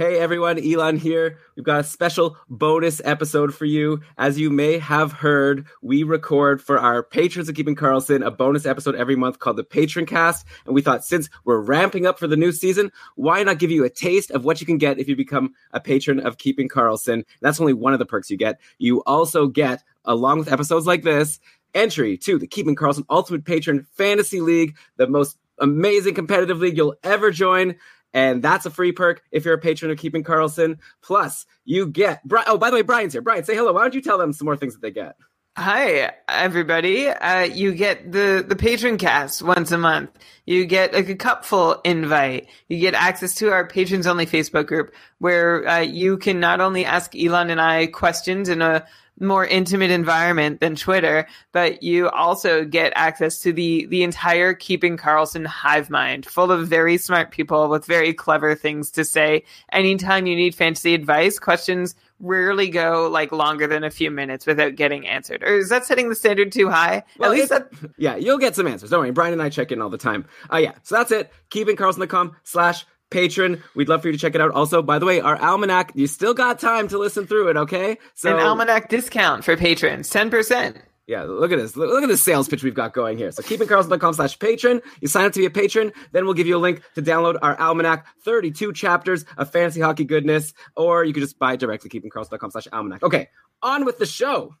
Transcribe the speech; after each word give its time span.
Hey 0.00 0.18
everyone, 0.18 0.58
Elon 0.58 0.96
here. 0.96 1.36
We've 1.56 1.64
got 1.66 1.80
a 1.80 1.84
special 1.84 2.38
bonus 2.48 3.02
episode 3.04 3.54
for 3.54 3.66
you. 3.66 4.00
As 4.16 4.38
you 4.38 4.48
may 4.48 4.78
have 4.78 5.12
heard, 5.12 5.66
we 5.82 6.04
record 6.04 6.62
for 6.62 6.78
our 6.78 7.02
patrons 7.02 7.50
of 7.50 7.54
Keeping 7.54 7.76
Karlsson 7.76 8.24
a 8.24 8.30
bonus 8.30 8.64
episode 8.64 8.94
every 8.94 9.14
month 9.14 9.40
called 9.40 9.58
the 9.58 9.62
Patron 9.62 10.06
Cast. 10.06 10.46
And 10.64 10.74
we 10.74 10.80
thought 10.80 11.04
since 11.04 11.28
we're 11.44 11.60
ramping 11.60 12.06
up 12.06 12.18
for 12.18 12.26
the 12.26 12.38
new 12.38 12.50
season, 12.50 12.90
why 13.16 13.42
not 13.42 13.58
give 13.58 13.70
you 13.70 13.84
a 13.84 13.90
taste 13.90 14.30
of 14.30 14.42
what 14.42 14.58
you 14.58 14.66
can 14.66 14.78
get 14.78 14.98
if 14.98 15.06
you 15.06 15.16
become 15.16 15.52
a 15.72 15.80
patron 15.80 16.18
of 16.18 16.38
Keeping 16.38 16.70
Karlsson? 16.70 17.26
That's 17.42 17.60
only 17.60 17.74
one 17.74 17.92
of 17.92 17.98
the 17.98 18.06
perks 18.06 18.30
you 18.30 18.38
get. 18.38 18.58
You 18.78 19.02
also 19.02 19.48
get, 19.48 19.84
along 20.06 20.38
with 20.38 20.50
episodes 20.50 20.86
like 20.86 21.02
this, 21.02 21.40
entry 21.74 22.16
to 22.16 22.38
the 22.38 22.46
Keeping 22.46 22.74
Karlsson 22.74 23.04
Ultimate 23.10 23.44
Patron 23.44 23.86
Fantasy 23.92 24.40
League, 24.40 24.78
the 24.96 25.08
most 25.08 25.36
amazing 25.58 26.14
competitive 26.14 26.58
league 26.58 26.78
you'll 26.78 26.96
ever 27.04 27.30
join. 27.30 27.76
And 28.12 28.42
that's 28.42 28.66
a 28.66 28.70
free 28.70 28.92
perk 28.92 29.22
if 29.30 29.44
you're 29.44 29.54
a 29.54 29.58
patron 29.58 29.90
of 29.90 29.98
Keeping 29.98 30.24
Karlsson. 30.24 30.78
Plus, 31.02 31.46
you 31.64 31.86
get. 31.86 32.20
Oh, 32.46 32.58
by 32.58 32.70
the 32.70 32.76
way, 32.76 32.82
Brian's 32.82 33.12
here. 33.12 33.22
Brian, 33.22 33.44
say 33.44 33.54
hello. 33.54 33.72
Why 33.72 33.82
don't 33.82 33.94
you 33.94 34.02
tell 34.02 34.18
them 34.18 34.32
some 34.32 34.46
more 34.46 34.56
things 34.56 34.74
that 34.74 34.82
they 34.82 34.90
get? 34.90 35.16
Hi, 35.56 36.12
everybody. 36.28 37.08
Uh, 37.08 37.42
you 37.42 37.72
get 37.72 38.12
the, 38.12 38.44
the 38.46 38.56
patron 38.56 38.98
cast 38.98 39.42
once 39.42 39.72
a 39.72 39.78
month. 39.78 40.10
You 40.46 40.64
get 40.64 40.94
like 40.94 41.08
a 41.08 41.16
cupful 41.16 41.80
invite. 41.84 42.48
You 42.68 42.78
get 42.78 42.94
access 42.94 43.34
to 43.36 43.50
our 43.50 43.66
patrons 43.66 44.06
only 44.06 44.26
Facebook 44.26 44.68
group 44.68 44.94
where 45.18 45.66
uh, 45.68 45.80
you 45.80 46.18
can 46.18 46.40
not 46.40 46.60
only 46.60 46.84
ask 46.84 47.14
Elon 47.16 47.50
and 47.50 47.60
I 47.60 47.88
questions 47.88 48.48
in 48.48 48.62
a 48.62 48.86
more 49.20 49.46
intimate 49.46 49.90
environment 49.90 50.60
than 50.60 50.74
Twitter, 50.74 51.26
but 51.52 51.82
you 51.82 52.08
also 52.10 52.64
get 52.64 52.92
access 52.96 53.38
to 53.40 53.52
the 53.52 53.86
the 53.86 54.02
entire 54.02 54.54
Keeping 54.54 54.96
Karlsson 54.96 55.46
hive 55.46 55.90
mind, 55.90 56.26
full 56.26 56.50
of 56.50 56.66
very 56.68 56.96
smart 56.96 57.30
people 57.30 57.68
with 57.68 57.84
very 57.84 58.12
clever 58.12 58.54
things 58.54 58.90
to 58.92 59.04
say. 59.04 59.44
Anytime 59.72 60.26
you 60.26 60.34
need 60.34 60.54
fantasy 60.54 60.94
advice, 60.94 61.38
questions 61.38 61.94
rarely 62.20 62.68
go 62.68 63.08
like 63.10 63.32
longer 63.32 63.66
than 63.66 63.82
a 63.82 63.90
few 63.90 64.10
minutes 64.10 64.46
without 64.46 64.74
getting 64.76 65.06
answered. 65.06 65.42
Or 65.42 65.56
is 65.56 65.70
that 65.70 65.86
setting 65.86 66.08
the 66.08 66.14
standard 66.14 66.52
too 66.52 66.68
high? 66.68 67.02
Well, 67.18 67.32
At 67.32 67.36
least 67.36 67.48
that 67.48 67.70
Yeah, 67.96 68.16
you'll 68.16 68.38
get 68.38 68.54
some 68.54 68.66
answers. 68.66 68.90
Don't 68.90 69.00
worry. 69.00 69.10
Brian 69.10 69.32
and 69.32 69.40
I 69.42 69.48
check 69.48 69.72
in 69.72 69.80
all 69.80 69.88
the 69.88 69.96
time. 69.98 70.26
Uh 70.52 70.58
yeah. 70.58 70.74
So 70.82 70.96
that's 70.96 71.12
it. 71.12 71.32
KeepingKarlsson.com 71.50 72.36
slash 72.44 72.84
patron. 73.10 73.62
We'd 73.74 73.88
love 73.88 74.02
for 74.02 74.08
you 74.08 74.12
to 74.12 74.18
check 74.18 74.34
it 74.34 74.40
out. 74.40 74.52
Also, 74.52 74.82
by 74.82 74.98
the 74.98 75.06
way, 75.06 75.20
our 75.20 75.36
almanac, 75.36 75.92
you 75.94 76.06
still 76.06 76.34
got 76.34 76.58
time 76.58 76.88
to 76.88 76.98
listen 76.98 77.26
through 77.26 77.48
it, 77.48 77.56
okay? 77.56 77.98
So 78.14 78.34
an 78.34 78.42
almanac 78.42 78.88
discount 78.88 79.44
for 79.44 79.56
patrons, 79.56 80.10
10%. 80.10 80.80
Yeah, 81.06 81.24
look 81.24 81.50
at 81.50 81.58
this. 81.58 81.76
Look, 81.76 81.90
look 81.90 82.04
at 82.04 82.08
this 82.08 82.22
sales 82.22 82.48
pitch 82.48 82.62
we've 82.62 82.72
got 82.72 82.92
going 82.92 83.18
here. 83.18 83.32
So 83.32 83.42
keepingkarlsson.com 83.42 84.14
slash 84.14 84.38
patron. 84.38 84.80
You 85.00 85.08
sign 85.08 85.24
up 85.24 85.32
to 85.32 85.40
be 85.40 85.46
a 85.46 85.50
patron, 85.50 85.92
then 86.12 86.24
we'll 86.24 86.34
give 86.34 86.46
you 86.46 86.56
a 86.56 86.58
link 86.58 86.82
to 86.94 87.02
download 87.02 87.36
our 87.42 87.58
almanac, 87.58 88.06
32 88.24 88.72
chapters 88.74 89.24
of 89.36 89.50
fantasy 89.50 89.80
hockey 89.80 90.04
goodness, 90.04 90.54
or 90.76 91.02
you 91.02 91.12
could 91.12 91.24
just 91.24 91.36
buy 91.36 91.54
it 91.54 91.60
directly, 91.60 91.90
keepingkarlsson.com 91.90 92.52
slash 92.52 92.68
almanac. 92.72 93.02
Okay, 93.02 93.28
on 93.60 93.84
with 93.84 93.98
the 93.98 94.06
show. 94.06 94.54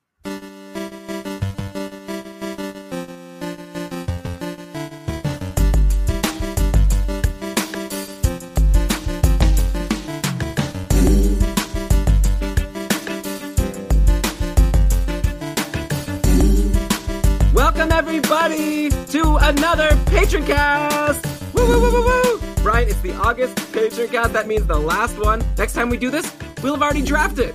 Everybody, 18.00 18.88
to 18.88 19.36
another 19.42 19.90
Patron 20.06 20.42
Cast! 20.46 21.22
Woo, 21.52 21.66
woo, 21.68 21.82
woo, 21.82 21.92
woo, 21.92 22.02
woo! 22.02 22.40
Brian, 22.62 22.88
it's 22.88 22.98
the 23.02 23.12
August 23.12 23.54
Patron 23.74 24.08
Cast. 24.08 24.32
That 24.32 24.46
means 24.46 24.66
the 24.66 24.78
last 24.78 25.18
one. 25.18 25.44
Next 25.58 25.74
time 25.74 25.90
we 25.90 25.98
do 25.98 26.10
this, 26.10 26.34
we'll 26.62 26.72
have 26.72 26.82
already 26.82 27.02
drafted. 27.02 27.54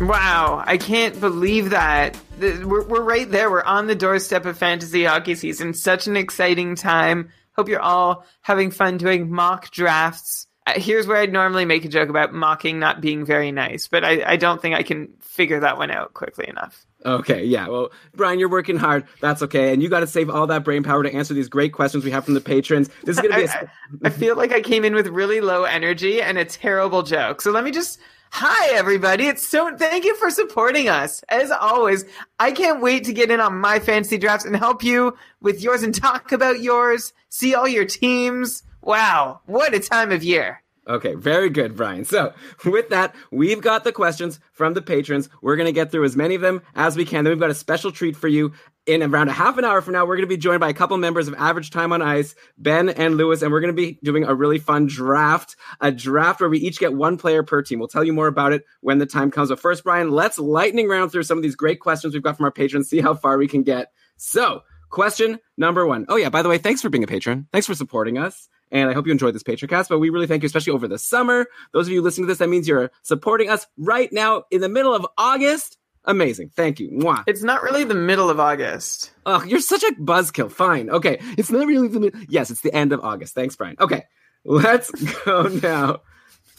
Wow, 0.00 0.62
I 0.64 0.76
can't 0.76 1.18
believe 1.18 1.70
that. 1.70 2.16
We're, 2.38 2.86
we're 2.86 3.02
right 3.02 3.28
there. 3.28 3.50
We're 3.50 3.64
on 3.64 3.88
the 3.88 3.96
doorstep 3.96 4.46
of 4.46 4.56
fantasy 4.56 5.02
hockey 5.02 5.34
season. 5.34 5.74
Such 5.74 6.06
an 6.06 6.16
exciting 6.16 6.76
time. 6.76 7.30
Hope 7.56 7.68
you're 7.68 7.80
all 7.80 8.24
having 8.42 8.70
fun 8.70 8.96
doing 8.96 9.28
mock 9.28 9.72
drafts. 9.72 10.46
Uh, 10.68 10.74
here's 10.76 11.08
where 11.08 11.16
I'd 11.16 11.32
normally 11.32 11.64
make 11.64 11.84
a 11.84 11.88
joke 11.88 12.10
about 12.10 12.32
mocking 12.32 12.78
not 12.78 13.00
being 13.00 13.24
very 13.24 13.50
nice, 13.50 13.88
but 13.88 14.04
I, 14.04 14.22
I 14.24 14.36
don't 14.36 14.62
think 14.62 14.76
I 14.76 14.84
can 14.84 15.14
figure 15.18 15.58
that 15.58 15.78
one 15.78 15.90
out 15.90 16.14
quickly 16.14 16.48
enough. 16.48 16.86
Okay, 17.04 17.44
yeah. 17.44 17.68
Well, 17.68 17.90
Brian, 18.14 18.38
you're 18.38 18.50
working 18.50 18.76
hard. 18.76 19.06
That's 19.20 19.42
okay. 19.42 19.72
And 19.72 19.82
you 19.82 19.88
got 19.88 20.00
to 20.00 20.06
save 20.06 20.28
all 20.28 20.46
that 20.48 20.64
brain 20.64 20.82
power 20.82 21.02
to 21.02 21.12
answer 21.12 21.32
these 21.32 21.48
great 21.48 21.72
questions 21.72 22.04
we 22.04 22.10
have 22.10 22.24
from 22.24 22.34
the 22.34 22.40
patrons. 22.40 22.88
This 23.04 23.16
is 23.16 23.22
going 23.22 23.32
to 23.32 23.38
be. 23.38 23.44
A... 23.44 23.48
I, 23.48 23.68
I 24.04 24.10
feel 24.10 24.36
like 24.36 24.52
I 24.52 24.60
came 24.60 24.84
in 24.84 24.94
with 24.94 25.06
really 25.06 25.40
low 25.40 25.64
energy 25.64 26.20
and 26.20 26.36
a 26.36 26.44
terrible 26.44 27.02
joke. 27.02 27.40
So 27.40 27.50
let 27.50 27.64
me 27.64 27.70
just. 27.70 27.98
Hi, 28.32 28.76
everybody. 28.76 29.26
It's 29.26 29.46
so. 29.46 29.76
Thank 29.76 30.04
you 30.04 30.14
for 30.16 30.30
supporting 30.30 30.88
us. 30.88 31.24
As 31.30 31.50
always, 31.50 32.04
I 32.38 32.52
can't 32.52 32.80
wait 32.80 33.04
to 33.04 33.12
get 33.12 33.30
in 33.30 33.40
on 33.40 33.58
my 33.58 33.80
fantasy 33.80 34.18
drafts 34.18 34.44
and 34.44 34.54
help 34.54 34.84
you 34.84 35.16
with 35.40 35.62
yours 35.62 35.82
and 35.82 35.94
talk 35.94 36.30
about 36.30 36.60
yours, 36.60 37.12
see 37.28 37.54
all 37.54 37.66
your 37.66 37.86
teams. 37.86 38.62
Wow, 38.82 39.40
what 39.46 39.74
a 39.74 39.80
time 39.80 40.12
of 40.12 40.22
year. 40.22 40.62
Okay, 40.90 41.14
very 41.14 41.50
good, 41.50 41.76
Brian. 41.76 42.04
So, 42.04 42.34
with 42.64 42.88
that, 42.88 43.14
we've 43.30 43.60
got 43.60 43.84
the 43.84 43.92
questions 43.92 44.40
from 44.50 44.74
the 44.74 44.82
patrons. 44.82 45.28
We're 45.40 45.54
going 45.54 45.68
to 45.68 45.72
get 45.72 45.92
through 45.92 46.02
as 46.02 46.16
many 46.16 46.34
of 46.34 46.40
them 46.40 46.62
as 46.74 46.96
we 46.96 47.04
can. 47.04 47.22
Then 47.22 47.30
we've 47.30 47.38
got 47.38 47.50
a 47.50 47.54
special 47.54 47.92
treat 47.92 48.16
for 48.16 48.26
you. 48.26 48.52
In 48.86 49.04
around 49.04 49.28
a 49.28 49.32
half 49.32 49.56
an 49.56 49.64
hour 49.64 49.82
from 49.82 49.92
now, 49.92 50.04
we're 50.04 50.16
going 50.16 50.26
to 50.26 50.34
be 50.34 50.36
joined 50.36 50.58
by 50.58 50.68
a 50.68 50.74
couple 50.74 50.96
members 50.96 51.28
of 51.28 51.34
Average 51.34 51.70
Time 51.70 51.92
on 51.92 52.02
Ice, 52.02 52.34
Ben 52.58 52.88
and 52.88 53.16
Lewis, 53.16 53.40
and 53.40 53.52
we're 53.52 53.60
going 53.60 53.72
to 53.72 53.80
be 53.80 54.00
doing 54.02 54.24
a 54.24 54.34
really 54.34 54.58
fun 54.58 54.86
draft, 54.86 55.54
a 55.80 55.92
draft 55.92 56.40
where 56.40 56.48
we 56.48 56.58
each 56.58 56.80
get 56.80 56.92
one 56.92 57.16
player 57.16 57.44
per 57.44 57.62
team. 57.62 57.78
We'll 57.78 57.86
tell 57.86 58.02
you 58.02 58.12
more 58.12 58.26
about 58.26 58.52
it 58.52 58.64
when 58.80 58.98
the 58.98 59.06
time 59.06 59.30
comes. 59.30 59.50
But 59.50 59.60
first, 59.60 59.84
Brian, 59.84 60.10
let's 60.10 60.40
lightning 60.40 60.88
round 60.88 61.12
through 61.12 61.22
some 61.22 61.38
of 61.38 61.42
these 61.42 61.54
great 61.54 61.78
questions 61.78 62.14
we've 62.14 62.22
got 62.22 62.36
from 62.36 62.46
our 62.46 62.50
patrons, 62.50 62.88
see 62.88 63.00
how 63.00 63.14
far 63.14 63.38
we 63.38 63.46
can 63.46 63.62
get. 63.62 63.92
So, 64.16 64.62
question 64.88 65.38
number 65.56 65.86
one. 65.86 66.06
Oh, 66.08 66.16
yeah, 66.16 66.30
by 66.30 66.42
the 66.42 66.48
way, 66.48 66.58
thanks 66.58 66.82
for 66.82 66.88
being 66.88 67.04
a 67.04 67.06
patron. 67.06 67.46
Thanks 67.52 67.68
for 67.68 67.76
supporting 67.76 68.18
us. 68.18 68.48
And 68.70 68.88
I 68.88 68.92
hope 68.92 69.06
you 69.06 69.12
enjoyed 69.12 69.34
this 69.34 69.42
Patreon 69.42 69.68
cast. 69.68 69.88
But 69.88 69.98
we 69.98 70.10
really 70.10 70.26
thank 70.26 70.42
you, 70.42 70.46
especially 70.46 70.72
over 70.72 70.88
the 70.88 70.98
summer. 70.98 71.46
Those 71.72 71.86
of 71.86 71.92
you 71.92 72.02
listening 72.02 72.26
to 72.26 72.32
this, 72.32 72.38
that 72.38 72.48
means 72.48 72.68
you're 72.68 72.90
supporting 73.02 73.48
us 73.48 73.66
right 73.76 74.12
now 74.12 74.44
in 74.50 74.60
the 74.60 74.68
middle 74.68 74.94
of 74.94 75.06
August. 75.18 75.76
Amazing. 76.04 76.50
Thank 76.56 76.80
you. 76.80 76.90
Mwah. 76.90 77.24
It's 77.26 77.42
not 77.42 77.62
really 77.62 77.84
the 77.84 77.94
middle 77.94 78.30
of 78.30 78.40
August. 78.40 79.12
Oh, 79.26 79.42
you're 79.44 79.60
such 79.60 79.82
a 79.82 79.92
buzzkill. 80.00 80.50
Fine. 80.50 80.88
Okay. 80.90 81.18
It's 81.36 81.50
not 81.50 81.66
really 81.66 81.88
the 81.88 82.00
middle. 82.00 82.20
Yes, 82.28 82.50
it's 82.50 82.62
the 82.62 82.74
end 82.74 82.92
of 82.92 83.00
August. 83.00 83.34
Thanks, 83.34 83.54
Brian. 83.56 83.76
Okay. 83.78 84.04
Let's 84.44 84.90
go 85.24 85.42
now 85.42 86.00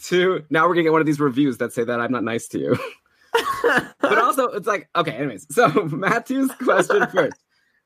to 0.04 0.44
now 0.50 0.66
we're 0.66 0.74
gonna 0.74 0.84
get 0.84 0.92
one 0.92 1.00
of 1.00 1.06
these 1.06 1.20
reviews 1.20 1.58
that 1.58 1.72
say 1.72 1.84
that 1.84 2.00
I'm 2.00 2.12
not 2.12 2.24
nice 2.24 2.48
to 2.48 2.58
you. 2.58 2.78
but 4.00 4.18
also 4.18 4.48
it's 4.48 4.66
like, 4.66 4.88
okay, 4.94 5.12
anyways. 5.12 5.46
So 5.50 5.68
Matthew's 5.90 6.50
question 6.56 7.06
first. 7.08 7.36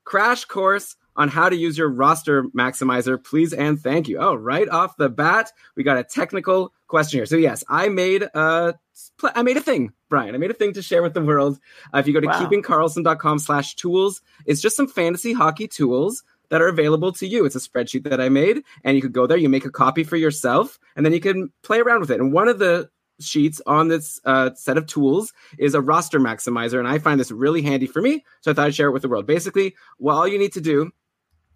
Crash 0.05 0.45
course 0.45 0.97
on 1.17 1.29
how 1.29 1.49
to 1.49 1.57
use 1.57 1.79
your 1.79 1.89
roster 1.89 2.45
maximizer, 2.45 3.23
please 3.23 3.53
and 3.53 3.81
thank 3.81 4.09
you. 4.09 4.19
Oh, 4.19 4.35
right 4.35 4.69
off 4.69 4.97
the 4.97 5.09
bat, 5.09 5.53
we 5.75 5.83
got 5.83 5.97
a 5.97 6.05
technical 6.05 6.73
question 6.87 7.19
here. 7.19 7.27
So 7.27 7.37
yes, 7.37 7.65
I 7.69 7.89
made 7.89 8.23
a 8.23 8.75
I 9.35 9.43
made 9.43 9.57
a 9.57 9.61
thing, 9.61 9.93
Brian. 10.09 10.35
I 10.35 10.39
made 10.39 10.51
a 10.51 10.55
thing 10.55 10.73
to 10.75 10.83
share 10.83 11.03
with 11.03 11.15
the 11.15 11.23
world. 11.23 11.59
Uh, 11.95 11.99
if 11.99 12.07
you 12.07 12.13
go 12.13 12.21
to 12.21 12.27
wow. 12.27 12.41
keepingkarlsson.com 12.41 13.39
slash 13.39 13.75
tools, 13.75 14.23
it's 14.47 14.61
just 14.61 14.77
some 14.77 14.89
fantasy 14.89 15.33
hockey 15.33 15.69
tools 15.69 16.23
that 16.49 16.63
are 16.63 16.69
available 16.69 17.13
to 17.13 17.27
you. 17.27 17.45
It's 17.45 17.57
a 17.57 17.61
spreadsheet 17.61 18.09
that 18.09 18.21
I 18.21 18.29
made, 18.29 18.63
and 18.85 18.97
you 18.97 19.03
could 19.03 19.13
go 19.13 19.27
there, 19.27 19.37
you 19.37 19.49
make 19.49 19.65
a 19.65 19.71
copy 19.71 20.05
for 20.05 20.17
yourself, 20.17 20.79
and 20.95 21.05
then 21.05 21.13
you 21.13 21.21
can 21.21 21.53
play 21.63 21.81
around 21.81 22.01
with 22.01 22.11
it. 22.11 22.21
And 22.21 22.33
one 22.33 22.49
of 22.49 22.59
the 22.59 22.89
sheets 23.21 23.61
on 23.67 23.89
this 23.89 24.21
uh, 24.25 24.51
set 24.55 24.77
of 24.79 24.87
tools 24.87 25.33
is 25.59 25.75
a 25.75 25.81
roster 25.81 26.21
maximizer, 26.21 26.79
and 26.79 26.89
I 26.89 26.99
find 26.99 27.19
this 27.19 27.31
really 27.31 27.63
handy 27.63 27.87
for 27.87 28.01
me. 28.01 28.25
So 28.43 28.51
I 28.51 28.55
thought 28.55 28.67
I'd 28.67 28.75
share 28.75 28.89
it 28.89 28.93
with 28.93 29.03
the 29.03 29.09
world. 29.09 29.27
Basically, 29.27 29.75
well, 29.99 30.19
all 30.19 30.29
you 30.29 30.39
need 30.39 30.53
to 30.53 30.61
do 30.61 30.93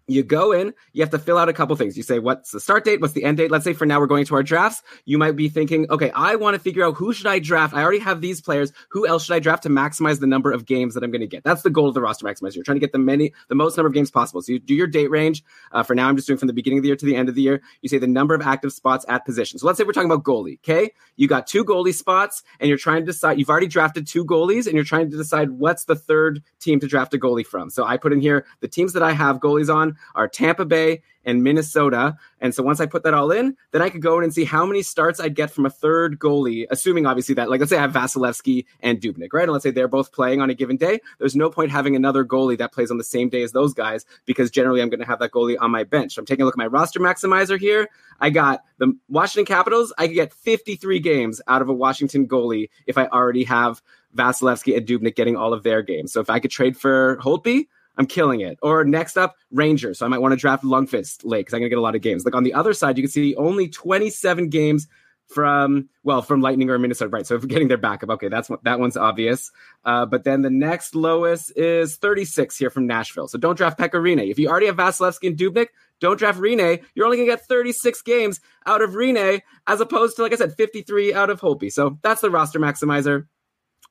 you 0.07 0.23
go 0.23 0.51
in, 0.51 0.73
you 0.93 1.01
have 1.01 1.09
to 1.11 1.19
fill 1.19 1.37
out 1.37 1.49
a 1.49 1.53
couple 1.53 1.75
things. 1.75 1.95
You 1.95 2.03
say, 2.03 2.19
what's 2.19 2.51
the 2.51 2.59
start 2.59 2.83
date? 2.83 3.01
What's 3.01 3.13
the 3.13 3.23
end 3.23 3.37
date? 3.37 3.51
Let's 3.51 3.63
say 3.63 3.73
for 3.73 3.85
now 3.85 3.99
we're 3.99 4.07
going 4.07 4.25
to 4.25 4.35
our 4.35 4.43
drafts. 4.43 4.81
You 5.05 5.17
might 5.17 5.35
be 5.35 5.49
thinking, 5.49 5.89
okay, 5.89 6.11
I 6.11 6.35
want 6.35 6.55
to 6.55 6.59
figure 6.59 6.83
out 6.83 6.95
who 6.95 7.13
should 7.13 7.27
I 7.27 7.39
draft? 7.39 7.73
I 7.73 7.81
already 7.81 7.99
have 7.99 8.21
these 8.21 8.41
players. 8.41 8.73
Who 8.89 9.07
else 9.07 9.25
should 9.25 9.35
I 9.35 9.39
draft 9.39 9.63
to 9.63 9.69
maximize 9.69 10.19
the 10.19 10.27
number 10.27 10.51
of 10.51 10.65
games 10.65 10.93
that 10.93 11.03
I'm 11.03 11.11
going 11.11 11.21
to 11.21 11.27
get? 11.27 11.43
That's 11.43 11.61
the 11.61 11.69
goal 11.69 11.87
of 11.87 11.93
the 11.93 12.01
roster 12.01 12.25
maximizer. 12.25 12.55
You're 12.55 12.63
trying 12.63 12.77
to 12.77 12.81
get 12.81 12.91
the 12.91 12.99
many, 12.99 13.33
the 13.47 13.55
most 13.55 13.77
number 13.77 13.87
of 13.87 13.93
games 13.93 14.11
possible. 14.11 14.41
So 14.41 14.51
you 14.51 14.59
do 14.59 14.73
your 14.73 14.87
date 14.87 15.09
range. 15.09 15.43
Uh, 15.71 15.83
for 15.83 15.95
now, 15.95 16.09
I'm 16.09 16.15
just 16.15 16.27
doing 16.27 16.37
from 16.37 16.47
the 16.47 16.53
beginning 16.53 16.79
of 16.79 16.83
the 16.83 16.89
year 16.89 16.95
to 16.95 17.05
the 17.05 17.15
end 17.15 17.29
of 17.29 17.35
the 17.35 17.41
year. 17.41 17.61
You 17.81 17.89
say 17.89 17.97
the 17.97 18.07
number 18.07 18.35
of 18.35 18.41
active 18.41 18.73
spots 18.73 19.05
at 19.07 19.25
position. 19.25 19.59
So 19.59 19.67
let's 19.67 19.77
say 19.77 19.83
we're 19.83 19.93
talking 19.93 20.11
about 20.11 20.23
goalie. 20.23 20.59
Okay. 20.59 20.91
You 21.15 21.27
got 21.27 21.47
two 21.47 21.63
goalie 21.63 21.93
spots 21.93 22.43
and 22.59 22.67
you're 22.67 22.77
trying 22.77 23.01
to 23.01 23.05
decide, 23.05 23.39
you've 23.39 23.49
already 23.49 23.67
drafted 23.67 24.07
two 24.07 24.25
goalies 24.25 24.65
and 24.65 24.75
you're 24.75 24.83
trying 24.83 25.09
to 25.11 25.17
decide 25.17 25.51
what's 25.51 25.85
the 25.85 25.95
third 25.95 26.43
team 26.59 26.79
to 26.79 26.87
draft 26.87 27.13
a 27.13 27.17
goalie 27.17 27.45
from. 27.45 27.69
So 27.69 27.85
I 27.85 27.97
put 27.97 28.13
in 28.13 28.21
here 28.21 28.45
the 28.59 28.67
teams 28.67 28.93
that 28.93 29.03
I 29.03 29.11
have 29.13 29.39
goalies 29.39 29.73
on 29.73 29.90
are 30.15 30.27
Tampa 30.27 30.65
Bay, 30.65 31.01
and 31.25 31.43
Minnesota. 31.43 32.15
And 32.39 32.53
so 32.53 32.63
once 32.63 32.79
I 32.79 32.85
put 32.85 33.03
that 33.03 33.13
all 33.13 33.31
in, 33.31 33.55
then 33.71 33.81
I 33.81 33.89
could 33.89 34.01
go 34.01 34.17
in 34.17 34.23
and 34.23 34.33
see 34.33 34.43
how 34.43 34.65
many 34.65 34.81
starts 34.81 35.19
I'd 35.19 35.35
get 35.35 35.51
from 35.51 35.65
a 35.65 35.69
third 35.69 36.19
goalie, 36.19 36.65
assuming 36.69 37.05
obviously 37.05 37.35
that, 37.35 37.49
like, 37.49 37.59
let's 37.59 37.69
say 37.69 37.77
I 37.77 37.81
have 37.81 37.93
Vasilevskiy 37.93 38.65
and 38.81 38.99
Dubnyk, 38.99 39.33
right? 39.33 39.43
And 39.43 39.51
let's 39.51 39.63
say 39.63 39.71
they're 39.71 39.87
both 39.87 40.11
playing 40.11 40.41
on 40.41 40.49
a 40.49 40.53
given 40.53 40.77
day. 40.77 40.99
There's 41.19 41.35
no 41.35 41.49
point 41.49 41.71
having 41.71 41.95
another 41.95 42.25
goalie 42.25 42.57
that 42.57 42.73
plays 42.73 42.91
on 42.91 42.97
the 42.97 43.03
same 43.03 43.29
day 43.29 43.43
as 43.43 43.51
those 43.51 43.73
guys 43.73 44.05
because 44.25 44.49
generally 44.49 44.81
I'm 44.81 44.89
going 44.89 44.99
to 44.99 45.05
have 45.05 45.19
that 45.19 45.31
goalie 45.31 45.57
on 45.59 45.71
my 45.71 45.83
bench. 45.83 46.17
I'm 46.17 46.25
taking 46.25 46.43
a 46.43 46.45
look 46.45 46.55
at 46.55 46.59
my 46.59 46.67
roster 46.67 46.99
maximizer 46.99 47.59
here. 47.59 47.89
I 48.19 48.29
got 48.29 48.63
the 48.77 48.97
Washington 49.09 49.45
Capitals. 49.45 49.93
I 49.97 50.07
could 50.07 50.15
get 50.15 50.33
53 50.33 50.99
games 50.99 51.41
out 51.47 51.61
of 51.61 51.69
a 51.69 51.73
Washington 51.73 52.27
goalie 52.27 52.69
if 52.87 52.97
I 52.97 53.05
already 53.07 53.43
have 53.43 53.81
Vasilevskiy 54.15 54.75
and 54.75 54.85
Dubnyk 54.85 55.15
getting 55.15 55.35
all 55.35 55.53
of 55.53 55.63
their 55.63 55.81
games. 55.81 56.11
So 56.11 56.19
if 56.19 56.29
I 56.29 56.39
could 56.39 56.51
trade 56.51 56.77
for 56.77 57.17
Holtby, 57.17 57.67
I'm 57.97 58.05
killing 58.05 58.41
it. 58.41 58.57
Or 58.61 58.83
next 58.83 59.17
up, 59.17 59.35
Rangers. 59.51 59.99
So 59.99 60.05
I 60.05 60.09
might 60.09 60.19
want 60.19 60.31
to 60.31 60.37
draft 60.37 60.63
Lundqvist 60.63 61.23
late 61.23 61.41
because 61.41 61.53
I'm 61.53 61.59
going 61.59 61.69
to 61.69 61.75
get 61.75 61.79
a 61.79 61.81
lot 61.81 61.95
of 61.95 62.01
games. 62.01 62.25
Like 62.25 62.35
on 62.35 62.43
the 62.43 62.53
other 62.53 62.73
side, 62.73 62.97
you 62.97 63.03
can 63.03 63.11
see 63.11 63.35
only 63.35 63.67
27 63.67 64.49
games 64.49 64.87
from 65.31 65.87
well 66.03 66.21
from 66.21 66.41
Lightning 66.41 66.69
or 66.69 66.77
Minnesota, 66.77 67.09
right? 67.09 67.25
So 67.25 67.35
if 67.35 67.41
we're 67.43 67.47
getting 67.47 67.67
their 67.67 67.77
backup, 67.77 68.09
okay, 68.11 68.27
that's 68.27 68.49
that 68.63 68.79
one's 68.79 68.97
obvious. 68.97 69.51
Uh, 69.85 70.05
but 70.05 70.23
then 70.23 70.41
the 70.41 70.49
next 70.49 70.93
lowest 70.93 71.53
is 71.55 71.95
36 71.97 72.57
here 72.57 72.69
from 72.69 72.85
Nashville. 72.87 73.27
So 73.27 73.37
don't 73.37 73.55
draft 73.55 73.79
Pekka 73.79 73.93
Rinne. 73.93 74.29
If 74.29 74.37
you 74.37 74.49
already 74.49 74.67
have 74.67 74.75
Vasilevskiy 74.75 75.27
and 75.27 75.37
Dubnyk, 75.37 75.67
don't 75.99 76.17
draft 76.17 76.39
Rinne. 76.39 76.81
You're 76.95 77.05
only 77.05 77.17
gonna 77.17 77.29
get 77.29 77.45
36 77.45 78.01
games 78.01 78.39
out 78.65 78.81
of 78.81 78.91
Rinne 78.91 79.41
as 79.67 79.81
opposed 79.81 80.17
to 80.17 80.21
like 80.21 80.33
I 80.33 80.37
said, 80.37 80.55
53 80.55 81.13
out 81.13 81.29
of 81.29 81.39
Holtby. 81.39 81.71
So 81.71 81.97
that's 82.01 82.21
the 82.21 82.29
roster 82.29 82.59
maximizer 82.59 83.27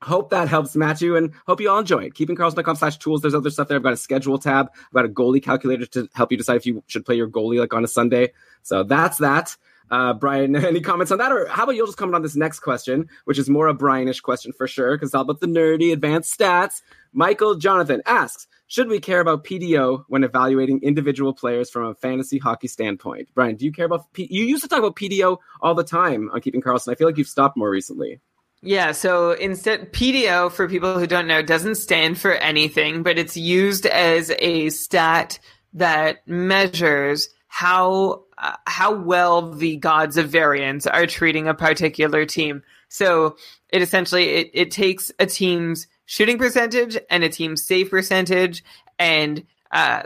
hope 0.03 0.31
that 0.31 0.49
helps 0.49 0.77
match 0.77 1.03
you 1.03 1.17
and 1.17 1.33
hope 1.47 1.61
you 1.61 1.71
all 1.71 1.79
enjoy 1.79 2.05
it. 2.05 2.15
Keepingkarlsson.com 2.15 2.77
slash 2.77 2.99
tools. 2.99 3.21
There's 3.21 3.35
other 3.35 3.51
stuff 3.51 3.69
there. 3.69 3.77
I've 3.77 3.83
got 3.83 3.93
a 3.93 3.99
schedule 3.99 4.39
tab. 4.39 4.71
I've 4.75 4.93
got 4.93 5.05
a 5.05 5.09
goalie 5.09 5.43
calculator 5.43 5.87
to 5.87 6.09
help 6.15 6.31
you 6.33 6.39
decide 6.39 6.57
if 6.57 6.67
you 6.67 6.83
should 6.87 7.05
play 7.05 7.17
your 7.17 7.29
goalie 7.29 7.59
like 7.59 7.75
on 7.75 7.85
a 7.85 7.89
Sunday. 7.89 8.33
So 8.63 8.83
that's 8.83 9.19
that. 9.19 9.57
Uh, 9.91 10.15
Brian, 10.15 10.55
any 10.65 10.81
comments 10.81 11.13
on 11.13 11.19
that? 11.19 11.33
Or 11.33 11.47
how 11.47 11.65
about 11.65 11.75
you'll 11.75 11.87
just 11.87 11.99
comment 11.99 12.15
on 12.15 12.23
this 12.23 12.37
next 12.37 12.61
question, 12.61 13.09
which 13.25 13.39
is 13.39 13.51
more 13.51 13.69
a 13.69 13.75
Brianish 13.75 14.23
question 14.23 14.53
for 14.53 14.67
sure, 14.67 14.97
because 14.97 15.09
it's 15.09 15.15
all 15.15 15.23
about 15.23 15.41
the 15.41 15.47
nerdy 15.47 15.93
advanced 15.93 16.39
stats. 16.39 16.83
Michael 17.13 17.57
Jonathan 17.57 18.03
asks, 18.07 18.47
should 18.69 18.89
we 18.89 19.01
care 19.01 19.19
about 19.19 19.43
PDO 19.43 20.05
when 20.07 20.23
evaluating 20.23 20.85
individual 20.85 21.35
players 21.35 21.71
from 21.71 21.87
a 21.87 21.95
fantasy 21.97 22.39
hockey 22.39 22.69
standpoint? 22.69 23.29
Brian, 23.35 23.57
do 23.57 23.65
you 23.65 23.73
care 23.73 23.87
about 23.87 24.13
P- 24.13 24.29
you 24.31 24.45
used 24.45 24.63
to 24.63 24.69
talk 24.69 24.79
about 24.79 24.95
PDO 24.95 25.39
all 25.61 25.75
the 25.75 25.83
time 25.83 26.31
on 26.33 26.41
Keeping 26.41 26.63
Karlsson. 26.63 26.93
I 26.93 26.95
feel 26.95 27.09
like 27.09 27.19
you've 27.19 27.27
stopped 27.27 27.57
more 27.57 27.69
recently. 27.69 28.21
Yeah, 28.63 28.93
so 28.93 29.33
instead, 29.33 29.93
PDO, 29.93 30.53
for 30.53 30.69
people 30.69 30.99
who 30.99 31.07
don't 31.07 31.27
know, 31.27 31.41
doesn't 31.41 31.77
stand 31.77 32.19
for 32.19 32.33
anything, 32.33 33.03
but 33.03 33.19
it's 33.19 33.37
used 33.37 33.87
as 33.87 34.31
a 34.39 34.69
stat 34.69 35.39
that 35.73 36.27
measures 36.29 37.31
how 37.47 38.25
uh, 38.37 38.57
how 38.67 38.95
well 38.95 39.51
the 39.51 39.77
gods 39.77 40.17
of 40.17 40.29
variance 40.29 40.87
are 40.87 41.07
treating 41.07 41.49
a 41.49 41.55
particular 41.55 42.25
team. 42.27 42.63
So 42.89 43.37
it 43.71 43.83
essentially 43.83 44.29
it, 44.31 44.51
it 44.53 44.71
takes 44.71 45.11
a 45.19 45.27
team's 45.27 45.87
shooting 46.07 46.39
percentage 46.39 46.99
and 47.09 47.25
a 47.25 47.29
team's 47.29 47.65
save 47.65 47.91
percentage 47.91 48.65
and 48.99 49.45
uh, 49.71 50.03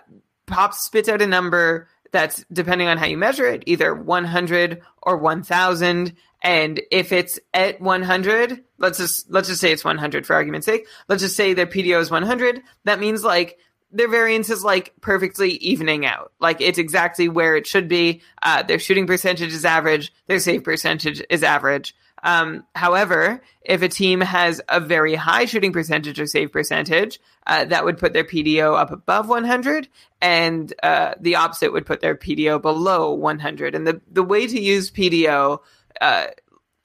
pops 0.47 0.85
spits 0.85 1.09
out 1.09 1.23
a 1.23 1.27
number 1.27 1.89
that's 2.13 2.45
depending 2.53 2.89
on 2.89 2.99
how 2.99 3.07
you 3.07 3.17
measure 3.19 3.47
it, 3.47 3.65
either 3.67 3.95
100 3.95 4.83
or 5.03 5.17
1000. 5.17 6.13
And 6.45 6.83
if 6.91 7.11
it's 7.11 7.41
at 7.55 7.81
100, 7.81 8.63
let's 8.79 8.99
just, 8.99 9.31
let's 9.31 9.49
just 9.49 9.63
say 9.63 9.73
it's 9.73 9.85
100 9.85 10.27
for 10.27 10.35
argument's 10.35 10.67
sake. 10.67 10.87
Let's 11.09 11.23
just 11.23 11.37
say 11.37 11.55
their 11.55 11.67
PDO 11.67 11.99
is 11.99 12.11
100. 12.11 12.61
That 12.85 13.01
means 13.01 13.25
like 13.25 13.59
their 13.91 14.11
variance 14.11 14.51
is 14.51 14.63
like 14.63 14.93
perfectly 15.01 15.53
evening 15.53 16.05
out. 16.05 16.33
Like 16.41 16.61
it's 16.61 16.79
exactly 16.79 17.31
where 17.31 17.57
it 17.57 17.67
should 17.67 17.89
be. 17.89 18.21
Uh, 18.43 18.63
their 18.63 18.79
shooting 18.79 19.07
percentage 19.07 19.55
is 19.55 19.65
average. 19.65 20.13
Their 20.27 20.39
save 20.39 20.65
percentage 20.65 21.23
is 21.31 21.43
average. 21.43 21.95
Um, 22.25 22.65
however, 22.75 23.43
if 23.61 23.83
a 23.83 23.89
team 23.89 24.21
has 24.23 24.61
a 24.69 24.81
very 24.81 25.15
high 25.15 25.45
shooting 25.45 25.73
percentage 25.73 26.19
or 26.19 26.27
save 26.27 26.53
percentage, 26.53 27.21
uh, 27.47 27.67
that 27.67 27.85
would 27.85 27.99
put 27.99 28.15
their 28.15 28.25
PDO 28.25 28.75
up 28.79 28.91
above 28.91 29.29
100, 29.29 29.89
and 30.23 30.73
uh, 30.83 31.15
the 31.21 31.37
opposite 31.37 31.71
would 31.75 31.85
put 31.85 32.01
their 32.01 32.15
PDO 32.15 32.63
below 32.63 33.13
100. 33.13 33.75
And 33.75 33.87
the 33.87 34.01
the 34.11 34.23
way 34.23 34.47
to 34.47 34.59
use 34.59 34.91
PDO 34.91 35.61
uh, 36.01 36.27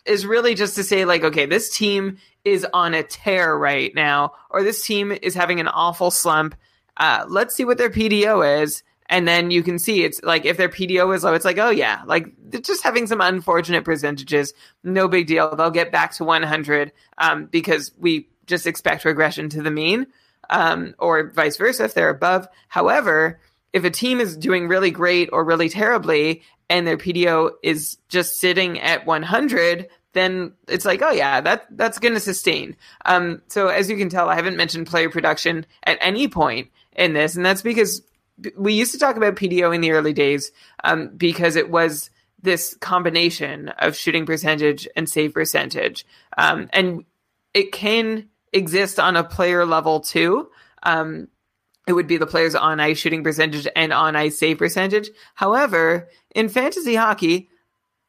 is 0.06 0.26
really 0.26 0.56
just 0.56 0.76
to 0.76 0.84
say 0.84 1.06
like, 1.06 1.24
okay, 1.24 1.46
this 1.46 1.76
team 1.76 2.18
is 2.44 2.66
on 2.74 2.94
a 2.94 3.04
tear 3.04 3.56
right 3.56 3.94
now, 3.94 4.34
or 4.50 4.64
this 4.64 4.84
team 4.86 5.12
is 5.12 5.36
having 5.36 5.60
an 5.60 5.68
awful 5.68 6.12
slump. 6.12 6.56
Uh, 6.98 7.26
let's 7.28 7.56
see 7.56 7.66
what 7.66 7.78
their 7.78 7.90
PDO 7.90 8.64
is 8.64 8.84
and 9.10 9.28
then 9.28 9.50
you 9.50 9.64
can 9.64 9.80
see 9.80 10.04
it's 10.04 10.22
like 10.22 10.46
if 10.46 10.56
their 10.56 10.70
PDO 10.70 11.14
is 11.16 11.24
low, 11.24 11.34
it's 11.34 11.44
like, 11.44 11.58
oh 11.58 11.72
yeah, 11.72 12.04
like 12.06 12.28
just 12.62 12.84
having 12.84 13.08
some 13.08 13.22
unfortunate 13.22 13.84
percentages, 13.84 14.54
no 14.84 15.08
big 15.08 15.26
deal. 15.26 15.56
They'll 15.56 15.72
get 15.72 15.92
back 15.92 16.14
to 16.14 16.24
100 16.24 16.92
um, 17.18 17.46
because 17.48 17.92
we 17.98 18.30
just 18.46 18.68
expect 18.68 19.06
regression 19.06 19.50
to 19.50 19.64
the 19.64 19.72
mean, 19.72 20.08
um, 20.52 20.94
or 21.00 21.32
vice 21.32 21.58
versa 21.58 21.86
if 21.86 21.96
they're 21.96 22.10
above. 22.10 22.48
However, 22.68 23.40
if 23.74 23.83
a 23.83 23.89
team 23.89 24.19
is 24.19 24.36
doing 24.36 24.68
really 24.68 24.92
great 24.92 25.30
or 25.31 25.44
really 25.44 25.69
terribly 25.69 26.42
and 26.69 26.86
their 26.86 26.98
PDO 26.98 27.51
is 27.63 27.98
just 28.10 28.39
sitting 28.39 28.80
at 28.80 29.06
100, 29.06 29.89
then 30.13 30.54
it's 30.68 30.86
like, 30.86 31.01
oh 31.01 31.12
yeah, 31.12 31.42
that 31.42 31.66
that's 31.71 32.00
going 32.00 32.13
to 32.13 32.19
sustain. 32.19 32.75
Um, 33.06 33.42
so 33.48 33.68
as 33.68 33.89
you 33.89 33.98
can 33.98 34.10
tell, 34.10 34.30
I 34.30 34.36
haven't 34.36 34.57
mentioned 34.57 34.88
player 34.88 35.10
production 35.10 35.66
at 35.83 35.98
any 36.01 36.27
point 36.27 36.69
in 36.95 37.13
this, 37.13 37.36
and 37.36 37.45
that's 37.45 37.62
because 37.62 38.01
we 38.57 38.74
used 38.74 38.92
to 38.94 39.00
talk 39.00 39.18
about 39.18 39.36
PDO 39.36 39.74
in 39.74 39.81
the 39.81 39.92
early 39.92 40.13
days 40.13 40.51
um, 40.83 41.10
because 41.15 41.56
it 41.56 41.69
was 41.69 42.10
this 42.42 42.75
combination 42.75 43.69
of 43.80 43.95
shooting 43.95 44.25
percentage 44.25 44.88
and 44.95 45.10
save 45.10 45.33
percentage, 45.33 46.06
um, 46.38 46.69
and 46.74 47.06
it 47.54 47.72
can 47.72 48.30
exist 48.51 49.00
on 49.00 49.15
a 49.15 49.24
player 49.24 49.65
level 49.65 50.00
too. 50.00 50.50
Um, 50.81 51.27
it 51.89 51.93
would 51.93 52.08
be 52.08 52.17
the 52.17 52.27
player's 52.27 52.53
on 52.53 52.79
ice 52.79 53.00
shooting 53.00 53.24
percentage 53.24 53.67
and 53.75 53.91
on 53.91 54.15
ice 54.15 54.38
save 54.38 54.60
percentage. 54.60 55.10
However, 55.34 56.08
in 56.36 56.48
fantasy 56.48 56.93
hockey, 56.93 57.50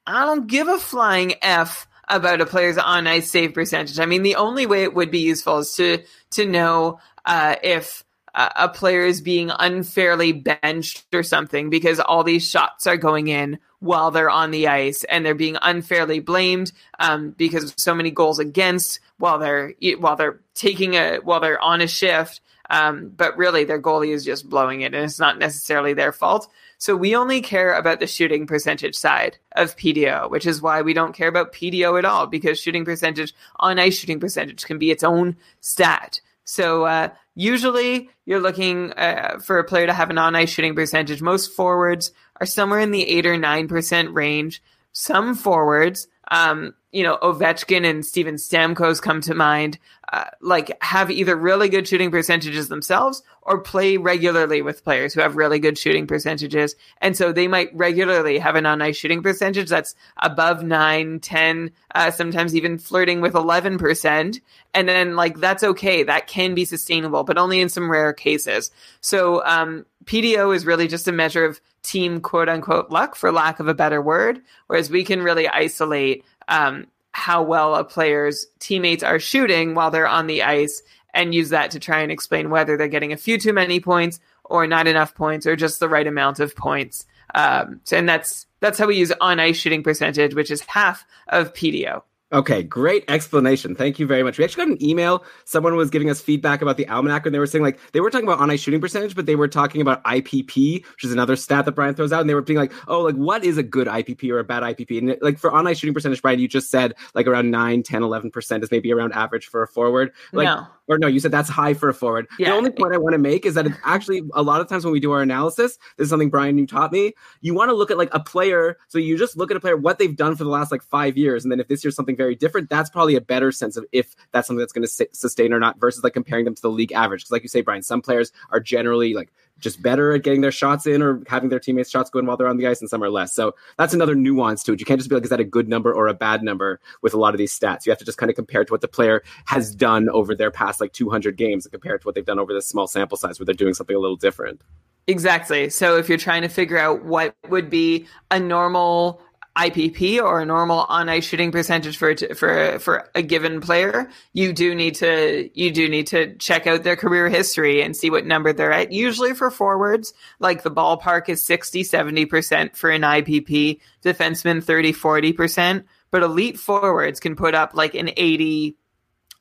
I 0.06 0.26
don't 0.26 0.46
give 0.46 0.68
a 0.68 0.78
flying 0.78 1.34
f 1.40 1.88
about 2.06 2.42
a 2.42 2.46
player's 2.46 2.76
on 2.76 3.06
ice 3.06 3.30
save 3.30 3.54
percentage. 3.54 3.98
I 3.98 4.04
mean, 4.04 4.22
the 4.22 4.36
only 4.36 4.66
way 4.66 4.82
it 4.82 4.94
would 4.94 5.10
be 5.10 5.20
useful 5.20 5.60
is 5.60 5.72
to 5.76 6.02
to 6.32 6.46
know 6.46 7.00
uh, 7.24 7.56
if 7.62 8.04
a 8.34 8.68
player 8.68 9.04
is 9.04 9.20
being 9.20 9.50
unfairly 9.58 10.32
benched 10.32 11.04
or 11.12 11.22
something 11.22 11.68
because 11.68 11.98
all 11.98 12.22
these 12.22 12.48
shots 12.48 12.86
are 12.86 12.96
going 12.96 13.26
in 13.26 13.58
while 13.80 14.10
they're 14.10 14.30
on 14.30 14.50
the 14.50 14.68
ice 14.68 15.04
and 15.04 15.24
they're 15.24 15.34
being 15.34 15.56
unfairly 15.60 16.20
blamed 16.20 16.70
um, 16.98 17.30
because 17.30 17.64
of 17.64 17.74
so 17.76 17.94
many 17.94 18.10
goals 18.10 18.38
against 18.38 19.00
while 19.18 19.38
they're 19.38 19.74
while 19.98 20.16
they're 20.16 20.40
taking 20.54 20.94
a 20.94 21.16
while 21.16 21.40
they're 21.40 21.60
on 21.60 21.80
a 21.80 21.88
shift. 21.88 22.40
Um, 22.70 23.12
but 23.14 23.36
really, 23.36 23.64
their 23.64 23.82
goalie 23.82 24.14
is 24.14 24.24
just 24.24 24.48
blowing 24.48 24.82
it, 24.82 24.94
and 24.94 25.04
it's 25.04 25.18
not 25.18 25.38
necessarily 25.38 25.92
their 25.92 26.12
fault. 26.12 26.48
So 26.78 26.96
we 26.96 27.16
only 27.16 27.42
care 27.42 27.74
about 27.74 28.00
the 28.00 28.06
shooting 28.06 28.46
percentage 28.46 28.94
side 28.94 29.36
of 29.52 29.76
PDO, 29.76 30.30
which 30.30 30.46
is 30.46 30.62
why 30.62 30.80
we 30.80 30.94
don't 30.94 31.12
care 31.12 31.28
about 31.28 31.52
PDO 31.52 31.98
at 31.98 32.06
all 32.06 32.26
because 32.26 32.58
shooting 32.58 32.86
percentage 32.86 33.34
on 33.56 33.78
ice 33.78 33.98
shooting 33.98 34.20
percentage 34.20 34.64
can 34.64 34.78
be 34.78 34.90
its 34.90 35.04
own 35.04 35.36
stat. 35.60 36.20
So 36.44 36.84
uh, 36.84 37.10
usually 37.34 38.08
you're 38.24 38.40
looking 38.40 38.92
uh, 38.92 39.40
for 39.44 39.58
a 39.58 39.64
player 39.64 39.86
to 39.86 39.92
have 39.92 40.10
an 40.10 40.18
on 40.18 40.34
ice 40.34 40.50
shooting 40.50 40.74
percentage. 40.74 41.20
Most 41.20 41.52
forwards 41.52 42.12
are 42.40 42.46
somewhere 42.46 42.80
in 42.80 42.92
the 42.92 43.06
eight 43.06 43.26
or 43.26 43.36
nine 43.36 43.68
percent 43.68 44.14
range. 44.14 44.62
Some 44.92 45.34
forwards 45.34 46.08
um, 46.30 46.74
you 46.92 47.02
know, 47.02 47.18
Ovechkin 47.22 47.88
and 47.88 48.04
Steven 48.04 48.34
Stamkos 48.34 49.00
come 49.00 49.20
to 49.20 49.34
mind, 49.34 49.78
uh, 50.12 50.24
like 50.40 50.76
have 50.82 51.10
either 51.10 51.36
really 51.36 51.68
good 51.68 51.86
shooting 51.86 52.10
percentages 52.10 52.68
themselves 52.68 53.22
or 53.42 53.60
play 53.60 53.96
regularly 53.96 54.60
with 54.60 54.82
players 54.82 55.14
who 55.14 55.20
have 55.20 55.36
really 55.36 55.60
good 55.60 55.78
shooting 55.78 56.06
percentages. 56.06 56.74
And 57.00 57.16
so 57.16 57.32
they 57.32 57.46
might 57.46 57.74
regularly 57.74 58.38
have 58.38 58.56
an 58.56 58.66
on 58.66 58.82
ice 58.82 58.96
shooting 58.96 59.22
percentage 59.22 59.68
that's 59.68 59.94
above 60.16 60.64
9, 60.64 61.20
10, 61.20 61.70
uh, 61.94 62.10
sometimes 62.10 62.56
even 62.56 62.78
flirting 62.78 63.20
with 63.20 63.34
11%. 63.34 64.40
And 64.74 64.88
then, 64.88 65.14
like, 65.14 65.38
that's 65.38 65.62
okay. 65.62 66.02
That 66.02 66.26
can 66.26 66.54
be 66.54 66.64
sustainable, 66.64 67.22
but 67.22 67.38
only 67.38 67.60
in 67.60 67.68
some 67.68 67.90
rare 67.90 68.12
cases. 68.12 68.70
So, 69.00 69.44
um, 69.44 69.86
PDO 70.04 70.54
is 70.54 70.66
really 70.66 70.88
just 70.88 71.06
a 71.06 71.12
measure 71.12 71.44
of 71.44 71.60
team 71.82 72.20
quote 72.20 72.48
unquote 72.48 72.90
luck, 72.90 73.14
for 73.14 73.32
lack 73.32 73.60
of 73.60 73.68
a 73.68 73.74
better 73.74 74.02
word, 74.02 74.42
whereas 74.66 74.90
we 74.90 75.04
can 75.04 75.22
really 75.22 75.48
isolate 75.48 76.24
um, 76.50 76.86
how 77.12 77.42
well 77.42 77.74
a 77.74 77.84
player's 77.84 78.46
teammates 78.58 79.02
are 79.02 79.18
shooting 79.18 79.74
while 79.74 79.90
they're 79.90 80.06
on 80.06 80.26
the 80.26 80.42
ice 80.42 80.82
and 81.14 81.34
use 81.34 81.48
that 81.50 81.70
to 81.70 81.80
try 81.80 82.00
and 82.00 82.12
explain 82.12 82.50
whether 82.50 82.76
they're 82.76 82.88
getting 82.88 83.12
a 83.12 83.16
few 83.16 83.38
too 83.38 83.52
many 83.52 83.80
points 83.80 84.20
or 84.44 84.66
not 84.66 84.86
enough 84.86 85.14
points 85.14 85.46
or 85.46 85.56
just 85.56 85.80
the 85.80 85.88
right 85.88 86.06
amount 86.06 86.40
of 86.40 86.54
points. 86.54 87.06
Um, 87.34 87.80
and 87.92 88.08
that's 88.08 88.46
that's 88.60 88.78
how 88.78 88.86
we 88.86 88.96
use 88.96 89.12
on 89.20 89.40
ice 89.40 89.56
shooting 89.56 89.82
percentage, 89.82 90.34
which 90.34 90.50
is 90.50 90.60
half 90.62 91.06
of 91.28 91.54
PDO. 91.54 92.02
Okay, 92.32 92.62
great 92.62 93.04
explanation. 93.08 93.74
Thank 93.74 93.98
you 93.98 94.06
very 94.06 94.22
much. 94.22 94.38
We 94.38 94.44
actually 94.44 94.66
got 94.66 94.72
an 94.72 94.84
email. 94.84 95.24
Someone 95.44 95.74
was 95.74 95.90
giving 95.90 96.08
us 96.10 96.20
feedback 96.20 96.62
about 96.62 96.76
the 96.76 96.86
almanac, 96.88 97.26
and 97.26 97.34
they 97.34 97.40
were 97.40 97.46
saying 97.46 97.64
like 97.64 97.80
they 97.90 98.00
were 98.00 98.08
talking 98.08 98.26
about 98.26 98.38
on 98.38 98.50
ice 98.50 98.60
shooting 98.60 98.80
percentage, 98.80 99.16
but 99.16 99.26
they 99.26 99.34
were 99.34 99.48
talking 99.48 99.80
about 99.80 100.02
IPP, 100.04 100.84
which 100.84 101.04
is 101.04 101.12
another 101.12 101.34
stat 101.34 101.64
that 101.64 101.72
Brian 101.72 101.94
throws 101.96 102.12
out, 102.12 102.20
and 102.20 102.30
they 102.30 102.34
were 102.34 102.42
being 102.42 102.58
like, 102.58 102.72
"Oh, 102.86 103.00
like 103.00 103.16
what 103.16 103.44
is 103.44 103.58
a 103.58 103.64
good 103.64 103.88
IPP 103.88 104.30
or 104.30 104.38
a 104.38 104.44
bad 104.44 104.62
IPP?" 104.62 104.98
And 104.98 105.16
like 105.20 105.38
for 105.38 105.50
on 105.50 105.66
ice 105.66 105.78
shooting 105.78 105.94
percentage, 105.94 106.22
Brian, 106.22 106.38
you 106.38 106.46
just 106.46 106.70
said 106.70 106.94
like 107.14 107.26
around 107.26 107.50
9, 107.50 107.82
10, 107.82 108.02
11 108.04 108.30
percent 108.30 108.62
is 108.62 108.70
maybe 108.70 108.92
around 108.92 109.12
average 109.12 109.48
for 109.48 109.62
a 109.64 109.66
forward. 109.66 110.12
Like, 110.32 110.46
no. 110.46 110.68
Or 110.90 110.98
no, 110.98 111.06
you 111.06 111.20
said 111.20 111.30
that's 111.30 111.48
high 111.48 111.72
for 111.72 111.88
a 111.88 111.94
forward. 111.94 112.26
Yeah. 112.36 112.50
The 112.50 112.56
only 112.56 112.70
point 112.70 112.92
I 112.92 112.98
want 112.98 113.14
to 113.14 113.18
make 113.18 113.46
is 113.46 113.54
that 113.54 113.64
it's 113.64 113.76
actually 113.84 114.22
a 114.34 114.42
lot 114.42 114.60
of 114.60 114.68
times 114.68 114.84
when 114.84 114.92
we 114.92 114.98
do 114.98 115.12
our 115.12 115.22
analysis, 115.22 115.78
this 115.96 116.06
is 116.06 116.10
something 116.10 116.30
Brian 116.30 116.58
you 116.58 116.66
taught 116.66 116.90
me. 116.90 117.14
You 117.42 117.54
want 117.54 117.68
to 117.68 117.74
look 117.74 117.92
at 117.92 117.96
like 117.96 118.12
a 118.12 118.18
player. 118.18 118.76
So 118.88 118.98
you 118.98 119.16
just 119.16 119.36
look 119.36 119.52
at 119.52 119.56
a 119.56 119.60
player 119.60 119.76
what 119.76 120.00
they've 120.00 120.16
done 120.16 120.34
for 120.34 120.42
the 120.42 120.50
last 120.50 120.72
like 120.72 120.82
five 120.82 121.16
years, 121.16 121.44
and 121.44 121.52
then 121.52 121.60
if 121.60 121.68
this 121.68 121.84
year's 121.84 121.94
something 121.94 122.16
very 122.16 122.34
different, 122.34 122.68
that's 122.68 122.90
probably 122.90 123.14
a 123.14 123.20
better 123.20 123.52
sense 123.52 123.76
of 123.76 123.86
if 123.92 124.16
that's 124.32 124.48
something 124.48 124.58
that's 124.58 124.72
going 124.72 124.86
to 124.86 125.08
sustain 125.12 125.52
or 125.52 125.60
not 125.60 125.78
versus 125.78 126.02
like 126.02 126.14
comparing 126.14 126.44
them 126.44 126.56
to 126.56 126.62
the 126.62 126.70
league 126.70 126.92
average. 126.92 127.20
Because 127.20 127.30
like 127.30 127.42
you 127.42 127.48
say, 127.48 127.60
Brian, 127.60 127.82
some 127.82 128.02
players 128.02 128.32
are 128.50 128.58
generally 128.58 129.14
like 129.14 129.32
just 129.60 129.82
better 129.82 130.12
at 130.12 130.22
getting 130.22 130.40
their 130.40 130.52
shots 130.52 130.86
in 130.86 131.02
or 131.02 131.22
having 131.26 131.48
their 131.48 131.60
teammates' 131.60 131.90
shots 131.90 132.10
go 132.10 132.18
in 132.18 132.26
while 132.26 132.36
they're 132.36 132.48
on 132.48 132.56
the 132.56 132.66
ice, 132.66 132.80
and 132.80 132.90
some 132.90 133.02
are 133.02 133.10
less. 133.10 133.34
So 133.34 133.54
that's 133.78 133.94
another 133.94 134.14
nuance 134.14 134.62
to 134.64 134.72
it. 134.72 134.80
You 134.80 134.86
can't 134.86 134.98
just 134.98 135.08
be 135.08 135.16
like, 135.16 135.24
is 135.24 135.30
that 135.30 135.40
a 135.40 135.44
good 135.44 135.68
number 135.68 135.92
or 135.92 136.08
a 136.08 136.14
bad 136.14 136.42
number 136.42 136.80
with 137.02 137.14
a 137.14 137.18
lot 137.18 137.34
of 137.34 137.38
these 137.38 137.56
stats? 137.56 137.86
You 137.86 137.90
have 137.90 137.98
to 137.98 138.04
just 138.04 138.18
kind 138.18 138.30
of 138.30 138.36
compare 138.36 138.64
to 138.64 138.72
what 138.72 138.80
the 138.80 138.88
player 138.88 139.22
has 139.46 139.74
done 139.74 140.08
over 140.08 140.34
their 140.34 140.50
past 140.50 140.80
like 140.80 140.92
200 140.92 141.36
games 141.36 141.64
and 141.64 141.72
compare 141.72 141.98
to 141.98 142.04
what 142.04 142.14
they've 142.14 142.24
done 142.24 142.38
over 142.38 142.52
this 142.52 142.66
small 142.66 142.86
sample 142.86 143.16
size 143.16 143.38
where 143.38 143.46
they're 143.46 143.54
doing 143.54 143.74
something 143.74 143.96
a 143.96 144.00
little 144.00 144.16
different. 144.16 144.60
Exactly. 145.06 145.70
So 145.70 145.96
if 145.96 146.08
you're 146.08 146.18
trying 146.18 146.42
to 146.42 146.48
figure 146.48 146.78
out 146.78 147.04
what 147.04 147.34
would 147.48 147.68
be 147.68 148.06
a 148.30 148.38
normal 148.38 149.20
IPP 149.56 150.22
or 150.22 150.40
a 150.40 150.46
normal 150.46 150.80
on 150.88 151.08
ice 151.08 151.24
shooting 151.24 151.50
percentage 151.50 151.96
for 151.96 152.14
for 152.34 152.78
for 152.78 153.10
a 153.14 153.22
given 153.22 153.60
player, 153.60 154.08
you 154.32 154.52
do 154.52 154.74
need 154.74 154.94
to 154.96 155.50
you 155.54 155.72
do 155.72 155.88
need 155.88 156.06
to 156.08 156.34
check 156.36 156.66
out 156.66 156.84
their 156.84 156.96
career 156.96 157.28
history 157.28 157.82
and 157.82 157.96
see 157.96 158.10
what 158.10 158.26
number 158.26 158.52
they're 158.52 158.72
at. 158.72 158.92
Usually 158.92 159.34
for 159.34 159.50
forwards, 159.50 160.14
like 160.38 160.62
the 160.62 160.70
ballpark 160.70 161.28
is 161.28 161.44
60, 161.44 161.82
70% 161.82 162.76
for 162.76 162.90
an 162.90 163.02
IPP, 163.02 163.80
defensemen 164.04 164.62
30, 164.62 164.92
40%, 164.92 165.84
but 166.12 166.22
elite 166.22 166.58
forwards 166.58 167.18
can 167.18 167.34
put 167.34 167.54
up 167.54 167.74
like 167.74 167.94
an 167.94 168.10
80 168.16 168.76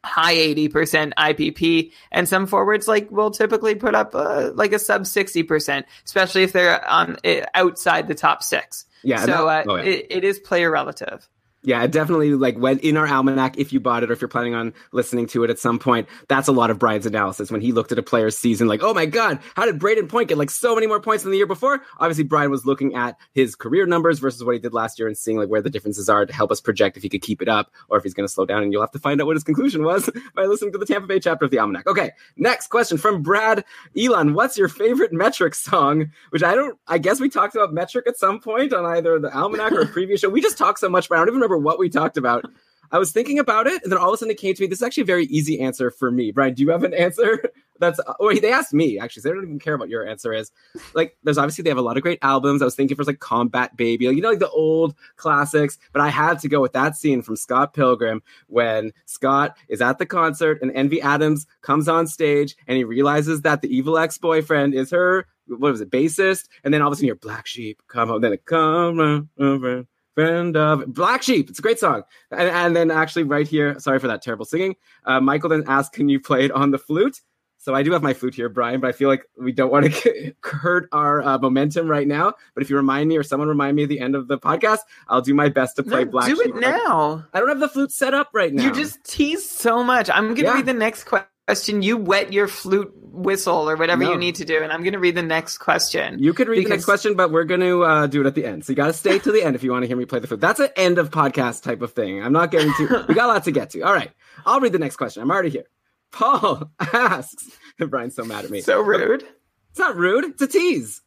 high 0.03 0.36
80% 0.36 1.13
IPP 1.18 1.91
and 2.12 2.27
some 2.27 2.48
forwards 2.48 2.88
like 2.88 3.12
will 3.12 3.32
typically 3.32 3.75
put 3.75 3.96
up 3.96 4.15
uh, 4.15 4.51
like 4.53 4.72
a 4.72 4.79
sub 4.79 5.03
60%, 5.03 5.84
especially 6.06 6.44
if 6.44 6.53
they're 6.53 6.88
on 6.88 7.18
uh, 7.25 7.41
outside 7.53 8.08
the 8.08 8.15
top 8.15 8.44
6. 8.44 8.86
Yeah. 9.03 9.25
So 9.25 9.48
uh, 9.48 9.63
oh, 9.68 9.75
yeah. 9.75 9.84
It, 9.84 10.08
it 10.10 10.24
is 10.24 10.39
player 10.39 10.72
relative. 10.72 11.27
Yeah, 11.62 11.86
definitely. 11.88 12.34
Like 12.36 12.58
when 12.58 12.80
in 12.80 12.96
our 12.96 13.06
almanac, 13.06 13.58
if 13.58 13.74
you 13.74 13.82
bought 13.82 14.04
it 14.04 14.10
or 14.10 14.13
if 14.13 14.22
you're 14.22 14.30
planning 14.30 14.56
on 14.56 14.74
listening 14.94 15.28
to 15.28 15.44
it 15.44 15.50
at 15.50 15.60
some 15.60 15.78
point, 15.78 16.08
that's 16.30 16.48
a 16.48 16.54
lot 16.54 16.70
of 16.70 16.80
Brian's 16.80 17.06
analysis. 17.06 17.51
When 17.51 17.60
he 17.60 17.74
looked 17.74 17.92
at 17.92 18.00
a 18.00 18.04
player's 18.04 18.38
season, 18.38 18.70
like, 18.70 18.82
oh 18.82 18.94
my 18.94 19.06
God, 19.06 19.39
how 19.56 19.66
did 19.66 19.78
Brayden 19.78 20.08
Point 20.08 20.30
get 20.30 20.38
like 20.38 20.51
so 20.51 20.74
many 20.74 20.88
more 20.88 21.01
points 21.01 21.24
than 21.24 21.32
the 21.32 21.38
year 21.38 21.46
before? 21.46 21.82
Obviously, 21.98 22.24
Brian 22.24 22.50
was 22.50 22.66
looking 22.66 22.96
at 22.96 23.18
his 23.34 23.56
career 23.56 23.86
numbers 23.86 24.20
versus 24.20 24.42
what 24.42 24.54
he 24.54 24.60
did 24.60 24.74
last 24.74 25.00
year 25.00 25.08
and 25.10 25.18
seeing 25.18 25.38
like 25.38 25.50
where 25.50 25.62
the 25.62 25.70
differences 25.70 26.08
are 26.08 26.25
to 26.25 26.34
help 26.34 26.50
us 26.50 26.62
project 26.62 26.96
if 26.96 27.04
he 27.04 27.10
could 27.10 27.22
keep 27.22 27.42
it 27.42 27.50
up 27.50 27.72
or 27.89 27.98
if 27.98 28.04
he's 28.04 28.13
going 28.13 28.28
to 28.28 28.34
slow 28.34 28.46
down. 28.46 28.63
And 28.63 28.72
you'll 28.72 28.82
have 28.82 28.92
to 28.92 29.00
find 29.00 29.20
out 29.20 29.28
what 29.28 29.36
his 29.36 29.44
conclusion 29.44 29.84
was 29.84 30.10
by 30.36 30.46
listening 30.46 30.72
to 30.72 30.78
the 30.78 30.86
Tampa 30.86 31.08
Bay 31.08 31.20
chapter 31.20 31.44
of 31.44 31.51
the 31.51 31.60
almanac. 31.60 31.88
Okay, 31.88 32.12
next 32.38 32.68
question 32.68 32.98
from 32.98 33.22
Brad 33.22 33.66
Elon. 33.98 34.34
What's 34.34 34.58
your 34.58 34.70
favorite 34.70 35.12
metric 35.12 35.56
song? 35.56 36.12
Which 36.30 36.42
I 36.42 36.56
don't. 36.56 36.80
I 36.88 37.00
guess 37.00 37.20
we 37.20 37.28
talked 37.28 37.56
about 37.56 37.74
metric 37.74 38.06
at 38.08 38.18
some 38.18 38.39
point 38.39 38.72
on 38.72 38.86
either 38.86 39.20
the 39.20 39.36
almanac 39.38 39.74
or 39.74 39.82
a 39.82 39.88
previous 39.88 40.22
show. 40.22 40.30
We 40.30 40.42
just 40.42 40.58
talked 40.58 40.80
so 40.80 40.88
much, 40.88 41.10
but 41.10 41.16
I 41.16 41.20
don't 41.20 41.30
even 41.30 41.49
remember 41.50 41.63
what 41.63 41.79
we 41.79 41.89
talked 41.89 42.18
about. 42.18 42.46
I 42.91 42.98
was 42.98 43.12
thinking 43.12 43.38
about 43.38 43.68
it, 43.68 43.84
and 43.84 43.91
then 43.91 44.00
all 44.00 44.10
of 44.10 44.15
a 44.15 44.18
sudden 44.18 44.32
it 44.32 44.39
came 44.39 44.56
to 44.56 44.62
me. 44.62 44.68
This 44.68 44.79
is 44.79 44.84
actually 44.84 45.03
a 45.03 45.06
very 45.06 45.25
easy 45.25 45.60
answer 45.60 45.91
for 45.91 46.10
me. 46.10 46.32
Brian, 46.32 46.56
do 46.56 46.63
you 46.63 46.72
have 46.72 46.84
an 46.84 46.94
answer? 46.94 47.44
That's 47.79 48.00
oh, 48.20 48.34
they 48.34 48.51
asked 48.51 48.74
me 48.74 49.00
actually. 49.00 49.22
So 49.22 49.29
they 49.29 49.36
don't 49.36 49.46
even 49.46 49.60
care 49.60 49.77
what 49.77 49.88
your 49.88 50.06
answer 50.06 50.34
is. 50.34 50.51
Like, 50.94 51.15
there's 51.24 51.38
obviously 51.38 51.62
they 51.62 51.70
have 51.70 51.77
a 51.77 51.84
lot 51.84 51.96
of 51.96 52.03
great 52.03 52.20
albums. 52.22 52.62
I 52.62 52.65
was 52.65 52.75
thinking 52.75 52.98
for 52.98 53.06
like 53.06 53.20
Combat 53.20 53.77
Baby, 53.77 54.08
like 54.08 54.18
you 54.18 54.22
know, 54.22 54.29
like 54.29 54.39
the 54.39 54.50
old 54.50 54.96
classics. 55.15 55.77
But 55.94 56.01
I 56.01 56.10
had 56.10 56.39
to 56.39 56.50
go 56.50 56.62
with 56.62 56.74
that 56.74 56.98
scene 56.98 57.22
from 57.22 57.38
Scott 57.38 57.74
Pilgrim 57.74 58.22
when 58.48 58.91
Scott 59.06 59.56
is 59.70 59.82
at 59.82 59.98
the 59.98 60.06
concert 60.06 60.62
and 60.62 60.72
Envy 60.75 61.01
Adams 61.01 61.48
comes 61.62 61.88
on 61.88 62.06
stage 62.08 62.58
and 62.68 62.75
he 62.75 62.84
realizes 62.84 63.41
that 63.41 63.62
the 63.62 63.74
evil 63.74 63.98
ex 63.98 64.18
boyfriend 64.18 64.74
is 64.74 64.91
her. 64.91 65.27
What 65.48 65.72
was 65.72 65.82
it, 65.82 65.89
bassist? 65.89 66.50
And 66.63 66.74
then 66.74 66.82
all 66.82 66.89
of 66.89 66.94
a 66.94 66.96
sudden 66.98 67.08
you're 67.08 67.15
Black 67.15 67.48
Sheep, 67.48 67.82
come 67.88 68.10
home. 68.10 68.22
Then 68.22 68.34
it 68.34 68.46
come 68.46 69.00
around 69.00 69.88
friend 70.20 70.58
of 70.58 70.94
Black 70.94 71.24
Sheep. 71.24 71.50
It's 71.50 71.60
a 71.60 71.62
great 71.62 71.80
song. 71.80 72.04
And, 72.32 72.50
and 72.50 72.76
then 72.76 72.92
actually 72.92 73.24
right 73.24 73.48
here, 73.48 73.80
sorry 73.80 74.00
for 74.00 74.08
that 74.08 74.22
terrible 74.22 74.46
singing. 74.46 74.76
Uh, 75.06 75.20
Michael 75.20 75.50
then 75.50 75.64
asked, 75.68 75.94
"Can 75.94 76.10
you 76.10 76.20
play 76.20 76.46
it 76.46 76.52
on 76.52 76.72
the 76.72 76.78
flute?" 76.78 77.22
So 77.62 77.76
I 77.76 77.84
do 77.84 77.92
have 77.92 78.02
my 78.02 78.14
flute 78.14 78.34
here, 78.36 78.48
Brian, 78.48 78.80
but 78.80 78.88
I 78.88 78.94
feel 78.94 79.10
like 79.10 79.26
we 79.38 79.52
don't 79.52 79.70
want 79.72 79.94
to 79.94 80.34
hurt 80.44 80.88
our 80.94 81.22
uh, 81.22 81.38
momentum 81.40 81.88
right 81.90 82.08
now. 82.08 82.34
But 82.54 82.64
if 82.64 82.70
you 82.70 82.76
remind 82.78 83.10
me 83.10 83.18
or 83.18 83.24
someone 83.24 83.50
remind 83.50 83.76
me 83.76 83.84
at 83.84 83.90
the 83.90 84.00
end 84.00 84.16
of 84.16 84.28
the 84.30 84.38
podcast, 84.38 84.80
I'll 85.10 85.22
do 85.22 85.34
my 85.34 85.50
best 85.50 85.76
to 85.78 85.84
play 85.84 86.06
no, 86.06 86.12
Black 86.12 86.28
do 86.28 86.36
Sheep. 86.38 86.56
it 86.56 86.60
now. 86.60 87.26
I 87.34 87.40
don't 87.40 87.50
have 87.50 87.60
the 87.60 87.68
flute 87.70 87.92
set 87.92 88.14
up 88.14 88.30
right 88.34 88.54
now. 88.54 88.64
You 88.64 88.72
just 88.74 89.04
tease 89.04 89.48
so 89.50 89.84
much. 89.84 90.10
I'm 90.10 90.26
going 90.28 90.36
to 90.38 90.42
Yeah. 90.44 90.54
read 90.54 90.66
the 90.66 90.74
next 90.74 91.04
question. 91.06 91.28
You 91.58 91.98
wet 91.98 92.32
your 92.34 92.48
flute 92.48 92.94
whistle 92.96 93.70
or 93.70 93.75
whatever 93.75 94.03
No. 94.03 94.12
you 94.12 94.18
need 94.18 94.36
to 94.36 94.46
do, 94.46 94.62
and 94.62 94.72
I'm 94.72 94.82
going 94.84 94.94
to 94.94 95.00
read 95.00 95.15
the 95.15 95.22
next 95.24 95.58
question. 95.58 96.20
You 96.20 96.34
could 96.34 96.48
read 96.48 96.65
the 96.65 96.70
next 96.70 96.86
question, 96.86 97.15
but 97.15 97.32
we're 97.32 97.44
going 97.44 97.60
to 97.62 97.84
uh, 97.84 98.08
do 98.08 98.22
it 98.22 98.27
at 98.27 98.36
the 98.36 98.46
end. 98.46 98.65
So 98.65 98.72
you 98.72 98.75
got 98.77 98.88
to 98.88 98.94
stay 98.94 99.20
to 99.20 99.32
the 99.32 99.44
end 99.44 99.56
if 99.56 99.63
you 99.63 99.72
want 99.72 99.84
to 99.84 99.88
hear 99.88 99.98
me 99.98 100.06
play 100.06 100.20
the 100.20 100.27
flute. 100.27 100.39
That's 100.39 100.60
an 100.60 100.70
end 100.75 100.98
of 101.00 101.10
podcast 101.10 101.63
type 101.63 101.82
of 101.82 101.94
thing. 101.94 102.24
I'm 102.24 102.32
not 102.34 102.51
getting 102.51 102.72
to. 102.77 103.06
We 103.10 103.15
got 103.15 103.25
a 103.25 103.34
lot 103.34 103.44
to 103.46 103.51
get 103.51 103.72
to. 103.72 103.82
All 103.82 103.94
right, 103.94 104.12
I'll 104.46 104.60
read 104.60 104.72
the 104.74 104.79
next 104.79 104.96
question. 104.98 105.22
I'm 105.24 105.32
already 105.32 105.50
here. 105.50 105.65
Paul 106.12 106.72
asks. 106.79 107.50
Brian's 107.77 108.15
so 108.15 108.24
mad 108.24 108.46
at 108.46 108.51
me. 108.51 108.62
So 108.62 108.82
rude. 108.82 109.24
It's 109.72 109.79
not 109.79 109.96
rude. 109.96 110.25
It's 110.25 110.41
a 110.41 110.48
tease. 110.48 111.01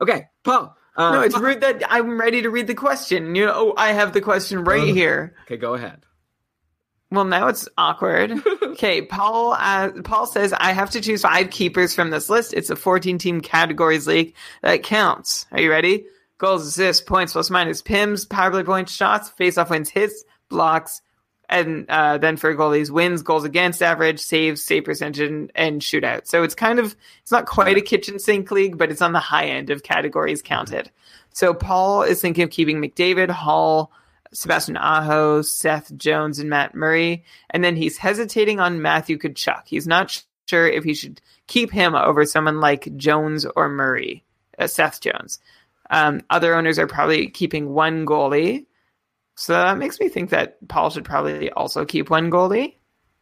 Okay, 0.00 0.26
Paul. 0.44 0.74
Uh, 0.96 1.12
No, 1.12 1.20
it's 1.22 1.34
Paul- 1.34 1.42
rude 1.44 1.60
that 1.60 1.82
I'm 1.88 2.20
ready 2.20 2.42
to 2.42 2.50
read 2.50 2.66
the 2.66 2.74
question. 2.74 3.34
You 3.34 3.46
know, 3.46 3.52
oh, 3.54 3.74
I 3.76 3.92
have 3.92 4.12
the 4.12 4.20
question 4.20 4.64
right 4.64 4.88
Ugh. 4.88 4.94
here. 4.94 5.34
Okay, 5.44 5.56
go 5.56 5.74
ahead. 5.74 6.04
Well, 7.10 7.24
now 7.24 7.48
it's 7.48 7.68
awkward. 7.78 8.32
okay, 8.62 9.02
Paul. 9.02 9.54
Uh, 9.54 9.90
Paul 10.04 10.26
says 10.26 10.52
I 10.52 10.72
have 10.72 10.90
to 10.90 11.00
choose 11.00 11.22
five 11.22 11.50
keepers 11.50 11.94
from 11.94 12.10
this 12.10 12.28
list. 12.28 12.52
It's 12.52 12.70
a 12.70 12.74
14-team 12.74 13.40
categories 13.40 14.06
league 14.06 14.34
that 14.62 14.82
counts. 14.82 15.46
Are 15.50 15.60
you 15.60 15.70
ready? 15.70 16.06
Goals, 16.36 16.66
assists, 16.66 17.02
points, 17.02 17.32
plus 17.32 17.50
minus, 17.50 17.82
pims, 17.82 18.28
power 18.28 18.50
play 18.50 18.62
points, 18.62 18.92
shots, 18.92 19.28
face-off 19.30 19.70
wins, 19.70 19.88
hits, 19.88 20.22
blocks, 20.48 21.00
and 21.48 21.86
uh, 21.88 22.18
then 22.18 22.36
for 22.36 22.54
goalies, 22.54 22.90
wins, 22.90 23.22
goals 23.22 23.44
against 23.44 23.82
average, 23.82 24.20
saves, 24.20 24.62
save 24.62 24.84
percentage, 24.84 25.26
and, 25.26 25.50
and 25.54 25.80
shootout. 25.80 26.26
So 26.26 26.42
it's 26.42 26.54
kind 26.54 26.78
of 26.78 26.94
it's 27.22 27.32
not 27.32 27.46
quite 27.46 27.76
a 27.78 27.80
kitchen 27.80 28.18
sink 28.18 28.50
league, 28.50 28.76
but 28.76 28.90
it's 28.90 29.02
on 29.02 29.12
the 29.12 29.18
high 29.18 29.46
end 29.46 29.70
of 29.70 29.82
categories 29.82 30.42
counted. 30.42 30.90
So 31.32 31.54
Paul 31.54 32.02
is 32.02 32.20
thinking 32.20 32.44
of 32.44 32.50
keeping 32.50 32.80
McDavid, 32.80 33.30
Hall, 33.30 33.90
Sebastian 34.32 34.76
Aho, 34.76 35.42
Seth 35.42 35.96
Jones, 35.96 36.38
and 36.38 36.50
Matt 36.50 36.74
Murray. 36.74 37.24
And 37.50 37.62
then 37.64 37.76
he's 37.76 37.96
hesitating 37.98 38.60
on 38.60 38.82
Matthew 38.82 39.18
Tkachuk. 39.18 39.62
He's 39.66 39.86
not 39.86 40.22
sure 40.46 40.66
if 40.66 40.84
he 40.84 40.94
should 40.94 41.20
keep 41.46 41.70
him 41.70 41.94
over 41.94 42.24
someone 42.24 42.60
like 42.60 42.96
Jones 42.96 43.46
or 43.56 43.68
Murray, 43.68 44.24
uh, 44.58 44.66
Seth 44.66 45.00
Jones. 45.00 45.40
Um, 45.90 46.22
other 46.30 46.54
owners 46.54 46.78
are 46.78 46.86
probably 46.86 47.28
keeping 47.28 47.70
one 47.70 48.04
goalie. 48.06 48.66
So 49.36 49.52
that 49.52 49.78
makes 49.78 50.00
me 50.00 50.08
think 50.08 50.30
that 50.30 50.56
Paul 50.68 50.90
should 50.90 51.04
probably 51.04 51.50
also 51.50 51.84
keep 51.84 52.10
one 52.10 52.30
goalie. 52.30 52.74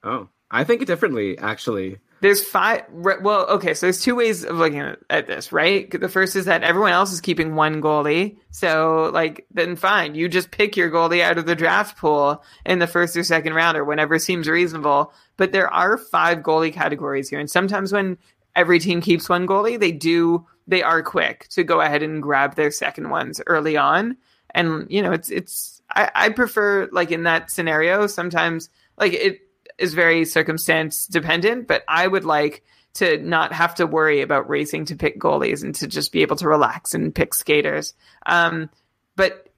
Oh, 0.03 0.29
I 0.51 0.65
think 0.65 0.87
differently, 0.87 1.37
actually. 1.39 1.99
There's 2.23 2.43
five. 2.43 2.85
Well, 2.91 3.47
okay, 3.51 3.75
so 3.75 3.87
there's 3.87 4.01
two 4.01 4.15
ways 4.15 4.43
of 4.43 4.57
looking 4.57 4.97
at 5.11 5.27
this, 5.27 5.53
right? 5.53 5.91
The 5.91 6.09
first 6.09 6.35
is 6.35 6.47
that 6.47 6.63
everyone 6.63 6.93
else 6.93 7.13
is 7.13 7.21
keeping 7.21 7.55
one 7.55 7.83
goalie. 7.83 8.39
So, 8.51 9.11
like, 9.13 9.47
then 9.51 9.77
fine. 9.77 10.15
You 10.15 10.29
just 10.29 10.51
pick 10.51 10.77
your 10.79 10.91
goalie 10.91 11.21
out 11.21 11.37
of 11.37 11.45
the 11.45 11.55
draft 11.55 11.99
pool 11.99 12.43
in 12.65 12.79
the 12.79 12.87
first 12.87 13.17
or 13.17 13.23
second 13.23 13.53
round 13.53 13.77
or 13.77 13.85
whenever 13.85 14.19
seems 14.19 14.49
reasonable. 14.49 15.13
But 15.37 15.53
there 15.53 15.69
are 15.69 15.99
five 15.99 16.39
goalie 16.39 16.73
categories 16.73 17.29
here. 17.29 17.39
And 17.39 17.51
sometimes 17.51 17.93
when 17.93 18.17
every 18.55 18.79
team 18.79 19.03
keeps 19.03 19.29
one 19.29 19.47
goalie, 19.47 19.79
they 19.79 19.93
do, 19.93 20.47
they 20.67 20.83
are 20.83 21.03
quick 21.03 21.49
to 21.49 21.65
go 21.65 21.83
ahead 21.83 22.03
and 22.03 22.23
grab 22.23 22.55
their 22.55 22.71
second 22.71 23.11
ones 23.11 23.43
early 23.47 23.77
on. 23.77 24.17
And, 24.55 24.87
you 24.89 25.03
know, 25.03 25.13
it's, 25.13 25.29
it's, 25.29 25.83
I, 25.91 26.11
I 26.15 26.29
prefer, 26.31 26.89
like, 26.93 27.11
in 27.11 27.25
that 27.25 27.51
scenario, 27.51 28.07
sometimes, 28.07 28.71
like, 28.97 29.13
it, 29.13 29.41
is 29.79 29.95
very 29.95 30.25
circumstance 30.25 31.07
dependent, 31.07 31.67
but 31.67 31.85
I 31.89 32.07
would 32.07 32.25
like 32.25 32.65
to 32.95 33.19
not 33.19 33.53
have 33.53 33.75
to 33.75 33.87
worry 33.87 34.23
about 34.23 34.49
racing 34.49 34.87
to 34.87 34.97
pick 34.97 35.21
goalies 35.21 35.63
and 35.63 35.75
to 35.75 35.87
just 35.87 36.13
be 36.13 36.23
able 36.23 36.37
to 36.37 36.49
relax 36.49 36.95
and 36.95 37.15
pick 37.15 37.35
skaters. 37.35 37.93
Um, 38.25 38.71
but 39.17 39.49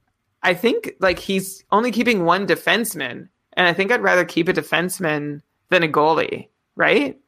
I 0.42 0.54
think 0.54 0.94
like 1.00 1.18
he's 1.18 1.64
only 1.70 1.92
keeping 1.92 2.24
one 2.24 2.46
defenseman, 2.46 3.28
and 3.52 3.66
I 3.66 3.72
think 3.72 3.92
I'd 3.92 4.02
rather 4.02 4.24
keep 4.24 4.48
a 4.48 4.52
defenseman 4.52 5.40
than 5.68 5.82
a 5.82 5.88
goalie, 5.88 6.48
right? 6.76 7.18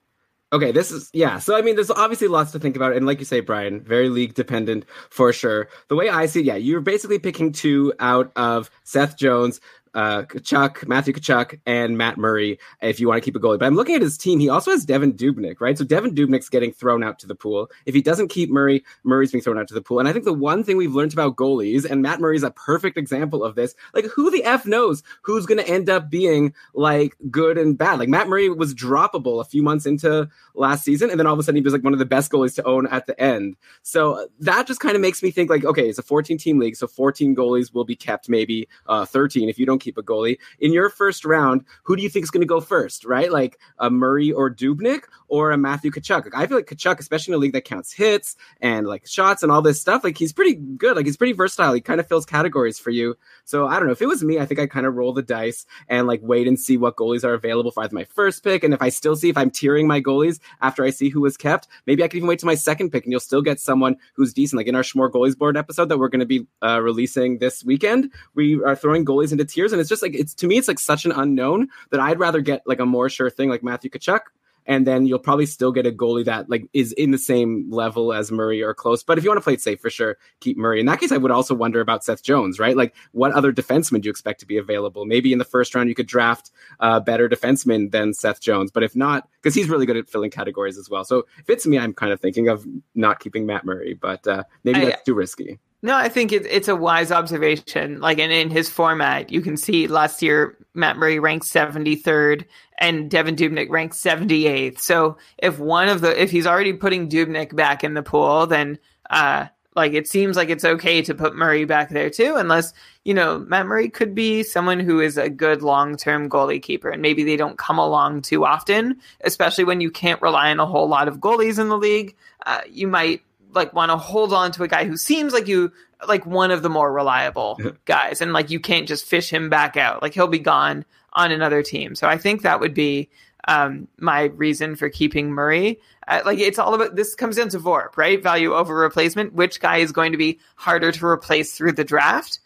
Okay, 0.53 0.73
this 0.73 0.91
is 0.91 1.11
yeah. 1.13 1.39
So 1.39 1.57
I 1.57 1.63
mean, 1.63 1.77
there's 1.77 1.93
obviously 1.93 2.27
lots 2.27 2.51
to 2.53 2.59
think 2.59 2.75
about, 2.75 2.97
and 2.97 3.07
like 3.07 3.21
you 3.21 3.25
say, 3.25 3.39
Brian, 3.39 3.81
very 3.81 4.09
league 4.09 4.35
dependent 4.35 4.85
for 5.09 5.33
sure. 5.33 5.69
The 5.87 5.95
way 5.95 6.09
I 6.09 6.27
see, 6.27 6.41
it, 6.41 6.47
yeah, 6.47 6.57
you're 6.57 6.81
basically 6.81 7.21
picking 7.21 7.53
two 7.53 7.93
out 8.01 8.33
of 8.35 8.69
Seth 8.83 9.17
Jones, 9.17 9.61
uh, 9.95 10.23
Tkachuk, 10.23 10.87
Matthew 10.87 11.15
Tkachuk, 11.15 11.61
and 11.67 11.99
Matt 11.99 12.17
Murray 12.17 12.59
if 12.81 13.01
you 13.01 13.09
want 13.09 13.23
to 13.23 13.25
keep 13.25 13.37
a 13.37 13.41
goalie. 13.41 13.59
But 13.59 13.67
I'm 13.67 13.77
looking 13.77 13.95
at 13.95 14.03
his 14.03 14.17
team. 14.17 14.39
He 14.39 14.49
also 14.49 14.71
has 14.71 14.85
Devin 14.85 15.15
Dubnyk, 15.15 15.61
right? 15.61 15.77
So 15.77 15.85
Devin 15.85 16.15
Dubnyk's 16.15 16.49
getting 16.49 16.73
thrown 16.73 17.03
out 17.03 17.19
to 17.21 17.27
the 17.27 17.35
pool. 17.35 17.71
If 17.87 17.95
he 17.95 18.03
doesn't 18.03 18.29
keep 18.29 18.51
Murray, 18.51 18.85
Murray's 19.05 19.33
being 19.33 19.43
thrown 19.43 19.59
out 19.59 19.69
to 19.69 19.75
the 19.75 19.83
pool. 19.83 19.99
And 19.99 20.09
I 20.09 20.13
think 20.13 20.25
the 20.25 20.33
one 20.33 20.65
thing 20.65 20.77
we've 20.77 20.95
learned 20.95 21.13
about 21.13 21.37
goalies, 21.37 21.85
and 21.89 22.03
Matt 22.03 22.21
Murray's 22.21 22.43
a 22.43 22.51
perfect 22.51 22.97
example 22.97 23.43
of 23.45 23.55
this, 23.55 23.75
like 23.95 24.05
who 24.07 24.31
the 24.31 24.45
F 24.45 24.67
knows 24.67 25.03
who's 25.23 25.47
going 25.47 25.59
to 25.59 25.69
end 25.69 25.89
up 25.89 26.11
being 26.11 26.55
like 26.75 27.17
good 27.31 27.59
and 27.59 27.77
bad. 27.77 27.99
Like 27.99 28.09
Matt 28.09 28.29
Murray 28.29 28.49
was 28.49 28.75
droppable 28.75 29.41
a 29.41 29.45
few 29.45 29.63
months 29.63 29.87
into 29.87 30.29
last 30.55 30.85
season, 30.85 31.11
and 31.11 31.19
then 31.19 31.27
all 31.27 31.35
of 31.35 31.39
a 31.39 31.43
sudden 31.43 31.57
he 31.57 31.63
was 31.63 31.73
like 31.73 31.85
one 31.85 31.93
of 31.93 31.99
the 31.99 32.07
best 32.07 32.31
goalies 32.31 32.55
to 32.57 32.65
own 32.65 32.87
at 32.89 33.07
the 33.07 33.21
end. 33.21 33.57
So 33.83 34.29
that 34.41 34.67
just 34.67 34.81
kind 34.81 34.95
of 34.95 35.01
makes 35.01 35.23
me 35.23 35.31
think 35.31 35.51
like, 35.51 35.65
okay, 35.65 35.89
it's 35.89 35.99
a 35.99 36.03
14 36.03 36.39
team 36.39 36.59
league, 36.59 36.77
so 36.77 36.87
14 36.87 37.35
goalies 37.35 37.75
will 37.75 37.85
be 37.85 37.97
kept, 37.97 38.29
maybe 38.29 38.69
uh, 38.87 39.05
13 39.05 39.49
if 39.49 39.59
you 39.59 39.67
don't 39.67 39.80
keep 39.81 39.99
a 39.99 40.03
goalie. 40.03 40.39
In 40.59 40.73
your 40.73 40.89
first 40.89 41.25
round, 41.25 41.65
who 41.85 41.97
do 41.97 42.03
you 42.03 42.09
think 42.09 42.25
is 42.25 42.31
going 42.31 42.43
to 42.43 42.47
go 42.47 42.61
first, 42.61 43.05
right? 43.05 43.31
Like 43.31 43.59
a 43.79 43.91
Murray 43.91 44.33
or 44.33 44.55
Dubnyk 44.55 45.05
or 45.29 45.51
a 45.51 45.59
Matthew 45.59 45.91
Tkachuk? 45.91 46.25
Like, 46.25 46.37
I 46.37 46.47
feel 46.47 46.57
like 46.57 46.67
Tkachuk, 46.67 46.99
especially 46.99 47.33
in 47.33 47.37
a 47.37 47.41
league 47.41 47.53
that 47.53 47.65
counts 47.65 47.93
hits 47.93 48.37
and 48.61 48.87
like 48.87 49.07
shots 49.07 49.43
and 49.43 49.51
all 49.51 49.63
this 49.63 49.81
stuff, 49.81 50.05
like 50.05 50.19
he's 50.19 50.33
pretty 50.33 50.55
good. 50.55 50.97
Like 50.97 51.07
he's 51.07 51.17
pretty 51.17 51.33
versatile. 51.33 51.73
He 51.75 51.81
kind 51.81 52.01
of 52.01 52.07
fills 52.07 52.27
categories 52.27 52.79
for 52.79 52.91
you. 52.91 53.17
So 53.45 53.67
I 53.67 53.75
don't 53.79 53.87
know. 53.87 53.93
If 53.93 54.03
it 54.03 54.07
was 54.07 54.23
me, 54.23 54.39
I 54.39 54.47
think 54.47 54.61
I 54.61 54.67
kind 54.67 54.87
of 54.87 54.95
roll 54.95 55.13
the 55.13 55.23
dice 55.23 55.67
and 55.89 56.07
like 56.07 56.21
wait 56.23 56.47
and 56.47 56.59
see 56.59 56.77
what 56.77 56.97
goalies 56.97 57.25
are 57.25 57.35
available 57.35 57.71
for 57.71 57.87
my 57.93 58.05
first 58.05 58.45
pick. 58.45 58.63
And 58.63 58.75
if 58.75 58.83
I 58.83 58.89
still 58.89 59.17
see 59.17 59.29
if 59.29 59.37
I'm 59.37 59.51
tiering 59.51 59.87
my 59.87 60.01
goalies 60.01 60.39
after 60.61 60.85
I 60.85 60.91
see 60.91 61.09
who 61.09 61.21
was 61.21 61.37
kept, 61.37 61.69
maybe 61.87 62.05
I 62.05 62.09
can 62.09 62.19
even 62.19 62.29
wait 62.29 62.39
to 62.41 62.47
my 62.47 62.55
second 62.55 62.91
pick 62.91 63.05
and 63.05 63.13
you'll 63.13 63.21
still 63.21 63.43
get 63.43 63.59
someone 63.59 63.97
who's 64.15 64.33
decent. 64.33 64.59
Like 64.59 64.67
in 64.67 64.75
our 64.75 64.83
Schmore 64.83 65.11
goalies 65.11 65.37
board 65.37 65.57
episode 65.57 65.89
that 65.89 65.99
we're 65.99 66.09
going 66.09 66.21
to 66.21 66.27
be 66.27 66.47
uh, 66.63 66.81
releasing 66.81 67.39
this 67.39 67.65
weekend, 67.65 68.13
we 68.35 68.63
are 68.63 68.77
throwing 68.77 69.05
goalies 69.05 69.33
into 69.33 69.45
tiers 69.45 69.70
and 69.73 69.81
it's 69.81 69.89
just 69.89 70.03
like, 70.03 70.15
it's 70.15 70.35
to 70.35 70.47
me, 70.47 70.59
it's 70.59 70.69
like 70.69 70.79
such 70.79 71.05
an 71.05 71.13
unknown 71.13 71.69
that 71.91 72.01
I'd 72.01 72.19
rather 72.19 72.41
get 72.41 72.63
like 72.67 72.81
a 72.81 72.87
more 72.87 73.09
sure 73.09 73.31
thing 73.31 73.49
like 73.49 73.63
Matthew 73.63 73.91
Tkachuk 73.91 74.21
and 74.67 74.87
then 74.87 75.07
you'll 75.07 75.19
probably 75.19 75.47
still 75.47 75.73
get 75.73 75.87
a 75.87 75.91
goalie 75.91 76.25
that 76.25 76.49
like 76.49 76.69
is 76.73 76.93
in 76.93 77.11
the 77.11 77.19
same 77.19 77.71
level 77.71 78.13
as 78.13 78.31
Murray 78.31 78.63
or 78.63 78.75
close. 78.75 79.03
But 79.03 79.19
if 79.19 79.25
you 79.25 79.31
want 79.31 79.39
to 79.39 79.45
play 79.45 79.55
it 79.55 79.61
safe 79.61 79.81
for 79.81 79.91
sure, 79.91 80.17
keep 80.41 80.57
Murray. 80.57 80.81
In 80.81 80.87
that 80.87 81.01
case, 81.01 81.13
I 81.13 81.17
would 81.17 81.31
also 81.31 81.55
wonder 81.55 81.81
about 81.81 82.05
Seth 82.05 82.23
Jones, 82.23 82.59
right? 82.59 82.77
Like, 82.77 82.95
what 83.13 83.33
other 83.33 83.53
defenseman 83.53 84.01
do 84.01 84.07
you 84.07 84.11
expect 84.11 84.41
to 84.41 84.47
be 84.47 84.59
available? 84.59 85.07
Maybe 85.07 85.33
in 85.33 85.39
the 85.39 85.45
first 85.45 85.75
round 85.75 85.89
you 85.89 85.95
could 85.95 86.07
draft 86.07 86.51
a 86.79 87.01
better 87.01 87.29
defenseman 87.29 87.91
than 87.91 88.15
Seth 88.15 88.41
Jones, 88.41 88.71
but 88.71 88.83
if 88.83 88.95
not, 88.95 89.29
because 89.43 89.55
he's 89.55 89.69
really 89.69 89.87
good 89.87 89.97
at 89.97 90.09
filling 90.09 90.31
categories 90.31 90.79
as 90.79 90.89
well. 90.89 91.05
So 91.05 91.27
if 91.39 91.49
it's 91.49 91.67
me, 91.67 91.79
I'm 91.79 91.95
kind 91.95 92.13
of 92.13 92.21
thinking 92.21 92.49
of 92.49 92.67
not 92.95 93.21
keeping 93.21 93.47
Matt 93.47 93.65
Murray, 93.65 93.95
but 93.95 94.27
uh, 94.27 94.45
maybe 94.63 94.85
that's 94.85 95.05
too 95.05 95.15
risky. 95.15 95.59
No, 95.83 95.97
I 95.97 96.09
think 96.11 96.33
it, 96.33 96.45
it's 96.47 96.69
a 96.69 96.77
wise 96.77 97.11
observation. 97.11 98.01
Like, 98.01 98.19
and 98.19 98.31
in 98.31 98.51
his 98.51 98.69
format, 98.69 99.33
you 99.33 99.41
can 99.41 99.57
see 99.57 99.87
last 99.87 100.23
year 100.23 100.59
Matt 100.75 100.99
Murray 100.99 101.19
ranked 101.19 101.47
73rd 101.47 102.45
and 102.79 103.11
Devin 103.11 103.37
Dubnyk 103.37 103.71
ranked 103.71 103.95
78th. 103.95 104.79
So 104.79 105.17
if 105.39 105.59
one 105.59 105.89
of 105.89 106.03
the, 106.03 106.21
if 106.21 106.31
he's 106.31 106.47
already 106.47 106.75
putting 106.75 107.09
Dubnyk 107.09 107.57
back 107.57 107.83
in 107.83 107.95
the 107.95 108.03
pool, 108.03 108.47
then, 108.47 108.79
uh, 109.09 109.47
like 109.77 109.95
it 109.95 110.09
seems 110.09 110.37
like 110.37 110.51
it's 110.51 110.65
okay 110.65 111.01
to 111.01 111.15
put 111.15 111.37
Murray 111.37 111.65
back 111.65 111.91
there 111.91 112.11
too, 112.11 112.35
unless, 112.37 112.75
you 113.05 113.15
know, 113.15 113.39
Matt 113.39 113.67
Murray 113.67 113.89
could 113.89 114.15
be 114.15 114.43
someone 114.43 114.81
who 114.81 115.01
is 115.01 115.17
a 115.17 115.31
good 115.31 115.63
long 115.63 115.97
term 115.97 116.29
goalie 116.29 116.61
keeper 116.61 116.91
and 116.91 117.01
maybe 117.01 117.23
they 117.23 117.37
don't 117.37 117.57
come 117.57 117.79
along 117.79 118.23
too 118.23 118.45
often, 118.45 119.01
especially 119.23 119.65
when 119.65 119.81
you 119.81 119.91
can't 119.91 120.21
rely 120.21 120.51
on 120.51 120.61
a 120.61 120.67
whole 120.67 120.89
lot 120.89 121.09
of 121.09 121.19
goalies 121.19 121.59
in 121.59 121.69
the 121.69 121.79
league. 121.79 122.17
Uh, 122.45 122.61
you 122.69 122.89
might 122.89 123.23
like 123.53 123.73
want 123.73 123.91
to 123.91 123.97
hold 123.97 124.33
on 124.33 124.53
to 124.53 124.63
a 124.63 124.69
guy 124.69 124.85
who 124.85 124.97
seems 124.97 125.33
like 125.33 125.49
you 125.49 125.73
like 126.07 126.25
one 126.27 126.51
of 126.51 126.63
the 126.63 126.71
more 126.71 126.93
reliable 126.93 127.61
guys 127.85 128.21
and 128.21 128.33
like 128.33 128.51
you 128.51 128.61
can't 128.61 128.89
just 128.89 129.05
fish 129.05 129.31
him 129.31 129.49
back 129.49 129.77
out. 129.77 130.03
Like 130.03 130.15
he'll 130.15 130.27
be 130.27 130.39
gone 130.39 130.85
on 131.13 131.33
another 131.33 131.63
team. 131.63 131.95
So 131.95 132.07
i 132.07 132.17
think 132.17 132.43
that 132.43 132.61
would 132.61 132.75
be 132.75 133.09
um, 133.49 133.89
my 133.99 134.25
reason 134.25 134.77
for 134.77 134.89
keeping 134.89 135.31
murray. 135.31 135.81
Uh, 136.07 136.21
like 136.25 136.39
it's 136.39 136.59
all 136.59 136.75
about 136.75 136.97
this 136.97 137.15
comes 137.15 137.37
down 137.37 137.49
to 137.51 137.59
vorp 137.59 137.97
right? 137.97 138.23
Value 138.23 138.55
over 138.55 138.75
replacement. 138.75 139.33
Which 139.35 139.61
guy 139.61 139.79
is 139.79 139.93
going 139.93 140.13
to 140.13 140.19
be 140.19 140.39
harder 140.57 140.93
to 140.93 141.07
replace 141.07 141.57
through 141.57 141.73
the 141.73 141.85
draft 141.85 142.41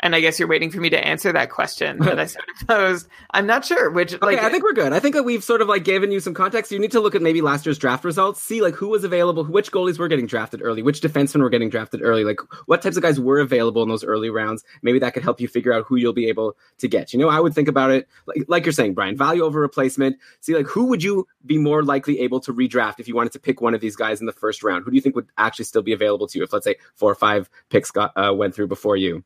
and 0.00 0.14
I 0.14 0.20
guess 0.20 0.38
you're 0.38 0.48
waiting 0.48 0.70
for 0.70 0.80
me 0.80 0.90
to 0.90 1.06
answer 1.06 1.32
that 1.32 1.50
question 1.50 1.98
that 2.00 2.18
I 2.18 2.26
sort 2.26 2.44
of 2.48 2.66
posed. 2.68 3.08
I'm 3.30 3.46
not 3.46 3.64
sure 3.64 3.90
which. 3.90 4.14
Okay, 4.14 4.24
like, 4.24 4.38
I 4.38 4.50
think 4.50 4.62
we're 4.62 4.72
good. 4.72 4.92
I 4.92 5.00
think 5.00 5.14
that 5.14 5.24
we've 5.24 5.42
sort 5.42 5.62
of 5.62 5.68
like 5.68 5.84
given 5.84 6.10
you 6.12 6.20
some 6.20 6.34
context. 6.34 6.70
You 6.72 6.78
need 6.78 6.92
to 6.92 7.00
look 7.00 7.14
at 7.14 7.22
maybe 7.22 7.40
last 7.40 7.66
year's 7.66 7.78
draft 7.78 8.04
results, 8.04 8.42
see 8.42 8.60
like 8.60 8.74
who 8.74 8.88
was 8.88 9.04
available, 9.04 9.44
which 9.44 9.72
goalies 9.72 9.98
were 9.98 10.08
getting 10.08 10.26
drafted 10.26 10.62
early, 10.62 10.82
which 10.82 11.00
defensemen 11.00 11.40
were 11.40 11.50
getting 11.50 11.70
drafted 11.70 12.02
early, 12.02 12.24
like 12.24 12.40
what 12.66 12.82
types 12.82 12.96
of 12.96 13.02
guys 13.02 13.18
were 13.20 13.40
available 13.40 13.82
in 13.82 13.88
those 13.88 14.04
early 14.04 14.30
rounds. 14.30 14.64
Maybe 14.82 14.98
that 15.00 15.14
could 15.14 15.22
help 15.22 15.40
you 15.40 15.48
figure 15.48 15.72
out 15.72 15.86
who 15.86 15.96
you'll 15.96 16.12
be 16.12 16.28
able 16.28 16.56
to 16.78 16.88
get. 16.88 17.12
You 17.12 17.18
know, 17.18 17.28
I 17.28 17.40
would 17.40 17.54
think 17.54 17.68
about 17.68 17.90
it 17.90 18.08
like 18.26 18.44
like 18.48 18.64
you're 18.64 18.72
saying, 18.72 18.94
Brian, 18.94 19.16
value 19.16 19.42
over 19.42 19.60
replacement. 19.60 20.16
See 20.40 20.54
like 20.54 20.66
who 20.66 20.86
would 20.86 21.02
you 21.02 21.26
be 21.44 21.58
more 21.58 21.82
likely 21.82 22.20
able 22.20 22.40
to 22.40 22.52
redraft 22.52 23.00
if 23.00 23.08
you 23.08 23.14
wanted 23.14 23.32
to 23.32 23.40
pick 23.40 23.60
one 23.60 23.74
of 23.74 23.80
these 23.80 23.96
guys 23.96 24.20
in 24.20 24.26
the 24.26 24.32
first 24.32 24.62
round? 24.62 24.84
Who 24.84 24.90
do 24.90 24.96
you 24.96 25.00
think 25.00 25.16
would 25.16 25.28
actually 25.36 25.64
still 25.64 25.82
be 25.82 25.92
available 25.92 26.26
to 26.28 26.38
you 26.38 26.44
if 26.44 26.52
let's 26.52 26.64
say 26.64 26.76
four 26.94 27.10
or 27.10 27.16
five 27.16 27.50
picks 27.70 27.90
got 27.90 28.12
uh, 28.16 28.32
went 28.32 28.54
through 28.54 28.68
before 28.68 28.96
you? 28.96 29.24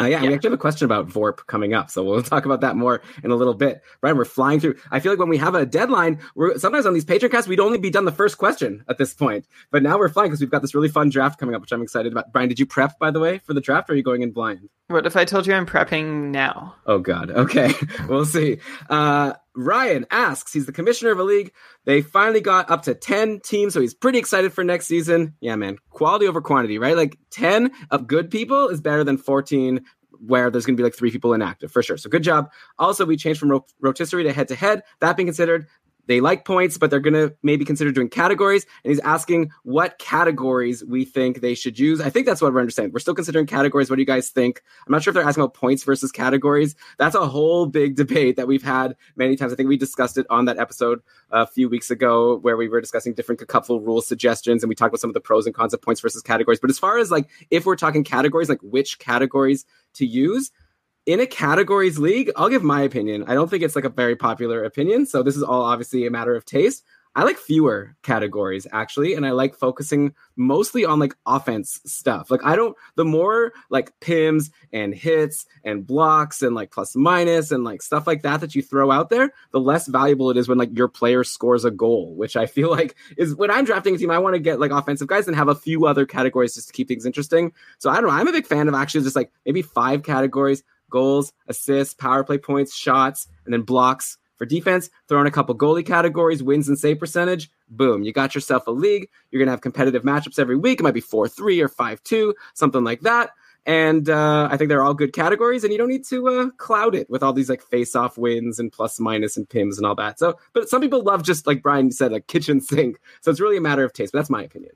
Uh, 0.00 0.06
yeah, 0.06 0.22
yeah, 0.22 0.28
we 0.28 0.34
actually 0.34 0.48
have 0.48 0.58
a 0.58 0.58
question 0.58 0.84
about 0.84 1.08
VORP 1.08 1.46
coming 1.46 1.74
up, 1.74 1.90
so 1.90 2.02
we'll 2.02 2.22
talk 2.34 2.44
about 2.44 2.60
that 2.62 2.76
more 2.76 3.02
in 3.22 3.30
a 3.30 3.36
little 3.36 3.54
bit. 3.54 3.82
Brian, 4.00 4.16
we're 4.16 4.24
flying 4.24 4.60
through. 4.60 4.76
I 4.90 5.00
feel 5.00 5.12
like 5.12 5.18
when 5.18 5.28
we 5.28 5.38
have 5.38 5.54
a 5.54 5.66
deadline, 5.66 6.20
we're 6.34 6.58
sometimes 6.58 6.86
on 6.86 6.94
these 6.94 7.04
Patreon 7.04 7.30
casts, 7.30 7.48
we'd 7.48 7.60
only 7.60 7.78
be 7.78 7.90
done 7.90 8.04
the 8.04 8.12
first 8.12 8.38
question 8.38 8.84
at 8.88 8.98
this 8.98 9.12
point, 9.12 9.46
but 9.70 9.82
now 9.82 9.98
we're 9.98 10.08
flying 10.08 10.30
because 10.30 10.40
we've 10.40 10.50
got 10.50 10.62
this 10.62 10.74
really 10.74 10.88
fun 10.88 11.10
draft 11.10 11.38
coming 11.38 11.54
up, 11.54 11.60
which 11.60 11.72
I'm 11.72 11.82
excited 11.82 12.12
about. 12.12 12.32
Brian, 12.32 12.48
did 12.48 12.58
you 12.58 12.66
prep 12.66 12.98
by 12.98 13.10
the 13.10 13.20
way 13.20 13.38
for 13.38 13.54
the 13.54 13.60
draft, 13.60 13.90
or 13.90 13.92
are 13.92 13.96
you 13.96 14.02
going 14.02 14.22
in 14.22 14.30
blind? 14.30 14.68
What 14.88 15.06
if 15.06 15.16
I 15.16 15.24
told 15.24 15.46
you 15.46 15.54
I'm 15.54 15.66
prepping 15.66 16.30
now? 16.30 16.74
Oh 16.86 16.98
God. 16.98 17.30
Okay, 17.30 17.72
we'll 18.08 18.24
see. 18.24 18.58
Uh, 18.88 19.34
Ryan 19.56 20.06
asks, 20.10 20.52
he's 20.52 20.66
the 20.66 20.72
commissioner 20.72 21.10
of 21.10 21.18
a 21.18 21.24
league. 21.24 21.52
They 21.84 22.02
finally 22.02 22.40
got 22.40 22.70
up 22.70 22.82
to 22.82 22.94
10 22.94 23.40
teams, 23.40 23.74
so 23.74 23.80
he's 23.80 23.94
pretty 23.94 24.18
excited 24.18 24.52
for 24.52 24.62
next 24.62 24.86
season. 24.86 25.34
Yeah, 25.40 25.56
man. 25.56 25.76
Quality 25.90 26.26
over 26.26 26.40
quantity, 26.40 26.78
right? 26.78 26.96
Like 26.96 27.18
10 27.30 27.72
of 27.90 28.06
good 28.06 28.30
people 28.30 28.68
is 28.68 28.80
better 28.80 29.04
than 29.04 29.16
14 29.16 29.84
where 30.20 30.50
there's 30.50 30.66
going 30.66 30.76
to 30.76 30.80
be 30.80 30.84
like 30.84 30.94
three 30.94 31.10
people 31.10 31.32
inactive 31.32 31.72
for 31.72 31.82
sure. 31.82 31.96
So 31.96 32.10
good 32.10 32.22
job. 32.22 32.50
Also, 32.78 33.06
we 33.06 33.16
changed 33.16 33.40
from 33.40 33.62
rotisserie 33.80 34.24
to 34.24 34.32
head 34.32 34.48
to 34.48 34.54
head. 34.54 34.82
That 35.00 35.16
being 35.16 35.26
considered, 35.26 35.66
they 36.06 36.20
like 36.20 36.44
points, 36.44 36.78
but 36.78 36.90
they're 36.90 37.00
going 37.00 37.14
to 37.14 37.34
maybe 37.42 37.64
consider 37.64 37.92
doing 37.92 38.08
categories. 38.08 38.66
And 38.84 38.90
he's 38.90 39.00
asking 39.00 39.50
what 39.62 39.98
categories 39.98 40.84
we 40.84 41.04
think 41.04 41.40
they 41.40 41.54
should 41.54 41.78
use. 41.78 42.00
I 42.00 42.10
think 42.10 42.26
that's 42.26 42.42
what 42.42 42.52
we're 42.52 42.60
understanding. 42.60 42.92
We're 42.92 43.00
still 43.00 43.14
considering 43.14 43.46
categories. 43.46 43.90
What 43.90 43.96
do 43.96 44.02
you 44.02 44.06
guys 44.06 44.30
think? 44.30 44.62
I'm 44.86 44.92
not 44.92 45.02
sure 45.02 45.10
if 45.10 45.14
they're 45.14 45.24
asking 45.24 45.42
about 45.42 45.54
points 45.54 45.84
versus 45.84 46.12
categories. 46.12 46.74
That's 46.98 47.14
a 47.14 47.26
whole 47.26 47.66
big 47.66 47.96
debate 47.96 48.36
that 48.36 48.46
we've 48.46 48.62
had 48.62 48.96
many 49.16 49.36
times. 49.36 49.52
I 49.52 49.56
think 49.56 49.68
we 49.68 49.76
discussed 49.76 50.18
it 50.18 50.26
on 50.30 50.46
that 50.46 50.58
episode 50.58 51.00
a 51.30 51.46
few 51.46 51.68
weeks 51.68 51.90
ago 51.90 52.38
where 52.38 52.56
we 52.56 52.68
were 52.68 52.80
discussing 52.80 53.14
different 53.14 53.46
cupful 53.46 53.80
rule 53.80 54.02
suggestions 54.02 54.62
and 54.62 54.68
we 54.68 54.74
talked 54.74 54.90
about 54.90 55.00
some 55.00 55.10
of 55.10 55.14
the 55.14 55.20
pros 55.20 55.46
and 55.46 55.54
cons 55.54 55.74
of 55.74 55.82
points 55.82 56.00
versus 56.00 56.22
categories. 56.22 56.60
But 56.60 56.70
as 56.70 56.78
far 56.78 56.98
as 56.98 57.10
like 57.10 57.28
if 57.50 57.66
we're 57.66 57.76
talking 57.76 58.04
categories, 58.04 58.48
like 58.48 58.62
which 58.62 58.98
categories 58.98 59.64
to 59.94 60.06
use, 60.06 60.50
in 61.06 61.20
a 61.20 61.26
categories 61.26 61.98
league, 61.98 62.30
I'll 62.36 62.48
give 62.48 62.62
my 62.62 62.82
opinion. 62.82 63.24
I 63.26 63.34
don't 63.34 63.48
think 63.48 63.62
it's 63.62 63.76
like 63.76 63.84
a 63.84 63.90
very 63.90 64.16
popular 64.16 64.64
opinion. 64.64 65.06
So 65.06 65.22
this 65.22 65.36
is 65.36 65.42
all 65.42 65.62
obviously 65.62 66.06
a 66.06 66.10
matter 66.10 66.34
of 66.34 66.44
taste. 66.44 66.84
I 67.16 67.24
like 67.24 67.38
fewer 67.38 67.96
categories 68.02 68.68
actually, 68.70 69.14
and 69.14 69.26
I 69.26 69.32
like 69.32 69.56
focusing 69.56 70.14
mostly 70.36 70.84
on 70.84 71.00
like 71.00 71.16
offense 71.26 71.80
stuff. 71.84 72.30
Like 72.30 72.44
I 72.44 72.54
don't 72.54 72.76
the 72.94 73.04
more 73.04 73.52
like 73.68 73.98
pims 73.98 74.52
and 74.72 74.94
hits 74.94 75.44
and 75.64 75.84
blocks 75.84 76.40
and 76.40 76.54
like 76.54 76.70
plus 76.70 76.94
minus 76.94 77.50
and 77.50 77.64
like 77.64 77.82
stuff 77.82 78.06
like 78.06 78.22
that 78.22 78.40
that 78.42 78.54
you 78.54 78.62
throw 78.62 78.92
out 78.92 79.10
there, 79.10 79.32
the 79.50 79.58
less 79.58 79.88
valuable 79.88 80.30
it 80.30 80.36
is 80.36 80.46
when 80.46 80.58
like 80.58 80.76
your 80.76 80.86
player 80.86 81.24
scores 81.24 81.64
a 81.64 81.70
goal, 81.72 82.14
which 82.14 82.36
I 82.36 82.46
feel 82.46 82.70
like 82.78 82.94
is 83.16 83.34
when 83.34 83.50
I'm 83.50 83.64
drafting 83.64 83.96
a 83.96 83.98
team, 83.98 84.12
I 84.12 84.18
want 84.20 84.34
to 84.34 84.40
get 84.40 84.60
like 84.60 84.70
offensive 84.70 85.08
guys 85.08 85.26
and 85.26 85.36
have 85.36 85.48
a 85.48 85.54
few 85.56 85.86
other 85.86 86.06
categories 86.06 86.54
just 86.54 86.68
to 86.68 86.72
keep 86.72 86.86
things 86.86 87.06
interesting. 87.06 87.52
So 87.78 87.90
I 87.90 87.94
don't 87.94 88.04
know. 88.04 88.10
I'm 88.10 88.28
a 88.28 88.32
big 88.32 88.46
fan 88.46 88.68
of 88.68 88.74
actually 88.74 89.02
just 89.02 89.16
like 89.16 89.32
maybe 89.44 89.62
five 89.62 90.04
categories 90.04 90.62
goals, 90.90 91.32
assists, 91.46 91.94
power 91.94 92.24
play 92.24 92.38
points, 92.38 92.74
shots, 92.74 93.28
and 93.44 93.54
then 93.54 93.62
blocks. 93.62 94.18
For 94.36 94.46
defense, 94.46 94.88
throw 95.06 95.20
in 95.20 95.26
a 95.26 95.30
couple 95.30 95.54
goalie 95.54 95.84
categories, 95.84 96.42
wins 96.42 96.66
and 96.66 96.78
save 96.78 96.98
percentage. 96.98 97.50
Boom, 97.68 98.02
you 98.02 98.12
got 98.12 98.34
yourself 98.34 98.66
a 98.66 98.70
league. 98.70 99.06
You're 99.30 99.38
going 99.38 99.48
to 99.48 99.52
have 99.52 99.60
competitive 99.60 100.02
matchups 100.02 100.38
every 100.38 100.56
week. 100.56 100.80
It 100.80 100.82
might 100.82 100.94
be 100.94 101.02
4 101.02 101.28
3 101.28 101.60
or 101.60 101.68
5 101.68 102.02
2, 102.02 102.34
something 102.54 102.82
like 102.82 103.02
that. 103.02 103.32
And 103.66 104.08
uh, 104.08 104.48
I 104.50 104.56
think 104.56 104.70
they're 104.70 104.82
all 104.82 104.94
good 104.94 105.12
categories, 105.12 105.62
and 105.62 105.72
you 105.72 105.78
don't 105.78 105.90
need 105.90 106.06
to 106.06 106.28
uh, 106.28 106.50
cloud 106.56 106.94
it 106.94 107.10
with 107.10 107.22
all 107.22 107.34
these 107.34 107.50
like 107.50 107.60
face 107.60 107.94
off 107.94 108.16
wins 108.16 108.58
and 108.58 108.72
plus 108.72 108.98
minus 108.98 109.36
and 109.36 109.46
pims 109.46 109.76
and 109.76 109.84
all 109.84 109.94
that. 109.96 110.18
So, 110.18 110.38
but 110.54 110.70
some 110.70 110.80
people 110.80 111.02
love 111.02 111.22
just 111.22 111.46
like 111.46 111.62
Brian 111.62 111.92
said, 111.92 112.14
a 112.14 112.20
kitchen 112.20 112.60
sink. 112.62 112.98
So 113.20 113.30
it's 113.30 113.40
really 113.40 113.58
a 113.58 113.60
matter 113.60 113.84
of 113.84 113.92
taste, 113.92 114.12
but 114.12 114.20
that's 114.20 114.30
my 114.30 114.42
opinion. 114.42 114.72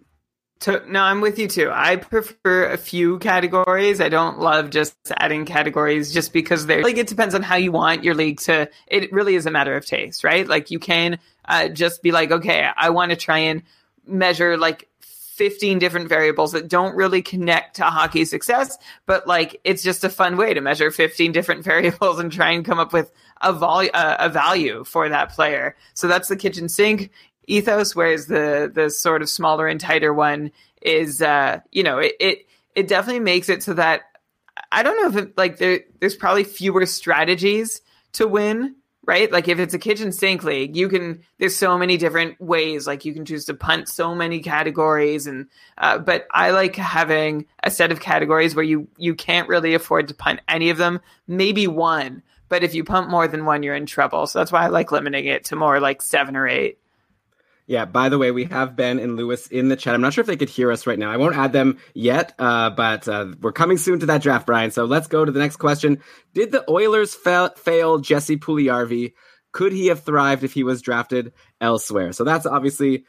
To, 0.61 0.83
no, 0.89 1.03
I'm 1.03 1.21
with 1.21 1.39
you 1.39 1.47
too. 1.47 1.71
I 1.71 1.97
prefer 1.97 2.71
a 2.71 2.79
few 2.79 3.19
categories. 3.19 4.01
I 4.01 4.09
don't 4.09 4.39
love 4.39 4.71
just 4.71 4.97
adding 5.19 5.45
categories 5.45 6.13
just 6.13 6.33
because 6.33 6.65
they're 6.65 6.83
like 6.83 6.97
it 6.97 7.07
depends 7.07 7.35
on 7.35 7.43
how 7.43 7.57
you 7.57 7.71
want 7.71 8.03
your 8.03 8.15
league 8.15 8.41
to. 8.43 8.71
It 8.87 9.13
really 9.13 9.35
is 9.35 9.47
a 9.47 9.51
matter 9.51 9.77
of 9.77 9.85
taste, 9.85 10.25
right? 10.25 10.47
Like 10.47 10.71
you 10.71 10.79
can 10.79 11.19
uh, 11.45 11.69
just 11.69 12.03
be 12.03 12.13
like, 12.13 12.31
okay, 12.31 12.67
I 12.75 12.91
want 12.91 13.11
to 13.11 13.17
try 13.17 13.39
and 13.39 13.63
measure 14.07 14.57
like 14.57 14.89
15 15.35 15.81
different 15.81 16.09
variables 16.09 16.53
that 16.53 16.69
don't 16.69 16.95
really 16.95 17.21
connect 17.21 17.77
to 17.77 17.83
hockey 17.85 18.25
success, 18.25 18.79
but 19.05 19.27
like 19.27 19.61
it's 19.65 19.83
just 19.83 20.05
a 20.05 20.09
fun 20.09 20.37
way 20.37 20.55
to 20.55 20.61
measure 20.61 20.91
15 20.91 21.33
different 21.33 21.65
variables 21.65 22.19
and 22.21 22.31
try 22.31 22.53
and 22.53 22.65
come 22.65 22.79
up 22.79 22.93
with 22.93 23.11
a, 23.43 23.53
vol- 23.53 23.91
uh, 23.93 24.17
a 24.19 24.29
value 24.29 24.85
for 24.85 25.09
that 25.09 25.31
player. 25.31 25.77
So 25.95 26.07
that's 26.07 26.29
the 26.29 26.37
kitchen 26.37 26.69
sink 26.69 27.11
ethos, 27.47 27.95
whereas 27.95 28.27
the 28.27 28.71
the 28.73 28.91
sort 28.91 29.23
of 29.23 29.29
smaller 29.29 29.67
and 29.67 29.81
tighter 29.81 30.13
one 30.13 30.51
is, 30.83 31.23
uh, 31.23 31.61
you 31.73 31.83
know, 31.83 31.99
it, 31.99 32.13
it 32.21 32.39
it 32.75 32.89
definitely 32.89 33.21
makes 33.21 33.49
it 33.49 33.63
so 33.63 33.75
that 33.75 34.03
I 34.71 34.83
don't 34.83 35.01
know 35.01 35.19
if 35.19 35.27
it, 35.27 35.39
like 35.39 35.59
there 35.59 35.81
there's 36.01 36.17
probably 36.17 36.45
fewer 36.45 36.87
strategies 36.87 37.81
to 38.15 38.27
win, 38.27 38.77
right? 39.07 39.31
Like 39.31 39.49
if 39.49 39.59
it's 39.59 39.75
a 39.75 39.79
kitchen 39.79 40.13
sink 40.13 40.45
league, 40.45 40.77
you 40.77 40.89
can 40.89 41.23
there's 41.39 41.57
so 41.57 41.79
many 41.79 41.97
different 41.97 42.41
ways. 42.41 42.87
Like 42.87 43.05
you 43.05 43.15
can 43.15 43.25
choose 43.25 43.45
to 43.47 43.55
punt 43.55 43.89
so 43.89 44.15
many 44.15 44.41
categories, 44.41 45.27
and 45.27 45.47
uh, 45.79 45.99
but 45.99 46.27
I 46.31 46.51
like 46.51 46.77
having 46.77 47.47
a 47.63 47.71
set 47.71 47.93
of 47.93 48.01
categories 48.01 48.55
where 48.55 48.65
you 48.65 48.89
you 48.97 49.15
can't 49.15 49.49
really 49.49 49.75
afford 49.75 50.09
to 50.09 50.15
punt 50.15 50.41
any 50.49 50.71
of 50.71 50.79
them, 50.79 51.01
maybe 51.27 51.67
one. 51.67 52.23
But 52.49 52.63
if 52.63 52.75
you 52.75 52.85
punt 52.85 53.11
more 53.11 53.27
than 53.27 53.47
one, 53.47 53.63
you're 53.63 53.75
in 53.75 53.87
trouble. 53.87 54.27
So 54.27 54.39
that's 54.39 54.53
why 54.53 54.65
I 54.65 54.69
like 54.69 54.93
limiting 54.93 55.27
it 55.27 55.47
to 55.47 55.57
more 55.57 55.81
like 55.81 56.03
seven 56.03 56.37
or 56.37 56.47
eight. 56.47 56.79
Yeah, 57.67 57.87
by 57.87 58.11
the 58.11 58.19
way, 58.19 58.31
we 58.31 58.45
have 58.45 58.77
Ben 58.77 58.99
and 58.99 59.17
Lewis 59.17 59.47
in 59.47 59.69
the 59.69 59.77
chat. 59.77 59.95
I'm 59.95 60.03
not 60.03 60.13
sure 60.13 60.21
if 60.21 60.27
they 60.27 60.37
could 60.37 60.51
hear 60.51 60.71
us 60.71 60.87
right 60.87 60.99
now. 60.99 61.11
I 61.11 61.17
won't 61.17 61.37
add 61.37 61.53
them 61.55 61.79
yet, 61.95 62.35
uh, 62.39 62.69
but 62.71 63.09
uh, 63.09 63.29
we're 63.41 63.53
coming 63.53 63.79
soon 63.79 64.01
to 64.01 64.07
that 64.07 64.23
draft, 64.23 64.47
Brian. 64.47 64.71
So 64.71 64.85
let's 64.85 65.07
go 65.07 65.25
to 65.25 65.33
the 65.33 65.39
next 65.39 65.57
question. 65.57 66.03
Did 66.35 66.53
the 66.53 66.71
Oilers 66.71 67.15
fa- 67.15 67.55
fail 67.57 67.99
Jesse 67.99 68.37
Puljujarvi? 68.37 69.15
Could 69.53 69.73
he 69.73 69.87
have 69.87 70.03
thrived 70.03 70.45
if 70.45 70.53
he 70.53 70.63
was 70.63 70.83
drafted 70.83 71.33
elsewhere? 71.61 72.13
So 72.13 72.25
that's 72.25 72.45
obviously 72.45 73.05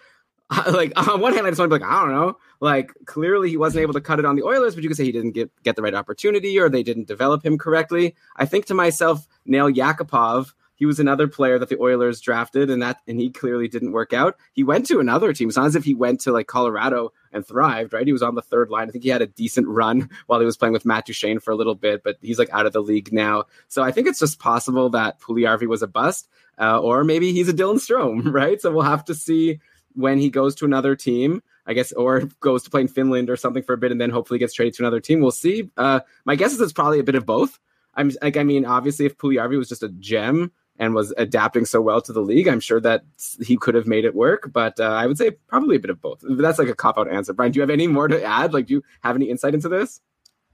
like 0.71 0.93
on 1.09 1.19
one 1.19 1.33
hand, 1.33 1.45
I 1.45 1.49
just 1.49 1.59
want 1.59 1.71
to 1.71 1.77
be 1.77 1.83
like, 1.83 1.91
I 1.91 2.01
don't 2.01 2.13
know. 2.13 2.37
Like 2.61 2.93
clearly 3.05 3.49
he 3.49 3.57
wasn't 3.57 3.81
able 3.81 3.93
to 3.93 4.01
cut 4.01 4.19
it 4.19 4.25
on 4.25 4.35
the 4.35 4.43
Oilers, 4.43 4.75
but 4.75 4.83
you 4.83 4.89
could 4.89 4.97
say 4.97 5.03
he 5.03 5.11
didn't 5.11 5.31
get 5.31 5.51
get 5.63 5.75
the 5.75 5.81
right 5.81 5.93
opportunity 5.93 6.57
or 6.59 6.69
they 6.69 6.83
didn't 6.83 7.07
develop 7.07 7.45
him 7.45 7.57
correctly. 7.57 8.15
I 8.35 8.45
think 8.45 8.65
to 8.67 8.73
myself, 8.73 9.27
Nail 9.45 9.69
Yakupov 9.69 10.53
he 10.75 10.85
was 10.85 10.99
another 10.99 11.27
player 11.27 11.57
that 11.57 11.69
the 11.69 11.79
Oilers 11.79 12.21
drafted, 12.21 12.69
and 12.69 12.81
that 12.81 12.99
and 13.07 13.19
he 13.19 13.29
clearly 13.29 13.67
didn't 13.67 13.93
work 13.93 14.13
out. 14.13 14.35
He 14.53 14.63
went 14.63 14.85
to 14.87 14.99
another 14.99 15.33
team. 15.33 15.47
It's 15.47 15.57
not 15.57 15.65
as 15.65 15.75
if 15.75 15.85
he 15.85 15.93
went 15.93 16.19
to 16.21 16.31
like 16.31 16.47
Colorado 16.47 17.13
and 17.31 17.45
thrived, 17.45 17.93
right? 17.93 18.05
He 18.05 18.13
was 18.13 18.21
on 18.21 18.35
the 18.35 18.41
third 18.41 18.69
line. 18.69 18.87
I 18.87 18.91
think 18.91 19.03
he 19.03 19.09
had 19.09 19.21
a 19.21 19.27
decent 19.27 19.67
run 19.67 20.09
while 20.27 20.39
he 20.39 20.45
was 20.45 20.57
playing 20.57 20.73
with 20.73 20.85
Matt 20.85 21.05
Duchene 21.05 21.39
for 21.39 21.51
a 21.51 21.55
little 21.55 21.75
bit, 21.75 22.03
but 22.03 22.17
he's 22.21 22.39
like 22.39 22.49
out 22.51 22.65
of 22.65 22.73
the 22.73 22.81
league 22.81 23.13
now. 23.13 23.45
So 23.67 23.83
I 23.83 23.91
think 23.91 24.07
it's 24.07 24.19
just 24.19 24.39
possible 24.39 24.89
that 24.89 25.19
Puljujarvi 25.19 25.67
was 25.67 25.81
a 25.81 25.87
bust, 25.87 26.27
uh, 26.59 26.79
or 26.79 27.03
maybe 27.03 27.31
he's 27.31 27.49
a 27.49 27.53
Dylan 27.53 27.75
Strome, 27.75 28.33
right? 28.33 28.61
So 28.61 28.71
we'll 28.71 28.83
have 28.83 29.05
to 29.05 29.15
see 29.15 29.59
when 29.93 30.19
he 30.19 30.29
goes 30.29 30.55
to 30.55 30.65
another 30.65 30.95
team. 30.95 31.41
I 31.67 31.73
guess, 31.73 31.91
or 31.93 32.29
goes 32.41 32.61
to 32.61 32.69
play 32.69 32.81
in 32.81 32.87
Finland 32.87 33.27
or 33.27 33.35
something 33.35 33.63
for 33.63 33.73
a 33.73 33.77
bit, 33.77 33.91
and 33.91 33.99
then 33.99 34.11
hopefully 34.11 34.37
gets 34.37 34.53
traded 34.53 34.75
to 34.75 34.83
another 34.83 34.99
team. 34.99 35.19
We'll 35.19 35.31
see. 35.31 35.71
Uh, 35.75 36.01
my 36.23 36.35
guess 36.35 36.53
is 36.53 36.61
it's 36.61 36.71
probably 36.71 36.99
a 36.99 37.03
bit 37.03 37.15
of 37.15 37.25
both. 37.25 37.57
I'm 37.95 38.11
like, 38.21 38.37
I 38.37 38.43
mean, 38.43 38.65
obviously, 38.65 39.05
if 39.05 39.17
Puljujarvi 39.17 39.57
was 39.57 39.69
just 39.69 39.83
a 39.83 39.89
gem, 39.89 40.51
and 40.77 40.93
was 40.93 41.13
adapting 41.17 41.65
so 41.65 41.81
well 41.81 42.01
to 42.01 42.13
the 42.13 42.21
league. 42.21 42.47
I'm 42.47 42.59
sure 42.59 42.79
that 42.81 43.03
he 43.41 43.57
could 43.57 43.75
have 43.75 43.87
made 43.87 44.05
it 44.05 44.13
work, 44.13 44.51
but 44.51 44.79
uh, 44.79 44.83
I 44.83 45.07
would 45.07 45.17
say 45.17 45.31
probably 45.47 45.77
a 45.77 45.79
bit 45.79 45.89
of 45.89 46.01
both. 46.01 46.21
That's 46.21 46.59
like 46.59 46.67
a 46.67 46.75
cop 46.75 46.97
out 46.97 47.11
answer. 47.11 47.33
Brian, 47.33 47.51
do 47.51 47.57
you 47.57 47.61
have 47.61 47.69
any 47.69 47.87
more 47.87 48.07
to 48.07 48.23
add? 48.23 48.53
Like, 48.53 48.67
do 48.67 48.75
you 48.75 48.83
have 49.01 49.15
any 49.15 49.29
insight 49.29 49.53
into 49.53 49.69
this? 49.69 50.01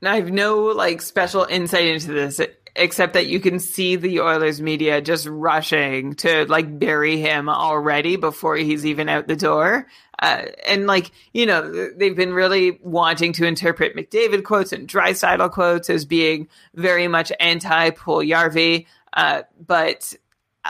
I 0.03 0.15
have 0.15 0.31
no 0.31 0.63
like 0.65 1.01
special 1.01 1.43
insight 1.43 1.85
into 1.85 2.11
this 2.11 2.41
except 2.75 3.13
that 3.13 3.27
you 3.27 3.39
can 3.39 3.59
see 3.59 3.95
the 3.95 4.21
Oilers 4.21 4.61
media 4.61 5.01
just 5.01 5.27
rushing 5.27 6.15
to 6.15 6.45
like 6.45 6.79
bury 6.79 7.17
him 7.19 7.49
already 7.49 8.15
before 8.15 8.55
he's 8.55 8.85
even 8.85 9.09
out 9.09 9.27
the 9.27 9.35
door. 9.35 9.87
Uh, 10.19 10.45
and 10.67 10.85
like 10.85 11.11
you 11.33 11.45
know 11.45 11.91
they've 11.95 12.15
been 12.15 12.33
really 12.33 12.79
wanting 12.83 13.33
to 13.33 13.45
interpret 13.45 13.95
McDavid 13.95 14.43
quotes 14.43 14.71
and 14.71 14.87
Draisaitl 14.87 15.51
quotes 15.51 15.89
as 15.89 16.05
being 16.05 16.47
very 16.75 17.07
much 17.07 17.31
anti 17.39 17.89
Puljujarvi. 17.91 18.85
Uh, 19.13 19.43
but 19.65 20.13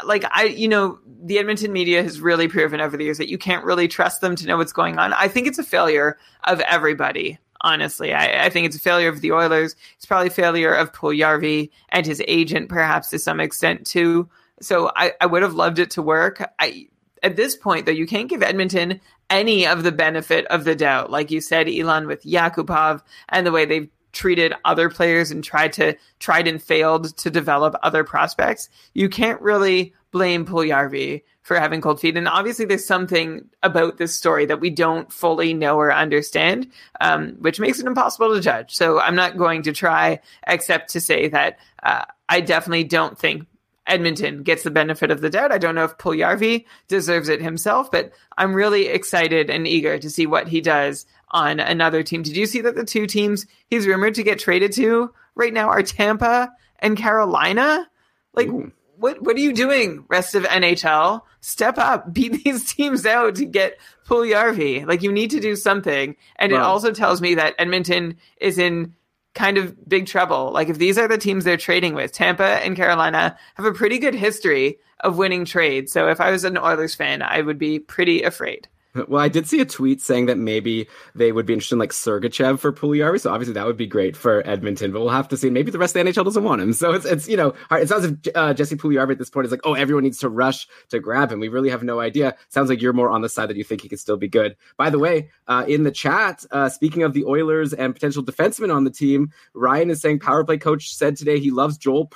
like 0.06 0.24
I, 0.32 0.46
you 0.46 0.68
know, 0.68 1.00
the 1.06 1.38
Edmonton 1.38 1.74
media 1.74 2.02
has 2.04 2.22
really 2.22 2.48
proven 2.48 2.82
over 2.82 2.98
the 2.98 3.04
years 3.04 3.18
that 3.18 3.30
you 3.30 3.38
can't 3.38 3.66
really 3.66 3.88
trust 3.88 4.22
them 4.22 4.36
to 4.38 4.48
know 4.48 4.58
what's 4.58 4.74
going 4.74 4.98
on. 4.98 5.14
I 5.14 5.28
think 5.28 5.48
it's 5.48 5.60
a 5.60 5.64
failure 5.64 6.18
of 6.46 6.60
everybody. 6.62 7.38
Honestly, 7.64 8.12
I, 8.12 8.46
I 8.46 8.50
think 8.50 8.66
it's 8.66 8.76
a 8.76 8.80
failure 8.80 9.10
of 9.10 9.22
the 9.22 9.34
Oilers. 9.34 9.76
It's 9.96 10.06
probably 10.06 10.30
a 10.30 10.32
failure 10.32 10.74
of 10.74 10.94
Puljujarvi 10.94 11.70
and 11.90 12.06
his 12.08 12.24
agent, 12.28 12.70
perhaps 12.70 13.10
to 13.10 13.20
some 13.20 13.40
extent 13.40 13.86
too. 13.86 14.28
So 14.62 14.92
I, 14.96 15.14
I 15.22 15.28
would 15.28 15.44
have 15.44 15.54
loved 15.54 15.78
it 15.78 15.92
to 15.92 16.02
work. 16.02 16.42
I 16.60 16.88
at 17.22 17.36
this 17.36 17.56
point 17.56 17.86
though, 17.86 17.92
you 17.92 18.08
can't 18.08 18.30
give 18.30 18.42
Edmonton 18.42 19.00
any 19.30 19.68
of 19.68 19.84
the 19.84 19.92
benefit 19.92 20.46
of 20.48 20.64
the 20.64 20.76
doubt. 20.76 21.12
Like 21.12 21.30
you 21.30 21.40
said, 21.40 21.70
Elon 21.70 22.08
with 22.08 22.24
Yakupov 22.24 23.02
and 23.30 23.46
the 23.46 23.52
way 23.52 23.66
they've 23.66 23.90
treated 24.12 24.54
other 24.66 24.90
players 24.90 25.32
and 25.32 25.44
tried 25.44 25.74
to 25.74 25.96
tried 26.20 26.48
and 26.48 26.62
failed 26.62 27.16
to 27.18 27.30
develop 27.30 27.76
other 27.84 28.04
prospects, 28.04 28.70
you 28.94 29.10
can't 29.10 29.42
really 29.42 29.94
blame 30.12 30.46
Puljujarvi 30.46 31.24
for 31.42 31.58
having 31.58 31.82
cold 31.82 32.00
feet. 32.00 32.18
And 32.18 32.28
obviously, 32.28 32.66
there's 32.66 32.86
something 32.86 33.50
about 33.64 33.98
this 33.98 34.14
story 34.14 34.46
that 34.46 34.60
we 34.60 34.70
don't 34.70 35.12
fully 35.12 35.54
know 35.54 35.78
or 35.78 35.94
understand, 35.94 36.68
um, 37.00 37.36
which 37.40 37.60
makes 37.60 37.80
it 37.80 37.88
impossible 37.88 38.34
to 38.34 38.42
judge. 38.42 38.76
So 38.76 39.00
I'm 39.00 39.16
not 39.16 39.38
going 39.38 39.64
to 39.64 39.72
try, 39.72 40.20
except 40.48 40.92
to 40.92 41.02
say 41.02 41.28
that 41.30 41.58
uh, 41.82 42.06
I 42.30 42.42
definitely 42.42 42.84
don't 42.84 43.18
think 43.18 43.48
Edmonton 43.88 44.44
gets 44.44 44.64
the 44.64 44.72
benefit 44.72 45.10
of 45.10 45.22
the 45.22 45.30
doubt. 45.30 45.52
I 45.52 45.58
don't 45.58 45.76
know 45.76 45.84
if 45.84 45.98
Puljujarvi 45.98 46.66
deserves 46.88 47.30
it 47.30 47.42
himself, 47.42 47.90
but 47.90 48.12
I'm 48.38 48.54
really 48.54 48.88
excited 48.88 49.50
and 49.50 49.68
eager 49.68 49.98
to 49.98 50.10
see 50.10 50.28
what 50.28 50.48
he 50.48 50.62
does 50.62 51.06
on 51.32 51.60
another 51.60 52.04
team. 52.04 52.22
Did 52.22 52.38
you 52.38 52.46
see 52.46 52.62
that 52.62 52.76
the 52.76 52.84
two 52.84 53.08
teams 53.08 53.46
he's 53.68 53.88
rumored 53.88 54.16
to 54.16 54.24
get 54.24 54.40
traded 54.40 54.74
to 54.74 55.12
right 55.36 55.54
now 55.54 55.70
are 55.70 55.82
Tampa 55.82 56.52
and 56.80 56.98
Carolina? 56.98 57.90
Like, 58.34 58.48
Ooh. 58.48 58.72
what 58.98 59.22
what 59.22 59.36
are 59.36 59.42
you 59.42 59.54
doing, 59.54 60.06
rest 60.10 60.36
of 60.36 60.44
NHL? 60.44 61.22
Step 61.40 61.78
up, 61.78 62.14
beat 62.14 62.44
these 62.44 62.74
teams 62.74 63.06
out 63.06 63.36
to 63.36 63.46
get 63.46 63.80
Puljujarvi. 64.08 64.86
Like, 64.86 65.02
you 65.02 65.12
need 65.12 65.32
to 65.32 65.40
do 65.40 65.56
something. 65.56 66.16
And 66.36 66.52
it 66.52 66.60
also 66.60 66.92
tells 66.92 67.22
me 67.22 67.36
that 67.36 67.56
Edmonton 67.58 68.18
is 68.40 68.58
in 68.58 68.94
kind 69.34 69.58
of 69.58 69.88
big 69.88 70.08
trouble. 70.08 70.52
Like, 70.52 70.70
if 70.70 70.78
these 70.78 70.98
are 70.98 71.08
the 71.08 71.18
teams 71.18 71.46
they're 71.46 71.58
trading 71.58 71.96
with, 71.96 72.12
Tampa 72.12 72.44
and 72.44 72.76
Carolina 72.76 73.38
have 73.56 73.66
a 73.66 73.74
pretty 73.74 73.98
good 73.98 74.14
history 74.14 74.78
of 75.00 75.18
winning 75.18 75.46
trades. 75.46 75.92
So 75.92 76.10
if 76.10 76.22
I 76.22 76.32
was 76.32 76.44
an 76.44 76.58
Oilers 76.58 76.96
fan, 76.96 77.22
I 77.22 77.42
would 77.42 77.58
be 77.58 77.80
pretty 77.80 78.24
afraid. 78.24 78.68
Well, 78.94 79.22
I 79.22 79.30
did 79.30 79.48
see 79.48 79.62
a 79.62 79.66
tweet 79.66 80.02
saying 80.02 80.26
that 80.26 80.38
maybe 80.38 80.88
they 81.16 81.32
would 81.32 81.46
be 81.46 81.54
interested 81.54 81.76
in 81.76 81.80
like 81.80 81.92
Sergachev 81.92 82.60
for 82.60 82.74
Puljujarvi, 82.74 83.22
so 83.22 83.32
obviously 83.32 83.54
that 83.54 83.66
would 83.66 83.78
be 83.78 83.88
great 83.88 84.18
for 84.18 84.46
Edmonton. 84.46 84.92
But 84.92 85.00
we'll 85.00 85.10
have 85.10 85.30
to 85.30 85.38
see. 85.38 85.50
Maybe 85.50 85.72
the 85.72 85.78
rest 85.78 85.96
of 85.96 86.04
the 86.04 86.12
NHL 86.12 86.26
doesn't 86.26 86.44
want 86.44 86.62
him, 86.62 86.74
so 86.74 86.92
it's 86.92 87.06
it's 87.06 87.28
you 87.28 87.38
know 87.38 87.54
it 87.72 87.88
sounds 87.88 88.06
if 88.06 88.36
uh, 88.36 88.54
Jesse 88.54 88.76
Puljujarvi 88.76 89.12
at 89.12 89.18
this 89.18 89.30
point 89.30 89.46
is 89.46 89.52
like, 89.52 89.62
oh, 89.64 89.74
everyone 89.76 90.04
needs 90.04 90.20
to 90.20 90.30
rush 90.30 90.68
to 90.90 91.00
grab 91.00 91.32
him. 91.32 91.40
We 91.40 91.48
really 91.48 91.70
have 91.70 91.84
no 91.84 92.02
idea. 92.02 92.36
Sounds 92.50 92.70
like 92.70 92.82
you're 92.82 92.92
more 92.92 93.10
on 93.10 93.22
the 93.22 93.30
side 93.30 93.50
that 93.50 93.56
you 93.56 93.64
think 93.64 93.82
he 93.82 93.90
could 93.90 94.00
still 94.00 94.18
be 94.18 94.28
good. 94.28 94.58
By 94.76 94.90
the 94.90 95.00
way, 95.00 95.30
uh, 95.48 95.66
in 95.68 95.84
the 95.84 95.92
chat, 95.92 96.46
uh, 96.52 96.68
speaking 96.68 97.04
of 97.04 97.14
the 97.14 97.24
Oilers 97.26 97.74
and 97.74 97.94
potential 97.94 98.24
defensemen 98.24 98.76
on 98.76 98.84
the 98.84 98.92
team, 98.92 99.32
Ryan 99.54 99.90
is 99.90 100.02
saying 100.02 100.20
power 100.20 100.44
play 100.44 100.58
coach 100.58 100.94
said 100.94 101.16
today 101.16 101.40
he 101.40 101.52
loves 101.52 101.78
Joel 101.78 102.08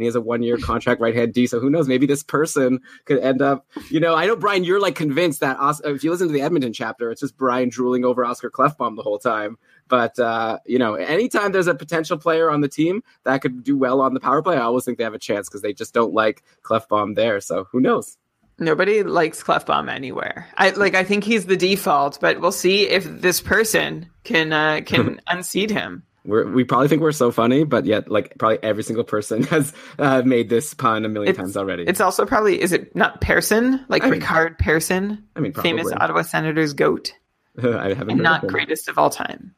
Persson 0.00 0.02
he 0.02 0.06
has 0.06 0.16
a 0.16 0.20
one 0.20 0.42
year 0.42 0.56
contract 0.56 1.00
right 1.00 1.14
hand 1.14 1.32
D. 1.32 1.46
So 1.46 1.60
who 1.60 1.70
knows? 1.70 1.88
Maybe 1.88 2.06
this 2.06 2.22
person 2.22 2.80
could 3.04 3.18
end 3.18 3.42
up. 3.42 3.66
You 3.90 4.00
know, 4.00 4.14
I 4.14 4.26
know 4.26 4.36
Brian, 4.36 4.64
you're 4.64 4.80
like 4.80 4.94
convinced 4.94 5.40
that 5.40 5.58
Os- 5.58 5.80
if 5.84 6.02
you 6.02 6.10
listen 6.10 6.28
to 6.28 6.32
the 6.32 6.42
Edmonton 6.42 6.72
chapter, 6.72 7.10
it's 7.10 7.20
just 7.20 7.36
Brian 7.36 7.68
drooling 7.68 8.04
over 8.04 8.24
Oscar 8.24 8.50
Klefbom 8.50 8.96
the 8.96 9.02
whole 9.02 9.18
time. 9.18 9.58
But 9.88 10.18
uh, 10.18 10.58
you 10.66 10.78
know, 10.78 10.94
anytime 10.94 11.52
there's 11.52 11.66
a 11.66 11.74
potential 11.74 12.18
player 12.18 12.50
on 12.50 12.60
the 12.60 12.68
team 12.68 13.02
that 13.24 13.42
could 13.42 13.62
do 13.62 13.76
well 13.76 14.00
on 14.00 14.14
the 14.14 14.20
power 14.20 14.42
play, 14.42 14.56
I 14.56 14.62
always 14.62 14.84
think 14.84 14.98
they 14.98 15.04
have 15.04 15.14
a 15.14 15.18
chance 15.18 15.48
because 15.48 15.62
they 15.62 15.72
just 15.72 15.94
don't 15.94 16.14
like 16.14 16.42
Klefbom 16.62 17.14
there. 17.14 17.40
So 17.40 17.64
who 17.70 17.80
knows? 17.80 18.16
Nobody 18.58 19.02
likes 19.02 19.42
Klefbom 19.42 19.90
anywhere. 19.90 20.46
I 20.56 20.70
like. 20.70 20.94
I 20.94 21.04
think 21.04 21.24
he's 21.24 21.46
the 21.46 21.56
default, 21.56 22.20
but 22.20 22.40
we'll 22.40 22.52
see 22.52 22.88
if 22.88 23.04
this 23.04 23.40
person 23.40 24.10
can 24.22 24.52
uh, 24.52 24.82
can 24.84 25.20
unseat 25.26 25.70
him. 25.70 26.04
We're, 26.24 26.50
we 26.50 26.64
probably 26.64 26.88
think 26.88 27.00
we're 27.00 27.12
so 27.12 27.30
funny, 27.30 27.64
but 27.64 27.86
yet, 27.86 28.10
like, 28.10 28.34
probably 28.38 28.58
every 28.62 28.82
single 28.82 29.04
person 29.04 29.42
has 29.54 29.72
uh, 29.98 30.22
made 30.24 30.48
this 30.50 30.74
pun 30.74 31.04
a 31.04 31.08
million 31.08 31.30
It's- 31.30 31.42
times 31.42 31.56
already. 31.56 31.84
It's 31.84 32.00
also 32.00 32.26
probably 32.26 32.60
is 32.60 32.72
it 32.72 32.94
not 32.94 33.20
Pearson 33.20 33.84
like 33.88 34.04
I 34.04 34.10
mean- 34.10 34.20
Ricard 34.20 34.58
Pearson, 34.58 35.24
I 35.34 35.40
mean, 35.40 35.52
famous. 35.52 35.90
Ottawa 35.92 36.22
Senators 36.22 36.72
goat, 36.74 37.12
I 37.62 37.94
haven't 37.94 38.10
and 38.10 38.22
not 38.22 38.46
greatest 38.46 38.88
of 38.88 38.98
all 38.98 39.10
time. 39.10 39.54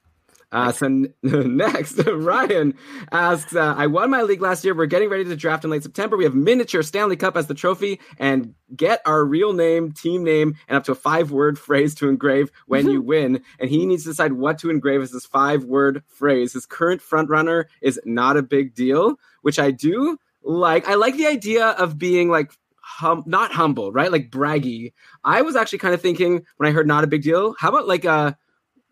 Uh, 0.52 0.70
so 0.70 0.86
n- 0.86 1.14
next, 1.22 1.94
Ryan 2.06 2.74
asks, 3.10 3.56
uh, 3.56 3.74
I 3.76 3.86
won 3.86 4.10
my 4.10 4.22
league 4.22 4.42
last 4.42 4.64
year. 4.64 4.74
We're 4.74 4.86
getting 4.86 5.08
ready 5.08 5.24
to 5.24 5.34
draft 5.34 5.64
in 5.64 5.70
late 5.70 5.82
September. 5.82 6.16
We 6.16 6.24
have 6.24 6.34
miniature 6.34 6.82
Stanley 6.82 7.16
Cup 7.16 7.36
as 7.38 7.46
the 7.46 7.54
trophy 7.54 8.00
and 8.18 8.54
get 8.76 9.00
our 9.06 9.24
real 9.24 9.54
name, 9.54 9.92
team 9.92 10.22
name, 10.22 10.56
and 10.68 10.76
up 10.76 10.84
to 10.84 10.92
a 10.92 10.94
five 10.94 11.30
word 11.30 11.58
phrase 11.58 11.94
to 11.96 12.08
engrave 12.08 12.52
when 12.66 12.88
you 12.88 13.00
win. 13.02 13.42
And 13.58 13.70
he 13.70 13.86
needs 13.86 14.02
to 14.04 14.10
decide 14.10 14.34
what 14.34 14.58
to 14.58 14.68
engrave 14.70 15.00
as 15.00 15.10
his 15.10 15.24
five 15.24 15.64
word 15.64 16.02
phrase. 16.06 16.52
His 16.52 16.66
current 16.66 17.00
front 17.00 17.30
runner 17.30 17.68
is 17.80 17.98
not 18.04 18.36
a 18.36 18.42
big 18.42 18.74
deal, 18.74 19.16
which 19.40 19.58
I 19.58 19.70
do 19.70 20.18
like. 20.42 20.86
I 20.86 20.94
like 20.94 21.16
the 21.16 21.26
idea 21.26 21.68
of 21.68 21.96
being 21.96 22.28
like, 22.28 22.52
hum- 22.76 23.24
not 23.24 23.52
humble, 23.52 23.90
right? 23.90 24.12
Like 24.12 24.30
braggy. 24.30 24.92
I 25.24 25.40
was 25.40 25.56
actually 25.56 25.78
kind 25.78 25.94
of 25.94 26.02
thinking 26.02 26.44
when 26.58 26.68
I 26.68 26.72
heard 26.72 26.86
not 26.86 27.04
a 27.04 27.06
big 27.06 27.22
deal, 27.22 27.54
how 27.58 27.70
about 27.70 27.88
like, 27.88 28.04
uh, 28.04 28.34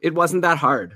it 0.01 0.15
wasn't 0.15 0.43
that 0.43 0.57
hard. 0.57 0.95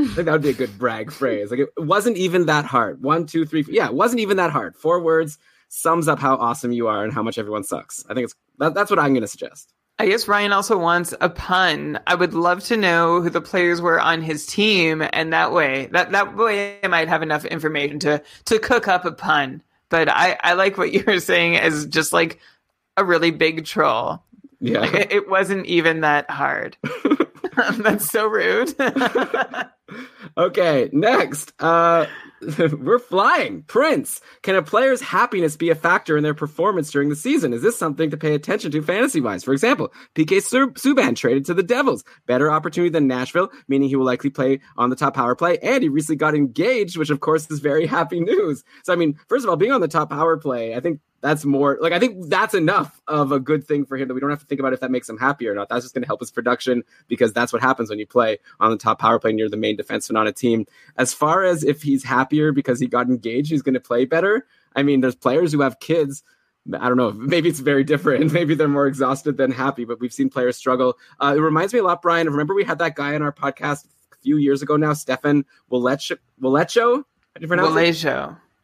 I 0.00 0.14
think 0.14 0.26
that 0.26 0.32
would 0.32 0.42
be 0.42 0.50
a 0.50 0.54
good 0.54 0.78
brag 0.78 1.12
phrase. 1.12 1.50
Like 1.50 1.60
it 1.60 1.72
wasn't 1.76 2.16
even 2.16 2.46
that 2.46 2.64
hard. 2.64 3.02
One, 3.02 3.26
two, 3.26 3.44
three. 3.44 3.64
Yeah, 3.68 3.86
it 3.86 3.94
wasn't 3.94 4.20
even 4.20 4.36
that 4.38 4.50
hard. 4.50 4.76
Four 4.76 5.00
words 5.00 5.38
sums 5.68 6.08
up 6.08 6.18
how 6.18 6.34
awesome 6.36 6.72
you 6.72 6.88
are 6.88 7.04
and 7.04 7.12
how 7.12 7.22
much 7.22 7.38
everyone 7.38 7.64
sucks. 7.64 8.04
I 8.08 8.14
think 8.14 8.24
it's 8.24 8.34
that, 8.58 8.74
that's 8.74 8.90
what 8.90 8.98
I'm 8.98 9.12
going 9.12 9.22
to 9.22 9.28
suggest. 9.28 9.72
I 9.98 10.06
guess 10.06 10.26
Ryan 10.26 10.52
also 10.52 10.78
wants 10.78 11.12
a 11.20 11.28
pun. 11.28 12.00
I 12.06 12.14
would 12.14 12.32
love 12.32 12.64
to 12.64 12.76
know 12.76 13.20
who 13.20 13.28
the 13.28 13.42
players 13.42 13.82
were 13.82 14.00
on 14.00 14.22
his 14.22 14.46
team, 14.46 15.02
and 15.12 15.32
that 15.32 15.52
way, 15.52 15.90
that 15.92 16.10
that 16.12 16.36
way, 16.36 16.78
I 16.82 16.88
might 16.88 17.08
have 17.08 17.22
enough 17.22 17.44
information 17.44 17.98
to 18.00 18.22
to 18.46 18.58
cook 18.58 18.88
up 18.88 19.04
a 19.04 19.12
pun. 19.12 19.62
But 19.90 20.08
I 20.08 20.38
I 20.42 20.54
like 20.54 20.78
what 20.78 20.92
you 20.94 21.04
were 21.06 21.20
saying 21.20 21.56
as 21.56 21.86
just 21.86 22.12
like 22.12 22.40
a 22.96 23.04
really 23.04 23.30
big 23.30 23.64
troll. 23.66 24.22
Yeah. 24.60 24.80
Like, 24.80 24.94
it, 24.94 25.12
it 25.12 25.28
wasn't 25.28 25.66
even 25.66 26.00
that 26.00 26.30
hard. 26.30 26.76
That's 27.78 28.10
so 28.10 28.26
rude. 28.26 28.74
okay, 30.36 30.90
next. 30.92 31.52
Uh 31.58 32.06
we're 32.58 32.98
flying. 32.98 33.62
Prince, 33.64 34.20
can 34.42 34.54
a 34.54 34.62
player's 34.62 35.00
happiness 35.02 35.56
be 35.56 35.70
a 35.70 35.74
factor 35.74 36.16
in 36.16 36.22
their 36.22 36.34
performance 36.34 36.90
during 36.90 37.08
the 37.10 37.16
season? 37.16 37.52
Is 37.52 37.62
this 37.62 37.78
something 37.78 38.10
to 38.10 38.16
pay 38.16 38.34
attention 38.34 38.70
to 38.70 38.82
fantasy 38.82 39.20
wise? 39.20 39.44
For 39.44 39.52
example, 39.52 39.92
PK 40.14 40.40
Sub- 40.40 40.74
Subban 40.74 41.16
traded 41.16 41.44
to 41.46 41.54
the 41.54 41.62
Devils. 41.62 42.02
Better 42.26 42.50
opportunity 42.50 42.90
than 42.90 43.06
Nashville, 43.06 43.50
meaning 43.68 43.88
he 43.88 43.96
will 43.96 44.06
likely 44.06 44.30
play 44.30 44.60
on 44.78 44.90
the 44.90 44.96
top 44.96 45.14
power 45.14 45.34
play. 45.34 45.58
And 45.58 45.82
he 45.82 45.88
recently 45.88 46.16
got 46.16 46.34
engaged, 46.34 46.96
which 46.96 47.10
of 47.10 47.20
course 47.20 47.50
is 47.50 47.60
very 47.60 47.86
happy 47.86 48.20
news. 48.20 48.64
So, 48.84 48.92
I 48.92 48.96
mean, 48.96 49.18
first 49.28 49.44
of 49.44 49.50
all, 49.50 49.56
being 49.56 49.72
on 49.72 49.82
the 49.82 49.88
top 49.88 50.08
power 50.10 50.36
play, 50.38 50.74
I 50.74 50.80
think 50.80 51.00
that's 51.20 51.44
more 51.44 51.78
like 51.80 51.92
I 51.92 51.98
think 51.98 52.28
that's 52.28 52.54
enough 52.54 53.00
of 53.06 53.32
a 53.32 53.40
good 53.40 53.66
thing 53.66 53.84
for 53.84 53.96
him 53.96 54.08
that 54.08 54.14
we 54.14 54.20
don't 54.20 54.30
have 54.30 54.40
to 54.40 54.46
think 54.46 54.58
about 54.58 54.72
if 54.72 54.80
that 54.80 54.90
makes 54.90 55.08
him 55.08 55.18
happy 55.18 55.46
or 55.48 55.54
not. 55.54 55.68
That's 55.68 55.84
just 55.84 55.94
going 55.94 56.02
to 56.02 56.06
help 56.06 56.20
his 56.20 56.30
production 56.30 56.82
because 57.08 57.32
that's 57.32 57.52
what 57.52 57.62
happens 57.62 57.90
when 57.90 57.98
you 57.98 58.06
play 58.06 58.38
on 58.58 58.70
the 58.70 58.76
top 58.76 58.98
power 58.98 59.18
play 59.18 59.32
near 59.32 59.48
the 59.48 59.56
main 59.56 59.76
defenseman 59.76 60.18
on 60.18 60.26
a 60.26 60.32
team. 60.32 60.66
As 60.96 61.12
far 61.12 61.44
as 61.44 61.62
if 61.62 61.82
he's 61.82 62.04
happier 62.04 62.52
because 62.52 62.80
he 62.80 62.86
got 62.86 63.08
engaged, 63.08 63.50
he's 63.50 63.62
going 63.62 63.74
to 63.74 63.80
play 63.80 64.04
better. 64.04 64.46
I 64.74 64.82
mean, 64.82 65.00
there's 65.00 65.14
players 65.14 65.52
who 65.52 65.60
have 65.60 65.80
kids. 65.80 66.22
I 66.72 66.88
don't 66.88 66.96
know. 66.96 67.12
Maybe 67.12 67.48
it's 67.48 67.60
very 67.60 67.84
different. 67.84 68.32
Maybe 68.32 68.54
they're 68.54 68.68
more 68.68 68.86
exhausted 68.86 69.36
than 69.36 69.50
happy, 69.50 69.84
but 69.84 70.00
we've 70.00 70.12
seen 70.12 70.30
players 70.30 70.56
struggle. 70.56 70.96
Uh, 71.18 71.34
it 71.36 71.40
reminds 71.40 71.72
me 71.72 71.80
a 71.80 71.84
lot, 71.84 72.02
Brian. 72.02 72.28
Remember 72.28 72.54
we 72.54 72.64
had 72.64 72.78
that 72.78 72.94
guy 72.94 73.14
on 73.14 73.22
our 73.22 73.32
podcast 73.32 73.86
a 74.12 74.16
few 74.22 74.36
years 74.36 74.62
ago 74.62 74.76
now, 74.76 74.92
Stefan 74.92 75.44
Walecho. 75.70 76.18
Walecho? 76.40 76.96
How 76.96 77.38
do 77.38 77.42
you 77.42 77.48
pronounce 77.48 77.70
it? 77.70 77.74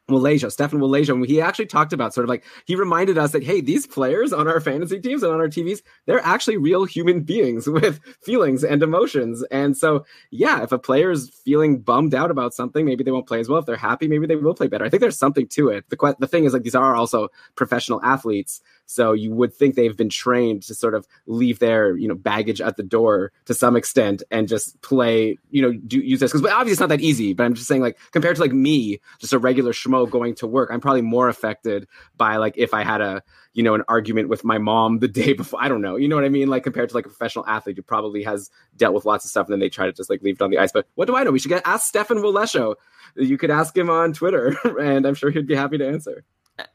Malaysia. 0.08 0.50
Stefan 0.50 0.78
Malaysia, 0.78 1.12
and 1.12 1.26
he 1.26 1.40
actually 1.40 1.66
talked 1.66 1.92
about 1.92 2.14
sort 2.14 2.24
of 2.24 2.28
like 2.28 2.44
he 2.64 2.76
reminded 2.76 3.18
us 3.18 3.32
that 3.32 3.42
hey, 3.42 3.60
these 3.60 3.86
players 3.86 4.32
on 4.32 4.46
our 4.46 4.60
fantasy 4.60 5.00
teams 5.00 5.22
and 5.22 5.32
on 5.32 5.40
our 5.40 5.48
TVs, 5.48 5.82
they're 6.06 6.24
actually 6.24 6.56
real 6.56 6.84
human 6.84 7.22
beings 7.22 7.66
with 7.68 8.00
feelings 8.22 8.62
and 8.64 8.82
emotions. 8.82 9.44
And 9.50 9.76
so, 9.76 10.04
yeah, 10.30 10.62
if 10.62 10.72
a 10.72 10.78
player 10.78 11.10
is 11.10 11.30
feeling 11.44 11.78
bummed 11.80 12.14
out 12.14 12.30
about 12.30 12.54
something, 12.54 12.84
maybe 12.84 13.02
they 13.02 13.10
won't 13.10 13.26
play 13.26 13.40
as 13.40 13.48
well. 13.48 13.58
If 13.58 13.66
they're 13.66 13.76
happy, 13.76 14.08
maybe 14.08 14.26
they 14.26 14.36
will 14.36 14.54
play 14.54 14.68
better. 14.68 14.84
I 14.84 14.88
think 14.88 15.00
there's 15.00 15.18
something 15.18 15.48
to 15.48 15.68
it. 15.68 15.88
The 15.90 16.16
the 16.18 16.28
thing 16.28 16.44
is 16.44 16.52
like 16.52 16.62
these 16.62 16.74
are 16.74 16.94
also 16.94 17.28
professional 17.56 18.00
athletes, 18.02 18.60
so 18.86 19.12
you 19.12 19.32
would 19.32 19.52
think 19.52 19.74
they've 19.74 19.96
been 19.96 20.08
trained 20.08 20.62
to 20.62 20.74
sort 20.74 20.94
of 20.94 21.06
leave 21.26 21.58
their 21.58 21.96
you 21.96 22.08
know 22.08 22.14
baggage 22.14 22.60
at 22.60 22.76
the 22.76 22.82
door 22.82 23.32
to 23.44 23.54
some 23.54 23.76
extent 23.76 24.22
and 24.30 24.48
just 24.48 24.80
play 24.80 25.36
you 25.50 25.60
know 25.60 25.72
do 25.72 25.98
use 25.98 26.20
this 26.20 26.32
because 26.32 26.46
obviously 26.46 26.72
it's 26.72 26.80
not 26.80 26.88
that 26.88 27.00
easy. 27.00 27.32
But 27.34 27.44
I'm 27.44 27.54
just 27.54 27.68
saying 27.68 27.82
like 27.82 27.98
compared 28.12 28.36
to 28.36 28.42
like 28.42 28.52
me, 28.52 29.00
just 29.18 29.32
a 29.32 29.38
regular 29.38 29.72
schmo 29.72 30.08
going 30.08 30.34
to 30.36 30.46
work, 30.46 30.70
I'm 30.72 30.80
probably 30.80 31.02
more 31.02 31.28
affected 31.28 31.86
by 32.16 32.36
like 32.36 32.54
if 32.56 32.72
I 32.72 32.84
had 32.84 33.00
a 33.00 33.22
you 33.52 33.62
know 33.62 33.74
an 33.74 33.82
argument 33.88 34.28
with 34.28 34.44
my 34.44 34.58
mom 34.58 35.00
the 35.00 35.08
day 35.22 35.32
before. 35.32 35.62
I 35.62 35.68
don't 35.68 35.82
know, 35.82 35.96
you 35.96 36.08
know 36.08 36.16
what 36.16 36.24
I 36.24 36.28
mean? 36.28 36.48
Like 36.48 36.62
compared 36.62 36.88
to 36.90 36.94
like 36.94 37.06
a 37.06 37.10
professional 37.10 37.46
athlete 37.46 37.76
who 37.76 37.82
probably 37.82 38.22
has 38.22 38.50
dealt 38.76 38.94
with 38.94 39.04
lots 39.04 39.24
of 39.24 39.30
stuff 39.30 39.46
and 39.46 39.52
then 39.52 39.60
they 39.60 39.68
try 39.68 39.86
to 39.86 39.92
just 39.92 40.08
like 40.10 40.22
leave 40.22 40.36
it 40.36 40.42
on 40.42 40.50
the 40.50 40.58
ice. 40.58 40.72
But 40.72 40.86
what 40.94 41.06
do 41.06 41.16
I 41.16 41.24
know? 41.24 41.32
We 41.32 41.38
should 41.38 41.48
get 41.48 41.62
ask 41.64 41.86
Stefan 41.86 42.18
Wolejszo. 42.18 42.76
You 43.16 43.38
could 43.38 43.50
ask 43.50 43.76
him 43.76 43.88
on 43.88 44.12
Twitter, 44.12 44.56
and 44.80 45.06
I'm 45.06 45.14
sure 45.14 45.30
he'd 45.30 45.46
be 45.46 45.56
happy 45.56 45.78
to 45.78 45.88
answer. 45.88 46.24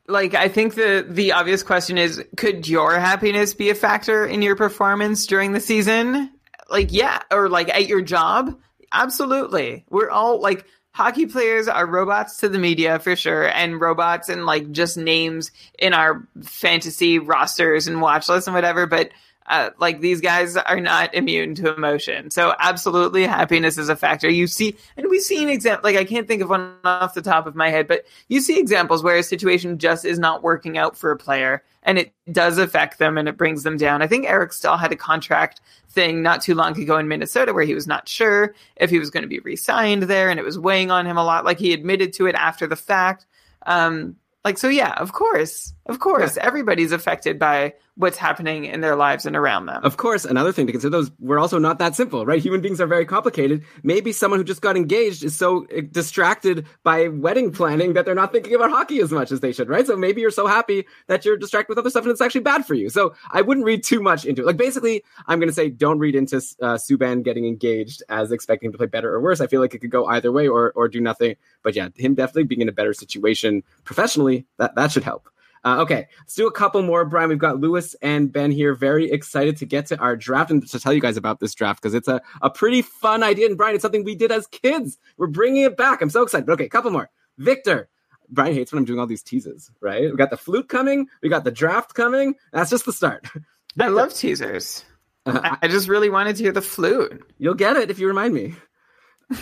Like 0.08 0.34
I 0.34 0.48
think 0.48 0.76
the 0.76 1.06
the 1.08 1.34
obvious 1.34 1.63
question 1.63 1.98
is 1.98 2.24
could 2.38 2.67
your 2.67 3.00
happiness 3.00 3.54
be 3.54 3.70
a 3.70 3.76
factor 3.76 4.26
in 4.26 4.41
your 4.41 4.56
performance 4.56 5.26
during 5.26 5.54
the 5.54 5.60
season? 5.60 6.32
Like 6.70 6.91
yeah, 6.91 7.22
or 7.32 7.50
like 7.50 7.70
at 7.70 7.88
your 7.88 8.02
job? 8.02 8.58
Absolutely. 8.91 9.86
We're 9.89 10.10
all 10.10 10.41
like 10.41 10.65
hockey 10.91 11.26
players 11.26 11.67
are 11.67 11.86
robots 11.86 12.38
to 12.38 12.50
the 12.50 12.60
media 12.60 13.00
for 13.00 13.15
sure 13.15 13.48
and 13.48 13.80
robots 13.80 14.30
and 14.30 14.46
like 14.46 14.72
just 14.72 14.98
names 14.98 15.52
in 15.80 15.94
our 15.94 16.28
fantasy 16.44 17.17
rosters 17.17 17.88
and 17.88 18.02
watch 18.02 18.28
lists 18.28 18.48
and 18.48 18.54
whatever, 18.54 18.86
but 18.86 19.10
uh, 19.47 19.71
like 19.80 19.99
these 19.99 20.21
guys 20.21 20.56
are 20.56 20.80
not 20.80 21.13
immune 21.15 21.56
to 21.56 21.73
emotion. 21.73 22.30
So 22.30 22.54
absolutely 22.58 23.25
happiness 23.25 23.77
is 23.77 23.89
a 23.89 23.95
factor. 23.95 24.30
You 24.30 24.47
see, 24.47 24.75
and 24.95 25.10
we've 25.10 25.21
seen 25.21 25.49
example, 25.49 25.89
like 25.89 25.97
I 25.97 26.06
can't 26.06 26.27
think 26.27 26.41
of 26.41 26.49
one 26.49 26.75
off 26.84 27.13
the 27.13 27.21
top 27.21 27.47
of 27.47 27.56
my 27.56 27.69
head, 27.69 27.88
but 27.88 28.06
you 28.27 28.39
see 28.39 28.60
examples 28.60 29.04
where 29.04 29.17
a 29.17 29.23
situation 29.23 29.77
just 29.77 30.06
is 30.06 30.19
not 30.19 30.43
working 30.43 30.77
out 30.77 30.95
for 30.95 31.12
a 31.12 31.17
player 31.17 31.63
and 31.84 31.97
it 31.97 32.13
does 32.32 32.58
affect 32.58 32.99
them 32.99 33.17
and 33.17 33.27
it 33.27 33.38
brings 33.38 33.63
them 33.63 33.77
down. 33.77 34.01
I 34.01 34.08
think 34.08 34.27
Eric 34.27 34.54
Staal 34.54 34.77
had 34.77 34.91
a 34.91 34.95
contract 34.95 35.60
thing 35.89 36.21
not 36.21 36.41
too 36.41 36.56
long 36.56 36.80
ago 36.80 36.97
in 36.97 37.08
Minnesota 37.08 37.54
where 37.54 37.65
he 37.65 37.73
was 37.73 37.88
not 37.88 38.08
sure 38.08 38.54
if 38.75 38.89
he 38.89 38.99
was 38.99 39.10
going 39.10 39.23
to 39.23 39.30
be 39.30 39.39
re-signed 39.39 40.04
there 40.04 40.30
and 40.30 40.39
it 40.39 40.45
was 40.45 40.60
weighing 40.60 40.91
on 40.91 41.06
him 41.06 41.17
a 41.17 41.23
lot. 41.23 41.45
Like 41.45 41.60
he 41.60 41.73
admitted 41.73 42.13
to 42.13 42.27
it 42.27 42.36
after 42.36 42.67
the 42.67 42.75
fact. 42.75 43.25
Um, 43.65 44.15
like, 44.43 44.58
so 44.58 44.69
yeah, 44.69 44.93
of 44.93 45.13
course, 45.13 45.73
of 45.91 45.99
course, 45.99 46.38
everybody's 46.38 46.93
affected 46.93 47.38
by 47.38 47.73
what's 47.95 48.17
happening 48.17 48.63
in 48.63 48.80
their 48.80 48.95
lives 48.95 49.25
and 49.25 49.36
around 49.36 49.65
them. 49.65 49.84
Of 49.84 49.97
course, 49.97 50.23
another 50.23 50.54
thing 50.54 50.65
to 50.67 50.71
consider 50.71 50.89
those 50.89 51.12
we're 51.19 51.38
also 51.38 51.60
not 51.60 51.80
that 51.80 51.95
simple, 51.95 52.25
right? 52.25 52.41
Human 52.41 52.62
beings 52.62 52.80
are 52.80 52.88
very 52.88 53.06
complicated. 53.06 53.63
Maybe 53.84 54.13
someone 54.13 54.39
who 54.39 54.45
just 54.45 54.62
got 54.62 54.77
engaged 54.77 55.21
is 55.21 55.36
so 55.36 55.65
eh, 55.69 55.82
distracted 55.91 56.65
by 56.84 57.10
wedding 57.10 57.51
planning 57.51 57.91
that 57.93 58.06
they're 58.06 58.15
not 58.15 58.32
thinking 58.32 58.56
about 58.56 58.71
hockey 58.71 59.01
as 59.01 59.12
much 59.12 59.34
as 59.34 59.41
they 59.41 59.51
should, 59.51 59.67
right? 59.67 59.86
So 59.86 59.97
maybe 59.97 60.21
you're 60.21 60.32
so 60.32 60.47
happy 60.47 60.86
that 61.08 61.25
you're 61.25 61.36
distracted 61.36 61.69
with 61.69 61.77
other 61.77 61.89
stuff 61.89 62.04
and 62.04 62.12
it's 62.12 62.21
actually 62.21 62.41
bad 62.41 62.65
for 62.65 62.73
you. 62.73 62.89
So 62.89 63.13
I 63.30 63.41
wouldn't 63.41 63.65
read 63.65 63.84
too 63.84 64.01
much 64.01 64.23
into 64.23 64.43
it. 64.43 64.45
Like 64.45 64.58
basically, 64.58 65.04
I'm 65.27 65.39
going 65.39 65.49
to 65.49 65.56
say 65.56 65.69
don't 65.69 65.99
read 65.99 66.15
into 66.15 66.38
uh, 66.38 66.75
Subban 66.75 67.23
getting 67.23 67.45
engaged 67.45 68.01
as 68.08 68.32
expecting 68.32 68.71
to 68.71 68.77
play 68.77 68.88
better 68.88 69.13
or 69.13 69.19
worse. 69.19 69.41
I 69.41 69.47
feel 69.47 69.60
like 69.60 69.73
it 69.73 69.80
could 69.80 69.91
go 69.91 70.06
either 70.06 70.32
way 70.32 70.47
or 70.47 70.71
or 70.71 70.88
do 70.88 71.01
nothing. 71.01 71.36
But 71.63 71.75
yeah, 71.75 71.89
him 71.97 72.15
definitely 72.15 72.45
being 72.45 72.62
in 72.62 72.69
a 72.69 72.71
better 72.71 72.93
situation 72.93 73.63
professionally 73.84 74.45
that 74.58 74.75
that 74.75 74.91
should 74.93 75.04
help. 75.04 75.30
Uh, 75.63 75.82
okay, 75.82 76.08
let's 76.19 76.34
do 76.34 76.47
a 76.47 76.52
couple 76.52 76.82
more, 76.82 77.06
Brian. 77.06 77.30
We've 77.30 77.38
got 77.38 77.60
Lewis 77.60 77.95
and 78.02 78.32
Ben 78.32 78.52
here, 78.52 78.74
very 78.74 79.12
excited 79.12 79.58
to 79.58 79.65
get 79.65 79.86
to 79.88 79.97
our 80.00 80.15
draft 80.15 80.50
and 80.50 80.67
to 80.67 80.80
tell 80.80 80.91
you 80.91 81.02
guys 81.02 81.17
about 81.17 81.39
this 81.39 81.54
draft 81.54 81.82
because 81.82 81.93
it's 81.93 82.08
a, 82.08 82.21
a 82.41 82.50
pretty 82.50 82.82
fun 82.82 83.21
idea. 83.21 83.47
And 83.47 83.58
Brian, 83.58 83.76
it's 83.76 83.84
something 83.84 84.04
we 84.04 84.15
did 84.15 84.32
as 84.32 84.47
kids. 84.47 84.97
We're 85.17 85.28
bringing 85.28 85.63
it 85.63 85.78
back. 85.78 86.02
I'm 86.02 86.10
so 86.10 86.24
excited. 86.24 86.47
But 86.47 86.54
okay, 86.54 86.65
a 86.65 86.69
couple 86.69 86.91
more. 86.91 87.10
Victor. 87.38 87.89
Brian 88.30 88.54
hates 88.54 88.71
when 88.71 88.80
I'm 88.80 88.86
doing 88.86 89.00
all 89.00 89.08
these 89.08 89.24
teases, 89.24 89.69
right? 89.82 90.10
We 90.10 90.15
got 90.15 90.30
the 90.30 90.38
flute 90.38 90.69
coming, 90.69 91.08
we 91.21 91.30
got 91.30 91.43
the 91.43 91.52
draft 91.52 91.93
coming. 91.93 92.36
That's 92.54 92.69
just 92.69 92.86
the 92.86 92.93
start. 92.93 93.28
I 93.80 93.89
love 93.89 94.13
teasers. 94.13 94.86
Uh, 95.26 95.58
I 95.62 95.67
just 95.67 95.88
really 95.88 96.10
wanted 96.10 96.38
to 96.38 96.43
hear 96.43 96.52
the 96.52 96.62
flute. 96.62 97.24
You'll 97.38 97.54
get 97.54 97.78
it 97.78 97.91
if 97.91 98.00
you 98.00 98.08
remind 98.08 98.34
me. 98.34 98.56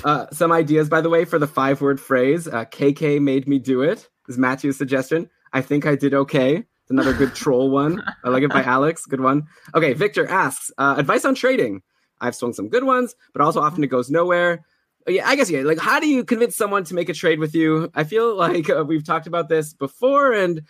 Uh, 0.03 0.27
some 0.31 0.51
ideas, 0.51 0.89
by 0.89 1.01
the 1.01 1.09
way, 1.09 1.25
for 1.25 1.39
the 1.39 1.47
five 1.47 1.81
word 1.81 1.99
phrase 1.99 2.47
uh, 2.47 2.65
KK 2.65 3.21
made 3.21 3.47
me 3.47 3.59
do 3.59 3.81
it. 3.81 4.07
is 4.27 4.37
Matthew's 4.37 4.77
suggestion. 4.77 5.29
I 5.53 5.61
think 5.61 5.85
I 5.85 5.95
did 5.95 6.13
okay. 6.13 6.57
It's 6.57 6.91
another 6.91 7.13
good 7.13 7.35
troll 7.35 7.69
one. 7.69 8.03
I 8.23 8.29
like 8.29 8.43
it 8.43 8.51
by 8.51 8.63
Alex. 8.63 9.05
Good 9.05 9.21
one. 9.21 9.47
Okay, 9.75 9.93
Victor 9.93 10.27
asks 10.27 10.71
uh, 10.77 10.95
advice 10.97 11.25
on 11.25 11.35
trading. 11.35 11.81
I've 12.21 12.35
swung 12.35 12.53
some 12.53 12.69
good 12.69 12.83
ones, 12.83 13.15
but 13.33 13.41
also 13.41 13.61
often 13.61 13.83
it 13.83 13.87
goes 13.87 14.09
nowhere 14.09 14.65
yeah, 15.09 15.27
I 15.27 15.35
guess 15.35 15.49
yeah. 15.49 15.61
Like, 15.61 15.79
how 15.79 15.99
do 15.99 16.07
you 16.07 16.23
convince 16.23 16.55
someone 16.55 16.83
to 16.85 16.93
make 16.93 17.09
a 17.09 17.13
trade 17.13 17.39
with 17.39 17.55
you? 17.55 17.91
I 17.95 18.03
feel 18.03 18.35
like 18.35 18.69
uh, 18.69 18.83
we've 18.87 19.03
talked 19.03 19.27
about 19.27 19.49
this 19.49 19.73
before, 19.73 20.33
and 20.33 20.59
uh, 20.59 20.63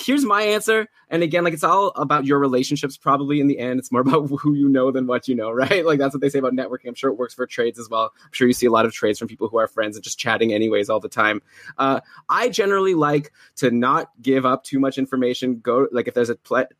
here's 0.00 0.24
my 0.24 0.42
answer. 0.42 0.88
And 1.10 1.22
again, 1.22 1.44
like 1.44 1.54
it's 1.54 1.64
all 1.64 1.92
about 1.96 2.24
your 2.24 2.38
relationships. 2.38 2.96
Probably 2.96 3.40
in 3.40 3.46
the 3.46 3.58
end, 3.58 3.78
it's 3.78 3.90
more 3.90 4.00
about 4.00 4.28
who 4.40 4.54
you 4.54 4.68
know 4.68 4.90
than 4.90 5.06
what 5.06 5.28
you 5.28 5.34
know, 5.34 5.50
right? 5.50 5.84
Like 5.84 5.98
that's 5.98 6.14
what 6.14 6.20
they 6.20 6.28
say 6.28 6.38
about 6.38 6.52
networking. 6.52 6.88
I'm 6.88 6.94
sure 6.94 7.10
it 7.10 7.18
works 7.18 7.34
for 7.34 7.46
trades 7.46 7.78
as 7.78 7.88
well. 7.88 8.12
I'm 8.24 8.32
sure 8.32 8.46
you 8.46 8.54
see 8.54 8.66
a 8.66 8.70
lot 8.70 8.86
of 8.86 8.92
trades 8.92 9.18
from 9.18 9.28
people 9.28 9.48
who 9.48 9.58
are 9.58 9.66
friends 9.66 9.96
and 9.96 10.04
just 10.04 10.18
chatting 10.18 10.52
anyways 10.52 10.88
all 10.88 11.00
the 11.00 11.08
time. 11.08 11.42
Uh, 11.78 12.00
I 12.28 12.48
generally 12.48 12.94
like 12.94 13.32
to 13.56 13.70
not 13.70 14.10
give 14.20 14.44
up 14.46 14.64
too 14.64 14.78
much 14.78 14.98
information. 14.98 15.58
Go 15.60 15.88
like 15.92 16.08
if 16.08 16.14
there's 16.14 16.30
a 16.30 16.38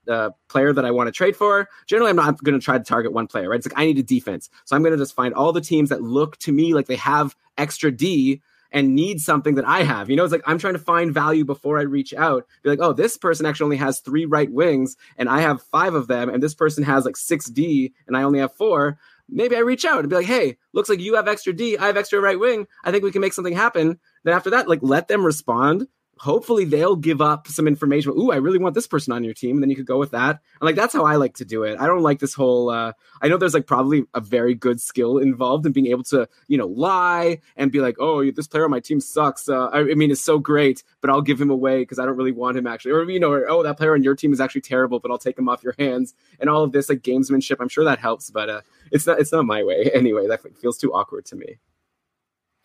uh, 0.09 0.31
player 0.49 0.73
that 0.73 0.85
I 0.85 0.91
want 0.91 1.09
to 1.09 1.13
trade 1.13 1.37
for. 1.37 1.69
Generally, 1.87 2.11
I'm 2.11 2.17
not 2.17 2.43
going 2.43 2.59
to 2.59 2.65
try 2.65 2.79
to 2.79 2.85
target 2.85 3.13
one 3.13 3.27
player, 3.27 3.49
right? 3.49 3.59
It's 3.59 3.67
like 3.67 3.79
I 3.79 3.87
need 3.87 3.99
a 3.99 4.03
defense, 4.03 4.51
so 4.65 4.77
I'm 4.77 4.83
going 4.83 4.93
to 4.93 4.99
just 4.99 5.15
find 5.15 5.35
all 5.35 5.53
the 5.53 5.61
teams 5.61 5.89
that 5.91 6.03
look 6.03 6.37
to 6.39 6.53
me 6.53 6.75
like 6.75 6.87
they 6.87 6.97
have 6.97 7.37
extra 7.57 7.91
D 7.91 8.41
and 8.71 8.95
need 8.95 9.21
something 9.21 9.55
that 9.55 9.67
I 9.67 9.83
have. 9.83 10.11
You 10.11 10.17
know, 10.17 10.25
it's 10.25 10.33
like 10.33 10.43
I'm 10.47 10.59
trying 10.59 10.75
to 10.75 10.79
find 10.79 11.13
value 11.13 11.45
before 11.45 11.79
I 11.79 11.83
reach 11.83 12.13
out. 12.15 12.47
Be 12.63 12.71
like, 12.71 12.81
oh, 12.81 12.93
this 12.93 13.17
person 13.17 13.47
actually 13.47 13.65
only 13.65 13.77
has 13.79 14.01
three 14.01 14.27
right 14.27 14.51
wings 14.51 14.97
and 15.17 15.29
I 15.29 15.41
have 15.41 15.63
five 15.63 15.95
of 15.95 16.07
them, 16.07 16.29
and 16.29 16.43
this 16.43 16.55
person 16.55 16.85
has 16.85 17.05
like 17.05 17.17
six 17.17 17.47
D 17.47 17.93
and 18.07 18.17
I 18.17 18.23
only 18.23 18.41
have 18.41 18.55
four. 18.55 18.99
Maybe 19.29 19.57
I 19.57 19.61
reach 19.61 19.85
out 19.85 20.01
and 20.01 20.09
be 20.09 20.17
like, 20.17 20.27
hey, 20.27 20.57
looks 20.73 20.89
like 20.89 21.01
you 21.01 21.17
have 21.17 21.29
extra 21.29 21.53
D, 21.53 21.77
I 21.77 21.87
have 21.87 21.97
extra 21.99 22.21
right 22.21 22.39
wing. 22.39 22.67
I 22.83 22.91
think 22.91 23.05
we 23.05 23.13
can 23.13 23.21
make 23.21 23.35
something 23.35 23.55
happen. 23.55 24.01
Then 24.25 24.35
after 24.35 24.51
that, 24.51 24.69
like 24.69 24.81
let 24.83 25.09
them 25.09 25.25
respond 25.25 25.87
hopefully 26.19 26.65
they'll 26.65 26.97
give 26.97 27.21
up 27.21 27.49
some 27.49 27.67
information. 27.67 28.13
Ooh, 28.13 28.31
I 28.31 28.37
really 28.37 28.59
want 28.59 28.75
this 28.75 28.87
person 28.87 29.13
on 29.13 29.25
your 29.25 29.35
team. 29.35 29.57
And 29.57 29.63
then 29.63 29.71
you 29.71 29.77
could 29.77 29.87
go 29.87 29.99
with 29.99 30.11
that. 30.11 30.41
And 30.61 30.67
like, 30.67 30.77
that's 30.77 30.93
how 30.93 31.05
I 31.05 31.17
like 31.17 31.37
to 31.37 31.45
do 31.45 31.63
it. 31.63 31.79
I 31.79 31.87
don't 31.87 32.03
like 32.03 32.19
this 32.19 32.35
whole, 32.35 32.71
uh, 32.71 32.93
I 33.23 33.29
know 33.29 33.37
there's 33.37 33.55
like 33.55 33.67
probably 33.67 34.05
a 34.15 34.21
very 34.21 34.55
good 34.55 34.81
skill 34.81 35.19
involved 35.19 35.67
in 35.67 35.73
being 35.73 35.87
able 35.87 36.05
to, 36.05 36.29
you 36.49 36.59
know, 36.59 36.67
lie 36.67 37.41
and 37.57 37.71
be 37.71 37.81
like, 37.81 37.97
oh, 37.99 38.31
this 38.31 38.47
player 38.47 38.65
on 38.65 38.71
my 38.71 38.81
team 38.81 39.01
sucks. 39.01 39.49
Uh, 39.49 39.67
I, 39.67 39.81
I 39.81 39.95
mean, 39.95 40.11
it's 40.11 40.21
so 40.21 40.39
great, 40.39 40.83
but 41.01 41.11
I'll 41.11 41.23
give 41.23 41.41
him 41.41 41.51
away 41.51 41.81
because 41.81 41.99
I 41.99 42.05
don't 42.05 42.17
really 42.17 42.33
want 42.33 42.57
him 42.57 42.67
actually. 42.67 42.93
Or, 42.93 43.09
you 43.09 43.21
know, 43.21 43.31
or, 43.31 43.49
oh, 43.49 43.63
that 43.63 43.77
player 43.77 43.95
on 43.95 44.03
your 44.03 44.15
team 44.15 44.33
is 44.33 44.41
actually 44.41 44.63
terrible, 44.63 45.01
but 45.01 45.11
I'll 45.11 45.19
take 45.19 45.39
him 45.39 45.49
off 45.49 45.63
your 45.63 45.75
hands. 45.79 46.15
And 46.41 46.51
all 46.51 46.65
of 46.65 46.73
this 46.73 46.89
like 46.89 47.01
gamesmanship, 47.01 47.57
I'm 47.61 47.69
sure 47.69 47.85
that 47.85 47.99
helps, 47.99 48.31
but 48.31 48.49
uh, 48.49 48.61
it's 48.91 49.07
not, 49.07 49.21
it's 49.21 49.33
not 49.33 49.45
my 49.45 49.63
way 49.63 49.91
anyway. 49.95 50.27
That 50.27 50.41
feels 50.59 50.79
too 50.79 50.93
awkward 50.93 51.27
to 51.27 51.37
me. 51.37 51.59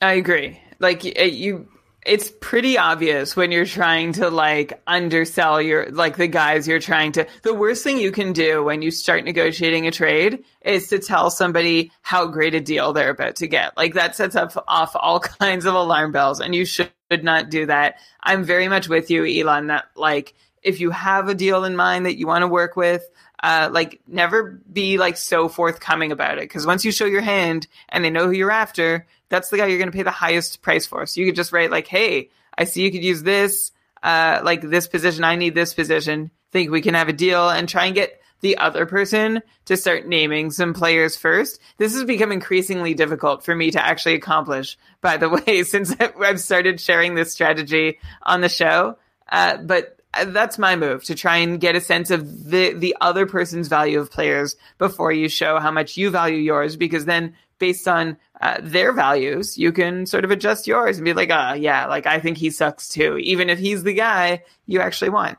I 0.02 0.14
agree. 0.14 0.60
Like 0.80 1.04
you, 1.06 1.68
it's 2.06 2.32
pretty 2.42 2.78
obvious 2.78 3.36
when 3.36 3.52
you're 3.52 3.66
trying 3.66 4.14
to 4.14 4.30
like 4.30 4.82
undersell 4.88 5.62
your 5.62 5.90
like 5.92 6.18
the 6.18 6.28
guys 6.28 6.68
you're 6.68 6.80
trying 6.80 7.12
to 7.14 7.26
the 7.44 7.54
worst 7.54 7.84
thing 7.84 7.98
you 7.98 8.12
can 8.12 8.34
do 8.34 8.64
when 8.64 8.82
you 8.82 8.92
start 8.92 9.24
negotiating 9.24 9.88
a 9.88 9.92
trade 9.92 10.44
is 10.62 10.88
to 10.88 11.00
tell 11.00 11.30
somebody 11.30 11.92
how 12.02 12.26
great 12.28 12.56
a 12.56 12.62
deal 12.62 12.94
they're 12.94 13.10
about 13.10 13.36
to 13.38 13.48
get. 13.48 13.76
Like 13.78 13.94
that 13.94 14.16
sets 14.16 14.36
up 14.36 14.52
off 14.68 14.96
all 14.96 15.20
kinds 15.40 15.66
of 15.66 15.74
alarm 15.74 16.12
bells 16.12 16.40
and 16.40 16.54
you 16.54 16.66
should 16.66 16.92
not 17.22 17.50
do 17.50 17.66
that. 17.68 17.96
I'm 18.22 18.44
very 18.44 18.68
much 18.68 18.88
with 18.88 19.10
you 19.10 19.26
elon 19.26 19.68
that 19.68 19.86
like 19.96 20.34
if 20.62 20.80
you 20.80 20.92
have 20.92 21.28
a 21.28 21.36
deal 21.36 21.64
in 21.66 21.76
mind 21.76 22.06
that 22.06 22.18
you 22.18 22.28
want 22.28 22.42
to 22.42 22.48
work 22.48 22.76
with 22.76 23.04
uh, 23.44 23.70
like 23.72 24.02
never 24.08 24.60
be 24.72 24.98
like 24.98 25.18
so 25.18 25.48
forthcoming 25.48 26.12
about 26.12 26.40
it 26.40 26.46
because 26.46 26.66
once 26.66 26.84
you 26.84 26.92
show 26.92 27.06
your 27.06 27.22
hand 27.22 27.68
and 27.90 28.04
they 28.04 28.10
know 28.10 28.26
who 28.26 28.32
you're 28.32 28.50
after 28.50 29.06
that's 29.34 29.50
the 29.50 29.58
guy 29.58 29.66
you're 29.66 29.80
going 29.80 29.92
to 29.92 29.96
pay 29.96 30.04
the 30.04 30.12
highest 30.12 30.62
price 30.62 30.86
for. 30.86 31.08
So 31.08 31.20
you 31.20 31.26
could 31.26 31.36
just 31.36 31.52
write 31.52 31.72
like, 31.72 31.88
"Hey, 31.88 32.30
I 32.56 32.66
see 32.66 32.84
you 32.84 32.92
could 32.92 33.04
use 33.04 33.24
this, 33.24 33.72
uh, 34.04 34.42
like 34.44 34.62
this 34.62 34.88
position. 34.88 35.24
I 35.24 35.36
need 35.36 35.56
this 35.56 35.74
position. 35.74 36.30
Think 36.52 36.70
we 36.70 36.82
can 36.82 36.94
have 36.94 37.10
a 37.10 37.14
deal 37.14 37.50
and 37.50 37.68
try 37.68 37.86
and 37.86 37.96
get 37.96 38.22
the 38.42 38.58
other 38.58 38.86
person 38.86 39.42
to 39.66 39.76
start 39.76 40.06
naming 40.06 40.52
some 40.52 40.74
players 40.74 41.18
first. 41.18 41.60
This 41.78 41.96
has 41.96 42.04
become 42.04 42.32
increasingly 42.32 42.94
difficult 42.94 43.44
for 43.44 43.56
me 43.56 43.72
to 43.72 43.84
actually 43.84 44.16
accomplish, 44.16 44.78
by 45.02 45.18
the 45.18 45.30
way, 45.48 45.64
since 45.64 45.96
I've 46.00 46.40
started 46.40 46.80
sharing 46.80 47.16
this 47.16 47.32
strategy 47.32 48.00
on 48.22 48.42
the 48.42 48.50
show. 48.50 48.98
Uh, 49.28 49.58
but 49.58 50.00
that's 50.28 50.58
my 50.58 50.76
move 50.76 51.04
to 51.06 51.16
try 51.16 51.38
and 51.38 51.60
get 51.60 51.76
a 51.76 51.82
sense 51.82 52.12
of 52.12 52.50
the 52.50 52.74
the 52.74 52.96
other 53.02 53.26
person's 53.26 53.68
value 53.68 54.00
of 54.00 54.12
players 54.12 54.56
before 54.78 55.12
you 55.12 55.28
show 55.28 55.60
how 55.60 55.72
much 55.72 55.98
you 55.98 56.10
value 56.10 56.38
yours 56.38 56.76
because 56.76 57.06
then 57.06 57.34
based 57.60 57.88
on 57.88 58.18
uh, 58.42 58.58
their 58.62 58.92
values, 58.92 59.58
you 59.58 59.72
can 59.72 60.06
sort 60.06 60.26
of 60.26 60.32
adjust 60.32 60.68
yours 60.68 60.98
and 60.98 61.06
be 61.06 61.14
like, 61.14 61.30
uh, 61.30 61.56
yeah, 61.58 61.86
like 61.86 62.06
I 62.06 62.20
think 62.20 62.38
he 62.38 62.50
sucks 62.50 62.90
too, 62.90 63.18
even 63.20 63.50
if 63.50 63.58
he's 63.58 63.84
the 63.84 63.94
guy 63.94 64.44
you 64.66 64.82
actually 64.82 65.12
want. 65.12 65.38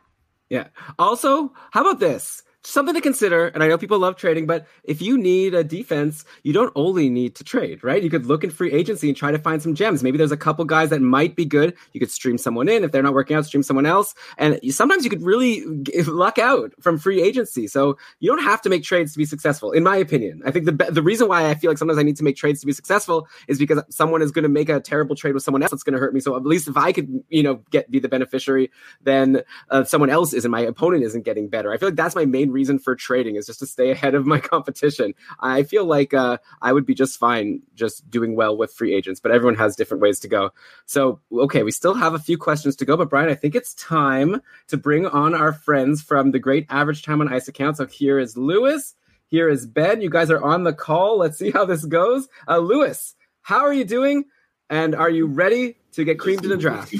Yeah. 0.48 0.68
Also, 0.98 1.52
how 1.70 1.82
about 1.82 2.00
this? 2.00 2.42
Something 2.66 2.94
to 2.94 3.00
consider. 3.00 3.48
And 3.48 3.62
I 3.62 3.68
know 3.68 3.78
people 3.78 3.98
love 3.98 4.16
trading, 4.16 4.46
but 4.46 4.66
if 4.82 5.02
you 5.02 5.18
need 5.18 5.54
a 5.54 5.62
defense, 5.62 6.24
you 6.42 6.52
don't 6.52 6.72
only 6.74 7.10
need 7.10 7.34
to 7.36 7.44
trade, 7.44 7.84
right? 7.84 8.02
You 8.02 8.10
could 8.10 8.26
look 8.26 8.44
in 8.44 8.50
free 8.50 8.72
agency 8.72 9.08
and 9.08 9.16
try 9.16 9.30
to 9.30 9.38
find 9.38 9.62
some 9.62 9.74
gems. 9.74 10.02
Maybe 10.02 10.18
there's 10.18 10.32
a 10.32 10.36
couple 10.36 10.64
guys 10.64 10.90
that 10.90 11.00
might 11.00 11.36
be 11.36 11.44
good. 11.44 11.74
You 11.92 12.00
could 12.00 12.10
stream 12.10 12.38
someone 12.38 12.68
in. 12.68 12.84
If 12.84 12.92
they're 12.92 13.02
not 13.02 13.14
working 13.14 13.36
out, 13.36 13.46
stream 13.46 13.62
someone 13.62 13.86
else. 13.86 14.14
And 14.38 14.58
sometimes 14.70 15.04
you 15.04 15.10
could 15.10 15.22
really 15.22 15.64
luck 16.06 16.38
out 16.38 16.72
from 16.80 16.98
free 16.98 17.22
agency. 17.22 17.66
So 17.66 17.98
you 18.20 18.30
don't 18.30 18.44
have 18.44 18.62
to 18.62 18.70
make 18.70 18.82
trades 18.82 19.12
to 19.12 19.18
be 19.18 19.24
successful, 19.24 19.72
in 19.72 19.82
my 19.82 19.96
opinion. 19.96 20.42
I 20.44 20.50
think 20.50 20.64
the, 20.64 20.72
the 20.72 21.02
reason 21.02 21.28
why 21.28 21.50
I 21.50 21.54
feel 21.54 21.70
like 21.70 21.78
sometimes 21.78 21.98
I 21.98 22.02
need 22.02 22.16
to 22.16 22.24
make 22.24 22.36
trades 22.36 22.60
to 22.60 22.66
be 22.66 22.72
successful 22.72 23.28
is 23.48 23.58
because 23.58 23.82
someone 23.90 24.22
is 24.22 24.30
going 24.30 24.44
to 24.44 24.48
make 24.48 24.68
a 24.68 24.80
terrible 24.80 25.16
trade 25.16 25.34
with 25.34 25.42
someone 25.42 25.62
else 25.62 25.70
that's 25.70 25.82
going 25.82 25.94
to 25.94 26.00
hurt 26.00 26.14
me. 26.14 26.20
So 26.20 26.36
at 26.36 26.44
least 26.44 26.68
if 26.68 26.76
I 26.76 26.92
could, 26.92 27.22
you 27.28 27.42
know, 27.42 27.62
get 27.70 27.90
be 27.90 27.98
the 27.98 28.08
beneficiary, 28.08 28.70
then 29.02 29.42
uh, 29.70 29.84
someone 29.84 30.10
else 30.10 30.32
isn't. 30.32 30.50
My 30.50 30.60
opponent 30.60 31.04
isn't 31.04 31.24
getting 31.24 31.48
better. 31.48 31.72
I 31.72 31.76
feel 31.76 31.88
like 31.88 31.96
that's 31.96 32.14
my 32.14 32.24
main 32.24 32.50
reason 32.54 32.78
for 32.78 32.96
trading 32.96 33.36
is 33.36 33.46
just 33.46 33.58
to 33.58 33.66
stay 33.66 33.90
ahead 33.90 34.14
of 34.14 34.24
my 34.24 34.38
competition. 34.38 35.14
I 35.40 35.64
feel 35.64 35.84
like 35.84 36.14
uh, 36.14 36.38
I 36.62 36.72
would 36.72 36.86
be 36.86 36.94
just 36.94 37.18
fine 37.18 37.60
just 37.74 38.08
doing 38.08 38.34
well 38.36 38.56
with 38.56 38.72
free 38.72 38.94
agents, 38.94 39.20
but 39.20 39.32
everyone 39.32 39.56
has 39.56 39.76
different 39.76 40.02
ways 40.02 40.20
to 40.20 40.28
go. 40.28 40.50
So, 40.86 41.20
okay, 41.30 41.62
we 41.62 41.72
still 41.72 41.94
have 41.94 42.14
a 42.14 42.18
few 42.18 42.38
questions 42.38 42.76
to 42.76 42.86
go, 42.86 42.96
but 42.96 43.10
Brian, 43.10 43.28
I 43.28 43.34
think 43.34 43.54
it's 43.54 43.74
time 43.74 44.40
to 44.68 44.76
bring 44.78 45.06
on 45.06 45.34
our 45.34 45.52
friends 45.52 46.00
from 46.00 46.30
the 46.30 46.38
Great 46.38 46.66
Average 46.70 47.02
Time 47.02 47.20
on 47.20 47.32
Ice 47.32 47.48
account. 47.48 47.76
So 47.76 47.86
here 47.86 48.18
is 48.18 48.36
Lewis. 48.36 48.94
Here 49.26 49.48
is 49.48 49.66
Ben. 49.66 50.00
You 50.00 50.10
guys 50.10 50.30
are 50.30 50.42
on 50.42 50.62
the 50.62 50.72
call. 50.72 51.18
Let's 51.18 51.38
see 51.38 51.50
how 51.50 51.64
this 51.64 51.84
goes. 51.84 52.28
Uh, 52.46 52.58
Lewis, 52.58 53.16
how 53.42 53.64
are 53.64 53.72
you 53.72 53.84
doing? 53.84 54.24
And 54.70 54.94
are 54.94 55.10
you 55.10 55.26
ready 55.26 55.76
to 55.92 56.04
get 56.04 56.18
creamed 56.18 56.44
in 56.44 56.50
the 56.50 56.56
draft? 56.56 56.94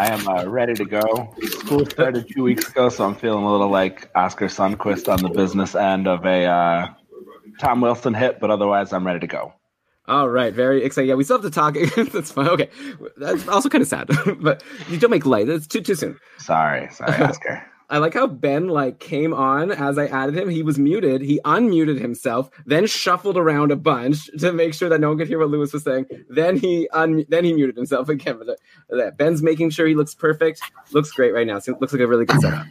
I 0.00 0.06
am 0.06 0.26
uh, 0.26 0.46
ready 0.46 0.72
to 0.72 0.86
go. 0.86 1.34
School 1.42 1.84
started 1.84 2.26
two 2.26 2.42
weeks 2.42 2.70
ago, 2.70 2.88
so 2.88 3.04
I'm 3.04 3.14
feeling 3.14 3.44
a 3.44 3.52
little 3.52 3.68
like 3.68 4.10
Oskar 4.14 4.46
Sundqvist 4.46 5.12
on 5.12 5.20
the 5.20 5.28
business 5.28 5.74
end 5.74 6.08
of 6.08 6.24
a 6.24 6.46
uh, 6.46 6.86
Tom 7.58 7.82
Wilson 7.82 8.14
hit, 8.14 8.40
but 8.40 8.50
otherwise, 8.50 8.94
I'm 8.94 9.06
ready 9.06 9.20
to 9.20 9.26
go. 9.26 9.52
All 10.08 10.30
right, 10.30 10.54
very 10.54 10.84
exciting. 10.84 11.10
Yeah, 11.10 11.16
we 11.16 11.24
still 11.24 11.36
have 11.36 11.44
to 11.44 11.50
talk. 11.50 11.74
That's 12.14 12.32
fine. 12.32 12.48
Okay, 12.48 12.70
that's 13.18 13.46
also 13.46 13.68
kind 13.68 13.82
of 13.82 13.88
sad, 13.88 14.08
but 14.40 14.64
you 14.88 14.96
don't 14.96 15.10
make 15.10 15.26
light. 15.26 15.50
It's 15.50 15.66
too 15.66 15.82
too 15.82 15.94
soon. 15.94 16.18
Sorry, 16.38 16.88
sorry, 16.94 17.22
Oskar. 17.22 17.69
I 17.90 17.98
like 17.98 18.14
how 18.14 18.28
Ben 18.28 18.68
like 18.68 19.00
came 19.00 19.34
on 19.34 19.72
as 19.72 19.98
I 19.98 20.06
added 20.06 20.36
him. 20.36 20.48
He 20.48 20.62
was 20.62 20.78
muted. 20.78 21.22
He 21.22 21.40
unmuted 21.44 22.00
himself, 22.00 22.48
then 22.64 22.86
shuffled 22.86 23.36
around 23.36 23.72
a 23.72 23.76
bunch 23.76 24.30
to 24.38 24.52
make 24.52 24.74
sure 24.74 24.88
that 24.88 25.00
no 25.00 25.08
one 25.08 25.18
could 25.18 25.26
hear 25.26 25.40
what 25.40 25.50
Lewis 25.50 25.72
was 25.72 25.82
saying. 25.82 26.06
Then 26.28 26.56
he 26.56 26.88
un 26.90 27.24
then 27.28 27.44
he 27.44 27.52
muted 27.52 27.76
himself 27.76 28.08
again. 28.08 28.38
But 28.38 28.96
uh, 28.96 29.10
Ben's 29.10 29.42
making 29.42 29.70
sure 29.70 29.86
he 29.88 29.96
looks 29.96 30.14
perfect. 30.14 30.62
Looks 30.92 31.10
great 31.10 31.34
right 31.34 31.46
now. 31.46 31.58
So 31.58 31.76
looks 31.80 31.92
like 31.92 32.02
a 32.02 32.06
really 32.06 32.26
good 32.26 32.40
setup. 32.40 32.66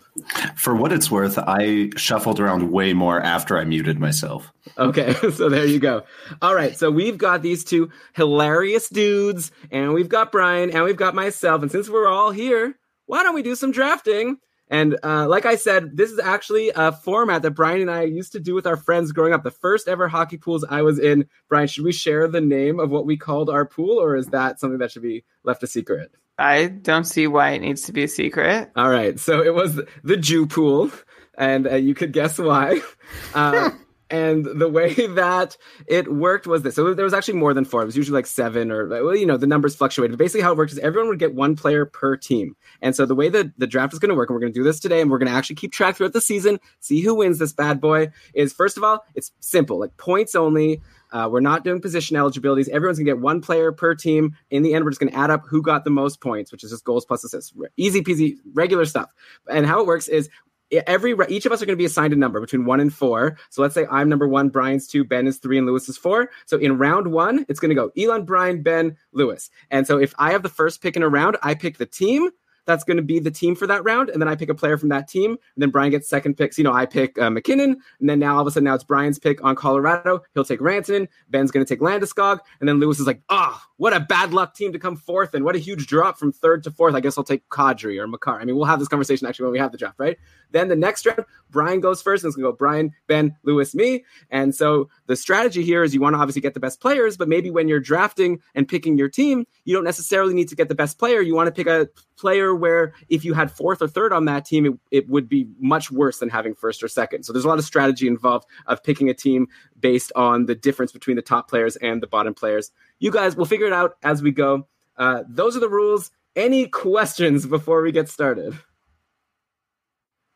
For 0.55 0.73
what 0.73 0.93
it's 0.93 1.11
worth, 1.11 1.37
I 1.37 1.89
shuffled 1.97 2.39
around 2.39 2.71
way 2.71 2.93
more 2.93 3.21
after 3.21 3.57
I 3.57 3.65
muted 3.65 3.99
myself. 3.99 4.51
Okay, 4.77 5.13
so 5.33 5.49
there 5.49 5.65
you 5.65 5.79
go. 5.79 6.03
All 6.41 6.55
right, 6.55 6.77
so 6.77 6.89
we've 6.89 7.17
got 7.17 7.41
these 7.41 7.65
two 7.65 7.89
hilarious 8.13 8.87
dudes, 8.87 9.51
and 9.69 9.93
we've 9.93 10.09
got 10.09 10.31
Brian, 10.31 10.71
and 10.71 10.83
we've 10.85 10.95
got 10.95 11.13
myself. 11.13 11.61
And 11.61 11.71
since 11.71 11.89
we're 11.89 12.07
all 12.07 12.31
here, 12.31 12.77
why 13.05 13.23
don't 13.23 13.35
we 13.35 13.41
do 13.43 13.55
some 13.55 13.71
drafting? 13.71 14.37
And 14.69 14.97
uh, 15.03 15.27
like 15.27 15.45
I 15.45 15.55
said, 15.55 15.97
this 15.97 16.11
is 16.11 16.19
actually 16.19 16.71
a 16.75 16.91
format 16.91 17.41
that 17.41 17.51
Brian 17.51 17.81
and 17.81 17.91
I 17.91 18.03
used 18.03 18.33
to 18.33 18.39
do 18.39 18.53
with 18.53 18.67
our 18.67 18.77
friends 18.77 19.11
growing 19.11 19.33
up. 19.33 19.43
The 19.43 19.51
first 19.51 19.87
ever 19.87 20.07
hockey 20.07 20.37
pools 20.37 20.63
I 20.69 20.83
was 20.83 20.99
in. 20.99 21.27
Brian, 21.47 21.67
should 21.67 21.83
we 21.83 21.91
share 21.91 22.27
the 22.27 22.41
name 22.41 22.79
of 22.79 22.91
what 22.91 23.05
we 23.05 23.17
called 23.17 23.49
our 23.49 23.65
pool, 23.65 23.99
or 23.99 24.15
is 24.15 24.27
that 24.27 24.59
something 24.59 24.79
that 24.79 24.91
should 24.91 25.01
be 25.01 25.25
left 25.43 25.63
a 25.63 25.67
secret? 25.67 26.11
I 26.37 26.67
don't 26.67 27.03
see 27.03 27.27
why 27.27 27.51
it 27.51 27.59
needs 27.59 27.83
to 27.83 27.93
be 27.93 28.03
a 28.03 28.07
secret. 28.07 28.71
All 28.75 28.89
right, 28.89 29.19
so 29.19 29.41
it 29.41 29.53
was 29.53 29.81
the 30.03 30.17
Jew 30.17 30.45
pool, 30.45 30.91
and 31.37 31.67
uh, 31.67 31.75
you 31.75 31.95
could 31.95 32.13
guess 32.13 32.37
why. 32.37 32.81
Uh, 33.33 33.71
and 34.09 34.45
the 34.45 34.67
way 34.67 34.93
that 35.07 35.57
it 35.87 36.11
worked 36.11 36.47
was 36.47 36.63
this. 36.63 36.75
So 36.75 36.93
there 36.93 37.05
was 37.05 37.13
actually 37.13 37.35
more 37.35 37.53
than 37.53 37.65
four. 37.65 37.81
It 37.81 37.85
was 37.85 37.97
usually 37.97 38.15
like 38.15 38.25
seven 38.25 38.71
or, 38.71 38.87
well, 38.87 39.15
you 39.15 39.25
know, 39.25 39.37
the 39.37 39.47
numbers 39.47 39.75
fluctuated. 39.75 40.17
But 40.17 40.23
basically, 40.23 40.41
how 40.41 40.51
it 40.51 40.57
worked 40.57 40.71
is 40.71 40.79
everyone 40.79 41.09
would 41.09 41.19
get 41.19 41.35
one 41.35 41.55
player 41.55 41.85
per 41.85 42.17
team. 42.17 42.55
And 42.81 42.95
so 42.95 43.05
the 43.05 43.15
way 43.15 43.29
that 43.29 43.57
the 43.57 43.67
draft 43.67 43.93
is 43.93 43.99
going 43.99 44.09
to 44.09 44.15
work, 44.15 44.29
and 44.29 44.35
we're 44.35 44.41
going 44.41 44.53
to 44.53 44.59
do 44.59 44.63
this 44.63 44.79
today, 44.79 45.01
and 45.01 45.09
we're 45.09 45.19
going 45.19 45.31
to 45.31 45.37
actually 45.37 45.57
keep 45.57 45.71
track 45.71 45.95
throughout 45.95 46.13
the 46.13 46.21
season, 46.21 46.59
see 46.79 47.01
who 47.01 47.15
wins 47.15 47.39
this 47.39 47.53
bad 47.53 47.79
boy, 47.79 48.09
is 48.33 48.53
first 48.53 48.77
of 48.77 48.83
all, 48.83 49.03
it's 49.15 49.31
simple, 49.39 49.79
like 49.79 49.95
points 49.97 50.35
only. 50.35 50.81
Uh, 51.11 51.27
we're 51.31 51.39
not 51.39 51.63
doing 51.63 51.81
position 51.81 52.15
eligibilities. 52.15 52.69
Everyone's 52.69 52.99
gonna 52.99 53.05
get 53.05 53.19
one 53.19 53.41
player 53.41 53.71
per 53.71 53.95
team. 53.95 54.35
In 54.51 54.61
the 54.61 54.75
end, 54.75 54.85
we're 54.85 54.91
just 54.91 54.99
gonna 54.99 55.11
add 55.11 55.31
up 55.31 55.43
who 55.47 55.61
got 55.61 55.83
the 55.83 55.89
most 55.89 56.21
points, 56.21 56.51
which 56.51 56.63
is 56.63 56.69
just 56.69 56.83
goals 56.83 57.03
plus 57.03 57.23
assists. 57.23 57.51
Easy 57.77 58.03
peasy, 58.03 58.35
regular 58.53 58.85
stuff. 58.85 59.09
And 59.49 59.65
how 59.65 59.79
it 59.79 59.87
works 59.87 60.07
is 60.07 60.29
every 60.71 61.15
each 61.29 61.45
of 61.45 61.51
us 61.51 61.61
are 61.61 61.65
going 61.65 61.75
to 61.75 61.81
be 61.81 61.85
assigned 61.85 62.13
a 62.13 62.15
number 62.15 62.39
between 62.39 62.65
one 62.65 62.79
and 62.79 62.93
four. 62.93 63.37
So 63.49 63.61
let's 63.61 63.73
say 63.73 63.85
I'm 63.89 64.09
number 64.09 64.27
one, 64.27 64.49
Brian's 64.49 64.87
two, 64.87 65.03
Ben 65.03 65.27
is 65.27 65.37
three, 65.37 65.57
and 65.57 65.67
Lewis 65.67 65.89
is 65.89 65.97
four. 65.97 66.29
So 66.45 66.57
in 66.57 66.77
round 66.77 67.11
one, 67.11 67.45
it's 67.49 67.59
going 67.59 67.69
to 67.69 67.75
go 67.75 67.91
Elon, 67.97 68.25
Brian, 68.25 68.61
Ben, 68.61 68.97
Lewis. 69.11 69.49
And 69.71 69.87
so 69.87 69.97
if 69.97 70.13
I 70.17 70.31
have 70.31 70.43
the 70.43 70.49
first 70.49 70.81
pick 70.81 70.95
in 70.95 71.03
a 71.03 71.09
round, 71.09 71.37
I 71.41 71.55
pick 71.55 71.77
the 71.77 71.85
team 71.85 72.29
that's 72.69 72.83
going 72.83 72.97
to 72.97 73.03
be 73.03 73.19
the 73.19 73.31
team 73.31 73.55
for 73.55 73.65
that 73.65 73.83
round, 73.83 74.09
and 74.09 74.21
then 74.21 74.29
I 74.29 74.35
pick 74.35 74.49
a 74.49 74.53
player 74.53 74.77
from 74.77 74.89
that 74.89 75.07
team. 75.07 75.31
And 75.31 75.39
then 75.57 75.71
Brian 75.71 75.89
gets 75.89 76.07
second 76.07 76.35
picks. 76.35 76.57
You 76.57 76.63
know, 76.63 76.71
I 76.71 76.85
pick 76.85 77.19
uh, 77.19 77.31
MacKinnon, 77.31 77.81
and 77.99 78.09
then 78.09 78.19
now 78.19 78.35
all 78.35 78.41
of 78.41 78.47
a 78.47 78.51
sudden 78.51 78.65
now 78.65 78.75
it's 78.75 78.83
Brian's 78.83 79.17
pick 79.17 79.43
on 79.43 79.55
Colorado. 79.55 80.21
He'll 80.35 80.45
take 80.45 80.59
Rantanen. 80.59 81.07
Ben's 81.29 81.49
going 81.49 81.65
to 81.65 81.67
take 81.67 81.81
Landeskog, 81.81 82.39
and 82.59 82.69
then 82.69 82.79
Lewis 82.79 82.99
is 82.99 83.07
like, 83.07 83.21
"Ah, 83.27 83.65
what 83.77 83.93
a 83.93 83.99
bad 83.99 84.33
luck 84.33 84.53
team 84.53 84.71
to 84.73 84.79
come 84.79 84.95
fourth, 84.95 85.33
and 85.33 85.43
what 85.43 85.55
a 85.55 85.59
huge 85.59 85.87
drop 85.87 86.19
from 86.19 86.31
third 86.31 86.63
to 86.65 86.71
fourth. 86.71 86.93
I 86.93 86.99
guess 86.99 87.17
I'll 87.17 87.23
take 87.23 87.49
Kadri 87.49 87.99
or 87.99 88.07
Makar. 88.07 88.39
I 88.39 88.45
mean, 88.45 88.55
we'll 88.55 88.65
have 88.65 88.79
this 88.79 88.87
conversation 88.87 89.25
actually 89.25 89.45
when 89.45 89.53
we 89.53 89.59
have 89.59 89.71
the 89.71 89.77
draft, 89.79 89.99
right? 89.99 90.19
Then 90.51 90.67
the 90.67 90.75
next 90.75 91.05
round, 91.05 91.25
Brian 91.49 91.79
goes 91.79 92.01
first, 92.01 92.23
and 92.23 92.29
it's 92.29 92.35
going 92.35 92.45
to 92.45 92.51
go 92.51 92.57
Brian, 92.57 92.91
Ben, 93.07 93.35
Lewis, 93.43 93.73
me. 93.73 94.05
And 94.29 94.53
so 94.53 94.89
the 95.07 95.15
strategy 95.15 95.63
here 95.63 95.83
is 95.83 95.93
you 95.93 96.01
want 96.01 96.15
to 96.15 96.19
obviously 96.19 96.41
get 96.41 96.53
the 96.53 96.59
best 96.59 96.79
players, 96.79 97.17
but 97.17 97.27
maybe 97.27 97.49
when 97.49 97.67
you're 97.67 97.79
drafting 97.79 98.39
and 98.55 98.67
picking 98.67 98.97
your 98.97 99.09
team, 99.09 99.45
you 99.65 99.75
don't 99.75 99.83
necessarily 99.83 100.33
need 100.33 100.49
to 100.49 100.55
get 100.55 100.69
the 100.69 100.75
best 100.75 100.97
player. 100.99 101.21
You 101.21 101.35
want 101.35 101.47
to 101.47 101.51
pick 101.51 101.67
a 101.67 101.89
player 102.17 102.53
where 102.53 102.93
if 103.09 103.23
you 103.25 103.33
had 103.33 103.51
fourth 103.51 103.81
or 103.81 103.87
third 103.87 104.13
on 104.13 104.25
that 104.25 104.45
team, 104.45 104.65
it, 104.65 104.73
it 104.91 105.09
would 105.09 105.29
be 105.29 105.47
much 105.59 105.91
worse 105.91 106.19
than 106.19 106.29
having 106.29 106.53
first 106.53 106.83
or 106.83 106.87
second. 106.87 107.23
So 107.23 107.33
there's 107.33 107.45
a 107.45 107.47
lot 107.47 107.59
of 107.59 107.65
strategy 107.65 108.07
involved 108.07 108.45
of 108.67 108.83
picking 108.83 109.09
a 109.09 109.13
team 109.13 109.47
based 109.79 110.11
on 110.15 110.45
the 110.45 110.55
difference 110.55 110.91
between 110.91 111.15
the 111.15 111.21
top 111.21 111.49
players 111.49 111.75
and 111.77 112.01
the 112.01 112.07
bottom 112.07 112.33
players. 112.33 112.71
You 112.99 113.11
guys, 113.11 113.35
we'll 113.35 113.45
figure 113.45 113.67
it 113.67 113.73
out 113.73 113.97
as 114.03 114.21
we 114.21 114.31
go. 114.31 114.67
Uh, 114.97 115.23
those 115.27 115.55
are 115.55 115.61
the 115.61 115.69
rules. 115.69 116.11
Any 116.35 116.67
questions 116.67 117.45
before 117.45 117.81
we 117.81 117.91
get 117.91 118.09
started? 118.09 118.57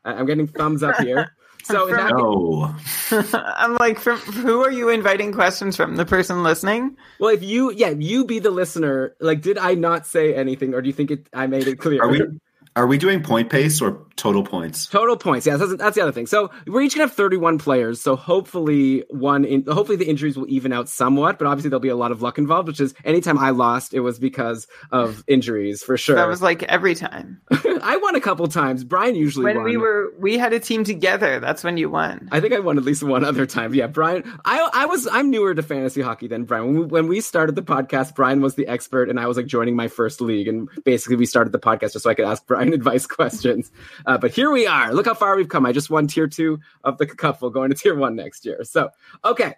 I- 0.04 0.14
I'm 0.14 0.26
getting 0.26 0.46
thumbs 0.46 0.82
up 0.82 0.96
here. 0.96 1.30
So 1.66 1.88
in 1.88 1.96
that, 1.96 2.10
No. 2.10 2.74
I'm 3.56 3.74
like, 3.76 3.98
from 3.98 4.18
who 4.18 4.62
are 4.62 4.70
you 4.70 4.90
inviting 4.90 5.32
questions 5.32 5.76
from? 5.76 5.96
The 5.96 6.04
person 6.04 6.42
listening? 6.42 6.94
well, 7.18 7.30
if 7.30 7.42
you, 7.42 7.72
yeah, 7.72 7.88
you 7.88 8.26
be 8.26 8.38
the 8.38 8.50
listener. 8.50 9.16
Like, 9.18 9.40
did 9.40 9.56
I 9.56 9.72
not 9.72 10.06
say 10.06 10.34
anything, 10.34 10.74
or 10.74 10.82
do 10.82 10.88
you 10.88 10.92
think 10.92 11.10
it? 11.10 11.26
I 11.32 11.46
made 11.46 11.66
it 11.66 11.78
clear. 11.78 12.02
Are 12.02 12.08
we 12.08 12.20
are 12.76 12.86
we 12.86 12.98
doing 12.98 13.22
point 13.22 13.50
pace 13.50 13.80
or 13.80 14.04
total 14.16 14.42
points? 14.42 14.86
Total 14.86 15.16
points. 15.16 15.46
Yeah, 15.46 15.56
that's, 15.56 15.76
that's 15.76 15.94
the 15.94 16.02
other 16.02 16.12
thing. 16.12 16.26
So 16.26 16.50
we're 16.66 16.82
each 16.82 16.94
gonna 16.94 17.06
have 17.06 17.16
31 17.16 17.58
players. 17.58 18.00
So 18.00 18.16
hopefully 18.16 19.04
one, 19.10 19.44
in, 19.44 19.64
hopefully 19.64 19.96
the 19.96 20.08
injuries 20.08 20.36
will 20.36 20.48
even 20.48 20.72
out 20.72 20.88
somewhat. 20.88 21.38
But 21.38 21.46
obviously 21.46 21.70
there'll 21.70 21.80
be 21.80 21.88
a 21.88 21.96
lot 21.96 22.10
of 22.10 22.20
luck 22.22 22.36
involved. 22.38 22.66
Which 22.68 22.80
is 22.80 22.94
anytime 23.04 23.38
I 23.38 23.50
lost, 23.50 23.94
it 23.94 24.00
was 24.00 24.18
because 24.18 24.66
of 24.90 25.22
injuries 25.26 25.82
for 25.84 25.96
sure. 25.96 26.16
That 26.16 26.26
was 26.26 26.42
like 26.42 26.62
every 26.64 26.94
time. 26.94 27.40
I 27.50 27.98
won 28.02 28.16
a 28.16 28.20
couple 28.20 28.46
times. 28.48 28.82
Brian 28.82 29.14
usually 29.14 29.44
When 29.44 29.56
won. 29.56 29.64
we 29.66 29.76
were, 29.76 30.12
we 30.18 30.38
had 30.38 30.52
a 30.52 30.58
team 30.60 30.84
together. 30.84 31.38
That's 31.38 31.62
when 31.62 31.76
you 31.76 31.90
won. 31.90 32.28
I 32.32 32.40
think 32.40 32.54
I 32.54 32.60
won 32.60 32.78
at 32.78 32.84
least 32.84 33.02
one 33.02 33.24
other 33.24 33.46
time. 33.46 33.74
Yeah, 33.74 33.86
Brian. 33.86 34.24
I 34.44 34.68
I 34.72 34.86
was 34.86 35.06
I'm 35.06 35.30
newer 35.30 35.54
to 35.54 35.62
fantasy 35.62 36.02
hockey 36.02 36.26
than 36.26 36.44
Brian. 36.44 36.66
When 36.66 36.74
we, 36.74 36.86
when 36.86 37.08
we 37.08 37.20
started 37.20 37.54
the 37.54 37.62
podcast, 37.62 38.14
Brian 38.16 38.40
was 38.40 38.54
the 38.56 38.66
expert, 38.66 39.08
and 39.10 39.20
I 39.20 39.26
was 39.26 39.36
like 39.36 39.46
joining 39.46 39.76
my 39.76 39.88
first 39.88 40.20
league. 40.20 40.48
And 40.48 40.68
basically, 40.84 41.16
we 41.16 41.26
started 41.26 41.52
the 41.52 41.58
podcast 41.60 41.92
just 41.92 42.02
so 42.02 42.10
I 42.10 42.14
could 42.14 42.24
ask 42.24 42.44
Brian 42.46 42.63
advice 42.72 43.06
questions. 43.06 43.70
Uh, 44.06 44.18
but 44.18 44.30
here 44.30 44.50
we 44.50 44.66
are. 44.66 44.92
Look 44.92 45.06
how 45.06 45.14
far 45.14 45.36
we've 45.36 45.48
come. 45.48 45.66
I 45.66 45.72
just 45.72 45.90
won 45.90 46.06
tier 46.06 46.26
two 46.26 46.60
of 46.84 46.98
the 46.98 47.06
couple, 47.06 47.50
going 47.50 47.70
to 47.70 47.76
tier 47.76 47.94
one 47.94 48.16
next 48.16 48.44
year. 48.44 48.64
So 48.64 48.90
okay. 49.24 49.54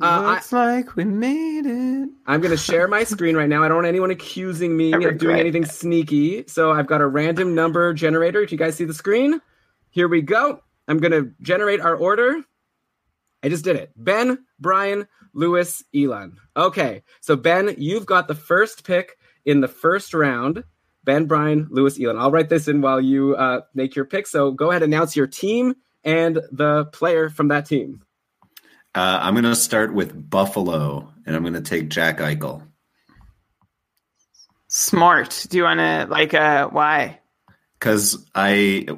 Uh, 0.00 0.22
I, 0.22 0.34
Looks 0.34 0.52
like 0.52 0.94
we 0.94 1.04
made 1.04 1.66
it. 1.66 2.08
I'm 2.26 2.40
going 2.40 2.52
to 2.52 2.56
share 2.56 2.86
my 2.86 3.02
screen 3.04 3.36
right 3.36 3.48
now. 3.48 3.64
I 3.64 3.68
don't 3.68 3.78
want 3.78 3.88
anyone 3.88 4.12
accusing 4.12 4.76
me 4.76 4.92
I 4.92 4.96
of 4.96 5.02
doing 5.02 5.12
regret 5.14 5.40
anything 5.40 5.64
sneaky. 5.64 6.44
So 6.46 6.70
I've 6.70 6.86
got 6.86 7.00
a 7.00 7.06
random 7.06 7.54
number 7.54 7.92
generator. 7.94 8.46
Do 8.46 8.54
you 8.54 8.58
guys 8.58 8.76
see 8.76 8.84
the 8.84 8.94
screen? 8.94 9.40
Here 9.90 10.06
we 10.06 10.22
go. 10.22 10.62
I'm 10.86 10.98
going 10.98 11.12
to 11.12 11.32
generate 11.42 11.80
our 11.80 11.96
order. 11.96 12.44
I 13.42 13.48
just 13.48 13.64
did 13.64 13.76
it. 13.76 13.92
Ben, 13.96 14.38
Brian, 14.60 15.08
Lewis, 15.32 15.82
Elon. 15.94 16.38
Okay. 16.56 17.02
So 17.20 17.36
Ben, 17.36 17.74
you've 17.78 18.06
got 18.06 18.28
the 18.28 18.34
first 18.34 18.84
pick 18.84 19.18
in 19.44 19.60
the 19.60 19.68
first 19.68 20.14
round. 20.14 20.64
Ben, 21.08 21.24
Brian, 21.24 21.68
Lewis, 21.70 21.98
Elon. 21.98 22.18
I'll 22.18 22.30
write 22.30 22.50
this 22.50 22.68
in 22.68 22.82
while 22.82 23.00
you 23.00 23.34
uh, 23.34 23.62
make 23.74 23.96
your 23.96 24.04
pick. 24.04 24.26
So 24.26 24.50
go 24.52 24.70
ahead, 24.70 24.82
announce 24.82 25.16
your 25.16 25.26
team 25.26 25.74
and 26.04 26.38
the 26.52 26.84
player 26.92 27.30
from 27.30 27.48
that 27.48 27.64
team. 27.64 28.04
Uh, 28.94 29.18
I'm 29.22 29.32
going 29.32 29.44
to 29.44 29.56
start 29.56 29.94
with 29.94 30.28
Buffalo, 30.28 31.10
and 31.24 31.34
I'm 31.34 31.42
going 31.42 31.54
to 31.54 31.62
take 31.62 31.88
Jack 31.88 32.18
Eichel 32.18 32.62
Smart. 34.66 35.46
Do 35.48 35.56
you 35.56 35.62
want 35.62 35.80
to 35.80 36.06
like 36.10 36.34
uh 36.34 36.68
why? 36.68 37.20
because 37.78 38.26
I 38.34 38.88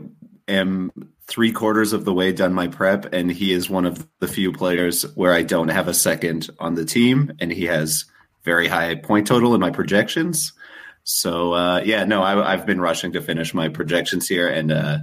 am 0.49 0.91
three 1.27 1.53
quarters 1.53 1.93
of 1.93 2.05
the 2.05 2.13
way 2.13 2.33
done 2.33 2.55
my 2.55 2.69
prep, 2.69 3.13
and 3.13 3.31
he 3.31 3.53
is 3.53 3.71
one 3.71 3.87
of 3.87 4.07
the 4.19 4.29
few 4.29 4.53
players 4.53 5.03
where 5.15 5.33
I 5.33 5.43
don't 5.43 5.69
have 5.69 5.89
a 5.89 5.95
second 5.95 6.51
on 6.59 6.75
the 6.75 6.85
team, 6.85 7.33
and 7.41 7.53
he 7.53 7.67
has 7.67 8.07
very 8.43 8.69
high 8.69 8.95
point 8.95 9.27
total 9.27 9.55
in 9.55 9.61
my 9.61 9.71
projections. 9.71 10.53
So 11.05 11.53
uh, 11.55 11.83
yeah, 11.85 12.05
no, 12.05 12.23
I, 12.23 12.53
I've 12.53 12.67
been 12.67 12.81
rushing 12.81 13.13
to 13.13 13.23
finish 13.23 13.55
my 13.55 13.69
projections 13.69 14.29
here, 14.29 14.49
and 14.49 14.71
uh, 14.71 14.99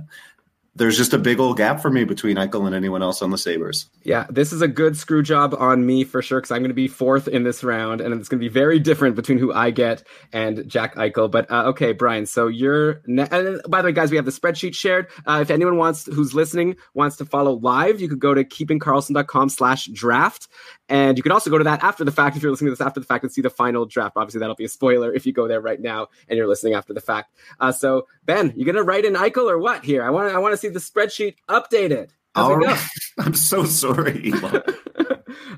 there's 0.78 0.96
just 0.96 1.14
a 1.14 1.18
big 1.18 1.40
old 1.40 1.58
gap 1.58 1.82
for 1.82 1.90
me 1.90 2.04
between 2.04 2.38
Eichel 2.38 2.66
and 2.66 2.76
anyone 2.76 3.02
else 3.02 3.22
on 3.22 3.32
the 3.32 3.38
Sabres. 3.38 3.90
Yeah, 4.04 4.28
this 4.30 4.54
is 4.54 4.62
a 4.62 4.68
good 4.68 4.96
screw 4.96 5.24
job 5.24 5.56
on 5.58 5.86
me 5.86 6.04
for 6.04 6.22
sure 6.22 6.40
because 6.40 6.52
I'm 6.52 6.60
going 6.60 6.70
to 6.70 6.76
be 6.76 6.88
fourth 6.88 7.28
in 7.28 7.44
this 7.44 7.64
round, 7.64 8.00
and 8.00 8.14
it's 8.14 8.30
going 8.30 8.40
to 8.40 8.46
be 8.46 8.54
very 8.54 8.80
different 8.80 9.16
between 9.16 9.38
who 9.40 9.52
I 9.52 9.72
get 9.72 10.04
and 10.32 10.68
Jack 10.68 10.96
Eichel. 10.96 11.30
But 11.30 11.50
uh, 11.52 11.66
okay, 11.70 11.94
Brian, 11.94 12.26
so 12.26 12.48
you're. 12.48 13.02
Ne- 13.08 13.28
and 13.30 13.62
by 13.68 13.82
the 13.82 13.88
way, 13.88 13.92
guys, 13.92 14.12
we 14.12 14.18
have 14.18 14.26
the 14.26 14.32
spreadsheet 14.32 14.76
shared. 14.76 15.08
Uh, 15.26 15.40
if 15.42 15.50
anyone 15.50 15.78
wants 15.78 16.06
who's 16.06 16.34
listening 16.34 16.76
wants 16.94 17.18
to 17.18 17.26
follow 17.26 17.54
live, 17.54 18.00
you 18.00 18.08
could 18.08 18.20
go 18.20 18.34
to 18.34 18.44
keepingkarlsson.com 18.44 19.50
slash 19.50 19.88
draft. 19.88 20.48
and 20.90 21.18
you 21.18 21.24
can 21.24 21.32
also 21.32 21.50
go 21.50 21.58
to 21.58 21.64
that 21.64 21.84
after 21.84 22.04
the 22.06 22.12
fact 22.12 22.38
if 22.38 22.44
you're 22.44 22.52
listening 22.52 22.68
to 22.68 22.72
this 22.72 22.86
after 22.86 23.00
the 23.00 23.06
fact 23.06 23.24
and 23.24 23.32
see 23.32 23.42
the 23.42 23.50
final 23.50 23.86
draft. 23.86 24.16
Obviously, 24.16 24.40
that'll 24.40 24.56
be 24.56 24.66
a 24.66 24.70
spoiler 24.70 25.14
if 25.14 25.26
you 25.26 25.34
go 25.34 25.48
there 25.48 25.60
right 25.60 25.82
now 25.82 26.08
and 26.30 26.38
you're 26.38 26.48
listening 26.48 26.76
after 26.76 26.94
the 26.94 27.02
fact. 27.02 27.34
Uh, 27.60 27.72
so 27.72 28.08
Ben, 28.28 28.54
you 28.56 28.66
gonna 28.66 28.84
write 28.84 29.06
in 29.06 29.14
Eichel 29.16 29.50
or 29.50 29.58
what 29.58 29.84
here? 29.84 30.04
I 30.04 30.12
want 30.12 30.32
I 30.34 30.38
want 30.38 30.54
to 30.54 30.58
see 30.58 30.68
the 30.70 30.80
spreadsheet 30.80 31.36
updated. 31.50 32.10
As 32.36 32.46
we 32.48 32.54
All 32.54 32.60
go. 32.60 32.68
right. 32.68 32.88
I'm 33.20 33.34
so 33.34 33.64
sorry. 33.66 34.32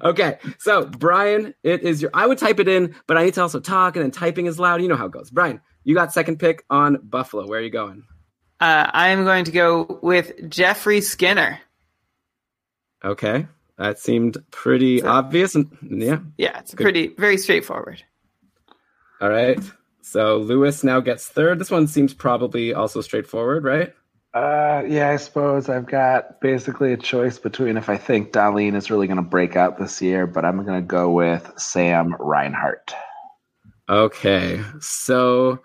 Okay, 0.01 0.38
so 0.59 0.86
Brian, 0.86 1.53
it 1.63 1.84
is 1.84 2.01
your. 2.01 2.09
I 2.13 2.26
would 2.26 2.38
type 2.38 2.59
it 2.59 2.70
in, 2.70 2.95
but 3.05 3.17
I 3.17 3.26
need 3.26 3.34
to 3.34 3.41
also 3.41 3.59
talk, 3.59 3.95
and 3.97 4.03
then 4.03 4.11
typing 4.11 4.45
is 4.45 4.57
loud. 4.59 4.82
You 4.82 4.88
know 4.88 4.95
how 4.95 5.07
it 5.07 5.11
goes. 5.11 5.30
Brian, 5.30 5.59
you 5.84 5.93
got 5.93 6.13
second 6.13 6.38
pick 6.39 6.63
on 6.70 6.97
Buffalo. 7.03 7.45
Where 7.47 7.59
are 7.59 7.61
you 7.63 7.70
going? 7.70 8.03
Uh, 8.61 8.89
I 8.93 9.09
am 9.09 9.26
going 9.26 9.43
to 9.45 9.51
go 9.51 9.99
with 10.01 10.49
Jeffrey 10.49 11.01
Skinner. 11.01 11.59
Okay, 13.03 13.47
that 13.78 13.99
seemed 13.99 14.38
pretty 14.51 15.01
obvious. 15.03 15.55
And 15.55 15.67
yeah, 15.82 16.20
Yeah, 16.38 16.59
it's 16.59 16.74
pretty 16.76 17.07
very 17.17 17.38
straightforward. 17.38 18.01
all 19.20 19.30
right. 19.30 19.59
So 20.01 20.37
Lewis 20.37 20.83
now 20.83 20.99
gets 20.99 21.27
third. 21.27 21.59
This 21.59 21.71
one 21.71 21.87
seems 21.87 22.13
probably 22.13 22.73
also 22.73 23.01
straightforward, 23.01 23.63
right? 23.63 23.93
Uh, 24.33 24.83
yeah, 24.87 25.09
I 25.09 25.15
suppose 25.15 25.69
I've 25.69 25.87
got 25.87 26.39
basically 26.39 26.93
a 26.93 26.97
choice 26.97 27.39
between 27.39 27.77
if 27.77 27.89
I 27.89 27.97
think 27.97 28.31
Dahlin 28.31 28.75
is 28.75 28.91
really 28.91 29.07
going 29.07 29.17
to 29.17 29.23
break 29.23 29.55
out 29.55 29.79
this 29.79 30.01
year, 30.01 30.27
but 30.27 30.45
I'm 30.45 30.63
going 30.63 30.79
to 30.79 30.87
go 30.87 31.09
with 31.11 31.51
Sam 31.57 32.15
Reinhart. 32.19 32.93
Okay, 33.89 34.61
so 34.79 35.59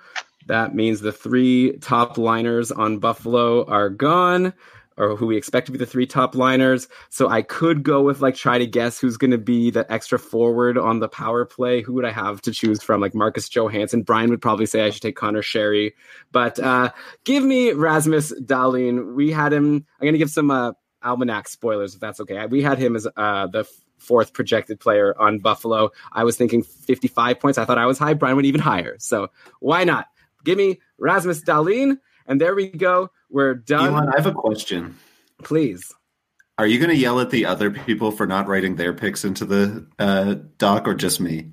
that 0.46 0.74
means 0.74 1.00
the 1.00 1.12
three 1.12 1.76
top 1.78 2.16
liners 2.16 2.72
on 2.72 2.98
Buffalo 2.98 3.66
are 3.66 3.90
gone, 3.90 4.54
or 4.96 5.16
who 5.16 5.26
we 5.26 5.36
expect 5.36 5.66
to 5.66 5.72
be 5.72 5.78
the 5.78 5.86
three 5.86 6.06
top 6.06 6.34
liners. 6.34 6.88
So 7.10 7.28
I 7.28 7.42
could 7.42 7.82
go 7.82 8.02
with 8.02 8.20
like 8.20 8.34
try 8.34 8.58
to 8.58 8.66
guess 8.66 8.98
who's 8.98 9.16
going 9.16 9.32
to 9.32 9.38
be 9.38 9.70
the 9.70 9.90
extra 9.92 10.18
forward 10.18 10.78
on 10.78 11.00
the 11.00 11.08
power 11.08 11.44
play. 11.44 11.82
Who 11.82 11.94
would 11.94 12.04
I 12.04 12.12
have 12.12 12.40
to 12.42 12.52
choose 12.52 12.82
from? 12.82 13.00
Like 13.00 13.14
Marcus 13.14 13.48
Johansson. 13.48 14.02
Brian 14.02 14.30
would 14.30 14.42
probably 14.42 14.66
say 14.66 14.82
I 14.82 14.90
should 14.90 15.02
take 15.02 15.16
Conor 15.16 15.42
Sheary, 15.42 15.92
but 16.32 16.58
uh, 16.58 16.92
give 17.24 17.42
me 17.44 17.72
Rasmus 17.72 18.32
Dahlin. 18.40 19.14
We 19.14 19.30
had 19.30 19.52
him. 19.52 19.74
I'm 19.74 20.04
going 20.04 20.14
to 20.14 20.18
give 20.18 20.30
some 20.30 20.50
uh, 20.50 20.72
almanac 21.02 21.48
spoilers 21.48 21.94
if 21.94 22.00
that's 22.00 22.20
okay. 22.20 22.46
We 22.46 22.62
had 22.62 22.78
him 22.78 22.96
as 22.96 23.06
uh, 23.16 23.46
the 23.48 23.68
fourth 23.98 24.32
projected 24.32 24.80
player 24.80 25.14
on 25.18 25.38
Buffalo. 25.38 25.90
I 26.12 26.24
was 26.24 26.36
thinking 26.36 26.62
55 26.62 27.40
points. 27.40 27.58
I 27.58 27.64
thought 27.64 27.78
I 27.78 27.86
was 27.86 27.98
high. 27.98 28.14
Brian 28.14 28.36
went 28.36 28.46
even 28.46 28.60
higher. 28.60 28.96
So 28.98 29.28
why 29.60 29.84
not? 29.84 30.06
Give 30.44 30.58
me 30.58 30.80
Rasmus 30.98 31.42
Dahlin. 31.42 31.98
And 32.26 32.40
there 32.40 32.54
we 32.54 32.68
go. 32.68 33.10
We're 33.30 33.54
done. 33.54 33.94
Elon, 33.94 34.08
I 34.08 34.16
have 34.16 34.26
a 34.26 34.32
question. 34.32 34.96
Please. 35.42 35.92
Are 36.58 36.66
you 36.66 36.78
going 36.78 36.90
to 36.90 36.96
yell 36.96 37.18
at 37.20 37.30
the 37.30 37.46
other 37.46 37.70
people 37.70 38.12
for 38.12 38.26
not 38.26 38.46
writing 38.46 38.76
their 38.76 38.92
picks 38.92 39.24
into 39.24 39.44
the 39.44 39.86
uh, 39.98 40.36
doc, 40.58 40.86
or 40.86 40.94
just 40.94 41.20
me? 41.20 41.50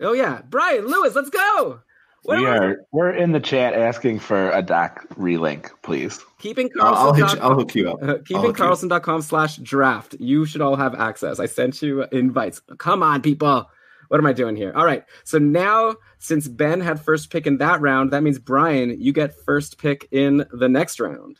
Oh, 0.00 0.12
yeah. 0.12 0.42
Brian, 0.50 0.86
Lewis, 0.86 1.14
let's 1.14 1.30
go. 1.30 1.80
What 2.24 2.38
we 2.38 2.46
am 2.46 2.52
I- 2.52 2.56
are 2.56 2.86
we're 2.92 3.10
in 3.10 3.32
the 3.32 3.40
chat 3.40 3.74
asking 3.74 4.20
for 4.20 4.50
a 4.50 4.62
doc 4.62 5.06
relink, 5.14 5.70
please. 5.82 6.20
keeping 6.38 6.70
I'll, 6.80 6.94
I'll, 6.94 7.12
hit 7.12 7.22
Carlson. 7.22 7.38
you, 7.38 7.44
I'll 7.44 7.54
hook 7.54 7.74
you 7.74 7.90
up. 7.90 8.02
Uh, 8.02 8.04
I'll 8.04 8.12
hook 8.16 8.30
you 8.30 8.36
up. 8.36 8.44
keepingkarlsson.com 8.56 9.22
slash 9.22 9.56
draft. 9.56 10.14
You 10.20 10.44
should 10.44 10.60
all 10.60 10.76
have 10.76 10.94
access. 10.94 11.40
I 11.40 11.46
sent 11.46 11.82
you 11.82 12.04
invites. 12.12 12.60
Come 12.78 13.02
on, 13.02 13.22
people. 13.22 13.66
What 14.12 14.18
am 14.18 14.26
I 14.26 14.34
doing 14.34 14.56
here? 14.56 14.74
All 14.76 14.84
right. 14.84 15.04
So 15.24 15.38
now, 15.38 15.96
since 16.18 16.46
Ben 16.46 16.82
had 16.82 17.00
first 17.00 17.30
pick 17.30 17.46
in 17.46 17.56
that 17.56 17.80
round, 17.80 18.10
that 18.10 18.22
means 18.22 18.38
Brian, 18.38 19.00
you 19.00 19.10
get 19.10 19.34
first 19.46 19.78
pick 19.78 20.06
in 20.12 20.44
the 20.52 20.68
next 20.68 21.00
round. 21.00 21.38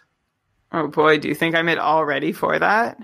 Oh 0.72 0.88
boy, 0.88 1.18
do 1.18 1.28
you 1.28 1.34
think 1.34 1.54
I'm 1.54 1.68
it 1.68 1.76
all 1.76 2.06
ready 2.06 2.32
for 2.32 2.58
that? 2.58 2.96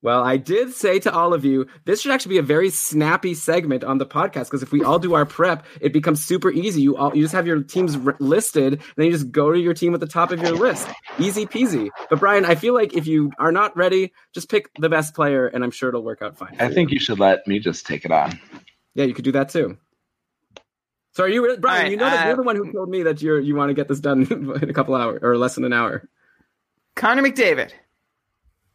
Well, 0.00 0.22
I 0.22 0.38
did 0.38 0.72
say 0.72 1.00
to 1.00 1.12
all 1.12 1.34
of 1.34 1.44
you, 1.44 1.66
this 1.84 2.00
should 2.00 2.12
actually 2.12 2.36
be 2.36 2.38
a 2.38 2.42
very 2.42 2.70
snappy 2.70 3.34
segment 3.34 3.84
on 3.84 3.98
the 3.98 4.06
podcast 4.06 4.44
because 4.44 4.62
if 4.62 4.72
we 4.72 4.82
all 4.82 4.98
do 4.98 5.12
our 5.12 5.26
prep, 5.26 5.66
it 5.82 5.92
becomes 5.92 6.24
super 6.24 6.50
easy. 6.50 6.80
You 6.80 6.96
all 6.96 7.14
you 7.14 7.20
just 7.20 7.34
have 7.34 7.46
your 7.46 7.62
teams 7.62 7.94
r- 7.94 8.16
listed, 8.20 8.72
and 8.72 8.82
then 8.96 9.04
you 9.04 9.12
just 9.12 9.30
go 9.30 9.52
to 9.52 9.58
your 9.58 9.74
team 9.74 9.92
at 9.92 10.00
the 10.00 10.06
top 10.06 10.32
of 10.32 10.40
your 10.40 10.52
list. 10.56 10.88
Easy 11.18 11.44
peasy. 11.44 11.90
But 12.08 12.20
Brian, 12.20 12.46
I 12.46 12.54
feel 12.54 12.72
like 12.72 12.94
if 12.94 13.06
you 13.06 13.32
are 13.38 13.52
not 13.52 13.76
ready, 13.76 14.14
just 14.32 14.48
pick 14.48 14.70
the 14.78 14.88
best 14.88 15.14
player, 15.14 15.46
and 15.46 15.62
I'm 15.62 15.72
sure 15.72 15.90
it'll 15.90 16.04
work 16.04 16.22
out 16.22 16.38
fine. 16.38 16.56
I 16.58 16.72
think 16.72 16.90
you 16.90 17.00
should 17.00 17.18
let 17.18 17.46
me 17.46 17.58
just 17.58 17.84
take 17.84 18.06
it 18.06 18.12
on. 18.12 18.40
Yeah, 18.98 19.04
you 19.04 19.14
could 19.14 19.24
do 19.24 19.30
that 19.30 19.50
too. 19.50 19.78
So 21.12 21.22
are 21.22 21.28
you, 21.28 21.46
re- 21.46 21.56
Brian? 21.56 21.76
All 21.76 21.82
right, 21.84 21.90
you 21.92 21.96
know 21.96 22.10
that 22.10 22.24
uh, 22.24 22.26
you're 22.26 22.36
the 22.36 22.42
one 22.42 22.56
who 22.56 22.72
told 22.72 22.88
me 22.88 23.04
that 23.04 23.22
you're 23.22 23.38
you 23.38 23.54
want 23.54 23.70
to 23.70 23.74
get 23.74 23.86
this 23.86 24.00
done 24.00 24.26
in 24.60 24.68
a 24.68 24.72
couple 24.72 24.96
hours 24.96 25.20
or 25.22 25.36
less 25.38 25.54
than 25.54 25.62
an 25.62 25.72
hour. 25.72 26.08
Connor 26.96 27.22
McDavid. 27.22 27.70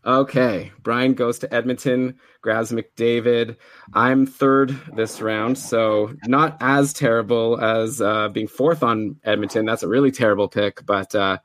Okay, 0.06 0.72
Brian 0.82 1.14
goes 1.14 1.40
to 1.40 1.54
Edmonton, 1.54 2.20
grabs 2.42 2.72
McDavid. 2.72 3.58
I'm 3.94 4.26
third 4.26 4.80
this 4.96 5.22
round, 5.22 5.58
so 5.58 6.16
not 6.26 6.56
as 6.62 6.94
terrible 6.94 7.60
as 7.60 8.00
uh, 8.00 8.30
being 8.30 8.48
fourth 8.48 8.82
on 8.82 9.18
Edmonton. 9.26 9.66
That's 9.66 9.84
a 9.84 9.90
really 9.90 10.12
terrible 10.12 10.48
pick, 10.48 10.86
but 10.86 11.14
uh, 11.16 11.40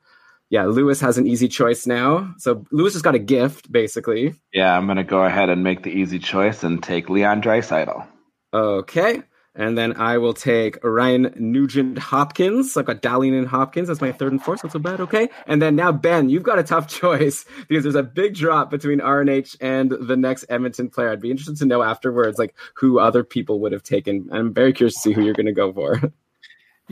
yeah, 0.49 0.67
Lewis 0.67 1.01
has 1.01 1.17
an 1.17 1.27
easy 1.27 1.49
choice 1.49 1.85
now. 1.85 2.33
So 2.37 2.65
Lewis 2.71 2.93
has 2.93 3.01
got 3.01 3.15
a 3.15 3.19
gift, 3.19 3.69
basically. 3.69 4.35
Yeah, 4.53 4.77
I'm 4.77 4.87
gonna 4.87 5.03
go 5.03 5.25
ahead 5.25 5.49
and 5.49 5.65
make 5.65 5.83
the 5.83 5.91
easy 5.91 6.19
choice 6.19 6.63
and 6.63 6.81
take 6.81 7.09
Leon 7.09 7.41
Draisaitl. 7.41 8.07
Okay. 8.53 9.23
And 9.55 9.77
then 9.77 9.97
I 9.97 10.19
will 10.19 10.33
take 10.33 10.77
Ryan 10.83 11.33
Nugent 11.35 11.97
Hopkins. 11.97 12.77
I've 12.77 12.85
got 12.85 13.01
Dahlin 13.01 13.37
and 13.37 13.47
Hopkins. 13.47 13.87
That's 13.87 13.99
my 13.99 14.11
third 14.11 14.31
and 14.31 14.41
fourth. 14.41 14.63
Not 14.63 14.71
so 14.71 14.79
bad. 14.79 15.01
Okay. 15.01 15.27
And 15.47 15.61
then 15.61 15.75
now, 15.75 15.91
Ben, 15.91 16.29
you've 16.29 16.43
got 16.43 16.59
a 16.59 16.63
tough 16.63 16.87
choice 16.99 17.45
because 17.67 17.83
there's 17.83 17.95
a 17.95 18.03
big 18.03 18.35
drop 18.35 18.69
between 18.69 18.99
RNH 18.99 19.57
and 19.59 19.91
the 19.91 20.15
next 20.15 20.45
Edmonton 20.49 20.89
player. 20.89 21.09
I'd 21.09 21.19
be 21.19 21.31
interested 21.31 21.57
to 21.57 21.65
know 21.65 21.81
afterwards, 21.81 22.37
like 22.37 22.55
who 22.75 22.99
other 22.99 23.23
people 23.23 23.59
would 23.61 23.71
have 23.71 23.83
taken. 23.83 24.29
I'm 24.31 24.53
very 24.53 24.71
curious 24.71 24.93
to 24.95 24.99
see 25.01 25.11
who 25.13 25.23
you're 25.23 25.33
going 25.33 25.45
to 25.47 25.51
go 25.51 25.73
for. 25.73 26.01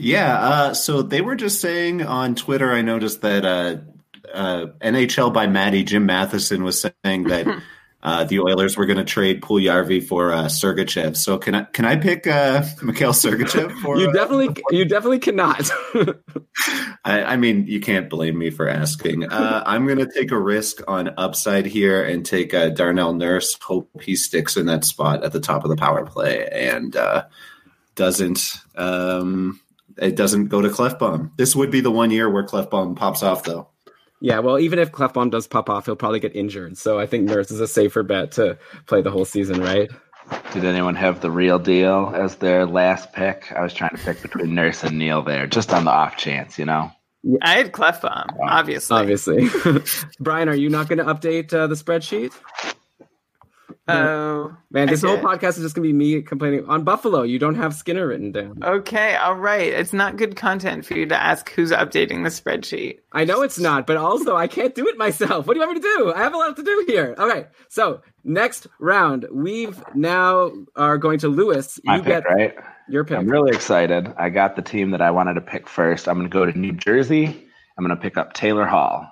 Yeah, 0.00 0.38
uh, 0.38 0.74
so 0.74 1.02
they 1.02 1.20
were 1.22 1.34
just 1.34 1.60
saying 1.60 2.02
on 2.02 2.36
Twitter. 2.36 2.70
I 2.70 2.82
noticed 2.82 3.20
that 3.22 3.44
uh, 3.44 3.78
uh, 4.32 4.66
NHL 4.80 5.32
by 5.32 5.48
Maddie 5.48 5.82
Jim 5.82 6.06
Matheson 6.06 6.62
was 6.62 6.80
saying 6.80 7.24
that 7.24 7.46
uh, 8.00 8.22
the 8.24 8.38
Oilers 8.38 8.76
were 8.76 8.86
going 8.86 8.98
to 8.98 9.04
trade 9.04 9.42
Puljärvi 9.42 10.06
for 10.06 10.32
uh, 10.32 10.44
Sergachev. 10.44 11.16
So 11.16 11.36
can 11.36 11.54
I 11.56 11.64
can 11.64 11.84
I 11.84 11.96
pick 11.96 12.26
uh, 12.28 12.62
Mikhail 12.82 13.12
Sergachev 13.12 13.72
for? 13.80 13.98
you 13.98 14.08
uh, 14.08 14.12
definitely, 14.12 14.62
you 14.70 14.84
definitely 14.84 15.18
cannot. 15.18 15.68
I, 17.04 17.24
I 17.24 17.36
mean, 17.36 17.66
you 17.66 17.80
can't 17.80 18.08
blame 18.08 18.38
me 18.38 18.50
for 18.50 18.68
asking. 18.68 19.24
Uh, 19.24 19.64
I'm 19.66 19.86
going 19.86 19.98
to 19.98 20.10
take 20.10 20.30
a 20.30 20.38
risk 20.38 20.80
on 20.86 21.12
upside 21.16 21.66
here 21.66 22.04
and 22.04 22.24
take 22.24 22.54
uh, 22.54 22.68
Darnell 22.68 23.14
Nurse. 23.14 23.58
Hope 23.60 23.90
he 24.00 24.14
sticks 24.14 24.56
in 24.56 24.66
that 24.66 24.84
spot 24.84 25.24
at 25.24 25.32
the 25.32 25.40
top 25.40 25.64
of 25.64 25.70
the 25.70 25.76
power 25.76 26.06
play 26.06 26.48
and 26.52 26.94
uh, 26.94 27.24
doesn't. 27.96 28.58
Um, 28.76 29.60
it 30.00 30.14
doesn't 30.14 30.46
go 30.46 30.60
to 30.62 30.68
Klefbom. 30.68 31.32
This 31.36 31.56
would 31.56 31.72
be 31.72 31.80
the 31.80 31.90
one 31.90 32.12
year 32.12 32.30
where 32.30 32.44
Klefbom 32.44 32.94
pops 32.94 33.24
off, 33.24 33.42
though. 33.42 33.68
Yeah. 34.20 34.40
Well, 34.40 34.58
even 34.58 34.78
if 34.78 34.92
Klefbom 34.92 35.30
does 35.30 35.46
pop 35.46 35.70
off, 35.70 35.86
he'll 35.86 35.96
probably 35.96 36.20
get 36.20 36.34
injured. 36.34 36.76
So 36.78 36.98
I 36.98 37.06
think 37.06 37.24
Nurse 37.24 37.50
is 37.50 37.60
a 37.60 37.68
safer 37.68 38.02
bet 38.02 38.32
to 38.32 38.58
play 38.86 39.02
the 39.02 39.10
whole 39.10 39.24
season, 39.24 39.60
right? 39.60 39.90
Did 40.52 40.64
anyone 40.64 40.94
have 40.94 41.20
the 41.20 41.30
real 41.30 41.58
deal 41.58 42.12
as 42.14 42.36
their 42.36 42.66
last 42.66 43.12
pick? 43.12 43.52
I 43.52 43.62
was 43.62 43.72
trying 43.72 43.96
to 43.96 44.02
pick 44.02 44.20
between 44.20 44.54
Nurse 44.54 44.84
and 44.84 44.98
Neal 44.98 45.22
there, 45.22 45.46
just 45.46 45.72
on 45.72 45.84
the 45.84 45.90
off 45.90 46.16
chance, 46.16 46.58
you 46.58 46.64
know. 46.64 46.90
I 47.42 47.56
had 47.56 47.72
Klefbom, 47.72 48.36
obviously. 48.42 48.96
Obviously. 48.96 49.48
Brian, 50.20 50.48
are 50.48 50.54
you 50.54 50.68
not 50.68 50.88
going 50.88 50.98
to 50.98 51.04
update 51.04 51.52
uh, 51.52 51.66
the 51.66 51.74
spreadsheet? 51.74 52.32
Oh, 53.88 54.56
Man, 54.70 54.88
this 54.88 55.02
whole 55.02 55.16
podcast 55.16 55.56
is 55.56 55.62
just 55.62 55.74
gonna 55.74 55.86
be 55.86 55.92
me 55.92 56.20
complaining 56.20 56.66
on 56.66 56.84
Buffalo. 56.84 57.22
You 57.22 57.38
don't 57.38 57.54
have 57.54 57.74
Skinner 57.74 58.06
written 58.06 58.32
down. 58.32 58.62
Okay, 58.62 59.16
all 59.16 59.36
right. 59.36 59.72
It's 59.72 59.92
not 59.92 60.16
good 60.16 60.36
content 60.36 60.84
for 60.84 60.94
you 60.94 61.06
to 61.06 61.16
ask 61.16 61.50
who's 61.52 61.70
updating 61.70 62.22
the 62.22 62.30
spreadsheet. 62.30 62.98
I 63.12 63.24
know 63.24 63.42
it's 63.42 63.58
not, 63.58 63.86
but 63.86 63.96
also 63.96 64.36
I 64.36 64.46
can't 64.46 64.74
do 64.74 64.86
it 64.88 64.98
myself. 64.98 65.46
What 65.46 65.54
do 65.54 65.60
you 65.60 65.66
want 65.66 65.76
me 65.76 65.80
to 65.82 65.96
do? 65.96 66.12
I 66.12 66.18
have 66.18 66.34
a 66.34 66.36
lot 66.36 66.56
to 66.56 66.62
do 66.62 66.84
here. 66.86 67.14
Okay, 67.18 67.46
so 67.68 68.02
next 68.24 68.66
round, 68.78 69.26
we've 69.32 69.82
now 69.94 70.52
are 70.76 70.98
going 70.98 71.18
to 71.20 71.28
Lewis. 71.28 71.80
My 71.84 71.96
you 71.96 72.02
pick, 72.02 72.24
get 72.24 72.24
right? 72.24 72.54
your 72.88 73.04
pick. 73.04 73.16
I'm 73.16 73.28
really 73.28 73.56
excited. 73.56 74.12
I 74.18 74.28
got 74.28 74.54
the 74.56 74.62
team 74.62 74.90
that 74.90 75.00
I 75.00 75.10
wanted 75.10 75.34
to 75.34 75.40
pick 75.40 75.68
first. 75.68 76.08
I'm 76.08 76.16
going 76.18 76.28
to 76.28 76.32
go 76.32 76.44
to 76.44 76.58
New 76.58 76.72
Jersey. 76.72 77.24
I'm 77.24 77.84
going 77.84 77.96
to 77.96 78.02
pick 78.02 78.18
up 78.18 78.34
Taylor 78.34 78.66
Hall. 78.66 79.10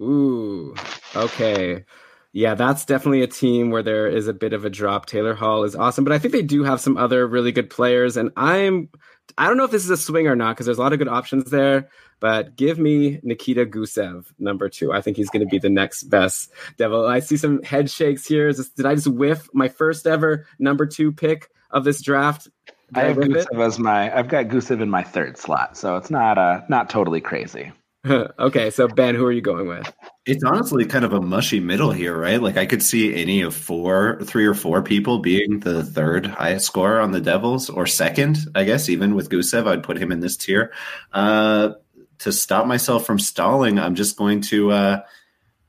Ooh, 0.00 0.74
okay. 1.14 1.84
Yeah, 2.32 2.54
that's 2.54 2.84
definitely 2.84 3.22
a 3.22 3.26
team 3.26 3.70
where 3.70 3.82
there 3.82 4.06
is 4.06 4.28
a 4.28 4.34
bit 4.34 4.52
of 4.52 4.64
a 4.64 4.70
drop. 4.70 5.06
Taylor 5.06 5.34
Hall 5.34 5.64
is 5.64 5.74
awesome, 5.74 6.04
but 6.04 6.12
I 6.12 6.18
think 6.18 6.32
they 6.32 6.42
do 6.42 6.64
have 6.64 6.80
some 6.80 6.96
other 6.96 7.26
really 7.26 7.52
good 7.52 7.70
players. 7.70 8.16
And 8.16 8.30
I'm, 8.36 8.90
I 9.38 9.46
don't 9.46 9.56
know 9.56 9.64
if 9.64 9.70
this 9.70 9.84
is 9.84 9.90
a 9.90 9.96
swing 9.96 10.26
or 10.26 10.36
not 10.36 10.54
because 10.54 10.66
there's 10.66 10.78
a 10.78 10.82
lot 10.82 10.92
of 10.92 10.98
good 10.98 11.08
options 11.08 11.50
there. 11.50 11.88
But 12.18 12.56
give 12.56 12.78
me 12.78 13.20
Nikita 13.22 13.66
Gusev, 13.66 14.26
number 14.38 14.68
two. 14.68 14.92
I 14.92 15.02
think 15.02 15.16
he's 15.16 15.28
going 15.28 15.46
to 15.46 15.50
be 15.50 15.58
the 15.58 15.68
next 15.68 16.04
best 16.04 16.50
devil. 16.78 17.06
I 17.06 17.20
see 17.20 17.36
some 17.36 17.62
head 17.62 17.90
shakes 17.90 18.26
here. 18.26 18.48
Is 18.48 18.56
this, 18.56 18.70
did 18.70 18.86
I 18.86 18.94
just 18.94 19.08
whiff 19.08 19.48
my 19.52 19.68
first 19.68 20.06
ever 20.06 20.46
number 20.58 20.86
two 20.86 21.12
pick 21.12 21.50
of 21.70 21.84
this 21.84 22.00
draft? 22.00 22.48
Did 22.94 22.98
I 22.98 23.08
have 23.08 23.18
it? 23.18 23.30
Gusev 23.30 23.66
as 23.66 23.78
my. 23.78 24.16
I've 24.16 24.28
got 24.28 24.46
Gusev 24.46 24.80
in 24.80 24.88
my 24.88 25.02
third 25.02 25.36
slot, 25.36 25.76
so 25.76 25.96
it's 25.96 26.10
not 26.10 26.38
uh 26.38 26.62
not 26.68 26.88
totally 26.88 27.20
crazy. 27.20 27.72
okay, 28.06 28.70
so 28.70 28.88
Ben, 28.88 29.14
who 29.14 29.26
are 29.26 29.32
you 29.32 29.42
going 29.42 29.68
with? 29.68 29.92
It's 30.26 30.42
honestly 30.42 30.84
kind 30.86 31.04
of 31.04 31.12
a 31.12 31.20
mushy 31.20 31.60
middle 31.60 31.92
here, 31.92 32.16
right? 32.18 32.42
Like 32.42 32.56
I 32.56 32.66
could 32.66 32.82
see 32.82 33.14
any 33.14 33.42
of 33.42 33.54
four, 33.54 34.18
three 34.24 34.44
or 34.44 34.54
four 34.54 34.82
people 34.82 35.20
being 35.20 35.60
the 35.60 35.84
third 35.84 36.26
highest 36.26 36.66
scorer 36.66 37.00
on 37.00 37.12
the 37.12 37.20
Devils, 37.20 37.70
or 37.70 37.86
second, 37.86 38.38
I 38.54 38.64
guess. 38.64 38.88
Even 38.88 39.14
with 39.14 39.30
Gusev, 39.30 39.68
I'd 39.68 39.84
put 39.84 39.98
him 39.98 40.10
in 40.10 40.18
this 40.20 40.36
tier. 40.36 40.72
Uh, 41.12 41.74
to 42.18 42.32
stop 42.32 42.66
myself 42.66 43.06
from 43.06 43.18
stalling, 43.20 43.78
I'm 43.78 43.94
just 43.94 44.16
going 44.16 44.40
to. 44.42 44.72
Uh, 44.72 45.00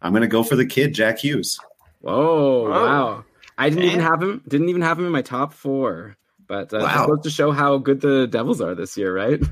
I'm 0.01 0.11
going 0.11 0.21
to 0.21 0.27
go 0.27 0.41
for 0.43 0.55
the 0.55 0.65
kid, 0.65 0.93
Jack 0.93 1.19
Hughes. 1.19 1.59
Whoa, 2.01 2.63
Whoa. 2.63 2.69
wow! 2.69 3.25
I 3.57 3.69
didn't 3.69 3.85
even 3.85 3.99
have 3.99 4.21
him. 4.21 4.41
Didn't 4.47 4.69
even 4.69 4.81
have 4.81 4.97
him 4.97 5.05
in 5.05 5.11
my 5.11 5.21
top 5.23 5.53
four. 5.53 6.15
But 6.47 6.73
uh, 6.73 6.77
Wow. 6.79 6.85
wow. 6.85 7.07
goes 7.07 7.23
to 7.23 7.29
show 7.29 7.51
how 7.51 7.77
good 7.77 7.99
the 8.01 8.25
Devils 8.25 8.61
are 8.61 8.73
this 8.73 8.97
year, 8.97 9.13
right? 9.13 9.39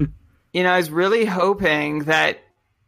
You 0.53 0.63
know, 0.63 0.71
I 0.71 0.77
was 0.77 0.89
really 0.89 1.25
hoping 1.25 2.05
that 2.05 2.39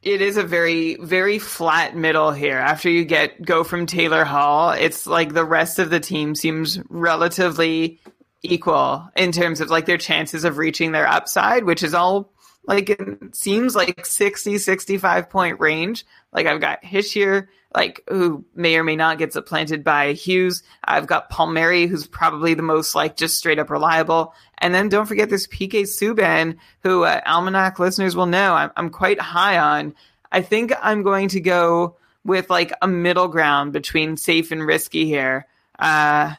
it 0.08 0.22
is 0.22 0.38
a 0.38 0.44
very, 0.44 0.96
very 0.96 1.38
flat 1.38 1.96
middle 1.96 2.32
here. 2.32 2.58
After 2.58 2.90
you 2.90 3.04
get 3.04 3.42
go 3.42 3.64
from 3.66 3.86
Taylor 3.86 4.24
Hall, 4.24 4.72
it's 4.72 5.06
like 5.06 5.34
the 5.34 5.44
rest 5.44 5.80
of 5.80 5.90
the 5.90 6.00
team 6.00 6.34
seems 6.34 6.80
relatively 6.90 8.00
equal 8.42 9.10
in 9.18 9.34
terms 9.34 9.60
of 9.60 9.70
like 9.70 9.86
their 9.86 9.98
chances 9.98 10.46
of 10.46 10.58
reaching 10.58 10.94
their 10.94 11.08
upside, 11.08 11.66
which 11.66 11.84
is 11.84 11.94
all 11.94 12.32
like 12.66 12.90
it 12.90 13.36
seems 13.36 13.76
like 13.76 14.06
60, 14.06 14.58
65 14.58 15.30
point 15.30 15.60
range. 15.60 16.06
Like 16.32 16.48
I've 16.48 16.62
got 16.62 16.84
Hischier, 16.84 17.48
like 17.78 18.02
who 18.10 18.44
may 18.56 18.76
or 18.76 18.84
may 18.84 18.96
not 18.96 19.20
get 19.20 19.32
supplanted 19.32 19.84
by 19.84 20.14
Hughes. 20.14 20.64
I've 20.84 21.06
got 21.06 21.30
Palmieri, 21.30 21.86
who's 21.86 22.08
probably 22.08 22.56
the 22.56 22.64
most 22.64 22.96
like 22.96 23.16
just 23.16 23.38
straight 23.38 23.60
up 23.60 23.70
reliable. 23.70 24.34
And 24.58 24.74
then 24.74 24.90
don't 24.90 25.06
forget 25.06 25.30
this 25.30 25.46
PK 25.46 25.84
Subban, 25.84 26.58
who 26.82 27.04
uh, 27.04 27.22
Almanac 27.28 27.78
listeners 27.78 28.16
will 28.16 28.26
know 28.26 28.56
I'm, 28.56 28.72
I'm 28.76 28.90
quite 28.90 29.22
high 29.22 29.60
on. 29.60 29.94
I 30.32 30.42
think 30.42 30.74
I'm 30.82 31.04
going 31.04 31.28
to 31.30 31.40
go 31.40 31.98
with 32.24 32.50
like 32.50 32.74
a 32.82 32.88
middle 32.88 33.28
ground 33.28 33.74
between 33.74 34.18
safe 34.18 34.52
and 34.52 34.66
risky 34.66 35.06
here. 35.06 35.46
Uh, 35.78 36.34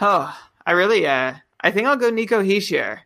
oh, 0.00 0.34
I 0.64 0.72
really, 0.72 1.06
uh, 1.06 1.34
I 1.60 1.70
think 1.72 1.86
I'll 1.86 1.98
go 1.98 2.08
Nico 2.08 2.42
Hischier. 2.42 3.00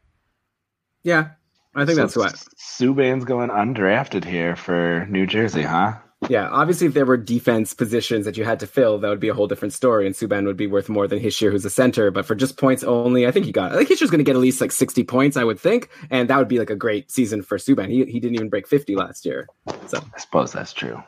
yeah, 1.03 1.31
I 1.75 1.85
think 1.85 1.97
So 1.97 2.03
that's 2.03 2.17
what. 2.17 2.35
Subban's 2.57 3.25
going 3.25 3.51
undrafted 3.51 4.25
here 4.25 4.55
for 4.55 5.09
New 5.11 5.27
Jersey, 5.27 5.63
huh? 5.63 5.95
Yeah, 6.29 6.49
obviously, 6.49 6.89
if 6.89 6.95
there 6.95 7.07
were 7.07 7.17
defense 7.17 7.75
positions 7.75 8.25
that 8.25 8.37
you 8.37 8.45
had 8.45 8.59
to 8.61 8.67
fill, 8.67 8.99
that 8.99 9.09
would 9.09 9.21
be 9.21 9.29
a 9.29 9.35
whole 9.35 9.47
different 9.47 9.73
story, 9.73 10.05
and 10.05 10.17
Subban 10.17 10.47
would 10.47 10.57
be 10.57 10.67
worth 10.67 10.89
more 10.89 11.07
than 11.07 11.21
Hischier, 11.21 11.53
who's 11.53 11.65
a 11.65 11.71
center. 11.71 12.11
But 12.11 12.27
for 12.27 12.35
just 12.35 12.57
points 12.57 12.83
only, 12.83 13.25
I 13.27 13.31
think 13.31 13.47
he 13.47 13.53
got. 13.53 13.71
I 13.71 13.77
think 13.77 13.89
Hischier's 13.89 14.11
going 14.11 14.19
to 14.19 14.25
get 14.25 14.35
at 14.35 14.43
least 14.43 14.61
like 14.61 14.73
sixty 14.73 15.05
points, 15.05 15.37
I 15.37 15.45
would 15.45 15.61
think, 15.61 15.91
and 16.11 16.29
that 16.29 16.37
would 16.37 16.49
be 16.49 16.59
like 16.59 16.71
a 16.71 16.77
great 16.77 17.11
season 17.11 17.43
for 17.43 17.57
Subban. 17.57 17.89
He 17.89 18.05
he 18.07 18.19
didn't 18.19 18.35
even 18.35 18.49
break 18.49 18.67
fifty 18.67 18.97
last 18.97 19.25
year. 19.25 19.49
So 19.87 20.03
I 20.15 20.19
suppose 20.19 20.53
that's 20.53 20.73
true. 20.73 21.01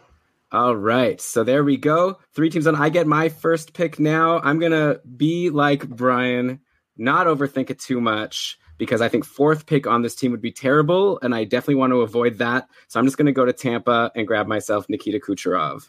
All 0.53 0.77
right. 0.77 1.21
So 1.21 1.45
there 1.45 1.65
we 1.65 1.77
go. 1.77 2.19
Three 2.35 2.51
teams 2.51 2.67
on. 2.67 2.77
I 2.77 2.89
get 2.89 3.07
my 3.07 3.29
first 3.29 3.73
pick 3.73 3.99
now. 3.99 4.39
I'm 4.41 4.59
going 4.59 4.73
to 4.73 5.01
be 5.17 5.51
like 5.51 5.89
Brian, 5.89 6.61
not 6.97 7.27
overthink 7.27 7.71
it 7.71 7.79
too 7.79 8.01
much, 8.01 8.59
because 8.81 9.03
I 9.03 9.11
think 9.11 9.27
fourth 9.27 9.67
pick 9.67 9.87
on 9.87 10.01
this 10.01 10.15
team 10.15 10.33
would 10.33 10.41
be 10.41 10.51
terrible, 10.51 11.21
and 11.21 11.35
I 11.35 11.45
definitely 11.45 11.75
want 11.75 11.93
to 11.93 12.01
avoid 12.01 12.39
that. 12.39 12.67
So 12.89 12.99
I'm 12.99 13.05
just 13.05 13.19
going 13.19 13.27
to 13.27 13.33
go 13.33 13.45
to 13.45 13.53
Tampa 13.53 14.11
and 14.17 14.27
grab 14.27 14.47
myself 14.47 14.87
Nikita 14.89 15.21
Kucherov, 15.21 15.87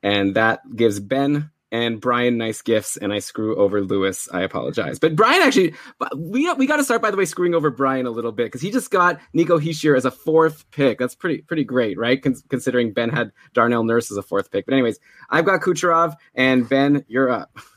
and 0.00 0.36
that 0.36 0.60
gives 0.74 1.00
Ben 1.00 1.50
and 1.72 2.00
Brian 2.00 2.38
nice 2.38 2.62
gifts, 2.62 2.96
and 2.96 3.12
I 3.12 3.18
screw 3.18 3.56
over 3.56 3.80
Lewis. 3.80 4.28
I 4.32 4.42
apologize, 4.42 5.00
but 5.00 5.16
Brian 5.16 5.42
actually, 5.42 5.74
we 6.16 6.50
we 6.54 6.68
got 6.68 6.76
to 6.76 6.84
start 6.84 7.02
by 7.02 7.10
the 7.10 7.16
way 7.16 7.24
screwing 7.24 7.56
over 7.56 7.70
Brian 7.70 8.06
a 8.06 8.10
little 8.10 8.30
bit 8.30 8.46
because 8.46 8.60
he 8.60 8.70
just 8.70 8.92
got 8.92 9.18
Nico 9.32 9.58
Hischier 9.58 9.96
as 9.96 10.04
a 10.04 10.12
fourth 10.12 10.70
pick. 10.70 11.00
That's 11.00 11.16
pretty 11.16 11.42
pretty 11.42 11.64
great, 11.64 11.98
right? 11.98 12.22
Con- 12.22 12.36
considering 12.48 12.92
Ben 12.92 13.10
had 13.10 13.32
Darnell 13.52 13.82
Nurse 13.82 14.12
as 14.12 14.16
a 14.16 14.22
fourth 14.22 14.52
pick. 14.52 14.64
But 14.64 14.74
anyways, 14.74 15.00
I've 15.28 15.44
got 15.44 15.60
Kucherov, 15.60 16.14
and 16.36 16.68
Ben, 16.68 17.04
you're 17.08 17.30
up. 17.30 17.58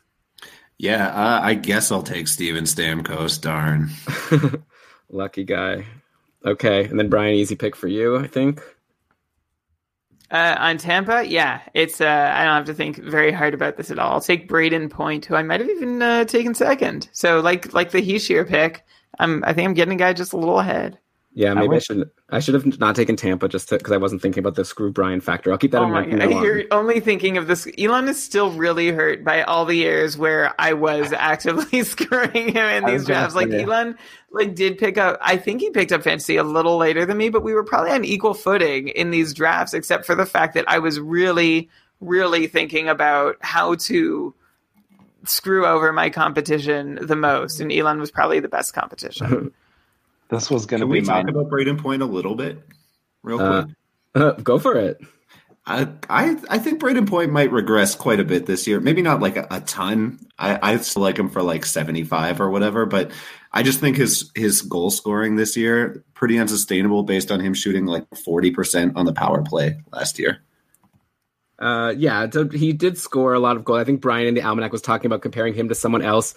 Yeah, 0.78 1.07
uh, 1.07 1.39
I 1.41 1.55
guess 1.55 1.91
I'll 1.91 2.03
take 2.03 2.28
Steven 2.28 2.65
Stamkos. 2.65 3.41
Darn, 3.41 3.89
lucky 5.09 5.43
guy. 5.43 5.86
Okay, 6.45 6.86
and 6.86 6.99
then 6.99 7.09
Brian, 7.09 7.36
easy 7.36 7.55
pick 7.55 7.75
for 7.75 7.88
you, 7.88 8.17
I 8.17 8.28
think. 8.28 8.61
Uh, 10.30 10.55
on 10.59 10.78
Tampa, 10.78 11.25
yeah, 11.25 11.61
it's. 11.73 12.01
Uh, 12.01 12.32
I 12.34 12.43
don't 12.43 12.55
have 12.55 12.65
to 12.65 12.73
think 12.73 12.97
very 12.97 13.32
hard 13.32 13.53
about 13.53 13.78
this 13.78 13.89
at 13.91 13.97
all. 13.97 14.13
I'll 14.13 14.21
take 14.21 14.49
Brayden 14.49 14.89
Point, 14.89 15.25
who 15.25 15.36
I 15.36 15.43
might 15.43 15.61
have 15.61 15.69
even 15.69 16.01
uh, 16.01 16.25
taken 16.25 16.53
second. 16.53 17.09
So, 17.13 17.39
like, 17.39 17.73
like 17.73 17.91
the 17.91 18.01
Hischier 18.01 18.47
pick, 18.47 18.86
I'm. 19.17 19.43
I 19.45 19.53
think 19.53 19.67
I'm 19.67 19.73
getting 19.73 19.93
a 19.93 19.97
guy 19.97 20.13
just 20.13 20.34
a 20.34 20.38
little 20.38 20.59
ahead. 20.59 20.99
Yeah, 21.38 21.53
maybe 21.53 21.73
I, 21.73 21.75
I 21.75 21.79
should. 21.79 22.09
I 22.31 22.39
should 22.39 22.55
have 22.55 22.79
not 22.79 22.95
taken 22.95 23.15
Tampa 23.15 23.47
just 23.47 23.69
because 23.69 23.91
I 23.91 23.97
wasn't 23.97 24.23
thinking 24.23 24.39
about 24.39 24.55
the 24.55 24.65
screw 24.65 24.91
Brian 24.91 25.21
factor. 25.21 25.51
I'll 25.51 25.59
keep 25.59 25.69
that 25.69 25.83
oh 25.83 25.85
in 25.85 25.91
mind. 25.91 26.31
You're 26.31 26.63
only 26.71 26.99
thinking 26.99 27.38
of 27.38 27.45
this. 27.45 27.67
Elon 27.77 28.07
is 28.07 28.21
still 28.21 28.49
really 28.53 28.89
hurt 28.89 29.23
by 29.23 29.43
all 29.43 29.63
the 29.63 29.75
years 29.75 30.17
where 30.17 30.59
I 30.59 30.73
was 30.73 31.13
actively 31.17 31.83
screwing 31.83 32.55
him 32.55 32.57
in 32.57 32.85
these 32.85 33.05
drafts. 33.05 33.35
Like 33.35 33.51
Elon, 33.51 33.99
like 34.31 34.55
did 34.55 34.79
pick 34.79 34.97
up. 34.97 35.19
I 35.21 35.38
think 35.38 35.61
he 35.61 35.69
picked 35.69 35.91
up 35.91 36.01
fantasy 36.01 36.38
a 36.38 36.43
little 36.43 36.75
later 36.75 37.05
than 37.05 37.17
me, 37.17 37.29
but 37.29 37.43
we 37.43 37.53
were 37.53 37.63
probably 37.63 37.91
on 37.91 38.03
equal 38.03 38.33
footing 38.33 38.88
in 38.88 39.11
these 39.11 39.31
drafts, 39.35 39.75
except 39.75 40.07
for 40.07 40.15
the 40.15 40.25
fact 40.25 40.55
that 40.55 40.65
I 40.67 40.79
was 40.79 40.99
really, 40.99 41.69
really 41.99 42.47
thinking 42.47 42.89
about 42.89 43.35
how 43.41 43.75
to 43.75 44.33
screw 45.25 45.67
over 45.67 45.93
my 45.93 46.09
competition 46.09 46.97
the 46.99 47.15
most, 47.15 47.59
and 47.59 47.71
Elon 47.71 47.99
was 47.99 48.09
probably 48.09 48.39
the 48.39 48.49
best 48.49 48.73
competition. 48.73 49.53
This 50.30 50.49
was 50.49 50.65
going 50.65 50.82
to 50.82 50.86
be. 50.86 50.99
we 50.99 51.01
talk 51.01 51.28
about 51.28 51.49
Brayden 51.49 51.78
Point 51.78 52.01
a 52.01 52.05
little 52.05 52.36
bit, 52.36 52.61
real 53.23 53.39
uh, 53.39 53.63
quick? 53.63 53.75
Uh, 54.15 54.32
go 54.43 54.59
for 54.59 54.75
it. 54.75 54.99
I, 55.65 55.89
I 56.09 56.38
I 56.49 56.59
think 56.59 56.82
Brayden 56.82 57.07
Point 57.07 57.32
might 57.32 57.51
regress 57.51 57.93
quite 57.93 58.21
a 58.21 58.23
bit 58.23 58.45
this 58.45 58.67
year. 58.67 58.80
Maybe 58.80 59.01
not 59.01 59.19
like 59.19 59.36
a, 59.36 59.47
a 59.51 59.59
ton. 59.61 60.19
I, 60.39 60.59
I 60.61 60.78
still 60.78 61.01
like 61.01 61.19
him 61.19 61.30
for 61.30 61.43
like 61.43 61.65
seventy 61.65 62.03
five 62.03 62.39
or 62.39 62.49
whatever, 62.49 62.86
but 62.86 63.11
I 63.51 63.63
just 63.63 63.82
think 63.82 63.97
his 63.97 64.32
his 64.34 64.61
goal 64.61 64.91
scoring 64.91 65.36
this 65.36 65.57
year 65.57 66.05
pretty 66.13 66.39
unsustainable 66.39 67.03
based 67.03 67.32
on 67.32 67.41
him 67.41 67.53
shooting 67.53 67.86
like 67.86 68.05
forty 68.15 68.49
percent 68.49 68.95
on 68.95 69.05
the 69.05 69.13
power 69.13 69.41
play 69.43 69.78
last 69.91 70.19
year. 70.19 70.39
Uh, 71.59 71.93
yeah, 71.97 72.30
so 72.30 72.47
he 72.47 72.71
did 72.71 72.97
score 72.97 73.34
a 73.34 73.39
lot 73.39 73.57
of 73.57 73.65
goals. 73.65 73.80
I 73.80 73.84
think 73.84 73.99
Brian 73.99 74.28
in 74.28 74.36
the 74.36 74.43
Almanac 74.43 74.71
was 74.71 74.82
talking 74.82 75.07
about 75.07 75.21
comparing 75.21 75.53
him 75.53 75.67
to 75.69 75.75
someone 75.75 76.01
else 76.01 76.34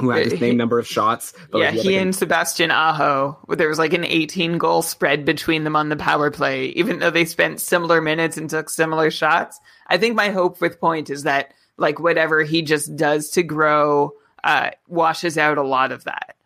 who 0.00 0.10
had 0.10 0.30
the 0.30 0.36
same 0.36 0.56
number 0.56 0.78
of 0.78 0.86
shots. 0.86 1.32
But 1.50 1.58
yeah, 1.58 1.70
like, 1.70 1.80
he, 1.80 1.96
and. 1.96 2.14
Sebastian 2.14 2.70
Aho, 2.70 3.38
there 3.48 3.68
was 3.68 3.78
like 3.78 3.92
an 3.92 4.04
18 4.04 4.58
goal 4.58 4.82
spread 4.82 5.24
between 5.24 5.64
them 5.64 5.76
on 5.76 5.88
the 5.88 5.96
power 5.96 6.30
play, 6.30 6.66
even 6.68 6.98
though 6.98 7.10
they 7.10 7.24
spent 7.24 7.60
similar 7.60 8.00
minutes 8.00 8.36
and 8.36 8.48
took 8.48 8.68
similar 8.68 9.10
shots. 9.10 9.58
I 9.86 9.98
think 9.98 10.16
my 10.16 10.30
hope 10.30 10.60
with 10.60 10.80
Point 10.80 11.10
is 11.10 11.24
that 11.24 11.52
like 11.76 11.98
whatever 11.98 12.42
he 12.42 12.62
just 12.62 12.94
does 12.96 13.30
to 13.30 13.42
grow 13.42 14.12
uh, 14.44 14.70
washes 14.88 15.38
out 15.38 15.58
a 15.58 15.62
lot 15.62 15.92
of 15.92 16.04
that. 16.04 16.36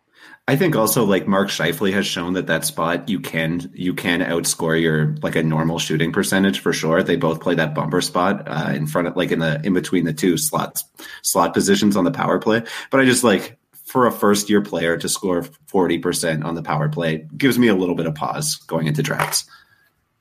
I 0.47 0.57
think 0.57 0.77
also 0.77 1.05
like 1.05 1.27
Mark 1.27 1.49
Scheifele 1.49 1.93
has 1.95 2.07
shown 2.07 2.35
that 2.35 2.49
that 2.49 2.67
spot 2.67 3.09
you 3.09 3.19
can 3.19 3.71
you 3.73 3.95
can 3.95 4.21
outscore 4.21 4.81
your 4.81 5.17
like 5.23 5.37
a 5.37 5.43
normal 5.43 5.79
shooting 5.79 6.13
percentage 6.13 6.61
for 6.61 6.73
sure. 6.73 7.03
They 7.03 7.17
both 7.17 7.41
play 7.41 7.55
that 7.55 7.75
bumper 7.75 8.03
spot 8.03 8.47
uh, 8.47 8.73
in 8.75 8.87
front 8.87 9.09
of 9.09 9.17
like 9.17 9.31
in 9.31 9.39
the 9.39 9.61
in 9.65 9.73
between 9.73 10.05
the 10.05 10.13
two 10.13 10.37
slots 10.37 10.85
slot 11.23 11.55
positions 11.55 11.97
on 11.97 12.05
the 12.05 12.11
power 12.11 12.39
play. 12.39 12.63
But 12.91 13.01
I 13.01 13.07
just 13.07 13.25
like 13.25 13.59
for 13.73 14.07
a 14.07 14.13
first 14.13 14.51
year 14.51 14.61
player 14.61 14.99
to 14.99 15.09
score 15.09 15.45
forty 15.67 15.99
percent 15.99 16.45
on 16.45 16.55
the 16.55 16.63
power 16.63 16.91
play 16.91 17.27
gives 17.35 17.59
me 17.59 17.69
a 17.69 17.75
little 17.75 17.95
bit 17.95 18.07
of 18.07 18.15
pause 18.15 18.57
going 18.57 18.87
into 18.87 19.03
drafts. 19.03 19.47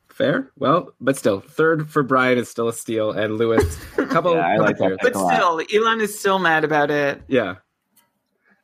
Fair. 0.07 0.51
Well, 0.57 0.93
but 1.01 1.17
still, 1.17 1.41
third 1.41 1.89
for 1.89 2.01
Brian 2.01 2.38
is 2.38 2.49
still 2.49 2.69
a 2.69 2.74
steal, 2.74 3.11
and 3.11 3.38
Lewis 3.38 3.78
a 3.97 4.05
couple. 4.05 4.32
yeah, 4.36 4.47
I 4.47 4.57
like 4.57 4.78
that 4.78 4.99
but 5.01 5.15
still, 5.15 5.61
Elon 5.74 5.99
is 5.99 6.17
still 6.17 6.39
mad 6.39 6.63
about 6.63 6.91
it. 6.91 7.21
Yeah. 7.28 7.55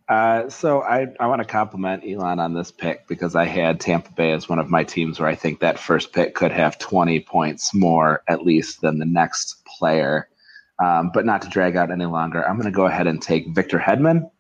Uh, 0.10 0.50
so 0.50 0.82
I, 0.82 1.06
I 1.20 1.28
want 1.28 1.40
to 1.40 1.48
compliment 1.48 2.04
Elon 2.04 2.40
on 2.40 2.56
this 2.56 2.72
pick 2.72 3.08
because 3.08 3.36
I 3.36 3.46
had 3.46 3.80
Tampa 3.80 4.12
Bay 4.12 4.32
as 4.32 4.50
one 4.50 4.58
of 4.58 4.68
my 4.68 4.84
teams 4.84 5.20
where 5.20 5.30
I 5.30 5.36
think 5.36 5.60
that 5.60 5.78
first 5.78 6.14
pick 6.14 6.34
could 6.34 6.52
have 6.52 6.80
20 6.80 7.20
points 7.20 7.76
more 7.76 8.24
at 8.28 8.44
least 8.44 8.82
than 8.82 8.98
the 8.98 9.06
next 9.06 9.64
player. 9.78 10.28
Um, 10.84 11.12
but 11.14 11.26
not 11.26 11.44
to 11.44 11.50
drag 11.50 11.76
out 11.76 11.92
any 11.92 12.06
longer, 12.06 12.44
I'm 12.44 12.56
going 12.56 12.72
to 12.72 12.76
go 12.76 12.88
ahead 12.88 13.06
and 13.06 13.22
take 13.22 13.54
Victor 13.54 13.78
Hedman 13.78 14.32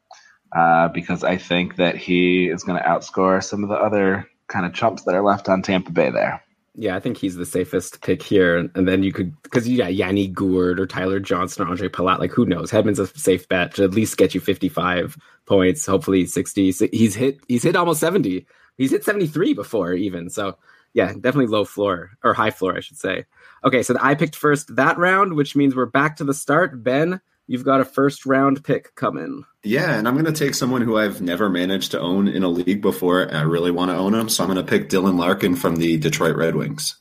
uh, 0.57 0.87
because 0.87 1.23
I 1.23 1.37
think 1.37 1.75
that 1.75 1.97
he 1.97 2.47
is 2.47 2.63
going 2.63 2.81
to 2.81 2.87
outscore 2.87 3.43
some 3.43 3.63
of 3.63 3.69
the 3.69 3.75
other 3.75 4.27
kind 4.47 4.65
of 4.65 4.73
chumps 4.73 5.03
that 5.03 5.13
are 5.13 5.23
left 5.23 5.49
on 5.49 5.61
Tampa 5.61 5.91
Bay 5.91 6.09
there. 6.09 6.41
Yeah, 6.75 6.95
I 6.95 6.99
think 6.99 7.17
he's 7.17 7.35
the 7.35 7.45
safest 7.45 8.01
pick 8.01 8.21
here. 8.21 8.69
And 8.75 8.87
then 8.87 9.03
you 9.03 9.11
could, 9.11 9.33
because 9.43 9.67
you 9.67 9.77
got 9.77 9.95
Yanni 9.95 10.27
Gourde 10.27 10.79
or 10.79 10.87
Tyler 10.87 11.19
Johnson 11.19 11.67
or 11.67 11.75
Ondrej 11.75 11.89
Palat. 11.89 12.19
Like, 12.19 12.31
who 12.31 12.45
knows? 12.45 12.71
Hedman's 12.71 12.99
a 12.99 13.07
safe 13.07 13.47
bet 13.49 13.75
to 13.75 13.83
at 13.83 13.91
least 13.91 14.17
get 14.17 14.33
you 14.33 14.39
55 14.39 15.17
points, 15.45 15.85
hopefully 15.85 16.25
60. 16.25 16.71
He's 16.91 17.15
hit, 17.15 17.39
he's 17.47 17.63
hit 17.63 17.75
almost 17.75 17.99
70. 17.99 18.45
He's 18.77 18.91
hit 18.91 19.03
73 19.03 19.53
before, 19.53 19.93
even. 19.93 20.29
So, 20.29 20.57
yeah, 20.93 21.11
definitely 21.13 21.47
low 21.47 21.65
floor 21.65 22.11
or 22.23 22.33
high 22.33 22.51
floor, 22.51 22.77
I 22.77 22.79
should 22.79 22.97
say. 22.97 23.25
Okay, 23.63 23.83
so 23.83 23.97
I 23.99 24.15
picked 24.15 24.35
first 24.35 24.75
that 24.75 24.97
round, 24.97 25.33
which 25.33 25.55
means 25.55 25.75
we're 25.75 25.85
back 25.85 26.15
to 26.17 26.23
the 26.23 26.33
start. 26.33 26.81
Ben, 26.83 27.19
you've 27.49 27.65
got 27.65 27.81
a 27.81 27.85
first 27.85 28.25
round 28.27 28.63
pick 28.63 28.93
coming. 28.95 29.43
Yeah, 29.63 29.95
and 29.95 30.07
I'm 30.07 30.13
going 30.13 30.31
to 30.31 30.31
take 30.31 30.53
someone 30.53 30.83
who 30.83 30.97
I've 30.97 31.19
never 31.19 31.49
managed 31.49 31.91
to 31.91 31.99
own 31.99 32.27
in 32.27 32.43
a 32.43 32.47
league 32.47 32.81
before. 32.81 33.23
And 33.23 33.35
I 33.35 33.41
really 33.41 33.71
want 33.71 33.89
to 33.89 33.97
own 33.97 34.13
him, 34.13 34.29
so 34.29 34.43
I'm 34.43 34.49
going 34.49 34.63
to 34.63 34.69
pick 34.69 34.87
Dylan 34.87 35.17
Larkin 35.17 35.55
from 35.55 35.77
the 35.77 35.97
Detroit 35.97 36.35
Red 36.35 36.55
Wings. 36.55 36.95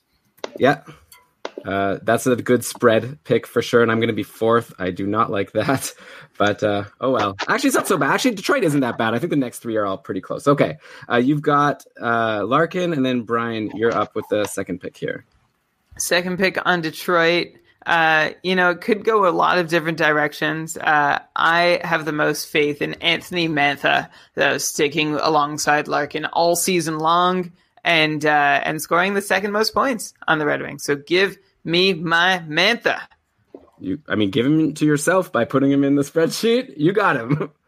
Yeah, 0.59 0.83
uh, 1.65 1.99
that's 2.03 2.27
a 2.27 2.35
good 2.35 2.65
spread 2.65 3.23
pick 3.25 3.47
for 3.47 3.61
sure, 3.61 3.83
and 3.83 3.93
I'm 3.93 3.99
going 3.99 4.09
to 4.09 4.15
be 4.15 4.23
fourth. 4.23 4.73
I 4.79 4.91
do 4.91 5.07
not 5.07 5.31
like 5.31 5.53
that, 5.53 5.93
but 6.39 6.63
uh, 6.63 6.85
oh 7.01 7.13
well. 7.13 7.37
Actually, 7.47 7.69
it's 7.69 7.77
not 7.77 7.87
so 7.87 7.99
bad. 7.99 8.13
Actually, 8.13 8.35
Detroit 8.35 8.65
isn't 8.65 8.81
that 8.81 8.97
bad. 8.97 9.15
I 9.15 9.19
think 9.19 9.31
the 9.31 9.37
next 9.37 9.59
three 9.59 9.77
are 9.77 9.85
all 9.85 9.99
pretty 9.99 10.23
close. 10.23 10.49
Okay, 10.49 10.79
uh, 11.11 11.17
you've 11.17 11.43
got 11.43 11.85
uh, 12.01 12.43
Larkin, 12.47 12.95
and 12.95 13.05
then 13.05 13.23
Brian, 13.23 13.71
you're 13.75 13.95
up 13.95 14.15
with 14.15 14.25
the 14.31 14.47
second 14.47 14.81
pick 14.81 14.97
here. 14.97 15.27
Second 15.99 16.39
pick 16.39 16.59
on 16.65 16.81
Detroit. 16.81 17.49
Uh, 17.87 18.31
you 18.43 18.55
know, 18.55 18.71
it 18.71 18.81
could 18.81 19.05
go 19.05 19.27
a 19.27 19.31
lot 19.31 19.59
of 19.59 19.69
different 19.69 19.97
directions. 19.99 20.77
Uh, 20.77 21.19
I 21.37 21.81
have 21.85 22.05
the 22.05 22.13
most 22.13 22.49
faith 22.49 22.83
in 22.83 22.95
Anthony 22.95 23.49
Mantha, 23.49 24.11
though, 24.35 24.59
sticking 24.59 25.15
alongside 25.15 25.89
Larkin 25.89 26.27
all 26.27 26.55
season 26.57 26.99
long 26.99 27.53
and 27.85 28.27
uh, 28.27 28.61
and 28.65 28.83
scoring 28.83 29.15
the 29.15 29.23
second 29.23 29.53
most 29.53 29.73
points 29.73 30.13
on 30.27 30.39
the 30.39 30.45
Red 30.47 30.61
Wings. 30.61 30.85
So 30.85 30.97
give 30.97 31.39
me 31.65 31.95
my 31.95 32.43
Mantha. 32.47 33.01
You, 33.81 34.01
I 34.09 34.17
mean, 34.17 34.31
give 34.31 34.45
him 34.45 34.75
to 34.75 34.85
yourself 34.85 35.31
by 35.33 35.45
putting 35.45 35.71
him 35.71 35.85
in 35.85 35.95
the 35.95 36.03
spreadsheet. 36.03 36.75
You 36.77 36.93
got 36.93 37.17
him. 37.17 37.51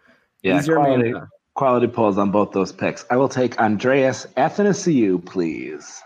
Yeah, 0.42 0.54
He's 0.56 0.66
your 0.66 0.76
quality, 0.78 1.10
Mantha. 1.10 1.28
quality 1.52 1.86
pulls 1.86 2.16
on 2.16 2.30
both 2.30 2.52
those 2.52 2.72
picks. 2.72 3.04
I 3.10 3.16
will 3.18 3.28
take 3.28 3.58
Andreas 3.60 4.26
Athanasiou, 4.38 5.22
please. 5.26 6.02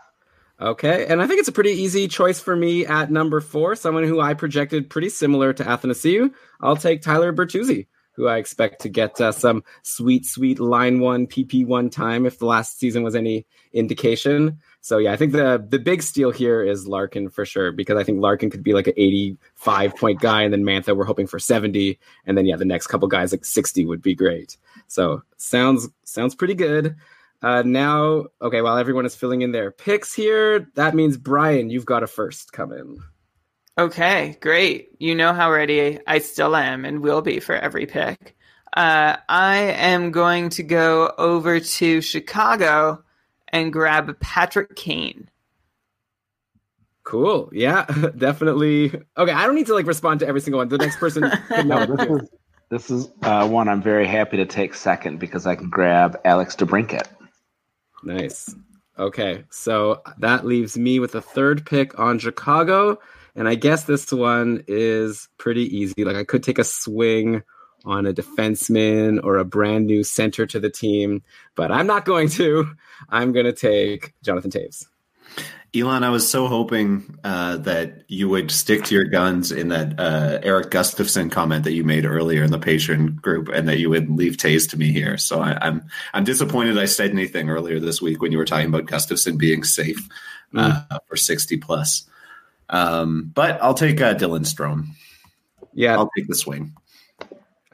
Okay, 0.61 1.07
and 1.07 1.21
I 1.21 1.27
think 1.27 1.41
it's 1.41 1.49
a 1.49 1.53
pretty 1.53 1.73
easy 1.73 2.07
choice 2.07 2.39
for 2.39 2.55
me 2.55 2.87
at 2.87 3.11
number 3.11 3.41
four, 3.41 3.75
someone 3.75 4.05
who 4.05 4.21
I 4.21 4.35
projected 4.35 4.89
pretty 4.89 5.09
similar 5.09 5.53
to 5.53 5.65
Athanasiou. 5.65 6.33
I'll 6.61 6.77
take 6.77 7.03
Tyler 7.03 7.33
Bertuzzi, 7.33 7.89
who 8.13 8.29
I 8.29 8.37
expect 8.39 8.81
to 8.83 8.89
get 8.89 9.21
uh, 9.21 9.33
some 9.33 9.65
sweet, 9.83 10.25
sweet 10.25 10.61
line 10.61 11.01
one 11.01 11.27
PP 11.27 11.67
one 11.67 11.91
time 11.91 12.25
if 12.25 12.39
the 12.39 12.47
last 12.47 12.79
season 12.79 13.03
was 13.03 13.17
any 13.17 13.47
indication. 13.73 14.61
So 14.81 14.99
yeah, 14.99 15.13
I 15.13 15.17
think 15.17 15.33
the 15.33 15.65
the 15.69 15.81
big 15.81 16.03
steal 16.03 16.31
here 16.31 16.63
is 16.63 16.87
Larkin 16.87 17.31
for 17.31 17.45
sure 17.45 17.73
because 17.73 17.99
I 17.99 18.05
think 18.05 18.21
Larkin 18.21 18.51
could 18.51 18.63
be 18.63 18.75
like 18.75 18.87
an 18.87 18.95
85 18.97 19.97
point 19.97 20.21
guy, 20.21 20.43
and 20.43 20.53
then 20.53 20.63
Mantha 20.63 20.97
we're 20.97 21.05
hoping 21.05 21.27
for 21.27 21.41
70, 21.41 21.99
and 22.27 22.39
then 22.39 22.47
yeah, 22.47 22.57
the 22.57 22.65
next 22.65 22.87
couple 22.87 23.09
guys 23.09 23.33
like 23.33 23.45
60 23.45 23.87
would 23.87 24.03
be 24.03 24.15
great. 24.15 24.57
So 24.87 25.23
sounds 25.37 25.89
sounds 26.05 26.37
pretty 26.37 26.55
good. 26.55 26.95
Uh, 27.45 27.63
now, 27.63 28.25
okay, 28.41 28.63
while 28.63 28.79
everyone 28.79 29.05
is 29.05 29.15
filling 29.15 29.43
in 29.43 29.53
their 29.53 29.71
picks 29.71 30.15
here, 30.15 30.67
that 30.77 30.95
means 30.95 31.19
Brian, 31.19 31.69
you've 31.69 31.85
got 31.85 32.03
a 32.03 32.07
first 32.07 32.55
come 32.55 32.73
in. 32.73 32.97
Okay, 33.77 34.39
great. 34.41 34.89
You 34.99 35.15
know 35.15 35.35
how 35.35 35.53
ready 35.53 35.99
I 36.07 36.21
still 36.21 36.57
am 36.57 36.87
and 36.87 37.01
will 37.01 37.21
be 37.21 37.41
for 37.41 37.55
every 37.55 37.85
pick. 37.85 38.35
Uh, 38.75 39.17
I 39.29 39.57
am 39.57 40.11
going 40.11 40.49
to 40.51 40.63
go 40.63 41.13
over 41.19 41.61
to 41.61 42.01
Chicago 42.01 43.05
and 43.49 43.71
grab 43.71 44.19
Patrick 44.21 44.75
Kane. 44.75 45.29
Cool. 47.03 47.51
Yeah, 47.53 47.85
definitely. 48.17 48.87
Okay, 49.19 49.33
I 49.33 49.45
don't 49.45 49.55
need 49.55 49.67
to 49.67 49.75
like 49.75 49.87
respond 49.87 50.21
to 50.21 50.27
every 50.27 50.41
single 50.41 50.61
one. 50.61 50.69
The 50.71 50.79
next 50.79 50.97
person. 50.97 51.31
no, 51.67 51.85
this 51.85 52.09
is 52.09 52.29
This 52.71 52.91
is 52.91 53.09
uh, 53.21 53.47
one 53.47 53.69
I'm 53.69 53.83
very 53.83 54.07
happy 54.07 54.39
to 54.39 54.47
take 54.47 54.73
second 54.73 55.19
because 55.19 55.47
I 55.47 55.57
can 55.57 55.69
grab 55.69 56.19
Alex 56.25 56.57
DeBrincat. 56.57 57.07
Nice. 58.05 58.55
Okay, 58.99 59.45
so 59.51 60.03
that 60.19 60.47
leaves 60.47 60.79
me 60.79 61.01
with 61.01 61.15
a 61.15 61.21
third 61.21 61.67
pick 61.67 61.99
on 61.99 62.19
Chicago, 62.19 63.01
and 63.35 63.49
I 63.49 63.57
guess 63.57 63.85
this 63.85 64.13
one 64.13 64.63
is 64.69 65.29
pretty 65.37 65.77
easy. 65.77 66.05
Like 66.05 66.17
I 66.17 66.23
could 66.23 66.45
take 66.45 66.59
a 66.59 66.65
swing 66.65 67.43
on 67.85 68.07
a 68.07 68.13
defenseman 68.13 69.23
or 69.23 69.37
a 69.37 69.45
brand 69.45 69.87
new 69.87 70.05
center 70.05 70.47
to 70.47 70.61
the 70.61 70.71
team, 70.71 71.23
but 71.57 71.73
I'm 71.73 71.87
not 71.87 72.05
going 72.05 72.29
to. 72.31 72.71
I'm 73.09 73.33
going 73.33 73.47
to 73.47 73.53
take 73.53 74.15
Jonathan 74.23 74.51
Toews. 74.51 74.87
Elon, 75.77 76.05
I 76.05 76.11
was 76.11 76.29
so 76.29 76.47
hoping 76.47 77.19
uh, 77.25 77.57
that 77.59 78.05
you 78.07 78.29
would 78.29 78.53
stick 78.53 78.85
to 78.85 78.95
your 78.95 79.05
guns 79.05 79.51
in 79.51 79.69
that 79.69 79.99
uh, 79.99 80.39
Erik 80.43 80.71
Gustafsson 80.71 81.33
comment 81.33 81.65
that 81.65 81.73
you 81.73 81.83
made 81.83 82.05
earlier 82.05 82.45
in 82.45 82.53
the 82.53 82.61
patron 82.61 83.17
group, 83.17 83.49
and 83.49 83.69
that 83.69 83.79
you 83.79 83.91
would 83.91 84.09
leave 84.09 84.37
Toews 84.37 84.71
to 84.71 84.79
me 84.79 84.93
here. 84.93 85.19
So 85.19 85.41
I, 85.41 85.51
am 85.51 85.59
I'm, 85.63 85.83
I'm 86.15 86.25
disappointed 86.25 86.79
I 86.79 86.85
said 86.85 87.11
anything 87.11 87.51
earlier 87.51 87.81
this 87.81 88.01
week 88.01 88.23
when 88.23 88.31
you 88.31 88.39
were 88.39 88.45
talking 88.45 88.69
about 88.69 88.87
Gustafsson 88.87 89.37
being 89.37 89.65
safe 89.65 90.09
uh, 90.55 90.83
mm. 90.91 90.99
for 91.07 91.17
sixty 91.17 91.57
plus. 91.57 92.09
Um, 92.69 93.33
but 93.35 93.61
I'll 93.61 93.75
take 93.75 94.01
uh, 94.01 94.15
Dylan 94.15 94.47
Strome. 94.47 94.87
Yeah, 95.73 95.97
I'll 95.97 96.11
take 96.17 96.29
the 96.29 96.37
swing. 96.37 96.73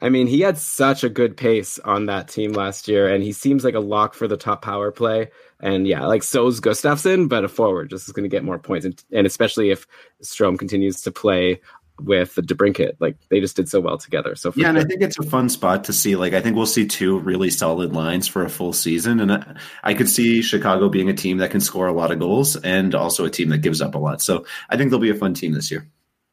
I 0.03 0.09
mean, 0.09 0.25
he 0.25 0.41
had 0.41 0.57
such 0.57 1.03
a 1.03 1.09
good 1.09 1.37
pace 1.37 1.77
on 1.77 2.07
that 2.07 2.27
team 2.27 2.53
last 2.53 2.87
year, 2.87 3.07
and 3.13 3.23
he 3.23 3.31
seems 3.31 3.63
like 3.63 3.75
a 3.75 3.79
lock 3.79 4.15
for 4.15 4.27
the 4.27 4.37
top 4.37 4.63
power 4.63 4.91
play. 4.91 5.29
And 5.61 5.87
yeah, 5.87 6.05
like 6.05 6.23
so's 6.23 6.59
Gustafsson, 6.59 7.29
but 7.29 7.43
a 7.43 7.47
forward 7.47 7.89
just 7.89 8.07
is 8.07 8.13
going 8.13 8.23
to 8.23 8.29
get 8.29 8.43
more 8.43 8.59
points, 8.59 8.85
and, 8.85 9.03
and 9.11 9.27
especially 9.27 9.69
if 9.69 9.85
Strome 10.23 10.57
continues 10.57 11.01
to 11.01 11.11
play 11.11 11.61
with 11.99 12.35
the 12.35 12.41
DeBrincat. 12.41 12.93
Like 12.99 13.17
they 13.29 13.39
just 13.39 13.55
did 13.55 13.69
so 13.69 13.79
well 13.79 13.97
together. 13.97 14.35
So 14.35 14.51
yeah, 14.55 14.69
and 14.69 14.77
I 14.77 14.83
think 14.83 15.01
it's 15.01 15.19
a 15.19 15.23
fun 15.23 15.49
spot 15.49 15.83
to 15.85 15.93
see. 15.93 16.15
Like 16.15 16.33
I 16.33 16.41
think 16.41 16.55
we'll 16.55 16.65
see 16.65 16.85
two 16.85 17.19
really 17.19 17.49
solid 17.49 17.93
lines 17.93 18.27
for 18.27 18.43
a 18.43 18.49
full 18.49 18.73
season, 18.73 19.19
and 19.19 19.31
I, 19.31 19.55
I 19.83 19.93
could 19.93 20.09
see 20.09 20.41
Chicago 20.41 20.89
being 20.89 21.09
a 21.09 21.13
team 21.13 21.37
that 21.37 21.51
can 21.51 21.61
score 21.61 21.87
a 21.87 21.93
lot 21.93 22.11
of 22.11 22.19
goals 22.19 22.55
and 22.55 22.95
also 22.95 23.25
a 23.25 23.29
team 23.29 23.49
that 23.49 23.59
gives 23.59 23.81
up 23.81 23.95
a 23.95 23.99
lot. 23.99 24.21
So 24.21 24.45
I 24.69 24.77
think 24.77 24.89
they'll 24.89 24.99
be 24.99 25.09
a 25.09 25.15
fun 25.15 25.33
team 25.33 25.53
this 25.53 25.71
year. 25.71 25.87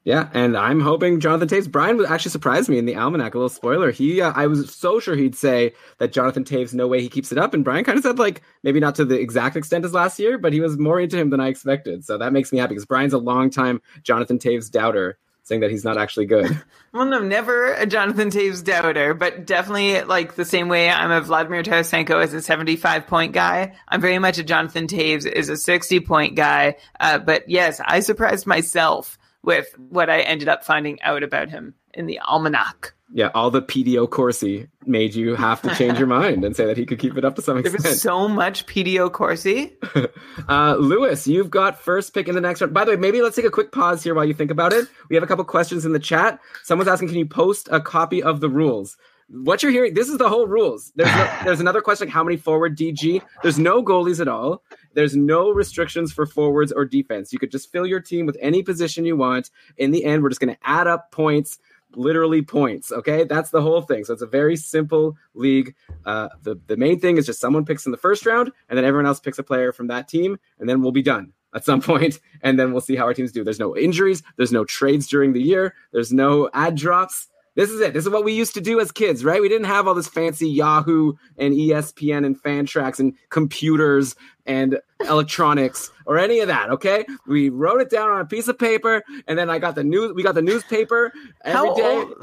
Yeah, 0.09 0.31
and 0.33 0.57
I'm 0.57 0.81
hoping 0.81 1.21
Jonathan 1.21 1.49
Toews. 1.49 1.71
Brian 1.71 2.03
actually 2.07 2.31
surprised 2.31 2.71
me 2.71 2.79
in 2.79 2.87
the 2.87 2.97
almanac. 2.97 3.35
A 3.35 3.37
little 3.37 3.51
spoiler. 3.51 3.91
He, 3.91 4.23
uh, 4.23 4.33
I 4.35 4.47
was 4.47 4.75
so 4.75 5.01
sure 5.01 5.15
he'd 5.15 5.37
say 5.37 5.75
that 5.99 6.13
Jonathan 6.13 6.45
Toews, 6.45 6.73
no 6.73 6.87
way 6.87 7.03
he 7.03 7.11
keeps 7.11 7.31
it 7.31 7.37
up, 7.37 7.53
and 7.53 7.63
Brian 7.63 7.85
kind 7.85 7.99
of 7.99 8.03
said 8.03 8.19
like 8.19 8.41
maybe 8.63 8.81
not 8.81 8.95
to 8.95 9.05
the 9.05 9.21
exact 9.21 9.55
extent 9.55 9.85
as 9.85 9.93
last 9.93 10.19
year, 10.19 10.39
but 10.39 10.55
he 10.55 10.63
was 10.63 10.79
more 10.79 10.99
into 10.99 11.19
him 11.19 11.29
than 11.29 11.41
I 11.41 11.49
expected. 11.49 12.07
So 12.07 12.17
that 12.17 12.33
makes 12.33 12.51
me 12.53 12.59
happy 12.59 12.71
because 12.71 12.87
Brian's 12.87 13.13
a 13.13 13.19
long 13.19 13.51
time 13.51 13.83
Jonathan 14.03 14.39
Toews 14.39 14.71
doubter, 14.71 15.19
saying 15.43 15.61
that 15.61 15.71
he's 15.71 15.85
not 15.85 15.99
actually 15.99 16.25
good. 16.25 16.59
well, 16.95 17.05
no, 17.05 17.19
never 17.19 17.75
a 17.75 17.85
Jonathan 17.85 18.31
Toews 18.31 18.65
doubter, 18.65 19.13
but 19.13 19.45
definitely 19.45 20.01
like 20.05 20.37
the 20.37 20.47
same 20.47 20.69
way 20.69 20.89
I'm 20.89 21.11
a 21.11 21.21
Vladimir 21.21 21.63
Tarasenko 21.63 22.23
as 22.23 22.33
a 22.33 22.41
75 22.41 23.07
point 23.07 23.35
guy. 23.35 23.75
I'm 23.87 24.01
very 24.01 24.19
much 24.19 24.39
a 24.39 24.43
Jonathan 24.43 24.87
Toews 24.87 25.31
is 25.31 25.51
a 25.51 25.57
60 25.59 26.01
point 26.01 26.35
guy. 26.35 26.77
Uh, 26.99 27.19
but 27.19 27.47
yes, 27.51 27.79
I 27.85 28.01
surprised 28.01 28.47
myself 28.47 29.19
with 29.43 29.75
what 29.79 30.11
I 30.11 30.21
ended 30.21 30.49
up 30.49 30.65
finding 30.65 31.01
out 31.03 31.23
about 31.23 31.51
him 31.51 31.75
in 31.95 32.07
the 32.07 32.19
almanac. 32.21 32.95
Yeah, 33.11 33.31
all 33.35 33.51
the 33.51 33.63
PDO 33.63 34.11
Corsi 34.11 34.69
made 34.85 35.15
you 35.15 35.35
have 35.35 35.63
to 35.63 35.75
change 35.75 35.99
your 35.99 36.07
mind 36.19 36.45
and 36.45 36.55
say 36.55 36.67
that 36.67 36.77
he 36.77 36.85
could 36.85 36.99
keep 36.99 37.17
it 37.17 37.25
up 37.25 37.37
to 37.37 37.43
some 37.43 37.57
extent. 37.57 37.83
There 37.83 37.93
was 37.93 38.03
so 38.03 38.29
much 38.29 38.67
PDO 38.67 39.13
Corsi. 39.13 39.73
uh, 40.49 40.77
Lewis, 40.79 41.27
you've 41.27 41.51
got 41.51 41.81
first 41.81 42.13
pick 42.13 42.29
in 42.29 42.35
the 42.35 42.41
next 42.41 42.61
round. 42.61 42.75
By 42.75 42.85
the 42.85 42.93
way, 42.93 42.97
maybe 42.97 43.23
let's 43.23 43.37
take 43.37 43.47
a 43.47 43.51
quick 43.51 43.73
pause 43.73 44.03
here 44.03 44.15
while 44.15 44.27
you 44.27 44.35
think 44.35 44.51
about 44.51 44.75
it. 44.75 44.87
We 45.09 45.17
have 45.17 45.23
a 45.23 45.27
couple 45.27 45.45
questions 45.45 45.87
in 45.87 45.93
the 45.93 45.99
chat. 45.99 46.39
Someone's 46.65 46.89
asking, 46.89 47.09
can 47.09 47.17
you 47.17 47.27
post 47.27 47.69
a 47.73 47.81
copy 47.81 48.23
of 48.23 48.41
the 48.41 48.51
rules? 48.51 48.99
What 49.31 49.63
you're 49.63 49.73
hearing, 49.73 49.95
this 49.95 50.09
is 50.09 50.19
the 50.19 50.29
whole 50.29 50.47
rules. 50.47 50.93
There's, 50.97 51.15
no, 51.15 51.39
there's 51.45 51.61
another 51.61 51.81
question 51.81 52.09
like 52.09 52.15
how 52.15 52.25
many 52.25 52.37
forward 52.37 52.77
DG? 52.77 53.23
There's 53.43 53.59
no 53.59 53.83
goalies 53.83 54.21
at 54.21 54.29
all. 54.29 54.63
There's 54.95 55.17
no 55.17 55.51
restrictions 55.51 56.13
for 56.13 56.27
forwards 56.27 56.73
or 56.73 56.85
defense. 56.85 57.33
You 57.33 57.39
could 57.39 57.51
just 57.51 57.71
fill 57.71 57.87
your 57.87 58.01
team 58.01 58.27
with 58.27 58.37
any 58.41 58.63
position 58.63 59.05
you 59.05 59.17
want. 59.17 59.51
In 59.77 59.91
the 59.91 60.05
end, 60.05 60.23
we're 60.23 60.31
just 60.31 60.41
going 60.41 60.55
to 60.55 60.61
add 60.63 60.87
up 60.87 61.11
points, 61.13 61.59
literally 61.95 62.43
points. 62.43 62.93
Okay, 62.93 63.25
that's 63.25 63.51
the 63.51 63.63
whole 63.63 63.83
thing. 63.83 64.05
So 64.05 64.13
it's 64.13 64.23
a 64.23 64.27
very 64.27 64.57
simple 64.57 65.17
league. 65.35 65.75
Uh, 66.05 66.29
the 66.43 66.61
the 66.67 66.77
main 66.77 67.01
thing 67.01 67.17
is 67.17 67.27
just 67.27 67.41
someone 67.41 67.65
picks 67.65 67.87
in 67.87 67.93
the 67.93 67.99
first 67.99 68.27
round, 68.27 68.51
and 68.69 68.77
then 68.77 68.85
everyone 68.85 69.07
else 69.07 69.21
picks 69.21 69.39
a 69.39 69.43
player 69.43 69.73
from 69.73 69.89
that 69.89 70.09
team, 70.09 70.39
and 70.59 70.69
then 70.69 70.83
we'll 70.83 70.93
be 70.93 71.03
done 71.03 71.33
at 71.55 71.65
some 71.65 71.81
point, 71.93 72.21
and 72.43 72.59
then 72.59 72.73
we'll 72.73 72.81
see 72.81 72.97
how 72.97 73.05
our 73.05 73.15
teams 73.15 73.33
do. 73.33 73.45
There's 73.45 73.61
no 73.61 73.77
injuries. 73.77 74.23
There's 74.37 74.53
no 74.53 74.65
trades 74.65 75.07
during 75.07 75.33
the 75.33 75.43
year. 75.43 75.75
There's 75.93 76.13
no 76.13 76.51
ad 76.55 76.77
drops. 76.77 77.29
This 77.59 77.71
is 77.71 77.81
it. 77.81 77.93
This 77.93 78.05
is 78.05 78.11
what 78.11 78.23
we 78.23 78.35
used 78.35 78.55
to 78.55 78.61
do 78.61 78.79
as 78.79 78.93
kids, 78.93 79.25
right? 79.25 79.41
We 79.41 79.49
didn't 79.49 79.67
have 79.67 79.89
all 79.89 79.95
this 79.95 80.07
fancy 80.07 80.49
Yahoo 80.49 81.15
and 81.39 81.53
ESPN 81.53 82.25
and 82.25 82.41
Fantrax 82.41 83.01
and 83.01 83.15
computers 83.31 84.15
and 84.47 84.79
electronics 85.01 85.91
or 86.07 86.19
any 86.19 86.39
of 86.39 86.47
that. 86.47 86.71
Okay, 86.71 87.05
we 87.27 87.49
wrote 87.49 87.81
it 87.81 87.91
down 87.91 88.11
on 88.11 88.21
a 88.21 88.25
piece 88.27 88.47
of 88.47 88.61
paper, 88.61 89.03
and 89.27 89.37
then 89.37 89.51
I 89.51 89.59
got 89.59 89.75
the 89.75 89.83
news. 89.83 90.13
We 90.13 90.23
got 90.23 90.37
the 90.37 90.43
newspaper 90.43 91.13
every 91.45 91.75
day, 91.75 92.05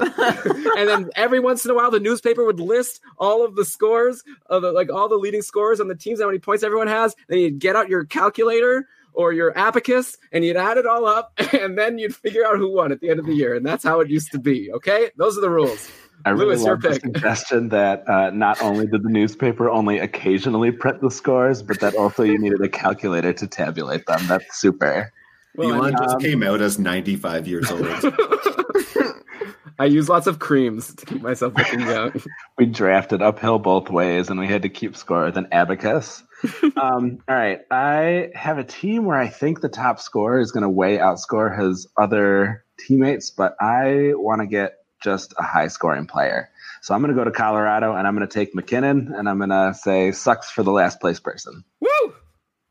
and 0.78 0.88
then 0.88 1.10
every 1.16 1.40
once 1.40 1.66
in 1.66 1.70
a 1.70 1.74
while, 1.74 1.90
the 1.90 2.00
newspaper 2.00 2.42
would 2.42 2.58
list 2.58 3.02
all 3.18 3.44
of 3.44 3.56
the 3.56 3.64
scores 3.66 4.24
of 4.46 4.62
the, 4.62 4.72
like 4.72 4.90
all 4.90 5.06
the 5.06 5.16
leading 5.16 5.42
scores 5.42 5.80
on 5.80 5.88
the 5.88 5.94
teams, 5.94 6.18
how 6.18 6.28
many 6.28 6.38
points 6.38 6.64
everyone 6.64 6.88
has. 6.88 7.14
Then 7.28 7.40
you'd 7.40 7.58
get 7.58 7.76
out 7.76 7.90
your 7.90 8.06
calculator 8.06 8.88
or 9.16 9.32
your 9.32 9.56
abacus 9.58 10.16
and 10.30 10.44
you'd 10.44 10.56
add 10.56 10.76
it 10.76 10.86
all 10.86 11.06
up 11.06 11.32
and 11.52 11.76
then 11.76 11.98
you'd 11.98 12.14
figure 12.14 12.46
out 12.46 12.58
who 12.58 12.72
won 12.72 12.92
at 12.92 13.00
the 13.00 13.10
end 13.10 13.18
of 13.18 13.26
the 13.26 13.34
year. 13.34 13.54
And 13.54 13.66
that's 13.66 13.82
how 13.82 14.00
it 14.00 14.10
used 14.10 14.30
to 14.32 14.38
be. 14.38 14.70
Okay. 14.72 15.10
Those 15.16 15.36
are 15.36 15.40
the 15.40 15.50
rules. 15.50 15.90
I 16.24 16.30
really 16.30 16.56
Lewis, 16.56 16.62
love 16.62 16.82
the 16.82 16.94
suggestion 16.94 17.68
that 17.68 18.08
uh, 18.08 18.30
not 18.30 18.60
only 18.62 18.86
did 18.86 19.02
the 19.02 19.08
newspaper 19.08 19.70
only 19.70 19.98
occasionally 19.98 20.72
print 20.72 21.00
the 21.00 21.10
scores, 21.10 21.62
but 21.62 21.80
that 21.80 21.94
also 21.94 22.22
you 22.22 22.38
needed 22.38 22.60
a 22.62 22.68
calculator 22.68 23.32
to 23.34 23.46
tabulate 23.46 24.06
them. 24.06 24.26
That's 24.26 24.58
super. 24.58 25.12
Well, 25.56 25.74
Elon 25.74 25.94
um, 25.94 26.04
just 26.04 26.20
came 26.20 26.42
out 26.42 26.60
as 26.60 26.78
95 26.78 27.46
years 27.46 27.70
old. 27.70 27.86
I 29.78 29.84
use 29.84 30.08
lots 30.08 30.26
of 30.26 30.38
creams 30.38 30.94
to 30.94 31.06
keep 31.06 31.22
myself 31.22 31.54
looking 31.56 31.80
young. 31.80 32.12
we 32.58 32.66
drafted 32.66 33.20
uphill 33.20 33.58
both 33.58 33.90
ways, 33.90 34.30
and 34.30 34.40
we 34.40 34.46
had 34.46 34.62
to 34.62 34.68
keep 34.68 34.96
score 34.96 35.26
with 35.26 35.36
an 35.36 35.48
abacus. 35.52 36.22
um, 36.76 37.18
all 37.28 37.34
right, 37.34 37.60
I 37.70 38.30
have 38.34 38.58
a 38.58 38.64
team 38.64 39.04
where 39.04 39.18
I 39.18 39.28
think 39.28 39.60
the 39.60 39.68
top 39.68 40.00
scorer 40.00 40.40
is 40.40 40.52
going 40.52 40.62
to 40.62 40.68
way 40.68 40.98
outscore 40.98 41.58
his 41.58 41.86
other 41.96 42.64
teammates, 42.78 43.30
but 43.30 43.56
I 43.60 44.12
want 44.14 44.40
to 44.42 44.46
get 44.46 44.78
just 45.02 45.34
a 45.38 45.42
high 45.42 45.68
scoring 45.68 46.06
player. 46.06 46.50
So 46.82 46.94
I'm 46.94 47.00
going 47.02 47.14
to 47.14 47.18
go 47.18 47.24
to 47.24 47.30
Colorado, 47.30 47.94
and 47.94 48.06
I'm 48.06 48.14
going 48.14 48.26
to 48.26 48.32
take 48.32 48.54
MacKinnon 48.54 49.12
and 49.16 49.28
I'm 49.28 49.38
going 49.38 49.50
to 49.50 49.74
say 49.74 50.12
sucks 50.12 50.50
for 50.50 50.62
the 50.62 50.72
last 50.72 51.00
place 51.00 51.20
person. 51.20 51.64
Woo! 51.80 51.88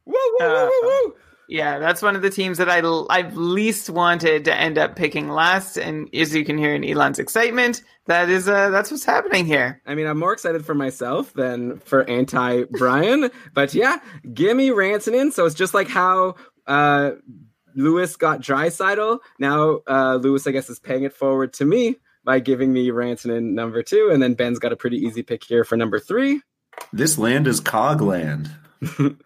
Woo! 0.06 0.16
Woo! 0.16 0.38
Woo! 0.40 0.70
Woo! 0.70 0.82
Woo! 0.84 1.16
Yeah, 1.48 1.80
that's 1.80 2.02
one 2.02 2.16
of 2.16 2.22
the 2.22 2.30
teams 2.30 2.58
that 2.58 2.70
I 2.70 2.80
I've 3.10 3.36
least 3.36 3.90
wanted 3.90 4.46
to 4.46 4.56
end 4.56 4.78
up 4.78 4.96
picking 4.96 5.30
last, 5.30 5.78
and 5.78 6.14
as 6.14 6.34
you 6.34 6.44
can 6.44 6.58
hear 6.58 6.74
in 6.74 6.84
Elon's 6.84 7.20
excitement, 7.20 7.82
that 8.08 8.30
is 8.30 8.50
uh 8.50 8.70
that's 8.70 8.92
what's 8.92 9.06
happening 9.06 9.46
here. 9.46 9.82
I 9.86 9.96
mean, 9.96 10.08
I'm 10.08 10.18
more 10.18 10.34
excited 10.34 10.66
for 10.66 10.74
myself 10.74 11.34
than 11.34 11.80
for 11.80 12.10
anti 12.10 12.64
Brian, 12.72 13.30
but 13.54 13.74
yeah, 13.74 14.00
give 14.34 14.58
me 14.58 14.70
Rantanen. 14.70 15.32
So 15.32 15.46
it's 15.46 15.56
just 15.56 15.74
like 15.74 15.88
how 15.88 16.36
uh 16.66 17.12
Lewis 17.76 18.16
got 18.16 18.42
Draisaitl. 18.42 19.20
Now 19.40 19.82
uh 19.88 20.16
Lewis, 20.16 20.48
I 20.48 20.52
guess, 20.52 20.70
is 20.70 20.80
paying 20.80 21.04
it 21.04 21.14
forward 21.14 21.54
to 21.54 21.66
me 21.66 21.98
by 22.24 22.40
giving 22.40 22.74
me 22.74 22.90
Rantanen 22.90 23.54
number 23.54 23.84
two, 23.84 24.10
and 24.12 24.22
then 24.22 24.34
Ben's 24.34 24.60
got 24.60 24.72
a 24.72 24.76
pretty 24.78 24.98
easy 24.98 25.22
pick 25.22 25.44
here 25.44 25.64
for 25.64 25.78
number 25.78 26.00
three. 26.00 26.42
This 26.92 27.18
land 27.18 27.48
is 27.48 27.62
Cogland. 27.62 28.50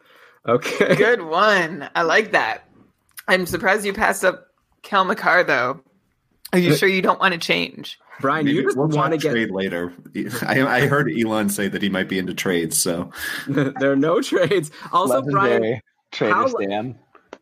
Okay. 0.49 0.95
Good 0.95 1.21
one. 1.21 1.89
I 1.95 2.01
like 2.01 2.31
that. 2.31 2.63
I'm 3.27 3.45
surprised 3.45 3.85
you 3.85 3.93
passed 3.93 4.25
up 4.25 4.47
Cale 4.81 5.05
Makar 5.05 5.43
though. 5.43 5.81
Are 6.51 6.59
you 6.59 6.75
sure 6.75 6.89
you 6.89 7.03
don't 7.03 7.19
want 7.19 7.33
to 7.33 7.39
change? 7.39 7.99
Brian, 8.19 8.45
Maybe 8.45 8.57
you 8.57 8.63
just 8.63 8.75
we'll 8.75 8.87
want 8.87 9.13
to 9.13 9.17
get 9.17 9.31
trade 9.31 9.51
later. 9.51 9.93
I, 10.41 10.61
I, 10.63 10.87
heard 10.87 11.09
Elon 11.09 11.49
say 11.49 11.69
that 11.69 11.81
he 11.81 11.87
might 11.87 12.09
be 12.09 12.17
into 12.19 12.33
trades, 12.33 12.77
so 12.77 13.11
there 13.47 13.91
are 13.91 13.95
no 13.95 14.19
trades. 14.21 14.71
Also, 14.91 15.21
Legendary 15.21 15.81
Brian, 16.11 16.33
how, 16.33 16.47
Stan 16.47 16.99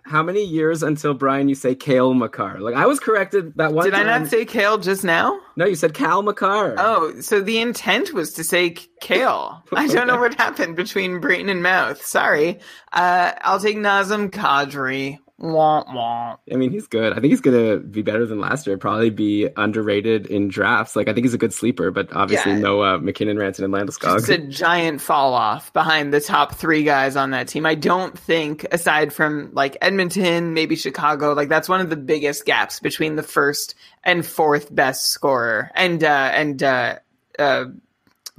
how 0.07 0.23
many 0.23 0.43
years 0.43 0.83
until 0.83 1.13
Brian 1.13 1.49
you 1.49 1.55
say 1.55 1.75
Kale 1.75 2.13
Makar? 2.13 2.59
Like 2.59 2.75
I 2.75 2.85
was 2.85 2.99
corrected 2.99 3.53
that 3.57 3.73
one. 3.73 3.85
Did 3.85 3.93
time. 3.93 4.07
I 4.07 4.17
not 4.19 4.27
say 4.27 4.45
Kale 4.45 4.77
just 4.77 5.03
now? 5.03 5.39
No, 5.55 5.65
you 5.65 5.75
said 5.75 5.93
Cal 5.93 6.21
Makar. 6.21 6.75
Oh, 6.77 7.19
so 7.19 7.41
the 7.41 7.59
intent 7.59 8.13
was 8.13 8.33
to 8.33 8.43
say 8.43 8.75
Kale. 9.01 9.63
I 9.73 9.87
don't 9.87 10.07
know 10.07 10.19
what 10.19 10.35
happened 10.35 10.75
between 10.75 11.19
brain 11.19 11.49
and 11.49 11.61
mouth. 11.61 12.03
Sorry. 12.05 12.59
Uh, 12.91 13.33
I'll 13.41 13.59
take 13.59 13.77
Nazem 13.77 14.29
Kadri. 14.29 15.19
Wah, 15.39 15.83
wah. 15.93 16.37
I 16.51 16.55
mean, 16.55 16.71
he's 16.71 16.87
good. 16.87 17.11
I 17.13 17.15
think 17.15 17.27
he's 17.27 17.41
gonna 17.41 17.77
be 17.77 18.01
better 18.01 18.25
than 18.25 18.39
last 18.39 18.65
year. 18.65 18.77
Probably 18.77 19.11
be 19.11 19.47
underrated 19.55 20.25
in 20.25 20.47
drafts. 20.47 20.95
Like 20.95 21.07
I 21.07 21.13
think 21.13 21.25
he's 21.25 21.35
a 21.35 21.37
good 21.37 21.53
sleeper, 21.53 21.91
but 21.91 22.11
obviously 22.11 22.53
Yeah. 22.53 22.59
no 22.59 22.83
uh, 22.83 22.97
MacKinnon, 22.97 23.37
Ranson, 23.37 23.63
and 23.63 23.71
Landeskog. 23.73 24.17
It's 24.17 24.29
a 24.29 24.39
giant 24.39 24.99
fall 24.99 25.35
off 25.35 25.71
behind 25.73 26.11
the 26.11 26.21
top 26.21 26.55
three 26.55 26.83
guys 26.83 27.15
on 27.15 27.31
that 27.31 27.47
team. 27.47 27.67
I 27.67 27.75
don't 27.75 28.17
think, 28.17 28.65
aside 28.71 29.13
from 29.13 29.51
like 29.53 29.77
Edmonton, 29.79 30.55
maybe 30.55 30.75
Chicago, 30.75 31.33
like 31.33 31.49
that's 31.49 31.69
one 31.69 31.81
of 31.81 31.91
the 31.91 31.97
biggest 31.97 32.45
gaps 32.45 32.79
between 32.79 33.15
the 33.15 33.23
first 33.23 33.75
and 34.03 34.25
fourth 34.25 34.73
best 34.73 35.11
scorer 35.11 35.69
and 35.75 36.03
uh, 36.03 36.31
and 36.33 36.63
uh, 36.63 36.97
uh, 37.37 37.65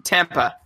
Tampa 0.03 0.57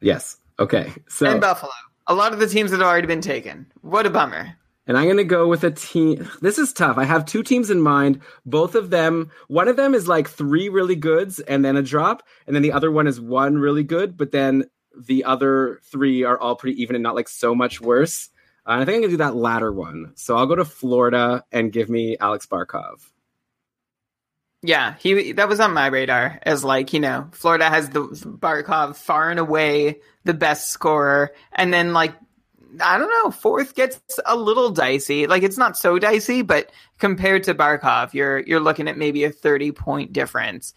yes. 0.00 0.36
Okay. 0.58 0.92
So 1.08 1.26
and 1.26 1.40
Buffalo. 1.40 1.72
A 2.06 2.14
lot 2.14 2.32
of 2.32 2.38
the 2.38 2.46
teams 2.46 2.70
that 2.70 2.78
have 2.78 2.86
already 2.86 3.06
been 3.06 3.20
taken. 3.20 3.66
What 3.82 4.06
a 4.06 4.10
bummer. 4.10 4.56
And 4.86 4.96
I'm 4.96 5.04
going 5.04 5.18
to 5.18 5.24
go 5.24 5.46
with 5.46 5.62
a 5.62 5.70
team. 5.70 6.28
This 6.40 6.58
is 6.58 6.72
tough. 6.72 6.98
I 6.98 7.04
have 7.04 7.24
two 7.24 7.42
teams 7.42 7.70
in 7.70 7.80
mind. 7.80 8.20
Both 8.44 8.74
of 8.74 8.90
them, 8.90 9.30
one 9.46 9.68
of 9.68 9.76
them 9.76 9.94
is 9.94 10.08
like 10.08 10.28
three 10.28 10.68
really 10.68 10.96
goods 10.96 11.38
and 11.38 11.64
then 11.64 11.76
a 11.76 11.82
drop. 11.82 12.22
And 12.46 12.56
then 12.56 12.62
the 12.62 12.72
other 12.72 12.90
one 12.90 13.06
is 13.06 13.20
one 13.20 13.58
really 13.58 13.84
good, 13.84 14.16
but 14.16 14.32
then 14.32 14.64
the 14.98 15.24
other 15.24 15.80
three 15.84 16.24
are 16.24 16.38
all 16.38 16.56
pretty 16.56 16.80
even 16.82 16.96
and 16.96 17.02
not 17.02 17.14
like 17.14 17.28
so 17.28 17.54
much 17.54 17.80
worse. 17.80 18.30
Uh, 18.66 18.72
I 18.72 18.84
think 18.84 18.96
I'm 18.96 19.00
going 19.00 19.02
to 19.02 19.08
do 19.10 19.16
that 19.18 19.36
latter 19.36 19.72
one. 19.72 20.12
So 20.16 20.36
I'll 20.36 20.46
go 20.46 20.56
to 20.56 20.64
Florida 20.64 21.44
and 21.52 21.72
give 21.72 21.88
me 21.88 22.16
Alex 22.18 22.46
Barkov. 22.46 23.10
Yeah, 24.62 24.94
he 24.98 25.32
that 25.32 25.48
was 25.48 25.58
on 25.58 25.72
my 25.72 25.86
radar 25.86 26.38
as 26.42 26.62
like 26.62 26.92
you 26.92 27.00
know 27.00 27.28
Florida 27.32 27.70
has 27.70 27.88
the 27.88 28.02
Barkov 28.02 28.96
far 28.96 29.30
and 29.30 29.40
away 29.40 30.00
the 30.24 30.34
best 30.34 30.68
scorer, 30.68 31.32
and 31.52 31.72
then 31.72 31.94
like 31.94 32.14
I 32.80 32.98
don't 32.98 33.10
know 33.10 33.30
fourth 33.30 33.74
gets 33.74 34.00
a 34.26 34.36
little 34.36 34.70
dicey. 34.70 35.26
Like 35.26 35.42
it's 35.42 35.58
not 35.58 35.76
so 35.76 35.98
dicey, 35.98 36.42
but 36.42 36.70
compared 36.98 37.44
to 37.44 37.54
Barkov, 37.54 38.14
you're 38.14 38.40
you're 38.40 38.60
looking 38.60 38.88
at 38.88 38.96
maybe 38.98 39.24
a 39.24 39.30
thirty 39.32 39.72
point 39.72 40.12
difference. 40.12 40.74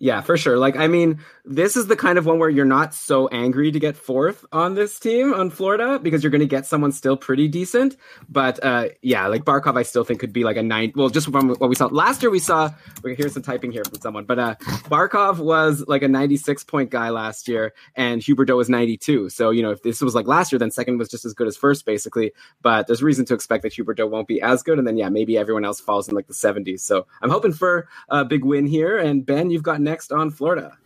Yeah, 0.00 0.20
for 0.20 0.36
sure. 0.36 0.58
Like, 0.58 0.76
I 0.76 0.86
mean, 0.86 1.18
this 1.44 1.76
is 1.76 1.88
the 1.88 1.96
kind 1.96 2.18
of 2.18 2.26
one 2.26 2.38
where 2.38 2.48
you're 2.48 2.64
not 2.64 2.94
so 2.94 3.26
angry 3.28 3.72
to 3.72 3.80
get 3.80 3.96
fourth 3.96 4.44
on 4.52 4.74
this 4.74 4.98
team 5.00 5.34
on 5.34 5.50
Florida 5.50 5.98
because 5.98 6.22
you're 6.22 6.30
going 6.30 6.40
to 6.40 6.46
get 6.46 6.66
someone 6.66 6.92
still 6.92 7.16
pretty 7.16 7.48
decent. 7.48 7.96
But 8.28 8.62
uh, 8.62 8.90
yeah, 9.02 9.26
like 9.26 9.44
Barkov, 9.44 9.76
I 9.76 9.82
still 9.82 10.04
think 10.04 10.20
could 10.20 10.32
be 10.32 10.44
like 10.44 10.56
a 10.56 10.62
nine. 10.62 10.92
Well, 10.94 11.08
just 11.08 11.30
from 11.30 11.48
what 11.48 11.68
we 11.68 11.74
saw 11.74 11.86
last 11.86 12.22
year, 12.22 12.30
we 12.30 12.38
saw. 12.38 12.70
Hear 13.04 13.28
some 13.28 13.42
typing 13.42 13.72
here 13.72 13.84
from 13.84 13.98
someone, 14.00 14.24
but 14.24 14.38
uh, 14.38 14.54
Barkov 14.90 15.38
was 15.38 15.82
like 15.88 16.02
a 16.02 16.08
96 16.08 16.64
point 16.64 16.90
guy 16.90 17.08
last 17.08 17.48
year, 17.48 17.72
and 17.94 18.20
Huberdeau 18.20 18.56
was 18.56 18.68
92. 18.68 19.30
So 19.30 19.50
you 19.50 19.62
know, 19.62 19.70
if 19.70 19.82
this 19.82 20.00
was 20.00 20.14
like 20.14 20.26
last 20.26 20.52
year, 20.52 20.58
then 20.58 20.70
second 20.70 20.98
was 20.98 21.08
just 21.08 21.24
as 21.24 21.32
good 21.32 21.46
as 21.46 21.56
first, 21.56 21.86
basically. 21.86 22.32
But 22.60 22.86
there's 22.86 23.02
reason 23.02 23.24
to 23.26 23.34
expect 23.34 23.62
that 23.62 23.72
Huberdeau 23.72 24.08
won't 24.08 24.28
be 24.28 24.42
as 24.42 24.62
good, 24.62 24.78
and 24.78 24.86
then 24.86 24.96
yeah, 24.98 25.08
maybe 25.08 25.38
everyone 25.38 25.64
else 25.64 25.80
falls 25.80 26.08
in 26.08 26.14
like 26.14 26.26
the 26.26 26.34
70s. 26.34 26.80
So 26.80 27.06
I'm 27.22 27.30
hoping 27.30 27.52
for 27.52 27.88
a 28.10 28.24
big 28.24 28.44
win 28.44 28.66
here. 28.66 28.98
And 28.98 29.24
Ben, 29.24 29.50
you've 29.50 29.62
got 29.62 29.80
next 29.88 30.12
on 30.12 30.30
Florida. 30.30 30.76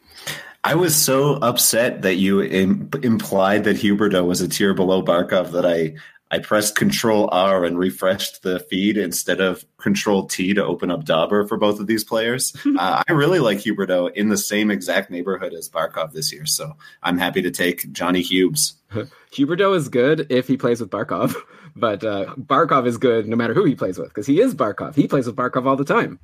I 0.65 0.77
was 0.77 0.95
so 0.95 1.35
upset 1.37 2.03
that 2.03 2.17
you 2.17 2.43
Im- 2.43 2.89
implied 3.03 3.65
that 3.65 3.77
Huberdeau 3.77 4.25
was 4.25 4.41
a 4.41 4.49
tier 4.49 4.75
below 4.75 5.03
Barkov 5.03 5.51
that 5.53 5.67
I 5.67 5.95
I 6.33 6.39
pressed 6.39 6.77
Control 6.77 7.29
R 7.31 7.63
and 7.63 7.79
refreshed 7.79 8.43
the 8.43 8.59
feed 8.59 8.97
instead 8.97 9.43
of 9.43 9.67
Control 9.77 10.25
T 10.25 10.55
to 10.55 10.65
open 10.65 10.91
up 10.91 11.05
Dobber 11.05 11.47
for 11.47 11.59
both 11.59 11.79
of 11.79 11.87
these 11.87 12.05
players. 12.05 12.57
uh, 12.79 13.03
I 13.07 13.13
really 13.13 13.39
like 13.39 13.59
Huberdeau 13.59 14.11
in 14.15 14.31
the 14.31 14.39
same 14.39 14.71
exact 14.71 15.11
neighborhood 15.11 15.53
as 15.53 15.69
Barkov 15.69 16.13
this 16.13 16.33
year, 16.33 16.47
so 16.47 16.73
I'm 17.03 17.19
happy 17.19 17.43
to 17.43 17.51
take 17.51 17.93
Johnny 17.93 18.23
Hubes. 18.23 18.75
Huberdeau 19.33 19.77
is 19.77 19.91
good 19.91 20.27
if 20.31 20.49
he 20.49 20.57
plays 20.57 20.81
with 20.81 20.89
Barkov, 20.89 21.35
but 21.77 22.03
uh, 22.03 22.35
Barkov 22.37 22.87
is 22.87 22.97
good 22.97 23.29
no 23.29 23.37
matter 23.37 23.53
who 23.53 23.65
he 23.65 23.75
plays 23.75 23.99
with 23.99 24.09
because 24.09 24.27
he 24.27 24.41
is 24.41 24.55
Barkov. 24.55 24.95
He 24.95 25.07
plays 25.07 25.27
with 25.27 25.37
Barkov 25.37 25.67
all 25.67 25.77
the 25.77 25.85
time. 25.85 26.19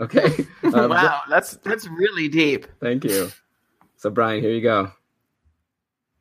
Okay. 0.00 0.46
Um, 0.74 0.90
wow, 0.90 1.20
that's 1.28 1.52
that's 1.58 1.86
really 1.86 2.26
deep. 2.26 2.66
Thank 2.80 3.04
you. 3.04 3.30
So, 3.96 4.10
Brian, 4.10 4.42
here 4.42 4.50
you 4.50 4.62
go. 4.62 4.90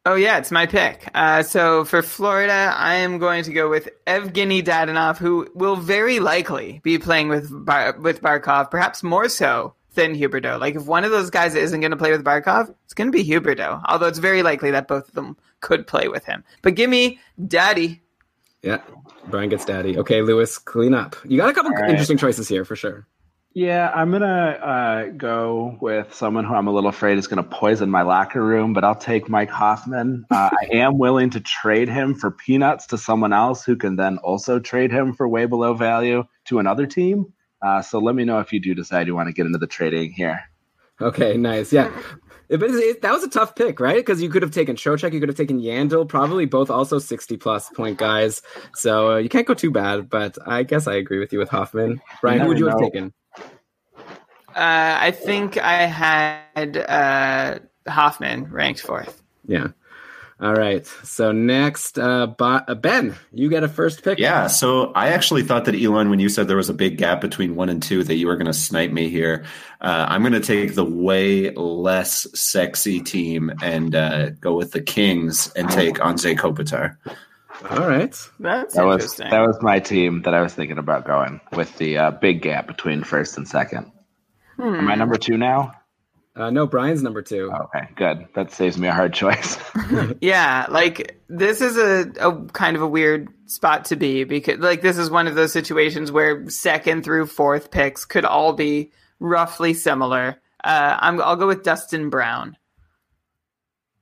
Oh 0.05 0.15
yeah, 0.15 0.38
it's 0.38 0.51
my 0.51 0.65
pick. 0.67 1.09
Uh, 1.15 1.43
so 1.43 1.86
for 1.86 2.01
Florida, 2.01 2.74
I 2.76 2.95
am 2.95 3.19
going 3.19 3.43
to 3.45 3.53
go 3.53 3.69
with 3.69 3.89
Evgeny 4.05 4.61
Dadonov, 4.61 5.17
who 5.17 5.49
will 5.55 5.78
very 5.78 6.19
likely 6.19 6.82
be 6.84 6.99
playing 6.99 7.30
with 7.30 7.49
Bar- 7.65 7.97
with 7.99 8.21
Barkov, 8.21 8.69
perhaps 8.69 9.01
more 9.01 9.30
so 9.30 9.74
than 9.95 10.13
Huberdeau. 10.13 10.59
Like 10.59 10.76
if 10.76 10.86
one 10.86 11.05
of 11.05 11.11
those 11.11 11.30
guys 11.30 11.55
isn't 11.55 11.80
going 11.80 11.91
to 11.91 11.97
play 11.97 12.11
with 12.11 12.24
Barkov, 12.24 12.76
it's 12.84 12.93
going 12.93 13.11
to 13.11 13.17
be 13.17 13.24
Huberdeau. 13.24 13.82
Although 13.86 14.07
it's 14.07 14.19
very 14.19 14.43
likely 14.43 14.71
that 14.71 14.89
both 14.89 15.07
of 15.07 15.15
them 15.15 15.38
could 15.61 15.88
play 15.88 16.09
with 16.09 16.26
him. 16.26 16.43
But 16.61 16.76
give 16.76 16.89
me 16.89 17.19
Daddy. 17.47 18.01
Yeah. 18.61 18.82
Brian 19.28 19.49
gets 19.49 19.65
daddy. 19.65 19.97
Okay, 19.97 20.21
Lewis, 20.21 20.57
clean 20.57 20.93
up. 20.93 21.15
You 21.26 21.38
got 21.38 21.49
a 21.49 21.53
couple 21.53 21.71
right. 21.71 21.89
interesting 21.89 22.17
choices 22.17 22.47
here 22.47 22.65
for 22.65 22.76
sure. 22.76 23.07
Yeah, 23.55 23.91
I'm 23.93 24.11
gonna 24.11 24.25
uh, 24.25 25.05
go 25.09 25.77
with 25.79 26.13
someone 26.13 26.43
who 26.43 26.55
I'm 26.55 26.65
a 26.67 26.71
little 26.71 26.89
afraid 26.89 27.19
is 27.19 27.27
gonna 27.27 27.43
poison 27.43 27.89
my 27.91 28.01
locker 28.01 28.43
room, 28.43 28.73
but 28.73 28.83
I'll 28.83 28.95
take 28.95 29.29
Mike 29.29 29.51
Hoffman. 29.51 30.25
Uh, 30.31 30.49
I 30.59 30.75
am 30.77 30.97
willing 30.97 31.29
to 31.31 31.39
trade 31.39 31.87
him 31.87 32.15
for 32.15 32.31
peanuts 32.31 32.87
to 32.87 32.97
someone 32.97 33.31
else 33.31 33.63
who 33.63 33.75
can 33.75 33.95
then 33.95 34.17
also 34.17 34.59
trade 34.59 34.91
him 34.91 35.13
for 35.13 35.27
way 35.27 35.45
below 35.45 35.75
value 35.75 36.23
to 36.45 36.57
another 36.57 36.87
team. 36.87 37.31
Uh, 37.61 37.81
so 37.83 37.99
let 37.99 38.15
me 38.15 38.25
know 38.25 38.39
if 38.39 38.51
you 38.51 38.59
do 38.59 38.73
decide 38.73 39.05
you 39.05 39.13
want 39.15 39.27
to 39.27 39.33
get 39.33 39.45
into 39.45 39.59
the 39.59 39.67
trading 39.67 40.11
here. 40.11 40.41
Okay, 40.99 41.37
nice. 41.37 41.71
Yeah. 41.71 41.91
It- 42.49 42.61
it, 42.61 43.01
that 43.01 43.11
was 43.13 43.23
a 43.23 43.29
tough 43.29 43.55
pick, 43.55 43.79
right? 43.79 43.95
Because 43.95 44.21
you 44.21 44.29
could 44.29 44.41
have 44.41 44.51
taken 44.51 44.75
Trocheck, 44.75 45.13
you 45.13 45.19
could 45.19 45.29
have 45.29 45.37
taken 45.37 45.59
Yandle, 45.61 46.07
probably 46.07 46.45
both 46.45 46.69
also 46.69 46.99
60 46.99 47.37
plus 47.37 47.69
point 47.69 47.97
guys. 47.97 48.41
So 48.75 49.13
uh, 49.13 49.17
you 49.17 49.29
can't 49.29 49.47
go 49.47 49.53
too 49.53 49.71
bad, 49.71 50.09
but 50.09 50.37
I 50.45 50.63
guess 50.63 50.85
I 50.85 50.95
agree 50.95 51.19
with 51.19 51.31
you 51.33 51.39
with 51.39 51.49
Hoffman. 51.49 52.01
Brian, 52.21 52.41
who 52.41 52.47
would 52.49 52.59
you 52.59 52.67
have 52.67 52.77
taken? 52.79 53.13
Uh, 54.55 54.97
I 54.99 55.11
think 55.11 55.57
I 55.57 55.85
had 55.85 56.77
uh, 56.77 57.59
Hoffman 57.87 58.51
ranked 58.51 58.81
fourth. 58.81 59.21
Yeah. 59.47 59.69
All 60.43 60.53
right. 60.53 60.85
So 61.03 61.31
next, 61.31 61.97
uh, 61.97 62.27
uh, 62.37 62.75
Ben, 62.75 63.15
you 63.31 63.49
get 63.49 63.63
a 63.63 63.69
first 63.69 64.03
pick. 64.03 64.19
Yeah, 64.19 64.47
so 64.47 64.91
I 64.91 65.09
actually 65.09 65.43
thought 65.43 65.63
that 65.65 65.75
Elon, 65.75 66.09
when 66.09 66.19
you 66.19 66.27
said 66.27 66.49
there 66.49 66.57
was 66.57 66.69
a 66.69 66.73
big 66.73 66.97
gap 66.97 67.21
between 67.21 67.55
one 67.55 67.69
and 67.69 67.81
two, 67.81 68.03
that 68.03 68.15
you 68.15 68.27
were 68.27 68.35
going 68.35 68.47
to 68.47 68.53
snipe 68.53 68.91
me 68.91 69.09
here. 69.09 69.45
Uh, 69.79 70.05
I'm 70.09 70.21
going 70.21 70.33
to 70.33 70.41
take 70.41 70.75
the 70.75 70.83
way 70.83 71.51
less 71.51 72.27
sexy 72.37 72.99
team 72.99 73.53
and 73.63 73.95
uh, 73.95 74.31
go 74.31 74.53
with 74.53 74.73
the 74.73 74.81
Kings 74.81 75.49
and 75.55 75.69
take 75.69 75.95
Anze 75.95 76.35
Kopitar. 76.35 76.97
All 77.69 77.87
right. 77.87 78.13
That's 78.39 78.75
That 78.75 78.85
was 78.85 78.95
interesting. 78.95 79.29
that 79.29 79.47
was 79.47 79.61
my 79.61 79.79
team 79.79 80.23
that 80.23 80.33
I 80.33 80.41
was 80.41 80.53
thinking 80.53 80.77
about 80.77 81.05
going 81.05 81.39
with 81.53 81.77
the 81.77 81.97
uh, 81.97 82.11
big 82.11 82.41
gap 82.41 82.67
between 82.67 83.05
first 83.05 83.37
and 83.37 83.47
second. 83.47 83.92
Am 84.59 84.89
I 84.89 84.95
number 84.95 85.17
two 85.17 85.37
now? 85.37 85.73
Uh, 86.35 86.49
no, 86.49 86.65
Brian's 86.65 87.03
number 87.03 87.21
two. 87.21 87.51
Okay, 87.51 87.87
good. 87.95 88.27
That 88.33 88.51
saves 88.51 88.77
me 88.77 88.87
a 88.87 88.93
hard 88.93 89.13
choice. 89.13 89.57
Yeah, 90.21 90.65
like 90.69 91.19
this 91.27 91.61
is 91.61 91.77
a, 91.77 92.09
a 92.19 92.45
kind 92.47 92.75
of 92.75 92.81
a 92.81 92.87
weird 92.87 93.27
spot 93.45 93.85
to 93.85 93.95
be 93.95 94.23
because 94.23 94.59
like 94.59 94.81
this 94.81 94.97
is 94.97 95.09
one 95.09 95.27
of 95.27 95.35
those 95.35 95.51
situations 95.51 96.11
where 96.11 96.49
second 96.49 97.03
through 97.03 97.27
fourth 97.27 97.69
picks 97.71 98.05
could 98.05 98.25
all 98.25 98.53
be 98.53 98.91
roughly 99.19 99.73
similar. 99.73 100.41
Uh, 100.63 100.97
I'm, 100.99 101.21
I'll 101.21 101.35
go 101.35 101.47
with 101.47 101.63
Dustin 101.63 102.09
Brown. 102.09 102.57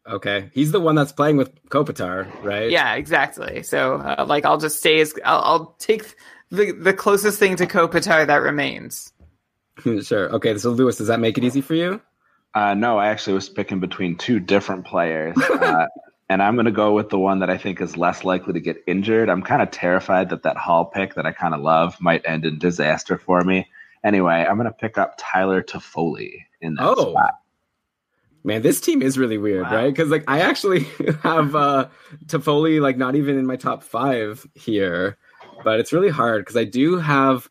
Okay. 0.07 0.49
He's 0.53 0.71
the 0.71 0.79
one 0.79 0.95
that's 0.95 1.11
playing 1.11 1.37
with 1.37 1.53
Kopitar, 1.69 2.27
right? 2.43 2.69
Yeah, 2.69 2.95
exactly. 2.95 3.63
So 3.63 3.95
uh, 3.95 4.25
like 4.27 4.45
I'll 4.45 4.57
just 4.57 4.77
stay 4.77 4.99
as 5.01 5.13
I'll, 5.25 5.41
I'll 5.41 5.75
take 5.79 6.15
the 6.49 6.71
the 6.71 6.93
closest 6.93 7.39
thing 7.39 7.57
to 7.57 7.65
Kopitar 7.65 8.27
that 8.27 8.41
remains. 8.41 9.11
sure. 10.03 10.29
Okay. 10.35 10.57
So, 10.57 10.71
Lewis, 10.71 10.97
does 10.97 11.07
that 11.07 11.19
make 11.19 11.37
it 11.37 11.43
easy 11.43 11.61
for 11.61 11.75
you? 11.75 12.01
Uh, 12.53 12.73
no, 12.73 12.97
I 12.97 13.07
actually 13.07 13.33
was 13.33 13.47
picking 13.49 13.79
between 13.79 14.17
two 14.17 14.39
different 14.39 14.85
players. 14.85 15.37
Uh, 15.51 15.87
and 16.29 16.41
I'm 16.41 16.55
going 16.55 16.65
to 16.65 16.71
go 16.71 16.93
with 16.93 17.09
the 17.09 17.19
one 17.19 17.39
that 17.39 17.49
I 17.49 17.57
think 17.57 17.81
is 17.81 17.97
less 17.97 18.23
likely 18.23 18.53
to 18.53 18.61
get 18.61 18.81
injured. 18.87 19.29
I'm 19.29 19.41
kind 19.41 19.61
of 19.61 19.69
terrified 19.69 20.29
that 20.29 20.43
that 20.43 20.55
Hall 20.55 20.85
pick 20.85 21.15
that 21.15 21.25
I 21.25 21.33
kind 21.33 21.53
of 21.53 21.59
love 21.59 21.99
might 21.99 22.21
end 22.25 22.45
in 22.45 22.57
disaster 22.57 23.17
for 23.17 23.41
me. 23.43 23.67
Anyway, 24.03 24.45
I'm 24.49 24.55
going 24.55 24.65
to 24.65 24.71
pick 24.73 24.97
up 24.97 25.15
Tyler 25.17 25.61
Toffoli 25.61 26.45
in 26.61 26.75
that 26.75 26.83
Oh. 26.87 27.11
spot. 27.11 27.33
Man, 28.45 28.61
this 28.61 28.79
team 28.81 29.01
is 29.01 29.17
really 29.17 29.37
weird, 29.37 29.63
Wow. 29.63 29.75
right? 29.75 29.87
Because 29.93 30.09
like 30.09 30.23
I 30.27 30.39
actually 30.39 30.83
have 31.23 31.53
uh 31.55 31.89
Toffoli 32.27 32.79
like 32.81 32.97
not 32.97 33.15
even 33.15 33.37
in 33.37 33.45
my 33.45 33.55
top 33.57 33.83
five 33.83 34.47
here, 34.55 35.17
but 35.65 35.79
it's 35.81 35.91
really 35.93 36.09
hard 36.09 36.41
because 36.43 36.55
I 36.57 36.63
do 36.63 36.97
have 36.97 37.49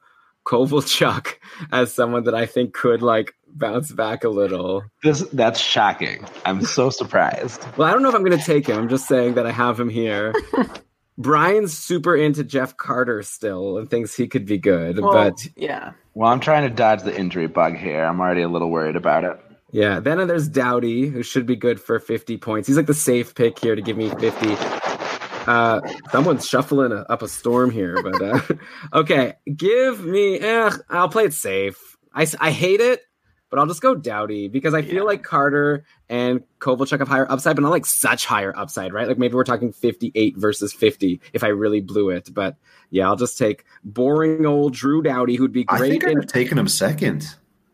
Kovalchuk 0.51 1.35
as 1.73 1.95
someone 1.95 2.25
that 2.25 2.35
I 2.35 2.45
think 2.47 2.75
could 2.75 3.03
like 3.03 3.35
bounce 3.47 3.93
back 3.93 4.25
a 4.25 4.29
little. 4.29 4.83
This 5.05 5.21
that's 5.33 5.61
shocking. 5.61 6.27
I'm 6.45 6.63
so 6.65 6.91
surprised. 6.91 7.65
Well, 7.77 7.89
I 7.89 7.93
don't 7.93 8.03
know 8.03 8.09
if 8.09 8.15
I'm 8.17 8.25
going 8.25 8.37
to 8.39 8.45
take 8.45 8.67
him. 8.67 8.77
I'm 8.77 8.89
just 8.89 9.07
saying 9.07 9.35
that 9.35 9.47
I 9.47 9.53
have 9.53 9.79
him 9.79 9.89
here. 9.89 10.35
Brian's 11.19 11.77
super 11.77 12.17
into 12.17 12.43
Jeff 12.43 12.77
Carter 12.79 13.23
still 13.23 13.77
and 13.79 13.89
thinks 13.91 14.17
he 14.17 14.27
could 14.27 14.47
be 14.47 14.57
good, 14.59 14.97
but 15.01 15.47
yeah, 15.55 15.93
Well, 16.15 16.31
I'm 16.31 16.41
trying 16.41 16.67
to 16.67 16.75
dodge 16.75 17.03
the 17.03 17.15
injury 17.15 17.47
bug 17.47 17.77
here. 17.77 18.03
I'm 18.05 18.21
already 18.21 18.41
a 18.41 18.49
little 18.49 18.71
worried 18.71 18.97
about 18.97 19.25
it. 19.25 19.39
yeah. 19.71 20.01
Then 20.01 20.27
there's 20.27 20.49
Doughty, 20.49 21.09
who 21.09 21.23
should 21.23 21.45
be 21.45 21.57
good 21.57 21.79
for 21.79 21.99
50 22.01 22.39
points. 22.39 22.69
He's 22.69 22.77
like 22.79 22.87
the 22.87 22.95
safe 22.95 23.35
pick 23.35 23.59
here 23.59 23.75
to 23.77 23.83
give 23.83 23.99
me 23.99 24.09
50. 24.09 24.57
Uh, 25.51 25.81
someone's 26.13 26.47
shuffling 26.49 26.93
a, 26.93 27.01
up 27.09 27.23
a 27.23 27.29
storm 27.29 27.71
here, 27.71 28.03
but 28.03 28.23
uh, 28.23 28.41
okay. 29.01 29.35
Give 29.57 30.05
me. 30.05 30.39
Eh, 30.39 30.71
I'll 30.89 31.09
play 31.09 31.25
it 31.25 31.35
safe. 31.35 31.97
I, 32.15 32.27
I 32.41 32.51
hate 32.51 32.81
it, 32.81 33.03
but 33.51 33.59
I'll 33.59 33.67
just 33.67 33.83
go 33.83 33.95
Doughty 33.95 34.49
because 34.49 34.75
I 34.75 34.83
feel 34.83 34.95
Yeah. 34.97 35.03
like 35.03 35.23
Carter 35.23 35.85
and 36.09 36.43
Kovalchuk 36.61 36.99
have 37.01 37.09
higher 37.09 37.31
upside, 37.31 37.57
but 37.57 37.63
not 37.63 37.71
like 37.71 37.87
such 37.87 38.27
higher 38.27 38.53
upside, 38.57 38.93
right? 38.93 39.09
Like 39.09 39.19
maybe 39.19 39.35
we're 39.35 39.45
talking 39.45 39.73
58 39.73 40.37
versus 40.37 40.73
50 40.73 41.21
if 41.33 41.43
I 41.45 41.49
really 41.49 41.81
blew 41.81 42.11
it. 42.11 42.33
But 42.33 42.57
yeah, 42.91 43.07
I'll 43.09 43.17
just 43.17 43.39
take 43.39 43.65
boring 43.85 44.47
old 44.47 44.75
Drew 44.75 45.03
Doughty, 45.03 45.37
who'd 45.37 45.53
be 45.53 45.65
I 45.69 45.79
great. 45.79 45.91
think 45.91 46.05
I'd 46.05 46.11
in, 46.13 46.17
have 46.19 46.27
taken 46.27 46.59
him 46.59 46.69
second. 46.69 47.27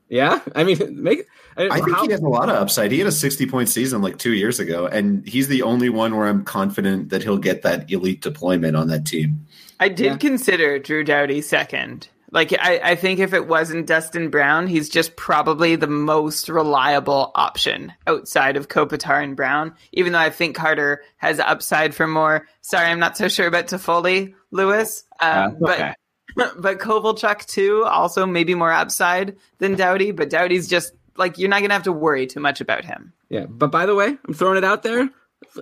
yeah, 0.08 0.40
I 0.54 0.64
mean, 0.64 0.78
make. 1.02 1.26
I 1.57 1.80
think 1.80 1.90
how- 1.96 2.04
he 2.04 2.11
has 2.12 2.20
a 2.20 2.28
lot 2.28 2.48
of 2.48 2.57
upside. 2.57 2.92
He 2.92 2.98
had 2.98 3.07
a 3.09 3.12
60 3.12 3.46
point 3.46 3.68
season 3.68 4.02
like 4.02 4.18
two 4.18 4.32
years 4.34 4.61
ago, 4.61 4.86
and 4.86 5.26
he's 5.26 5.48
the 5.48 5.62
only 5.62 5.88
one 5.88 6.16
where 6.16 6.26
I'm 6.28 6.44
confident 6.44 7.11
that 7.11 7.22
he'll 7.22 7.38
get 7.38 7.62
that 7.62 7.90
elite 7.90 8.20
deployment 8.20 8.76
on 8.76 8.88
that 8.88 9.07
team. 9.07 9.46
I 9.80 9.88
did 9.88 10.04
Yeah. 10.07 10.16
consider 10.16 10.78
Drew 10.78 11.04
Doughty 11.04 11.40
second. 11.40 12.09
Like 12.32 12.52
I, 12.59 12.80
I 12.82 12.94
think 12.96 13.20
if 13.20 13.32
it 13.32 13.46
wasn't 13.46 13.86
Dustin 13.86 14.30
Brown, 14.30 14.66
he's 14.66 14.88
just 14.88 15.16
probably 15.16 15.76
the 15.76 15.86
most 15.86 16.48
reliable 16.48 17.30
option 17.36 17.92
outside 18.07 18.57
of 18.57 18.68
Kopitar 18.68 19.22
and 19.22 19.36
Brown. 19.36 19.72
Even 19.92 20.12
though 20.12 20.18
I 20.18 20.30
think 20.30 20.57
Carter 20.57 21.02
has 21.18 21.38
upside 21.38 21.94
for 21.94 22.07
more. 22.07 22.46
Sorry, 22.62 22.86
I'm 22.86 22.98
not 22.98 23.16
so 23.16 23.28
sure 23.28 23.46
about 23.46 23.68
Toffoli, 23.68 24.34
Lewis. 24.50 25.04
Uh, 25.20 25.46
Um, 25.50 25.57
but 25.61 25.74
okay. 25.80 25.94
but 26.59 26.78
Kovalchuk 26.80 27.46
too, 27.46 27.84
also 27.84 28.26
maybe 28.26 28.54
more 28.54 28.72
upside 28.72 29.36
than 29.59 29.76
Doughty. 29.76 30.11
But 30.11 30.28
Doughty's 30.28 30.68
just 30.68 30.92
like 31.18 31.38
you're 31.38 31.48
not 31.48 31.60
gonna 31.60 31.74
have 31.74 31.84
to 31.84 31.92
worry 31.92 32.26
too 32.26 32.40
much 32.40 32.60
about 32.60 32.84
him. 32.84 33.12
Yeah, 33.28 33.46
but 33.46 33.70
by 33.70 33.86
the 33.86 33.94
way, 33.94 34.16
I'm 34.26 34.34
throwing 34.34 34.58
it 34.58 34.64
out 34.64 34.82
there. 34.82 35.10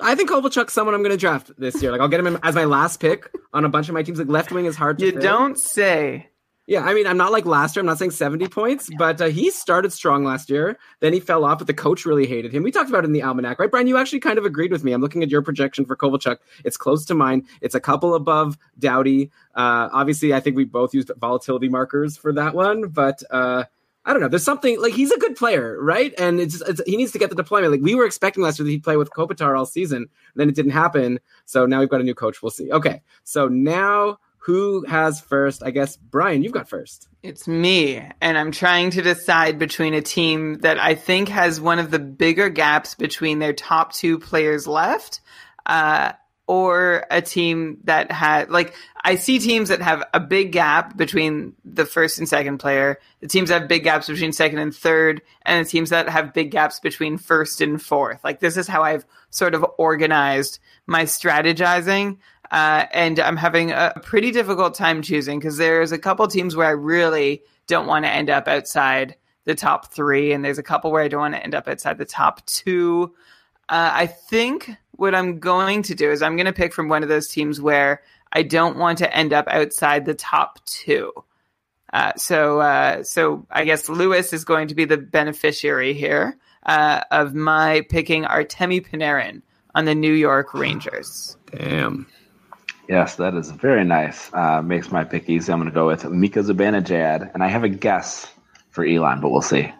I 0.03 0.15
think 0.15 0.31
Kovalchuk's 0.31 0.73
someone 0.73 0.95
I'm 0.95 1.03
going 1.03 1.11
to 1.11 1.17
draft 1.17 1.51
this 1.59 1.83
year. 1.83 1.91
Like 1.91 2.01
I'll 2.01 2.09
get 2.09 2.21
him 2.21 2.39
as 2.43 2.55
my 2.55 2.65
last 2.65 3.01
pick 3.01 3.31
on 3.53 3.65
a 3.65 3.69
bunch 3.69 3.89
of 3.89 3.95
my 3.95 4.03
teams. 4.03 4.19
Like 4.19 4.29
left 4.29 4.53
wing 4.53 4.67
is 4.67 4.77
hard 4.77 4.99
to. 4.99 5.07
You 5.07 5.13
fill. 5.13 5.21
don't 5.21 5.59
say. 5.59 6.29
Yeah, 6.67 6.83
I 6.83 6.95
mean, 6.95 7.07
I'm 7.07 7.19
not 7.19 7.31
like 7.31 7.45
last 7.45 7.77
year. 7.77 7.83
I'm 7.83 7.87
not 7.87 7.99
saying 7.99 8.13
70 8.13 8.49
points, 8.49 8.89
but 8.97 9.21
uh, 9.21 9.27
he 9.27 9.51
started 9.51 9.93
strong 9.93 10.25
last 10.25 10.49
year. 10.49 10.79
Then 11.01 11.13
he 11.13 11.21
fell 11.21 11.45
off, 11.45 11.59
but 11.59 11.67
the 11.67 11.75
coach 11.75 12.07
really 12.07 12.27
hated 12.27 12.55
him. 12.55 12.63
We 12.63 12.71
talked 12.71 12.89
about 12.89 13.05
it 13.05 13.09
in 13.09 13.13
the 13.13 13.23
almanac, 13.23 13.59
right, 13.59 13.71
Brian? 13.71 13.87
You 13.87 13.99
actually 13.99 14.21
kind 14.21 14.39
of 14.39 14.47
agreed 14.47 14.73
with 14.73 14.83
me. 14.83 14.93
I'm 14.93 15.03
looking 15.03 15.23
at 15.23 15.29
your 15.29 15.43
projection 15.43 15.85
for 15.85 15.95
Kovalchuk. 15.95 16.39
It's 16.65 16.79
close 16.79 17.05
to 17.07 17.15
mine. 17.15 17.47
It's 17.61 17.75
a 17.75 17.81
couple 17.81 18.15
above 18.15 18.57
Doughty. 18.79 19.31
Uh, 19.55 19.91
obviously, 19.93 20.33
I 20.33 20.41
think 20.41 20.57
we 20.57 20.65
both 20.65 20.95
used 20.95 21.11
volatility 21.19 21.69
markers 21.69 22.17
for 22.17 22.33
that 22.33 22.55
one, 22.55 22.89
but. 22.89 23.23
Uh, 23.31 23.65
I 24.05 24.13
don't 24.13 24.21
know. 24.21 24.29
There's 24.29 24.45
something 24.45 24.81
like 24.81 24.93
he's 24.93 25.11
a 25.11 25.19
good 25.19 25.35
player, 25.37 25.79
right? 25.81 26.13
And 26.19 26.39
it's, 26.39 26.61
it's 26.61 26.83
he 26.87 26.97
needs 26.97 27.13
to 27.13 27.19
get 27.19 27.31
the 27.31 27.37
deployment. 27.37 27.73
Like 27.73 27.81
we 27.81 27.95
were 27.95 28.05
expecting 28.05 28.43
last 28.43 28.59
year 28.59 28.65
that 28.65 28.71
he'd 28.71 28.85
play 28.85 28.97
with 28.97 29.11
Kopitar 29.11 29.57
all 29.57 29.67
season, 29.67 30.09
then 30.35 30.49
it 30.49 30.55
didn't 30.55 30.73
happen. 30.73 31.21
So 31.47 31.65
now 31.67 31.81
we've 31.81 31.89
got 31.89 32.01
a 32.01 32.05
new 32.05 32.15
coach. 32.15 32.43
We'll 32.43 32.51
see. 32.51 32.71
Okay, 32.71 33.03
so 33.23 33.49
now 33.49 34.19
who 34.45 34.85
has 34.85 35.23
first? 35.23 35.63
I 35.63 35.71
guess 35.71 35.97
Brian, 35.97 36.43
you've 36.43 36.53
got 36.53 36.69
first. 36.69 37.09
It's 37.23 37.49
me, 37.49 38.03
and 38.21 38.37
I'm 38.37 38.53
trying 38.53 38.91
to 38.91 39.01
decide 39.01 39.59
between 39.59 39.95
a 39.95 40.03
team 40.03 40.59
that 40.59 40.79
I 40.79 40.95
think 40.95 41.31
has 41.31 41.59
one 41.59 41.79
of 41.79 41.91
the 41.91 41.99
bigger 41.99 42.51
gaps 42.51 42.95
between 42.95 43.39
their 43.39 43.55
top 43.55 43.95
two 43.95 44.19
players 44.19 44.67
left, 44.67 45.23
uh, 45.65 46.13
or 46.47 47.07
a 47.11 47.23
team 47.23 47.79
that 47.85 48.13
had 48.13 48.51
like 48.51 48.75
I 49.03 49.17
see 49.17 49.39
teams 49.39 49.71
that 49.71 49.81
have 49.81 50.05
a 50.13 50.21
big 50.21 50.53
gap 50.53 50.97
between 50.97 51.55
the 51.65 51.87
first 51.87 52.19
and 52.19 52.29
second 52.29 52.59
player, 52.59 52.99
the 53.21 53.29
teams 53.29 53.49
that 53.49 53.61
have 53.63 53.69
big 53.69 53.85
gaps 53.85 54.09
between 54.09 54.33
second 54.33 54.59
and 54.59 54.75
third, 54.75 55.23
and 55.43 55.65
the 55.65 55.69
teams 55.69 55.91
that 55.91 56.09
have 56.09 56.35
big 56.35 56.51
gaps 56.51 56.81
between 56.81 57.17
first 57.17 57.61
and 57.61 57.81
fourth. 57.81 58.23
Like 58.23 58.41
this 58.41 58.57
is 58.57 58.69
how 58.69 58.83
I've 58.83 59.07
sort 59.31 59.55
of 59.55 59.65
organized 59.79 60.59
my 60.87 61.05
strategizing. 61.05 62.19
Uh, 62.51 62.87
and 62.93 63.19
I'm 63.19 63.39
having 63.39 63.73
a 63.73 63.95
pretty 64.03 64.31
difficult 64.31 64.75
time 64.75 65.03
choosing 65.03 65.39
because 65.39 65.57
there's 65.57 65.93
a 65.93 65.99
couple 65.99 66.27
teams 66.29 66.55
where 66.55 66.67
I 66.67 66.73
really 66.73 67.43
don't 67.67 67.87
want 67.87 68.05
to 68.05 68.11
end 68.11 68.31
up 68.31 68.47
outside 68.49 69.17
the 69.45 69.55
top 69.55 69.93
three, 69.93 70.33
and 70.33 70.45
there's 70.45 70.59
a 70.59 70.63
couple 70.63 70.93
where 70.93 71.03
I 71.03 71.09
don't 71.09 71.21
want 71.21 71.35
to 71.35 71.43
end 71.43 71.55
up 71.55 71.69
outside 71.69 71.99
the 71.99 72.05
top 72.05 72.45
two. 72.47 73.15
Uh, 73.69 73.91
I 73.93 74.07
think 74.07 74.71
what 74.93 75.15
I'm 75.15 75.39
going 75.39 75.83
to 75.85 75.95
do 75.95 76.11
is 76.11 76.23
I'm 76.23 76.37
going 76.37 76.47
to 76.47 76.53
pick 76.53 76.73
from 76.73 76.89
one 76.89 77.03
of 77.03 77.09
those 77.09 77.29
teams 77.29 77.61
where 77.61 78.03
I 78.33 78.43
don't 78.43 78.77
want 78.77 78.99
to 78.99 79.17
end 79.17 79.33
up 79.33 79.47
outside 79.49 80.05
the 80.05 80.15
top 80.15 80.65
two. 80.65 81.13
Uh, 81.93 82.13
so, 82.17 82.61
uh, 82.61 83.03
so 83.05 83.47
I 83.51 83.65
guess 83.65 83.89
Lewis 83.89 84.33
is 84.33 84.45
going 84.45 84.69
to 84.69 84.75
be 84.75 84.85
the 84.85 84.97
beneficiary 84.97 85.95
here 85.95 86.37
uh, 86.67 87.03
of 87.11 87.35
my 87.35 87.83
picking 87.89 88.25
Artemi 88.25 88.85
Panarin 88.85 89.43
on 89.75 89.85
the 89.85 89.95
New 89.95 90.13
York 90.13 90.55
Rangers. 90.55 91.37
Damn. 91.53 92.07
Yes, 92.89 93.17
that 93.17 93.35
is 93.35 93.51
very 93.51 93.85
nice. 93.85 94.33
Uh, 94.35 94.61
makes 94.61 94.91
my 94.91 95.05
pick 95.05 95.31
easy. 95.31 95.53
I'm 95.53 95.59
going 95.59 95.71
to 95.71 95.75
go 95.75 95.87
with 95.87 96.05
Mika 96.05 96.41
Zibanejad, 96.41 97.33
and 97.33 97.43
I 97.43 97.49
have 97.49 97.65
a 97.65 97.69
guess 97.69 98.31
for 98.71 98.85
Elon, 98.85 99.21
but 99.21 99.31
we'll 99.31 99.41
see. 99.41 99.73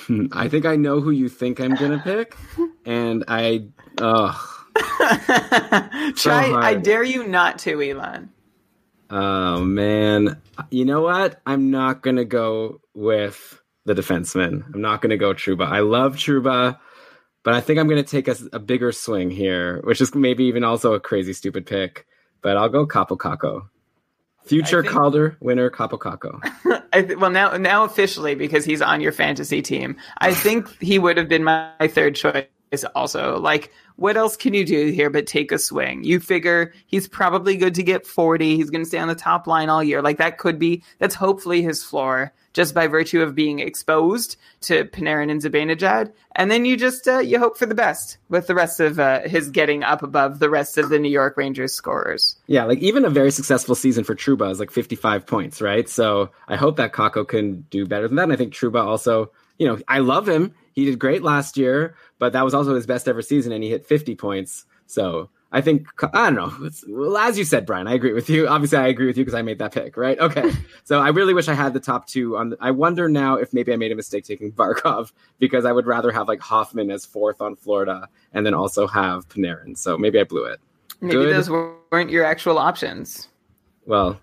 I 0.32 0.48
think 0.48 0.66
I 0.66 0.76
know 0.76 1.00
who 1.00 1.10
you 1.10 1.28
think 1.28 1.60
I'm 1.60 1.74
gonna 1.74 2.00
pick, 2.02 2.36
and 2.84 3.24
I, 3.28 3.66
ugh, 3.98 4.36
Try, 6.16 6.52
I 6.52 6.74
dare 6.74 7.02
you 7.02 7.26
not 7.26 7.58
to, 7.60 7.82
Elon. 7.82 8.30
oh 9.10 9.62
man. 9.64 10.40
You 10.70 10.84
know 10.84 11.02
what? 11.02 11.40
I'm 11.46 11.70
not 11.70 12.02
gonna 12.02 12.24
go 12.24 12.80
with 12.94 13.60
the 13.84 13.94
defenseman. 13.94 14.64
I'm 14.74 14.80
not 14.80 15.02
gonna 15.02 15.16
go 15.16 15.34
Trouba. 15.34 15.66
I 15.66 15.80
love 15.80 16.16
Trouba, 16.16 16.78
but 17.42 17.54
I 17.54 17.60
think 17.60 17.78
I'm 17.78 17.88
gonna 17.88 18.02
take 18.02 18.28
a, 18.28 18.36
a 18.52 18.58
bigger 18.58 18.92
swing 18.92 19.30
here, 19.30 19.80
which 19.84 20.00
is 20.00 20.14
maybe 20.14 20.44
even 20.44 20.64
also 20.64 20.94
a 20.94 21.00
crazy 21.00 21.32
stupid 21.32 21.66
pick. 21.66 22.06
But 22.42 22.56
I'll 22.56 22.68
go 22.68 22.86
Kaapo 22.86 23.16
Kakko. 23.16 23.68
Future 24.44 24.82
think- 24.82 24.92
Calder 24.92 25.36
winner 25.40 25.70
Kaapo 25.70 25.98
Kakko. 25.98 26.40
I 26.92 27.02
th- 27.02 27.18
well, 27.18 27.30
now 27.30 27.56
now 27.56 27.84
officially 27.84 28.34
because 28.34 28.64
he's 28.64 28.82
on 28.82 29.00
your 29.00 29.12
fantasy 29.12 29.62
team, 29.62 29.96
I 30.18 30.34
think 30.34 30.68
he 30.80 30.98
would 30.98 31.16
have 31.16 31.28
been 31.28 31.44
my 31.44 31.72
third 31.88 32.14
choice. 32.14 32.46
Also, 32.94 33.38
like, 33.38 33.70
what 33.96 34.16
else 34.16 34.36
can 34.36 34.54
you 34.54 34.64
do 34.64 34.90
here 34.90 35.10
but 35.10 35.26
take 35.26 35.52
a 35.52 35.58
swing? 35.58 36.04
You 36.04 36.20
figure 36.20 36.72
he's 36.86 37.08
probably 37.08 37.56
good 37.56 37.74
to 37.76 37.82
get 37.82 38.06
forty. 38.06 38.56
He's 38.56 38.70
going 38.70 38.82
to 38.82 38.88
stay 38.88 38.98
on 38.98 39.08
the 39.08 39.14
top 39.14 39.46
line 39.46 39.68
all 39.68 39.82
year. 39.82 40.02
Like 40.02 40.18
that 40.18 40.38
could 40.38 40.58
be 40.58 40.82
that's 40.98 41.14
hopefully 41.14 41.62
his 41.62 41.82
floor 41.82 42.32
just 42.52 42.74
by 42.74 42.86
virtue 42.86 43.22
of 43.22 43.34
being 43.34 43.60
exposed 43.60 44.36
to 44.62 44.84
Panarin 44.84 45.30
and 45.30 45.40
Zibanejad. 45.40 46.12
And 46.34 46.50
then 46.50 46.64
you 46.64 46.76
just 46.76 47.08
uh, 47.08 47.18
you 47.18 47.38
hope 47.38 47.56
for 47.56 47.66
the 47.66 47.74
best 47.74 48.18
with 48.28 48.46
the 48.46 48.54
rest 48.54 48.80
of 48.80 48.98
uh, 48.98 49.20
his 49.22 49.50
getting 49.50 49.82
up 49.82 50.02
above 50.02 50.38
the 50.38 50.50
rest 50.50 50.78
of 50.78 50.88
the 50.88 50.98
New 50.98 51.10
York 51.10 51.36
Rangers 51.36 51.72
scorers. 51.72 52.36
Yeah, 52.46 52.64
like 52.64 52.78
even 52.78 53.04
a 53.04 53.10
very 53.10 53.30
successful 53.30 53.74
season 53.74 54.04
for 54.04 54.14
Trouba 54.14 54.50
is 54.50 54.60
like 54.60 54.70
55 54.70 55.26
points, 55.26 55.60
right? 55.60 55.88
So 55.88 56.30
I 56.48 56.56
hope 56.56 56.76
that 56.76 56.92
Kakko 56.92 57.26
can 57.26 57.62
do 57.70 57.86
better 57.86 58.08
than 58.08 58.16
that. 58.16 58.24
And 58.24 58.32
I 58.32 58.36
think 58.36 58.54
Trouba 58.54 58.84
also, 58.84 59.30
you 59.58 59.66
know, 59.66 59.78
I 59.88 59.98
love 59.98 60.28
him. 60.28 60.54
He 60.72 60.86
did 60.86 60.98
great 60.98 61.22
last 61.22 61.58
year, 61.58 61.94
but 62.22 62.32
that 62.34 62.44
was 62.44 62.54
also 62.54 62.72
his 62.76 62.86
best 62.86 63.08
ever 63.08 63.20
season, 63.20 63.50
and 63.50 63.64
he 63.64 63.70
hit 63.70 63.84
50 63.84 64.14
points. 64.14 64.64
So 64.86 65.28
I 65.50 65.60
think 65.60 65.88
I 66.14 66.30
don't 66.30 66.36
know. 66.36 66.70
Well, 66.86 67.16
as 67.16 67.36
you 67.36 67.42
said, 67.42 67.66
Brian, 67.66 67.88
I 67.88 67.94
agree 67.94 68.12
with 68.12 68.30
you. 68.30 68.46
Obviously, 68.46 68.78
I 68.78 68.86
agree 68.86 69.06
with 69.06 69.18
you 69.18 69.24
because 69.24 69.34
I 69.34 69.42
made 69.42 69.58
that 69.58 69.74
pick, 69.74 69.96
right? 69.96 70.16
Okay. 70.20 70.52
so 70.84 71.00
I 71.00 71.08
really 71.08 71.34
wish 71.34 71.48
I 71.48 71.54
had 71.54 71.74
the 71.74 71.80
top 71.80 72.06
two. 72.06 72.36
On 72.36 72.50
the, 72.50 72.56
I 72.60 72.70
wonder 72.70 73.08
now 73.08 73.38
if 73.38 73.52
maybe 73.52 73.72
I 73.72 73.76
made 73.76 73.90
a 73.90 73.96
mistake 73.96 74.24
taking 74.24 74.52
Barkov 74.52 75.10
because 75.40 75.64
I 75.64 75.72
would 75.72 75.84
rather 75.84 76.12
have 76.12 76.28
like 76.28 76.38
Hoffman 76.38 76.92
as 76.92 77.04
fourth 77.04 77.40
on 77.40 77.56
Florida 77.56 78.08
and 78.32 78.46
then 78.46 78.54
also 78.54 78.86
have 78.86 79.28
Panarin. 79.28 79.76
So 79.76 79.98
maybe 79.98 80.20
I 80.20 80.22
blew 80.22 80.44
it. 80.44 80.60
Maybe 81.00 81.14
Good. 81.14 81.34
those 81.34 81.50
weren't 81.50 82.10
your 82.10 82.24
actual 82.24 82.56
options. 82.56 83.26
Well, 83.84 84.20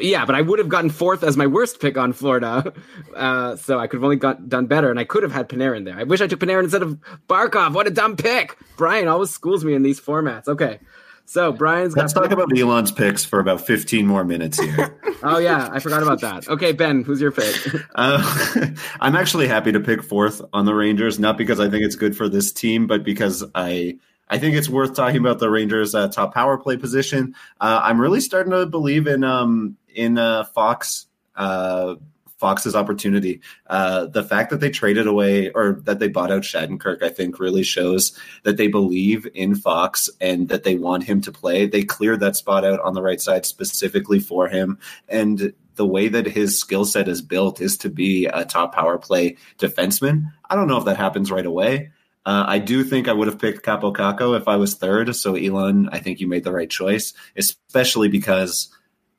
yeah, 0.00 0.24
but 0.24 0.34
I 0.34 0.42
would 0.42 0.58
have 0.58 0.68
gotten 0.68 0.90
fourth 0.90 1.22
as 1.22 1.36
my 1.36 1.46
worst 1.46 1.80
pick 1.80 1.96
on 1.96 2.12
Florida, 2.12 2.72
uh, 3.14 3.56
so 3.56 3.78
I 3.78 3.86
could 3.86 3.96
have 3.96 4.04
only 4.04 4.16
got 4.16 4.48
done 4.48 4.66
better, 4.66 4.90
and 4.90 4.98
I 4.98 5.04
could 5.04 5.22
have 5.22 5.32
had 5.32 5.48
Panarin 5.48 5.84
there. 5.84 5.98
I 5.98 6.04
wish 6.04 6.20
I 6.20 6.26
took 6.26 6.40
Panarin 6.40 6.64
instead 6.64 6.82
of 6.82 6.98
Barkov. 7.28 7.74
What 7.74 7.86
a 7.86 7.90
dumb 7.90 8.16
pick! 8.16 8.56
Brian 8.76 9.08
always 9.08 9.30
schools 9.30 9.64
me 9.64 9.74
in 9.74 9.82
these 9.82 10.00
formats. 10.00 10.48
Okay, 10.48 10.80
so 11.26 11.52
Brian's 11.52 11.94
got. 11.94 12.02
Let's 12.02 12.12
talk 12.12 12.30
about 12.30 12.56
Elon's 12.56 12.92
picks 12.92 13.24
for 13.24 13.40
about 13.40 13.66
15 13.66 14.06
more 14.06 14.24
minutes 14.24 14.60
here. 14.60 15.00
Oh 15.22 15.38
yeah, 15.38 15.70
I 15.72 15.78
forgot 15.80 16.02
about 16.02 16.20
that. 16.20 16.46
Okay, 16.46 16.72
Ben, 16.72 17.02
who's 17.02 17.22
your 17.22 17.32
pick? 17.32 17.56
Uh, 17.94 18.68
I'm 19.00 19.16
actually 19.16 19.48
happy 19.48 19.72
to 19.72 19.80
pick 19.80 20.02
fourth 20.02 20.42
on 20.52 20.66
the 20.66 20.74
Rangers, 20.74 21.18
not 21.18 21.38
because 21.38 21.58
I 21.58 21.70
think 21.70 21.84
it's 21.84 21.96
good 21.96 22.14
for 22.14 22.28
this 22.28 22.52
team, 22.52 22.86
but 22.86 23.02
because 23.02 23.42
I 23.54 23.96
I 24.28 24.38
think 24.38 24.56
it's 24.56 24.68
worth 24.68 24.94
talking 24.94 25.18
about 25.18 25.38
the 25.38 25.50
Rangers' 25.50 25.94
uh, 25.94 26.08
top 26.08 26.34
power 26.34 26.58
play 26.58 26.76
position. 26.76 27.34
Uh, 27.60 27.80
I'm 27.82 28.00
really 28.00 28.20
starting 28.20 28.52
to 28.52 28.66
believe 28.66 29.06
in 29.06 29.24
um, 29.24 29.76
in 29.94 30.18
uh, 30.18 30.44
Fox. 30.44 31.06
Uh, 31.34 31.96
Fox's 32.38 32.76
opportunity. 32.76 33.40
Uh, 33.66 34.06
the 34.06 34.22
fact 34.22 34.50
that 34.50 34.60
they 34.60 34.68
traded 34.68 35.06
away 35.06 35.50
or 35.50 35.80
that 35.84 36.00
they 36.00 36.08
bought 36.08 36.30
out 36.30 36.42
Shattenkirk, 36.42 37.02
I 37.02 37.08
think, 37.08 37.38
really 37.38 37.62
shows 37.62 38.18
that 38.42 38.58
they 38.58 38.68
believe 38.68 39.26
in 39.34 39.54
Fox 39.54 40.10
and 40.20 40.48
that 40.50 40.62
they 40.62 40.74
want 40.74 41.04
him 41.04 41.22
to 41.22 41.32
play. 41.32 41.66
They 41.66 41.82
cleared 41.82 42.20
that 42.20 42.36
spot 42.36 42.64
out 42.64 42.80
on 42.80 42.92
the 42.92 43.02
right 43.02 43.20
side 43.20 43.46
specifically 43.46 44.20
for 44.20 44.48
him. 44.48 44.78
And 45.08 45.54
the 45.76 45.86
way 45.86 46.08
that 46.08 46.26
his 46.26 46.58
skill 46.58 46.84
set 46.84 47.08
is 47.08 47.22
built 47.22 47.60
is 47.60 47.78
to 47.78 47.88
be 47.88 48.26
a 48.26 48.44
top 48.44 48.74
power 48.74 48.98
play 48.98 49.36
defenseman. 49.58 50.30
I 50.48 50.56
don't 50.56 50.68
know 50.68 50.78
if 50.78 50.84
that 50.84 50.96
happens 50.96 51.30
right 51.30 51.46
away. 51.46 51.90
Uh, 52.26 52.44
I 52.48 52.58
do 52.58 52.82
think 52.82 53.06
I 53.06 53.12
would 53.12 53.28
have 53.28 53.38
picked 53.38 53.64
Kaapo 53.64 53.94
Kakko 53.94 54.36
if 54.36 54.48
I 54.48 54.56
was 54.56 54.74
third. 54.74 55.14
So 55.14 55.36
Elon, 55.36 55.88
I 55.90 56.00
think 56.00 56.18
you 56.18 56.26
made 56.26 56.42
the 56.42 56.52
right 56.52 56.68
choice, 56.68 57.14
especially 57.36 58.08
because 58.08 58.68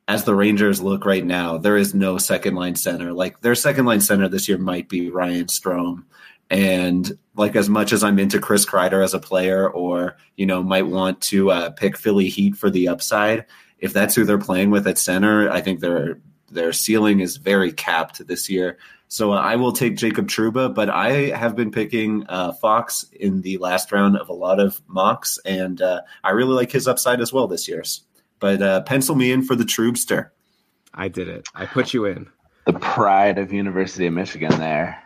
as 0.09 0.25
the 0.25 0.35
Rangers 0.35 0.81
look 0.81 1.05
right 1.05 1.25
now, 1.25 1.57
there 1.57 1.77
is 1.77 1.93
no 1.93 2.17
second 2.17 2.55
line 2.55 2.75
center. 2.75 3.13
Like 3.13 3.39
their 3.39 3.55
second 3.55 3.85
line 3.85 4.01
center 4.01 4.27
this 4.27 4.49
year 4.49 4.57
might 4.57 4.89
be 4.89 5.09
Ryan 5.09 5.45
Strome. 5.45 6.03
And 6.49 7.09
like 7.33 7.55
as 7.55 7.69
much 7.69 7.93
as 7.93 8.03
I'm 8.03 8.19
into 8.19 8.39
Chris 8.39 8.65
Kreider 8.65 9.01
as 9.01 9.13
a 9.13 9.19
player, 9.19 9.69
or 9.69 10.17
you 10.35 10.45
know, 10.45 10.61
might 10.61 10.87
want 10.87 11.21
to 11.23 11.49
uh, 11.51 11.69
pick 11.71 11.97
Filip 11.97 12.27
Chytil 12.27 12.57
for 12.57 12.69
the 12.69 12.89
upside, 12.89 13.45
if 13.79 13.93
that's 13.93 14.15
who 14.15 14.25
they're 14.25 14.37
playing 14.37 14.69
with 14.69 14.85
at 14.85 14.97
center, 14.97 15.49
I 15.49 15.61
think 15.61 15.79
their 15.79 16.19
their 16.49 16.73
ceiling 16.73 17.21
is 17.21 17.37
very 17.37 17.71
capped 17.71 18.25
this 18.27 18.49
year. 18.49 18.77
So 19.09 19.33
uh, 19.33 19.37
I 19.37 19.55
will 19.55 19.71
take 19.71 19.95
Jacob 19.95 20.27
Trouba, 20.27 20.73
but 20.73 20.89
I 20.89 21.29
have 21.29 21.55
been 21.55 21.71
picking 21.71 22.25
uh, 22.27 22.51
Fox 22.53 23.05
in 23.13 23.41
the 23.41 23.57
last 23.57 23.91
round 23.91 24.17
of 24.17 24.29
a 24.29 24.33
lot 24.33 24.59
of 24.59 24.81
mocks, 24.87 25.39
and 25.45 25.81
uh, 25.81 26.01
I 26.23 26.31
really 26.31 26.53
like 26.53 26.71
his 26.71 26.87
upside 26.87 27.21
as 27.21 27.31
well 27.31 27.47
this 27.47 27.67
year. 27.67 27.83
But 28.39 28.61
uh, 28.61 28.81
pencil 28.81 29.15
me 29.15 29.31
in 29.31 29.43
for 29.43 29.55
the 29.55 29.63
Troobster. 29.63 30.31
I 30.93 31.07
did 31.07 31.29
it. 31.29 31.47
I 31.55 31.65
put 31.65 31.93
you 31.93 32.05
in. 32.05 32.27
The 32.65 32.73
pride 32.73 33.37
of 33.37 33.53
University 33.53 34.07
of 34.07 34.13
Michigan 34.13 34.59
there. 34.59 35.01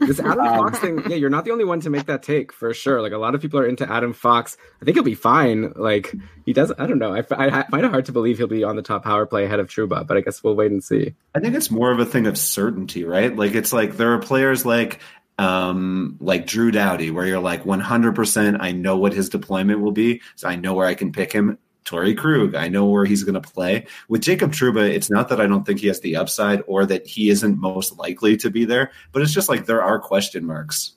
This 0.00 0.20
Adam 0.20 0.44
Fox 0.44 0.78
thing, 0.78 1.02
yeah, 1.08 1.16
you're 1.16 1.30
not 1.30 1.44
the 1.44 1.50
only 1.50 1.64
one 1.64 1.80
to 1.80 1.90
make 1.90 2.06
that 2.06 2.22
take 2.22 2.52
for 2.52 2.72
sure. 2.72 3.02
Like 3.02 3.12
a 3.12 3.18
lot 3.18 3.34
of 3.34 3.40
people 3.40 3.58
are 3.58 3.66
into 3.66 3.90
Adam 3.90 4.12
Fox. 4.12 4.56
I 4.80 4.84
think 4.84 4.96
he'll 4.96 5.04
be 5.04 5.14
fine. 5.14 5.72
Like 5.74 6.14
he 6.44 6.52
does. 6.52 6.72
I 6.78 6.86
don't 6.86 6.98
know. 6.98 7.14
I, 7.14 7.18
I 7.30 7.64
find 7.64 7.84
it 7.84 7.90
hard 7.90 8.06
to 8.06 8.12
believe 8.12 8.38
he'll 8.38 8.46
be 8.46 8.64
on 8.64 8.76
the 8.76 8.82
top 8.82 9.04
power 9.04 9.26
play 9.26 9.44
ahead 9.44 9.60
of 9.60 9.68
Trouba, 9.68 10.06
but 10.06 10.16
I 10.16 10.20
guess 10.20 10.42
we'll 10.42 10.54
wait 10.54 10.70
and 10.70 10.82
see. 10.82 11.14
I 11.34 11.40
think 11.40 11.54
it's 11.54 11.70
more 11.70 11.90
of 11.90 11.98
a 11.98 12.06
thing 12.06 12.26
of 12.26 12.38
certainty, 12.38 13.04
right? 13.04 13.34
Like 13.34 13.54
it's 13.54 13.72
like 13.72 13.96
there 13.96 14.14
are 14.14 14.18
players 14.18 14.64
like 14.64 15.00
um 15.38 16.16
like 16.20 16.46
Drew 16.46 16.70
Doughty, 16.70 17.10
where 17.10 17.26
you're 17.26 17.40
like 17.40 17.64
100% 17.64 18.56
I 18.60 18.72
know 18.72 18.96
what 18.96 19.12
his 19.12 19.28
deployment 19.28 19.80
will 19.80 19.92
be, 19.92 20.20
so 20.36 20.48
I 20.48 20.56
know 20.56 20.74
where 20.74 20.86
I 20.86 20.94
can 20.94 21.12
pick 21.12 21.32
him. 21.32 21.58
Torey 21.88 22.16
Krug, 22.16 22.54
I 22.54 22.68
know 22.68 22.84
where 22.84 23.06
he's 23.06 23.24
going 23.24 23.40
to 23.40 23.48
play. 23.48 23.86
With 24.08 24.20
Jacob 24.20 24.52
Trouba, 24.52 24.88
it's 24.88 25.10
not 25.10 25.30
that 25.30 25.40
I 25.40 25.46
don't 25.46 25.64
think 25.64 25.80
he 25.80 25.86
has 25.86 26.00
the 26.00 26.16
upside 26.16 26.62
or 26.66 26.84
that 26.84 27.06
he 27.06 27.30
isn't 27.30 27.58
most 27.58 27.98
likely 27.98 28.36
to 28.38 28.50
be 28.50 28.66
there, 28.66 28.90
but 29.12 29.22
it's 29.22 29.32
just 29.32 29.48
like 29.48 29.64
there 29.64 29.82
are 29.82 29.98
question 29.98 30.44
marks. 30.44 30.92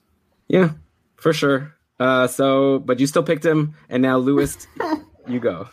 Yeah, 0.50 0.72
for 1.16 1.32
sure. 1.32 1.74
Uh, 1.98 2.28
so, 2.28 2.80
but 2.80 3.00
you 3.00 3.08
still 3.08 3.24
picked 3.24 3.46
him, 3.46 3.74
and 3.90 4.02
now 4.02 4.18
Lewis, 4.18 4.68
you 5.28 5.40
go. 5.40 5.70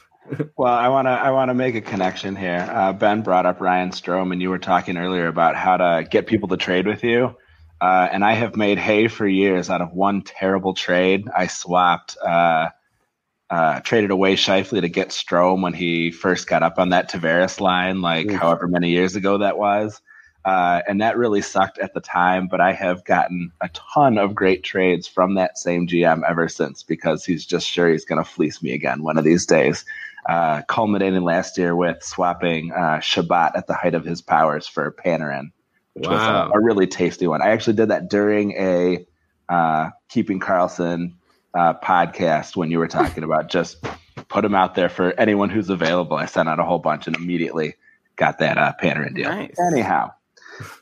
well, 0.56 0.72
I 0.72 0.88
want 0.88 1.06
to 1.06 1.10
I 1.10 1.30
want 1.30 1.48
to 1.48 1.54
make 1.54 1.74
a 1.74 1.80
connection 1.80 2.36
here. 2.36 2.68
Uh, 2.70 2.92
ben 2.92 3.22
brought 3.22 3.46
up 3.46 3.60
Ryan 3.60 3.90
Strome, 3.90 4.30
and 4.30 4.40
you 4.40 4.50
were 4.50 4.58
talking 4.58 4.96
earlier 4.98 5.26
about 5.26 5.56
how 5.56 5.78
to 5.78 6.06
get 6.08 6.26
people 6.26 6.48
to 6.48 6.56
trade 6.56 6.86
with 6.86 7.02
you. 7.02 7.34
Uh, 7.80 8.08
and 8.12 8.24
I 8.24 8.34
have 8.34 8.56
made 8.56 8.78
hay 8.78 9.08
for 9.08 9.26
years 9.26 9.70
out 9.70 9.80
of 9.80 9.92
one 9.92 10.22
terrible 10.22 10.74
trade. 10.74 11.28
I 11.34 11.46
swapped 11.46 12.16
uh, 12.18 12.68
uh, 13.50 13.80
traded 13.80 14.10
away 14.10 14.36
Scheifele 14.36 14.80
to 14.80 14.88
get 14.88 15.08
Strome 15.08 15.62
when 15.62 15.72
he 15.72 16.10
first 16.10 16.46
got 16.46 16.62
up 16.62 16.78
on 16.78 16.90
that 16.90 17.10
Tavares 17.10 17.60
line, 17.60 18.02
like 18.02 18.26
mm. 18.26 18.34
however 18.34 18.68
many 18.68 18.90
years 18.90 19.16
ago 19.16 19.38
that 19.38 19.58
was. 19.58 20.00
Uh, 20.44 20.80
and 20.88 21.00
that 21.00 21.18
really 21.18 21.42
sucked 21.42 21.78
at 21.78 21.92
the 21.94 22.00
time, 22.00 22.48
but 22.48 22.60
I 22.60 22.72
have 22.72 23.04
gotten 23.04 23.52
a 23.60 23.68
ton 23.70 24.16
of 24.16 24.34
great 24.34 24.62
trades 24.62 25.06
from 25.06 25.34
that 25.34 25.58
same 25.58 25.86
GM 25.86 26.22
ever 26.26 26.48
since 26.48 26.82
because 26.82 27.24
he's 27.24 27.44
just 27.44 27.66
sure 27.68 27.90
he's 27.90 28.04
going 28.04 28.22
to 28.22 28.30
fleece 28.30 28.62
me 28.62 28.72
again 28.72 29.02
one 29.02 29.18
of 29.18 29.24
these 29.24 29.44
days. 29.44 29.84
Uh, 30.26 30.62
culminating 30.62 31.22
last 31.22 31.58
year 31.58 31.74
with 31.74 32.02
swapping 32.02 32.72
uh, 32.72 33.00
Chabot 33.00 33.52
at 33.56 33.66
the 33.66 33.74
height 33.74 33.94
of 33.94 34.04
his 34.04 34.22
powers 34.22 34.66
for 34.66 34.90
Panarin, 34.92 35.50
which 35.94 36.06
wow. 36.06 36.12
was 36.12 36.52
a, 36.54 36.58
a, 36.58 36.62
really 36.62 36.86
tasty 36.86 37.26
one. 37.26 37.42
I 37.42 37.48
actually 37.48 37.76
did 37.76 37.88
that 37.88 38.10
during 38.10 38.52
a 38.52 39.06
uh, 39.48 39.90
Keeping 40.08 40.38
Karlsson 40.38 41.14
uh, 41.58 41.74
podcast 41.82 42.54
when 42.54 42.70
you 42.70 42.78
were 42.78 42.88
talking 42.88 43.24
about 43.24 43.48
just 43.48 43.84
put 44.28 44.42
them 44.42 44.54
out 44.54 44.76
there 44.76 44.88
for 44.88 45.12
anyone 45.18 45.50
who's 45.50 45.70
available. 45.70 46.16
I 46.16 46.26
sent 46.26 46.48
out 46.48 46.60
a 46.60 46.64
whole 46.64 46.78
bunch 46.78 47.06
and 47.06 47.16
immediately 47.16 47.74
got 48.16 48.38
that 48.38 48.58
uh, 48.58 48.74
Panarin 48.80 49.14
deal. 49.14 49.28
Nice. 49.28 49.56
Anyhow, 49.72 50.12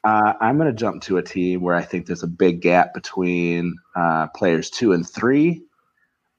uh, 0.04 0.34
I'm 0.40 0.58
going 0.58 0.68
to 0.68 0.76
jump 0.76 1.02
to 1.04 1.16
a 1.16 1.22
team 1.22 1.62
where 1.62 1.74
I 1.74 1.82
think 1.82 2.06
there's 2.06 2.22
a 2.22 2.28
big 2.28 2.60
gap 2.60 2.92
between 2.92 3.74
uh, 3.94 4.26
players 4.34 4.68
two 4.68 4.92
and 4.92 5.08
three. 5.08 5.62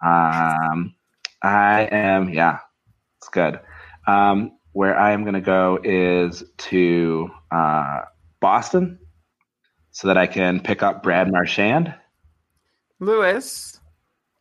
Um, 0.05 0.93
I 1.41 1.87
am, 1.91 2.29
yeah, 2.29 2.59
it's 3.17 3.29
good. 3.29 3.59
Um, 4.05 4.51
where 4.73 4.97
I 4.97 5.11
am 5.11 5.23
going 5.23 5.33
to 5.33 5.41
go 5.41 5.79
is 5.83 6.43
to 6.57 7.29
uh, 7.51 8.01
Boston 8.39 8.99
so 9.91 10.07
that 10.07 10.17
I 10.17 10.27
can 10.27 10.59
pick 10.59 10.83
up 10.83 11.01
Brad 11.01 11.31
Marchand. 11.31 11.93
Lewis, 12.99 13.79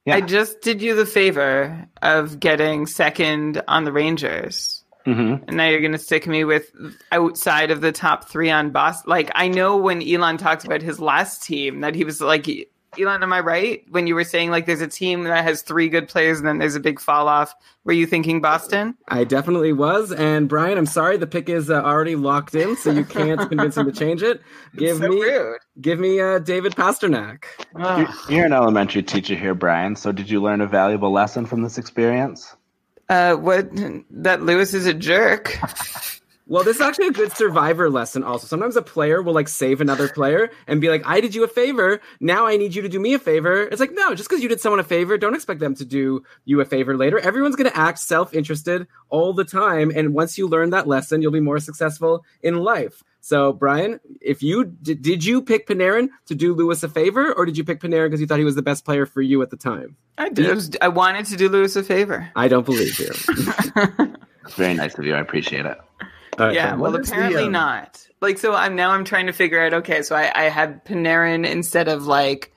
yeah. 0.07 0.16
I 0.16 0.20
just 0.20 0.61
did 0.61 0.80
you 0.80 0.94
the 0.94 1.07
favor 1.07 1.86
of 2.00 2.40
getting 2.40 2.86
second 2.86 3.62
on 3.68 3.84
the 3.84 3.92
Rangers. 3.92 4.84
Mm-hmm. 5.04 5.44
And 5.46 5.57
now 5.57 5.68
you're 5.68 5.80
going 5.80 5.92
to 5.92 5.98
stick 5.98 6.26
me 6.26 6.44
with 6.44 6.70
outside 7.12 7.70
of 7.70 7.80
the 7.80 7.92
top 7.92 8.28
three 8.28 8.50
on 8.50 8.70
boss. 8.70 9.07
Like, 9.07 9.30
I 9.34 9.48
know 9.48 9.76
when 9.76 10.02
Elon 10.02 10.36
talks 10.36 10.64
about 10.64 10.82
his 10.82 10.98
last 10.98 11.44
team 11.44 11.80
that 11.80 11.94
he 11.94 12.04
was 12.04 12.20
like, 12.20 12.46
Elon, 12.99 13.22
am 13.22 13.32
I 13.32 13.40
right? 13.40 13.84
When 13.90 14.07
you 14.07 14.14
were 14.14 14.24
saying 14.24 14.51
like 14.51 14.66
there's 14.66 14.80
a 14.80 14.88
team 14.88 15.24
that 15.24 15.44
has 15.44 15.62
three 15.62 15.88
good 15.88 16.09
players 16.09 16.38
and 16.38 16.47
then 16.47 16.59
there's 16.59 16.74
a 16.74 16.80
big 16.80 17.01
fall 17.01 17.28
off. 17.28 17.55
Were 17.84 17.92
you 17.92 18.07
thinking 18.07 18.40
Boston? 18.40 18.97
I 19.09 19.24
definitely 19.24 19.72
was. 19.72 20.12
And 20.12 20.49
Brian, 20.49 20.76
I'm 20.76 20.86
sorry, 20.86 21.16
the 21.16 21.26
pick 21.26 21.49
is 21.49 21.70
uh, 21.70 21.82
already 21.82 22.16
locked 22.16 22.55
in, 22.55 22.76
so 22.76 22.90
you 22.90 23.05
can't 23.05 23.40
convince 23.49 23.76
him 23.76 23.86
to 23.86 23.92
change 23.92 24.22
it. 24.22 24.42
Give 24.76 24.97
so 24.97 25.09
me, 25.09 25.20
rude. 25.20 25.59
give 25.80 25.99
me 25.99 26.20
uh, 26.20 26.38
David 26.40 26.74
Pastrnak. 26.74 27.44
You're 28.28 28.47
an 28.47 28.53
elementary 28.53 29.03
teacher 29.03 29.34
here, 29.34 29.55
Brian. 29.55 29.97
So 29.97 30.12
did 30.12 30.28
you 30.28 30.42
learn 30.42 30.61
a 30.61 30.66
valuable 30.66 31.12
lesson 31.12 31.47
from 31.47 31.62
this 31.62 31.78
experience? 31.78 32.57
Uh, 33.09 33.34
what 33.34 33.68
that 34.11 34.42
Lewis 34.42 34.74
is 34.74 34.86
a 34.86 34.94
jerk. 34.94 35.59
Well, 36.49 36.62
this 36.62 36.76
is 36.76 36.82
actually 36.82 37.09
a 37.09 37.12
good 37.12 37.32
survivor 37.32 37.90
lesson 37.90 38.22
also. 38.22 38.47
Sometimes 38.47 38.76
a 38.76 38.82
player 38.82 39.20
will 39.20 39.32
like 39.32 39.49
save 39.49 39.80
another 39.80 40.09
player 40.09 40.51
and 40.68 40.80
be 40.80 40.88
like, 40.88 41.03
I 41.05 41.20
did 41.20 41.34
you 41.34 41.42
a 41.42 41.49
favor. 41.49 42.01
Now 42.20 42.47
I 42.47 42.57
need 42.57 42.72
you 42.72 42.82
to 42.82 42.88
do 42.88 43.01
me 43.01 43.14
a 43.14 43.18
favor. 43.18 43.62
It's 43.62 43.80
like, 43.80 43.90
no, 43.92 44.14
just 44.14 44.28
because 44.28 44.44
you 44.44 44.49
did 44.49 44.61
someone 44.61 44.78
a 44.78 44.84
favor, 44.84 45.18
don't 45.18 45.34
expect 45.34 45.59
them 45.59 45.74
to 45.74 45.84
do 45.84 46.22
you 46.44 46.61
a 46.61 46.64
favor 46.64 46.97
later. 46.97 47.18
Everyone's 47.18 47.57
going 47.57 47.68
to 47.68 47.76
act 47.76 47.99
self 47.99 48.32
interested 48.32 48.86
all 49.09 49.32
the 49.32 49.44
time. 49.44 49.90
And 49.94 50.14
once 50.14 50.38
you 50.38 50.47
learn 50.47 50.70
that 50.70 50.86
lesson, 50.86 51.20
you'll 51.20 51.32
be 51.32 51.40
more 51.40 51.59
successful 51.59 52.24
in 52.44 52.59
life. 52.59 53.03
So, 53.20 53.53
Brian, 53.53 53.99
if 54.20 54.40
you 54.40 54.66
did, 54.66 55.03
did 55.03 55.24
you 55.24 55.42
pick 55.42 55.66
Panarin 55.66 56.11
to 56.26 56.36
do 56.36 56.55
Lewis 56.55 56.84
a 56.84 56.88
favor, 56.88 57.32
or 57.32 57.44
did 57.44 57.59
you 57.59 57.64
pick 57.64 57.80
Panarin 57.80 58.07
because 58.07 58.20
you 58.20 58.28
thought 58.28 58.38
he 58.38 58.44
was 58.44 58.55
the 58.55 58.62
best 58.62 58.84
player 58.84 59.05
for 59.05 59.20
you 59.20 59.42
at 59.42 59.51
the 59.51 59.57
time? 59.57 59.97
I 60.16 60.28
did. 60.28 60.55
Was, 60.55 60.70
I 60.80 60.86
wanted 60.86 61.26
to 61.26 61.36
do 61.36 61.49
Lewis 61.49 61.74
a 61.74 61.82
favor. 61.82 62.30
I 62.36 62.47
don't 62.47 62.64
believe 62.64 63.01
you. 63.01 63.09
Very 64.51 64.74
nice 64.74 64.97
of 64.97 65.05
you. 65.05 65.16
I 65.16 65.18
appreciate 65.18 65.66
it. 65.66 65.76
Right, 66.39 66.55
yeah, 66.55 66.74
well, 66.74 66.95
apparently 66.95 67.43
the, 67.43 67.47
um... 67.47 67.53
not. 67.53 68.07
Like, 68.20 68.39
so 68.39 68.55
I'm 68.55 68.76
now 68.76 68.91
I'm 68.91 69.05
trying 69.05 69.26
to 69.26 69.32
figure 69.32 69.61
out. 69.62 69.74
Okay, 69.74 70.03
so 70.03 70.14
I, 70.14 70.30
I 70.34 70.45
had 70.45 70.84
Panarin 70.84 71.49
instead 71.49 71.89
of 71.89 72.07
like 72.07 72.53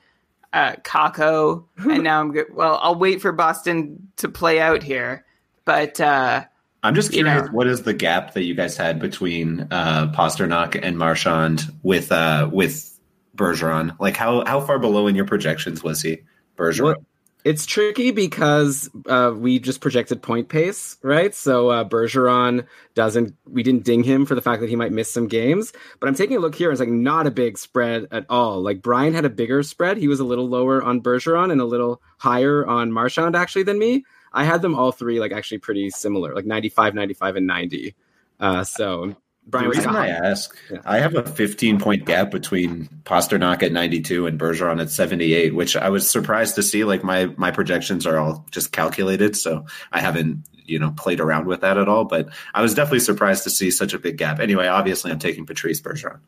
uh, 0.52 0.72
Kakko, 0.76 1.64
and 1.76 2.04
now 2.04 2.20
I'm 2.20 2.32
good. 2.32 2.54
Well, 2.54 2.78
I'll 2.80 2.98
wait 2.98 3.22
for 3.22 3.32
Boston 3.32 4.08
to 4.16 4.28
play 4.28 4.60
out 4.60 4.82
here, 4.82 5.24
but 5.64 6.00
uh, 6.00 6.44
I'm 6.82 6.94
just 6.94 7.12
curious. 7.12 7.36
You 7.36 7.46
know, 7.46 7.52
what 7.52 7.66
is 7.66 7.82
the 7.82 7.94
gap 7.94 8.34
that 8.34 8.44
you 8.44 8.54
guys 8.54 8.76
had 8.76 8.98
between 8.98 9.68
uh, 9.70 10.12
Pastrnak 10.12 10.78
and 10.82 10.98
Marchand 10.98 11.62
with 11.82 12.10
uh, 12.12 12.48
with 12.52 12.98
Bergeron? 13.36 13.98
Like, 13.98 14.16
how 14.16 14.44
how 14.44 14.60
far 14.60 14.78
below 14.78 15.06
in 15.06 15.14
your 15.14 15.26
projections 15.26 15.82
was 15.82 16.02
he, 16.02 16.22
Bergeron? 16.56 17.04
It's 17.42 17.64
tricky 17.64 18.10
because 18.10 18.90
uh, 19.06 19.32
we 19.34 19.58
just 19.58 19.80
projected 19.80 20.20
point 20.22 20.48
pace, 20.50 20.98
right? 21.02 21.34
So 21.34 21.70
uh, 21.70 21.84
Bergeron 21.84 22.66
doesn't. 22.94 23.34
We 23.48 23.62
didn't 23.62 23.84
ding 23.84 24.04
him 24.04 24.26
for 24.26 24.34
the 24.34 24.42
fact 24.42 24.60
that 24.60 24.68
he 24.68 24.76
might 24.76 24.92
miss 24.92 25.10
some 25.10 25.26
games. 25.26 25.72
But 26.00 26.08
I'm 26.08 26.14
taking 26.14 26.36
a 26.36 26.40
look 26.40 26.54
here. 26.54 26.70
It's 26.70 26.80
like 26.80 26.90
not 26.90 27.26
a 27.26 27.30
big 27.30 27.56
spread 27.56 28.08
at 28.10 28.26
all. 28.28 28.60
Like 28.60 28.82
Brian 28.82 29.14
had 29.14 29.24
a 29.24 29.30
bigger 29.30 29.62
spread. 29.62 29.96
He 29.96 30.08
was 30.08 30.20
a 30.20 30.24
little 30.24 30.48
lower 30.48 30.82
on 30.82 31.00
Bergeron 31.00 31.50
and 31.50 31.60
a 31.60 31.64
little 31.64 32.02
higher 32.18 32.66
on 32.66 32.92
Marchand 32.92 33.34
actually 33.34 33.62
than 33.62 33.78
me. 33.78 34.04
I 34.32 34.44
had 34.44 34.60
them 34.60 34.74
all 34.74 34.92
three 34.92 35.18
like 35.18 35.32
actually 35.32 35.58
pretty 35.58 35.90
similar, 35.90 36.34
like 36.34 36.46
95, 36.46 36.94
95, 36.94 37.36
and 37.36 37.46
90. 37.46 37.94
Uh, 38.38 38.64
so 38.64 39.16
Brian, 39.50 39.68
the 39.68 39.76
reason 39.76 39.96
I 39.96 40.08
ask, 40.08 40.56
yeah. 40.70 40.78
I 40.84 40.98
have 40.98 41.14
a 41.14 41.24
15 41.24 41.80
point 41.80 42.04
gap 42.04 42.30
between 42.30 42.88
Pastrnak 43.04 43.62
at 43.62 43.72
92 43.72 44.26
and 44.26 44.38
Bergeron 44.38 44.80
at 44.80 44.90
78, 44.90 45.54
which 45.54 45.76
I 45.76 45.88
was 45.88 46.08
surprised 46.08 46.54
to 46.54 46.62
see. 46.62 46.84
Like 46.84 47.02
my 47.02 47.26
my 47.36 47.50
projections 47.50 48.06
are 48.06 48.18
all 48.18 48.46
just 48.50 48.72
calculated, 48.72 49.36
so 49.36 49.66
I 49.92 50.00
haven't 50.00 50.44
you 50.64 50.78
know 50.78 50.92
played 50.92 51.20
around 51.20 51.46
with 51.46 51.62
that 51.62 51.78
at 51.78 51.88
all. 51.88 52.04
But 52.04 52.28
I 52.54 52.62
was 52.62 52.74
definitely 52.74 53.00
surprised 53.00 53.44
to 53.44 53.50
see 53.50 53.70
such 53.70 53.92
a 53.92 53.98
big 53.98 54.16
gap. 54.16 54.40
Anyway, 54.40 54.66
obviously, 54.66 55.10
I'm 55.10 55.18
taking 55.18 55.46
Patrice 55.46 55.80
Bergeron. 55.80 56.20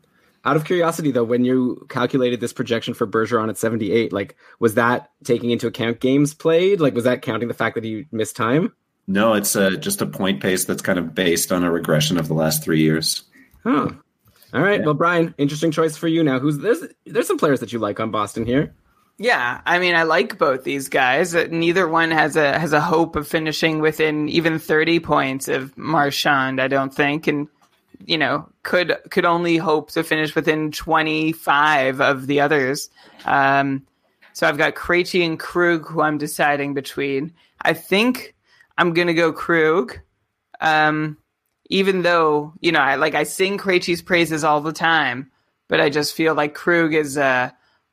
Out 0.45 0.57
of 0.57 0.65
curiosity, 0.65 1.11
though, 1.11 1.23
when 1.23 1.45
you 1.45 1.85
calculated 1.87 2.41
this 2.41 2.51
projection 2.51 2.93
for 2.93 3.07
Bergeron 3.07 3.47
at 3.47 3.57
78, 3.57 4.11
like 4.11 4.35
was 4.59 4.73
that 4.75 5.09
taking 5.23 5.51
into 5.51 5.67
account 5.67 6.01
games 6.01 6.33
played? 6.33 6.81
Like 6.81 6.93
was 6.93 7.05
that 7.05 7.21
counting 7.21 7.47
the 7.47 7.53
fact 7.53 7.75
that 7.75 7.85
he 7.85 8.07
missed 8.11 8.35
time? 8.35 8.73
No, 9.07 9.33
it's 9.33 9.55
uh, 9.55 9.71
just 9.71 10.01
a 10.01 10.05
point 10.05 10.41
pace 10.41 10.65
that's 10.65 10.81
kind 10.81 10.97
of 10.97 11.13
based 11.13 11.51
on 11.51 11.63
a 11.63 11.71
regression 11.71 12.17
of 12.17 12.27
the 12.27 12.33
last 12.33 12.63
three 12.63 12.81
years. 12.81 13.23
Huh. 13.63 13.89
All 14.53 14.61
right. 14.61 14.79
Yeah. 14.79 14.85
Well, 14.85 14.93
Brian, 14.93 15.33
interesting 15.37 15.71
choice 15.71 15.97
for 15.97 16.07
you 16.07 16.23
now. 16.23 16.39
Who's 16.39 16.59
there's 16.59 16.83
there's 17.05 17.27
some 17.27 17.37
players 17.37 17.59
that 17.59 17.73
you 17.73 17.79
like 17.79 17.99
on 17.99 18.11
Boston 18.11 18.45
here. 18.45 18.73
Yeah, 19.19 19.61
I 19.65 19.77
mean, 19.77 19.95
I 19.95 20.03
like 20.03 20.39
both 20.39 20.63
these 20.63 20.89
guys. 20.89 21.35
Uh, 21.35 21.47
Neither 21.49 21.87
one 21.87 22.11
has 22.11 22.35
a 22.35 22.57
has 22.57 22.73
a 22.73 22.81
hope 22.81 23.15
of 23.15 23.27
finishing 23.27 23.79
within 23.79 24.27
even 24.29 24.57
thirty 24.59 24.99
points 24.99 25.47
of 25.47 25.77
Marchand. 25.77 26.61
I 26.61 26.67
don't 26.67 26.93
think, 26.93 27.27
and 27.27 27.47
you 28.05 28.17
know, 28.17 28.49
could 28.63 28.97
could 29.11 29.25
only 29.25 29.57
hope 29.57 29.91
to 29.91 30.03
finish 30.03 30.33
within 30.33 30.71
twenty 30.71 31.31
five 31.31 32.01
of 32.01 32.27
the 32.27 32.39
others. 32.39 32.89
Um, 33.25 33.85
so 34.33 34.47
I've 34.47 34.57
got 34.57 34.75
Krejci 34.75 35.25
and 35.25 35.39
Krug, 35.39 35.87
who 35.87 36.01
I'm 36.01 36.17
deciding 36.17 36.73
between. 36.73 37.33
I 37.61 37.73
think 37.73 38.33
I'm 38.77 38.93
gonna 38.93 39.13
go 39.13 39.31
Krug. 39.33 39.99
Um, 40.59 41.17
even 41.69 42.01
though 42.01 42.53
you 42.59 42.71
know, 42.71 42.79
I 42.79 42.95
like 42.95 43.15
I 43.15 43.23
sing 43.23 43.57
Krejci's 43.57 44.01
praises 44.01 44.43
all 44.43 44.61
the 44.61 44.73
time, 44.73 45.31
but 45.67 45.81
I 45.81 45.89
just 45.89 46.15
feel 46.15 46.35
like 46.35 46.53
Krug 46.53 46.93
is 46.93 47.17
uh, 47.17 47.51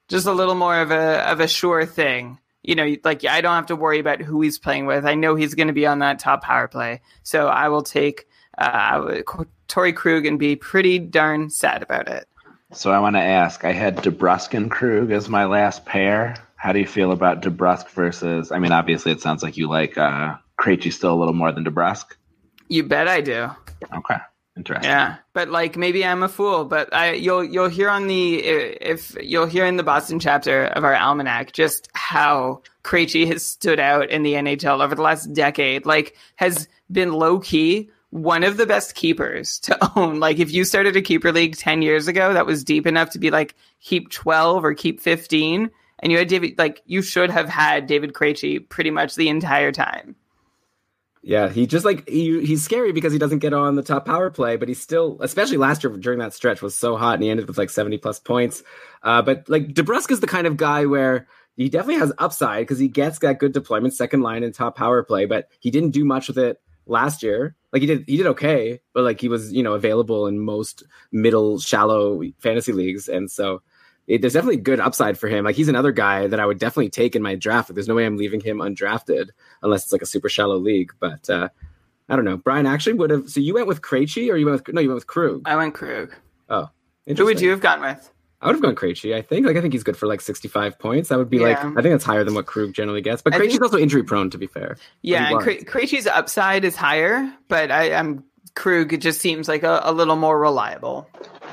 just 0.08 0.26
a 0.26 0.32
little 0.32 0.54
more 0.54 0.80
of 0.80 0.90
a 0.90 1.30
of 1.30 1.40
a 1.40 1.48
sure 1.48 1.86
thing. 1.86 2.38
You 2.62 2.74
know, 2.74 2.96
like 3.04 3.24
I 3.24 3.40
don't 3.40 3.54
have 3.54 3.66
to 3.66 3.76
worry 3.76 4.00
about 4.00 4.20
who 4.20 4.42
he's 4.42 4.58
playing 4.58 4.86
with. 4.86 5.06
I 5.06 5.14
know 5.14 5.34
he's 5.34 5.54
going 5.54 5.68
to 5.68 5.72
be 5.72 5.86
on 5.86 6.00
that 6.00 6.18
top 6.18 6.42
power 6.42 6.68
play, 6.68 7.00
so 7.22 7.46
I 7.46 7.68
will 7.68 7.82
take 7.82 8.26
uh, 8.58 9.22
Torey 9.68 9.94
Krug 9.94 10.26
and 10.26 10.38
be 10.38 10.56
pretty 10.56 10.98
darn 10.98 11.48
sad 11.48 11.82
about 11.82 12.08
it. 12.08 12.28
So 12.72 12.92
I 12.92 12.98
want 13.00 13.16
to 13.16 13.22
ask. 13.22 13.64
I 13.64 13.72
had 13.72 13.96
DeBrusk 13.96 14.54
and 14.54 14.70
Krug 14.70 15.10
as 15.10 15.28
my 15.28 15.46
last 15.46 15.84
pair. 15.84 16.36
How 16.54 16.72
do 16.72 16.78
you 16.78 16.86
feel 16.86 17.12
about 17.12 17.40
DeBrusk 17.40 17.88
versus? 17.88 18.52
I 18.52 18.58
mean, 18.58 18.72
obviously, 18.72 19.12
it 19.12 19.22
sounds 19.22 19.42
like 19.42 19.56
you 19.56 19.68
like 19.68 19.96
uh, 19.96 20.36
Krejci 20.60 20.92
still 20.92 21.14
a 21.14 21.18
little 21.18 21.34
more 21.34 21.52
than 21.52 21.64
DeBrusk. 21.64 22.16
You 22.68 22.84
bet 22.84 23.08
I 23.08 23.20
do. 23.20 23.48
Okay, 23.94 24.16
interesting. 24.56 24.90
Yeah, 24.90 25.16
but 25.32 25.48
like 25.48 25.76
maybe 25.76 26.04
I'm 26.04 26.22
a 26.22 26.28
fool, 26.28 26.64
but 26.64 26.94
I 26.94 27.14
you'll 27.14 27.42
you'll 27.42 27.68
hear 27.68 27.88
on 27.88 28.06
the 28.06 28.36
if 28.36 29.16
you'll 29.20 29.46
hear 29.46 29.64
in 29.64 29.76
the 29.76 29.82
Boston 29.82 30.20
chapter 30.20 30.64
of 30.66 30.84
our 30.84 30.94
almanac 30.94 31.52
just 31.52 31.88
how 31.94 32.62
Krejci 32.84 33.26
has 33.26 33.44
stood 33.44 33.80
out 33.80 34.10
in 34.10 34.22
the 34.22 34.34
NHL 34.34 34.84
over 34.84 34.94
the 34.94 35.02
last 35.02 35.32
decade. 35.32 35.86
Like 35.86 36.16
has 36.36 36.68
been 36.90 37.12
low 37.12 37.40
key 37.40 37.90
one 38.10 38.42
of 38.42 38.56
the 38.56 38.66
best 38.66 38.94
keepers 38.94 39.58
to 39.60 39.78
own. 39.96 40.20
Like 40.20 40.38
if 40.38 40.52
you 40.52 40.64
started 40.64 40.96
a 40.96 41.02
keeper 41.02 41.32
league 41.32 41.56
10 41.56 41.82
years 41.82 42.08
ago 42.08 42.34
that 42.34 42.46
was 42.46 42.64
deep 42.64 42.86
enough 42.86 43.10
to 43.10 43.18
be 43.18 43.30
like 43.30 43.54
keep 43.80 44.10
12 44.10 44.64
or 44.64 44.74
keep 44.74 45.00
15 45.00 45.70
and 46.00 46.12
you 46.12 46.18
had 46.18 46.28
David 46.28 46.58
like 46.58 46.82
you 46.86 47.02
should 47.02 47.30
have 47.30 47.48
had 47.48 47.86
David 47.86 48.12
Krejci 48.12 48.68
pretty 48.68 48.90
much 48.90 49.14
the 49.14 49.28
entire 49.28 49.72
time. 49.72 50.16
Yeah, 51.22 51.50
he 51.50 51.66
just 51.66 51.84
like 51.84 52.08
he, 52.08 52.44
he's 52.46 52.62
scary 52.62 52.92
because 52.92 53.12
he 53.12 53.18
doesn't 53.18 53.40
get 53.40 53.52
on 53.52 53.74
the 53.74 53.82
top 53.82 54.06
power 54.06 54.30
play, 54.30 54.56
but 54.56 54.68
he's 54.68 54.80
still, 54.80 55.18
especially 55.20 55.58
last 55.58 55.84
year 55.84 55.94
during 55.98 56.18
that 56.20 56.32
stretch, 56.32 56.62
was 56.62 56.74
so 56.74 56.96
hot 56.96 57.14
and 57.14 57.22
he 57.22 57.28
ended 57.28 57.46
with 57.46 57.58
like 57.58 57.68
seventy 57.68 57.98
plus 57.98 58.18
points. 58.18 58.62
Uh, 59.02 59.20
but 59.20 59.46
like 59.48 59.68
DeBrusk 59.68 60.10
is 60.10 60.20
the 60.20 60.26
kind 60.26 60.46
of 60.46 60.56
guy 60.56 60.86
where 60.86 61.26
he 61.56 61.68
definitely 61.68 62.00
has 62.00 62.12
upside 62.16 62.62
because 62.62 62.78
he 62.78 62.88
gets 62.88 63.18
that 63.18 63.38
good 63.38 63.52
deployment, 63.52 63.92
second 63.92 64.22
line 64.22 64.42
and 64.42 64.54
top 64.54 64.76
power 64.76 65.02
play, 65.02 65.26
but 65.26 65.48
he 65.60 65.70
didn't 65.70 65.90
do 65.90 66.06
much 66.06 66.26
with 66.28 66.38
it 66.38 66.58
last 66.86 67.22
year. 67.22 67.54
Like 67.70 67.82
he 67.82 67.86
did, 67.86 68.04
he 68.06 68.16
did 68.16 68.26
okay, 68.28 68.80
but 68.94 69.04
like 69.04 69.20
he 69.20 69.28
was 69.28 69.52
you 69.52 69.62
know 69.62 69.74
available 69.74 70.26
in 70.26 70.40
most 70.40 70.84
middle 71.12 71.58
shallow 71.58 72.22
fantasy 72.38 72.72
leagues, 72.72 73.08
and 73.08 73.30
so 73.30 73.60
it, 74.06 74.20
there's 74.20 74.32
definitely 74.32 74.56
good 74.58 74.80
upside 74.80 75.18
for 75.18 75.28
him. 75.28 75.44
Like 75.44 75.56
he's 75.56 75.68
another 75.68 75.92
guy 75.92 76.26
that 76.26 76.40
I 76.40 76.46
would 76.46 76.58
definitely 76.58 76.90
take 76.90 77.14
in 77.14 77.22
my 77.22 77.34
draft. 77.34 77.72
There's 77.74 77.88
no 77.88 77.94
way 77.94 78.06
I'm 78.06 78.16
leaving 78.16 78.40
him 78.40 78.58
undrafted 78.58 79.30
unless 79.62 79.84
it's 79.84 79.92
like 79.92 80.02
a 80.02 80.06
super 80.06 80.28
shallow 80.28 80.56
league. 80.56 80.92
But 80.98 81.28
uh, 81.30 81.48
I 82.08 82.16
don't 82.16 82.24
know. 82.24 82.36
Brian 82.36 82.66
actually 82.66 82.94
would 82.94 83.10
have. 83.10 83.30
So 83.30 83.40
you 83.40 83.54
went 83.54 83.66
with 83.68 83.82
Krejci 83.82 84.30
or 84.32 84.36
you 84.36 84.46
went 84.46 84.66
with 84.66 84.74
no? 84.74 84.80
You 84.80 84.88
went 84.88 84.96
with 84.96 85.06
Krug. 85.06 85.42
I 85.44 85.54
went 85.56 85.74
Krug. 85.74 86.14
Oh, 86.48 86.68
who 87.06 87.24
would 87.24 87.40
you 87.40 87.50
have 87.50 87.60
gone 87.60 87.80
with? 87.80 88.10
I 88.42 88.46
would 88.46 88.54
have 88.56 88.62
gone 88.62 88.74
Krejci. 88.74 89.14
I 89.14 89.20
think. 89.22 89.46
Like 89.46 89.56
I 89.56 89.60
think 89.60 89.74
he's 89.74 89.84
good 89.84 89.96
for 89.96 90.06
like 90.06 90.20
65 90.22 90.78
points. 90.78 91.10
That 91.10 91.18
would 91.18 91.28
be 91.30 91.36
Yeah. 91.38 91.44
like 91.44 91.58
I 91.58 91.82
think 91.82 91.92
that's 91.92 92.04
higher 92.04 92.24
than 92.24 92.34
what 92.34 92.46
Krug 92.46 92.72
generally 92.72 93.02
gets. 93.02 93.20
But 93.22 93.34
Krejci's 93.34 93.52
think- 93.52 93.62
also 93.62 93.78
injury 93.78 94.02
prone, 94.02 94.30
to 94.30 94.38
be 94.38 94.46
fair. 94.46 94.76
Yeah, 95.02 95.28
and. 95.30 95.40
Kre- 95.40 95.64
Krejci's 95.64 96.06
upside 96.06 96.64
is 96.64 96.74
higher, 96.74 97.32
but 97.48 97.70
I, 97.70 97.92
I'm 97.94 98.24
Krug. 98.54 98.92
It 98.94 99.02
just 99.02 99.20
seems 99.20 99.46
like 99.46 99.62
a, 99.62 99.80
a 99.84 99.92
little 99.92 100.16
more 100.16 100.40
reliable. 100.40 101.06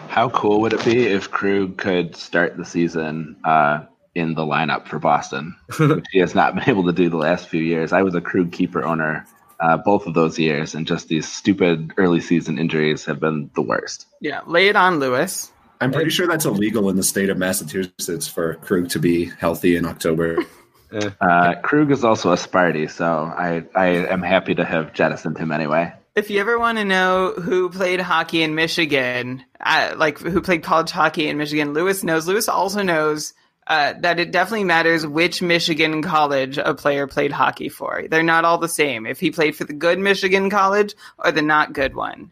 How 0.09 0.29
cool 0.29 0.61
would 0.61 0.73
it 0.73 0.83
be 0.83 1.05
if 1.05 1.31
Krug 1.31 1.77
could 1.77 2.15
start 2.15 2.57
the 2.57 2.65
season 2.65 3.37
uh, 3.43 3.85
in 4.15 4.33
the 4.33 4.43
lineup 4.43 4.87
for 4.87 4.99
Boston, 4.99 5.55
which 5.79 6.05
he 6.11 6.19
has 6.19 6.33
not 6.33 6.55
been 6.55 6.69
able 6.69 6.85
to 6.85 6.93
do 6.93 7.09
the 7.09 7.17
last 7.17 7.47
few 7.47 7.61
years? 7.61 7.93
I 7.93 8.01
was 8.01 8.15
a 8.15 8.21
Krug 8.21 8.51
keeper 8.51 8.83
owner 8.83 9.25
uh, 9.59 9.77
both 9.77 10.05
of 10.05 10.13
those 10.13 10.37
years, 10.37 10.75
and 10.75 10.87
just 10.87 11.07
these 11.07 11.27
stupid 11.27 11.93
early 11.97 12.19
season 12.19 12.59
injuries 12.59 13.05
have 13.05 13.19
been 13.19 13.49
the 13.55 13.61
worst. 13.61 14.05
Yeah, 14.21 14.41
lay 14.45 14.67
it 14.67 14.75
on 14.75 14.99
Lewis. 14.99 15.51
I'm 15.79 15.91
pretty 15.91 16.09
sure 16.09 16.27
that's 16.27 16.45
illegal 16.45 16.89
in 16.89 16.95
the 16.95 17.03
state 17.03 17.29
of 17.29 17.37
Massachusetts 17.37 18.27
for 18.27 18.55
Krug 18.55 18.89
to 18.89 18.99
be 18.99 19.25
healthy 19.25 19.75
in 19.75 19.85
October. 19.85 20.37
Uh, 20.89 21.53
Krug 21.63 21.91
is 21.91 22.05
also 22.05 22.31
a 22.31 22.37
Sparty, 22.37 22.89
so 22.89 23.05
I, 23.05 23.65
I 23.75 23.87
am 23.87 24.21
happy 24.21 24.55
to 24.55 24.63
have 24.63 24.93
jettisoned 24.93 25.37
him 25.37 25.51
anyway. 25.51 25.91
If 26.17 26.31
you 26.31 26.39
ever 26.39 26.57
want 26.57 26.79
to 26.79 26.83
know 26.83 27.31
who 27.33 27.69
played 27.69 28.01
hockey 28.01 28.41
in 28.41 28.55
Michigan, 28.55 29.43
uh, 29.59 29.93
like 29.97 30.17
who 30.17 30.41
played 30.41 30.63
college 30.63 30.89
hockey 30.89 31.27
in 31.27 31.37
Michigan, 31.37 31.73
Lewis 31.73 32.03
knows. 32.03 32.27
Lewis 32.27 32.49
also 32.49 32.81
knows 32.81 33.35
uh, 33.67 33.93
that 33.99 34.19
it 34.19 34.31
definitely 34.31 34.63
matters 34.63 35.05
which 35.05 35.43
Michigan 35.43 36.01
college 36.01 36.57
a 36.57 36.73
player 36.73 37.05
played 37.05 37.31
hockey 37.31 37.69
for. 37.69 38.05
They're 38.09 38.23
not 38.23 38.45
all 38.45 38.57
the 38.57 38.67
same. 38.67 39.05
If 39.05 39.19
he 39.19 39.29
played 39.29 39.55
for 39.55 39.65
the 39.65 39.73
good 39.73 39.99
Michigan 39.99 40.49
college 40.49 40.95
or 41.19 41.31
the 41.31 41.43
not 41.43 41.73
good 41.73 41.95
one. 41.95 42.31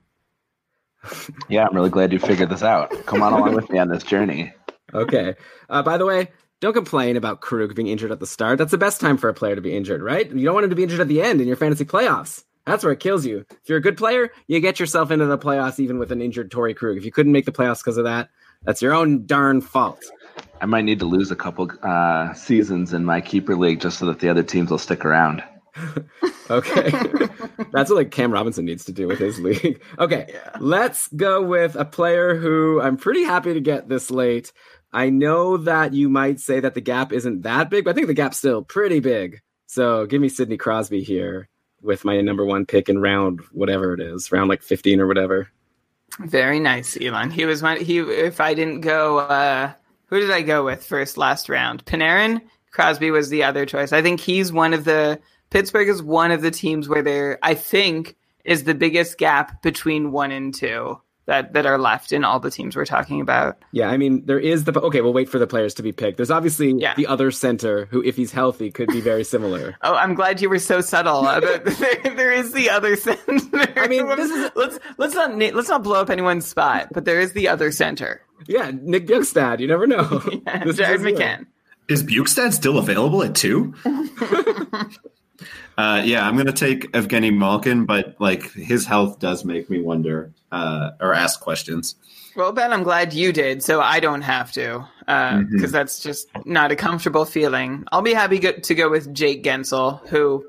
Yeah, 1.48 1.68
I'm 1.68 1.76
really 1.76 1.92
glad 1.92 2.12
you 2.12 2.18
figured 2.18 2.50
this 2.50 2.64
out. 2.64 2.90
Come 3.06 3.22
on 3.22 3.34
along 3.34 3.54
with 3.54 3.70
me 3.70 3.78
on 3.78 3.90
this 3.90 4.02
journey. 4.02 4.52
Okay. 4.96 5.36
Uh, 5.70 5.84
by 5.84 5.98
the 5.98 6.06
way, 6.08 6.32
don't 6.60 6.74
complain 6.74 7.18
about 7.18 7.40
Krug 7.40 7.76
being 7.76 7.88
injured 7.88 8.12
at 8.12 8.20
the 8.20 8.26
start. 8.26 8.58
That's 8.58 8.72
the 8.72 8.80
best 8.80 9.00
time 9.00 9.18
for 9.18 9.30
a 9.30 9.34
player 9.36 9.54
to 9.54 9.62
be 9.62 9.78
injured, 9.78 10.02
right? 10.02 10.28
You 10.28 10.44
don't 10.44 10.56
want 10.56 10.64
him 10.64 10.72
to 10.72 10.76
be 10.76 10.82
injured 10.82 11.02
at 11.02 11.08
the 11.08 11.22
end 11.22 11.40
in 11.40 11.48
your 11.48 11.56
fantasy 11.56 11.86
playoffs. 11.86 12.44
That's 12.66 12.84
where 12.84 12.94
it 12.94 13.00
kills 13.00 13.26
you. 13.26 13.46
If 13.50 13.70
you're 13.70 13.78
a 13.78 13.82
good 13.82 13.98
player, 13.98 14.32
you 14.48 14.60
get 14.60 14.80
yourself 14.80 15.12
into 15.12 15.26
the 15.26 15.38
playoffs 15.38 15.80
even 15.80 16.00
with 16.00 16.12
an 16.12 16.22
injured 16.22 16.52
Torey 16.52 16.76
Krug. 16.76 16.98
If 16.98 17.06
you 17.06 17.12
couldn't 17.12 17.32
make 17.32 17.46
the 17.46 17.52
playoffs 17.52 17.80
because 17.80 17.98
of 17.98 18.06
that, 18.06 18.30
that's 18.64 18.82
your 18.82 18.94
own 18.94 19.26
darn 19.26 19.62
fault. 19.62 20.04
I 20.62 20.66
might 20.66 20.86
need 20.86 21.00
to 21.00 21.06
lose 21.06 21.30
a 21.32 21.36
couple 21.36 21.70
uh, 21.84 22.34
seasons 22.34 22.94
in 22.94 23.06
my 23.06 23.22
keeper 23.22 23.56
league 23.56 23.82
just 23.82 24.00
so 24.00 24.08
that 24.08 24.20
the 24.20 24.30
other 24.30 24.44
teams 24.44 24.72
will 24.72 24.78
stick 24.78 25.06
around. 25.06 25.44
Okay. 26.50 26.92
That's 27.72 27.90
what 27.90 27.96
like 27.96 28.12
Cam 28.12 28.32
Robinson 28.32 28.66
needs 28.66 28.86
to 28.86 28.92
do 28.92 29.08
with 29.08 29.20
his 29.20 29.40
league. 29.40 29.82
Okay. 30.00 30.34
Let's 30.60 31.08
go 31.08 31.42
with 31.42 31.76
a 31.76 31.86
player 31.86 32.36
who 32.36 32.80
I'm 32.82 32.98
pretty 32.98 33.24
happy 33.24 33.54
to 33.54 33.62
get 33.62 33.90
this 33.90 34.12
late. 34.12 34.52
I 34.94 35.10
know 35.10 35.58
that 35.58 35.94
you 35.94 36.08
might 36.08 36.40
say 36.40 36.60
that 36.60 36.74
the 36.74 36.82
gap 36.82 37.12
isn't 37.12 37.42
that 37.42 37.70
big, 37.70 37.86
but 37.86 37.92
I 37.92 37.94
think 37.94 38.08
the 38.08 38.14
gap's 38.14 38.38
still 38.38 38.62
pretty 38.62 39.00
big. 39.00 39.42
So 39.66 40.06
give 40.06 40.22
me 40.22 40.30
Sidney 40.30 40.58
Crosby 40.58 41.02
here 41.02 41.50
with 41.86 42.04
my 42.04 42.20
number 42.22 42.44
one 42.44 42.66
pick 42.66 42.90
in 42.90 43.00
round 43.00 43.42
whatever 43.52 43.94
it 43.94 44.00
is, 44.00 44.32
round 44.32 44.50
like 44.50 44.62
15 44.62 45.00
or 45.00 45.08
whatever. 45.08 45.50
Very 46.20 46.60
nice, 46.60 46.98
Elon. 47.00 47.32
He 47.32 47.46
was 47.46 47.62
my 47.62 47.78
he. 47.78 48.00
If 48.00 48.40
I 48.40 48.54
didn't 48.54 48.82
go, 48.82 49.20
uh, 49.20 49.74
who 50.08 50.20
did 50.20 50.32
I 50.32 50.42
go 50.42 50.64
with 50.64 50.86
first 50.86 51.18
last 51.18 51.50
round? 51.50 51.86
Panarin. 51.86 52.42
Crosby 52.72 53.12
was 53.12 53.30
the 53.30 53.44
other 53.44 53.66
choice. 53.66 53.94
I 53.94 54.02
think 54.02 54.20
he's 54.20 54.52
one 54.52 54.74
of 54.74 54.84
the 54.84 55.20
Pittsburgh 55.50 55.88
is 55.88 56.04
one 56.04 56.32
of 56.32 56.42
the 56.42 56.52
teams 56.52 56.90
where 56.90 57.02
there, 57.02 57.40
I 57.42 57.54
think, 57.54 58.16
is 58.44 58.64
the 58.64 58.76
biggest 58.76 59.18
gap 59.18 59.62
between 59.62 60.12
one 60.12 60.32
and 60.32 60.54
two 60.54 61.00
that 61.28 61.54
that 61.54 61.66
are 61.66 61.78
left 61.78 62.12
in 62.12 62.24
all 62.24 62.40
the 62.40 62.52
teams 62.52 62.76
we're 62.76 62.86
talking 62.86 63.22
about. 63.22 63.58
Yeah, 63.72 63.90
I 63.90 63.98
mean, 63.98 64.26
there 64.26 64.40
is 64.40 64.64
the 64.64 64.80
okay. 64.82 65.02
We'll 65.02 65.14
wait 65.14 65.30
for 65.30 65.40
the 65.40 65.48
players 65.48 65.74
to 65.76 65.84
be 65.84 65.92
picked. 65.92 66.18
There's 66.18 66.32
obviously 66.32 66.74
Yeah. 66.78 66.94
the 66.96 67.08
other 67.08 67.32
center 67.32 67.86
who, 67.92 68.04
if 68.04 68.16
he's 68.16 68.32
healthy, 68.32 68.72
could 68.72 68.90
be 68.90 69.02
very 69.02 69.24
similar. 69.24 69.76
Oh, 69.82 69.96
I'm 69.96 70.14
glad 70.16 70.42
you 70.42 70.50
were 70.50 70.60
so 70.60 70.82
subtle. 70.82 71.20
About, 71.28 71.42
there, 71.66 72.16
there 72.16 72.32
is 72.32 72.54
the 72.54 72.70
other 72.70 72.96
center. 73.08 73.74
I 73.76 73.88
mean, 73.88 74.08
this 74.16 74.32
is- 74.32 74.52
let's 74.56 74.80
let's 74.98 75.14
not 75.16 75.36
let's 75.38 75.70
not 75.70 75.84
blow 75.84 76.02
up 76.02 76.10
anyone's 76.10 76.46
spot, 76.48 76.90
but 76.94 77.06
there 77.06 77.20
is 77.20 77.34
the 77.34 77.48
other 77.48 77.72
center. 77.72 78.22
yeah, 78.48 78.72
Nick 78.74 79.08
Bjugstad. 79.08 79.60
You 79.60 79.68
never 79.68 79.88
know. 79.88 80.04
This 80.20 80.66
is 80.66 80.78
Jared 80.78 81.02
his 81.02 81.10
year. 81.10 81.18
McCann. 81.18 81.46
Is 81.88 82.04
Bjugstad 82.04 82.54
still 82.54 82.78
available 82.80 83.22
at 83.24 83.36
two? 83.36 83.74
Uh, 85.78 86.02
yeah, 86.06 86.26
I'm 86.26 86.36
going 86.36 86.46
to 86.48 86.54
take 86.54 86.92
Evgeny 86.94 87.36
Malkin, 87.36 87.86
but 87.86 88.16
like 88.20 88.52
his 88.54 88.86
health 88.86 89.20
does 89.20 89.44
make 89.44 89.70
me 89.70 89.82
wonder 89.82 90.32
uh, 90.52 90.92
or 91.02 91.14
ask 91.14 91.42
questions. 91.42 91.96
Well, 92.36 92.52
Ben, 92.52 92.74
I'm 92.74 92.84
glad 92.84 93.14
you 93.14 93.32
did, 93.32 93.64
so 93.64 93.80
I 93.80 94.00
don't 94.00 94.22
have 94.22 94.52
to, 94.54 94.86
because 95.00 95.72
that's 95.72 96.00
just 96.02 96.28
not 96.46 96.72
a 96.72 96.76
comfortable 96.76 97.24
feeling. 97.24 97.86
I'll 97.92 98.02
be 98.02 98.14
happy 98.14 98.40
go- 98.40 98.52
to 98.54 98.76
go 98.76 98.90
with 98.90 99.14
Jake 99.14 99.44
Guentzel, 99.44 100.06
who, 100.10 100.46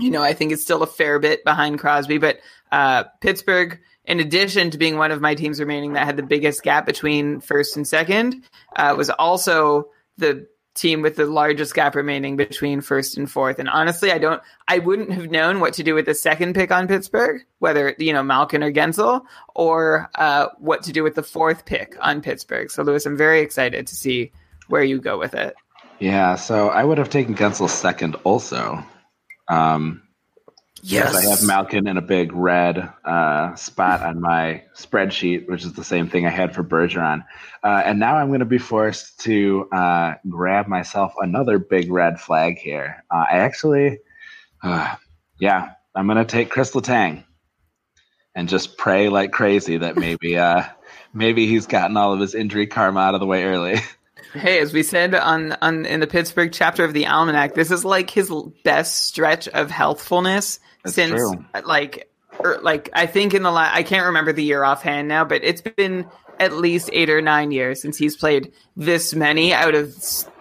you 0.00 0.10
know, 0.10 0.22
I 0.22 0.32
think 0.32 0.50
is 0.50 0.62
still 0.62 0.82
a 0.82 0.86
fair 0.86 1.20
bit 1.20 1.44
behind 1.44 1.78
Crosby, 1.78 2.18
but 2.18 2.40
uh, 2.72 3.04
Pittsburgh, 3.20 3.78
in 4.04 4.18
addition 4.18 4.70
to 4.70 4.78
being 4.78 4.96
one 4.96 5.12
of 5.12 5.20
my 5.20 5.36
teams 5.36 5.60
remaining 5.60 5.92
that 5.92 6.06
had 6.06 6.16
the 6.16 6.24
biggest 6.24 6.64
gap 6.64 6.86
between 6.86 7.40
first 7.40 7.76
and 7.76 7.86
second, 7.86 8.42
uh, 8.74 8.94
was 8.96 9.08
also 9.10 9.90
the 10.18 10.48
team 10.74 11.02
with 11.02 11.16
the 11.16 11.26
largest 11.26 11.74
gap 11.74 11.94
remaining 11.94 12.36
between 12.36 12.80
first 12.80 13.16
and 13.16 13.30
fourth. 13.30 13.58
And 13.58 13.68
honestly, 13.68 14.10
I 14.10 14.18
don't, 14.18 14.42
I 14.68 14.78
wouldn't 14.78 15.12
have 15.12 15.30
known 15.30 15.60
what 15.60 15.74
to 15.74 15.82
do 15.82 15.94
with 15.94 16.06
the 16.06 16.14
second 16.14 16.54
pick 16.54 16.70
on 16.70 16.88
Pittsburgh, 16.88 17.42
whether, 17.58 17.94
you 17.98 18.12
know, 18.12 18.22
Malkin 18.22 18.62
or 18.62 18.72
Guentzel, 18.72 19.22
or 19.54 20.10
uh, 20.14 20.48
what 20.58 20.82
to 20.84 20.92
do 20.92 21.02
with 21.02 21.14
the 21.14 21.22
fourth 21.22 21.64
pick 21.64 21.96
on 22.00 22.22
Pittsburgh. 22.22 22.70
So, 22.70 22.82
Lewis, 22.82 23.04
I'm 23.06 23.16
very 23.16 23.40
excited 23.40 23.86
to 23.86 23.94
see 23.94 24.32
where 24.68 24.82
you 24.82 25.00
go 25.00 25.18
with 25.18 25.34
it. 25.34 25.54
Yeah, 25.98 26.34
so 26.36 26.68
I 26.68 26.82
would 26.84 26.98
have 26.98 27.10
taken 27.10 27.34
Guentzel 27.34 27.68
second 27.68 28.16
also. 28.24 28.84
Um, 29.48 30.01
Yes, 30.84 31.14
I 31.14 31.30
have 31.30 31.46
Malkin 31.46 31.86
in 31.86 31.96
a 31.96 32.02
big 32.02 32.32
red 32.32 32.92
uh, 33.04 33.54
spot 33.54 34.02
on 34.02 34.20
my 34.20 34.64
spreadsheet, 34.74 35.48
which 35.48 35.64
is 35.64 35.74
the 35.74 35.84
same 35.84 36.08
thing 36.08 36.26
I 36.26 36.30
had 36.30 36.56
for 36.56 36.64
Bergeron. 36.64 37.24
Uh, 37.62 37.82
and 37.84 38.00
now 38.00 38.16
I'm 38.16 38.28
going 38.28 38.40
to 38.40 38.46
be 38.46 38.58
forced 38.58 39.20
to 39.20 39.68
uh, 39.70 40.14
grab 40.28 40.66
myself 40.66 41.14
another 41.18 41.58
big 41.58 41.90
red 41.90 42.20
flag 42.20 42.58
here. 42.58 43.04
Uh, 43.08 43.24
I 43.30 43.38
actually, 43.38 44.00
uh, 44.64 44.96
yeah, 45.38 45.70
I'm 45.94 46.06
going 46.06 46.18
to 46.18 46.24
take 46.24 46.50
Chris 46.50 46.72
Letang 46.72 47.22
and 48.34 48.48
just 48.48 48.76
pray 48.76 49.08
like 49.08 49.30
crazy 49.30 49.76
that 49.76 49.96
maybe 49.96 50.36
uh, 50.36 50.64
maybe 51.14 51.46
he's 51.46 51.66
gotten 51.66 51.96
all 51.96 52.12
of 52.12 52.18
his 52.18 52.34
injury 52.34 52.66
karma 52.66 52.98
out 52.98 53.14
of 53.14 53.20
the 53.20 53.26
way 53.26 53.44
early. 53.44 53.78
Hey, 54.32 54.60
as 54.60 54.72
we 54.72 54.82
said 54.82 55.14
on 55.14 55.52
on 55.60 55.84
in 55.84 56.00
the 56.00 56.06
Pittsburgh 56.06 56.52
chapter 56.52 56.84
of 56.84 56.94
the 56.94 57.06
Almanac, 57.06 57.54
this 57.54 57.70
is 57.70 57.84
like 57.84 58.10
his 58.10 58.32
best 58.64 59.06
stretch 59.06 59.48
of 59.48 59.70
healthfulness 59.70 60.58
That's 60.84 60.94
since 60.94 61.12
true. 61.12 61.44
like 61.64 62.10
er, 62.44 62.58
like 62.62 62.88
I 62.92 63.06
think 63.06 63.34
in 63.34 63.42
the 63.42 63.50
last 63.50 63.74
I 63.74 63.82
can't 63.82 64.06
remember 64.06 64.32
the 64.32 64.44
year 64.44 64.64
offhand 64.64 65.08
now, 65.08 65.24
but 65.24 65.44
it's 65.44 65.60
been 65.60 66.06
at 66.42 66.52
least 66.52 66.90
eight 66.92 67.08
or 67.08 67.20
nine 67.20 67.52
years 67.52 67.80
since 67.80 67.96
he's 67.96 68.16
played 68.16 68.52
this 68.76 69.14
many 69.14 69.52
out 69.54 69.74
of 69.74 69.94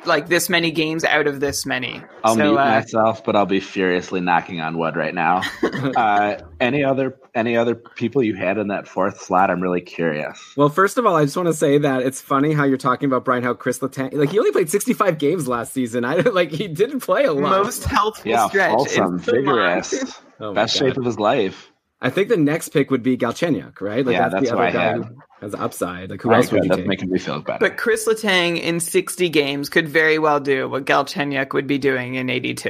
like 0.05 0.27
this 0.29 0.49
many 0.49 0.71
games 0.71 1.03
out 1.03 1.27
of 1.27 1.39
this 1.39 1.63
many. 1.65 2.01
I'll 2.23 2.35
so 2.35 2.43
mute 2.43 2.57
uh, 2.57 2.65
myself, 2.65 3.23
but 3.23 3.35
I'll 3.35 3.45
be 3.45 3.59
furiously 3.59 4.19
knocking 4.19 4.59
on 4.59 4.77
wood 4.79 4.95
right 4.95 5.13
now. 5.13 5.41
uh, 5.95 6.37
any 6.59 6.83
other 6.83 7.17
any 7.35 7.55
other 7.55 7.75
people 7.75 8.23
you 8.23 8.33
had 8.35 8.57
in 8.57 8.69
that 8.69 8.87
fourth 8.87 9.21
slot? 9.21 9.51
I'm 9.51 9.61
really 9.61 9.81
curious. 9.81 10.39
Well, 10.57 10.69
first 10.69 10.97
of 10.97 11.05
all, 11.05 11.15
I 11.15 11.25
just 11.25 11.37
want 11.37 11.47
to 11.47 11.53
say 11.53 11.77
that 11.77 12.01
it's 12.01 12.19
funny 12.19 12.53
how 12.53 12.63
you're 12.63 12.77
talking 12.77 13.05
about 13.07 13.23
Brian, 13.25 13.43
how 13.43 13.53
Chris 13.53 13.77
Letang, 13.79 14.13
like 14.13 14.31
he 14.31 14.39
only 14.39 14.51
played 14.51 14.69
65 14.71 15.19
games 15.19 15.47
last 15.47 15.71
season. 15.73 16.03
I 16.03 16.15
like 16.33 16.51
he 16.51 16.67
didn't 16.67 17.01
play 17.01 17.25
a 17.25 17.33
lot. 17.33 17.51
most 17.51 17.83
healthful 17.83 18.31
Yeah, 18.31 18.47
stretch. 18.49 18.71
wholesome, 18.71 19.17
in 19.17 19.23
so 19.23 19.31
vigorous, 19.33 20.21
Oh 20.39 20.53
best 20.55 20.79
God. 20.79 20.85
shape 20.87 20.97
of 20.97 21.05
his 21.05 21.19
life. 21.19 21.71
I 22.03 22.09
think 22.09 22.29
the 22.29 22.37
next 22.37 22.69
pick 22.69 22.89
would 22.89 23.03
be 23.03 23.15
Galchenyuk, 23.15 23.79
right? 23.79 24.03
Like 24.03 24.13
Yeah, 24.13 24.29
that's 24.29 24.49
the 24.49 24.55
who 24.55 24.61
I 24.61 24.69
other 24.69 24.99
guy 25.01 25.09
had. 25.41 25.51
who 25.51 25.57
has 25.57 25.65
upside. 25.65 26.09
Like 26.09 26.21
who 26.21 26.29
Very 26.29 26.41
else 26.41 26.51
would 26.51 26.57
good. 26.59 26.63
you 26.65 26.69
That's 26.69 26.79
take? 26.79 26.87
making 26.87 27.09
me 27.11 27.19
feel 27.19 27.39
better. 27.41 27.59
But 27.59 27.77
Chris 27.77 28.07
Letang 28.07 28.61
in 28.61 28.79
60 28.79 29.29
games 29.29 29.69
could 29.69 29.89
very 29.89 30.19
well 30.19 30.39
do 30.39 30.69
what 30.69 30.85
Galchenyuk 30.85 31.53
would 31.53 31.67
be 31.67 31.77
doing 31.77 32.15
in 32.15 32.29
82. 32.29 32.69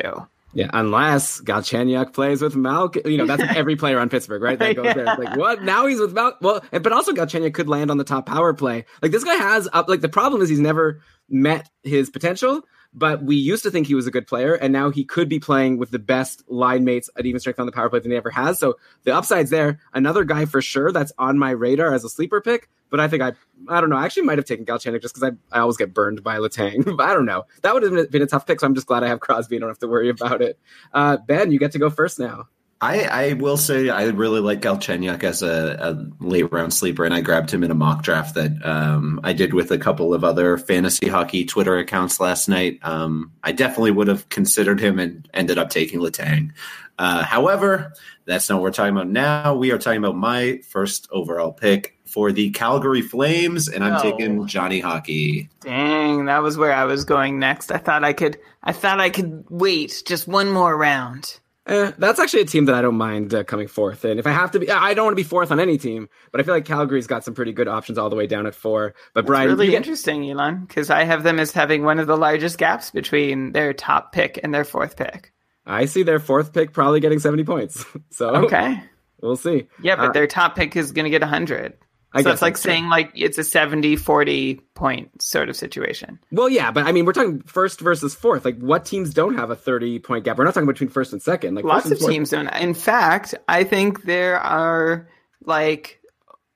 Yeah, 0.53 0.69
unless 0.73 1.39
Galchenyuk 1.39 2.11
plays 2.11 2.41
with 2.41 2.57
Malkin. 2.57 3.03
You 3.05 3.17
know, 3.19 3.25
that's 3.25 3.43
every 3.55 3.77
player 3.77 3.99
on 3.99 4.09
Pittsburgh, 4.09 4.41
right? 4.41 4.59
That 4.59 4.75
goes 4.75 4.93
there. 4.93 5.05
It's 5.07 5.17
like, 5.19 5.37
what? 5.37 5.63
Now 5.63 5.85
he's 5.87 5.99
with 5.99 6.13
Malkin. 6.13 6.39
Well, 6.41 6.61
but 6.71 6.91
also 6.91 7.13
Galchenyuk 7.13 7.53
could 7.53 7.69
land 7.69 7.89
on 7.89 7.97
the 7.97 8.03
top 8.03 8.25
power 8.25 8.53
play. 8.53 8.83
Like, 9.01 9.11
this 9.13 9.23
guy 9.23 9.35
has, 9.35 9.69
up. 9.71 9.87
like, 9.87 10.01
the 10.01 10.09
problem 10.09 10.41
is 10.41 10.49
he's 10.49 10.59
never 10.59 10.99
met 11.29 11.69
his 11.83 12.09
potential, 12.09 12.63
but 12.93 13.23
we 13.23 13.35
used 13.35 13.63
to 13.63 13.71
think 13.71 13.87
he 13.87 13.95
was 13.95 14.07
a 14.07 14.11
good 14.11 14.27
player, 14.27 14.53
and 14.53 14.73
now 14.73 14.89
he 14.89 15.03
could 15.03 15.29
be 15.29 15.39
playing 15.39 15.77
with 15.77 15.91
the 15.91 15.99
best 15.99 16.43
line 16.49 16.83
mates 16.83 17.09
at 17.17 17.25
even 17.25 17.39
strength 17.39 17.59
on 17.59 17.65
the 17.65 17.71
power 17.71 17.89
play 17.89 17.99
than 17.99 18.11
he 18.11 18.17
ever 18.17 18.29
has. 18.29 18.59
So 18.59 18.77
the 19.03 19.15
upside's 19.15 19.49
there. 19.49 19.79
Another 19.93 20.23
guy 20.23 20.45
for 20.45 20.61
sure 20.61 20.91
that's 20.91 21.13
on 21.17 21.39
my 21.39 21.51
radar 21.51 21.93
as 21.93 22.03
a 22.03 22.09
sleeper 22.09 22.41
pick, 22.41 22.69
but 22.89 22.99
I 22.99 23.07
think 23.07 23.23
I, 23.23 23.33
I 23.69 23.79
don't 23.79 23.89
know. 23.89 23.95
I 23.95 24.05
actually 24.05 24.23
might 24.23 24.37
have 24.37 24.45
taken 24.45 24.65
Galchenyuk 24.65 25.01
just 25.01 25.15
because 25.15 25.31
I, 25.51 25.57
I 25.57 25.61
always 25.61 25.77
get 25.77 25.93
burned 25.93 26.23
by 26.23 26.37
Letang. 26.37 26.83
but 26.97 27.07
I 27.07 27.13
don't 27.13 27.25
know. 27.25 27.45
That 27.61 27.73
would 27.73 27.83
have 27.83 28.11
been 28.11 28.21
a 28.21 28.27
tough 28.27 28.45
pick, 28.45 28.59
so 28.59 28.67
I'm 28.67 28.75
just 28.75 28.87
glad 28.87 29.03
I 29.03 29.07
have 29.07 29.21
Crosby. 29.21 29.55
I 29.55 29.59
don't 29.59 29.69
have 29.69 29.79
to 29.79 29.87
worry 29.87 30.09
about 30.09 30.41
it. 30.41 30.59
Uh, 30.93 31.17
ben, 31.17 31.51
you 31.51 31.59
get 31.59 31.71
to 31.71 31.79
go 31.79 31.89
first 31.89 32.19
now. 32.19 32.47
I, 32.83 33.01
I 33.03 33.33
will 33.33 33.57
say 33.57 33.89
I 33.89 34.05
really 34.05 34.39
like 34.39 34.61
Galchenyuk 34.61 35.23
as 35.23 35.43
a, 35.43 35.77
a 35.79 36.23
late 36.23 36.51
round 36.51 36.73
sleeper, 36.73 37.05
and 37.05 37.13
I 37.13 37.21
grabbed 37.21 37.51
him 37.51 37.63
in 37.63 37.69
a 37.69 37.75
mock 37.75 38.01
draft 38.01 38.33
that 38.33 38.53
um, 38.65 39.19
I 39.23 39.33
did 39.33 39.53
with 39.53 39.69
a 39.69 39.77
couple 39.77 40.15
of 40.15 40.23
other 40.23 40.57
fantasy 40.57 41.07
hockey 41.07 41.45
Twitter 41.45 41.77
accounts 41.77 42.19
last 42.19 42.49
night. 42.49 42.79
Um, 42.81 43.31
I 43.43 43.51
definitely 43.51 43.91
would 43.91 44.07
have 44.07 44.27
considered 44.29 44.79
him 44.79 44.97
and 44.97 45.29
ended 45.33 45.59
up 45.59 45.69
taking 45.69 45.99
Letang. 45.99 46.53
Uh, 46.97 47.23
however, 47.23 47.93
that's 48.25 48.49
not 48.49 48.55
what 48.55 48.63
we're 48.63 48.71
talking 48.71 48.95
about 48.95 49.09
now. 49.09 49.53
We 49.55 49.71
are 49.71 49.77
talking 49.77 49.99
about 50.03 50.15
my 50.15 50.61
first 50.67 51.07
overall 51.11 51.51
pick 51.51 51.97
for 52.05 52.31
the 52.31 52.49
Calgary 52.49 53.01
Flames, 53.01 53.67
and 53.69 53.83
I'm 53.83 53.93
No. 53.93 54.01
taking 54.01 54.47
Johnny 54.47 54.79
Hockey. 54.79 55.49
Dang, 55.61 56.25
that 56.25 56.41
was 56.41 56.57
where 56.57 56.73
I 56.73 56.85
was 56.85 57.05
going 57.05 57.37
next. 57.37 57.71
I 57.71 57.77
thought 57.77 58.03
I 58.03 58.13
could 58.13 58.39
I 58.63 58.71
thought 58.73 58.99
I 58.99 59.11
could 59.11 59.45
wait 59.49 60.01
just 60.05 60.27
one 60.27 60.49
more 60.49 60.75
round. 60.75 61.39
Eh, 61.67 61.91
that's 61.99 62.19
actually 62.19 62.41
a 62.41 62.45
team 62.45 62.65
that 62.65 62.73
I 62.75 62.81
don't 62.81 62.95
mind 62.97 63.33
uh, 63.35 63.43
coming 63.43 63.67
fourth. 63.67 64.03
And 64.03 64.19
if 64.19 64.25
I 64.25 64.31
have 64.31 64.49
to 64.51 64.59
be, 64.59 64.69
I 64.71 64.95
don't 64.95 65.05
want 65.05 65.13
to 65.13 65.23
be 65.23 65.27
fourth 65.27 65.51
on 65.51 65.59
any 65.59 65.77
team, 65.77 66.09
but 66.31 66.41
I 66.41 66.43
feel 66.43 66.55
like 66.55 66.65
Calgary's 66.65 67.05
got 67.05 67.23
some 67.23 67.35
pretty 67.35 67.53
good 67.53 67.67
options 67.67 67.99
all 67.99 68.09
the 68.09 68.15
way 68.15 68.25
down 68.25 68.47
at 68.47 68.55
four. 68.55 68.95
But 69.13 69.27
Brian, 69.27 69.47
really 69.49 69.67
get- 69.67 69.75
interesting, 69.77 70.27
Elon, 70.29 70.65
because 70.65 70.89
I 70.89 71.03
have 71.03 71.21
them 71.21 71.39
as 71.39 71.51
having 71.51 71.83
one 71.83 71.99
of 71.99 72.07
the 72.07 72.17
largest 72.17 72.57
gaps 72.57 72.89
between 72.89 73.51
their 73.51 73.73
top 73.73 74.11
pick 74.11 74.39
and 74.41 74.51
their 74.53 74.63
fourth 74.63 74.95
pick. 74.97 75.31
I 75.63 75.85
see 75.85 76.01
their 76.01 76.19
fourth 76.19 76.51
pick 76.51 76.73
probably 76.73 76.99
getting 76.99 77.19
70 77.19 77.43
points. 77.43 77.85
So 78.09 78.29
Okay. 78.45 78.81
we'll 79.21 79.35
see. 79.35 79.67
Yeah, 79.83 79.95
but 79.97 80.09
Uh, 80.09 80.11
their 80.13 80.27
top 80.27 80.55
pick 80.55 80.75
is 80.75 80.91
going 80.91 81.03
to 81.05 81.11
get 81.11 81.21
100. 81.21 81.73
I 82.13 82.19
So 82.21 82.23
guess 82.25 82.33
it's 82.33 82.41
like 82.41 82.53
that's 82.55 82.63
true. 82.63 82.71
saying 82.71 82.89
like 82.89 83.11
it's 83.15 83.37
a 83.37 83.43
70 83.43 83.95
40 83.95 84.55
point 84.75 85.21
sort 85.21 85.47
of 85.49 85.55
situation. 85.55 86.19
Well, 86.31 86.49
yeah, 86.49 86.71
but 86.71 86.85
I 86.85 86.91
mean, 86.91 87.05
we're 87.05 87.13
talking 87.13 87.41
first 87.43 87.79
versus 87.79 88.13
fourth. 88.15 88.43
Like, 88.45 88.57
what 88.57 88.83
teams 88.85 89.13
don't 89.13 89.35
have 89.35 89.49
a 89.49 89.55
30 89.55 89.99
point 89.99 90.25
gap? 90.25 90.37
We're 90.37 90.43
not 90.43 90.53
talking 90.53 90.67
between 90.67 90.89
first 90.89 91.13
and 91.13 91.21
second. 91.21 91.55
Like, 91.55 91.63
Lots 91.65 91.89
of 91.89 91.99
fourth- 91.99 92.11
teams 92.11 92.29
don't. 92.31 92.47
In 92.55 92.73
fact, 92.73 93.35
I 93.47 93.63
think 93.63 94.03
there 94.03 94.39
are 94.39 95.07
like 95.45 95.99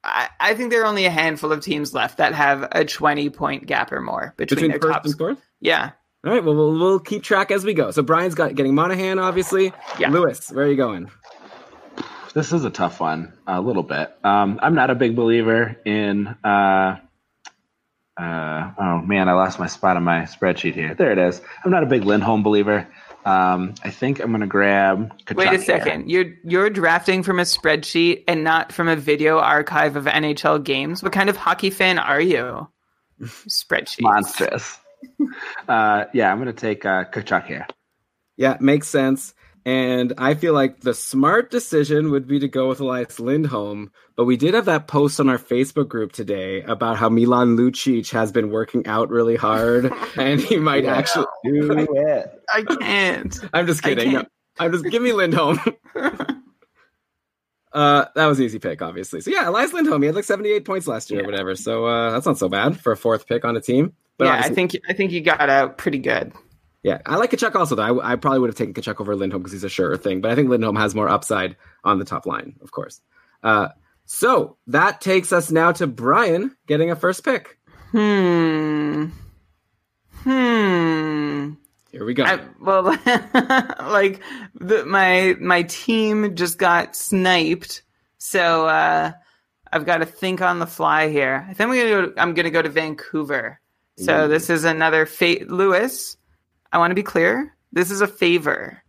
I, 0.04 0.30
I 0.40 0.54
think 0.56 0.72
there 0.72 0.84
are 0.84 0.86
only 0.88 1.06
a 1.06 1.10
handful 1.10 1.52
of 1.52 1.62
teams 1.62 1.94
left 1.94 2.18
that 2.20 2.34
have 2.36 2.68
a 2.72 2.86
20 2.86 3.30
point 3.32 3.66
gap 3.66 3.92
or 3.92 4.02
more 4.02 4.34
between, 4.38 4.56
between 4.58 4.72
their 4.72 4.80
first 4.80 4.94
top. 4.94 5.06
and 5.06 5.18
fourth. 5.18 5.42
Yeah. 5.62 5.92
All 6.26 6.32
right. 6.32 6.44
Well, 6.44 6.56
we'll 6.56 6.74
we'll 6.78 7.00
keep 7.00 7.24
track 7.24 7.50
as 7.52 7.64
we 7.64 7.74
go. 7.74 7.92
So 7.92 8.02
Brian's 8.02 8.36
got 8.36 8.56
getting 8.56 8.76
Monahan, 8.76 9.20
obviously. 9.20 9.72
Yeah. 10.00 10.10
Lewis, 10.10 10.52
where 10.52 10.66
are 10.66 10.70
you 10.70 10.76
going? 10.76 11.10
This 12.36 12.52
is 12.52 12.66
a 12.66 12.70
tough 12.70 13.00
one, 13.00 13.32
a 13.48 13.62
little 13.62 13.82
bit. 13.82 14.14
Um, 14.26 14.60
I'm 14.62 14.76
not 14.76 14.90
a 14.90 14.96
big 14.96 15.16
believer 15.16 15.78
in. 15.86 16.28
Uh, 16.44 16.98
uh, 18.18 18.72
oh 18.78 19.02
man, 19.06 19.30
I 19.30 19.34
lost 19.34 19.58
my 19.58 19.68
spot 19.68 19.96
on 19.96 20.04
my 20.04 20.24
spreadsheet 20.24 20.74
here. 20.74 20.94
There 20.94 21.14
it 21.14 21.18
is. 21.18 21.42
I'm 21.64 21.72
not 21.72 21.84
a 21.84 21.86
big 21.86 22.04
Lindholm 22.04 22.44
believer. 22.44 22.90
Um, 23.24 23.74
I 23.86 23.90
think 23.90 24.20
I'm 24.20 24.32
going 24.32 24.42
to 24.42 24.48
grab. 24.48 25.18
Tkachuk 25.20 25.36
Wait 25.38 25.48
a 25.48 25.52
here. 25.52 25.62
second. 25.62 26.12
You're 26.12 26.34
you're 26.44 26.70
drafting 26.70 27.24
from 27.24 27.40
a 27.40 27.44
spreadsheet 27.44 28.26
and 28.28 28.44
not 28.44 28.74
from 28.74 28.90
a 28.90 28.98
video 28.98 29.40
archive 29.40 29.96
of 29.96 30.04
NHL 30.04 30.62
games. 30.62 31.02
What 31.02 31.14
kind 31.14 31.30
of 31.30 31.38
hockey 31.38 31.70
fan 31.70 31.98
are 31.98 32.22
you? 32.22 32.68
Spreadsheet. 33.22 34.02
Monstrous. 34.02 34.78
uh, 35.70 36.04
yeah, 36.14 36.34
I'm 36.34 36.38
going 36.38 36.54
to 36.54 36.54
take 36.54 36.84
uh, 36.84 37.06
Tkachuk 37.06 37.48
here. 37.48 37.66
Yeah, 38.36 38.58
makes 38.60 38.90
sense. 38.90 39.34
And 39.66 40.14
I 40.20 40.36
feel 40.36 40.54
like 40.54 40.82
the 40.82 40.94
smart 40.94 41.50
decision 41.50 42.12
would 42.12 42.28
be 42.28 42.38
to 42.40 42.48
go 42.48 42.70
with 42.70 42.80
Elias 42.80 43.20
Lindholm. 43.20 43.92
But 44.16 44.26
we 44.26 44.38
did 44.38 44.54
have 44.54 44.66
that 44.66 44.88
post 44.88 45.20
on 45.20 45.28
our 45.28 45.40
Facebook 45.40 45.88
group 45.88 46.12
today 46.12 46.62
about 46.62 46.98
how 46.98 47.10
Milan 47.10 47.58
Lucic 47.58 48.12
has 48.12 48.32
been 48.32 48.52
working 48.52 48.86
out 48.86 49.10
really 49.10 49.36
hard, 49.36 49.92
and 50.18 50.40
he 50.40 50.58
might 50.58 50.86
actually. 50.86 51.26
Do 51.44 51.88
it. 51.90 52.44
I 52.54 52.62
can't. 52.62 53.40
I'm 53.54 53.66
just 53.66 53.82
kidding. 53.82 54.14
No. 54.14 54.26
I'm 54.60 54.72
just 54.72 54.86
give 54.86 55.02
me 55.02 55.14
Lindholm. 55.14 55.60
uh, 57.74 58.06
that 58.16 58.26
was 58.28 58.38
an 58.38 58.46
easy 58.46 58.60
pick, 58.60 58.84
obviously. 58.84 59.20
So 59.22 59.32
yeah, 59.32 59.50
Elias 59.50 59.74
Lindholm. 59.74 60.02
He 60.04 60.06
had 60.06 60.16
like 60.16 60.26
78 60.26 60.64
points 60.64 60.88
last 60.88 61.10
year 61.10 61.24
or 61.24 61.26
whatever. 61.26 61.56
So 61.56 61.86
uh, 61.86 62.12
that's 62.12 62.28
not 62.28 62.38
so 62.38 62.50
bad 62.50 62.80
for 62.80 62.94
a 62.94 62.98
fourth 62.98 63.28
pick 63.28 63.44
on 63.44 63.58
a 63.58 63.62
team. 63.62 63.94
But 64.18 64.26
yeah, 64.26 64.42
I 64.46 64.50
think 64.50 64.78
I 64.88 64.94
think 64.94 65.12
you 65.12 65.22
got 65.22 65.50
out 65.50 65.78
pretty 65.78 66.00
good. 66.00 66.32
Yeah, 66.86 67.00
I 67.04 67.16
like 67.16 67.32
Tkachuk 67.32 67.56
also 67.56 67.74
though. 67.74 68.00
I, 68.00 68.12
I 68.12 68.16
probably 68.16 68.42
would 68.42 68.50
have 68.52 68.56
taken 68.56 68.76
Tkachuk 68.76 69.02
over 69.02 69.16
Lindholm 69.16 69.42
because 69.42 69.54
he's 69.54 69.64
a 69.64 69.70
surer 69.70 69.98
thing, 69.98 70.22
but 70.22 70.30
I 70.30 70.36
think 70.36 70.50
Lindholm 70.50 70.76
has 70.76 70.94
more 70.94 71.10
upside 71.10 71.56
on 71.84 71.98
the 71.98 72.06
top 72.06 72.28
line, 72.28 72.58
of 72.62 72.70
course. 72.70 73.02
Uh, 73.42 73.70
so 74.06 74.58
that 74.68 75.02
takes 75.02 75.34
us 75.34 75.50
now 75.50 75.72
to 75.72 75.88
Brian 75.88 76.56
getting 76.68 76.92
a 76.92 76.96
first 76.96 77.24
pick. 77.24 77.58
Hmm. 77.90 79.06
Hmm. 80.18 81.54
Here 81.92 82.06
we 82.06 82.14
go. 82.14 82.24
I, 82.24 82.42
well, 82.62 82.84
like 83.90 84.22
the, 84.54 84.86
my 84.86 85.36
my 85.40 85.64
team 85.64 86.36
just 86.36 86.60
got 86.60 86.96
sniped, 86.96 87.82
so 88.20 88.68
uh, 88.68 89.12
I've 89.74 89.88
got 89.88 89.98
to 89.98 90.06
think 90.06 90.40
on 90.40 90.60
the 90.60 90.68
fly 90.68 91.10
here. 91.10 91.48
I 91.50 91.56
think 91.56 91.68
I'm 91.68 91.76
gonna 91.76 91.90
go. 91.90 92.14
I'm 92.16 92.34
gonna 92.36 92.52
go 92.52 92.62
to 92.62 92.70
Vancouver. 92.70 93.60
So 93.98 94.26
Ooh. 94.26 94.28
this 94.28 94.52
is 94.52 94.66
another 94.66 95.08
fate, 95.08 95.50
Lewis. 95.50 96.16
I 96.72 96.78
want 96.78 96.92
to 96.92 96.96
be 96.96 97.04
clear. 97.04 97.56
This 97.72 97.92
is 97.92 98.02
a 98.02 98.08
favor. 98.08 98.82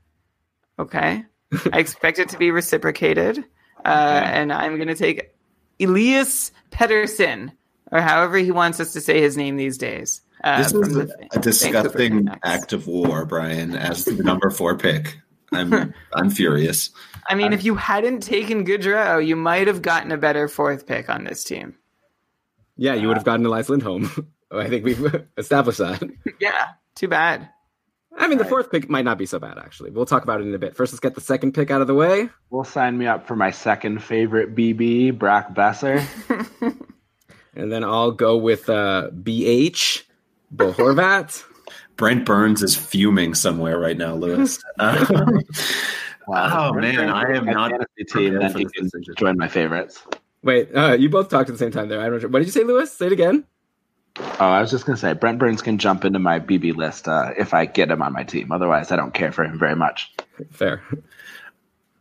Okay, 0.79 1.25
I 1.73 1.79
expect 1.79 2.19
it 2.19 2.29
to 2.31 2.39
be 2.39 2.51
reciprocated, 2.51 3.39
uh, 3.85 3.89
and 4.25 4.53
I'm 4.53 4.79
gonna 4.79 4.95
take 4.95 5.35
Elias 5.81 6.53
Pettersson, 6.71 7.53
or 7.91 8.01
however 8.01 8.37
he 8.39 8.51
wants 8.51 8.79
us 8.81 8.93
to 8.93 9.01
say 9.01 9.21
his 9.21 9.37
name 9.37 9.57
these 9.57 9.79
days. 9.79 10.21
Uh, 10.45 10.59
This 10.63 10.73
is 10.75 10.97
a, 10.97 11.09
a 11.33 11.39
disgusting 11.41 12.29
act 12.45 12.73
of 12.75 12.87
war, 12.87 13.25
Brian, 13.25 13.75
as 13.75 14.05
the 14.05 14.23
number 14.23 14.51
four 14.51 14.77
pick. 14.77 15.19
I'm 15.53 15.95
I'm 16.13 16.29
furious. 16.31 16.91
I 17.29 17.35
mean, 17.35 17.53
if 17.55 17.65
you 17.65 17.75
hadn't 17.77 18.21
taken 18.23 18.67
Goodrow, 18.67 19.25
you 19.25 19.35
might 19.37 19.67
have 19.69 19.81
gotten 19.81 20.13
a 20.13 20.19
better 20.19 20.49
fourth 20.49 20.87
pick 20.87 21.09
on 21.09 21.25
this 21.25 21.43
team. 21.43 21.75
yeah, 22.77 22.95
you 22.95 23.09
would 23.09 23.17
have 23.17 23.25
gotten 23.25 23.47
Elias 23.47 23.69
Lindholm. 23.71 24.11
I 24.53 24.69
think 24.69 24.85
we've 24.85 25.25
established 25.39 25.79
that. 25.79 26.03
Yeah. 26.41 26.69
Too 26.95 27.09
bad. 27.09 27.49
I 28.19 28.29
mean, 28.29 28.39
the 28.39 28.45
fourth 28.45 28.71
pick 28.71 28.89
might 28.89 29.05
not 29.05 29.19
be 29.19 29.27
so 29.27 29.39
bad, 29.39 29.59
actually. 29.59 29.91
We'll 29.91 30.07
talk 30.07 30.23
about 30.23 30.41
it 30.41 30.47
in 30.47 30.55
a 30.55 30.59
bit. 30.59 30.75
First, 30.75 30.93
let's 30.93 31.01
get 31.01 31.15
the 31.15 31.21
second 31.21 31.53
pick 31.53 31.71
out 31.71 31.81
of 31.81 31.87
the 31.87 31.95
way. 31.95 32.29
We'll 32.51 32.65
sign 32.65 32.97
me 32.99 33.07
up 33.07 33.27
for 33.27 33.37
my 33.37 33.51
second 33.51 34.03
favorite 34.03 34.55
BB, 34.55 35.19
Brock 35.19 35.55
Boeser. 35.55 36.03
And 37.57 37.73
then 37.73 37.83
I'll 37.83 38.13
go 38.13 38.37
with 38.37 38.69
uh, 38.69 39.09
BH, 39.23 40.03
Bo 40.51 40.73
Horvat. 40.73 41.43
Brent 41.97 42.27
Burns 42.27 42.63
is 42.63 42.77
fuming 42.77 43.33
somewhere 43.35 43.79
right 43.79 43.97
now, 43.97 44.15
Lewis. 44.15 44.63
Um, 44.79 45.43
Oh, 46.29 46.73
man, 46.73 47.09
I 47.09 47.37
am 47.37 47.45
not 47.45 47.71
fantasy 47.71 48.05
team. 48.05 48.33
prepared 48.33 48.53
Then 48.53 48.59
he 48.59 48.65
can 48.67 48.91
join 49.17 49.39
my 49.39 49.47
favorites. 49.47 50.03
Wait, 50.43 50.75
uh, 50.75 50.95
you 50.95 51.09
both 51.09 51.29
talked 51.29 51.49
at 51.49 51.53
the 51.53 51.59
same 51.59 51.71
time 51.71 51.89
there. 51.89 52.01
I 52.01 52.09
don't. 52.09 52.33
What 52.33 52.41
did 52.41 52.47
you 52.47 52.53
say, 52.53 52.65
Lewis? 52.65 52.93
Say 52.93 53.07
it 53.07 53.13
again. 53.13 53.45
Oh, 54.19 54.47
I 54.47 54.61
was 54.61 54.71
just 54.71 54.87
gonna 54.87 54.97
say 54.97 55.13
Brent 55.13 55.39
Burns 55.39 55.63
can 55.63 55.79
jump 55.79 56.05
into 56.05 56.19
my 56.19 56.41
BB 56.41 56.75
list 56.75 57.09
uh, 57.09 57.33
if 57.37 57.53
I 57.55 57.67
get 57.67 57.91
him 57.91 58.03
on 58.03 58.13
my 58.13 58.25
team. 58.25 58.51
Otherwise, 58.53 58.91
I 58.91 58.97
don't 58.97 59.13
care 59.13 59.33
for 59.33 59.45
him 59.45 59.59
very 59.59 59.77
much. 59.77 60.13
Fair. 60.51 60.83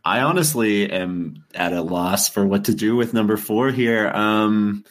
I 0.04 0.20
honestly 0.20 0.90
am 0.90 1.44
at 1.54 1.72
a 1.72 1.82
loss 1.82 2.28
for 2.28 2.46
what 2.46 2.66
to 2.66 2.74
do 2.74 2.94
with 2.94 3.12
number 3.12 3.36
four 3.36 3.70
here. 3.70 4.08
Um, 4.08 4.84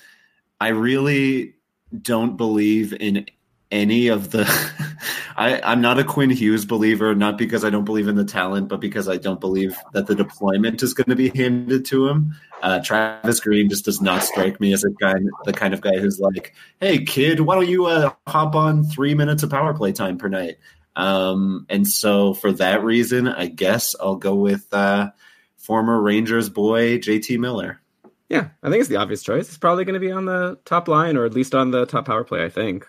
I 0.60 0.70
really 0.70 1.54
don't 2.02 2.36
believe 2.36 2.94
in 2.94 3.26
any 3.72 4.08
of 4.08 4.32
the. 4.32 4.46
I, 5.38 5.60
I'm 5.62 5.82
not 5.82 6.00
a 6.00 6.04
Quinn 6.04 6.30
Hughes 6.30 6.66
believer, 6.66 7.14
not 7.14 7.38
because 7.38 7.66
I 7.66 7.70
don't 7.70 7.84
believe 7.84 8.08
in 8.08 8.16
the 8.16 8.24
talent, 8.24 8.70
but 8.70 8.80
because 8.80 9.10
I 9.10 9.18
don't 9.18 9.42
believe 9.42 9.76
that 9.92 10.08
the 10.08 10.16
deployment 10.16 10.82
is 10.82 10.94
going 10.94 11.10
to 11.10 11.16
be 11.16 11.28
handed 11.30 11.86
to 11.86 12.08
him. 12.08 12.36
Uh, 12.62 12.80
Travis 12.82 13.42
Green 13.42 13.70
just 13.70 13.84
does 13.84 14.02
not 14.02 14.24
strike 14.24 14.62
me 14.62 14.72
as 14.72 14.86
a 14.86 14.90
guy, 14.92 15.16
the 15.44 15.52
kind 15.52 15.74
of 15.74 15.82
guy 15.82 15.98
who's 15.98 16.20
like, 16.20 16.54
"Hey, 16.80 17.04
kid, 17.04 17.42
why 17.42 17.56
don't 17.56 17.68
you 17.68 17.86
uh, 17.86 18.14
hop 18.28 18.56
on 18.56 18.86
three 18.86 19.14
minutes 19.14 19.44
of 19.44 19.50
power 19.50 19.74
play 19.74 19.92
time 19.92 20.18
per 20.18 20.30
night?" 20.30 20.58
Um, 20.96 21.66
and 21.70 21.86
so, 21.86 22.34
for 22.34 22.54
that 22.54 22.84
reason, 22.84 23.28
I 23.28 23.48
guess 23.48 23.96
I'll 24.00 24.16
go 24.16 24.36
with 24.36 24.74
uh, 24.74 25.12
former 25.58 26.02
Rangers 26.02 26.50
boy 26.50 27.00
JT 27.00 27.40
Miller. 27.40 27.82
Yeah, 28.30 28.50
I 28.64 28.70
think 28.70 28.80
it's 28.80 28.90
the 28.90 28.96
obvious 28.96 29.22
choice. 29.22 29.50
It's 29.50 29.58
probably 29.58 29.84
going 29.84 29.96
to 29.96 30.00
be 30.00 30.12
on 30.12 30.26
the 30.26 30.58
top 30.66 30.88
line 30.88 31.18
or 31.18 31.26
at 31.26 31.34
least 31.34 31.54
on 31.54 31.72
the 31.72 31.86
top 31.86 32.06
power 32.06 32.24
play. 32.24 32.44
I 32.44 32.50
think. 32.50 32.86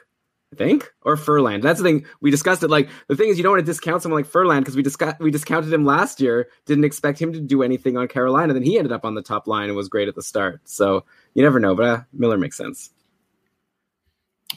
I 0.53 0.57
think 0.57 0.93
or 1.03 1.17
Ferland. 1.17 1.63
That's 1.63 1.81
the 1.81 1.85
thing 1.85 2.07
we 2.21 2.31
discussed 2.31 2.63
it. 2.63 2.69
Like 2.71 2.89
the 3.09 3.17
thing 3.17 3.29
is, 3.29 3.37
you 3.37 3.43
don't 3.43 3.53
want 3.53 3.67
to 3.67 3.71
discount 3.73 4.03
someone 4.03 4.21
like 4.21 4.31
Ferland 4.31 4.65
because 4.65 4.77
we 4.77 4.83
discussed 4.83 5.19
we 5.19 5.31
discounted 5.31 5.73
him 5.73 5.85
last 5.85 6.21
year. 6.21 6.49
Didn't 6.67 6.85
expect 6.85 7.21
him 7.21 7.33
to 7.33 7.41
do 7.41 7.63
anything 7.63 7.97
on 7.97 8.07
Carolina. 8.07 8.53
Then 8.55 8.63
he 8.63 8.79
ended 8.79 8.93
up 8.93 9.05
on 9.05 9.15
the 9.15 9.23
top 9.23 9.47
line 9.49 9.69
and 9.69 9.77
was 9.77 9.89
great 9.89 10.09
at 10.09 10.15
the 10.15 10.23
start. 10.23 10.61
So 10.65 11.05
you 11.35 11.43
never 11.43 11.59
know. 11.59 11.75
But 11.75 11.85
uh, 11.85 12.03
Miller 12.13 12.39
makes 12.39 12.57
sense. 12.57 12.91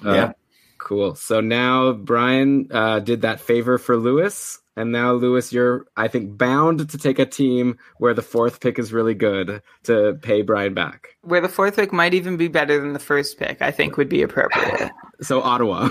Uh, 0.05 0.13
Yeah. 0.13 0.31
Cool. 0.77 1.15
So 1.15 1.41
now 1.41 1.91
Brian 1.91 2.69
uh, 2.71 2.99
did 2.99 3.21
that 3.23 3.41
favor 3.41 3.77
for 3.77 3.97
Lewis, 3.97 4.59
and 4.79 4.93
now 4.93 5.11
Lewis, 5.11 5.51
you're 5.51 5.85
I 5.97 6.07
think 6.07 6.37
bound 6.37 6.89
to 6.89 6.97
take 6.97 7.19
a 7.19 7.25
team 7.25 7.77
where 7.97 8.13
the 8.13 8.21
fourth 8.21 8.61
pick 8.61 8.79
is 8.79 8.93
really 8.93 9.13
good 9.13 9.61
to 9.83 10.17
pay 10.21 10.41
Brian 10.41 10.73
back. 10.73 11.17
Where 11.21 11.41
the 11.41 11.49
fourth 11.49 11.75
pick 11.75 11.91
might 11.91 12.13
even 12.13 12.37
be 12.37 12.47
better 12.47 12.79
than 12.79 12.93
the 12.93 12.99
first 12.99 13.37
pick, 13.37 13.61
I 13.61 13.71
think 13.71 13.97
would 13.97 14.09
be 14.09 14.21
appropriate. 14.21 14.91
So 15.21 15.41
Ottawa. 15.41 15.89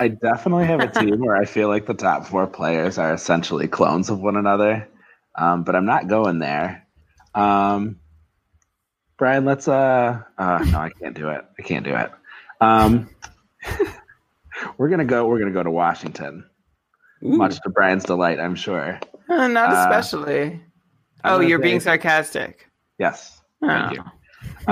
I 0.00 0.08
definitely 0.08 0.64
have 0.64 0.80
a 0.80 0.88
team 0.88 1.20
where 1.20 1.36
I 1.36 1.44
feel 1.44 1.68
like 1.68 1.84
the 1.84 1.92
top 1.92 2.24
four 2.24 2.46
players 2.46 2.96
are 2.96 3.12
essentially 3.12 3.68
clones 3.68 4.08
of 4.08 4.18
one 4.18 4.36
another, 4.36 4.88
um, 5.34 5.64
but 5.64 5.76
I'm 5.76 5.84
not 5.84 6.08
going 6.08 6.38
there. 6.38 6.86
Um, 7.34 8.00
Brian, 9.18 9.44
let's. 9.44 9.68
Uh, 9.68 10.22
uh, 10.38 10.64
no, 10.70 10.78
I 10.78 10.88
can't 10.88 11.14
do 11.14 11.28
it. 11.28 11.44
I 11.58 11.62
can't 11.62 11.84
do 11.84 11.94
it. 11.94 12.10
Um, 12.62 13.10
we're 14.78 14.88
gonna 14.88 15.04
go. 15.04 15.26
We're 15.26 15.38
gonna 15.38 15.50
go 15.50 15.62
to 15.62 15.70
Washington, 15.70 16.46
Ooh. 17.24 17.36
much 17.36 17.60
to 17.62 17.70
Brian's 17.70 18.04
delight, 18.04 18.38
I'm 18.40 18.54
sure. 18.54 18.98
Uh, 19.28 19.46
not 19.48 19.70
Uh, 19.72 19.76
especially. 19.88 20.60
I'm 21.24 21.34
Oh, 21.34 21.40
you're 21.40 21.58
say- 21.58 21.62
being 21.62 21.80
sarcastic. 21.80 22.68
Yes. 22.98 23.40
Oh. 23.62 23.68
Thank 23.68 23.92
you. 23.96 24.04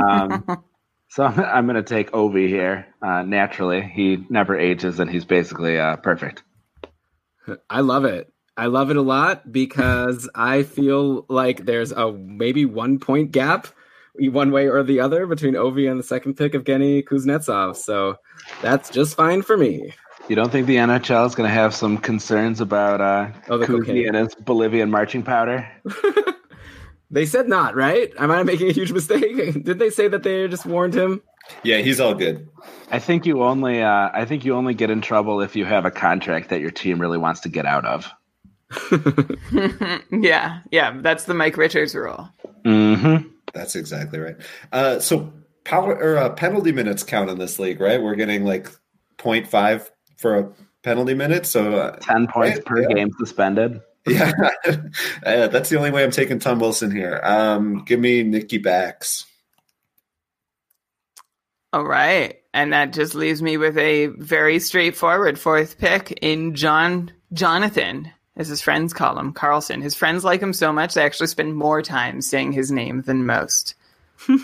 Um, 0.03 0.65
so 1.09 1.25
I'm, 1.25 1.39
I'm 1.41 1.67
going 1.67 1.77
to 1.77 1.83
take 1.83 2.11
Ovi 2.13 2.49
here. 2.49 2.87
Uh, 3.03 3.23
naturally, 3.23 3.83
he 3.83 4.25
never 4.29 4.59
ages, 4.59 4.99
and 5.01 5.11
he's 5.11 5.25
basically 5.25 5.79
uh, 5.79 5.97
perfect. 5.97 6.43
I 7.69 7.81
love 7.81 8.05
it. 8.05 8.33
I 8.57 8.67
love 8.67 8.91
it 8.91 8.97
a 8.97 9.03
lot 9.03 9.51
because 9.51 10.29
I 10.35 10.65
feel 10.65 11.25
like 11.29 11.65
there's 11.65 11.93
a 11.93 12.13
maybe 12.13 12.67
one 12.67 12.99
point 12.99 13.31
gap, 13.33 13.69
one 14.19 14.51
way 14.51 14.69
or 14.69 14.83
the 14.83 15.01
other, 15.01 15.27
between 15.27 15.55
Ovi 15.55 15.91
and 15.91 15.99
the 15.99 16.05
second 16.05 16.35
pick 16.35 16.55
of 16.55 16.65
Genny 16.65 17.03
Kuznetsov. 17.03 17.77
So 17.77 18.17
that's 18.61 18.91
just 18.91 19.17
fine 19.17 19.43
for 19.43 19.57
me. 19.57 19.95
You 20.31 20.37
don't 20.37 20.53
think 20.53 20.69
the 20.69 20.77
NHL 20.77 21.27
is 21.27 21.35
going 21.35 21.49
to 21.49 21.53
have 21.53 21.75
some 21.75 21.99
concerns 21.99 22.61
about 22.61 23.01
uh, 23.01 23.33
Oh, 23.49 23.59
the 23.59 23.67
Kuzi 23.67 24.07
and 24.07 24.15
his 24.15 24.33
Bolivian 24.37 24.89
marching 24.89 25.25
powder? 25.25 25.69
They 27.11 27.27
said 27.27 27.49
not, 27.49 27.75
right? 27.75 28.13
Am 28.19 28.31
I 28.31 28.45
making 28.45 28.71
a 28.71 28.73
huge 28.73 28.93
mistake? 28.93 29.65
Did 29.65 29.81
they 29.81 29.91
say 29.91 30.07
that 30.07 30.23
they 30.23 30.47
just 30.47 30.65
warned 30.65 30.95
him? 30.95 31.21
Yeah, 31.65 31.79
he's 31.79 31.99
all 31.99 32.15
good. 32.15 32.49
I 32.93 33.01
think 33.01 33.27
you 33.27 33.43
only. 33.43 33.83
Uh, 33.83 34.11
I 34.13 34.25
think 34.25 34.45
you 34.45 34.55
only 34.55 34.75
get 34.75 34.91
in 34.91 35.01
trouble 35.01 35.41
if 35.41 35.57
you 35.57 35.65
have 35.65 35.85
a 35.85 35.91
contract 35.91 36.51
that 36.51 36.61
your 36.61 36.71
team 36.71 37.01
really 37.01 37.19
wants 37.19 37.41
to 37.41 37.49
get 37.49 37.67
out 37.67 37.85
of. 37.85 38.09
yeah, 40.13 40.61
yeah, 40.71 41.01
that's 41.01 41.25
the 41.25 41.35
Mike 41.35 41.57
Richards 41.57 41.97
rule. 41.97 42.29
Mm-hmm. 42.65 43.27
That's 43.53 43.75
exactly 43.75 44.21
right. 44.21 44.37
Uh, 44.71 45.01
so 45.01 45.33
power 45.65 45.97
or 45.97 46.17
uh, 46.17 46.31
penalty 46.31 46.71
minutes 46.71 47.03
count 47.03 47.29
in 47.29 47.39
this 47.39 47.59
league, 47.59 47.81
right? 47.81 48.01
We're 48.01 48.15
getting 48.15 48.45
like 48.45 48.69
0.5 49.19 49.91
for 50.21 50.39
a 50.39 50.53
penalty 50.83 51.15
minute. 51.15 51.47
So 51.47 51.75
uh, 51.75 51.97
Ten 51.97 52.27
points 52.27 52.59
Right, 52.59 52.65
per 52.65 52.83
yeah. 52.83 52.95
game 52.95 53.11
suspended. 53.19 53.81
yeah, 54.07 54.33
uh, 55.27 55.49
that's 55.49 55.69
the 55.69 55.77
only 55.77 55.91
way 55.91 56.03
I'm 56.03 56.11
taking 56.11 56.39
Tom 56.39 56.59
Wilson 56.59 56.91
here. 56.91 57.21
Um, 57.23 57.85
give 57.85 58.01
me 58.01 58.23
Nikki 58.23 58.57
Backs. 58.59 59.27
All 61.73 61.85
right. 61.85 62.37
And 62.53 62.73
that 62.73 62.93
just 62.93 63.15
leaves 63.15 63.43
me 63.43 63.57
with 63.59 63.77
a 63.79 64.07
very 64.07 64.59
straightforward 64.59 65.39
fourth 65.39 65.79
pick 65.79 66.11
in 66.23 66.55
John 66.55 67.13
Jonathan, 67.33 68.11
as 68.37 68.49
his 68.49 68.61
friends 68.63 68.93
call 68.93 69.19
him, 69.19 69.33
Carlson. 69.33 69.81
His 69.83 69.95
friends 69.95 70.25
like 70.25 70.41
him 70.41 70.53
so 70.53 70.73
much 70.73 70.95
they 70.95 71.05
actually 71.05 71.29
spend 71.29 71.55
more 71.55 71.83
time 71.83 72.23
saying 72.23 72.53
his 72.53 72.73
name 72.73 73.03
than 73.03 73.27
most. 73.27 73.75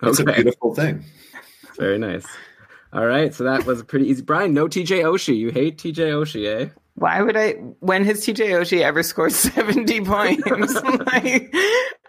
It's 0.00 0.20
a 0.20 0.24
beautiful 0.24 0.76
thing. 0.76 1.02
Very 1.76 1.98
nice. 1.98 2.24
All 2.92 3.04
right, 3.06 3.34
so 3.34 3.44
that 3.44 3.66
was 3.66 3.82
pretty 3.82 4.06
easy. 4.08 4.22
Brian, 4.22 4.54
no 4.54 4.66
TJ 4.66 5.02
Oshie. 5.04 5.36
You 5.36 5.50
hate 5.50 5.76
TJ 5.78 5.96
Oshie, 6.10 6.46
eh? 6.46 6.68
Why 6.94 7.22
would 7.22 7.36
I? 7.36 7.52
When 7.80 8.04
has 8.06 8.24
TJ 8.24 8.48
Oshie 8.50 8.80
ever 8.80 9.02
scored 9.02 9.32
seventy 9.46 10.00
points? 10.00 10.42
like, 11.06 11.54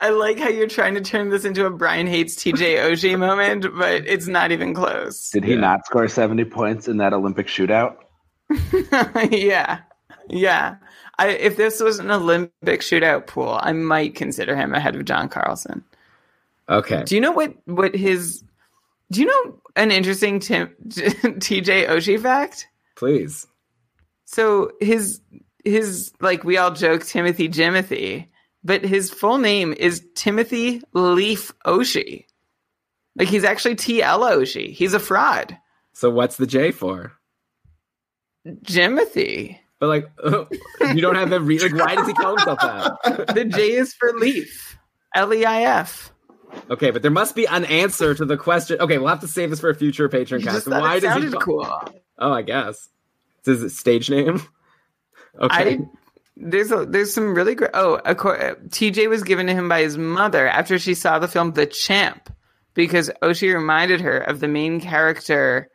I 0.02 0.10
like 0.10 0.40
how 0.40 0.48
you're 0.50 0.68
trying 0.68 0.96
to 0.96 1.02
turn 1.02 1.30
this 1.30 1.46
into 1.46 1.66
a 1.66 1.70
Brian 1.70 2.08
hates 2.08 2.36
TJ 2.36 2.78
Oshie 2.80 3.20
moment, 3.20 3.66
but 3.78 4.08
it's 4.08 4.28
not 4.28 4.52
even 4.52 4.74
close. 4.74 5.30
Did 5.32 5.44
he 5.44 5.54
Yeah. 5.54 5.60
not 5.60 5.86
score 5.86 6.08
seventy 6.08 6.46
points 6.46 6.88
in 6.88 6.98
that 6.98 7.14
Olympic 7.14 7.48
shootout? 7.48 7.98
yeah, 9.32 9.80
yeah. 10.30 10.78
I, 11.20 11.28
if 11.32 11.58
this 11.58 11.82
was 11.82 12.00
an 12.00 12.10
Olympic 12.10 12.80
shootout 12.82 13.28
pool, 13.28 13.60
I 13.62 13.74
might 13.74 14.16
consider 14.16 14.56
him 14.56 14.74
ahead 14.74 14.96
of 14.96 15.04
John 15.06 15.28
Carlson. 15.30 15.84
Okay. 16.70 17.04
Do 17.04 17.16
you 17.16 17.22
know 17.22 17.32
what 17.34 17.54
what 17.66 17.94
his? 17.94 18.44
Do 19.12 19.22
you 19.22 19.26
know 19.26 19.60
an 19.76 19.92
interesting 19.92 20.40
Tim, 20.40 20.70
TJ 20.88 21.88
Oshie 21.88 22.22
fact? 22.22 22.68
Please. 22.96 23.48
So 24.26 24.72
his 24.80 25.22
his 25.66 26.12
like 26.22 26.44
we 26.44 26.58
all 26.58 26.72
joke 26.72 27.06
Timothy 27.06 27.50
Jimothy, 27.50 28.28
but 28.64 28.84
his 28.84 29.10
full 29.10 29.38
name 29.38 29.74
is 29.74 30.06
Timothy 30.16 30.82
Leaf 30.94 31.52
Oshie. 31.66 32.26
Like 33.16 33.28
he's 33.28 33.44
actually 33.44 33.76
TL 33.76 34.20
Oshie. 34.20 34.72
He's 34.72 34.94
a 34.94 35.00
fraud. 35.00 35.58
So 35.94 36.10
what's 36.10 36.38
the 36.38 36.48
J 36.48 36.72
for? 36.72 37.14
Jimothy. 38.48 39.58
But 39.80 39.88
like, 39.88 40.12
you 40.94 41.02
don't 41.02 41.16
have 41.16 41.32
re- 41.46 41.60
like. 41.60 41.74
Why 41.74 41.96
does 41.96 42.08
he 42.08 42.14
call 42.14 42.38
himself 42.38 42.60
that? 42.60 43.34
The 43.34 43.46
J 43.46 43.72
is 43.72 43.94
for 43.94 44.14
Leaf. 44.14 44.78
L 45.16 45.34
E 45.34 45.46
I 45.46 45.62
F. 45.62 46.14
Okay, 46.70 46.92
but 46.92 47.02
there 47.02 47.12
must 47.12 47.36
be 47.36 47.48
an 47.48 47.66
answer 47.66 48.14
to 48.14 48.26
the 48.26 48.38
question. 48.38 48.80
Okay, 48.80 48.98
we'll 48.98 49.08
have 49.08 49.22
to 49.22 49.28
save 49.28 49.50
this 49.50 49.60
for 49.60 49.70
a 49.70 49.76
future 49.76 50.08
patron 50.10 50.42
cast. 50.42 50.68
Why 50.68 50.98
it 50.98 51.02
does 51.02 51.24
he? 51.24 51.30
Call- 51.30 51.42
cool. 51.42 51.84
Oh, 52.18 52.32
I 52.32 52.42
guess. 52.42 52.90
Is 53.46 53.62
his 53.62 53.78
stage 53.78 54.10
name? 54.10 54.42
Okay. 55.40 55.76
I 55.76 55.80
there's 56.36 56.72
a 56.72 56.86
there's 56.86 57.14
some 57.14 57.36
really 57.36 57.54
great. 57.54 57.72
Oh, 57.74 58.00
TJ 58.06 59.10
was 59.10 59.24
given 59.24 59.48
to 59.48 59.54
him 59.54 59.70
by 59.70 59.82
his 59.82 59.98
mother 59.98 60.48
after 60.48 60.80
she 60.80 60.94
saw 60.94 61.20
the 61.20 61.28
film 61.28 61.52
The 61.52 61.66
Champ, 61.66 62.34
because 62.74 63.12
Oshie 63.22 63.54
reminded 63.54 64.02
her 64.02 64.18
of 64.18 64.40
the 64.40 64.48
main 64.48 64.80
character. 64.80 65.70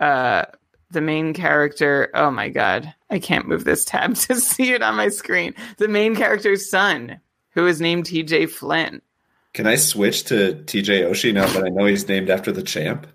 Uh, 0.00 0.44
the 0.90 1.00
main 1.00 1.32
character. 1.32 2.10
Oh 2.14 2.30
my 2.30 2.48
god, 2.48 2.92
I 3.10 3.18
can't 3.18 3.48
move 3.48 3.64
this 3.64 3.84
tab 3.84 4.14
to 4.26 4.36
see 4.36 4.72
it 4.72 4.82
on 4.82 4.96
my 4.96 5.08
screen. 5.08 5.54
The 5.78 5.88
main 5.88 6.16
character's 6.16 6.68
son, 6.68 7.20
who 7.50 7.66
is 7.66 7.80
named 7.80 8.04
TJ 8.04 8.50
Flynn. 8.50 9.00
Can 9.54 9.66
I 9.66 9.74
switch 9.76 10.24
to 10.24 10.54
TJ 10.66 11.08
Oshie 11.10 11.34
now 11.34 11.46
that 11.46 11.64
I 11.64 11.68
know 11.70 11.86
he's 11.86 12.08
named 12.08 12.30
after 12.30 12.52
the 12.52 12.62
champ? 12.62 13.06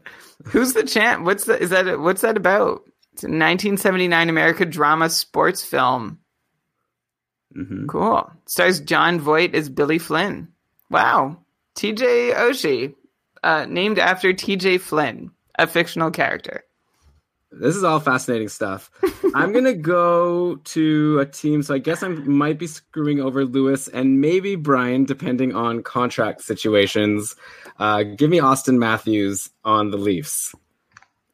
Who's 0.46 0.74
the 0.74 0.84
champ? 0.84 1.24
What's 1.26 1.46
the 1.46 1.58
is 1.60 1.70
that? 1.70 2.00
What's 2.00 2.22
that 2.22 2.36
about? 2.38 2.82
It's 3.14 3.24
a 3.24 3.28
1979 3.28 4.30
American 4.30 4.70
drama 4.70 5.10
sports 5.10 5.64
film. 5.64 6.20
Mhm. 7.58 7.88
Cool. 7.88 8.30
Stars 8.48 8.82
Jon 8.82 9.20
Voight 9.20 9.56
as 9.56 9.70
Billy 9.70 9.98
Flynn. 9.98 10.50
Wow. 10.90 11.38
TJ 11.78 12.34
Oshie, 12.34 12.94
uh, 13.44 13.66
named 13.70 13.98
after 14.00 14.34
TJ 14.34 14.78
Flynn, 14.82 15.32
a 15.58 15.68
fictional 15.68 16.12
character. 16.12 16.64
This 17.60 17.76
is 17.76 17.84
all 17.84 18.00
fascinating 18.00 18.50
stuff. 18.50 18.92
I'm 19.34 19.54
gonna 19.54 19.74
go 19.76 20.58
to 20.58 21.20
a 21.20 21.26
team, 21.26 21.64
so 21.64 21.74
I 21.74 21.78
guess 21.78 22.04
I 22.04 22.10
might 22.10 22.60
be 22.60 22.68
screwing 22.68 23.22
over 23.22 23.46
Lewis 23.46 23.88
and 23.88 24.20
maybe 24.20 24.56
Brian, 24.56 25.06
depending 25.06 25.56
on 25.56 25.84
contract 25.84 26.42
situations. 26.42 27.36
Uh, 27.80 28.04
give 28.04 28.30
me 28.30 28.40
Auston 28.40 28.78
Matthews 28.78 29.50
on 29.64 29.92
the 29.92 29.98
Leafs 29.98 30.54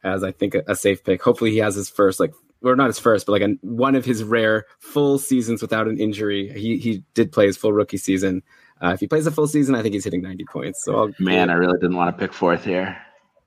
as 0.03 0.23
I 0.23 0.31
think 0.31 0.55
a, 0.55 0.63
a 0.67 0.75
safe 0.75 1.03
pick. 1.03 1.21
Hopefully, 1.21 1.51
he 1.51 1.57
has 1.57 1.75
his 1.75 1.89
first 1.89 2.19
like, 2.19 2.33
or 2.63 2.75
not 2.75 2.87
his 2.87 2.99
first, 2.99 3.25
but 3.25 3.31
like 3.33 3.41
a, 3.41 3.55
one 3.61 3.95
of 3.95 4.05
his 4.05 4.23
rare 4.23 4.65
full 4.79 5.17
seasons 5.17 5.61
without 5.61 5.87
an 5.87 5.99
injury. 5.99 6.51
He 6.53 6.77
he 6.77 7.03
did 7.13 7.31
play 7.31 7.47
his 7.47 7.57
full 7.57 7.73
rookie 7.73 7.97
season. 7.97 8.43
Uh, 8.83 8.93
if 8.93 8.99
he 8.99 9.07
plays 9.07 9.27
a 9.27 9.31
full 9.31 9.47
season, 9.47 9.75
I 9.75 9.83
think 9.83 9.93
he's 9.93 10.03
hitting 10.03 10.23
90 10.23 10.45
points. 10.45 10.83
So 10.83 10.97
I'll, 10.97 11.11
Man, 11.19 11.51
I 11.51 11.53
really 11.53 11.77
didn't 11.79 11.95
want 11.95 12.15
to 12.15 12.19
pick 12.19 12.33
fourth 12.33 12.63
here. 12.65 12.97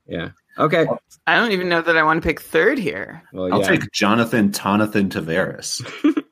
yeah, 0.07 0.29
okay. 0.57 0.85
I 1.27 1.35
don't 1.35 1.51
even 1.51 1.69
know 1.69 1.81
that 1.81 1.97
I 1.97 2.03
want 2.03 2.21
to 2.21 2.27
pick 2.27 2.41
third 2.41 2.77
here. 2.77 3.23
Well, 3.33 3.53
I'll 3.53 3.61
yeah. 3.61 3.67
take 3.67 3.91
Jonathan 3.91 4.51
Tonathan 4.51 5.09
Tavares. 5.09 5.81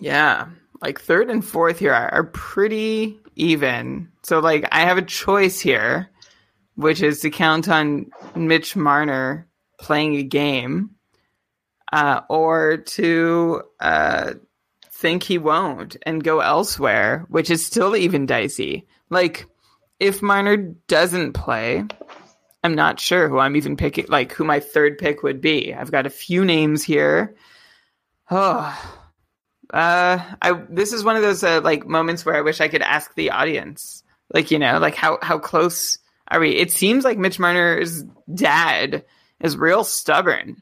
Yeah. 0.00 0.48
Like 0.82 1.00
third 1.00 1.30
and 1.30 1.44
fourth 1.44 1.78
here 1.78 1.92
are, 1.92 2.12
are 2.12 2.24
pretty 2.24 3.18
even. 3.34 4.08
So 4.22 4.40
like 4.40 4.68
I 4.72 4.80
have 4.80 4.98
a 4.98 5.02
choice 5.02 5.60
here, 5.60 6.10
which 6.74 7.02
is 7.02 7.20
to 7.20 7.30
count 7.30 7.68
on 7.68 8.10
Mitch 8.34 8.76
Marner 8.76 9.48
playing 9.78 10.16
a 10.16 10.22
game, 10.22 10.90
uh, 11.92 12.20
or 12.28 12.78
to 12.78 13.62
uh, 13.80 14.34
think 14.90 15.22
he 15.22 15.38
won't 15.38 15.96
and 16.04 16.22
go 16.22 16.40
elsewhere, 16.40 17.24
which 17.28 17.50
is 17.50 17.64
still 17.64 17.96
even 17.96 18.26
dicey. 18.26 18.86
Like 19.08 19.46
if 19.98 20.20
Marner 20.20 20.56
doesn't 20.88 21.32
play, 21.32 21.84
I'm 22.66 22.74
not 22.74 22.98
sure 22.98 23.28
who 23.28 23.38
I'm 23.38 23.54
even 23.54 23.76
picking, 23.76 24.06
like 24.08 24.32
who 24.32 24.42
my 24.42 24.58
third 24.58 24.98
pick 24.98 25.22
would 25.22 25.40
be. 25.40 25.72
I've 25.72 25.92
got 25.92 26.04
a 26.04 26.10
few 26.10 26.44
names 26.44 26.82
here. 26.82 27.36
Oh, 28.28 28.98
uh, 29.72 30.18
I 30.42 30.64
this 30.68 30.92
is 30.92 31.04
one 31.04 31.14
of 31.14 31.22
those 31.22 31.44
uh, 31.44 31.60
like 31.62 31.86
moments 31.86 32.26
where 32.26 32.34
I 32.34 32.40
wish 32.40 32.60
I 32.60 32.66
could 32.66 32.82
ask 32.82 33.14
the 33.14 33.30
audience, 33.30 34.02
like 34.34 34.50
you 34.50 34.58
know, 34.58 34.80
like 34.80 34.96
how 34.96 35.20
how 35.22 35.38
close 35.38 36.00
are 36.26 36.40
we? 36.40 36.56
It 36.56 36.72
seems 36.72 37.04
like 37.04 37.18
Mitch 37.18 37.38
Marner's 37.38 38.02
dad 38.34 39.04
is 39.38 39.56
real 39.56 39.84
stubborn. 39.84 40.60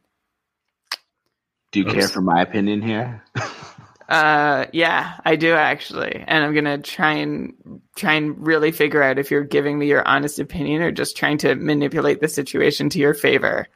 Do 1.72 1.80
you 1.80 1.86
care 1.86 2.08
for 2.08 2.20
my 2.20 2.42
opinion 2.42 2.82
here? 2.82 3.24
Uh, 4.08 4.66
yeah, 4.72 5.14
I 5.24 5.36
do 5.36 5.54
actually, 5.54 6.22
and 6.26 6.44
I'm 6.44 6.54
gonna 6.54 6.78
try 6.78 7.12
and 7.14 7.80
try 7.96 8.14
and 8.14 8.46
really 8.46 8.70
figure 8.70 9.02
out 9.02 9.18
if 9.18 9.30
you're 9.30 9.44
giving 9.44 9.78
me 9.78 9.86
your 9.86 10.06
honest 10.06 10.38
opinion 10.38 10.82
or 10.82 10.90
just 10.90 11.16
trying 11.16 11.38
to 11.38 11.54
manipulate 11.54 12.20
the 12.20 12.28
situation 12.28 12.90
to 12.90 12.98
your 12.98 13.14
favor. 13.14 13.66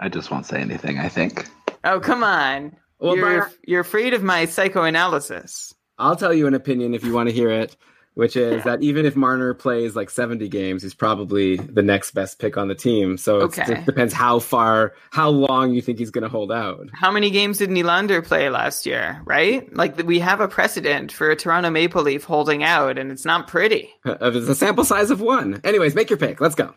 I 0.00 0.08
just 0.08 0.30
won't 0.30 0.46
say 0.46 0.60
anything, 0.60 0.98
I 0.98 1.08
think. 1.08 1.48
Oh, 1.84 2.00
come 2.00 2.22
on. 2.22 2.76
Well, 2.98 3.16
you're, 3.16 3.38
Brian- 3.38 3.52
you're 3.66 3.80
afraid 3.80 4.14
of 4.14 4.22
my 4.22 4.44
psychoanalysis. 4.44 5.74
I'll 5.98 6.16
tell 6.16 6.34
you 6.34 6.46
an 6.46 6.54
opinion 6.54 6.94
if 6.94 7.02
you 7.04 7.12
want 7.12 7.28
to 7.28 7.34
hear 7.34 7.50
it, 7.50 7.76
which 8.18 8.34
is 8.36 8.64
that 8.64 8.82
even 8.82 9.06
if 9.06 9.14
Marner 9.14 9.54
plays 9.54 9.94
like 9.94 10.10
70 10.10 10.48
games, 10.48 10.82
he's 10.82 10.92
probably 10.92 11.56
the 11.56 11.82
next 11.82 12.10
best 12.10 12.40
pick 12.40 12.56
on 12.56 12.66
the 12.66 12.74
team. 12.74 13.16
So 13.16 13.42
it's, 13.44 13.56
Okay. 13.56 13.74
it 13.74 13.86
depends 13.86 14.12
how 14.12 14.40
far, 14.40 14.94
how 15.12 15.28
long 15.30 15.72
you 15.72 15.80
think 15.80 16.00
he's 16.00 16.10
going 16.10 16.24
to 16.24 16.28
hold 16.28 16.50
out. 16.50 16.88
How 16.92 17.12
many 17.12 17.30
games 17.30 17.58
did 17.58 17.70
Nylander 17.70 18.24
play 18.24 18.50
last 18.50 18.86
year, 18.86 19.22
right? 19.24 19.72
Like, 19.72 20.04
we 20.04 20.18
have 20.18 20.40
a 20.40 20.48
precedent 20.48 21.12
for 21.12 21.30
a 21.30 21.36
Toronto 21.36 21.70
Maple 21.70 22.02
Leaf 22.02 22.24
holding 22.24 22.64
out, 22.64 22.98
and 22.98 23.12
it's 23.12 23.24
not 23.24 23.46
pretty. 23.46 23.88
It's 24.04 24.48
a 24.48 24.54
sample 24.56 24.84
size 24.84 25.10
of 25.12 25.20
one. 25.20 25.60
Anyways, 25.62 25.94
make 25.94 26.10
your 26.10 26.16
pick. 26.18 26.40
Let's 26.40 26.56
go. 26.56 26.74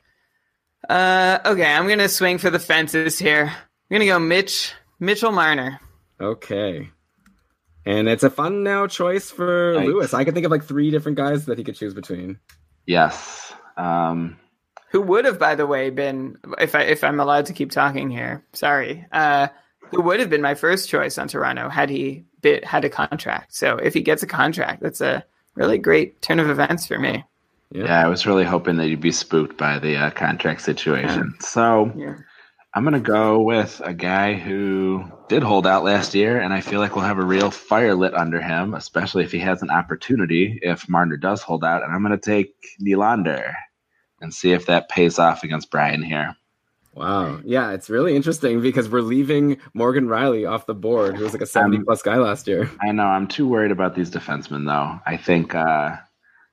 Uh, 0.88 1.40
okay, 1.46 1.66
I'm 1.74 1.88
gonna 1.88 2.08
swing 2.08 2.38
for 2.38 2.52
the 2.52 2.60
fences 2.60 3.18
here. 3.18 3.46
I'm 3.46 3.56
gonna 3.92 4.06
go 4.06 4.20
Mitch, 4.20 4.74
Mitchell 5.00 5.32
Marner. 5.32 5.80
Okay. 6.20 6.90
And 7.86 8.08
it's 8.08 8.24
a 8.24 8.30
fun 8.30 8.64
now 8.64 8.88
choice 8.88 9.32
for 9.32 9.74
Nice. 9.76 9.88
Lewis. 9.88 10.14
I 10.14 10.24
could 10.24 10.34
think 10.34 10.46
of 10.46 10.52
like 10.52 10.64
three 10.64 10.92
different 10.92 11.18
guys 11.18 11.46
that 11.46 11.58
he 11.58 11.64
could 11.64 11.76
choose 11.76 11.94
between. 11.94 12.40
Yes. 12.86 13.54
Um, 13.78 14.38
who 14.90 15.02
would 15.02 15.26
have, 15.26 15.40
by 15.40 15.56
the 15.56 15.66
way, 15.66 15.90
been 15.90 16.38
if 16.60 16.76
I 16.76 16.82
if 16.82 17.04
I'm 17.04 17.20
allowed 17.20 17.48
to 17.48 17.54
keep 17.54 17.72
talking 17.72 18.10
here. 18.10 18.44
Sorry, 18.54 19.06
uh, 19.12 19.48
who 19.90 20.02
would 20.02 20.20
have 20.20 20.30
been 20.30 20.42
my 20.42 20.56
first 20.56 20.90
choice 20.90 21.18
on 21.18 21.28
Toronto 21.28 21.70
had 21.70 21.90
he 21.90 22.26
bit, 22.42 22.66
had 22.66 22.86
a 22.86 22.90
contract. 22.90 23.56
So 23.56 23.78
if 23.78 23.94
he 23.94 24.02
gets 24.02 24.22
a 24.24 24.28
contract, 24.28 24.82
that's 24.82 25.02
a 25.02 25.24
really 25.56 25.78
great 25.78 26.22
turn 26.22 26.40
of 26.40 26.50
events 26.50 26.88
for 26.88 27.00
me. 27.00 27.24
Yeah. 27.72 27.86
yeah, 27.86 28.06
I 28.06 28.10
was 28.10 28.26
really 28.26 28.44
hoping 28.44 28.76
that 28.78 28.88
you'd 28.90 29.00
be 29.00 29.14
spooked 29.14 29.58
by 29.58 29.80
the 29.80 29.96
uh, 29.96 30.10
contract 30.12 30.62
situation. 30.62 31.36
So 31.40 31.92
Yeah. 31.96 32.16
I'm 32.74 32.84
going 32.84 32.94
to 32.94 33.02
go 33.02 33.42
with 33.42 33.82
a 33.84 33.94
guy 33.94 34.36
who 34.36 35.04
did 35.28 35.44
hold 35.44 35.68
out 35.68 35.84
last 35.84 36.16
year, 36.16 36.40
and 36.40 36.54
I 36.54 36.62
feel 36.62 36.80
like 36.80 36.96
we'll 36.96 37.04
have 37.04 37.18
a 37.18 37.26
real 37.26 37.52
fire 37.52 37.96
lit 37.96 38.14
under 38.14 38.42
him, 38.42 38.74
especially 38.74 39.26
if 39.26 39.32
he 39.34 39.40
has 39.40 39.62
an 39.62 39.70
opportunity 39.70 40.58
if 40.62 40.88
Marner 40.88 41.18
does 41.18 41.42
hold 41.42 41.66
out. 41.66 41.84
And 41.84 41.92
I'm 41.92 42.02
going 42.02 42.18
to 42.18 42.32
take 42.32 42.56
Nylander 42.82 43.54
and 44.22 44.34
see 44.34 44.54
if 44.54 44.68
that 44.68 44.88
pays 44.88 45.20
off 45.20 45.44
against 45.44 45.70
Brian 45.70 46.02
here. 46.02 46.36
Wow. 46.94 47.42
Yeah, 47.44 47.72
it's 47.72 47.90
really 47.90 48.16
interesting 48.16 48.62
because 48.62 48.90
we're 48.90 49.02
leaving 49.02 49.58
Morgan 49.74 50.08
Rielly 50.08 50.50
off 50.50 50.66
the 50.66 50.76
board, 50.76 51.18
who 51.18 51.24
was 51.24 51.34
like 51.34 51.42
a 51.42 51.46
70 51.46 51.78
Um, 51.78 51.86
plus 51.86 52.02
guy 52.02 52.18
last 52.18 52.48
year. 52.48 52.70
I 52.82 52.92
know 52.92 53.06
I'm 53.06 53.28
too 53.28 53.48
worried 53.48 53.72
about 53.72 53.96
these 53.96 54.12
defensemen, 54.12 54.66
though. 54.66 55.00
I 55.06 55.18
think 55.18 55.56
uh, 55.56 55.98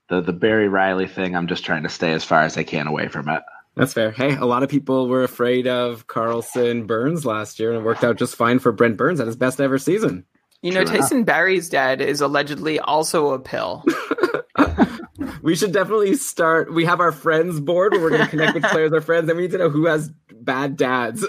the 0.08 0.20
the 0.20 0.32
Barrie 0.32 0.68
Rielly 0.68 1.10
thing. 1.10 1.36
I'm 1.36 1.46
just 1.48 1.64
trying 1.64 1.84
to 1.84 1.88
stay 1.88 2.12
as 2.12 2.24
far 2.24 2.42
as 2.42 2.56
I 2.56 2.64
can 2.64 2.86
away 2.88 3.08
from 3.08 3.28
it. 3.28 3.42
That's 3.78 3.92
fair. 3.92 4.10
Hey, 4.10 4.34
a 4.34 4.44
lot 4.44 4.62
of 4.62 4.68
people 4.68 5.08
were 5.08 5.22
afraid 5.22 5.66
of 5.66 6.06
Carlson 6.06 6.86
Burns 6.86 7.24
last 7.24 7.58
year, 7.58 7.70
and 7.70 7.80
it 7.80 7.84
worked 7.84 8.04
out 8.04 8.16
just 8.16 8.36
fine 8.36 8.58
for 8.58 8.72
Brent 8.72 8.96
Burns 8.96 9.20
at 9.20 9.26
his 9.26 9.36
best 9.36 9.60
ever 9.60 9.78
season. 9.78 10.24
You 10.62 10.72
know, 10.72 10.84
True 10.84 10.94
enough. 10.96 11.02
Tyson 11.02 11.24
Barrie's 11.24 11.68
dad 11.68 12.00
is 12.00 12.20
allegedly 12.20 12.80
also 12.80 13.32
a 13.32 13.38
pill. 13.38 13.84
We 15.42 15.56
should 15.56 15.72
definitely 15.72 16.14
start. 16.14 16.74
We 16.74 16.84
have 16.84 17.00
our 17.00 17.10
friends 17.10 17.58
board 17.58 17.92
where 17.92 18.02
we're 18.02 18.10
going 18.10 18.24
to 18.24 18.28
connect 18.28 18.54
with 18.54 18.64
players, 18.64 18.92
our 18.92 19.00
friends, 19.00 19.28
and 19.28 19.36
we 19.36 19.44
need 19.44 19.52
to 19.52 19.58
know 19.58 19.70
who 19.70 19.86
has 19.86 20.10
bad 20.30 20.76
dads. 20.76 21.26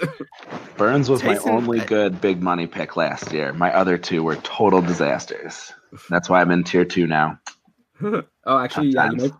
Burns 0.76 1.08
was 1.08 1.22
my 1.22 1.34
Tyson- 1.34 1.50
only 1.50 1.80
good 1.80 2.20
big 2.20 2.42
money 2.42 2.66
pick 2.66 2.96
last 2.96 3.32
year. 3.32 3.52
My 3.52 3.72
other 3.72 3.96
two 3.96 4.22
were 4.22 4.36
total 4.36 4.82
disasters. 4.82 5.72
That's 6.08 6.28
why 6.28 6.40
I'm 6.40 6.50
in 6.50 6.64
tier 6.64 6.84
two 6.84 7.06
now. 7.06 7.38
oh, 8.02 8.24
actually, 8.46 8.88
yeah, 8.88 9.10
you 9.10 9.16
might. 9.16 9.32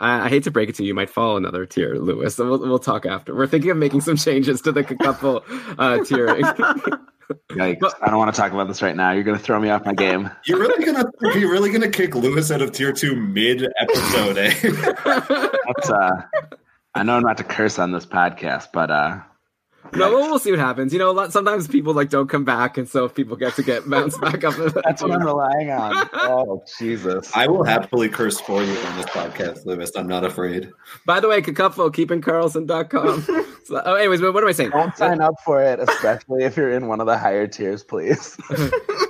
I, 0.00 0.26
I 0.26 0.28
hate 0.28 0.44
to 0.44 0.50
break 0.50 0.68
it 0.68 0.74
to 0.76 0.82
you, 0.82 0.88
you 0.88 0.94
might 0.94 1.10
fall 1.10 1.36
another 1.36 1.66
tier, 1.66 1.94
Lewis. 1.96 2.36
So 2.36 2.48
we'll, 2.48 2.58
we'll 2.60 2.78
talk 2.78 3.06
after. 3.06 3.34
We're 3.34 3.46
thinking 3.46 3.70
of 3.70 3.76
making 3.76 4.00
some 4.02 4.16
changes 4.16 4.60
to 4.62 4.72
the 4.72 4.84
couple 5.02 5.44
uh, 5.78 5.98
tiering. 6.02 6.42
Yikes. 7.50 7.80
But- 7.80 7.94
I 8.02 8.08
don't 8.08 8.18
want 8.18 8.34
to 8.34 8.40
talk 8.40 8.52
about 8.52 8.68
this 8.68 8.80
right 8.80 8.96
now. 8.96 9.10
You're 9.12 9.22
going 9.24 9.36
to 9.36 9.42
throw 9.42 9.60
me 9.60 9.68
off 9.70 9.84
my 9.84 9.92
game. 9.92 10.30
You're 10.46 10.58
really 10.60 10.84
gonna 10.84 11.04
you're 11.34 11.50
really 11.50 11.70
gonna 11.70 11.90
kick 11.90 12.14
Lewis 12.14 12.50
out 12.50 12.62
of 12.62 12.72
tier 12.72 12.90
two 12.92 13.14
mid 13.16 13.66
episode, 13.80 14.38
eh? 14.38 14.54
That's, 14.62 15.90
uh, 15.90 16.22
I 16.94 17.02
know 17.02 17.16
I'm 17.16 17.22
not 17.22 17.36
to 17.36 17.44
curse 17.44 17.78
on 17.78 17.92
this 17.92 18.06
podcast, 18.06 18.68
but 18.72 18.90
uh, 18.90 19.20
no, 19.94 20.10
we'll, 20.10 20.30
we'll 20.30 20.38
see 20.38 20.50
what 20.50 20.60
happens. 20.60 20.92
You 20.92 20.98
know, 20.98 21.10
a 21.10 21.12
lot, 21.12 21.32
sometimes 21.32 21.68
people 21.68 21.94
like 21.94 22.10
don't 22.10 22.28
come 22.28 22.44
back, 22.44 22.78
and 22.78 22.88
so 22.88 23.04
if 23.04 23.14
people 23.14 23.36
get 23.36 23.54
to 23.54 23.62
get 23.62 23.88
bounced 23.88 24.20
back 24.20 24.44
up. 24.44 24.54
that's 24.84 25.02
what 25.02 25.12
I'm 25.12 25.22
relying 25.22 25.70
on. 25.70 26.08
Oh, 26.30 26.62
Jesus. 26.78 27.34
I 27.34 27.46
will 27.46 27.64
happily 27.64 28.08
curse 28.08 28.38
for 28.40 28.62
you 28.62 28.70
on 28.70 28.96
this 28.96 29.06
podcast, 29.06 29.64
Lewis. 29.64 29.90
I'm 29.96 30.06
not 30.06 30.24
afraid. 30.24 30.70
By 31.06 31.20
the 31.20 31.28
way, 31.28 31.40
Kakufo, 31.40 31.90
keepingkarlsson.com. 31.90 33.22
so, 33.64 33.82
oh, 33.84 33.94
anyways, 33.94 34.20
but 34.20 34.34
what 34.34 34.42
am 34.42 34.48
I 34.48 34.52
saying? 34.52 34.70
Don't 34.70 34.94
sign 34.96 35.20
up 35.20 35.34
for 35.44 35.62
it, 35.62 35.80
especially 35.80 36.44
if 36.44 36.56
you're 36.56 36.70
in 36.70 36.86
one 36.86 37.00
of 37.00 37.06
the 37.06 37.16
higher 37.16 37.46
tiers, 37.46 37.82
please. 37.82 38.36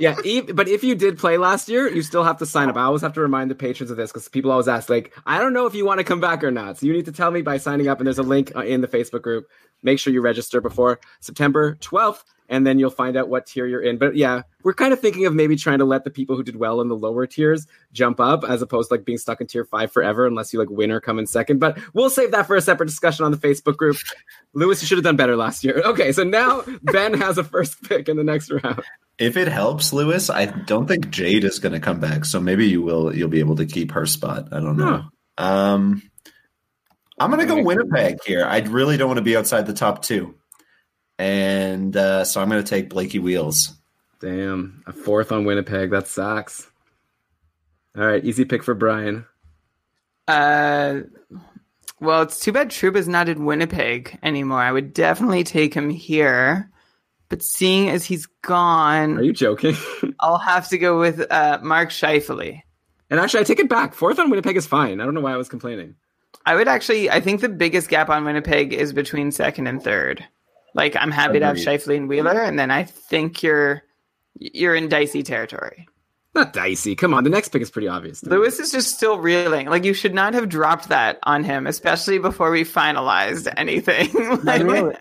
yeah, 0.00 0.16
e- 0.24 0.40
but 0.42 0.68
if 0.68 0.84
you 0.84 0.94
did 0.94 1.18
play 1.18 1.38
last 1.38 1.68
year, 1.68 1.88
you 1.88 2.02
still 2.02 2.24
have 2.24 2.38
to 2.38 2.46
sign 2.46 2.68
up. 2.68 2.76
I 2.76 2.82
always 2.82 3.02
have 3.02 3.14
to 3.14 3.20
remind 3.20 3.50
the 3.50 3.54
patrons 3.56 3.90
of 3.90 3.96
this 3.96 4.12
because 4.12 4.28
people 4.28 4.50
always 4.50 4.68
ask, 4.68 4.88
like, 4.88 5.12
I 5.26 5.38
don't 5.38 5.52
know 5.52 5.66
if 5.66 5.74
you 5.74 5.84
want 5.84 5.98
to 5.98 6.04
come 6.04 6.20
back 6.20 6.44
or 6.44 6.50
not. 6.50 6.78
So 6.78 6.86
you 6.86 6.92
need 6.92 7.06
to 7.06 7.12
tell 7.12 7.30
me 7.30 7.42
by 7.42 7.56
signing 7.58 7.88
up, 7.88 7.98
and 7.98 8.06
there's 8.06 8.18
a 8.18 8.22
link 8.22 8.52
uh, 8.54 8.60
in 8.60 8.80
the 8.80 8.88
Facebook 8.88 9.22
group. 9.22 9.48
Make 9.82 9.98
sure 9.98 10.12
you 10.12 10.20
register 10.20 10.60
before 10.60 11.00
September 11.20 11.76
12th, 11.76 12.22
and 12.48 12.66
then 12.66 12.78
you'll 12.78 12.90
find 12.90 13.16
out 13.16 13.28
what 13.28 13.46
tier 13.46 13.66
you're 13.66 13.82
in. 13.82 13.98
But 13.98 14.16
yeah, 14.16 14.42
we're 14.62 14.74
kind 14.74 14.92
of 14.92 15.00
thinking 15.00 15.26
of 15.26 15.34
maybe 15.34 15.56
trying 15.56 15.78
to 15.78 15.84
let 15.84 16.04
the 16.04 16.10
people 16.10 16.36
who 16.36 16.42
did 16.42 16.56
well 16.56 16.80
in 16.80 16.88
the 16.88 16.96
lower 16.96 17.26
tiers 17.26 17.66
jump 17.92 18.20
up 18.20 18.44
as 18.44 18.62
opposed 18.62 18.88
to 18.88 18.94
like 18.94 19.04
being 19.04 19.18
stuck 19.18 19.40
in 19.40 19.46
tier 19.46 19.64
five 19.64 19.92
forever 19.92 20.26
unless 20.26 20.52
you 20.52 20.58
like 20.58 20.70
win 20.70 20.90
or 20.90 21.00
come 21.00 21.18
in 21.18 21.26
second. 21.26 21.58
But 21.58 21.78
we'll 21.92 22.10
save 22.10 22.32
that 22.32 22.46
for 22.46 22.56
a 22.56 22.60
separate 22.60 22.86
discussion 22.86 23.24
on 23.24 23.30
the 23.30 23.38
Facebook 23.38 23.76
group. 23.76 23.96
Lewis, 24.54 24.82
you 24.82 24.86
should 24.86 24.98
have 24.98 25.04
done 25.04 25.16
better 25.16 25.36
last 25.36 25.62
year. 25.62 25.82
Okay, 25.84 26.12
so 26.12 26.24
now 26.24 26.64
Ben 26.82 27.14
has 27.14 27.38
a 27.38 27.44
first 27.44 27.82
pick 27.82 28.08
in 28.08 28.16
the 28.16 28.24
next 28.24 28.50
round. 28.50 28.82
If 29.18 29.36
it 29.36 29.48
helps, 29.48 29.92
Lewis, 29.92 30.30
I 30.30 30.46
don't 30.46 30.86
think 30.86 31.10
Jade 31.10 31.44
is 31.44 31.58
going 31.58 31.72
to 31.72 31.80
come 31.80 31.98
back, 31.98 32.24
so 32.24 32.40
maybe 32.40 32.68
you 32.68 32.82
will. 32.82 33.14
You'll 33.14 33.28
be 33.28 33.40
able 33.40 33.56
to 33.56 33.66
keep 33.66 33.92
her 33.92 34.06
spot. 34.06 34.48
I 34.52 34.60
don't 34.60 34.76
know. 34.76 35.04
Um, 35.36 36.02
I'm 37.20 37.30
going 37.30 37.46
to 37.46 37.54
go 37.54 37.62
Winnipeg 37.62 38.18
here. 38.24 38.44
I 38.44 38.60
really 38.60 38.96
don't 38.96 39.08
want 39.08 39.18
to 39.18 39.22
be 39.24 39.36
outside 39.36 39.66
the 39.66 39.72
top 39.74 40.02
two. 40.02 40.34
and 41.18 41.96
uh, 41.96 42.24
so 42.24 42.40
I'm 42.40 42.48
going 42.48 42.62
to 42.62 42.68
take 42.68 42.90
Blakey 42.90 43.18
Wheels. 43.18 43.74
Damn, 44.20 44.82
a 44.86 44.92
fourth 44.92 45.30
on 45.32 45.44
Winnipeg. 45.44 45.90
That 45.90 46.08
sucks. 46.08 46.68
All 47.96 48.04
right, 48.04 48.24
easy 48.24 48.44
pick 48.44 48.62
for 48.62 48.74
Brian. 48.74 49.26
Uh, 50.26 51.00
well, 52.00 52.22
it's 52.22 52.38
too 52.40 52.52
bad 52.52 52.70
Troop 52.70 52.96
is 52.96 53.08
not 53.08 53.28
in 53.28 53.44
Winnipeg 53.44 54.18
anymore. 54.22 54.60
I 54.60 54.70
would 54.72 54.92
definitely 54.92 55.44
take 55.44 55.74
him 55.74 55.90
here. 55.90 56.70
But 57.28 57.42
seeing 57.42 57.90
as 57.90 58.04
he's 58.06 58.26
gone, 58.42 59.18
Are 59.18 59.22
you 59.22 59.32
joking? 59.34 59.76
I'll 60.20 60.38
have 60.38 60.68
to 60.70 60.78
go 60.78 60.98
with 60.98 61.20
uh, 61.30 61.58
Mark 61.62 61.90
Scheifele. 61.90 62.62
and 63.10 63.20
actually, 63.20 63.40
I 63.40 63.44
take 63.44 63.58
it 63.60 63.68
back. 63.68 63.92
Fourth 63.94 64.18
on 64.18 64.30
Winnipeg 64.30 64.56
is 64.56 64.66
fine. 64.66 65.00
I 65.00 65.04
don't 65.04 65.12
know 65.14 65.20
why 65.20 65.32
I 65.34 65.36
was 65.36 65.48
complaining. 65.48 65.96
I 66.46 66.54
would 66.54 66.68
actually, 66.68 67.10
I 67.10 67.20
think 67.20 67.40
the 67.40 67.48
biggest 67.48 67.88
gap 67.88 68.08
on 68.08 68.24
Winnipeg 68.24 68.72
is 68.72 68.92
between 68.92 69.32
second 69.32 69.66
and 69.66 69.82
third. 69.82 70.24
Like, 70.74 70.96
I'm 70.96 71.10
happy 71.10 71.38
to 71.38 71.46
have 71.46 71.56
Agreed. 71.56 71.80
Scheifele 71.80 71.96
and 71.96 72.08
Wheeler, 72.08 72.40
and 72.40 72.58
then 72.58 72.70
I 72.70 72.84
think 72.84 73.42
you're 73.42 73.82
you're 74.38 74.74
in 74.74 74.88
dicey 74.88 75.22
territory. 75.22 75.88
Not 76.34 76.52
dicey. 76.52 76.94
Come 76.94 77.14
on, 77.14 77.24
the 77.24 77.30
next 77.30 77.48
pick 77.48 77.62
is 77.62 77.70
pretty 77.70 77.88
obvious. 77.88 78.20
to 78.20 78.28
me. 78.28 78.36
Lewis 78.36 78.60
is 78.60 78.70
just 78.70 78.94
still 78.94 79.18
reeling. 79.18 79.66
Like, 79.68 79.84
you 79.84 79.94
should 79.94 80.14
not 80.14 80.34
have 80.34 80.48
dropped 80.48 80.88
that 80.88 81.18
on 81.24 81.42
him, 81.42 81.66
especially 81.66 82.18
before 82.18 82.50
we 82.50 82.64
finalized 82.64 83.52
anything. 83.56 84.10
My 84.44 84.58
Like, 84.58 84.62
real, 84.62 84.92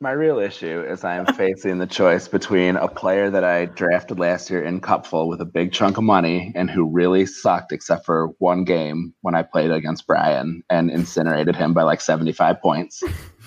my 0.00 0.10
real 0.10 0.38
issue 0.38 0.84
is 0.86 1.04
I 1.04 1.16
am 1.16 1.26
facing 1.34 1.78
the 1.78 1.86
choice 1.86 2.28
between 2.28 2.76
a 2.76 2.86
player 2.86 3.30
that 3.30 3.44
I 3.44 3.64
drafted 3.64 4.18
last 4.18 4.50
year 4.50 4.62
in 4.62 4.80
Cupful 4.80 5.26
with 5.28 5.40
a 5.40 5.46
big 5.46 5.72
chunk 5.72 5.96
of 5.96 6.04
money 6.04 6.52
and 6.54 6.70
who 6.70 6.90
really 6.90 7.24
sucked 7.24 7.72
except 7.72 8.04
for 8.04 8.28
one 8.38 8.64
game 8.64 9.14
when 9.22 9.34
I 9.34 9.42
played 9.42 9.70
against 9.70 10.06
Brian 10.06 10.62
and 10.68 10.90
incinerated 10.90 11.56
him 11.56 11.72
by 11.72 11.82
like 11.82 12.02
75 12.02 12.60
points, 12.60 13.02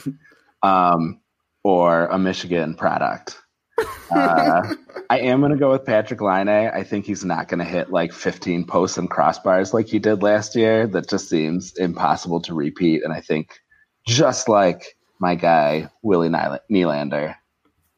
um, 0.64 1.22
or 1.64 2.08
a 2.08 2.18
Michigan 2.18 2.74
product. 2.74 3.38
Uh, 4.12 4.74
I 5.12 5.20
am 5.20 5.42
going 5.42 5.52
to 5.52 5.58
go 5.58 5.70
with 5.72 5.86
Patrik 5.86 6.20
Laine. 6.20 6.50
I 6.74 6.84
think 6.84 7.06
he's 7.06 7.24
not 7.24 7.48
going 7.48 7.60
to 7.60 7.66
hit 7.66 7.92
like 7.92 8.12
15 8.12 8.66
posts 8.66 8.98
and 8.98 9.10
crossbars 9.10 9.72
like 9.72 9.88
he 9.88 10.00
did 10.00 10.24
last 10.24 10.56
year. 10.56 10.88
That 10.88 11.08
just 11.08 11.30
seems 11.30 11.78
impossible 11.78 12.42
to 12.42 12.56
repeat. 12.56 13.04
And 13.04 13.14
I 13.14 13.22
think 13.22 13.60
just 14.08 14.50
like 14.50 14.98
my 15.20 15.36
guy, 15.36 15.90
Willie 16.02 16.30
Nyla- 16.30 16.62
Nylander, 16.72 17.36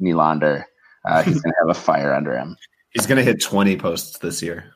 Nylander, 0.02 0.65
uh, 1.06 1.23
he's 1.23 1.41
going 1.41 1.53
to 1.53 1.57
have 1.60 1.69
a 1.69 1.80
fire 1.80 2.14
under 2.14 2.35
him. 2.35 2.57
He's 2.91 3.06
going 3.06 3.18
to 3.18 3.23
hit 3.23 3.41
20 3.41 3.77
posts 3.77 4.18
this 4.19 4.41
year. 4.41 4.73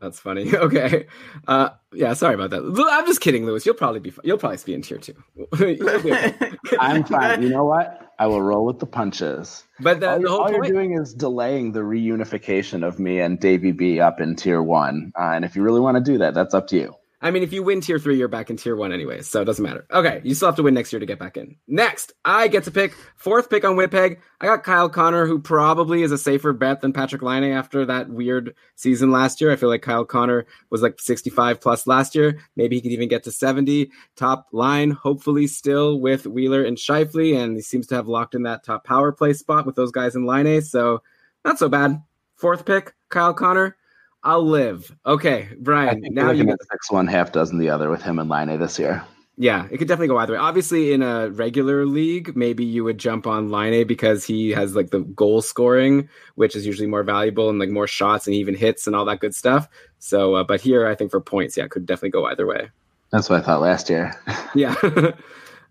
That's 0.00 0.20
funny. 0.20 0.50
Okay. 0.60 1.06
Uh, 1.48 1.70
yeah, 1.92 2.12
sorry 2.14 2.34
about 2.34 2.50
that. 2.50 2.62
I'm 2.92 3.06
just 3.06 3.20
kidding, 3.20 3.44
Lewis. 3.46 3.66
You'll 3.66 3.74
probably 3.74 4.00
be 4.00 4.12
you'll 4.22 4.38
probably 4.38 4.58
be 4.64 4.74
in 4.74 4.82
tier 4.82 4.98
two. 4.98 5.14
You'll 5.58 5.74
be 5.74 5.82
okay. 5.82 6.34
I'm 6.78 7.02
fine. 7.04 7.42
You 7.42 7.48
know 7.48 7.64
what? 7.64 8.12
I 8.18 8.26
will 8.26 8.42
roll 8.42 8.66
with 8.66 8.78
the 8.78 8.86
punches. 8.86 9.64
but 9.80 10.00
the, 10.00 10.10
all 10.10 10.16
the 10.16 10.20
you're, 10.20 10.30
whole 10.30 10.40
all 10.42 10.52
you're 10.52 10.62
doing 10.62 10.92
is 10.92 11.14
delaying 11.14 11.72
the 11.72 11.80
reunification 11.80 12.86
of 12.86 12.98
me 13.00 13.20
and 13.20 13.40
Davey 13.40 13.72
B 13.72 13.98
up 13.98 14.20
in 14.20 14.36
tier 14.36 14.62
one. 14.62 15.12
Uh, 15.18 15.32
and 15.34 15.44
if 15.44 15.56
you 15.56 15.62
really 15.62 15.80
want 15.80 15.96
to 15.96 16.02
do 16.02 16.18
that, 16.18 16.34
that's 16.34 16.54
up 16.54 16.68
to 16.68 16.76
you. 16.76 16.94
I 17.22 17.30
mean, 17.30 17.42
if 17.42 17.52
you 17.52 17.62
win 17.62 17.82
tier 17.82 17.98
three, 17.98 18.16
you're 18.16 18.28
back 18.28 18.48
in 18.48 18.56
tier 18.56 18.74
one 18.74 18.92
anyway, 18.92 19.20
so 19.20 19.42
it 19.42 19.44
doesn't 19.44 19.62
matter. 19.62 19.86
Okay, 19.90 20.22
you 20.24 20.34
still 20.34 20.48
have 20.48 20.56
to 20.56 20.62
win 20.62 20.72
next 20.72 20.90
year 20.90 21.00
to 21.00 21.06
get 21.06 21.18
back 21.18 21.36
in. 21.36 21.56
Next, 21.68 22.12
I 22.24 22.48
get 22.48 22.64
to 22.64 22.70
pick 22.70 22.94
fourth 23.16 23.50
pick 23.50 23.62
on 23.62 23.76
Winnipeg. 23.76 24.20
I 24.40 24.46
got 24.46 24.64
Kyle 24.64 24.88
Connor, 24.88 25.26
who 25.26 25.38
probably 25.38 26.02
is 26.02 26.12
a 26.12 26.18
safer 26.18 26.54
bet 26.54 26.80
than 26.80 26.94
Patrik 26.94 27.20
Laine 27.20 27.52
after 27.52 27.84
that 27.84 28.08
weird 28.08 28.54
season 28.76 29.10
last 29.10 29.40
year. 29.40 29.52
I 29.52 29.56
feel 29.56 29.68
like 29.68 29.82
Kyle 29.82 30.06
Connor 30.06 30.46
was 30.70 30.80
like 30.80 30.98
65 30.98 31.60
plus 31.60 31.86
last 31.86 32.14
year. 32.14 32.38
Maybe 32.56 32.76
he 32.76 32.82
could 32.82 32.92
even 32.92 33.08
get 33.08 33.24
to 33.24 33.32
70. 33.32 33.90
Top 34.16 34.46
line, 34.52 34.90
hopefully 34.90 35.46
still 35.46 36.00
with 36.00 36.26
Wheeler 36.26 36.64
and 36.64 36.78
Scheifele, 36.78 37.36
and 37.36 37.56
he 37.56 37.62
seems 37.62 37.86
to 37.88 37.96
have 37.96 38.08
locked 38.08 38.34
in 38.34 38.44
that 38.44 38.64
top 38.64 38.84
power 38.84 39.12
play 39.12 39.34
spot 39.34 39.66
with 39.66 39.76
those 39.76 39.92
guys 39.92 40.16
in 40.16 40.24
line. 40.24 40.62
So 40.62 41.02
not 41.44 41.58
so 41.58 41.68
bad. 41.68 42.02
Fourth 42.36 42.64
pick, 42.64 42.94
Kyle 43.10 43.34
Connor. 43.34 43.76
I'll 44.22 44.44
live. 44.44 44.94
Okay, 45.06 45.48
Brian. 45.58 46.00
Now 46.10 46.30
you 46.30 46.48
at 46.50 46.58
six 46.70 46.90
one, 46.90 47.06
half 47.06 47.32
dozen 47.32 47.58
the 47.58 47.70
other 47.70 47.90
with 47.90 48.02
him 48.02 48.18
and 48.18 48.28
Laine 48.28 48.58
this 48.58 48.78
year. 48.78 49.02
Yeah, 49.36 49.66
it 49.70 49.78
could 49.78 49.88
definitely 49.88 50.08
go 50.08 50.18
either 50.18 50.34
way. 50.34 50.38
Obviously, 50.38 50.92
in 50.92 51.02
a 51.02 51.30
regular 51.30 51.86
league, 51.86 52.36
maybe 52.36 52.62
you 52.62 52.84
would 52.84 52.98
jump 52.98 53.26
on 53.26 53.50
Laine 53.50 53.86
because 53.86 54.22
he 54.22 54.50
has 54.50 54.76
like 54.76 54.90
the 54.90 55.00
goal 55.00 55.40
scoring, 55.40 56.10
which 56.34 56.54
is 56.54 56.66
usually 56.66 56.86
more 56.86 57.02
valuable 57.02 57.48
and 57.48 57.58
like 57.58 57.70
more 57.70 57.86
shots 57.86 58.26
and 58.26 58.36
even 58.36 58.54
hits 58.54 58.86
and 58.86 58.94
all 58.94 59.06
that 59.06 59.20
good 59.20 59.34
stuff. 59.34 59.66
So, 59.98 60.34
uh, 60.34 60.44
but 60.44 60.60
here, 60.60 60.86
I 60.86 60.94
think 60.94 61.10
for 61.10 61.22
points, 61.22 61.56
yeah, 61.56 61.64
it 61.64 61.70
could 61.70 61.86
definitely 61.86 62.10
go 62.10 62.26
either 62.26 62.46
way. 62.46 62.68
That's 63.12 63.30
what 63.30 63.40
I 63.40 63.44
thought 63.44 63.62
last 63.62 63.88
year. 63.88 64.14
Yeah. 64.54 64.74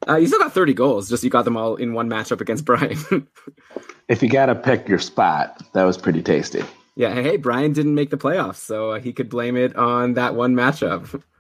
uh, 0.08 0.16
you 0.16 0.28
still 0.28 0.40
got 0.40 0.54
30 0.54 0.74
goals, 0.74 1.10
just 1.10 1.24
you 1.24 1.30
got 1.30 1.44
them 1.44 1.58
all 1.58 1.76
in 1.76 1.94
one 1.94 2.10
matchup 2.10 2.40
against 2.40 2.64
Brian. 2.64 2.98
if 4.08 4.24
you 4.24 4.30
got 4.30 4.46
to 4.46 4.56
pick 4.56 4.88
your 4.88 5.00
spot, 5.00 5.62
that 5.74 5.84
was 5.84 5.98
pretty 5.98 6.24
tasty. 6.24 6.64
Yeah, 7.00 7.14
hey, 7.14 7.38
Brian 7.38 7.72
didn't 7.72 7.96
make 7.96 8.10
the 8.10 8.18
playoffs, 8.18 8.58
so 8.58 8.92
uh, 8.92 9.00
he 9.00 9.14
could 9.14 9.30
blame 9.30 9.56
it 9.56 9.74
on 9.78 10.16
that 10.16 10.36
one 10.36 10.54
matchup. 10.54 11.24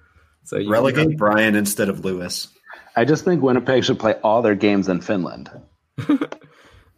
So 0.45 0.57
you 0.57 0.71
Relegate 0.71 1.15
Brian 1.15 1.53
instead 1.55 1.89
of 1.89 2.03
Lewis. 2.03 2.47
I 2.95 3.05
just 3.05 3.23
think 3.23 3.43
Winnipeg 3.43 3.83
should 3.83 3.99
play 3.99 4.15
all 4.23 4.41
their 4.41 4.55
games 4.55 4.87
in 4.87 4.99
Finland. 4.99 5.51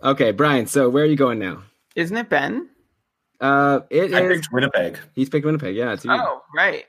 Okay, 0.04 0.32
Brian, 0.32 0.66
so 0.66 0.90
where 0.90 1.04
are 1.04 1.08
you 1.08 1.16
going 1.16 1.38
now? 1.38 1.62
Isn't 1.96 2.18
it 2.18 2.28
Ben? 2.30 2.70
Uh, 3.40 3.82
it 3.90 4.14
I 4.14 4.22
is. 4.24 4.38
picked 4.38 4.48
Winnipeg. 4.52 4.98
He's 5.14 5.30
picked 5.30 5.46
Winnipeg. 5.46 5.76
Yeah, 5.76 5.94
it's 5.94 6.04
you. 6.04 6.12
Oh, 6.12 6.42
right. 6.56 6.86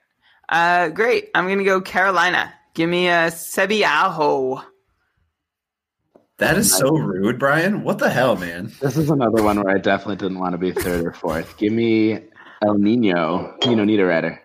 Uh, 0.48 0.88
great. 0.88 1.30
I'm 1.34 1.48
gonna 1.48 1.64
go 1.64 1.80
Carolina. 1.80 2.52
Give 2.74 2.88
me 2.88 3.08
a 3.08 3.26
Sebi 3.28 3.84
Aho. 3.84 4.62
That 6.42 6.58
is 6.58 6.76
so 6.76 6.90
rude, 6.90 7.38
Brian. 7.38 7.84
What 7.84 7.98
the 7.98 8.10
hell, 8.10 8.34
man? 8.34 8.72
This 8.80 8.96
is 8.96 9.10
another 9.10 9.44
one 9.44 9.62
where 9.62 9.76
I 9.76 9.78
definitely 9.78 10.16
didn't 10.16 10.40
want 10.40 10.54
to 10.54 10.58
be 10.58 10.72
third 10.72 11.06
or 11.06 11.12
fourth. 11.12 11.56
Give 11.56 11.72
me 11.72 12.18
El 12.64 12.78
Nino, 12.78 13.56
Nino 13.64 13.84
Niederreiter. 13.84 14.40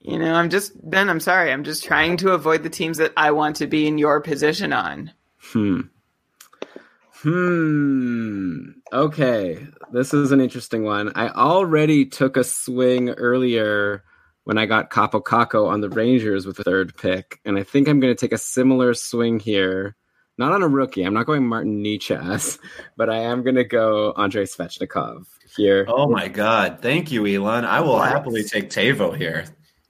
You 0.00 0.18
know, 0.18 0.34
I'm 0.34 0.50
just 0.50 0.72
Ben. 0.90 1.08
I'm 1.08 1.20
sorry. 1.20 1.50
I'm 1.50 1.64
just 1.64 1.84
trying 1.84 2.18
to 2.18 2.32
avoid 2.32 2.62
the 2.62 2.68
teams 2.68 2.98
that 2.98 3.14
I 3.16 3.30
want 3.30 3.56
to 3.56 3.66
be 3.66 3.86
in 3.86 3.96
your 3.96 4.20
position 4.20 4.74
on. 4.74 5.10
Hmm. 5.38 5.80
Hmm. 7.22 8.72
Okay. 8.92 9.66
This 9.92 10.12
is 10.12 10.32
an 10.32 10.42
interesting 10.42 10.84
one. 10.84 11.12
I 11.14 11.30
already 11.30 12.04
took 12.04 12.36
a 12.36 12.44
swing 12.44 13.08
earlier 13.08 14.04
when 14.44 14.58
I 14.58 14.66
got 14.66 14.90
Kaapo 14.90 15.22
Kakko 15.22 15.66
on 15.66 15.80
the 15.80 15.88
Rangers 15.88 16.44
with 16.46 16.58
the 16.58 16.64
third 16.64 16.94
pick, 16.94 17.40
and 17.46 17.56
I 17.56 17.62
think 17.62 17.88
I'm 17.88 18.00
going 18.00 18.14
to 18.14 18.20
take 18.20 18.34
a 18.34 18.38
similar 18.38 18.92
swing 18.92 19.40
here. 19.40 19.96
Not 20.38 20.52
on 20.52 20.62
a 20.62 20.68
rookie. 20.68 21.02
I'm 21.02 21.14
not 21.14 21.26
going 21.26 21.46
Martin 21.46 21.82
Necas, 21.82 22.58
but 22.96 23.08
I 23.08 23.16
am 23.18 23.42
going 23.42 23.54
to 23.56 23.64
go 23.64 24.12
Andrei 24.16 24.44
Svechnikov 24.44 25.24
here. 25.56 25.86
Oh 25.88 26.08
my 26.08 26.28
god. 26.28 26.80
Thank 26.82 27.10
you, 27.10 27.26
Elon. 27.26 27.64
I 27.64 27.80
will 27.80 27.94
What? 27.94 28.08
happily 28.10 28.42
take 28.44 28.68
Tavo 28.68 29.16
here. 29.16 29.44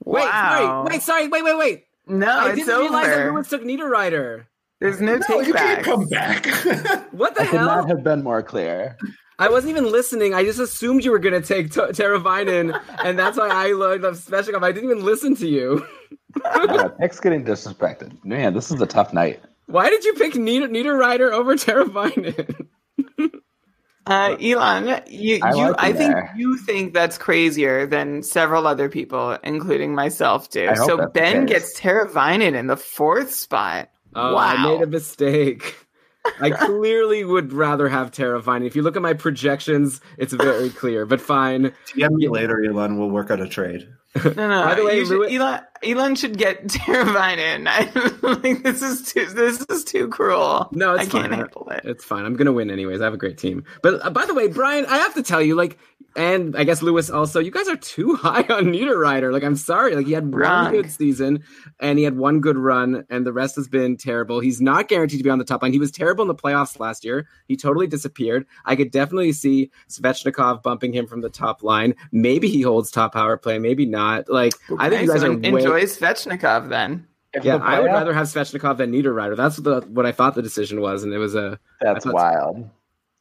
wait, 0.05 0.23
Wow. 0.23 0.83
sorry, 0.85 0.93
wait, 0.95 1.01
sorry, 1.01 1.27
wait, 1.27 1.43
wait, 1.43 1.57
wait. 1.57 1.83
No, 2.07 2.27
I 2.27 2.49
it's 2.51 2.59
didn't 2.65 2.79
realize 2.79 3.07
that 3.07 3.19
over. 3.19 3.33
Lewis 3.33 3.49
took 3.49 3.63
Niederreiter. 3.63 4.45
There's 4.79 5.01
no, 5.01 5.15
No, 5.17 5.19
take 5.27 5.47
you 5.47 5.53
back. 5.53 5.83
can't 5.83 5.85
come 5.85 6.05
back. 6.07 6.45
What 7.11 7.35
the 7.35 7.41
I 7.41 7.47
could 7.47 7.55
not 7.61 7.87
have 7.89 8.03
been 8.03 8.23
more 8.23 8.41
clear. 8.43 8.95
I 9.39 9.49
wasn't 9.49 9.71
even 9.71 9.91
listening. 9.91 10.33
I 10.33 10.43
just 10.43 10.59
assumed 10.59 11.03
you 11.03 11.11
were 11.11 11.19
going 11.19 11.39
to 11.39 11.45
take 11.45 11.71
T- 11.71 11.79
Teravainen, 11.81 12.79
and 13.03 13.19
that's 13.19 13.37
why 13.37 13.49
I 13.49 13.73
learned 13.73 14.05
of 14.05 14.15
Svechnikov. 14.15 14.63
I 14.63 14.71
didn't 14.71 14.89
even 14.89 15.03
listen 15.03 15.35
to 15.37 15.47
you. 15.47 15.85
Yeah, 16.45 16.89
pick's 16.99 17.19
getting 17.19 17.43
disrespected. 17.43 18.23
Man, 18.23 18.53
this 18.53 18.69
is 18.69 18.79
a 18.79 18.85
tough 18.85 19.11
night. 19.13 19.41
Why 19.67 19.89
did 19.89 20.03
you 20.03 20.13
pick 20.13 20.35
Nieder- 20.35 20.69
Niederreiter 20.69 21.31
over 21.31 21.55
Teravainen? 21.55 22.67
Uh, 24.07 24.37
Elon, 24.39 25.01
you, 25.07 25.37
I 25.43 25.53
you, 25.53 25.67
like 25.67 25.75
I 25.79 25.91
think 25.91 26.13
there. 26.13 26.33
you 26.37 26.57
think 26.57 26.93
that's 26.93 27.17
crazier 27.17 27.85
than 27.85 28.23
several 28.23 28.65
other 28.65 28.87
people, 28.87 29.37
including 29.43 29.93
myself, 29.93 30.49
do. 30.49 30.73
So 30.77 31.07
Ben 31.07 31.45
gets 31.45 31.77
Teravainen 31.77 32.55
in 32.55 32.67
the 32.67 32.77
fourth 32.77 33.33
spot. 33.33 33.89
Oh, 34.15 34.33
wow. 34.33 34.55
I 34.55 34.63
made 34.63 34.81
a 34.81 34.87
mistake. 34.87 35.75
I 36.39 36.49
clearly 36.51 37.25
would 37.25 37.51
rather 37.51 37.89
have 37.89 38.11
Teravainen. 38.11 38.65
If 38.65 38.77
you 38.77 38.81
look 38.81 38.95
at 38.95 39.01
my 39.01 39.13
projections, 39.13 39.99
it's 40.17 40.31
very 40.31 40.69
clear, 40.69 41.05
but 41.05 41.19
fine. 41.19 41.73
DM 41.93 42.11
me 42.11 42.29
later, 42.29 42.63
Elon. 42.63 42.97
We'll 42.97 43.09
work 43.09 43.29
out 43.29 43.41
a 43.41 43.47
trade. 43.49 43.89
No, 44.15 44.31
no. 44.47 44.63
By 44.63 44.75
the 44.75 44.83
way, 44.85 44.99
should, 45.05 45.09
Louis- 45.19 45.35
Elon, 45.37 45.61
Elon 45.83 46.15
should 46.15 46.37
get 46.37 46.67
Tara 46.69 47.33
in. 47.33 47.67
I 47.67 47.91
like 48.23 48.63
this 48.63 48.81
is 48.81 49.03
too 49.13 49.25
this 49.27 49.61
is 49.69 49.83
too 49.83 50.07
cruel. 50.07 50.69
No, 50.71 50.93
it's 50.95 51.03
I 51.07 51.11
can't 51.11 51.33
handle 51.33 51.67
it. 51.71 51.81
It's 51.83 52.03
fine. 52.03 52.25
I'm 52.25 52.35
gonna 52.35 52.53
win 52.53 52.71
anyways. 52.71 52.99
I 53.01 53.03
have 53.03 53.13
a 53.13 53.17
great 53.17 53.37
team. 53.37 53.63
But 53.83 54.03
uh, 54.05 54.09
by 54.09 54.25
the 54.25 54.33
way, 54.33 54.47
Brian, 54.47 54.85
I 54.87 54.97
have 54.97 55.13
to 55.15 55.23
tell 55.23 55.41
you, 55.41 55.53
like, 55.55 55.77
and 56.15 56.55
I 56.57 56.63
guess 56.63 56.81
Lewis 56.81 57.11
also, 57.11 57.39
you 57.39 57.51
guys 57.51 57.67
are 57.67 57.75
too 57.75 58.15
high 58.21 58.41
on 58.49 58.65
Niederreiter. 58.65 59.31
Like, 59.31 59.43
I'm 59.43 59.55
sorry. 59.55 59.95
Like, 59.95 60.07
he 60.07 60.13
had 60.13 60.33
Wrong. 60.33 60.65
one 60.65 60.73
good 60.73 60.91
season 60.91 61.43
and 61.79 61.99
he 61.99 62.05
had 62.05 62.17
one 62.17 62.39
good 62.41 62.57
run, 62.57 63.05
and 63.11 63.23
the 63.25 63.33
rest 63.33 63.55
has 63.57 63.67
been 63.67 63.97
terrible. 63.97 64.39
He's 64.39 64.59
not 64.61 64.87
guaranteed 64.87 65.19
to 65.19 65.23
be 65.23 65.29
on 65.29 65.37
the 65.37 65.45
top 65.45 65.61
line. 65.61 65.73
He 65.73 65.79
was 65.79 65.91
terrible 65.91 66.23
in 66.23 66.27
the 66.27 66.33
playoffs 66.35 66.79
last 66.79 67.05
year. 67.05 67.27
He 67.47 67.55
totally 67.55 67.85
disappeared. 67.85 68.47
I 68.65 68.75
could 68.75 68.89
definitely 68.89 69.33
see 69.33 69.69
Svechnikov 69.89 70.63
bumping 70.63 70.91
him 70.93 71.05
from 71.05 71.21
the 71.21 71.29
top 71.29 71.61
line. 71.61 71.93
Maybe 72.11 72.47
he 72.47 72.61
holds 72.63 72.89
top 72.89 73.13
power 73.13 73.37
play, 73.37 73.59
maybe 73.59 73.85
not. 73.85 73.96
Like, 74.27 74.53
I 74.79 74.89
think 74.89 75.03
you 75.03 75.07
guys 75.09 75.21
so 75.21 75.27
are 75.27 75.31
en- 75.33 75.41
way. 75.41 75.61
enjoy 75.61 75.83
Svechnikov 75.83 76.69
then. 76.69 77.05
If 77.33 77.43
Yeah, 77.43 77.57
the 77.57 77.63
I 77.65 77.79
would 77.79 77.87
rather 77.87 78.13
have 78.13 78.27
Svechnikov 78.27 78.77
than 78.77 78.91
Niederreiter. 78.91 79.35
That's 79.35 79.57
the, 79.57 79.81
what 79.81 80.05
I 80.05 80.11
thought 80.11 80.35
the 80.35 80.41
decision 80.41 80.79
was, 80.81 81.03
and 81.03 81.13
it 81.13 81.17
was 81.17 81.35
a. 81.35 81.59
That's 81.81 82.05
thought- 82.05 82.13
wild. 82.13 82.69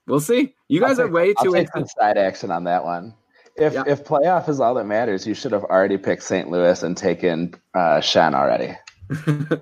We'll 0.07 0.21
see. 0.21 0.55
You 0.69 0.81
guys 0.81 0.99
I'll 1.01 1.07
are 1.07 1.09
take- 1.09 1.15
way 1.15 1.35
I'll 1.37 1.45
too 1.45 1.53
take 1.53 1.61
into. 1.67 1.73
some 1.73 1.87
side 1.99 2.17
action 2.17 2.51
on 2.53 2.65
that 2.65 2.85
one. 2.85 3.13
If 3.57 3.73
Yeah. 3.73 3.83
if 3.87 4.05
playoff 4.05 4.49
is 4.49 4.61
all 4.61 4.75
that 4.75 4.85
matters, 4.85 5.27
you 5.27 5.35
should 5.35 5.53
have 5.53 5.65
already 5.65 5.97
picked 5.99 6.23
St. 6.23 6.49
Louis 6.51 6.83
and 6.83 6.97
taken 6.97 7.55
uh, 7.75 7.99
Schenn 8.01 8.35
already. 8.35 8.77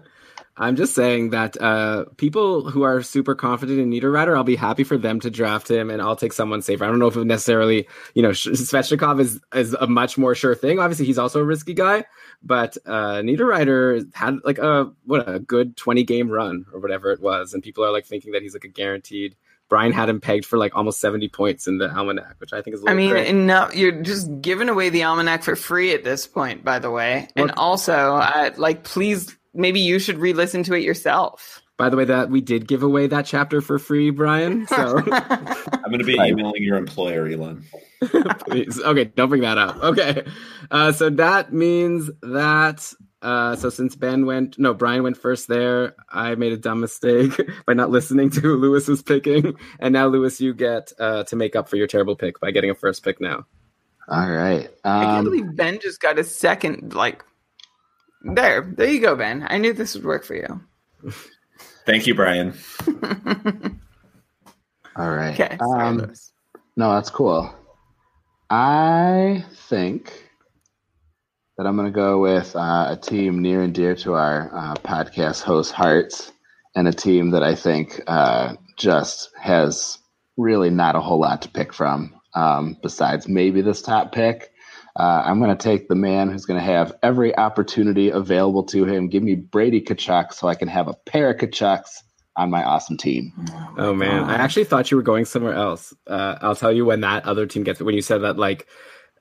I'm 0.57 0.77
just 0.77 0.95
saying 0.95 1.31
that 1.31 1.61
uh, 1.61 2.05
people 2.17 2.71
who 2.71 2.83
are 2.83 3.03
super 3.03 3.35
confident 3.35 3.81
in 3.81 3.91
Niederreiter, 3.91 4.37
I'll 4.37 4.45
be 4.45 4.55
happy 4.55 4.85
for 4.85 4.97
them 4.97 5.19
to 5.21 5.31
draft 5.31 5.69
him, 5.69 5.91
and 5.91 6.01
I'll 6.01 6.15
take 6.15 6.33
someone 6.33 6.63
safer. 6.63 6.85
I 6.85 6.87
don't 6.87 7.01
know 7.01 7.09
if 7.09 7.17
it 7.17 7.25
necessarily, 7.25 7.89
you 8.15 8.23
know, 8.23 8.31
Svechnikov 8.31 9.21
is 9.21 9.41
is 9.53 9.75
a 9.75 9.89
much 9.89 10.17
more 10.17 10.35
sure 10.35 10.55
thing. 10.55 10.79
Obviously, 10.79 11.07
he's 11.07 11.19
also 11.19 11.41
a 11.41 11.45
risky 11.45 11.75
guy, 11.75 12.05
but 12.43 12.77
uh, 12.87 13.17
Niederreiter 13.17 14.15
had 14.15 14.39
like 14.45 14.59
a 14.59 14.93
what 15.05 15.29
a 15.29 15.41
good 15.41 15.77
20 15.77 16.05
game 16.05 16.31
run 16.31 16.67
or 16.73 16.79
whatever 16.79 17.11
it 17.11 17.21
was, 17.21 17.53
and 17.53 17.63
people 17.63 17.85
are 17.85 17.91
like 17.91 18.07
thinking 18.07 18.33
that 18.33 18.43
he's 18.43 18.55
like 18.55 18.65
a 18.65 18.69
guaranteed. 18.69 19.35
Brian 19.69 19.93
had 19.93 20.09
him 20.09 20.21
pegged 20.21 20.45
for 20.45 20.59
like 20.59 20.77
almost 20.77 21.01
70 21.01 21.31
points 21.31 21.67
in 21.67 21.79
the 21.79 21.93
almanac, 21.93 22.37
which 22.39 22.53
I 22.53 22.63
think 22.63 22.75
is. 22.75 22.83
A 22.83 22.91
I 22.91 22.95
little 22.95 23.15
mean, 23.15 23.27
and 23.27 23.47
no, 23.49 23.71
you're 23.73 24.03
just 24.03 24.41
giving 24.41 24.69
away 24.69 24.91
the 24.91 25.03
almanac 25.03 25.43
for 25.43 25.57
free 25.57 25.93
at 25.95 26.05
this 26.05 26.29
point, 26.29 26.65
by 26.65 26.79
the 26.79 26.93
way. 26.93 27.29
And 27.35 27.51
also, 27.53 27.93
uh, 27.93 28.51
like, 28.57 28.85
please, 28.85 29.35
maybe 29.55 29.81
you 29.81 29.99
should 29.99 30.19
re-listen 30.19 30.63
to 30.65 30.75
it 30.75 30.83
yourself. 30.83 31.63
By 31.77 31.89
the 31.89 31.97
way, 31.97 32.05
that 32.05 32.31
we 32.31 32.41
did 32.41 32.69
give 32.69 32.83
away 32.85 33.09
that 33.09 33.27
chapter 33.27 33.61
for 33.61 33.79
free, 33.81 34.11
Brian. 34.11 34.67
So. 34.69 34.99
I'm 35.13 35.91
going 35.91 35.99
to 35.99 36.05
be 36.05 36.15
emailing 36.15 36.63
your 36.63 36.77
employer, 36.77 37.27
Elon. 37.27 37.65
Please. 38.47 38.81
Okay, 38.81 39.05
don't 39.07 39.29
bring 39.29 39.43
that 39.43 39.59
up. 39.59 39.83
Okay. 39.83 40.25
Uh, 40.71 40.93
so 40.93 41.11
that 41.11 41.53
means 41.53 42.11
that 42.23 42.93
uh, 43.23 43.57
so 43.57 43.71
since 43.71 43.97
Ben 43.97 44.27
went 44.27 44.59
no, 44.59 44.75
Brian 44.75 45.03
went 45.03 45.17
first 45.17 45.49
there, 45.49 45.97
I 46.11 46.35
made 46.37 46.53
a 46.53 46.59
dumb 46.59 46.79
mistake 46.81 47.33
by 47.67 47.73
not 47.73 47.91
listening 47.91 48.31
to 48.31 48.41
who 48.41 48.57
Lewis 48.57 48.87
was 48.87 49.03
picking. 49.03 49.55
And 49.81 49.93
now 49.95 50.07
Lewis, 50.07 50.41
you 50.41 50.55
get 50.55 50.93
uh, 51.01 51.25
to 51.25 51.35
make 51.35 51.57
up 51.57 51.69
for 51.69 51.77
your 51.77 51.87
terrible 51.87 52.15
pick 52.17 52.39
by 52.39 52.51
getting 52.53 52.71
a 52.71 52.75
first 52.75 53.03
pick 53.03 53.21
now. 53.21 53.47
All 54.09 54.31
right. 54.31 54.69
I 54.85 55.05
can't 55.05 55.19
Um, 55.19 55.25
believe 55.25 55.57
Ben 55.57 55.81
just 55.81 56.01
got 56.01 56.19
a 56.19 56.25
second. 56.25 56.95
Like, 56.95 57.25
there, 58.25 58.63
there 58.63 58.89
you 58.89 59.01
go, 59.01 59.15
Ben. 59.17 59.47
I 59.49 59.59
knew 59.59 59.73
this 59.73 59.95
would 59.95 60.05
work 60.05 60.25
for 60.25 60.35
you. 60.35 60.61
Thank 61.87 62.07
you, 62.07 62.15
Brian. 62.15 62.55
all 64.97 65.11
right. 65.11 65.39
Okay, 65.39 65.59
Um, 65.61 66.13
no, 66.77 66.95
that's 66.95 67.11
cool. 67.11 67.55
I 68.51 69.45
think 69.69 70.13
that 71.57 71.67
I'm 71.67 71.77
going 71.77 71.93
to 71.93 71.95
go 71.95 72.21
with 72.21 72.57
uh, 72.57 72.89
a 72.91 72.99
team 73.01 73.43
near 73.43 73.63
and 73.63 73.75
dear 73.75 73.95
to 73.97 74.15
our 74.15 74.51
uh, 74.53 74.75
podcast 74.77 75.43
host 75.43 75.73
hearts, 75.73 76.33
and 76.75 76.89
a 76.89 76.93
team 76.93 77.31
that 77.31 77.43
I 77.43 77.55
think 77.55 78.01
uh, 78.07 78.55
just 78.77 79.31
has 79.41 79.99
really 80.37 80.71
not 80.71 80.97
a 80.97 81.01
whole 81.01 81.21
lot 81.21 81.43
to 81.43 81.49
pick 81.49 81.73
from. 81.73 82.15
Um, 82.35 82.77
besides 82.83 83.29
maybe 83.29 83.61
this 83.61 83.81
top 83.83 84.11
pick, 84.11 84.51
uh, 84.97 85.23
I'm 85.25 85.39
going 85.41 85.57
to 85.57 85.63
take 85.63 85.89
the 85.89 85.95
man 85.95 86.31
who's 86.31 86.45
going 86.47 86.59
to 86.59 86.65
have 86.65 86.93
every 87.03 87.37
opportunity 87.37 88.11
available 88.11 88.63
to 88.65 88.85
him. 88.85 89.09
Give 89.09 89.23
me 89.23 89.35
Brady 89.35 89.81
Tkachuk 89.81 90.33
so 90.33 90.49
I 90.49 90.55
can 90.55 90.69
have 90.69 90.89
a 90.89 90.95
pair 90.95 91.31
of 91.31 91.37
Tkachuks 91.39 92.03
on 92.37 92.51
my 92.51 92.63
awesome 92.65 92.97
team. 92.97 93.33
Oh 93.79 93.95
man, 93.95 94.25
I 94.25 94.35
actually 94.35 94.65
thought 94.65 94.91
you 94.91 94.97
were 94.97 95.03
going 95.03 95.25
somewhere 95.25 95.55
else. 95.55 95.95
Uh, 96.07 96.37
I'll 96.41 96.57
tell 96.57 96.73
you 96.73 96.85
when 96.85 97.01
that 97.01 97.25
other 97.27 97.47
team 97.47 97.63
gets 97.65 97.81
it. 97.81 97.85
when 97.85 97.95
you 97.95 98.03
said 98.03 98.19
that. 98.23 98.37
Like, 98.39 98.67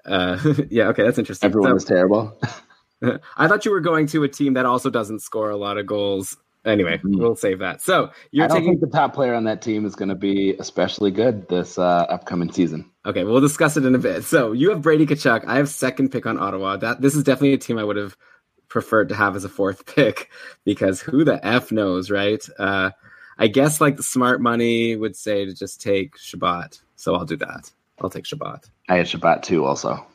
uh, 0.05 0.37
yeah, 0.69 0.87
okay, 0.89 1.03
that's 1.03 1.17
interesting. 1.19 1.47
Everyone 1.47 1.69
So- 1.71 1.73
was 1.75 1.85
terrible. 1.85 2.39
I 3.37 3.47
thought 3.49 3.65
you 3.65 3.71
were 3.71 3.81
going 3.81 4.07
to 4.07 4.23
a 4.23 4.29
team 4.29 4.53
that 4.53 4.65
also 4.65 4.89
doesn't 4.89 5.19
score 5.19 5.49
a 5.49 5.57
lot 5.57 5.77
of 5.77 5.85
goals. 5.85 6.37
Anyway, 6.65 6.97
Mhm. 7.03 7.19
we'll 7.19 7.35
save 7.35 7.59
that. 7.59 7.81
So 7.81 8.09
you're 8.31 8.45
I 8.45 8.47
don't 8.47 8.57
taking 8.57 8.79
think 8.79 8.91
the 8.91 8.97
top 8.97 9.13
player 9.13 9.33
on 9.33 9.43
that 9.43 9.61
team 9.61 9.85
is 9.85 9.95
going 9.95 10.09
to 10.09 10.15
be 10.15 10.55
especially 10.59 11.11
good 11.11 11.47
this 11.49 11.77
uh, 11.77 12.05
upcoming 12.09 12.51
season. 12.51 12.89
Okay, 13.05 13.23
we'll 13.25 13.41
discuss 13.41 13.75
it 13.75 13.83
in 13.85 13.95
a 13.95 13.99
bit. 13.99 14.23
So 14.23 14.53
you 14.53 14.69
have 14.69 14.81
Brady 14.81 15.05
Tkachuk. 15.05 15.43
I 15.45 15.57
have 15.57 15.67
second 15.67 16.09
pick 16.09 16.25
on 16.25 16.39
Ottawa. 16.39 16.77
That 16.77 17.01
this 17.01 17.15
is 17.15 17.23
definitely 17.23 17.53
a 17.53 17.57
team 17.57 17.77
I 17.77 17.83
would 17.83 17.97
have 17.97 18.15
preferred 18.69 19.09
to 19.09 19.15
have 19.15 19.35
as 19.35 19.43
a 19.43 19.49
fourth 19.49 19.85
pick 19.95 20.29
because 20.63 21.01
who 21.01 21.23
the 21.25 21.45
f 21.45 21.71
knows, 21.71 22.09
right? 22.09 22.43
Uh, 22.57 22.91
I 23.37 23.47
guess 23.47 23.81
like 23.81 23.97
the 23.97 24.03
smart 24.03 24.41
money 24.41 24.95
would 24.95 25.15
say 25.15 25.43
to 25.45 25.53
just 25.53 25.81
take 25.81 26.17
Chabot. 26.17 26.79
So 26.95 27.15
I'll 27.15 27.25
do 27.25 27.35
that. 27.37 27.71
I'll 27.99 28.09
take 28.09 28.25
Chabot. 28.25 28.61
I 28.87 28.95
had 28.97 29.07
Chabot 29.07 29.43
too, 29.43 29.65
also. 29.65 30.05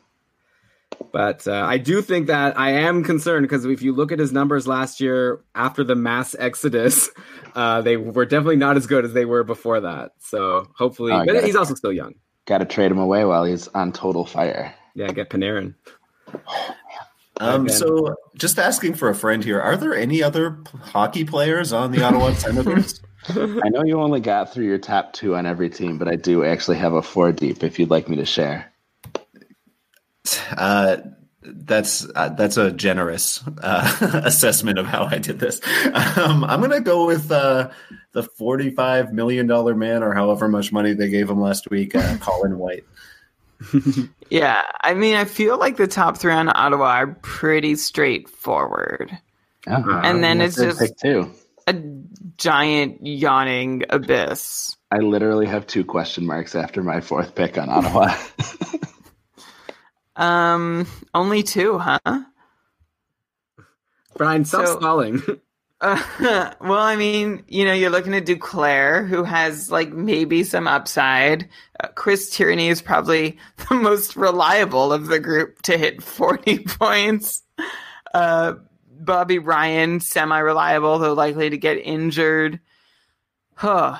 But 1.11 1.47
uh, 1.47 1.65
I 1.67 1.77
do 1.77 2.01
think 2.01 2.27
that 2.27 2.57
I 2.59 2.71
am 2.71 3.03
concerned 3.03 3.43
because 3.43 3.65
if 3.65 3.81
you 3.81 3.93
look 3.93 4.11
at 4.11 4.19
his 4.19 4.31
numbers 4.31 4.67
last 4.67 4.99
year 5.01 5.41
after 5.55 5.83
the 5.83 5.95
mass 5.95 6.35
exodus, 6.37 7.09
uh, 7.55 7.81
they 7.81 7.97
were 7.97 8.25
definitely 8.25 8.57
not 8.57 8.77
as 8.77 8.85
good 8.85 9.05
as 9.05 9.13
they 9.13 9.25
were 9.25 9.43
before 9.43 9.81
that. 9.81 10.11
So 10.19 10.67
hopefully, 10.75 11.11
Oh, 11.11 11.19
but 11.19 11.27
got 11.27 11.35
it. 11.37 11.43
he's 11.45 11.55
also 11.55 11.73
still 11.73 11.93
young. 11.93 12.13
Got 12.45 12.59
to 12.59 12.65
trade 12.65 12.91
him 12.91 12.99
away 12.99 13.25
while 13.25 13.43
he's 13.43 13.67
on 13.69 13.91
total 13.91 14.25
fire. 14.25 14.73
Yeah, 14.95 15.07
get 15.11 15.29
Panarin. 15.29 15.75
Um, 17.41 17.69
so, 17.69 18.15
just 18.35 18.59
asking 18.59 18.95
for 18.95 19.07
a 19.09 19.15
friend 19.15 19.43
here, 19.43 19.61
are 19.61 19.77
there 19.77 19.95
any 19.95 20.21
other 20.21 20.59
hockey 20.81 21.23
players 21.23 21.71
on 21.71 21.91
the 21.91 22.03
Ottawa 22.03 22.33
Senators? 22.33 23.01
I 23.29 23.69
know 23.69 23.83
you 23.83 23.99
only 24.01 24.19
got 24.19 24.53
through 24.53 24.65
your 24.65 24.77
top 24.77 25.13
two 25.13 25.35
on 25.35 25.45
every 25.45 25.69
team, 25.69 25.97
but 25.97 26.09
I 26.09 26.17
do 26.17 26.43
actually 26.43 26.77
have 26.77 26.93
a 26.93 27.01
four 27.01 27.31
deep 27.31 27.63
if 27.63 27.79
you'd 27.79 27.89
like 27.89 28.09
me 28.09 28.17
to 28.17 28.25
share. 28.25 28.71
Uh, 30.51 30.97
that's 31.41 32.05
uh, 32.15 32.29
that's 32.29 32.57
a 32.57 32.71
generous 32.71 33.41
uh, 33.61 34.21
assessment 34.25 34.77
of 34.77 34.85
how 34.85 35.05
I 35.05 35.17
did 35.19 35.39
this. 35.39 35.61
Um, 36.17 36.43
I'm 36.43 36.59
going 36.59 36.71
to 36.71 36.81
go 36.81 37.05
with 37.07 37.31
uh, 37.31 37.69
the 38.11 38.23
45 38.23 39.13
million 39.13 39.47
dollar 39.47 39.73
man, 39.75 40.03
or 40.03 40.13
however 40.13 40.47
much 40.47 40.71
money 40.71 40.93
they 40.93 41.09
gave 41.09 41.29
him 41.29 41.39
last 41.39 41.69
week, 41.69 41.95
uh, 41.95 42.17
Colin 42.21 42.57
White. 42.57 42.83
Yeah, 44.31 44.61
I 44.81 44.93
mean, 44.93 45.15
I 45.15 45.25
feel 45.25 45.57
like 45.57 45.77
the 45.77 45.87
top 45.87 46.17
three 46.19 46.31
on 46.33 46.51
Ottawa 46.53 46.85
are 46.97 47.07
pretty 47.07 47.75
straightforward. 47.77 49.09
Oh, 49.65 50.01
And 50.03 50.23
then 50.23 50.37
that's 50.37 50.55
it's 50.59 50.77
just- 50.77 50.79
pick 50.79 50.97
two. 50.97 51.31
A 51.65 51.73
giant 52.37 53.05
yawning 53.05 53.85
abyss. 53.89 54.75
I 54.91 54.97
literally 54.97 55.47
have 55.47 55.65
two 55.65 55.83
question 55.83 56.27
marks 56.27 56.53
after 56.53 56.83
my 56.83 57.01
fourth 57.01 57.33
pick 57.33 57.57
on 57.57 57.69
Ottawa. 57.69 58.13
Um, 60.19 60.85
only 61.15 61.41
two, 61.43 61.77
huh? 61.79 61.99
Brian, 64.17 64.45
stop 64.45 64.65
So- 64.67 64.77
stalling. 64.79 65.21
Uh, 65.81 66.01
well, 66.61 66.73
I 66.73 66.97
mean, 66.97 67.43
you 67.47 67.63
know, 67.63 67.73
you're 67.73 67.89
looking 67.89 68.13
at 68.13 68.25
Duclair, 68.25 69.07
who 69.07 69.23
has 69.23 69.71
like 69.71 69.93
maybe 69.93 70.43
some 70.43 70.67
upside. 70.67 71.47
Uh, 71.79 71.87
Chris 71.95 72.29
Tierney 72.29 72.67
is 72.67 72.81
probably 72.81 73.37
the 73.69 73.75
most 73.75 74.15
reliable 74.17 74.91
of 74.91 75.07
the 75.07 75.19
group 75.19 75.61
to 75.63 75.77
hit 75.77 76.03
40 76.03 76.59
points. 76.65 77.43
Uh, 78.13 78.55
Bobby 78.91 79.39
Ryan, 79.39 80.01
semi 80.01 80.39
reliable, 80.39 80.99
though 80.99 81.13
likely 81.13 81.49
to 81.49 81.57
get 81.57 81.77
injured. 81.77 82.59
Huh. 83.55 83.97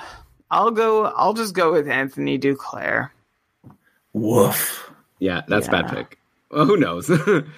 I'll 0.50 0.72
go, 0.72 1.04
I'll 1.04 1.32
just 1.32 1.54
go 1.54 1.72
with 1.72 1.88
Anthony 1.88 2.38
Duclair. 2.38 3.10
Woof. 4.12 4.89
Yeah, 5.20 5.42
that's 5.46 5.68
a 5.68 5.70
bad 5.70 5.88
pick. 5.88 6.18
Well, 6.50 6.64
who 6.66 6.76
knows? 6.76 7.08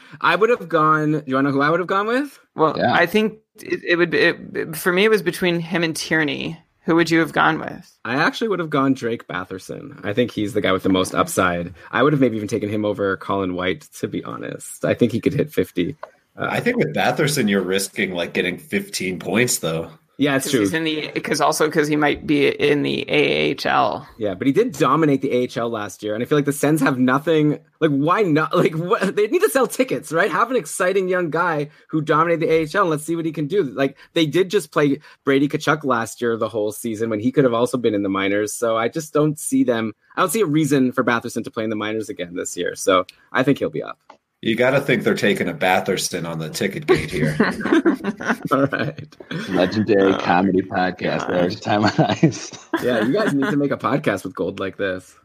I 0.20 0.36
would 0.36 0.50
have 0.50 0.68
gone. 0.68 1.12
Do 1.12 1.22
you 1.26 1.34
want 1.36 1.46
to 1.46 1.50
know 1.50 1.52
who 1.52 1.62
I 1.62 1.70
would 1.70 1.80
have 1.80 1.86
gone 1.86 2.06
with? 2.06 2.38
Well, 2.54 2.76
Yeah. 2.76 2.92
I 2.92 3.06
think 3.06 3.38
it, 3.62 3.82
it 3.82 3.96
would 3.96 4.10
be, 4.10 4.18
it, 4.18 4.76
for 4.76 4.92
me, 4.92 5.04
it 5.04 5.08
was 5.10 5.22
between 5.22 5.60
him 5.60 5.82
and 5.82 5.96
Tierney. 5.96 6.58
Who 6.84 6.96
would 6.96 7.10
you 7.10 7.20
have 7.20 7.32
gone 7.32 7.58
with? 7.60 7.96
I 8.04 8.16
actually 8.16 8.48
would 8.48 8.58
have 8.58 8.68
gone 8.68 8.92
Drake 8.92 9.28
Batherson. 9.28 10.04
I 10.04 10.12
think 10.12 10.32
he's 10.32 10.52
the 10.52 10.60
guy 10.60 10.72
with 10.72 10.82
the 10.82 10.88
most 10.88 11.14
upside. 11.14 11.72
I 11.92 12.02
would 12.02 12.12
have 12.12 12.20
maybe 12.20 12.36
even 12.36 12.48
taken 12.48 12.68
him 12.68 12.84
over 12.84 13.16
Colin 13.18 13.54
White, 13.54 13.82
to 14.00 14.08
be 14.08 14.22
honest. 14.24 14.84
I 14.84 14.92
think 14.92 15.12
he 15.12 15.20
could 15.20 15.32
hit 15.32 15.52
50. 15.52 15.96
Uh, 16.36 16.48
I 16.50 16.58
think 16.58 16.78
with 16.78 16.92
Batherson, 16.92 17.48
you're 17.48 17.62
risking 17.62 18.12
like 18.14 18.32
getting 18.34 18.58
15 18.58 19.20
points, 19.20 19.58
though. 19.58 19.92
Yeah, 20.18 20.36
it's 20.36 20.50
true. 20.50 20.60
he's 20.60 20.74
in 20.74 20.84
the 20.84 21.10
because 21.14 21.40
also 21.40 21.66
because 21.66 21.88
he 21.88 21.96
might 21.96 22.26
be 22.26 22.48
in 22.48 22.82
the 22.82 23.56
AHL. 23.66 24.06
Yeah, 24.18 24.34
but 24.34 24.46
he 24.46 24.52
did 24.52 24.72
dominate 24.72 25.22
the 25.22 25.48
AHL 25.48 25.70
last 25.70 26.02
year, 26.02 26.14
and 26.14 26.22
I 26.22 26.26
feel 26.26 26.38
like 26.38 26.44
the 26.44 26.52
Sens 26.52 26.80
have 26.80 26.98
nothing. 26.98 27.58
Like, 27.80 27.90
why 27.90 28.22
not? 28.22 28.54
Like, 28.56 28.76
what, 28.76 29.16
they 29.16 29.26
need 29.26 29.40
to 29.40 29.50
sell 29.50 29.66
tickets, 29.66 30.12
right? 30.12 30.30
Have 30.30 30.50
an 30.50 30.56
exciting 30.56 31.08
young 31.08 31.30
guy 31.30 31.70
who 31.88 32.00
dominated 32.00 32.46
the 32.46 32.78
AHL, 32.78 32.82
and 32.82 32.90
let's 32.90 33.04
see 33.04 33.16
what 33.16 33.24
he 33.24 33.32
can 33.32 33.46
do. 33.46 33.64
Like, 33.64 33.96
they 34.12 34.26
did 34.26 34.50
just 34.50 34.70
play 34.70 35.00
Brady 35.24 35.48
Tkachuk 35.48 35.82
last 35.84 36.20
year, 36.20 36.36
the 36.36 36.48
whole 36.48 36.70
season, 36.70 37.10
when 37.10 37.18
he 37.18 37.32
could 37.32 37.44
have 37.44 37.54
also 37.54 37.76
been 37.76 37.94
in 37.94 38.02
the 38.02 38.08
minors. 38.08 38.52
So 38.52 38.76
I 38.76 38.88
just 38.88 39.12
don't 39.12 39.38
see 39.38 39.64
them. 39.64 39.92
I 40.14 40.20
don't 40.20 40.30
see 40.30 40.42
a 40.42 40.46
reason 40.46 40.92
for 40.92 41.02
Batherson 41.02 41.42
to 41.44 41.50
play 41.50 41.64
in 41.64 41.70
the 41.70 41.76
minors 41.76 42.08
again 42.08 42.34
this 42.34 42.56
year. 42.56 42.76
So 42.76 43.06
I 43.32 43.42
think 43.42 43.58
he'll 43.58 43.70
be 43.70 43.82
up. 43.82 43.98
You 44.44 44.56
got 44.56 44.70
to 44.70 44.80
think 44.80 45.04
they're 45.04 45.14
taking 45.14 45.48
a 45.48 45.54
Batherson 45.54 46.28
on 46.28 46.40
the 46.40 46.50
ticket 46.50 46.84
gate 46.88 47.12
here. 47.12 47.36
All 48.50 48.66
right. 48.66 49.16
Legendary 49.50 50.12
Oh, 50.14 50.18
comedy 50.18 50.62
podcast. 50.62 51.28
There's 51.28 51.60
time 51.60 51.84
on 51.84 51.92
ice. 51.98 52.50
yeah, 52.82 53.04
you 53.04 53.12
guys 53.12 53.32
need 53.32 53.48
to 53.50 53.56
make 53.56 53.70
a 53.70 53.76
podcast 53.76 54.24
with 54.24 54.34
gold 54.34 54.58
like 54.58 54.76
this. 54.76 55.16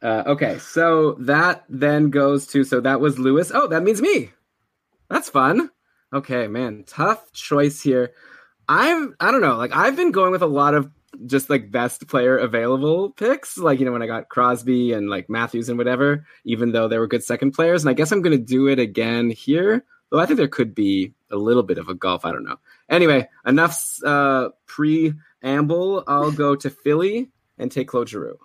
Uh, 0.00 0.22
okay, 0.26 0.58
so 0.58 1.12
that 1.20 1.64
then 1.68 2.08
goes 2.08 2.46
to 2.46 2.64
so 2.64 2.80
that 2.80 3.00
was 3.00 3.18
Lewis. 3.18 3.52
Oh, 3.52 3.66
that 3.68 3.82
means 3.82 4.00
me. 4.00 4.30
That's 5.10 5.28
fun. 5.28 5.70
Okay, 6.12 6.48
man, 6.48 6.84
tough 6.86 7.32
choice 7.32 7.82
here. 7.82 8.12
I've 8.66 9.12
I 9.20 9.30
don't 9.30 9.42
know, 9.42 9.56
like 9.56 9.76
I've 9.76 9.96
been 9.96 10.10
going 10.12 10.32
with 10.32 10.42
a 10.42 10.46
lot 10.46 10.74
of 10.74 10.90
just 11.26 11.48
like 11.48 11.70
best 11.70 12.06
player 12.08 12.36
available 12.36 13.10
picks, 13.10 13.56
like 13.56 13.78
you 13.78 13.86
know 13.86 13.92
when 13.92 14.02
I 14.02 14.06
got 14.06 14.28
Crosby 14.28 14.92
and 14.92 15.08
like 15.08 15.30
Matthews 15.30 15.68
and 15.68 15.78
whatever, 15.78 16.26
even 16.44 16.72
though 16.72 16.88
they 16.88 16.98
were 16.98 17.06
good 17.06 17.24
second 17.24 17.52
players. 17.52 17.82
And 17.82 17.90
I 17.90 17.94
guess 17.94 18.12
I'm 18.12 18.22
gonna 18.22 18.38
do 18.38 18.68
it 18.68 18.78
again 18.78 19.30
here, 19.30 19.84
though 20.10 20.18
I 20.18 20.26
think 20.26 20.38
there 20.38 20.48
could 20.48 20.74
be 20.74 21.14
a 21.30 21.36
little 21.36 21.62
bit 21.62 21.78
of 21.78 21.88
a 21.88 21.94
golf. 21.94 22.24
I 22.24 22.32
don't 22.32 22.44
know. 22.44 22.58
Anyway, 22.88 23.28
enough 23.46 23.82
uh, 24.04 24.50
preamble. 24.66 26.04
I'll 26.06 26.32
go 26.32 26.56
to 26.56 26.70
Philly 26.84 27.30
and 27.58 27.72
take 27.72 27.88
Claude 27.88 28.08
Giroux 28.08 28.38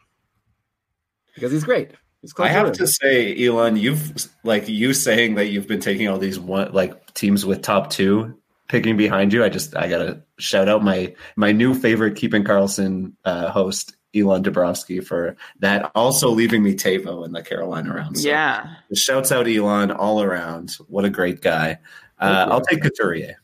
because 1.36 1.52
he's 1.52 1.64
great. 1.64 1.92
He's 2.22 2.34
I 2.38 2.50
have 2.50 2.68
Giroux. 2.68 2.74
to 2.76 2.88
say, 2.88 3.46
Elon, 3.46 3.78
you've 3.78 4.30
like 4.44 4.68
you 4.68 4.94
saying 4.94 5.36
that 5.36 5.48
you've 5.48 5.68
been 5.68 5.80
taking 5.80 6.08
all 6.08 6.20
these 6.20 6.40
one 6.40 6.72
like 6.72 7.14
teams 7.14 7.46
with 7.46 7.62
top 7.62 7.90
two 7.90 8.38
picking 8.72 8.96
behind 8.98 9.34
you. 9.34 9.44
I 9.44 9.50
just 9.50 9.76
I 9.76 9.88
gotta 9.90 10.24
shout 10.40 10.68
out 10.70 10.84
my 10.84 11.14
my 11.36 11.52
new 11.52 11.74
favorite 11.76 12.16
Keeping 12.16 12.44
Karlsson 12.46 13.14
uh, 13.26 13.52
host, 13.52 13.96
Elon 14.16 14.44
Dabrowski, 14.44 15.06
for 15.06 15.36
that. 15.60 15.92
Also 15.94 16.30
leaving 16.30 16.64
me 16.64 16.74
Tavo 16.74 17.26
in 17.26 17.34
the 17.34 17.44
Carolina 17.44 17.94
round. 17.94 18.18
So 18.18 18.28
Yeah. 18.30 18.76
shouts 18.94 19.32
out 19.32 19.48
Elon 19.48 19.92
all 19.92 20.24
around. 20.24 20.72
What 20.88 21.04
a 21.06 21.10
great 21.10 21.42
guy. 21.42 21.80
Uh, 22.18 22.48
I'll 22.50 22.62
take 22.62 22.82
Couturier. 22.82 23.36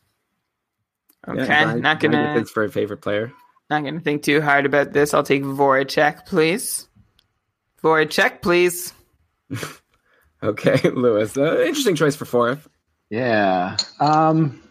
Okay. 1.28 1.40
Yeah, 1.46 1.64
Brian- 1.66 1.82
not 1.82 2.00
gonna 2.00 2.18
Gittins 2.18 2.50
for 2.50 2.64
a 2.64 2.70
favorite 2.70 3.02
player. 3.02 3.34
not 3.70 3.84
gonna 3.84 4.00
think 4.00 4.24
too 4.24 4.40
hard 4.42 4.66
about 4.66 4.94
this. 4.94 5.14
I'll 5.14 5.24
take 5.24 5.44
Voracek, 5.44 6.26
please. 6.26 6.88
Voracek, 7.84 8.42
please. 8.42 8.94
Okay, 10.44 10.92
Lewis. 10.92 11.36
Uh, 11.36 11.62
interesting 11.62 11.96
choice 11.96 12.16
for 12.16 12.26
fourth. 12.26 12.70
Yeah. 13.10 13.76
Um 14.00 14.62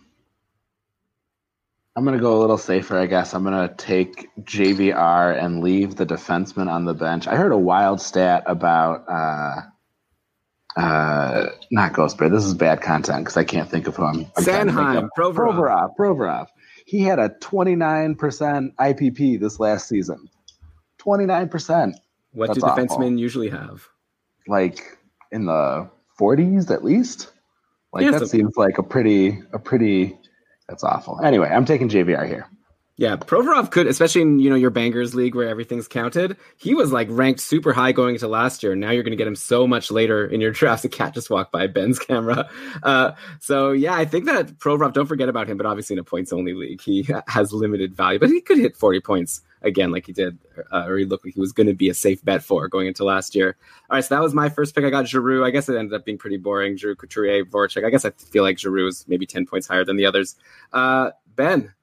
I'm 1.96 2.04
gonna 2.04 2.18
go 2.18 2.36
a 2.36 2.40
little 2.40 2.58
safer, 2.58 2.98
I 2.98 3.06
guess. 3.06 3.32
I'm 3.32 3.42
gonna 3.42 3.72
take 3.74 4.28
JVR 4.42 5.42
and 5.42 5.62
leave 5.62 5.96
the 5.96 6.04
defenseman 6.04 6.70
on 6.70 6.84
the 6.84 6.92
bench. 6.92 7.26
I 7.26 7.36
heard 7.36 7.52
a 7.52 7.58
wild 7.58 8.02
stat 8.02 8.44
about 8.46 9.04
uh 9.08 9.62
uh 10.78 11.46
not 11.70 11.94
Ghostbear. 11.94 12.30
This 12.30 12.44
is 12.44 12.52
bad 12.52 12.82
content 12.82 13.24
because 13.24 13.38
I 13.38 13.44
can't 13.44 13.70
think 13.70 13.86
of 13.86 13.96
who 13.96 14.04
I'm, 14.04 14.26
I'm 14.36 14.44
trying 14.44 14.66
to 14.66 14.72
think 14.72 14.88
Sanheim. 14.88 15.08
Provorov. 15.16 15.34
Provorov. 15.34 15.96
Provorov. 15.98 16.46
He 16.84 17.00
had 17.00 17.18
a 17.18 17.30
29% 17.30 18.74
IPP 18.76 19.40
this 19.40 19.58
last 19.58 19.88
season. 19.88 20.28
29%. 20.98 21.94
What 22.32 22.52
do 22.52 22.60
That's 22.60 22.62
awful. 22.62 22.84
defensemen 22.84 23.18
usually 23.18 23.48
have? 23.48 23.88
Like 24.46 24.98
in 25.32 25.46
the 25.46 25.88
40s 26.20 26.70
at 26.70 26.84
least. 26.84 27.32
Like 27.94 28.04
Yeah, 28.04 28.18
that 28.18 28.28
seems 28.28 28.58
like 28.58 28.76
a 28.76 28.82
pretty 28.82 29.42
a 29.54 29.58
pretty 29.58 30.18
that's 30.68 30.84
awful. 30.84 31.20
Anyway, 31.22 31.48
I'm 31.48 31.64
taking 31.64 31.88
JVR 31.88 32.26
here. 32.26 32.48
Yeah, 32.98 33.16
Provorov 33.16 33.70
could, 33.70 33.86
especially 33.86 34.22
in 34.22 34.38
you 34.38 34.48
know 34.48 34.56
your 34.56 34.70
bangers 34.70 35.14
league 35.14 35.34
where 35.34 35.50
everything's 35.50 35.86
counted. 35.86 36.38
He 36.56 36.74
was 36.74 36.92
like 36.92 37.08
ranked 37.10 37.40
super 37.40 37.74
high 37.74 37.92
going 37.92 38.14
into 38.14 38.26
last 38.26 38.62
year. 38.62 38.74
Now 38.74 38.90
you're 38.90 39.02
going 39.02 39.10
to 39.10 39.18
get 39.18 39.26
him 39.26 39.36
so 39.36 39.66
much 39.66 39.90
later 39.90 40.26
in 40.26 40.40
your 40.40 40.50
drafts. 40.52 40.86
A 40.86 40.88
cat 40.88 41.12
just 41.12 41.28
walked 41.28 41.52
by 41.52 41.66
Ben's 41.66 41.98
camera. 41.98 42.48
Uh, 42.82 43.12
so 43.38 43.72
yeah, 43.72 43.94
I 43.94 44.06
think 44.06 44.24
that 44.24 44.58
Provorov. 44.58 44.94
Don't 44.94 45.06
forget 45.06 45.28
about 45.28 45.46
him. 45.46 45.58
But 45.58 45.66
obviously 45.66 45.92
in 45.92 45.98
a 45.98 46.04
points 46.04 46.32
only 46.32 46.54
league, 46.54 46.80
he 46.80 47.06
has 47.28 47.52
limited 47.52 47.94
value. 47.94 48.18
But 48.18 48.30
he 48.30 48.40
could 48.40 48.56
hit 48.56 48.76
40 48.76 49.00
points 49.00 49.42
again, 49.66 49.90
like 49.90 50.06
he 50.06 50.12
did, 50.12 50.38
uh, 50.72 50.86
or 50.86 50.96
he 50.96 51.04
looked 51.04 51.24
like 51.24 51.34
he 51.34 51.40
was 51.40 51.52
going 51.52 51.66
to 51.66 51.74
be 51.74 51.88
a 51.88 51.94
safe 51.94 52.24
bet 52.24 52.42
for 52.42 52.68
going 52.68 52.86
into 52.86 53.04
last 53.04 53.34
year. 53.34 53.56
All 53.90 53.96
right, 53.96 54.04
so 54.04 54.14
that 54.14 54.22
was 54.22 54.34
my 54.34 54.48
first 54.48 54.74
pick. 54.74 54.84
I 54.84 54.90
got 54.90 55.06
Giroux. 55.06 55.44
I 55.44 55.50
guess 55.50 55.68
it 55.68 55.76
ended 55.76 55.94
up 55.94 56.04
being 56.04 56.18
pretty 56.18 56.36
boring. 56.36 56.76
Giroux, 56.76 56.96
Couturier, 56.96 57.44
Voracek. 57.44 57.84
I 57.84 57.90
guess 57.90 58.04
I 58.04 58.10
feel 58.10 58.42
like 58.42 58.58
Giroux 58.58 58.86
is 58.86 59.04
maybe 59.08 59.26
10 59.26 59.46
points 59.46 59.66
higher 59.66 59.84
than 59.84 59.96
the 59.96 60.06
others. 60.06 60.36
Uh, 60.72 61.10
ben, 61.34 61.74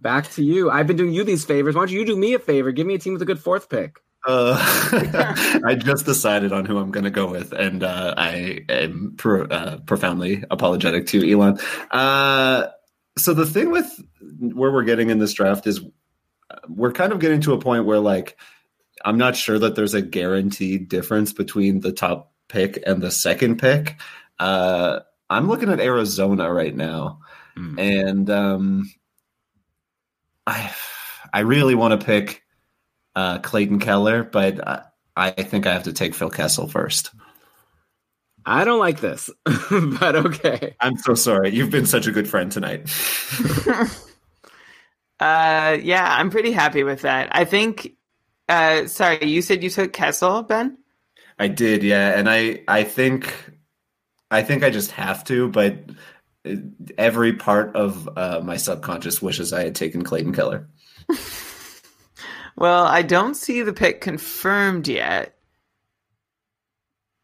back 0.00 0.30
to 0.32 0.42
you. 0.42 0.70
I've 0.70 0.86
been 0.86 0.96
doing 0.96 1.12
you 1.12 1.24
these 1.24 1.44
favors. 1.44 1.74
Why 1.74 1.82
don't 1.82 1.90
you 1.90 2.04
do 2.04 2.16
me 2.16 2.34
a 2.34 2.38
favor? 2.38 2.72
Give 2.72 2.86
me 2.86 2.94
a 2.94 2.98
team 2.98 3.12
with 3.12 3.22
a 3.22 3.26
good 3.26 3.40
fourth 3.40 3.68
pick. 3.68 4.00
Uh, 4.26 4.56
I 5.64 5.74
just 5.76 6.04
decided 6.04 6.52
on 6.52 6.64
who 6.64 6.78
I'm 6.78 6.90
going 6.90 7.04
to 7.04 7.10
go 7.10 7.30
with, 7.30 7.52
and 7.52 7.84
uh, 7.84 8.14
I 8.16 8.64
am 8.68 9.14
pro, 9.16 9.44
uh, 9.44 9.78
profoundly 9.78 10.44
apologetic 10.50 11.06
to 11.08 11.30
Elon. 11.30 11.58
Uh, 11.90 12.66
so 13.16 13.32
the 13.32 13.46
thing 13.46 13.70
with 13.70 13.88
where 14.38 14.70
we're 14.70 14.84
getting 14.84 15.10
in 15.10 15.18
this 15.18 15.32
draft 15.32 15.66
is 15.66 15.80
we're 16.68 16.92
kind 16.92 17.12
of 17.12 17.20
getting 17.20 17.40
to 17.42 17.52
a 17.52 17.60
point 17.60 17.84
where, 17.84 17.98
like, 18.00 18.38
I'm 19.04 19.18
not 19.18 19.36
sure 19.36 19.58
that 19.58 19.74
there's 19.76 19.94
a 19.94 20.02
guaranteed 20.02 20.88
difference 20.88 21.32
between 21.32 21.80
the 21.80 21.92
top 21.92 22.32
pick 22.48 22.82
and 22.86 23.02
the 23.02 23.10
second 23.10 23.58
pick. 23.58 23.96
Uh, 24.38 25.00
I'm 25.30 25.48
looking 25.48 25.70
at 25.70 25.80
Arizona 25.80 26.52
right 26.52 26.74
now, 26.74 27.20
Hmm. 27.56 27.78
and 27.78 28.30
um, 28.30 28.90
I 30.46 30.72
I 31.32 31.40
really 31.40 31.74
want 31.74 31.98
to 32.00 32.04
pick 32.06 32.42
uh, 33.14 33.38
Clayton 33.38 33.80
Keller, 33.80 34.22
but 34.24 34.66
I, 34.66 34.82
I 35.16 35.30
think 35.30 35.66
I 35.66 35.72
have 35.72 35.84
to 35.84 35.92
take 35.92 36.14
Phil 36.14 36.30
Kessel 36.30 36.68
first. 36.68 37.10
I 38.46 38.64
don't 38.64 38.78
like 38.78 39.00
this, 39.00 39.28
but 39.44 40.16
okay. 40.16 40.74
I'm 40.80 40.96
so 40.96 41.14
sorry. 41.14 41.50
You've 41.50 41.70
been 41.70 41.84
such 41.84 42.06
a 42.06 42.12
good 42.12 42.28
friend 42.28 42.50
tonight. 42.50 42.88
Uh, 45.20 45.78
yeah, 45.82 46.16
I'm 46.18 46.30
pretty 46.30 46.52
happy 46.52 46.82
with 46.82 47.02
that. 47.02 47.28
I 47.32 47.44
think. 47.44 47.94
Uh, 48.48 48.86
sorry, 48.86 49.26
you 49.26 49.42
said 49.42 49.62
you 49.62 49.68
took 49.68 49.92
Kessel, 49.92 50.42
Ben. 50.42 50.78
I 51.38 51.48
did, 51.48 51.82
yeah, 51.82 52.18
and 52.18 52.28
I 52.30 52.62
I 52.66 52.84
think 52.84 53.34
I 54.30 54.42
think 54.42 54.64
I 54.64 54.70
just 54.70 54.90
have 54.92 55.22
to, 55.24 55.48
but 55.48 55.78
every 56.96 57.34
part 57.34 57.76
of 57.76 58.08
uh, 58.16 58.40
my 58.42 58.56
subconscious 58.56 59.20
wishes 59.20 59.52
I 59.52 59.64
had 59.64 59.74
taken 59.74 60.02
Clayton 60.02 60.32
Keller. 60.32 60.68
Well, 62.58 62.86
I 62.86 63.02
don't 63.02 63.36
see 63.36 63.62
the 63.62 63.72
pick 63.72 64.00
confirmed 64.00 64.88
yet. 64.88 65.36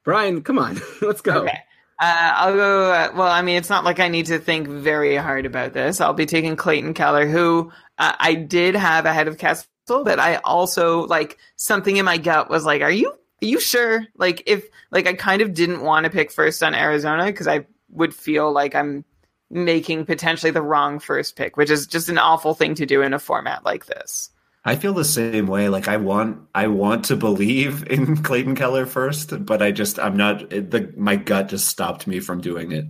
Brian, 0.04 0.42
come 0.42 0.60
on. 0.60 0.80
Let's 1.02 1.22
go. 1.22 1.40
Okay. 1.42 1.58
Uh, 1.98 2.32
I'll 2.36 2.54
go. 2.54 2.92
Uh, 2.92 3.12
well, 3.14 3.30
I 3.30 3.42
mean, 3.42 3.56
it's 3.56 3.70
not 3.70 3.84
like 3.84 4.00
I 4.00 4.08
need 4.08 4.26
to 4.26 4.38
think 4.38 4.66
very 4.66 5.16
hard 5.16 5.46
about 5.46 5.72
this. 5.72 6.00
I'll 6.00 6.12
be 6.12 6.26
taking 6.26 6.56
Clayton 6.56 6.94
Keller, 6.94 7.26
who 7.26 7.72
uh, 7.98 8.14
I 8.18 8.34
did 8.34 8.74
have 8.74 9.06
ahead 9.06 9.28
of 9.28 9.38
Kessel, 9.38 9.66
but 9.86 10.18
I 10.18 10.36
also 10.36 11.06
like 11.06 11.38
something 11.56 11.96
in 11.96 12.04
my 12.04 12.18
gut 12.18 12.50
was 12.50 12.64
like, 12.64 12.82
"Are 12.82 12.90
you? 12.90 13.10
Are 13.10 13.46
you 13.46 13.60
sure?" 13.60 14.04
Like, 14.16 14.42
if 14.46 14.64
like 14.90 15.06
I 15.06 15.14
kind 15.14 15.40
of 15.40 15.54
didn't 15.54 15.82
want 15.82 16.04
to 16.04 16.10
pick 16.10 16.32
first 16.32 16.62
on 16.62 16.74
Arizona 16.74 17.26
because 17.26 17.46
I 17.46 17.66
would 17.90 18.14
feel 18.14 18.52
like 18.52 18.74
I'm 18.74 19.04
making 19.50 20.04
potentially 20.04 20.50
the 20.50 20.62
wrong 20.62 20.98
first 20.98 21.36
pick, 21.36 21.56
which 21.56 21.70
is 21.70 21.86
just 21.86 22.08
an 22.08 22.18
awful 22.18 22.54
thing 22.54 22.74
to 22.74 22.86
do 22.86 23.02
in 23.02 23.14
a 23.14 23.18
format 23.20 23.64
like 23.64 23.86
this. 23.86 24.30
I 24.64 24.76
feel 24.76 24.94
the 24.94 25.04
same 25.04 25.46
way. 25.46 25.68
Like 25.68 25.88
I 25.88 25.96
want, 25.98 26.38
I 26.54 26.68
want 26.68 27.04
to 27.06 27.16
believe 27.16 27.86
in 27.90 28.22
Clayton 28.22 28.54
Keller 28.54 28.86
first, 28.86 29.44
but 29.44 29.62
I 29.62 29.70
just, 29.72 29.98
I'm 29.98 30.16
not. 30.16 30.48
The 30.50 30.92
my 30.96 31.16
gut 31.16 31.48
just 31.48 31.68
stopped 31.68 32.06
me 32.06 32.20
from 32.20 32.40
doing 32.40 32.72
it. 32.72 32.86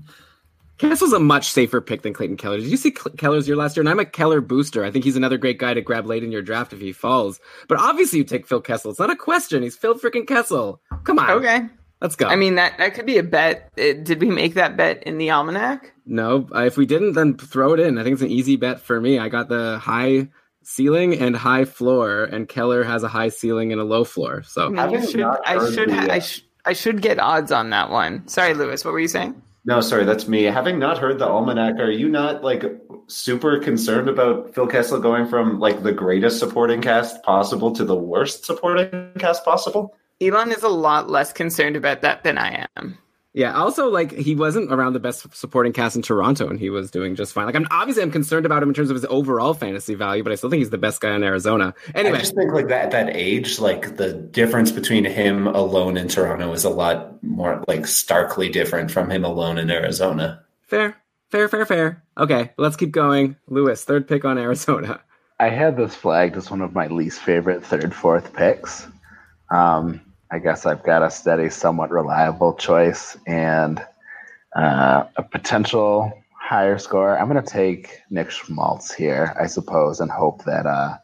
Kessel's 0.78 1.12
a 1.12 1.20
much 1.20 1.50
safer 1.50 1.80
pick 1.80 2.02
than 2.02 2.12
Clayton 2.12 2.36
Keller. 2.36 2.58
Did 2.58 2.66
you 2.66 2.76
see 2.76 2.90
Keller's 2.90 3.46
year 3.46 3.56
last 3.56 3.76
year? 3.76 3.82
And 3.82 3.88
I'm 3.88 4.00
a 4.00 4.04
Keller 4.04 4.40
booster. 4.40 4.84
I 4.84 4.90
think 4.90 5.04
he's 5.04 5.16
another 5.16 5.38
great 5.38 5.58
guy 5.58 5.72
to 5.72 5.80
grab 5.80 6.04
late 6.04 6.24
in 6.24 6.32
your 6.32 6.42
draft 6.42 6.72
if 6.72 6.80
he 6.80 6.92
falls. 6.92 7.38
But 7.68 7.78
obviously, 7.78 8.18
you 8.18 8.24
take 8.24 8.46
Phil 8.46 8.60
Kessel. 8.60 8.90
It's 8.90 8.98
not 8.98 9.10
a 9.10 9.16
question. 9.16 9.62
He's 9.62 9.76
Phil 9.76 9.94
freaking 9.94 10.26
Kessel. 10.26 10.80
Come 11.04 11.20
on. 11.20 11.30
Okay. 11.30 11.60
Let's 12.00 12.16
go. 12.16 12.26
I 12.26 12.36
mean 12.36 12.56
that 12.56 12.76
that 12.78 12.92
could 12.92 13.06
be 13.06 13.18
a 13.18 13.22
bet. 13.22 13.70
Uh, 13.78 13.94
Did 14.02 14.20
we 14.20 14.28
make 14.28 14.54
that 14.54 14.76
bet 14.76 15.02
in 15.04 15.16
the 15.16 15.30
almanac? 15.30 15.92
no, 16.06 16.46
uh, 16.54 16.64
if 16.64 16.76
we 16.76 16.84
didn't, 16.86 17.12
then 17.14 17.38
throw 17.38 17.72
it 17.72 17.80
in. 17.80 17.96
I 17.96 18.02
think 18.02 18.14
it's 18.14 18.22
an 18.22 18.30
easy 18.30 18.56
bet 18.56 18.80
for 18.80 19.00
me. 19.00 19.18
I 19.18 19.28
got 19.28 19.48
the 19.48 19.78
high 19.78 20.28
ceiling 20.64 21.14
and 21.18 21.36
high 21.36 21.64
floor, 21.64 22.24
and 22.24 22.48
Keller 22.48 22.82
has 22.82 23.02
a 23.02 23.08
high 23.08 23.28
ceiling 23.28 23.72
and 23.72 23.80
a 23.80 23.84
low 23.84 24.04
floor. 24.04 24.42
So 24.42 24.74
I, 24.76 24.88
mean, 24.88 25.06
should, 25.06 25.22
I 25.22 25.70
should, 25.70 25.90
the, 25.90 25.94
ha- 25.94 26.06
uh, 26.08 26.12
I, 26.12 26.18
sh- 26.18 26.44
I 26.64 26.72
should 26.72 27.02
get 27.02 27.18
odds 27.18 27.52
on 27.52 27.70
that 27.70 27.90
one. 27.90 28.26
Sorry, 28.26 28.54
Lewis. 28.54 28.84
What 28.84 28.92
were 28.92 29.00
you 29.00 29.08
saying? 29.08 29.40
No, 29.66 29.80
sorry, 29.80 30.04
that's 30.04 30.28
me. 30.28 30.42
Having 30.42 30.78
not 30.78 30.98
heard 30.98 31.18
the 31.18 31.26
almanac, 31.26 31.78
are 31.78 31.90
you 31.90 32.08
not 32.08 32.44
like 32.44 32.64
super 33.06 33.58
concerned 33.58 34.08
about 34.08 34.54
Phil 34.54 34.66
Kessel 34.66 35.00
going 35.00 35.26
from 35.26 35.58
like 35.58 35.82
the 35.82 35.92
greatest 35.92 36.38
supporting 36.38 36.82
cast 36.82 37.22
possible 37.22 37.72
to 37.72 37.84
the 37.84 37.96
worst 37.96 38.44
supporting 38.44 39.12
cast 39.18 39.44
possible? 39.44 39.96
Elon 40.20 40.52
is 40.52 40.62
a 40.62 40.68
lot 40.68 41.08
less 41.08 41.32
concerned 41.32 41.76
about 41.76 42.02
that 42.02 42.24
than 42.24 42.38
I 42.38 42.66
am. 42.76 42.98
Yeah. 43.34 43.52
Also, 43.52 43.88
like 43.90 44.12
he 44.12 44.36
wasn't 44.36 44.72
around 44.72 44.92
the 44.92 45.00
best 45.00 45.26
supporting 45.34 45.72
cast 45.72 45.96
in 45.96 46.02
Toronto, 46.02 46.48
and 46.48 46.58
he 46.58 46.70
was 46.70 46.90
doing 46.90 47.16
just 47.16 47.32
fine. 47.32 47.46
Like 47.46 47.56
I'm 47.56 47.66
obviously 47.70 48.02
I'm 48.04 48.12
concerned 48.12 48.46
about 48.46 48.62
him 48.62 48.70
in 48.70 48.74
terms 48.74 48.90
of 48.90 48.94
his 48.94 49.04
overall 49.06 49.54
fantasy 49.54 49.94
value, 49.94 50.22
but 50.22 50.32
I 50.32 50.36
still 50.36 50.50
think 50.50 50.60
he's 50.60 50.70
the 50.70 50.78
best 50.78 51.00
guy 51.00 51.14
in 51.14 51.24
Arizona. 51.24 51.74
Anyway, 51.94 52.16
I 52.16 52.20
just 52.20 52.36
think 52.36 52.52
like 52.52 52.68
that 52.68 52.92
that 52.92 53.14
age, 53.14 53.58
like 53.58 53.96
the 53.96 54.12
difference 54.14 54.70
between 54.70 55.04
him 55.04 55.48
alone 55.48 55.96
in 55.96 56.06
Toronto 56.06 56.52
is 56.52 56.64
a 56.64 56.70
lot 56.70 57.22
more 57.24 57.62
like 57.66 57.86
starkly 57.88 58.48
different 58.48 58.92
from 58.92 59.10
him 59.10 59.24
alone 59.24 59.58
in 59.58 59.68
Arizona. 59.68 60.44
fair, 60.62 60.96
fair, 61.30 61.48
fair, 61.48 61.66
fair. 61.66 62.02
Okay, 62.16 62.52
let's 62.56 62.76
keep 62.76 62.92
going. 62.92 63.36
Lewis, 63.48 63.84
third 63.84 64.06
pick 64.06 64.24
on 64.24 64.38
Arizona. 64.38 65.00
I 65.40 65.48
had 65.48 65.76
this 65.76 65.94
flagged 65.96 66.36
as 66.36 66.50
one 66.50 66.60
of 66.60 66.72
my 66.72 66.86
least 66.86 67.20
favorite 67.20 67.64
third, 67.64 67.92
fourth 67.92 68.32
picks. 68.32 68.86
Um, 69.50 70.00
I 70.34 70.40
guess 70.40 70.66
I've 70.66 70.82
got 70.82 71.04
a 71.04 71.12
steady, 71.12 71.48
somewhat 71.48 71.92
reliable 71.92 72.54
choice 72.54 73.16
and 73.24 73.80
uh, 74.56 75.04
a 75.14 75.22
potential 75.22 76.12
higher 76.36 76.76
score. 76.76 77.16
I'm 77.16 77.28
going 77.28 77.40
to 77.40 77.48
take 77.48 78.00
Nick 78.10 78.32
Schmaltz 78.32 78.92
here, 78.92 79.32
I 79.40 79.46
suppose, 79.46 80.00
and 80.00 80.10
hope 80.10 80.42
that 80.42 80.66
uh, 80.66 80.96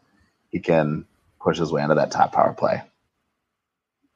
he 0.49 0.59
can 0.59 1.05
push 1.39 1.59
his 1.59 1.71
way 1.71 1.81
into 1.81 1.95
that 1.95 2.11
top 2.11 2.33
power 2.33 2.51
play. 2.51 2.81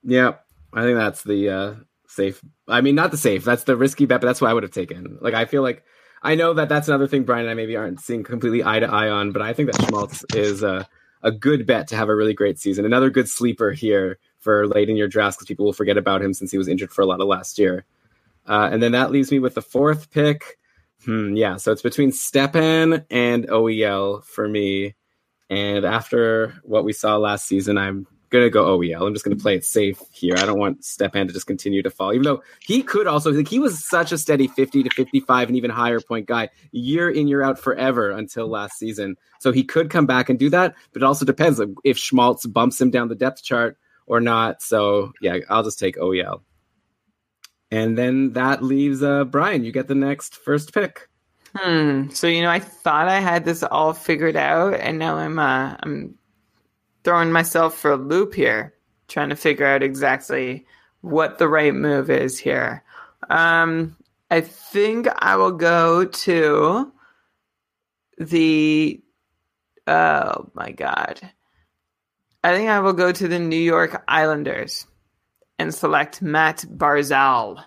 Yeah, 0.03 0.33
I 0.73 0.81
think 0.81 0.97
that's 0.97 1.23
the 1.23 1.49
uh, 1.49 1.73
safe. 2.09 2.41
I 2.67 2.81
mean, 2.81 2.95
not 2.95 3.11
the 3.11 3.17
safe. 3.17 3.45
That's 3.45 3.63
the 3.63 3.77
risky 3.77 4.05
bet, 4.05 4.19
but 4.19 4.27
that's 4.27 4.41
what 4.41 4.49
I 4.49 4.53
would 4.53 4.63
have 4.63 4.73
taken. 4.73 5.17
Like, 5.21 5.33
I 5.33 5.45
feel 5.45 5.61
like 5.61 5.85
I 6.23 6.35
know 6.35 6.55
that 6.55 6.67
that's 6.67 6.89
another 6.89 7.07
thing 7.07 7.23
Brian 7.23 7.45
and 7.45 7.51
I 7.51 7.53
maybe 7.53 7.77
aren't 7.77 8.01
seeing 8.01 8.25
completely 8.25 8.65
eye 8.65 8.81
to 8.81 8.91
eye 8.91 9.09
on, 9.09 9.31
but 9.31 9.41
I 9.41 9.53
think 9.53 9.71
that 9.71 9.81
Schmaltz 9.81 10.25
is 10.33 10.61
a, 10.61 10.85
a 11.23 11.31
good 11.31 11.65
bet 11.65 11.87
to 11.87 11.95
have 11.95 12.09
a 12.09 12.15
really 12.15 12.33
great 12.33 12.59
season. 12.59 12.83
Another 12.83 13.09
good 13.09 13.29
sleeper 13.29 13.71
here 13.71 14.19
for 14.45 14.67
late 14.67 14.89
in 14.89 14.95
your 14.95 15.07
drafts 15.07 15.35
because 15.35 15.47
people 15.47 15.65
will 15.65 15.73
forget 15.73 15.97
about 15.97 16.21
him 16.21 16.31
since 16.31 16.51
he 16.51 16.57
was 16.57 16.67
injured 16.67 16.91
for 16.91 17.01
a 17.01 17.05
lot 17.05 17.19
of 17.19 17.27
last 17.27 17.57
year. 17.57 17.83
Uh, 18.47 18.69
and 18.71 18.81
then 18.81 18.91
that 18.91 19.11
leaves 19.11 19.31
me 19.31 19.39
with 19.39 19.55
the 19.55 19.61
fourth 19.61 20.11
pick. 20.11 20.59
Hmm, 21.03 21.35
yeah, 21.35 21.57
so 21.57 21.71
it's 21.71 21.81
between 21.81 22.11
Stepan 22.11 23.05
and 23.09 23.47
OEL 23.47 24.23
for 24.23 24.47
me. 24.47 24.93
And 25.49 25.83
after 25.83 26.53
what 26.63 26.85
we 26.85 26.93
saw 26.93 27.17
last 27.17 27.47
season, 27.47 27.77
I'm 27.79 28.05
gonna 28.29 28.51
go 28.51 28.77
OEL. 28.77 29.07
I'm 29.07 29.13
just 29.13 29.25
gonna 29.25 29.35
play 29.35 29.55
it 29.55 29.65
safe 29.65 29.99
here. 30.11 30.35
I 30.37 30.45
don't 30.45 30.59
want 30.59 30.85
Stepan 30.85 31.25
to 31.25 31.33
just 31.33 31.47
continue 31.47 31.81
to 31.81 31.89
fall, 31.89 32.13
even 32.13 32.23
though 32.23 32.43
he 32.59 32.83
could 32.83 33.07
also 33.07 33.31
like 33.31 33.47
he 33.47 33.59
was 33.59 33.83
such 33.83 34.11
a 34.11 34.17
steady 34.17 34.47
50 34.47 34.83
to 34.83 34.89
55 34.91 35.47
and 35.47 35.57
even 35.57 35.71
higher 35.71 35.99
point 35.99 36.27
guy 36.27 36.49
year 36.71 37.09
in 37.09 37.27
year 37.27 37.41
out 37.41 37.57
forever 37.57 38.11
until 38.11 38.47
last 38.47 38.77
season. 38.77 39.15
So 39.39 39.51
he 39.51 39.63
could 39.63 39.89
come 39.89 40.05
back 40.05 40.29
and 40.29 40.37
do 40.37 40.51
that, 40.51 40.75
but 40.93 41.01
it 41.01 41.05
also 41.05 41.25
depends 41.25 41.59
if 41.83 41.97
Schmaltz 41.97 42.45
bumps 42.45 42.79
him 42.79 42.91
down 42.91 43.07
the 43.07 43.15
depth 43.15 43.43
chart 43.43 43.77
or 44.07 44.19
not. 44.19 44.61
So 44.61 45.13
yeah, 45.21 45.37
I'll 45.49 45.63
just 45.63 45.79
take 45.79 45.97
OEL. 45.97 46.41
And 47.71 47.97
then 47.97 48.33
that 48.33 48.63
leaves 48.63 49.03
uh, 49.03 49.25
Brian. 49.25 49.63
You 49.63 49.71
get 49.71 49.87
the 49.87 49.95
next 49.95 50.35
first 50.35 50.73
pick. 50.73 51.09
Hmm. 51.55 52.09
So 52.09 52.27
you 52.27 52.41
know, 52.41 52.49
I 52.49 52.59
thought 52.59 53.07
I 53.07 53.19
had 53.19 53.45
this 53.45 53.63
all 53.63 53.93
figured 53.93 54.35
out, 54.35 54.73
and 54.73 54.99
now 54.99 55.15
I'm 55.15 55.39
uh, 55.39 55.77
I'm 55.81 56.15
throwing 57.03 57.31
myself 57.31 57.77
for 57.77 57.91
a 57.91 57.97
loop 57.97 58.33
here, 58.33 58.73
trying 59.07 59.29
to 59.29 59.35
figure 59.35 59.65
out 59.65 59.81
exactly 59.81 60.65
what 61.01 61.37
the 61.37 61.47
right 61.47 61.73
move 61.73 62.09
is 62.09 62.37
here. 62.37 62.83
Um, 63.29 63.95
I 64.29 64.41
think 64.41 65.07
I 65.19 65.37
will 65.37 65.53
go 65.53 66.05
to 66.05 66.91
the. 68.17 69.01
Oh 69.87 70.49
my 70.55 70.71
god! 70.71 71.21
I 72.45 72.55
think 72.55 72.69
I 72.69 72.79
will 72.79 72.93
go 72.93 73.11
to 73.11 73.27
the 73.27 73.39
New 73.39 73.55
York 73.55 74.03
Islanders 74.07 74.85
and 75.57 75.73
select 75.73 76.21
Matt 76.21 76.63
Barzal. 76.69 77.63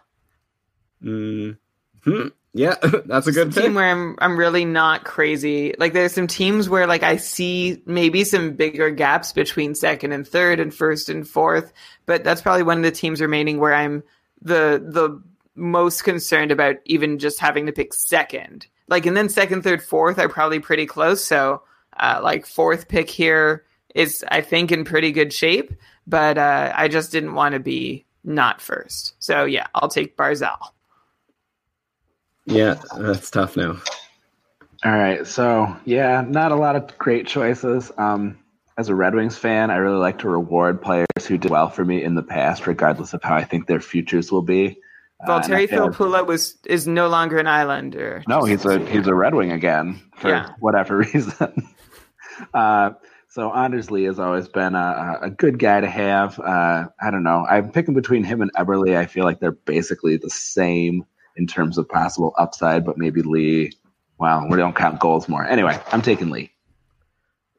Mm. 1.02 1.58
Hmm. 2.04 2.28
Yeah, 2.54 2.76
that's 3.06 3.26
a 3.26 3.32
good 3.32 3.52
team 3.52 3.74
where 3.74 3.90
I'm 3.90 4.14
I'm 4.20 4.36
really 4.36 4.64
not 4.64 5.02
crazy. 5.02 5.74
Like 5.76 5.94
there's 5.94 6.12
some 6.12 6.28
teams 6.28 6.68
where 6.68 6.86
like 6.86 7.02
I 7.02 7.16
see 7.16 7.82
maybe 7.86 8.22
some 8.22 8.52
bigger 8.52 8.90
gaps 8.90 9.32
between 9.32 9.74
second 9.74 10.12
and 10.12 10.26
third 10.26 10.60
and 10.60 10.72
first 10.72 11.08
and 11.08 11.28
fourth, 11.28 11.72
but 12.06 12.22
that's 12.22 12.40
probably 12.40 12.62
one 12.62 12.76
of 12.76 12.84
the 12.84 12.92
teams 12.92 13.20
remaining 13.20 13.58
where 13.58 13.74
I'm 13.74 14.04
the 14.42 14.80
the 14.80 15.20
most 15.56 16.04
concerned 16.04 16.52
about 16.52 16.76
even 16.84 17.18
just 17.18 17.40
having 17.40 17.66
to 17.66 17.72
pick 17.72 17.92
second. 17.94 18.68
Like 18.86 19.06
and 19.06 19.16
then 19.16 19.28
second, 19.28 19.62
third, 19.62 19.82
fourth 19.82 20.20
are 20.20 20.28
probably 20.28 20.60
pretty 20.60 20.86
close. 20.86 21.24
So 21.24 21.62
uh, 21.98 22.20
like 22.22 22.46
fourth 22.46 22.86
pick 22.86 23.10
here 23.10 23.64
is 23.94 24.24
I 24.30 24.40
think 24.40 24.72
in 24.72 24.84
pretty 24.84 25.12
good 25.12 25.32
shape, 25.32 25.72
but 26.06 26.38
uh, 26.38 26.72
I 26.74 26.88
just 26.88 27.12
didn't 27.12 27.34
want 27.34 27.54
to 27.54 27.60
be 27.60 28.04
not 28.24 28.60
first. 28.60 29.14
So 29.18 29.44
yeah, 29.44 29.66
I'll 29.74 29.88
take 29.88 30.16
Barzal. 30.16 30.58
Yeah, 32.46 32.80
that's 32.96 33.30
tough 33.30 33.56
now. 33.56 33.76
All 34.84 34.92
right, 34.92 35.26
so 35.26 35.76
yeah, 35.84 36.24
not 36.26 36.52
a 36.52 36.56
lot 36.56 36.76
of 36.76 36.96
great 36.98 37.26
choices. 37.26 37.90
Um, 37.98 38.38
as 38.78 38.88
a 38.88 38.94
Red 38.94 39.14
Wings 39.14 39.36
fan, 39.36 39.70
I 39.70 39.76
really 39.76 39.98
like 39.98 40.18
to 40.20 40.28
reward 40.28 40.80
players 40.80 41.06
who 41.26 41.36
did 41.36 41.50
well 41.50 41.68
for 41.68 41.84
me 41.84 42.02
in 42.02 42.14
the 42.14 42.22
past, 42.22 42.66
regardless 42.66 43.12
of 43.12 43.22
how 43.22 43.34
I 43.34 43.42
think 43.44 43.66
their 43.66 43.80
futures 43.80 44.30
will 44.30 44.42
be. 44.42 44.78
Valtteri 45.26 45.64
uh, 45.72 45.88
Filppula 45.88 46.24
was 46.24 46.56
is 46.64 46.86
no 46.86 47.08
longer 47.08 47.38
an 47.38 47.48
Islander. 47.48 48.22
No, 48.28 48.44
he's 48.44 48.64
a 48.64 48.78
he's 48.86 49.08
a 49.08 49.14
Red 49.14 49.34
Wing 49.34 49.50
again 49.50 50.00
for 50.14 50.28
Yeah. 50.28 50.50
whatever 50.60 50.96
reason. 51.12 51.68
uh, 52.54 52.90
so 53.28 53.52
Anders 53.52 53.90
Lee 53.90 54.04
has 54.04 54.18
always 54.18 54.48
been 54.48 54.74
a, 54.74 55.18
a 55.22 55.30
good 55.30 55.58
guy 55.58 55.80
to 55.80 55.88
have. 55.88 56.38
Uh, 56.40 56.88
I 57.00 57.10
don't 57.10 57.22
know. 57.22 57.46
I'm 57.48 57.70
picking 57.70 57.94
between 57.94 58.24
him 58.24 58.40
and 58.40 58.52
Eberle. 58.54 58.96
I 58.96 59.06
feel 59.06 59.24
like 59.24 59.38
they're 59.38 59.52
basically 59.52 60.16
the 60.16 60.30
same 60.30 61.04
in 61.36 61.46
terms 61.46 61.78
of 61.78 61.88
possible 61.88 62.34
upside, 62.38 62.84
but 62.84 62.96
maybe 62.98 63.22
Lee. 63.22 63.72
Well, 64.18 64.48
we 64.48 64.56
don't 64.56 64.74
count 64.74 64.98
goals 64.98 65.28
more. 65.28 65.44
Anyway, 65.44 65.78
I'm 65.92 66.02
taking 66.02 66.30
Lee. 66.30 66.50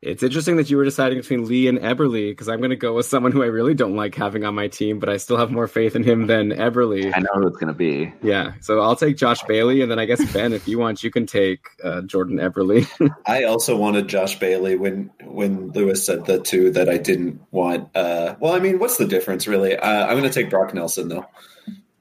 It's 0.02 0.24
interesting 0.24 0.56
that 0.56 0.70
you 0.70 0.78
were 0.78 0.86
deciding 0.86 1.18
between 1.18 1.46
Lee 1.46 1.68
and 1.68 1.78
Eberle 1.78 2.32
because 2.32 2.48
I'm 2.48 2.60
going 2.60 2.70
to 2.70 2.78
go 2.78 2.94
with 2.94 3.06
someone 3.06 3.34
who 3.34 3.44
I 3.44 3.48
really 3.48 3.74
don't 3.74 3.98
like 3.98 4.16
having 4.16 4.46
on 4.46 4.56
my 4.56 4.70
team, 4.70 4.98
but 4.98 5.10
I 5.10 5.18
still 5.18 5.36
have 5.36 5.52
more 5.52 5.68
faith 5.68 5.94
in 5.94 6.04
him 6.04 6.28
than 6.28 6.52
Eberle. 6.52 7.12
I 7.14 7.20
know 7.20 7.30
who 7.34 7.48
it's 7.48 7.58
going 7.58 7.68
to 7.68 7.78
be. 7.78 8.14
Yeah, 8.24 8.54
so 8.62 8.80
I'll 8.80 8.96
take 8.96 9.18
Josh 9.18 9.44
Bailey, 9.44 9.82
and 9.82 9.92
then 9.92 10.00
I 10.00 10.06
guess 10.06 10.24
Ben, 10.32 10.54
if 10.54 10.70
you 10.70 10.80
want, 10.80 11.04
you 11.04 11.12
can 11.12 11.26
take 11.26 11.68
uh, 11.84 12.02
Jordan 12.04 12.38
Eberle. 12.38 12.88
I 13.26 13.44
also 13.44 13.76
wanted 13.76 14.08
Josh 14.08 14.40
Bailey 14.40 14.78
when 14.78 15.12
when 15.26 15.72
Lewis 15.72 16.06
said 16.06 16.26
the 16.26 16.40
two 16.40 16.72
that 16.72 16.88
I 16.88 16.98
didn't 16.98 17.42
want. 17.52 17.90
Uh, 17.94 18.36
well, 18.40 18.54
I 18.54 18.60
mean, 18.60 18.80
what's 18.80 18.96
the 18.96 19.08
difference 19.08 19.48
really? 19.48 19.76
Uh, 19.76 20.06
I'm 20.06 20.18
going 20.18 20.24
to 20.24 20.30
take 20.30 20.50
Brock 20.50 20.74
Nelson 20.74 21.10
though. 21.10 21.26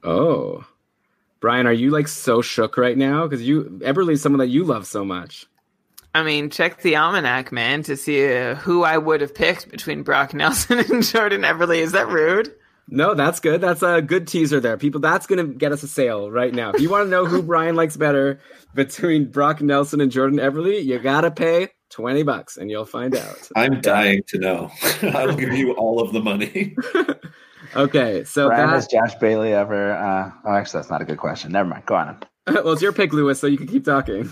oh, 0.05 0.65
Brian, 1.41 1.67
are 1.67 1.73
you 1.73 1.89
like 1.89 2.07
so 2.07 2.41
shook 2.41 2.77
right 2.77 2.97
now 2.97 3.27
because 3.27 3.45
you 3.45 3.65
Eberle's 3.83 4.21
someone 4.21 4.39
that 4.39 4.47
you 4.47 4.63
love 4.63 4.87
so 4.87 5.03
much? 5.03 5.47
I 6.13 6.23
mean, 6.23 6.49
check 6.49 6.81
the 6.81 6.95
almanac, 6.95 7.51
man, 7.51 7.83
to 7.83 7.95
see 7.95 8.35
uh, 8.35 8.55
who 8.55 8.83
I 8.83 8.97
would 8.97 9.21
have 9.21 9.35
picked 9.35 9.69
between 9.69 10.03
Brock 10.03 10.33
Nelson 10.33 10.79
and 10.91 11.03
Jordan 11.03 11.41
Eberle. 11.41 11.77
Is 11.77 11.91
that 11.91 12.07
rude? 12.07 12.53
No, 12.91 13.13
that's 13.13 13.39
good. 13.39 13.61
That's 13.61 13.83
a 13.83 14.01
good 14.01 14.27
teaser 14.27 14.59
there, 14.59 14.75
people. 14.75 14.99
That's 14.99 15.27
going 15.27 15.45
to 15.45 15.53
get 15.53 15.71
us 15.71 15.83
a 15.83 15.87
sale 15.87 16.31
right 16.31 16.51
now. 16.53 16.71
If 16.71 16.81
you 16.81 16.89
want 16.89 17.05
to 17.05 17.09
know 17.09 17.25
who 17.25 17.43
Brian 17.43 17.75
likes 17.75 17.95
better 17.95 18.39
between 18.73 19.29
Brock 19.29 19.61
Nelson 19.61 20.01
and 20.01 20.11
Jordan 20.11 20.39
Eberle, 20.39 20.83
you 20.83 20.97
gotta 20.97 21.29
pay 21.29 21.69
twenty 21.91 22.23
bucks, 22.23 22.57
and 22.57 22.71
you'll 22.71 22.85
find 22.85 23.15
out. 23.15 23.49
I'm 23.55 23.79
dying 23.81 24.23
to 24.29 24.39
know. 24.39 24.71
I'll 25.03 25.35
give 25.35 25.53
you 25.53 25.73
all 25.73 26.01
of 26.01 26.13
the 26.13 26.19
money. 26.21 26.75
Okay, 27.75 28.23
so 28.23 28.47
Brian, 28.47 28.67
that 28.67 28.73
has 28.73 28.87
Josh 28.87 29.13
Bailey 29.15 29.53
ever? 29.53 29.91
Uh, 29.93 30.31
oh, 30.45 30.53
actually, 30.53 30.79
that's 30.79 30.89
not 30.89 31.01
a 31.01 31.05
good 31.05 31.19
question. 31.19 31.51
Never 31.51 31.69
mind. 31.69 31.85
Go 31.85 31.95
on. 31.95 32.17
well, 32.47 32.71
it's 32.71 32.81
your 32.81 32.93
pick, 32.93 33.13
Lewis, 33.13 33.39
so 33.39 33.45
you 33.45 33.57
can 33.57 33.67
keep 33.67 33.85
talking. 33.85 34.31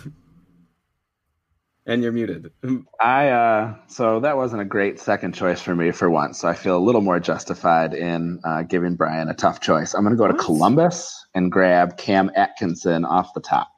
And 1.89 2.03
you're 2.03 2.11
muted. 2.11 2.51
I 3.01 3.29
uh, 3.29 3.75
so 3.87 4.19
that 4.19 4.35
wasn't 4.35 4.61
a 4.61 4.65
great 4.65 4.99
second 4.99 5.33
choice 5.33 5.61
for 5.61 5.73
me 5.73 5.91
for 5.91 6.09
once. 6.09 6.39
So 6.39 6.49
I 6.49 6.53
feel 6.53 6.77
a 6.77 6.83
little 6.83 6.99
more 7.01 7.19
justified 7.19 7.93
in 7.93 8.41
uh, 8.43 8.63
giving 8.63 8.95
Brian 8.95 9.29
a 9.29 9.33
tough 9.33 9.61
choice. 9.61 9.93
I'm 9.93 10.03
going 10.03 10.11
to 10.15 10.17
go 10.17 10.27
to 10.27 10.33
Columbus 10.33 11.25
and 11.33 11.49
grab 11.49 11.97
Cam 11.97 12.29
Atkinson 12.35 13.05
off 13.05 13.33
the 13.33 13.41
top. 13.41 13.69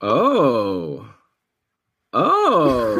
Oh. 0.00 1.08
Oh. 2.14 2.94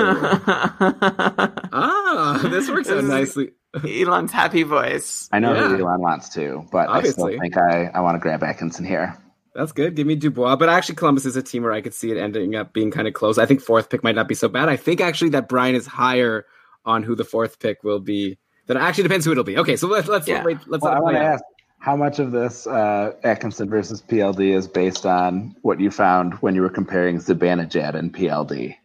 ah, 1.72 2.40
this 2.50 2.70
works 2.70 2.88
out 2.88 3.04
nicely. 3.04 3.50
Elon's 3.84 4.32
happy 4.32 4.62
voice. 4.62 5.28
I 5.30 5.38
know 5.38 5.52
Yeah. 5.52 5.68
who 5.68 5.86
Elon 5.86 6.00
wants 6.00 6.30
to, 6.30 6.66
but 6.72 6.88
Obviously. 6.88 7.34
I 7.34 7.36
still 7.36 7.40
think 7.40 7.56
I, 7.58 7.90
I 7.94 8.00
want 8.00 8.14
to 8.14 8.20
grab 8.20 8.42
Atkinson 8.42 8.86
here. 8.86 9.21
That's 9.54 9.72
good. 9.72 9.94
Give 9.94 10.06
me 10.06 10.14
Dubois. 10.16 10.56
But 10.56 10.68
actually, 10.70 10.94
Columbus 10.94 11.26
is 11.26 11.36
a 11.36 11.42
team 11.42 11.62
where 11.62 11.72
I 11.72 11.80
could 11.82 11.94
see 11.94 12.10
it 12.10 12.16
ending 12.18 12.54
up 12.56 12.72
being 12.72 12.90
kind 12.90 13.06
of 13.06 13.14
close. 13.14 13.36
I 13.38 13.46
think 13.46 13.60
fourth 13.60 13.90
pick 13.90 14.02
might 14.02 14.14
not 14.14 14.28
be 14.28 14.34
so 14.34 14.48
bad. 14.48 14.68
I 14.68 14.76
think 14.76 15.00
actually 15.00 15.30
that 15.30 15.48
Brian 15.48 15.74
is 15.74 15.86
higher 15.86 16.46
on 16.84 17.02
who 17.02 17.14
the 17.14 17.24
fourth 17.24 17.58
pick 17.58 17.84
will 17.84 18.00
be. 18.00 18.38
That 18.66 18.76
actually 18.78 19.02
depends 19.04 19.26
who 19.26 19.32
it'll 19.32 19.44
be. 19.44 19.58
Okay, 19.58 19.76
so 19.76 19.88
let's 19.88 20.08
let's 20.08 20.26
Yeah. 20.26 20.42
wait. 20.44 20.58
Let's 20.66 20.82
Well, 20.82 20.92
let 20.92 20.98
I 20.98 21.00
want 21.00 21.16
to 21.16 21.22
ask 21.22 21.44
how 21.80 21.96
much 21.96 22.18
of 22.18 22.30
this 22.32 22.66
uh, 22.66 23.12
Atkinson 23.24 23.68
versus 23.68 24.00
PLD 24.00 24.54
is 24.54 24.68
based 24.68 25.04
on 25.04 25.54
what 25.62 25.80
you 25.80 25.90
found 25.90 26.34
when 26.34 26.54
you 26.54 26.62
were 26.62 26.70
comparing 26.70 27.18
Zibanejad 27.18 27.94
and 27.94 28.14
PLD? 28.14 28.76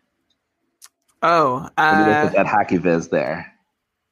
Oh, 1.22 1.70
When 1.88 2.00
you 2.00 2.06
uh, 2.06 2.08
looked 2.08 2.24
at 2.24 2.34
that 2.34 2.48
hockey 2.48 2.78
viz 2.78 3.08
there. 3.10 3.54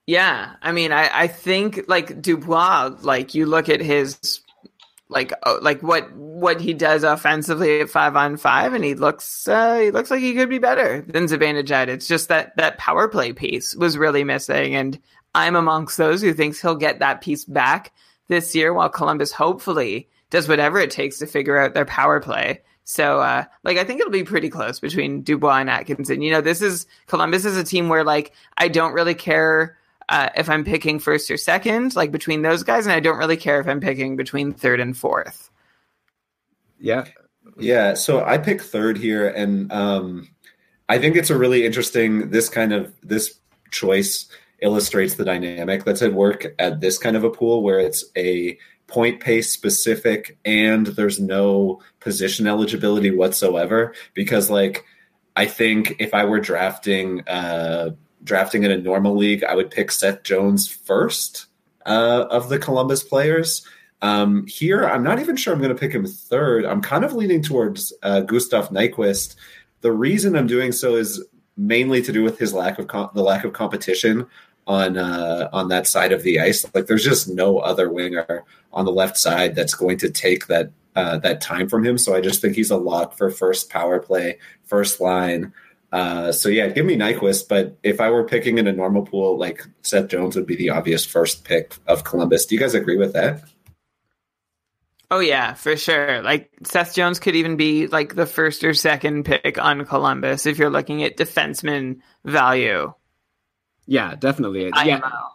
yeah. 0.08 0.54
I 0.62 0.72
mean, 0.72 0.92
I, 0.92 1.10
I 1.14 1.28
think 1.28 1.82
like 1.88 2.22
Dubois, 2.22 2.96
like 3.02 3.34
you 3.36 3.46
look 3.46 3.70
at 3.70 3.82
his, 3.82 4.42
like 5.10 5.34
uh, 5.44 5.58
like 5.62 5.82
what 5.82 6.12
what 6.16 6.60
he 6.60 6.74
does 6.74 7.04
offensively 7.04 7.80
at 7.82 7.90
five 7.90 8.16
on 8.16 8.38
five, 8.38 8.74
and 8.74 8.84
he 8.84 8.96
looks 8.96 9.48
uh, 9.48 9.80
he 9.80 9.92
looks 9.92 10.10
like 10.10 10.22
he 10.22 10.34
could 10.34 10.50
be 10.50 10.60
better 10.60 11.02
than 11.02 11.26
Zibanejad. 11.26 11.88
It's 11.88 12.08
just 12.08 12.30
that 12.30 12.56
that 12.58 12.78
power 12.78 13.08
play 13.08 13.34
piece 13.34 13.76
was 13.76 13.98
really 13.98 14.24
missing, 14.24 14.76
and 14.76 15.00
I'm 15.36 15.56
amongst 15.56 15.98
those 15.98 16.22
who 16.22 16.34
thinks 16.34 16.62
he'll 16.62 16.76
get 16.76 17.00
that 17.00 17.22
piece 17.22 17.46
back 17.46 17.94
this 18.28 18.56
year, 18.56 18.74
while 18.74 18.90
Columbus 18.90 19.32
hopefully 19.32 20.10
does 20.30 20.48
whatever 20.48 20.80
it 20.80 20.92
takes 20.92 21.20
to 21.20 21.28
figure 21.28 21.58
out 21.58 21.74
their 21.74 21.86
power 21.86 22.20
play. 22.20 22.62
So, 22.84 23.20
uh, 23.20 23.46
like, 23.64 23.78
I 23.78 23.84
think 23.84 24.00
it'll 24.00 24.12
be 24.12 24.24
pretty 24.24 24.50
close 24.50 24.80
between 24.80 25.22
Dubois 25.22 25.58
and 25.58 25.70
Atkinson. 25.70 26.22
You 26.22 26.32
know, 26.32 26.42
this 26.42 26.62
is 26.62 26.86
Columbus 27.08 27.46
is 27.46 27.58
a 27.58 27.64
team 27.64 27.90
where, 27.90 28.04
like, 28.04 28.32
I 28.58 28.68
don't 28.68 28.94
really 28.94 29.16
care 29.16 29.78
uh, 30.10 30.30
if 30.36 30.50
I'm 30.50 30.64
picking 30.64 31.00
first 31.00 31.30
or 31.32 31.38
second, 31.38 31.96
like 31.96 32.12
between 32.12 32.42
those 32.42 32.64
guys, 32.64 32.86
and 32.86 32.94
I 32.94 33.00
don't 33.00 33.18
really 33.18 33.38
care 33.38 33.60
if 33.60 33.68
I'm 33.68 33.80
picking 33.80 34.16
between 34.16 34.54
third 34.54 34.80
and 34.80 34.96
fourth. 34.96 35.50
Yeah. 36.80 37.06
Yeah, 37.58 37.94
so 37.94 38.26
I 38.26 38.38
pick 38.38 38.62
third 38.62 38.98
here, 38.98 39.30
and 39.30 39.72
um, 39.72 40.28
I 40.90 40.98
think 40.98 41.16
it's 41.16 41.30
a 41.30 41.38
really 41.38 41.66
interesting. 41.66 42.32
This 42.32 42.50
kind 42.50 42.74
of 42.74 42.94
this 43.02 43.40
choice 43.72 44.28
illustrates 44.62 45.16
the 45.16 45.24
dynamic 45.24 45.86
that's 45.86 46.02
at 46.02 46.14
work 46.14 46.48
at 46.60 46.82
this 46.82 46.98
kind 46.98 47.16
of 47.16 47.24
a 47.24 47.30
pool, 47.30 47.64
where 47.64 47.80
it's 47.80 48.04
a 48.18 48.58
point 48.88 49.22
pace 49.22 49.54
specific, 49.54 50.38
and 50.44 50.88
there's 50.88 51.20
no 51.20 51.82
position 52.02 52.48
eligibility 52.48 53.12
whatsoever. 53.12 53.94
Because, 54.14 54.50
like, 54.50 54.84
I 55.36 55.46
think 55.46 55.96
if 56.00 56.14
I 56.14 56.26
were 56.26 56.40
drafting 56.40 57.22
uh, 57.28 57.92
drafting 58.26 58.64
in 58.64 58.72
a 58.72 58.78
normal 58.78 59.16
league, 59.16 59.44
I 59.44 59.56
would 59.56 59.72
pick 59.72 59.92
Seth 59.92 60.24
Jones 60.24 60.68
first 60.68 61.46
uh, 61.86 62.26
of 62.30 62.50
the 62.50 62.60
Columbus 62.60 63.04
players. 63.04 63.66
Um, 64.02 64.46
here, 64.48 64.86
I'm 64.86 65.04
not 65.04 65.20
even 65.20 65.38
sure 65.38 65.54
I'm 65.54 65.62
going 65.62 65.74
to 65.74 65.80
pick 65.80 65.94
him 65.94 66.06
third. 66.06 66.66
I'm 66.66 66.82
kind 66.82 67.06
of 67.06 67.14
leaning 67.14 67.42
towards 67.42 67.94
uh, 68.04 68.22
Gustav 68.22 68.70
Nyquist. 68.70 69.36
The 69.82 69.92
reason 69.92 70.36
I'm 70.36 70.48
doing 70.48 70.72
so 70.72 70.96
is 70.96 71.24
mainly 71.56 72.02
to 72.02 72.12
do 72.12 72.22
with 72.22 72.38
his 72.38 72.54
lack 72.54 72.78
of 72.78 72.88
com- 72.88 73.12
the 73.16 73.24
lack 73.24 73.46
of 73.46 73.54
competition 73.54 74.28
on 74.68 74.98
uh, 74.98 75.50
on 75.54 75.70
that 75.70 75.88
side 75.88 76.12
of 76.12 76.24
the 76.24 76.40
ice. 76.40 76.66
Like, 76.74 76.88
there's 76.88 77.04
just 77.04 77.30
no 77.30 77.60
other 77.60 77.90
winger 77.90 78.44
on 78.74 78.86
the 78.86 78.92
left 78.92 79.18
side 79.18 79.56
that's 79.56 79.74
going 79.74 79.98
to 80.00 80.10
take 80.10 80.48
that 80.48 80.72
uh, 80.96 81.18
that 81.20 81.42
time 81.42 81.70
from 81.70 81.86
him. 81.86 81.98
So 81.98 82.16
I 82.16 82.22
just 82.22 82.42
think 82.42 82.56
he's 82.56 82.72
a 82.72 82.78
lock 82.78 83.18
for 83.18 83.30
first 83.30 83.70
power 83.70 84.00
play, 84.00 84.40
first 84.64 85.00
line. 85.00 85.54
Uh, 85.96 86.30
so 86.34 86.50
yeah, 86.50 86.68
give 86.68 86.86
me 86.86 86.98
Nyquist. 86.98 87.48
But 87.48 87.78
if 87.82 88.02
I 88.02 88.10
were 88.10 88.26
picking 88.26 88.58
in 88.58 88.68
a 88.68 88.74
normal 88.74 89.04
pool, 89.04 89.38
like 89.38 89.66
Seth 89.82 90.10
Jones 90.10 90.36
would 90.36 90.46
be 90.46 90.58
the 90.58 90.72
obvious 90.72 91.06
first 91.06 91.46
pick 91.46 91.78
of 91.88 92.04
Columbus. 92.04 92.46
Do 92.46 92.56
you 92.56 92.60
guys 92.60 92.74
agree 92.74 92.98
with 92.98 93.14
that? 93.14 93.44
Oh 95.10 95.22
yeah, 95.22 95.54
for 95.54 95.78
sure. 95.78 96.22
Like 96.22 96.52
Seth 96.64 96.96
Jones 96.96 97.18
could 97.20 97.38
even 97.38 97.56
be 97.56 97.88
like 97.88 98.14
the 98.14 98.26
first 98.26 98.66
or 98.66 98.74
second 98.74 99.24
pick 99.24 99.58
on 99.58 99.86
Columbus 99.86 100.46
if 100.46 100.58
you're 100.58 100.70
looking 100.70 101.02
at 101.04 101.16
defenseman 101.16 102.02
value. 102.26 102.92
Yeah, 103.86 104.16
definitely. 104.16 104.74
I 104.74 104.84
yeah, 104.84 104.98
know. 104.98 105.28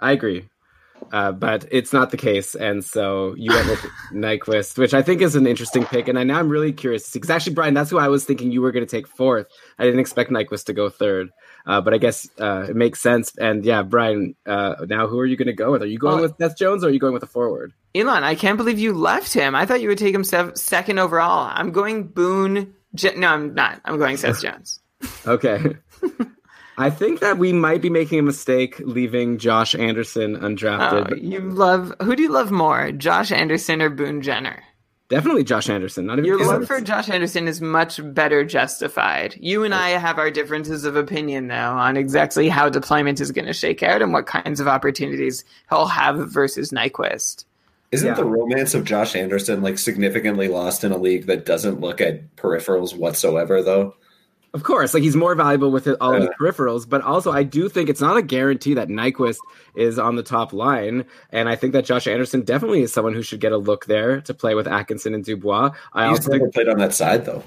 I 0.00 0.10
agree. 0.10 0.48
Uh, 1.12 1.32
but 1.32 1.66
it's 1.72 1.92
not 1.92 2.10
the 2.12 2.16
case, 2.16 2.54
and 2.54 2.84
so 2.84 3.34
you 3.36 3.50
went 3.52 3.68
with 3.68 3.80
Nyquist, 4.12 4.78
which 4.78 4.94
I 4.94 5.02
think 5.02 5.20
is 5.22 5.34
an 5.34 5.46
interesting 5.46 5.84
pick. 5.84 6.06
And 6.06 6.16
I, 6.18 6.22
now 6.22 6.38
I'm 6.38 6.48
really 6.48 6.72
curious 6.72 7.12
because 7.12 7.30
actually, 7.30 7.54
Brian, 7.54 7.74
that's 7.74 7.90
who 7.90 7.98
I 7.98 8.06
was 8.08 8.24
thinking 8.24 8.52
you 8.52 8.62
were 8.62 8.70
going 8.70 8.86
to 8.86 8.90
take 8.90 9.08
fourth. 9.08 9.48
I 9.78 9.84
didn't 9.84 9.98
expect 9.98 10.30
Nyquist 10.30 10.66
to 10.66 10.72
go 10.72 10.88
third, 10.88 11.30
uh, 11.66 11.80
but 11.80 11.94
I 11.94 11.98
guess 11.98 12.28
uh, 12.38 12.66
it 12.68 12.76
makes 12.76 13.00
sense. 13.00 13.36
And 13.38 13.64
yeah, 13.64 13.82
Brian, 13.82 14.36
uh, 14.46 14.76
now 14.88 15.08
who 15.08 15.18
are 15.18 15.26
you 15.26 15.36
going 15.36 15.46
to 15.48 15.52
go 15.52 15.72
with? 15.72 15.82
Are 15.82 15.86
you 15.86 15.98
going 15.98 16.14
Well- 16.14 16.22
with 16.22 16.36
Seth 16.38 16.56
Jones 16.56 16.84
or 16.84 16.88
are 16.88 16.90
you 16.90 17.00
going 17.00 17.14
with 17.14 17.24
a 17.24 17.26
forward? 17.28 17.72
Elon, 17.92 18.22
I 18.22 18.36
can't 18.36 18.56
believe 18.56 18.78
you 18.78 18.92
left 18.92 19.32
him. 19.32 19.56
I 19.56 19.66
thought 19.66 19.80
you 19.80 19.88
would 19.88 19.98
take 19.98 20.14
him 20.14 20.22
sev- 20.22 20.56
second 20.56 21.00
overall. 21.00 21.50
I'm 21.52 21.72
going 21.72 22.04
Boone. 22.06 22.72
Je- 22.94 23.16
no, 23.16 23.26
I'm 23.28 23.52
not. 23.54 23.80
I'm 23.84 23.98
going 23.98 24.16
Seth 24.16 24.40
Jones. 24.42 24.78
Okay. 25.26 25.74
I 26.80 26.90
think 26.90 27.20
that 27.20 27.36
we 27.38 27.52
might 27.52 27.82
be 27.82 27.90
making 27.90 28.18
a 28.18 28.22
mistake 28.22 28.78
leaving 28.80 29.38
Josh 29.38 29.74
Anderson 29.74 30.36
undrafted. 30.36 31.12
Oh, 31.12 31.14
you 31.16 31.40
love 31.40 31.92
who 32.02 32.16
do 32.16 32.22
you 32.22 32.30
love 32.30 32.50
more, 32.50 32.90
Josh 32.92 33.30
Anderson 33.30 33.82
or 33.82 33.90
Boone 33.90 34.22
Jenner? 34.22 34.62
Definitely 35.10 35.42
Josh 35.44 35.68
Anderson. 35.68 36.06
Not 36.06 36.14
even 36.20 36.24
Your 36.24 36.46
love 36.46 36.66
for 36.68 36.80
Josh 36.80 37.10
Anderson 37.10 37.48
is 37.48 37.60
much 37.60 38.00
better 38.14 38.44
justified. 38.44 39.36
You 39.40 39.64
and 39.64 39.74
I 39.74 39.90
have 39.90 40.18
our 40.18 40.30
differences 40.30 40.84
of 40.84 40.94
opinion, 40.94 41.48
though, 41.48 41.54
on 41.54 41.96
exactly 41.96 42.48
how 42.48 42.68
deployment 42.68 43.20
is 43.20 43.32
going 43.32 43.46
to 43.46 43.52
shake 43.52 43.82
out 43.82 44.02
and 44.02 44.12
what 44.12 44.26
kinds 44.26 44.60
of 44.60 44.68
opportunities 44.68 45.44
he'll 45.68 45.86
have 45.86 46.30
versus 46.32 46.70
Nyquist. 46.70 47.44
Isn't 47.90 48.06
Yeah. 48.06 48.14
the 48.14 48.24
romance 48.24 48.72
of 48.72 48.84
Josh 48.84 49.16
Anderson 49.16 49.62
like 49.62 49.78
significantly 49.80 50.46
lost 50.46 50.84
in 50.84 50.92
a 50.92 50.96
league 50.96 51.26
that 51.26 51.44
doesn't 51.44 51.80
look 51.80 52.00
at 52.00 52.36
peripherals 52.36 52.96
whatsoever, 52.96 53.64
though? 53.64 53.96
Of 54.52 54.64
course, 54.64 54.94
like 54.94 55.04
he's 55.04 55.14
more 55.14 55.36
valuable 55.36 55.70
with 55.70 55.86
all 56.00 56.14
of 56.14 56.22
Yeah. 56.22 56.28
the 56.28 56.34
peripherals, 56.44 56.88
but 56.88 57.02
also 57.02 57.30
I 57.30 57.44
do 57.44 57.68
think 57.68 57.88
it's 57.88 58.00
not 58.00 58.16
a 58.16 58.22
guarantee 58.22 58.74
that 58.74 58.88
Nyquist 58.88 59.36
is 59.76 59.96
on 59.96 60.16
the 60.16 60.24
top 60.24 60.52
line, 60.52 61.04
and 61.30 61.48
I 61.48 61.54
think 61.54 61.72
that 61.74 61.84
Josh 61.84 62.08
Anderson 62.08 62.42
definitely 62.42 62.82
is 62.82 62.92
someone 62.92 63.14
who 63.14 63.22
should 63.22 63.38
get 63.40 63.52
a 63.52 63.56
look 63.58 63.86
there 63.86 64.20
to 64.22 64.34
play 64.34 64.56
with 64.56 64.66
Atkinson 64.66 65.14
and 65.14 65.24
Dubois. 65.24 65.70
I 65.92 66.08
He's 66.08 66.18
also 66.18 66.32
never 66.32 66.44
think 66.44 66.54
played 66.54 66.68
on 66.68 66.78
that 66.78 66.92
side, 66.94 67.26
though. 67.26 67.44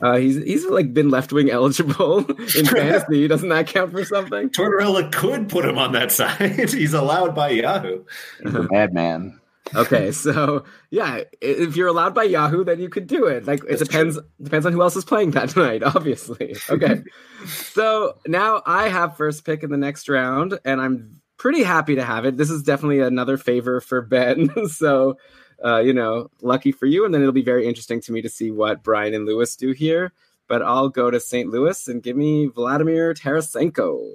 uh, 0.00 0.16
he's 0.16 0.36
he's 0.44 0.64
like 0.66 0.94
been 0.94 1.10
left 1.10 1.32
wing 1.32 1.50
eligible 1.50 2.18
in 2.56 2.66
fantasy. 2.66 3.26
Doesn't 3.28 3.48
that 3.48 3.66
count 3.66 3.90
for 3.90 4.04
something? 4.04 4.48
Tortorella 4.50 5.10
could 5.10 5.48
put 5.48 5.64
him 5.64 5.76
on 5.76 5.90
that 5.90 6.12
side. 6.20 6.70
He's 6.70 6.94
allowed 6.94 7.34
by 7.34 7.48
Yahoo. 7.50 8.04
He's 8.44 8.54
a 8.54 8.68
madman. 8.70 9.40
Okay, 9.74 10.12
so 10.12 10.64
yeah, 10.90 11.22
if 11.40 11.76
you're 11.76 11.88
allowed 11.88 12.14
by 12.14 12.24
Yahoo, 12.24 12.64
then 12.64 12.80
you 12.80 12.88
could 12.88 13.06
do 13.06 13.26
it. 13.26 13.46
Like 13.46 13.60
it 13.64 13.70
That's 13.70 13.82
depends 13.82 14.18
depends 14.42 14.66
on 14.66 14.72
who 14.72 14.82
else 14.82 14.96
is 14.96 15.04
playing 15.04 15.32
that 15.32 15.56
night, 15.56 15.82
obviously. 15.82 16.56
Okay, 16.68 17.02
so 17.46 18.18
now 18.26 18.62
I 18.66 18.88
have 18.88 19.16
first 19.16 19.44
pick 19.44 19.62
in 19.62 19.70
the 19.70 19.76
next 19.76 20.08
round, 20.08 20.58
and 20.64 20.80
I'm 20.80 21.20
pretty 21.36 21.62
happy 21.62 21.96
to 21.96 22.04
have 22.04 22.24
it. 22.24 22.36
This 22.36 22.50
is 22.50 22.62
definitely 22.62 23.00
another 23.00 23.36
favor 23.36 23.80
for 23.80 24.00
Ben. 24.02 24.68
so, 24.68 25.16
uh, 25.64 25.80
you 25.80 25.92
know, 25.92 26.28
lucky 26.40 26.72
for 26.72 26.86
you, 26.86 27.04
and 27.04 27.12
then 27.12 27.20
it'll 27.20 27.32
be 27.32 27.42
very 27.42 27.66
interesting 27.66 28.00
to 28.02 28.12
me 28.12 28.22
to 28.22 28.28
see 28.28 28.50
what 28.50 28.82
Brian 28.82 29.14
and 29.14 29.26
Lewis 29.26 29.56
do 29.56 29.72
here. 29.72 30.12
But 30.48 30.62
I'll 30.62 30.88
go 30.88 31.10
to 31.10 31.18
St. 31.18 31.48
Louis 31.48 31.88
and 31.88 32.02
give 32.02 32.16
me 32.16 32.46
Vladimir 32.46 33.14
Tarasenko. 33.14 34.06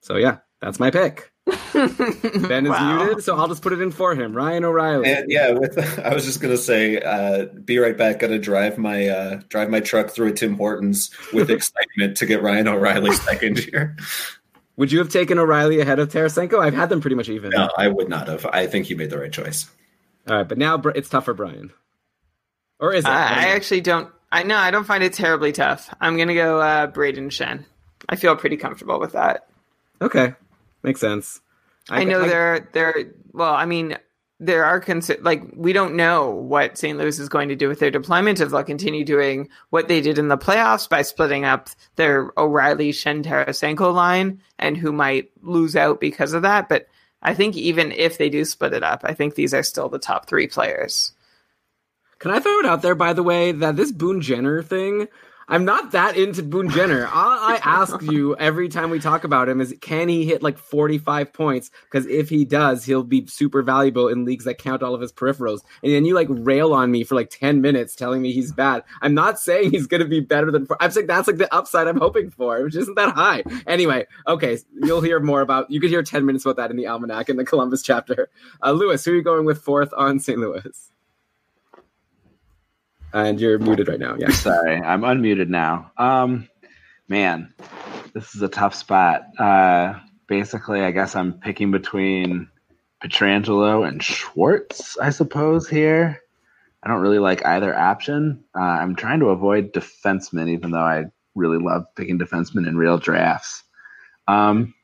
So 0.00 0.16
yeah, 0.16 0.38
that's 0.60 0.78
my 0.78 0.90
pick. 0.90 1.32
Ben 1.74 2.66
is 2.66 2.70
Wow. 2.70 3.04
muted, 3.04 3.24
so 3.24 3.36
I'll 3.36 3.48
just 3.48 3.62
put 3.62 3.72
it 3.72 3.80
in 3.80 3.90
for 3.90 4.14
him. 4.14 4.34
Ryan 4.36 4.64
O'Reilly. 4.64 5.08
And 5.10 5.30
yeah, 5.30 5.50
with 5.52 5.78
I 5.98 6.12
was 6.14 6.24
just 6.24 6.40
gonna 6.40 6.56
say, 6.56 7.00
uh, 7.00 7.46
be 7.46 7.78
right 7.78 7.96
back. 7.96 8.18
Gonna 8.18 8.38
drive 8.38 8.78
my 8.78 9.08
uh, 9.08 9.40
drive 9.48 9.70
my 9.70 9.80
truck 9.80 10.10
through 10.10 10.28
a 10.28 10.32
Tim 10.32 10.56
Hortons 10.56 11.10
with 11.32 11.50
excitement 11.50 12.16
to 12.18 12.26
get 12.26 12.42
Ryan 12.42 12.68
O'Reilly 12.68 13.12
second 13.16 13.58
here. 13.58 13.96
Would 14.76 14.92
you 14.92 14.98
have 15.00 15.08
taken 15.08 15.38
O'Reilly 15.38 15.80
ahead 15.80 15.98
of 15.98 16.08
Tarasenko? 16.08 16.58
I've 16.60 16.74
had 16.74 16.88
them 16.88 17.00
pretty 17.00 17.16
much 17.16 17.28
even. 17.28 17.50
No, 17.50 17.68
I 17.76 17.88
would 17.88 18.08
not 18.08 18.28
have. 18.28 18.46
I 18.46 18.66
think 18.66 18.90
you 18.90 18.96
made 18.96 19.10
the 19.10 19.18
right 19.18 19.32
choice. 19.32 19.68
All 20.28 20.36
right, 20.36 20.48
but 20.48 20.58
now 20.58 20.76
it's 20.94 21.08
tough 21.08 21.24
for 21.24 21.34
Brian. 21.34 21.72
Or 22.78 22.92
is 22.92 23.04
it? 23.04 23.08
I, 23.10 23.14
I 23.14 23.48
actually 23.56 23.80
don't. 23.80 24.12
I 24.30 24.42
no, 24.42 24.56
I 24.56 24.70
don't 24.70 24.84
find 24.84 25.02
it 25.02 25.14
terribly 25.14 25.52
tough. 25.52 25.92
I'm 26.00 26.16
gonna 26.16 26.34
go 26.34 26.60
uh, 26.60 26.86
Brayden 26.86 27.28
Schenn. 27.30 27.64
I 28.08 28.16
feel 28.16 28.36
pretty 28.36 28.56
comfortable 28.56 29.00
with 29.00 29.12
that. 29.12 29.48
Okay, 30.00 30.34
makes 30.88 31.00
sense. 31.00 31.40
I, 31.90 32.04
know 32.04 32.26
there 32.26 32.54
are 32.54 32.68
there. 32.72 32.94
Well, 33.32 33.54
I 33.54 33.64
mean, 33.64 33.96
there 34.40 34.64
are 34.64 34.80
consi- 34.80 35.22
like 35.22 35.42
we 35.54 35.72
don't 35.72 35.96
know 35.96 36.30
what 36.30 36.78
St. 36.78 36.98
Louis 36.98 37.18
is 37.18 37.28
going 37.28 37.48
to 37.48 37.56
do 37.56 37.68
with 37.68 37.80
their 37.80 37.90
deployment. 37.90 38.40
If 38.40 38.50
they'll 38.50 38.64
continue 38.64 39.04
doing 39.04 39.48
what 39.70 39.88
they 39.88 40.00
did 40.00 40.18
in 40.18 40.28
the 40.28 40.38
playoffs 40.38 40.88
by 40.88 41.02
splitting 41.02 41.44
up 41.44 41.70
their 41.96 42.30
O'Reilly 42.36 42.92
Schenn 42.92 43.24
Tarasenko 43.24 43.92
line, 43.92 44.40
and 44.58 44.76
who 44.76 44.92
might 44.92 45.30
lose 45.42 45.76
out 45.76 46.00
because 46.00 46.32
of 46.32 46.42
that. 46.42 46.68
But 46.68 46.86
I 47.22 47.34
think 47.34 47.56
even 47.56 47.92
if 47.92 48.18
they 48.18 48.28
do 48.28 48.44
split 48.44 48.74
it 48.74 48.82
up, 48.82 49.00
I 49.04 49.14
think 49.14 49.34
these 49.34 49.54
are 49.54 49.62
still 49.62 49.88
the 49.88 49.98
top 49.98 50.28
three 50.28 50.46
players. 50.46 51.12
Can 52.18 52.30
I 52.32 52.40
throw 52.40 52.58
it 52.58 52.66
out 52.66 52.82
there, 52.82 52.96
by 52.96 53.12
the 53.12 53.22
way, 53.22 53.52
that 53.52 53.76
this 53.76 53.92
Boone 53.92 54.20
Jenner 54.20 54.62
thing, 54.62 55.08
I'm 55.50 55.64
not 55.64 55.92
that 55.92 56.16
into 56.16 56.42
Boone 56.42 56.68
Jenner. 56.68 57.06
All 57.06 57.12
I 57.14 57.58
ask 57.64 58.02
you 58.02 58.36
every 58.36 58.68
time 58.68 58.90
we 58.90 59.00
talk 59.00 59.24
about 59.24 59.48
him 59.48 59.62
is 59.62 59.74
can 59.80 60.08
he 60.08 60.26
hit 60.26 60.42
like 60.42 60.58
45 60.58 61.32
points? 61.32 61.70
Because 61.84 62.06
if 62.06 62.28
he 62.28 62.44
does, 62.44 62.84
he'll 62.84 63.02
be 63.02 63.26
super 63.26 63.62
valuable 63.62 64.08
in 64.08 64.26
leagues 64.26 64.44
that 64.44 64.58
count 64.58 64.82
all 64.82 64.94
of 64.94 65.00
his 65.00 65.10
peripherals. 65.10 65.62
And 65.82 65.92
then 65.92 66.04
you 66.04 66.14
like 66.14 66.28
rail 66.30 66.74
on 66.74 66.90
me 66.90 67.02
for 67.02 67.14
like 67.14 67.30
10 67.30 67.62
minutes 67.62 67.94
telling 67.94 68.20
me 68.20 68.32
he's 68.32 68.52
bad. 68.52 68.84
I'm 69.00 69.14
not 69.14 69.38
saying 69.38 69.70
he's 69.70 69.86
going 69.86 70.02
to 70.02 70.08
be 70.08 70.20
better 70.20 70.50
than, 70.50 70.66
I'm 70.80 70.90
saying 70.90 71.06
that's 71.06 71.26
like 71.26 71.38
the 71.38 71.52
upside 71.54 71.88
I'm 71.88 71.98
hoping 71.98 72.30
for, 72.30 72.62
which 72.62 72.76
isn't 72.76 72.96
that 72.96 73.14
high. 73.14 73.42
Anyway, 73.66 74.06
okay, 74.26 74.58
you'll 74.82 75.00
hear 75.00 75.18
more 75.18 75.40
about, 75.40 75.70
you 75.70 75.80
could 75.80 75.90
hear 75.90 76.02
10 76.02 76.26
minutes 76.26 76.44
about 76.44 76.56
that 76.56 76.70
in 76.70 76.76
the 76.76 76.86
Almanac 76.86 77.30
in 77.30 77.36
the 77.36 77.44
Columbus 77.44 77.82
chapter. 77.82 78.28
Uh, 78.62 78.72
Lewis, 78.72 79.02
who 79.02 79.12
are 79.12 79.16
you 79.16 79.22
going 79.22 79.46
with 79.46 79.62
fourth 79.62 79.94
on 79.96 80.18
St. 80.18 80.38
Louis? 80.38 80.90
And 83.12 83.40
you're 83.40 83.58
muted 83.58 83.88
right 83.88 83.98
now. 83.98 84.16
Yeah. 84.18 84.30
Sorry, 84.30 84.76
I'm 84.76 85.02
unmuted 85.02 85.48
now. 85.48 85.90
Um, 85.96 86.48
man, 87.08 87.54
this 88.12 88.34
is 88.34 88.42
a 88.42 88.48
tough 88.48 88.74
spot. 88.74 89.22
Uh, 89.38 89.98
basically, 90.26 90.82
I 90.82 90.90
guess 90.90 91.16
I'm 91.16 91.32
picking 91.32 91.70
between 91.70 92.48
Pietrangelo 93.02 93.86
and 93.86 94.02
Schwartz. 94.02 94.98
I 94.98 95.10
suppose 95.10 95.68
here. 95.68 96.20
I 96.82 96.88
don't 96.88 97.00
really 97.00 97.18
like 97.18 97.44
either 97.44 97.76
option. 97.76 98.44
Uh, 98.54 98.60
I'm 98.60 98.94
trying 98.94 99.20
to 99.20 99.30
avoid 99.30 99.72
defensemen, 99.72 100.50
even 100.50 100.70
though 100.70 100.78
I 100.78 101.06
really 101.34 101.58
love 101.58 101.86
picking 101.96 102.18
defensemen 102.18 102.68
in 102.68 102.76
real 102.76 102.98
drafts. 102.98 103.64
Um, 104.28 104.74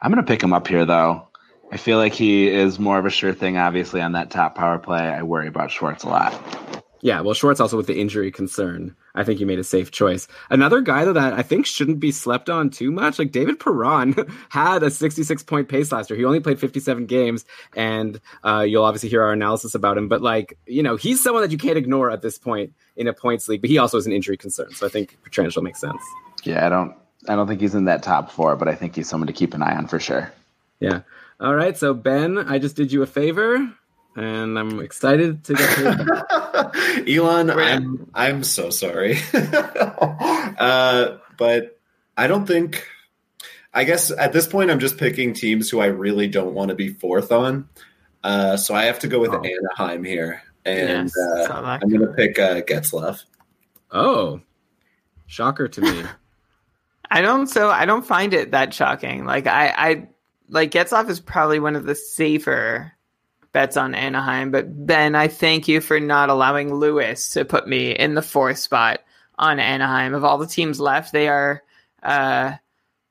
I'm 0.00 0.12
going 0.12 0.24
to 0.24 0.30
pick 0.30 0.42
him 0.42 0.52
up 0.52 0.68
here, 0.68 0.84
though. 0.84 1.28
I 1.72 1.78
feel 1.78 1.98
like 1.98 2.12
he 2.12 2.48
is 2.48 2.78
more 2.78 2.98
of 2.98 3.06
a 3.06 3.10
sure 3.10 3.32
thing, 3.32 3.56
obviously, 3.56 4.00
on 4.00 4.12
that 4.12 4.30
top 4.30 4.56
power 4.56 4.78
play. 4.78 5.00
I 5.00 5.22
worry 5.22 5.48
about 5.48 5.70
Schwartz 5.70 6.04
a 6.04 6.08
lot. 6.08 6.79
Yeah, 7.02 7.22
well, 7.22 7.32
Schwartz 7.34 7.60
also 7.60 7.76
with 7.76 7.86
the 7.86 7.98
injury 7.98 8.30
concern. 8.30 8.94
I 9.14 9.24
think 9.24 9.40
you 9.40 9.46
made 9.46 9.58
a 9.58 9.64
safe 9.64 9.90
choice. 9.90 10.28
Another 10.50 10.82
guy 10.82 11.04
though 11.04 11.14
that 11.14 11.32
I 11.32 11.42
think 11.42 11.64
shouldn't 11.64 11.98
be 11.98 12.12
slept 12.12 12.50
on 12.50 12.68
too 12.68 12.92
much, 12.92 13.18
like 13.18 13.32
David 13.32 13.58
Perron 13.58 14.14
had 14.50 14.82
a 14.82 14.90
66 14.90 15.42
point 15.44 15.68
pace 15.68 15.92
last 15.92 16.10
year. 16.10 16.18
He 16.18 16.24
only 16.24 16.40
played 16.40 16.60
57 16.60 17.06
games, 17.06 17.44
and 17.74 18.20
uh, 18.44 18.64
you'll 18.68 18.84
obviously 18.84 19.08
hear 19.08 19.22
our 19.22 19.32
analysis 19.32 19.74
about 19.74 19.96
him. 19.96 20.08
But 20.08 20.20
like, 20.20 20.58
you 20.66 20.82
know, 20.82 20.96
he's 20.96 21.22
someone 21.22 21.42
that 21.42 21.52
you 21.52 21.58
can't 21.58 21.78
ignore 21.78 22.10
at 22.10 22.22
this 22.22 22.38
point 22.38 22.74
in 22.96 23.08
a 23.08 23.12
points 23.14 23.48
league. 23.48 23.62
But 23.62 23.70
he 23.70 23.78
also 23.78 23.96
has 23.96 24.06
an 24.06 24.12
injury 24.12 24.36
concern, 24.36 24.72
so 24.74 24.86
I 24.86 24.90
think 24.90 25.18
Pietrangelo 25.24 25.62
makes 25.62 25.80
sense. 25.80 26.02
Yeah, 26.44 26.66
I 26.66 26.68
don't 26.68 26.94
I 27.28 27.36
don't 27.36 27.46
think 27.46 27.60
he's 27.60 27.74
in 27.74 27.84
that 27.84 28.02
top 28.02 28.30
four, 28.30 28.56
but 28.56 28.68
I 28.68 28.74
think 28.74 28.94
he's 28.94 29.08
someone 29.08 29.26
to 29.26 29.32
keep 29.32 29.54
an 29.54 29.62
eye 29.62 29.76
on 29.76 29.86
for 29.86 29.98
sure. 29.98 30.32
Yeah. 30.80 31.00
All 31.38 31.54
right. 31.54 31.76
So 31.76 31.94
Ben, 31.94 32.38
I 32.38 32.58
just 32.58 32.76
did 32.76 32.92
you 32.92 33.02
a 33.02 33.06
favor 33.06 33.72
and 34.16 34.58
I'm 34.58 34.80
excited 34.80 35.44
to 35.44 35.54
get 35.54 35.76
paid. 35.76 37.08
Elon, 37.16 37.50
I'm 37.50 38.10
I'm 38.14 38.44
so 38.44 38.70
sorry, 38.70 39.18
uh, 39.34 41.16
but 41.36 41.78
I 42.16 42.26
don't 42.26 42.46
think. 42.46 42.86
I 43.72 43.84
guess 43.84 44.10
at 44.10 44.32
this 44.32 44.48
point, 44.48 44.72
I'm 44.72 44.80
just 44.80 44.98
picking 44.98 45.32
teams 45.32 45.70
who 45.70 45.78
I 45.78 45.86
really 45.86 46.26
don't 46.26 46.54
want 46.54 46.70
to 46.70 46.74
be 46.74 46.88
fourth 46.88 47.30
on. 47.30 47.68
Uh, 48.24 48.56
so 48.56 48.74
I 48.74 48.86
have 48.86 48.98
to 49.00 49.08
go 49.08 49.20
with 49.20 49.30
oh. 49.30 49.42
Anaheim 49.42 50.02
here, 50.02 50.42
and 50.64 51.08
yes, 51.08 51.16
uh, 51.16 51.78
I'm 51.80 51.88
going 51.88 52.00
to 52.00 52.12
pick 52.14 52.38
uh, 52.38 52.62
Getzlaf. 52.62 53.22
Oh, 53.92 54.40
shocker 55.26 55.68
to 55.68 55.80
me. 55.80 56.04
I 57.10 57.22
don't. 57.22 57.46
So 57.46 57.70
I 57.70 57.86
don't 57.86 58.04
find 58.04 58.34
it 58.34 58.50
that 58.50 58.74
shocking. 58.74 59.24
Like 59.24 59.46
I, 59.46 59.68
I 59.68 60.08
like 60.48 60.72
Getzlaf 60.72 61.08
is 61.08 61.20
probably 61.20 61.60
one 61.60 61.76
of 61.76 61.84
the 61.84 61.94
safer 61.94 62.92
bets 63.52 63.76
on 63.76 63.94
Anaheim. 63.94 64.50
But 64.50 64.86
Ben, 64.86 65.14
I 65.14 65.28
thank 65.28 65.68
you 65.68 65.80
for 65.80 66.00
not 66.00 66.28
allowing 66.28 66.74
Lewis 66.74 67.30
to 67.30 67.44
put 67.44 67.68
me 67.68 67.92
in 67.92 68.14
the 68.14 68.22
fourth 68.22 68.58
spot 68.58 69.00
on 69.38 69.58
Anaheim. 69.58 70.14
Of 70.14 70.24
all 70.24 70.38
the 70.38 70.46
teams 70.46 70.80
left, 70.80 71.12
they 71.12 71.28
are 71.28 71.62
uh, 72.02 72.54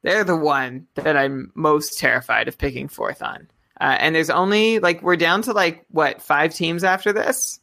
they're 0.04 0.24
the 0.24 0.36
one 0.36 0.88
that 0.96 1.18
I'm 1.18 1.52
most 1.56 2.00
terrified 2.00 2.48
of 2.48 2.58
picking 2.58 2.88
fourth 2.88 3.22
on. 3.22 3.50
Uh, 3.82 3.96
and 4.00 4.16
there's 4.16 4.30
only 4.30 4.80
like 4.80 5.02
we're 5.02 5.16
down 5.16 5.42
to 5.44 5.54
like 5.54 5.86
what 5.90 6.22
five 6.22 6.54
teams 6.54 6.84
after 6.84 7.14
this. 7.14 7.60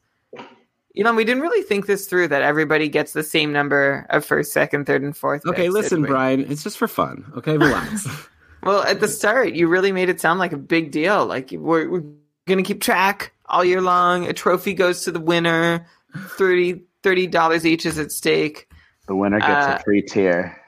You 0.94 1.04
know, 1.04 1.12
we 1.12 1.24
didn't 1.24 1.42
really 1.42 1.62
think 1.62 1.84
this 1.84 2.06
through 2.06 2.28
that 2.28 2.40
everybody 2.40 2.88
gets 2.88 3.12
the 3.12 3.22
same 3.22 3.52
number 3.52 4.06
of 4.08 4.24
first, 4.24 4.52
second, 4.52 4.86
third, 4.86 5.02
and 5.02 5.14
fourth. 5.14 5.44
Okay, 5.44 5.64
picks, 5.64 5.74
listen, 5.74 6.02
Brian, 6.02 6.50
it's 6.50 6.62
just 6.62 6.78
for 6.78 6.88
fun. 6.88 7.30
Okay, 7.36 7.58
relax. 7.58 8.08
well, 8.62 8.82
at 8.82 9.00
the 9.00 9.08
start, 9.08 9.52
you 9.52 9.68
really 9.68 9.92
made 9.92 10.08
it 10.08 10.22
sound 10.22 10.38
like 10.38 10.52
a 10.52 10.58
big 10.58 10.92
deal. 10.92 11.26
Like 11.26 11.50
we're, 11.52 11.86
we're 11.90 12.04
going 12.46 12.62
to 12.62 12.66
keep 12.66 12.80
track 12.80 13.32
all 13.46 13.64
year 13.64 13.80
long. 13.80 14.26
A 14.26 14.32
trophy 14.32 14.74
goes 14.74 15.02
to 15.02 15.12
the 15.12 15.20
winner. 15.20 15.86
30 16.14 16.82
dollars 17.28 17.64
each 17.64 17.86
is 17.86 17.98
at 17.98 18.10
stake. 18.10 18.68
The 19.06 19.14
winner 19.14 19.38
gets 19.38 19.66
uh, 19.66 19.76
a 19.78 19.82
free 19.84 20.02
tier. 20.02 20.60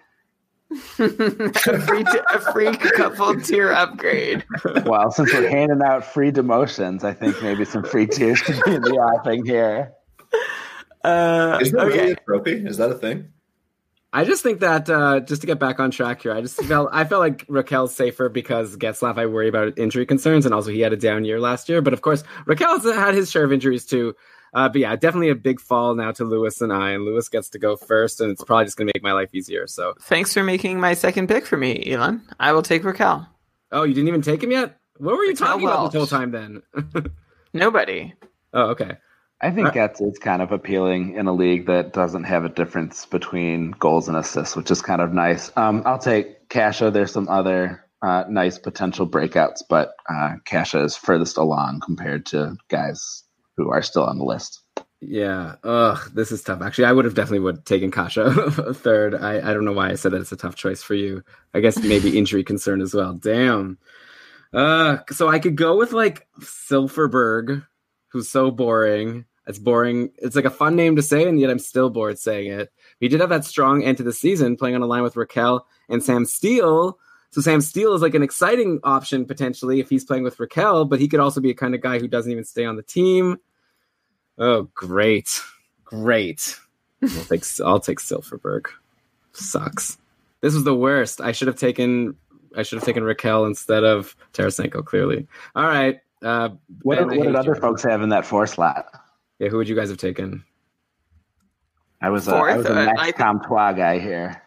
a 0.71 1.09
free 1.81 2.05
t- 2.05 2.21
a 2.35 2.53
free 2.53 2.77
couple 2.77 3.41
tier 3.41 3.73
upgrade. 3.73 4.45
Well, 4.85 5.11
since 5.11 5.33
we're 5.33 5.49
handing 5.49 5.81
out 5.83 6.05
free 6.05 6.31
demotions, 6.31 7.05
I 7.05 7.15
think 7.15 7.43
maybe 7.43 7.65
some 7.65 7.83
free 7.83 8.07
tiers 8.07 8.39
should 8.39 8.63
be 8.65 8.75
in 8.75 8.83
the 8.83 8.91
offing 8.91 9.47
here. 9.47 9.95
Uh, 11.03 11.59
is 11.63 11.73
that 11.73 11.87
okay. 11.87 11.99
really 11.99 12.13
a 12.13 12.17
trophy? 12.17 12.53
Is 12.53 12.77
that 12.77 12.91
a 12.91 12.95
thing? 12.95 13.33
I 14.13 14.25
just 14.25 14.43
think 14.43 14.61
that 14.61 14.89
uh, 14.89 15.21
just 15.21 15.43
to 15.43 15.47
get 15.47 15.59
back 15.59 15.81
on 15.81 15.91
track 15.91 16.23
here, 16.23 16.33
I 16.33 16.41
just 16.41 16.57
felt 16.63 16.89
I 16.93 17.05
felt 17.05 17.21
like 17.21 17.47
Rakell's 17.47 17.95
safer 17.95 18.29
because 18.29 18.77
Getzlaf 18.77 19.19
I 19.19 19.27
worry 19.27 19.49
about 19.49 19.79
injury 19.79 20.07
concerns, 20.07 20.47
and 20.47 20.55
also 20.55 20.71
he 20.71 20.81
had 20.81 20.93
a 20.95 20.97
down 20.97 21.25
year 21.25 21.39
last 21.39 21.69
year. 21.69 21.83
But 21.83 21.93
of 21.93 22.01
course, 22.01 22.25
Rakell's 22.47 22.85
had 22.85 23.15
his 23.15 23.31
share 23.31 23.45
of 23.45 23.53
injuries 23.53 23.85
too. 23.85 24.15
Uh, 24.55 24.67
but 24.69 24.81
yeah, 24.81 24.97
definitely 24.97 25.29
a 25.29 25.35
big 25.35 25.61
fall 25.61 25.95
now 25.95 26.11
to 26.11 26.25
Lewis 26.25 26.63
and 26.63 26.73
I, 26.73 26.93
and 26.93 27.05
Lewis 27.05 27.29
gets 27.29 27.51
to 27.51 27.59
go 27.59 27.77
first, 27.77 28.23
and 28.23 28.31
it's 28.31 28.43
probably 28.43 28.65
just 28.65 28.79
going 28.79 28.89
to 28.89 28.93
make 28.95 29.03
my 29.03 29.13
life 29.13 29.29
easier. 29.35 29.67
So 29.67 29.93
thanks 30.01 30.33
for 30.33 30.43
making 30.43 30.81
my 30.81 30.95
second 30.95 31.29
pick 31.29 31.45
for 31.45 31.59
me, 31.59 31.93
Elon. 31.93 32.23
I 32.41 32.53
will 32.53 32.63
take 32.63 32.83
Rakell. 32.85 33.27
Oh, 33.73 33.83
you 33.83 33.93
didn't 33.93 34.09
even 34.09 34.23
take 34.23 34.43
him 34.43 34.51
yet? 34.51 34.79
What 34.97 35.17
were 35.17 35.25
you 35.25 35.35
Rakell 35.35 35.39
talking 35.39 35.65
Welch. 35.65 35.75
about 35.79 35.93
the 35.93 35.99
whole 35.99 36.07
time 36.07 36.31
then? 36.31 36.63
Nobody. 37.53 38.15
Oh, 38.55 38.71
okay. 38.71 38.97
I 39.41 39.53
think 39.53 39.73
that's 39.73 40.01
is 40.01 40.19
kind 40.19 40.43
of 40.43 40.51
appealing 40.51 41.15
in 41.15 41.29
a 41.29 41.33
league 41.33 41.67
that 41.67 41.93
doesn't 41.93 42.25
have 42.25 42.45
a 42.45 42.49
difference 42.49 43.07
between 43.07 43.71
goals 43.71 44.09
and 44.09 44.17
assists, 44.17 44.57
which 44.57 44.71
is 44.71 44.83
kind 44.83 45.01
of 45.01 45.13
nice. 45.13 45.53
Um, 45.57 45.83
I'll 45.87 45.99
take 45.99 46.49
Kase. 46.49 46.81
There's 46.81 47.13
some 47.13 47.29
other 47.29 47.85
uh, 48.03 48.25
nice 48.29 48.59
potential 48.59 49.09
breakouts, 49.09 49.63
but 49.69 49.93
uh, 50.09 50.35
Kase 50.45 50.75
is 50.75 50.97
furthest 50.97 51.37
along 51.37 51.81
compared 51.85 52.27
to 52.27 52.57
guys 52.69 53.23
who 53.57 53.71
are 53.71 53.83
still 53.83 54.05
on 54.05 54.19
the 54.19 54.25
list. 54.25 54.61
Yeah. 55.01 55.55
Ugh, 55.63 56.11
this 56.15 56.33
is 56.33 56.43
tough. 56.43 56.61
Actually, 56.61 56.87
I 56.87 56.93
would 56.93 57.05
have 57.05 57.15
definitely 57.15 57.41
would 57.41 57.65
taken 57.65 57.93
Kase 57.93 58.15
third. 58.77 59.15
I, 59.15 59.51
I 59.51 59.55
don't 59.55 59.65
know 59.65 59.73
why 59.73 59.91
I 59.91 59.95
said 59.95 60.13
that 60.13 60.21
it's 60.21 60.33
a 60.33 60.37
tough 60.37 60.57
choice 60.57 60.83
for 60.83 60.95
you. 60.95 61.23
I 61.55 61.61
guess 61.61 61.79
maybe 61.79 62.19
injury 62.19 62.43
concern 62.43 62.81
as 62.81 62.93
well. 62.93 63.15
Damn. 63.15 63.79
Uh, 64.53 64.99
so 65.11 65.29
I 65.29 65.39
could 65.39 65.57
go 65.57 65.77
with 65.77 65.93
like 65.93 66.27
Silfverberg, 66.41 67.65
who's 68.09 68.29
so 68.29 68.51
boring. 68.51 69.27
It's 69.49 69.59
boring. 69.59 70.11
It's 70.19 70.37
like 70.37 70.45
a 70.45 70.51
fun 70.51 70.77
name 70.77 70.95
to 70.97 71.03
say, 71.03 71.27
and 71.27 71.41
yet 71.41 71.49
I'm 71.49 71.59
still 71.59 71.89
bored 71.89 72.19
saying 72.19 72.53
it. 72.53 72.71
He 73.01 73.09
did 73.09 73.21
have 73.21 73.31
that 73.31 73.47
strong 73.47 73.83
end 73.83 73.97
to 73.97 74.03
the 74.03 74.13
season, 74.13 74.57
playing 74.57 74.75
on 74.75 74.83
a 74.83 74.87
line 74.87 75.03
with 75.03 75.15
Rakell 75.15 75.63
and 75.89 76.05
Sam 76.05 76.27
Steele. 76.27 76.99
So 77.31 77.41
Sam 77.41 77.63
Steele 77.63 77.95
is 77.95 78.03
like 78.03 78.15
an 78.15 78.23
exciting 78.23 78.79
option 78.85 79.25
potentially 79.25 79.81
if 79.81 79.89
he's 79.89 80.05
playing 80.05 80.23
with 80.23 80.37
Rakell, 80.37 80.87
but 80.89 81.01
he 81.01 81.09
could 81.09 81.21
also 81.21 81.41
be 81.41 81.49
a 81.51 81.55
kind 81.55 81.75
of 81.75 81.81
guy 81.81 81.99
who 81.99 82.07
doesn't 82.07 82.31
even 82.31 82.45
stay 82.45 82.67
on 82.67 82.77
the 82.77 82.83
team. 82.83 83.39
Oh, 84.37 84.69
great, 84.75 85.41
great. 85.83 86.55
I'll 87.03 87.25
take 87.25 87.45
I'll 87.65 87.81
take 87.81 88.01
Silfverberg. 88.01 88.67
Sucks. 89.33 89.97
This 90.43 90.53
was 90.53 90.65
the 90.65 90.75
worst. 90.75 91.23
I 91.23 91.33
should 91.33 91.49
have 91.49 91.59
taken 91.59 92.17
I 92.55 92.63
should 92.63 92.77
have 92.77 92.85
taken 92.85 93.03
Rakell 93.03 93.47
instead 93.47 93.85
of 93.85 94.15
Tarasenko. 94.35 94.85
Clearly. 94.85 95.27
All 95.57 95.65
right. 95.65 96.01
Uh, 96.23 96.51
what, 96.83 96.99
ben, 96.99 97.17
what 97.17 97.27
did 97.27 97.37
other 97.37 97.55
folks 97.55 97.83
have 97.85 98.03
in 98.03 98.09
that 98.09 98.27
four 98.27 98.47
slot? 98.47 98.87
Yeah, 99.39 99.49
who 99.49 99.59
would 99.59 99.69
you 99.69 99.77
guys 99.77 99.89
have 99.89 99.99
taken? 99.99 100.45
I 102.01 102.11
was 102.11 102.29
a, 102.29 102.35
I 102.35 102.57
was 102.57 102.67
a 102.67 102.73
uh, 102.73 102.93
Max 102.95 103.19
Comtois 103.19 103.73
guy 103.73 103.99
here. 103.99 104.43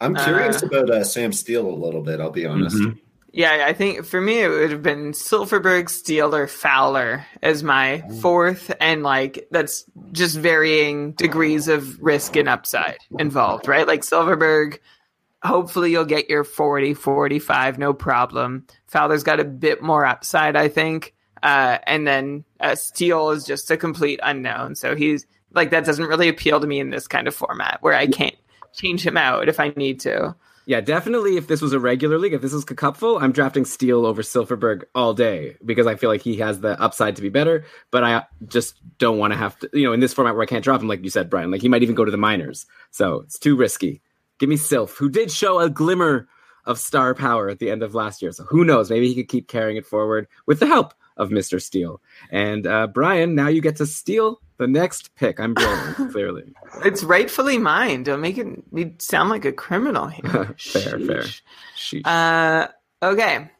I'm 0.00 0.14
curious 0.14 0.62
uh, 0.62 0.66
about 0.66 0.90
uh, 0.90 1.04
Sam 1.04 1.32
Steele 1.32 1.68
a 1.68 1.70
little 1.70 2.02
bit. 2.02 2.20
I'll 2.20 2.30
be 2.30 2.46
honest. 2.46 2.76
Mm-hmm. 2.76 2.98
Yeah, 3.32 3.66
I 3.66 3.74
think 3.74 4.06
for 4.06 4.20
me 4.20 4.42
it 4.42 4.48
would 4.48 4.70
have 4.70 4.82
been 4.82 5.12
Silfverberg, 5.12 5.90
Steele, 5.90 6.34
or 6.34 6.46
Fowler 6.46 7.26
as 7.42 7.62
my 7.62 8.02
mm. 8.06 8.20
fourth, 8.22 8.74
and 8.80 9.02
like 9.02 9.46
that's 9.50 9.84
just 10.12 10.38
varying 10.38 11.12
degrees 11.12 11.68
of 11.68 12.00
risk 12.02 12.36
and 12.36 12.48
upside 12.48 12.96
involved, 13.18 13.68
right? 13.68 13.86
Like 13.86 14.00
Silfverberg, 14.00 14.78
hopefully 15.42 15.90
you'll 15.90 16.06
get 16.06 16.30
your 16.30 16.44
40, 16.44 16.94
45, 16.94 17.78
no 17.78 17.92
problem. 17.92 18.66
Fowler's 18.86 19.22
got 19.22 19.38
a 19.38 19.44
bit 19.44 19.82
more 19.82 20.06
upside, 20.06 20.56
I 20.56 20.68
think. 20.68 21.14
Uh, 21.42 21.78
and 21.86 22.06
then 22.06 22.44
uh, 22.60 22.74
Steele 22.74 23.30
is 23.30 23.44
just 23.44 23.70
a 23.70 23.76
complete 23.76 24.20
unknown. 24.22 24.74
So 24.74 24.96
he's 24.96 25.26
like 25.52 25.70
that 25.70 25.84
doesn't 25.84 26.06
really 26.06 26.28
appeal 26.28 26.60
to 26.60 26.66
me 26.66 26.80
in 26.80 26.90
this 26.90 27.08
kind 27.08 27.28
of 27.28 27.34
format 27.34 27.78
where 27.80 27.94
I 27.94 28.06
can't 28.06 28.36
change 28.72 29.04
him 29.04 29.16
out 29.16 29.48
if 29.48 29.58
I 29.60 29.72
need 29.76 30.00
to. 30.00 30.34
Yeah, 30.68 30.80
definitely. 30.80 31.36
If 31.36 31.46
this 31.46 31.62
was 31.62 31.72
a 31.72 31.78
regular 31.78 32.18
league, 32.18 32.32
if 32.32 32.42
this 32.42 32.52
was 32.52 32.64
cupful, 32.64 33.18
I'm 33.18 33.30
drafting 33.30 33.64
Steele 33.64 34.04
over 34.04 34.20
Silfverberg 34.22 34.82
all 34.96 35.14
day 35.14 35.56
because 35.64 35.86
I 35.86 35.94
feel 35.94 36.10
like 36.10 36.22
he 36.22 36.36
has 36.38 36.60
the 36.60 36.80
upside 36.80 37.14
to 37.16 37.22
be 37.22 37.28
better. 37.28 37.64
But 37.92 38.02
I 38.02 38.24
just 38.48 38.74
don't 38.98 39.18
want 39.18 39.32
to 39.32 39.38
have 39.38 39.56
to, 39.60 39.70
you 39.72 39.84
know, 39.84 39.92
in 39.92 40.00
this 40.00 40.12
format 40.12 40.34
where 40.34 40.42
I 40.42 40.46
can't 40.46 40.64
drop 40.64 40.80
him, 40.80 40.88
like 40.88 41.04
you 41.04 41.10
said, 41.10 41.30
Brian. 41.30 41.52
Like 41.52 41.62
he 41.62 41.68
might 41.68 41.84
even 41.84 41.94
go 41.94 42.04
to 42.04 42.10
the 42.10 42.16
minors, 42.16 42.66
so 42.90 43.20
it's 43.20 43.38
too 43.38 43.54
risky. 43.54 44.02
Give 44.38 44.48
me 44.48 44.56
Silf, 44.56 44.96
who 44.96 45.08
did 45.08 45.30
show 45.30 45.60
a 45.60 45.70
glimmer 45.70 46.28
of 46.64 46.80
star 46.80 47.14
power 47.14 47.48
at 47.48 47.60
the 47.60 47.70
end 47.70 47.84
of 47.84 47.94
last 47.94 48.20
year. 48.20 48.32
So 48.32 48.42
who 48.42 48.64
knows? 48.64 48.90
Maybe 48.90 49.06
he 49.06 49.14
could 49.14 49.28
keep 49.28 49.46
carrying 49.46 49.76
it 49.76 49.86
forward 49.86 50.26
with 50.46 50.58
the 50.58 50.66
help 50.66 50.94
of 51.16 51.30
Mr. 51.30 51.60
Steele. 51.60 52.00
And 52.30 52.66
uh, 52.66 52.86
Brian, 52.88 53.34
now 53.34 53.48
you 53.48 53.60
get 53.60 53.76
to 53.76 53.86
steal 53.86 54.40
the 54.58 54.66
next 54.66 55.14
pick. 55.14 55.40
I'm 55.40 55.54
blowing, 55.54 56.10
clearly. 56.10 56.54
It's 56.84 57.02
rightfully 57.02 57.58
mine. 57.58 58.02
Don't 58.02 58.20
make 58.20 58.38
it 58.38 58.72
me 58.72 58.94
sound 58.98 59.30
like 59.30 59.44
a 59.44 59.52
criminal 59.52 60.06
here. 60.06 60.24
fair, 60.30 60.54
Sheesh. 60.54 61.06
fair. 61.06 61.22
Sheesh. 61.76 62.06
Uh, 62.06 62.68
okay. 63.02 63.50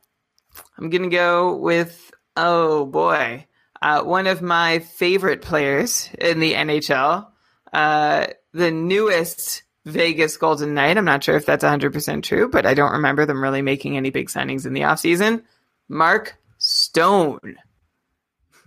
I'm 0.79 0.91
going 0.91 1.03
to 1.03 1.09
go 1.09 1.57
with, 1.57 2.11
oh 2.37 2.87
boy, 2.87 3.47
uh, 3.83 4.03
one 4.03 4.27
of 4.27 4.43
my 4.43 4.79
favorite 4.81 5.43
players 5.43 6.11
in 6.19 6.41
the 6.41 6.55
NHL, 6.55 7.27
uh, 7.73 8.27
the 8.53 8.71
newest 8.71 9.63
Vegas 9.85 10.37
Golden 10.37 10.75
Knight. 10.75 10.97
I'm 10.97 11.05
not 11.05 11.23
sure 11.23 11.37
if 11.37 11.47
that's 11.47 11.65
100% 11.65 12.23
true, 12.23 12.49
but 12.49 12.67
I 12.67 12.75
don't 12.75 12.93
remember 12.93 13.27
them 13.27 13.43
really 13.43 13.63
making 13.63 13.97
any 13.97 14.11
big 14.11 14.29
signings 14.29 14.67
in 14.67 14.73
the 14.73 14.83
offseason. 14.83 15.45
Mark 15.89 16.37
Stone. 16.59 17.57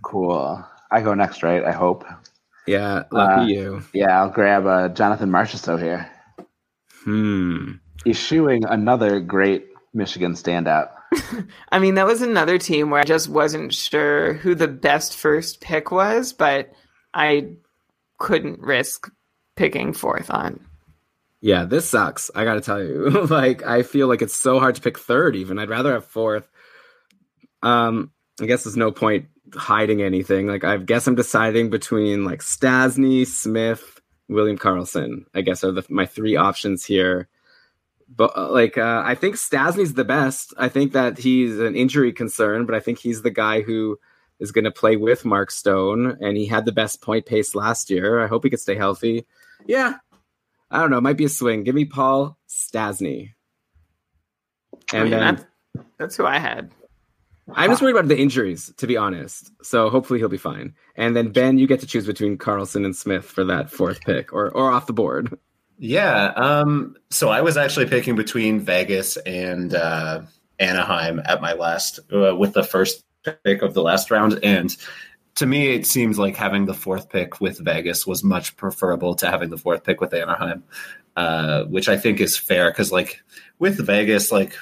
Cool. 0.01 0.63
I 0.91 1.01
go 1.01 1.13
next, 1.13 1.43
right? 1.43 1.63
I 1.63 1.71
hope. 1.71 2.05
Yeah, 2.67 3.03
lucky 3.11 3.41
uh, 3.41 3.45
you. 3.45 3.83
Yeah, 3.93 4.21
I'll 4.21 4.29
grab 4.29 4.65
uh, 4.65 4.89
Jonathan 4.89 5.29
Marchessault 5.29 5.81
here. 5.81 6.09
Hmm. 7.03 7.73
He's 8.03 8.17
shooing 8.17 8.63
another 8.65 9.19
great 9.19 9.67
Michigan 9.93 10.33
standout. 10.33 10.91
I 11.71 11.79
mean, 11.79 11.95
that 11.95 12.05
was 12.05 12.21
another 12.21 12.57
team 12.57 12.89
where 12.89 13.01
I 13.01 13.05
just 13.05 13.29
wasn't 13.29 13.73
sure 13.73 14.33
who 14.33 14.55
the 14.55 14.67
best 14.67 15.17
first 15.17 15.61
pick 15.61 15.91
was, 15.91 16.33
but 16.33 16.71
I 17.13 17.53
couldn't 18.19 18.59
risk 18.59 19.11
picking 19.55 19.93
fourth 19.93 20.29
on. 20.29 20.59
Yeah, 21.41 21.65
this 21.65 21.89
sucks. 21.89 22.29
I 22.35 22.43
gotta 22.43 22.61
tell 22.61 22.83
you. 22.83 23.09
like, 23.29 23.65
I 23.65 23.83
feel 23.83 24.07
like 24.07 24.21
it's 24.21 24.35
so 24.35 24.59
hard 24.59 24.75
to 24.75 24.81
pick 24.81 24.99
third. 24.99 25.35
Even 25.35 25.57
I'd 25.57 25.69
rather 25.69 25.93
have 25.93 26.05
fourth. 26.05 26.47
Um, 27.61 28.11
I 28.41 28.45
guess 28.45 28.64
there's 28.64 28.77
no 28.77 28.91
point 28.91 29.27
hiding 29.53 30.02
anything. 30.02 30.48
Like, 30.48 30.64
I 30.64 30.77
guess 30.77 31.07
I'm 31.07 31.15
deciding 31.15 31.69
between 31.69 32.23
like 32.23 32.41
Stastny, 32.41 33.26
Smith, 33.26 33.99
William 34.27 34.57
Karlsson. 34.57 35.26
I 35.34 35.41
guess 35.41 35.64
are 35.64 35.72
the, 35.72 35.86
my 35.90 36.06
three 36.06 36.36
options 36.36 36.86
here. 36.86 37.27
But 38.15 38.36
uh, 38.36 38.49
like, 38.52 38.77
uh, 38.77 39.03
I 39.06 39.15
think 39.15 39.36
Stastny's 39.36 39.94
the 39.94 40.03
best. 40.03 40.53
I 40.57 40.69
think 40.69 40.94
that 40.94 41.18
he's 41.18 41.60
an 41.60 41.76
injury 41.76 42.11
concern, 42.11 42.65
but 42.65 42.76
I 42.76 42.80
think 42.80 42.99
he's 42.99 43.22
the 43.22 43.30
guy 43.30 43.61
who 43.61 43.99
is 44.40 44.52
going 44.52 44.64
to 44.64 44.72
play 44.72 44.95
with 44.95 45.26
Mark 45.26 45.52
Stone, 45.52 46.18
and 46.22 46.38
he 46.38 46.45
had 46.45 46.65
the 46.65 46.72
best 46.72 47.02
point 47.02 47.26
pace 47.26 47.53
last 47.53 47.90
year. 47.90 48.23
I 48.23 48.27
hope 48.27 48.44
he 48.44 48.49
could 48.49 48.60
stay 48.60 48.76
healthy. 48.76 49.26
Yeah, 49.68 49.95
I 50.72 50.80
don't 50.80 50.90
know. 50.90 50.98
It 50.98 51.02
might 51.02 51.18
be 51.18 51.26
a 51.26 51.30
swing. 51.30 51.64
Give 51.64 51.76
me 51.76 51.86
Paul 51.86 52.38
Stastny. 52.48 53.34
I 54.91 55.03
mean, 55.03 55.11
that's, 55.11 55.45
that's 55.98 56.15
who 56.15 56.26
I 56.26 56.40
had. 56.40 56.72
I'm 57.55 57.69
just 57.69 57.81
worried 57.81 57.95
about 57.95 58.07
the 58.07 58.17
injuries, 58.17 58.73
to 58.77 58.88
be 58.88 58.97
honest. 58.97 59.51
So 59.63 59.89
hopefully 59.89 60.19
he'll 60.19 60.30
be 60.30 60.38
fine. 60.38 60.76
And 60.95 61.15
then 61.15 61.31
Ben, 61.31 61.57
you 61.57 61.67
get 61.67 61.80
to 61.81 61.88
choose 61.88 62.05
between 62.05 62.38
Karlsson 62.38 62.85
and 62.85 62.95
Smith 62.95 63.26
for 63.26 63.43
that 63.45 63.71
fourth 63.71 64.01
pick, 64.01 64.34
or 64.34 64.49
or 64.49 64.71
off 64.71 64.88
the 64.88 64.93
board. 64.93 65.38
Yeah. 65.77 66.26
Um, 66.35 66.97
so 67.09 67.30
I 67.30 67.41
was 67.41 67.55
actually 67.57 67.88
picking 67.88 68.15
between 68.15 68.59
Vegas 68.59 69.17
and 69.17 69.73
uh, 69.73 70.23
Anaheim 70.59 71.21
at 71.23 71.41
my 71.41 71.53
last 71.53 71.99
uh, 72.13 72.35
with 72.35 72.53
the 72.53 72.63
first 72.63 73.03
pick 73.43 73.61
of 73.61 73.73
the 73.73 73.81
last 73.81 74.11
round, 74.11 74.39
and 74.43 74.76
to 75.35 75.45
me, 75.45 75.73
it 75.73 75.85
seems 75.85 76.19
like 76.19 76.35
having 76.35 76.65
the 76.65 76.73
fourth 76.73 77.09
pick 77.09 77.39
with 77.39 77.59
Vegas 77.59 78.05
was 78.05 78.26
much 78.26 78.57
preferable 78.57 79.15
to 79.15 79.27
having 79.27 79.49
the 79.49 79.57
fourth 79.57 79.85
pick 79.85 80.01
with 80.01 80.13
Anaheim, 80.13 80.63
uh, 81.15 81.63
which 81.63 81.88
I 81.88 81.97
think 81.97 82.19
is 82.19 82.38
fair 82.38 82.69
because, 82.69 82.91
like, 82.91 83.21
with 83.57 83.77
Vegas, 83.77 84.34
like, 84.34 84.53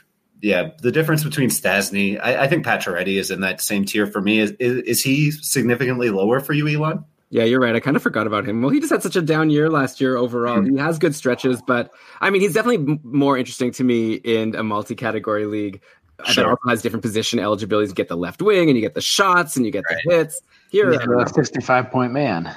yeah, 0.42 0.72
the 0.82 0.92
difference 0.92 1.24
between 1.24 1.50
Stastny, 1.50 2.20
I, 2.22 2.44
I 2.44 2.48
think 2.48 2.66
Pacioretty 2.66 3.20
is 3.20 3.32
in 3.32 3.42
that 3.42 3.62
same 3.62 3.86
tier 3.86 4.08
for 4.08 4.22
me. 4.22 4.40
Is, 4.40 4.52
is, 4.60 4.82
is 4.84 5.04
he 5.04 5.32
significantly 5.32 6.10
lower 6.10 6.40
for 6.40 6.54
you, 6.54 6.68
Elon? 6.68 7.06
Yeah, 7.30 7.44
you're 7.44 7.60
right. 7.60 7.76
I 7.76 7.82
kind 7.82 7.98
of 7.98 8.04
forgot 8.04 8.26
about 8.26 8.48
him. 8.48 8.62
Well, 8.62 8.70
he 8.72 8.80
just 8.80 8.92
had 8.92 9.04
such 9.04 9.18
a 9.18 9.22
down 9.22 9.50
year 9.50 9.70
last 9.70 10.00
year 10.00 10.16
overall. 10.16 10.60
Mm-hmm. 10.60 10.76
He 10.76 10.82
has 10.82 10.98
good 10.98 11.14
stretches, 11.14 11.62
but 11.62 11.92
I 12.22 12.30
mean, 12.30 12.42
he's 12.42 12.54
definitely 12.54 13.00
more 13.04 13.38
interesting 13.38 13.72
to 13.72 13.84
me 13.84 14.14
in 14.14 14.56
a 14.56 14.64
multi-category 14.64 15.46
league 15.46 15.82
sure. 16.26 16.44
that 16.44 16.50
also 16.50 16.70
has 16.70 16.82
different 16.82 17.04
position 17.04 17.40
eligibilities. 17.40 17.90
You 17.90 17.96
get 17.96 18.08
the 18.08 18.16
left 18.16 18.42
wing, 18.42 18.70
and 18.70 18.78
you 18.78 18.82
get 18.82 18.94
the 18.94 19.02
shots, 19.02 19.58
and 19.58 19.66
you 19.66 19.72
get 19.72 19.84
right. 19.90 20.00
the 20.06 20.16
hits. 20.16 20.42
Here, 20.70 20.92
yeah, 20.92 21.00
a 21.20 21.28
65 21.28 21.92
point 21.92 22.14
man. 22.14 22.56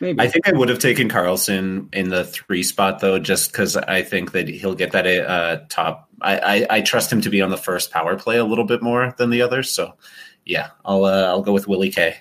Maybe. 0.00 0.20
I 0.20 0.28
think 0.28 0.48
I 0.48 0.52
would 0.52 0.68
have 0.68 0.78
taken 0.78 1.08
Karlsson 1.08 1.94
in 1.94 2.10
the 2.10 2.24
three 2.24 2.62
spot 2.62 3.00
though, 3.00 3.18
just 3.18 3.50
because 3.50 3.76
I 3.76 4.02
think 4.02 4.32
that 4.32 4.48
he'll 4.48 4.74
get 4.74 4.92
that 4.92 5.06
uh, 5.06 5.60
top. 5.68 6.05
I, 6.22 6.38
I, 6.38 6.66
I 6.70 6.80
trust 6.80 7.12
him 7.12 7.20
to 7.22 7.30
be 7.30 7.42
on 7.42 7.50
the 7.50 7.56
first 7.56 7.90
power 7.90 8.16
play 8.16 8.36
a 8.36 8.44
little 8.44 8.64
bit 8.64 8.82
more 8.82 9.14
than 9.18 9.30
the 9.30 9.42
others. 9.42 9.70
So, 9.70 9.94
yeah, 10.44 10.70
I'll 10.84 11.04
uh, 11.04 11.24
I'll 11.24 11.42
go 11.42 11.52
with 11.52 11.68
Willie 11.68 11.90
K. 11.90 12.16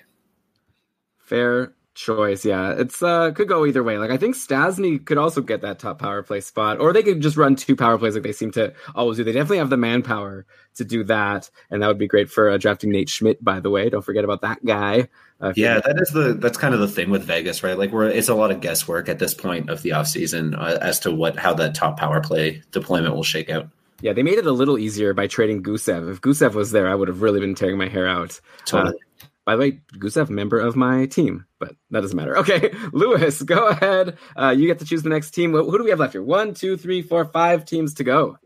Fair 1.17 1.73
choice. 1.95 2.45
Yeah, 2.45 2.73
it's 2.73 3.01
uh 3.01 3.31
could 3.31 3.47
go 3.47 3.65
either 3.65 3.83
way. 3.83 3.97
Like 3.97 4.11
I 4.11 4.17
think 4.17 4.35
Stastny 4.35 5.03
could 5.03 5.17
also 5.17 5.41
get 5.41 5.61
that 5.61 5.79
top 5.79 5.97
power 5.97 6.21
play 6.21 6.41
spot, 6.41 6.79
or 6.79 6.93
they 6.93 7.01
could 7.01 7.21
just 7.21 7.37
run 7.37 7.55
two 7.55 7.75
power 7.75 7.97
plays 7.97 8.13
like 8.13 8.23
they 8.23 8.31
seem 8.31 8.51
to 8.51 8.73
always 8.93 9.17
do. 9.17 9.23
They 9.23 9.31
definitely 9.31 9.57
have 9.57 9.69
the 9.69 9.77
manpower 9.77 10.45
to 10.75 10.85
do 10.85 11.03
that, 11.05 11.49
and 11.71 11.81
that 11.81 11.87
would 11.87 11.97
be 11.97 12.07
great 12.07 12.29
for 12.29 12.49
uh, 12.49 12.57
drafting 12.57 12.91
Nate 12.91 13.09
Schmidt. 13.09 13.43
By 13.43 13.59
the 13.59 13.69
way, 13.69 13.89
don't 13.89 14.03
forget 14.03 14.23
about 14.23 14.41
that 14.41 14.63
guy. 14.63 15.07
Uh, 15.41 15.53
yeah, 15.55 15.79
that 15.79 15.99
is 15.99 16.09
the 16.09 16.33
that's 16.33 16.57
kind 16.57 16.73
of 16.73 16.79
the 16.79 16.87
thing 16.87 17.09
with 17.09 17.23
Vegas, 17.23 17.63
right? 17.63 17.77
Like 17.77 17.91
we're 17.91 18.09
it's 18.09 18.29
a 18.29 18.35
lot 18.35 18.51
of 18.51 18.61
guesswork 18.61 19.09
at 19.09 19.19
this 19.19 19.33
point 19.33 19.69
of 19.69 19.81
the 19.81 19.89
offseason 19.89 20.57
uh, 20.57 20.77
as 20.81 20.99
to 21.01 21.11
what 21.11 21.37
how 21.37 21.53
that 21.55 21.75
top 21.75 21.97
power 21.97 22.21
play 22.21 22.61
deployment 22.71 23.15
will 23.15 23.23
shake 23.23 23.49
out. 23.49 23.69
Yeah, 24.01 24.13
they 24.13 24.23
made 24.23 24.37
it 24.37 24.45
a 24.45 24.51
little 24.51 24.77
easier 24.77 25.13
by 25.13 25.27
trading 25.27 25.63
Gusev. 25.63 26.11
If 26.11 26.21
Gusev 26.21 26.53
was 26.53 26.71
there, 26.71 26.87
I 26.87 26.95
would 26.95 27.07
have 27.07 27.21
really 27.21 27.39
been 27.39 27.55
tearing 27.55 27.77
my 27.77 27.87
hair 27.87 28.07
out. 28.07 28.39
Totally. 28.65 28.93
Uh, 28.93 29.27
by 29.45 29.55
the 29.55 29.59
way, 29.59 29.71
Gusev, 29.93 30.29
member 30.29 30.59
of 30.59 30.75
my 30.75 31.05
team, 31.05 31.45
but 31.59 31.75
that 31.91 32.01
doesn't 32.01 32.17
matter. 32.17 32.37
Okay, 32.45 32.73
Lewis, 32.91 33.41
go 33.41 33.67
ahead. 33.67 34.17
Uh, 34.35 34.49
you 34.49 34.67
get 34.67 34.79
to 34.79 34.85
choose 34.85 35.03
the 35.03 35.09
next 35.09 35.31
team. 35.31 35.53
Who 35.53 35.77
do 35.77 35.83
we 35.83 35.91
have 35.91 35.99
left 35.99 36.13
here? 36.13 36.23
One, 36.23 36.53
two, 36.53 36.77
three, 36.77 37.01
four, 37.01 37.25
five 37.25 37.65
teams 37.65 37.93
to 37.95 38.03
go. 38.03 38.37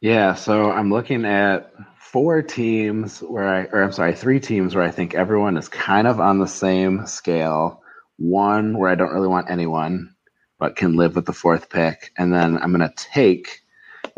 Yeah, 0.00 0.34
so 0.34 0.70
I'm 0.70 0.90
looking 0.90 1.24
at 1.26 1.72
four 1.98 2.42
teams 2.42 3.20
where 3.20 3.46
I, 3.46 3.64
or 3.64 3.82
I'm 3.82 3.92
sorry, 3.92 4.14
three 4.14 4.40
teams 4.40 4.74
where 4.74 4.84
I 4.84 4.90
think 4.90 5.14
everyone 5.14 5.56
is 5.56 5.68
kind 5.68 6.06
of 6.06 6.18
on 6.18 6.38
the 6.38 6.48
same 6.48 7.06
scale. 7.06 7.82
One 8.16 8.78
where 8.78 8.90
I 8.90 8.94
don't 8.94 9.12
really 9.12 9.28
want 9.28 9.50
anyone, 9.50 10.14
but 10.58 10.76
can 10.76 10.96
live 10.96 11.14
with 11.14 11.26
the 11.26 11.32
fourth 11.32 11.68
pick. 11.68 12.12
And 12.18 12.32
then 12.32 12.58
I'm 12.58 12.72
going 12.72 12.88
to 12.88 12.94
take 12.96 13.60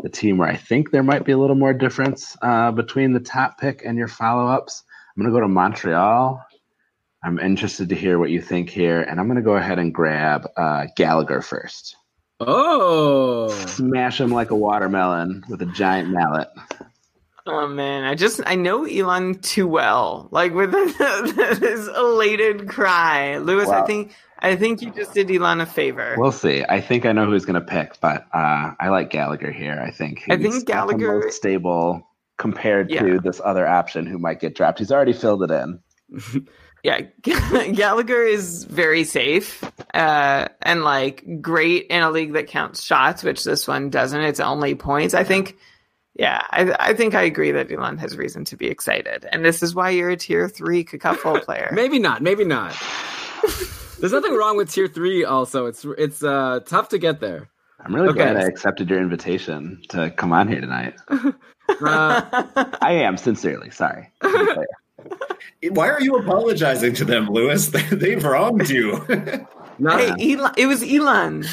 the 0.03 0.09
team 0.09 0.37
where 0.37 0.49
I 0.49 0.57
think 0.57 0.91
there 0.91 1.01
might 1.01 1.25
be 1.25 1.31
a 1.31 1.37
little 1.37 1.55
more 1.55 1.73
difference 1.73 2.37
uh, 2.41 2.71
between 2.71 3.13
the 3.13 3.21
top 3.21 3.57
pick 3.57 3.83
and 3.83 3.97
your 3.97 4.09
follow 4.09 4.47
ups. 4.47 4.83
I'm 5.15 5.23
going 5.23 5.33
to 5.33 5.35
go 5.35 5.41
to 5.41 5.47
Montreal. 5.47 6.45
I'm 7.23 7.39
interested 7.39 7.87
to 7.89 7.95
hear 7.95 8.19
what 8.19 8.29
you 8.29 8.41
think 8.41 8.69
here, 8.69 9.01
and 9.01 9.17
I'm 9.19 9.27
going 9.27 9.37
to 9.37 9.41
go 9.41 9.55
ahead 9.55 9.79
and 9.79 9.93
grab 9.93 10.45
uh, 10.57 10.87
Gallagher 10.97 11.41
first. 11.41 11.95
Oh, 12.41 13.47
smash 13.67 14.19
him 14.19 14.31
like 14.31 14.51
a 14.51 14.55
watermelon 14.55 15.45
with 15.47 15.61
a 15.61 15.67
giant 15.67 16.09
mallet. 16.09 16.49
Oh 17.45 17.67
man, 17.67 18.03
I 18.03 18.15
just 18.15 18.41
I 18.45 18.55
know 18.55 18.85
Elon 18.85 19.35
too 19.39 19.67
well. 19.67 20.27
Like 20.31 20.53
with 20.53 20.71
this 20.97 21.87
elated 21.87 22.67
cry, 22.67 23.37
Lewis. 23.37 23.67
Well, 23.67 23.83
I 23.83 23.85
think 23.85 24.13
I 24.43 24.57
think 24.57 24.81
you 24.81 24.91
just 24.91 25.13
did 25.13 25.31
Elon 25.31 25.61
a 25.61 25.65
favor. 25.65 26.15
We'll 26.17 26.33
see. 26.33 26.65
I 26.67 26.81
think 26.81 27.05
I 27.05 27.13
know 27.13 27.25
who's 27.25 27.45
going 27.45 27.59
to 27.59 27.65
pick, 27.65 27.99
but 28.01 28.27
uh, 28.33 28.73
I 28.77 28.89
like 28.89 29.09
Gallagher 29.09 29.51
here. 29.51 29.81
I 29.81 29.89
think 29.89 30.25
I 30.29 30.35
think 30.35 30.65
Gallagher 30.65 31.31
stable 31.31 32.09
compared 32.37 32.91
yeah. 32.91 33.03
to 33.03 33.19
this 33.19 33.39
other 33.43 33.65
option 33.65 34.05
who 34.05 34.19
might 34.19 34.41
get 34.41 34.53
dropped. 34.53 34.79
He's 34.79 34.91
already 34.91 35.13
filled 35.13 35.43
it 35.43 35.51
in. 35.51 36.47
yeah, 36.83 37.01
Gallagher 37.21 38.21
is 38.21 38.65
very 38.65 39.05
safe 39.05 39.63
uh, 39.93 40.49
and 40.61 40.83
like 40.83 41.23
great 41.41 41.87
in 41.87 42.03
a 42.03 42.11
league 42.11 42.33
that 42.33 42.47
counts 42.47 42.83
shots, 42.83 43.23
which 43.23 43.45
this 43.45 43.65
one 43.65 43.89
doesn't. 43.89 44.21
It's 44.21 44.41
only 44.41 44.75
points. 44.75 45.13
I 45.13 45.23
think. 45.23 45.57
Yeah, 46.15 46.45
I, 46.51 46.75
I 46.89 46.93
think 46.93 47.15
I 47.15 47.23
agree 47.23 47.53
that 47.53 47.71
Elon 47.71 47.97
has 47.97 48.15
reason 48.17 48.45
to 48.45 48.57
be 48.57 48.67
excited, 48.67 49.25
and 49.31 49.43
this 49.43 49.63
is 49.63 49.73
why 49.73 49.89
you're 49.89 50.11
a 50.11 50.17
tier 50.17 50.47
three 50.47 50.83
Cacufo 50.83 51.41
player. 51.43 51.71
maybe 51.73 51.97
not. 51.97 52.21
Maybe 52.21 52.43
not. 52.43 52.75
There's 54.03 54.11
nothing 54.11 54.35
wrong 54.35 54.57
with 54.57 54.69
tier 54.69 54.89
three. 54.89 55.23
Also, 55.23 55.65
it's 55.65 55.85
it's 55.97 56.21
uh, 56.21 56.59
tough 56.65 56.89
to 56.89 56.97
get 56.97 57.21
there. 57.21 57.47
I'm 57.79 57.95
really 57.95 58.09
okay. 58.09 58.33
glad 58.33 58.35
I 58.35 58.41
accepted 58.41 58.89
your 58.89 58.99
invitation 58.99 59.81
to 59.91 60.11
come 60.11 60.33
on 60.33 60.49
here 60.49 60.59
tonight. 60.59 60.95
Uh, 61.81 62.21
I 62.81 62.91
am 62.91 63.15
sincerely 63.15 63.69
sorry. 63.69 64.11
Why 65.71 65.89
are 65.89 66.01
you 66.01 66.17
apologizing 66.17 66.93
to 66.95 67.05
them, 67.05 67.29
Lewis? 67.29 67.67
They've 67.91 68.21
wronged 68.21 68.69
you. 68.69 69.01
no, 69.79 69.97
hey, 69.97 70.33
Elon, 70.33 70.51
it 70.57 70.65
was 70.65 70.83
Elon. 70.83 71.45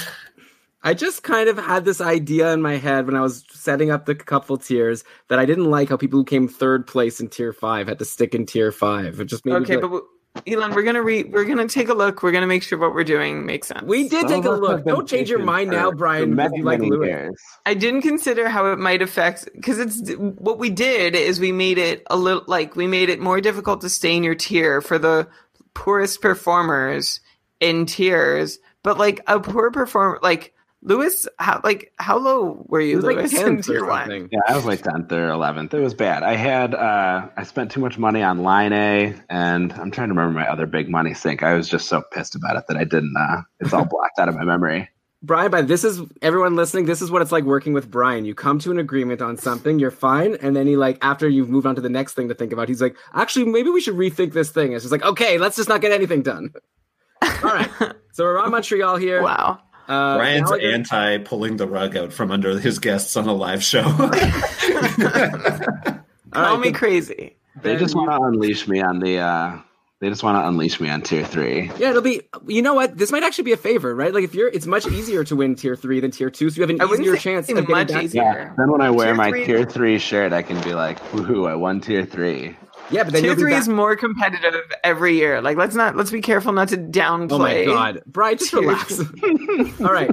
I 0.82 0.94
just 0.94 1.22
kind 1.22 1.48
of 1.48 1.58
had 1.58 1.84
this 1.84 2.00
idea 2.00 2.52
in 2.52 2.60
my 2.60 2.76
head 2.76 3.06
when 3.06 3.14
I 3.14 3.20
was 3.20 3.44
setting 3.52 3.92
up 3.92 4.06
the 4.06 4.16
couple 4.16 4.56
tiers 4.56 5.04
that 5.28 5.38
I 5.38 5.46
didn't 5.46 5.70
like 5.70 5.90
how 5.90 5.96
people 5.96 6.18
who 6.18 6.24
came 6.24 6.48
third 6.48 6.88
place 6.88 7.20
in 7.20 7.28
tier 7.28 7.52
five 7.52 7.86
had 7.86 8.00
to 8.00 8.04
stick 8.04 8.34
in 8.34 8.44
tier 8.44 8.72
five. 8.72 9.20
It 9.20 9.26
just 9.26 9.46
made 9.46 9.54
okay, 9.54 9.76
but 9.76 10.02
Elon, 10.46 10.74
we're 10.74 10.82
gonna 10.82 11.02
re 11.02 11.24
we're 11.24 11.44
gonna 11.44 11.68
take 11.68 11.88
a 11.88 11.94
look. 11.94 12.22
We're 12.22 12.30
gonna 12.32 12.46
make 12.46 12.62
sure 12.62 12.78
what 12.78 12.94
we're 12.94 13.04
doing 13.04 13.44
makes 13.44 13.68
sense. 13.68 13.82
We 13.82 14.08
did 14.08 14.28
take 14.28 14.44
a 14.44 14.50
look. 14.50 14.84
Don't 14.84 15.08
change 15.08 15.28
your 15.28 15.40
mind 15.40 15.70
now, 15.70 15.90
Brian. 15.90 16.38
you 16.54 16.62
like 16.62 16.80
Lewis. 16.80 17.34
I 17.66 17.74
didn't 17.74 18.02
consider 18.02 18.48
how 18.48 18.72
it 18.72 18.78
might 18.78 19.02
affect 19.02 19.48
because 19.54 19.78
it's 19.78 20.12
what 20.16 20.58
we 20.58 20.70
did 20.70 21.14
is 21.14 21.40
we 21.40 21.52
made 21.52 21.78
it 21.78 22.04
a 22.08 22.16
little 22.16 22.44
like 22.46 22.76
we 22.76 22.86
made 22.86 23.08
it 23.08 23.20
more 23.20 23.40
difficult 23.40 23.80
to 23.82 23.88
stay 23.88 24.16
in 24.16 24.22
your 24.22 24.36
tier 24.36 24.80
for 24.80 24.98
the 24.98 25.28
poorest 25.74 26.22
performers 26.22 27.20
in 27.58 27.86
tiers. 27.86 28.58
But 28.82 28.98
like 28.98 29.20
a 29.26 29.40
poor 29.40 29.70
performer, 29.70 30.20
like 30.22 30.54
Lewis, 30.82 31.28
how 31.38 31.60
like 31.62 31.92
how 31.98 32.16
low 32.18 32.64
were 32.68 32.80
you, 32.80 33.00
Lewis? 33.00 33.32
Like 33.32 33.42
tenth 33.42 33.68
or 33.68 33.80
something. 33.80 34.28
Yeah, 34.32 34.40
I 34.48 34.56
was 34.56 34.64
like 34.64 34.82
tenth 34.82 35.12
or 35.12 35.28
eleventh. 35.28 35.74
It 35.74 35.80
was 35.80 35.92
bad. 35.92 36.22
I 36.22 36.36
had 36.36 36.74
uh 36.74 37.28
I 37.36 37.42
spent 37.44 37.70
too 37.70 37.80
much 37.80 37.98
money 37.98 38.22
on 38.22 38.42
Laine, 38.42 39.22
and 39.28 39.72
I'm 39.74 39.90
trying 39.90 40.08
to 40.08 40.14
remember 40.14 40.38
my 40.38 40.48
other 40.50 40.66
big 40.66 40.88
money 40.88 41.12
sink. 41.12 41.42
I 41.42 41.54
was 41.54 41.68
just 41.68 41.86
so 41.88 42.02
pissed 42.12 42.34
about 42.34 42.56
it 42.56 42.64
that 42.68 42.78
I 42.78 42.84
didn't. 42.84 43.14
uh 43.18 43.42
It's 43.60 43.74
all 43.74 43.84
blocked 43.90 44.18
out 44.18 44.28
of 44.30 44.36
my 44.36 44.44
memory. 44.44 44.88
Brian, 45.22 45.50
but 45.50 45.68
this 45.68 45.84
is 45.84 46.00
everyone 46.22 46.56
listening. 46.56 46.86
This 46.86 47.02
is 47.02 47.10
what 47.10 47.20
it's 47.20 47.30
like 47.30 47.44
working 47.44 47.74
with 47.74 47.90
Brian. 47.90 48.24
You 48.24 48.34
come 48.34 48.58
to 48.60 48.70
an 48.70 48.78
agreement 48.78 49.20
on 49.20 49.36
something, 49.36 49.78
you're 49.78 49.90
fine, 49.90 50.36
and 50.40 50.56
then 50.56 50.66
he 50.66 50.76
like 50.76 50.96
after 51.02 51.28
you've 51.28 51.50
moved 51.50 51.66
on 51.66 51.74
to 51.74 51.82
the 51.82 51.90
next 51.90 52.14
thing 52.14 52.28
to 52.28 52.34
think 52.34 52.54
about, 52.54 52.68
he's 52.68 52.80
like, 52.80 52.96
actually, 53.12 53.44
maybe 53.44 53.68
we 53.68 53.82
should 53.82 53.96
rethink 53.96 54.32
this 54.32 54.50
thing. 54.50 54.72
It's 54.72 54.82
just 54.82 54.92
like, 54.92 55.02
okay, 55.04 55.36
let's 55.36 55.56
just 55.56 55.68
not 55.68 55.82
get 55.82 55.92
anything 55.92 56.22
done. 56.22 56.54
All 57.22 57.28
right, 57.52 57.68
so 58.12 58.24
we're 58.24 58.38
on 58.38 58.50
Montreal 58.50 58.96
here. 58.96 59.22
Wow. 59.22 59.60
Uh, 59.90 60.16
Brian's 60.18 60.52
anti 60.52 61.18
pulling 61.18 61.56
the 61.56 61.66
rug 61.66 61.96
out 61.96 62.12
from 62.12 62.30
under 62.30 62.58
his 62.58 62.78
guests 62.78 63.16
on 63.16 63.26
a 63.26 63.34
live 63.34 63.62
show. 63.62 63.82
Call 66.32 66.58
me 66.58 66.72
crazy. 66.72 67.36
They 67.62 67.76
just 67.76 67.94
want 67.94 68.10
to 68.10 68.20
unleash 68.22 68.68
me 68.68 68.80
on 68.80 69.00
the 69.00 69.18
uh, 69.18 69.58
They 70.00 70.08
just 70.08 70.22
want 70.22 70.36
to 70.42 70.48
unleash 70.48 70.80
me 70.80 70.88
on 70.88 71.02
tier 71.02 71.24
three. 71.24 71.70
Yeah, 71.78 71.90
it'll 71.90 72.02
be. 72.02 72.22
You 72.46 72.62
know 72.62 72.74
what? 72.74 72.96
This 72.96 73.10
might 73.10 73.24
actually 73.24 73.44
be 73.44 73.52
a 73.52 73.56
favor, 73.56 73.94
right? 73.94 74.14
Like 74.14 74.24
if 74.24 74.34
you're, 74.34 74.48
it's 74.48 74.66
much 74.66 74.86
easier 74.86 75.24
to 75.24 75.36
win 75.36 75.56
tier 75.56 75.74
three 75.76 76.00
than 76.00 76.10
tier 76.12 76.30
two, 76.30 76.48
so 76.50 76.56
you 76.56 76.62
have 76.62 76.70
an 76.70 76.80
I 76.80 76.84
easier 76.84 77.16
chance 77.16 77.48
it's 77.48 77.58
of 77.58 77.66
getting 77.66 77.76
much 77.76 77.88
back. 77.88 78.04
easier. 78.04 78.22
Yeah. 78.22 78.52
Then 78.56 78.70
when 78.70 78.80
I 78.80 78.90
wear 78.90 79.06
Tier 79.06 79.14
my 79.16 79.30
three- 79.30 79.44
tier 79.44 79.64
three 79.64 79.98
shirt, 79.98 80.32
I 80.32 80.42
can 80.42 80.60
be 80.62 80.72
like, 80.74 81.00
"Woohoo! 81.10 81.48
I 81.50 81.56
won 81.56 81.80
tier 81.80 82.06
three. 82.06 82.56
Yeah, 82.90 83.04
but 83.04 83.12
then 83.12 83.22
Tier 83.22 83.32
you'll 83.32 83.40
three 83.40 83.54
is 83.54 83.68
more 83.68 83.96
competitive 83.96 84.62
every 84.82 85.16
year. 85.16 85.40
Like 85.40 85.56
let's 85.56 85.74
not 85.74 85.96
let's 85.96 86.10
be 86.10 86.20
careful 86.20 86.52
not 86.52 86.68
to 86.68 86.76
downplay. 86.76 87.30
Oh 87.30 87.38
my 87.38 87.64
god, 87.64 88.02
Brian, 88.06 88.38
just 88.38 88.50
Tier 88.50 88.60
relax. 88.60 89.00
All 89.80 89.92
right, 89.92 90.10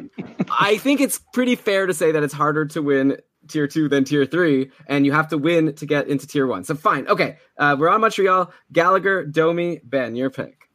I 0.50 0.78
think 0.78 1.02
it's 1.02 1.20
pretty 1.34 1.56
fair 1.56 1.86
to 1.86 1.94
say 1.94 2.12
that 2.12 2.24
it's 2.24 2.34
harder 2.34 2.66
to 2.68 2.82
win 2.82 3.18
tier 3.48 3.68
two 3.68 3.90
than 3.90 4.04
tier 4.04 4.26
three, 4.26 4.72
and 4.88 5.06
you 5.06 5.12
have 5.12 5.30
to 5.30 5.38
win 5.38 5.74
to 5.76 5.86
get 5.86 6.08
into 6.08 6.28
tier 6.28 6.48
one. 6.48 6.64
So 6.64 6.76
fine, 6.76 7.08
okay, 7.08 7.38
uh, 7.58 7.76
we're 7.80 7.90
on 7.90 8.02
Montreal. 8.02 8.52
Gallagher, 8.72 9.26
Domi, 9.26 9.82
Ben, 9.84 10.16
your 10.16 10.30
pick. 10.30 10.70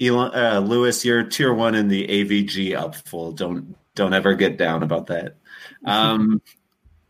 Elon, 0.00 0.34
uh, 0.34 0.60
Lewis, 0.60 1.04
you're 1.04 1.24
tier 1.24 1.52
one 1.52 1.74
in 1.74 1.88
the 1.88 2.06
AVG 2.06 2.76
up 2.76 2.94
full. 2.94 3.32
Don't 3.32 3.76
don't 3.94 4.12
ever 4.12 4.34
get 4.34 4.56
down 4.56 4.82
about 4.82 5.06
that. 5.08 5.36
Um, 5.84 6.40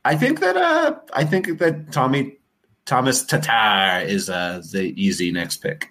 I 0.05 0.17
think 0.17 0.41
that 0.41 0.57
uh, 0.57 0.97
I 1.13 1.25
think 1.25 1.59
that 1.59 1.93
Tommy 1.93 2.38
Thomas 2.89 3.23
Tatar 3.23 4.01
is 4.07 4.31
uh, 4.31 4.63
the 4.73 4.95
easy 4.97 5.31
next 5.31 5.59
pick. 5.59 5.91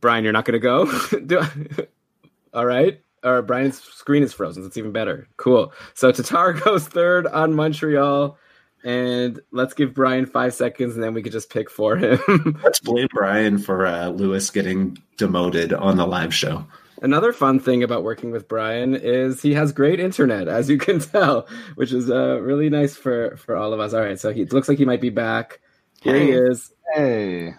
Brian, 0.00 0.24
you're 0.24 0.32
not 0.32 0.44
going 0.44 0.60
to 0.60 1.28
go. 1.30 1.46
All 2.52 2.66
right. 2.66 3.00
Or 3.22 3.40
Brian's 3.42 3.80
screen 3.80 4.24
is 4.24 4.32
frozen. 4.32 4.64
So 4.64 4.66
it's 4.66 4.76
even 4.76 4.90
better. 4.90 5.28
Cool. 5.36 5.72
So 5.94 6.10
Tatar 6.10 6.52
goes 6.64 6.88
third 6.88 7.28
on 7.28 7.54
Montreal. 7.54 8.36
And 8.82 9.38
let's 9.52 9.74
give 9.74 9.94
Brian 9.94 10.26
five 10.26 10.54
seconds 10.54 10.96
and 10.96 11.04
then 11.04 11.14
we 11.14 11.22
could 11.22 11.32
just 11.32 11.50
pick 11.50 11.70
for 11.70 11.96
him. 11.96 12.58
Let's 12.64 12.80
blame 12.80 13.08
Brian 13.12 13.58
for 13.58 13.86
uh, 13.86 14.08
Lewis 14.08 14.50
getting 14.50 14.98
demoted 15.18 15.72
on 15.72 15.96
the 15.96 16.06
live 16.06 16.34
show. 16.34 16.66
Another 17.02 17.32
fun 17.32 17.60
thing 17.60 17.82
about 17.82 18.04
working 18.04 18.30
with 18.30 18.48
Brian 18.48 18.94
is 18.94 19.42
he 19.42 19.52
has 19.54 19.70
great 19.72 20.00
internet, 20.00 20.48
as 20.48 20.70
you 20.70 20.78
can 20.78 20.98
tell, 21.12 21.46
which 21.74 21.92
is 21.92 22.10
uh, 22.10 22.40
really 22.40 22.70
nice 22.70 22.96
for, 22.96 23.36
for 23.36 23.54
all 23.56 23.72
of 23.72 23.80
us. 23.80 23.92
All 23.92 24.00
right. 24.00 24.18
So 24.18 24.32
he 24.32 24.42
it 24.42 24.52
looks 24.52 24.68
like 24.68 24.78
he 24.78 24.84
might 24.84 25.00
be 25.00 25.10
back. 25.10 25.60
Here 26.02 26.16
he 26.16 26.30
is. 26.30 26.72
Hey, 26.94 27.54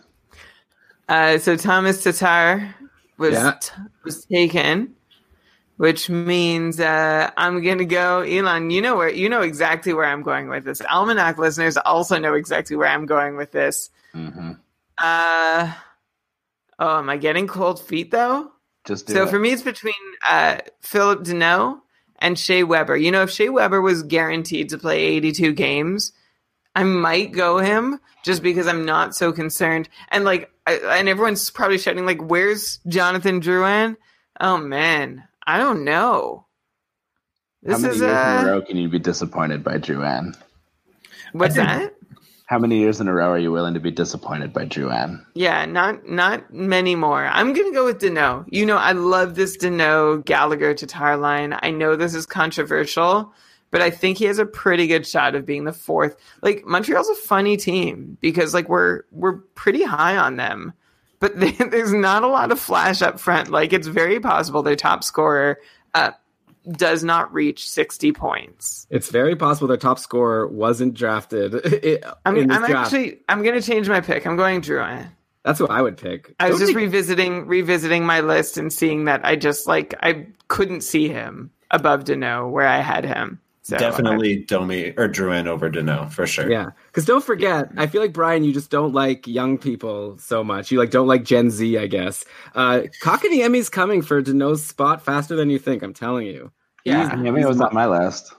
Uh, 1.10 1.38
so 1.38 1.56
Thomas 1.56 2.04
Tatar 2.04 2.74
was 3.18 3.34
Yeah. 3.34 3.54
was 4.04 4.26
taken, 4.26 4.96
which 5.78 6.10
means 6.10 6.80
uh, 6.80 7.30
I'm 7.38 7.62
gonna 7.64 7.86
go. 7.86 8.22
Elon, 8.22 8.70
you 8.72 8.82
know 8.82 8.96
where 8.96 9.10
you 9.10 9.30
know 9.30 9.42
exactly 9.42 9.94
where 9.94 10.06
I'm 10.06 10.24
going 10.24 10.50
with 10.50 10.64
this. 10.66 10.82
Almanac 10.82 11.38
listeners 11.38 11.78
also 11.78 12.18
know 12.18 12.34
exactly 12.34 12.76
where 12.76 12.90
I'm 12.90 13.06
going 13.06 13.38
with 13.38 13.52
this. 13.52 13.90
hmm 14.14 14.54
Uh, 14.98 15.72
oh, 16.80 16.98
am 17.00 17.10
I 17.10 17.18
getting 17.18 17.48
cold 17.48 17.80
feet 17.80 18.12
though? 18.12 18.52
Just 18.88 19.10
So 19.10 19.24
it. 19.24 19.30
for 19.30 19.38
me, 19.38 19.52
it's 19.52 19.62
between 19.62 19.94
uh, 20.28 20.60
Phillip 20.82 21.24
Danault 21.24 21.82
and 22.20 22.40
Shea 22.40 22.64
Weber. 22.64 22.96
You 22.96 23.12
know, 23.12 23.24
if 23.24 23.30
Shea 23.30 23.50
Weber 23.50 23.82
was 23.82 24.02
guaranteed 24.04 24.70
to 24.70 24.78
play 24.78 25.04
82 25.04 25.54
games, 25.54 26.14
I 26.74 26.84
might 26.84 27.34
go 27.34 27.58
him 27.58 28.00
just 28.24 28.42
because 28.42 28.66
I'm 28.66 28.86
not 28.86 29.14
so 29.14 29.32
concerned. 29.32 29.90
And 30.10 30.24
like, 30.24 30.50
I, 30.66 30.76
and 31.00 31.10
everyone's 31.10 31.50
probably 31.50 31.78
shouting 31.78 32.06
like, 32.06 32.22
"Where's 32.22 32.80
Jonathan 32.88 33.42
Drouin?" 33.42 33.98
Oh 34.40 34.58
man, 34.58 35.24
I 35.46 35.58
don't 35.58 35.84
know. 35.84 36.46
How 37.68 37.78
many 37.78 37.96
is 37.96 38.00
years 38.00 38.02
in 38.02 38.08
a 38.10 38.12
uh, 38.14 38.44
row 38.46 38.62
can 38.62 38.78
you 38.78 38.88
be 38.88 39.00
disappointed 39.00 39.64
by 39.64 39.76
Ann? 39.76 40.36
what's 41.34 41.56
that? 41.56 41.97
How 42.48 42.58
many 42.58 42.80
years 42.80 43.02
in 43.02 43.10
a 43.10 43.14
row 43.14 43.32
are 43.32 43.38
you 43.38 43.52
willing 43.52 43.74
to 43.74 43.82
be 43.82 43.92
disappointed 43.92 44.54
by 44.54 44.64
Ann? 44.64 45.26
Yeah, 45.34 45.66
not 45.66 46.08
not 46.08 46.54
many 46.54 46.96
more. 46.96 47.26
I'm 47.26 47.52
gonna 47.52 47.74
go 47.74 47.84
with 47.84 48.00
Danault. 48.00 48.46
You 48.50 48.66
know, 48.66 48.78
I 48.78 48.94
love 48.94 49.36
this 49.36 49.58
Danault 49.58 50.24
Gallagher 50.24 50.74
Tatar 50.74 51.18
line. 51.18 51.58
I 51.62 51.72
know 51.72 51.98
this 51.98 52.16
is 52.16 52.26
controversial, 52.26 53.34
but 53.70 53.82
I 53.82 53.90
think 53.90 54.18
he 54.18 54.26
has 54.26 54.40
a 54.40 54.46
pretty 54.46 54.88
good 54.88 55.06
shot 55.06 55.36
of 55.36 55.46
being 55.46 55.66
the 55.66 55.74
fourth. 55.74 56.16
Like 56.42 56.66
Montreal's 56.66 57.10
a 57.10 57.16
funny 57.16 57.58
team 57.58 58.18
because 58.22 58.54
like 58.54 58.70
we're 58.70 59.02
we're 59.12 59.40
pretty 59.56 59.84
high 59.84 60.16
on 60.16 60.38
them, 60.38 60.72
but 61.20 61.38
there's 61.40 61.94
not 61.94 62.24
a 62.24 62.28
lot 62.28 62.54
of 62.54 62.62
flash 62.62 63.02
up 63.02 63.20
front. 63.20 63.50
Like 63.50 63.74
it's 63.74 63.88
very 63.88 64.22
possible 64.22 64.64
their 64.64 64.78
top 64.78 65.04
scorer 65.04 65.60
uh, 65.94 66.12
does 66.72 67.04
not 67.04 67.34
reach 67.34 67.70
60 67.70 68.12
points. 68.12 68.88
It's 68.90 69.10
very 69.10 69.36
possible 69.36 69.68
their 69.68 69.78
top 69.78 70.00
scorer 70.00 70.48
wasn't 70.48 70.94
drafted. 70.94 71.56
i- 72.04 72.14
I'm, 72.26 72.38
in 72.38 72.48
this 72.48 72.58
I'm 72.58 72.66
draft. 72.70 72.94
actually 72.94 73.20
I'm 73.30 73.44
gonna 73.44 73.62
change 73.62 73.88
my 73.90 74.02
pick. 74.02 74.26
I'm 74.26 74.36
going 74.38 74.62
Drouin. 74.62 75.10
That's 75.44 75.60
what 75.62 75.72
I 75.72 75.82
would 75.82 75.98
pick. 75.98 76.36
I 76.40 76.50
was 76.50 76.60
Don't 76.60 76.60
just 76.68 76.68
think- 76.76 76.78
revisiting 76.92 77.48
revisiting 77.48 78.06
my 78.06 78.20
list 78.22 78.58
and 78.58 78.72
seeing 78.72 79.06
that 79.06 79.22
I 79.26 79.36
just 79.36 79.68
like 79.68 79.94
I 80.04 80.28
couldn't 80.50 80.82
see 80.82 81.08
him 81.08 81.52
above 81.72 82.04
Danault 82.04 82.52
where 82.52 82.68
I 82.68 82.80
had 82.80 83.06
him. 83.06 83.40
So 83.64 83.78
Definitely 83.78 84.46
Domi 84.46 84.94
or 84.96 85.10
Drouin 85.10 85.46
over 85.46 85.70
Danault 85.70 86.14
for 86.14 86.26
sure. 86.26 86.50
Yeah, 86.50 86.68
because 86.88 87.04
don't 87.04 87.22
forget, 87.24 87.70
I 87.76 87.88
feel 87.88 88.00
like 88.02 88.14
Brian, 88.14 88.46
you 88.46 88.54
just 88.54 88.72
don't 88.72 88.94
like 88.94 89.28
young 89.28 89.58
people 89.58 90.18
so 90.20 90.42
much. 90.42 90.72
You 90.72 90.78
like 90.80 90.90
don't 90.90 91.08
like 91.08 91.26
Gen 91.26 91.50
Z, 91.52 91.78
I 91.78 91.88
guess. 91.88 92.24
Uh, 92.56 92.84
Emmy's 93.06 93.68
coming 93.68 94.02
for 94.02 94.22
Danault's 94.24 94.64
spot 94.64 95.02
faster 95.04 95.36
than 95.36 95.50
you 95.50 95.60
think. 95.60 95.84
I'm 95.84 95.94
telling 95.94 96.28
you. 96.28 96.50
Yeah. 96.88 97.10
I 97.12 97.16
mean, 97.16 97.38
it 97.38 97.48
was 97.48 97.58
not 97.58 97.74
my 97.74 97.86
last. 97.86 98.34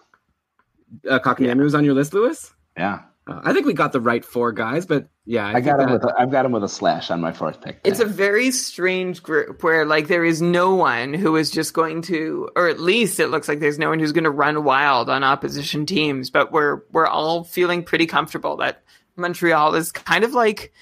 Uh, 1.09 1.19
Kotkaniemi 1.19 1.63
was 1.63 1.75
on 1.75 1.85
your 1.85 1.95
list, 1.95 2.15
Lewis. 2.15 2.53
Yeah, 2.77 3.01
Uh, 3.27 3.41
I 3.45 3.53
think 3.53 3.67
we 3.67 3.75
got 3.75 3.93
the 3.93 4.01
right 4.01 4.25
four 4.25 4.53
guys, 4.53 4.87
but 4.87 5.09
yeah, 5.27 5.47
I, 5.49 5.55
think 5.55 5.67
got 5.67 5.81
him 5.81 5.87
that- 5.89 5.93
with. 5.93 6.05
A, 6.05 6.15
I've 6.19 6.31
got 6.31 6.47
him 6.47 6.53
with 6.53 6.65
a 6.65 6.69
slash 6.69 7.11
on 7.11 7.21
my 7.21 7.33
fourth 7.33 7.61
pick. 7.61 7.81
It's 7.85 8.01
a 8.01 8.07
very 8.07 8.51
strange 8.51 9.23
group 9.23 9.63
where 9.63 9.85
like 9.85 10.09
there 10.09 10.25
is 10.25 10.41
no 10.41 10.75
one 10.75 11.13
who 11.13 11.37
is 11.37 11.51
just 11.51 11.75
going 11.75 12.01
to 12.03 12.49
or 12.57 12.69
at 12.69 12.81
least 12.81 13.21
it 13.21 13.27
looks 13.29 13.49
like 13.49 13.61
there's 13.61 13.79
no 13.79 13.91
one 13.91 13.99
who's 13.99 14.13
going 14.13 14.25
to 14.25 14.31
run 14.31 14.65
wild 14.65 15.11
on 15.11 15.23
opposition 15.25 15.85
teams, 15.85 16.31
but 16.31 16.53
we're 16.53 16.81
we're 16.93 17.07
all 17.07 17.45
feeling 17.45 17.83
pretty 17.83 18.07
comfortable 18.07 18.57
that 18.57 18.83
Montreal 19.17 19.75
is 19.75 19.93
kind 19.93 20.25
of 20.25 20.33
like 20.33 20.73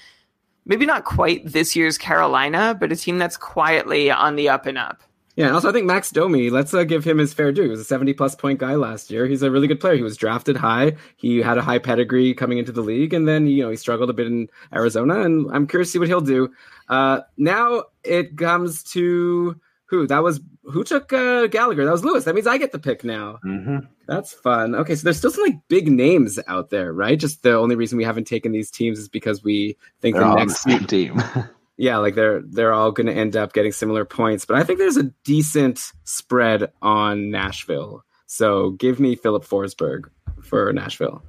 maybe 0.65 0.85
not 0.85 1.03
quite 1.03 1.45
this 1.51 1.75
year's 1.75 1.97
Carolina, 1.97 2.77
but 2.79 2.91
a 2.91 2.95
team 2.95 3.17
that's 3.17 3.35
quietly 3.37 4.09
on 4.11 4.35
the 4.37 4.47
up 4.49 4.65
and 4.67 4.77
up. 4.77 5.01
Yeah, 5.37 5.45
and 5.45 5.53
also 5.55 5.69
I 5.69 5.71
think 5.71 5.85
Max 5.85 6.09
Domi, 6.09 6.49
let's 6.49 6.73
uh, 6.73 6.83
give 6.83 7.03
him 7.03 7.19
his 7.19 7.31
fair 7.31 7.51
due. 7.51 7.61
He 7.61 7.69
was 7.69 7.79
a 7.79 7.83
70 7.83 8.13
plus 8.13 8.33
point 8.33 8.59
guy 8.59 8.73
last 8.73 9.11
year. 9.11 9.27
He's 9.27 9.43
a 9.43 9.51
really 9.51 9.67
good 9.67 9.79
player. 9.79 9.95
He 9.95 10.01
was 10.01 10.17
drafted 10.17 10.57
high. 10.57 10.95
He 11.15 11.37
had 11.37 11.59
a 11.59 11.61
high 11.61 11.77
pedigree 11.77 12.33
coming 12.33 12.57
into 12.57 12.71
the 12.71 12.81
league, 12.81 13.13
and 13.13 13.27
then 13.27 13.45
you 13.45 13.61
know 13.63 13.69
he 13.69 13.75
struggled 13.77 14.09
a 14.09 14.13
bit 14.13 14.25
in 14.25 14.49
Arizona. 14.73 15.21
And 15.21 15.47
I'm 15.53 15.67
curious 15.67 15.89
to 15.89 15.91
see 15.93 15.99
what 15.99 16.07
he'll 16.07 16.21
do. 16.21 16.51
Uh, 16.89 17.21
now 17.37 17.83
it 18.03 18.35
comes 18.35 18.81
to 18.93 19.55
who? 19.85 20.07
That 20.07 20.23
was 20.23 20.39
who 20.63 20.83
took 20.83 21.13
uh, 21.13 21.45
Gallagher. 21.45 21.85
That 21.85 21.91
was 21.91 22.03
Lewis. 22.03 22.23
That 22.23 22.33
means 22.33 22.47
I 22.47 22.57
get 22.57 22.71
the 22.71 22.79
pick 22.79 23.03
now. 23.03 23.37
Mhm. 23.45 23.87
That's 24.07 24.33
fun. 24.33 24.73
Okay, 24.73 24.95
so 24.95 25.03
there's 25.03 25.17
still 25.17 25.29
some 25.29 25.43
like 25.43 25.59
big 25.67 25.87
names 25.91 26.39
out 26.47 26.71
there, 26.71 26.93
right? 26.93 27.19
Just 27.19 27.43
the 27.43 27.53
only 27.55 27.75
reason 27.75 27.99
we 27.99 28.03
haven't 28.03 28.25
taken 28.25 28.53
these 28.53 28.71
teams 28.71 28.97
is 28.97 29.07
because 29.07 29.43
we 29.43 29.77
think 30.01 30.15
They're 30.15 30.25
the 30.25 30.33
next 30.33 30.63
team. 30.89 31.21
yeah, 31.77 31.97
like 31.97 32.15
they're 32.15 32.41
they're 32.41 32.73
all 32.73 32.91
going 32.91 33.07
to 33.07 33.13
end 33.13 33.35
up 33.35 33.53
getting 33.53 33.71
similar 33.71 34.03
points, 34.05 34.45
but 34.45 34.57
I 34.57 34.63
think 34.63 34.79
there's 34.79 34.97
a 34.97 35.11
decent 35.23 35.79
spread 36.03 36.71
on 36.81 37.29
Nashville. 37.31 38.03
So 38.25 38.71
give 38.71 38.99
me 38.99 39.15
Filip 39.15 39.43
Forsberg 39.45 40.09
for 40.43 40.71
Nashville. 40.73 41.23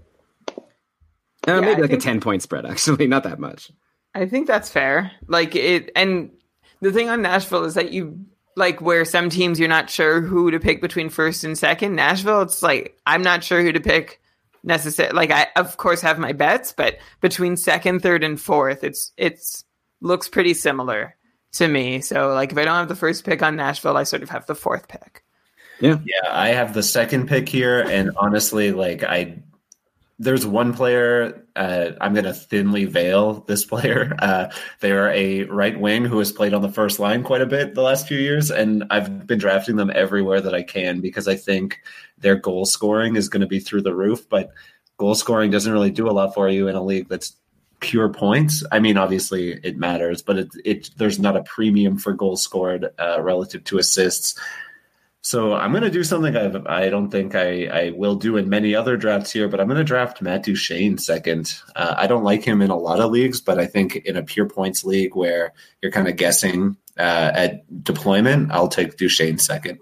Uh, 0.49 0.63
Yeah, 1.47 1.61
maybe 1.61 1.77
I 1.77 1.81
like 1.83 1.91
think- 1.91 2.03
a 2.03 2.05
ten 2.05 2.21
point 2.21 2.43
spread, 2.43 2.67
actually, 2.73 3.07
not 3.07 3.25
that 3.25 3.39
much. 3.39 3.71
I 4.15 4.27
think 4.27 4.47
that's 4.47 4.71
fair. 4.71 5.13
Like 5.27 5.55
it, 5.55 5.91
and 5.95 6.31
the 6.81 6.91
thing 6.93 7.09
on 7.09 7.23
Nashville 7.23 7.65
is 7.65 7.75
that 7.75 7.93
you 7.93 8.19
like 8.57 8.81
where 8.81 9.05
some 9.05 9.31
teams 9.31 9.61
you're 9.61 9.69
not 9.69 9.89
sure 9.91 10.21
who 10.21 10.51
to 10.51 10.59
pick 10.59 10.81
between 10.81 11.09
first 11.11 11.45
and 11.45 11.57
second. 11.57 11.95
Nashville, 11.95 12.43
it's 12.43 12.63
like 12.63 12.97
I'm 13.07 13.23
not 13.23 13.45
sure 13.45 13.63
who 13.63 13.71
to 13.73 13.81
pick 13.81 14.21
necessarily. 14.65 15.15
Like 15.15 15.31
I, 15.31 15.47
of 15.57 15.77
course, 15.77 16.01
have 16.01 16.19
my 16.19 16.33
bets, 16.33 16.73
but 16.73 16.99
between 17.21 17.57
second, 17.57 18.01
third, 18.03 18.25
and 18.25 18.41
fourth, 18.41 18.83
it's 18.83 19.13
it's 19.17 19.65
looks 20.01 20.29
pretty 20.29 20.55
similar 20.55 21.17
to 21.53 21.69
me. 21.69 22.01
So 22.01 22.29
like 22.35 22.53
if 22.53 22.59
I 22.59 22.65
don't 22.65 22.75
have 22.75 22.89
the 22.89 22.97
first 22.97 23.25
pick 23.25 23.43
on 23.43 23.57
Nashville, 23.57 23.97
I 23.97 24.05
sort 24.05 24.23
of 24.23 24.31
have 24.31 24.47
the 24.47 24.55
fourth 24.55 24.89
pick. 24.89 25.25
Yeah, 25.81 25.99
Yeah, 26.05 26.31
I 26.31 26.49
have 26.49 26.75
the 26.75 26.83
second 26.83 27.29
pick 27.29 27.49
here, 27.49 27.81
and 27.81 28.11
honestly, 28.17 28.73
like 28.73 29.05
I, 29.05 29.41
there's 30.19 30.45
one 30.45 30.75
player 30.75 31.47
uh, 31.59 31.93
I'm 32.01 32.15
going 32.15 32.25
to 32.25 32.33
thinly 32.33 32.85
veil 32.85 33.45
this 33.47 33.65
player. 33.65 34.17
Uh, 34.29 34.51
they 34.81 34.91
are 34.93 35.11
a 35.11 35.45
right 35.45 35.79
wing 35.79 36.05
who 36.05 36.19
has 36.19 36.33
played 36.33 36.53
on 36.53 36.61
the 36.61 36.71
first 36.71 36.99
line 36.99 37.23
quite 37.23 37.41
a 37.41 37.47
bit 37.47 37.75
the 37.75 37.83
last 37.83 38.09
few 38.09 38.19
years, 38.19 38.51
and 38.51 38.85
I've 38.91 39.27
been 39.27 39.39
drafting 39.39 39.77
them 39.77 39.93
everywhere 39.95 40.41
that 40.41 40.55
I 40.55 40.63
can 40.63 41.01
because 41.01 41.29
I 41.29 41.37
think 41.37 41.81
their 42.19 42.35
goal 42.35 42.67
scoring 42.67 43.17
is 43.17 43.29
going 43.29 43.41
to 43.41 43.47
be 43.47 43.61
through 43.61 43.83
the 43.83 43.95
roof. 43.95 44.29
But 44.29 44.51
goal 44.97 45.15
scoring 45.15 45.51
doesn't 45.51 45.73
really 45.73 45.91
do 45.91 46.09
a 46.09 46.13
lot 46.13 46.35
for 46.35 46.49
you 46.49 46.69
in 46.69 46.75
a 46.75 46.83
league 46.83 47.09
that's 47.09 47.37
pure 47.81 48.09
points. 48.09 48.65
I 48.73 48.81
mean, 48.81 48.97
obviously 48.97 49.53
it 49.53 49.77
matters, 49.77 50.23
but 50.23 50.39
it, 50.39 50.49
it 50.65 50.91
there's 50.97 51.19
not 51.19 51.37
a 51.37 51.43
premium 51.43 51.99
for 51.99 52.13
goals 52.13 52.43
scored 52.43 52.89
uh, 52.99 53.21
relative 53.21 53.65
to 53.65 53.79
assists. 53.79 54.39
So 55.21 55.53
I'm 55.53 55.73
going 55.73 55.83
to 55.83 55.91
do 55.91 56.05
something 56.05 56.37
I've, 56.37 56.67
I 56.67 56.89
don't 56.89 57.11
think 57.11 57.35
I, 57.35 57.67
I 57.67 57.91
will 57.91 58.15
do 58.15 58.37
in 58.37 58.49
many 58.49 58.75
other 58.75 58.97
drafts 58.97 59.33
here, 59.33 59.49
but 59.49 59.61
I'm 59.61 59.67
going 59.67 59.79
to 59.79 59.85
draft 59.85 60.23
Matt 60.23 60.45
Duchene 60.45 60.97
second. 60.97 61.55
Uh, 61.77 61.95
I 61.99 62.07
don't 62.07 62.25
like 62.25 62.45
him 62.45 62.63
in 62.63 62.71
a 62.71 62.77
lot 62.77 63.01
of 63.01 63.11
leagues, 63.11 63.41
but 63.41 63.59
I 63.59 63.67
think 63.67 63.97
in 63.97 64.17
a 64.17 64.23
pure 64.23 64.49
points 64.49 64.85
league 64.85 65.15
where 65.17 65.53
you're 65.83 65.93
kind 65.93 66.09
of 66.09 66.17
guessing 66.17 66.77
uh, 66.97 67.33
at 67.35 67.85
deployment, 67.85 68.53
I'll 68.53 68.69
take 68.69 68.97
Duchene 68.97 69.39
second. 69.39 69.81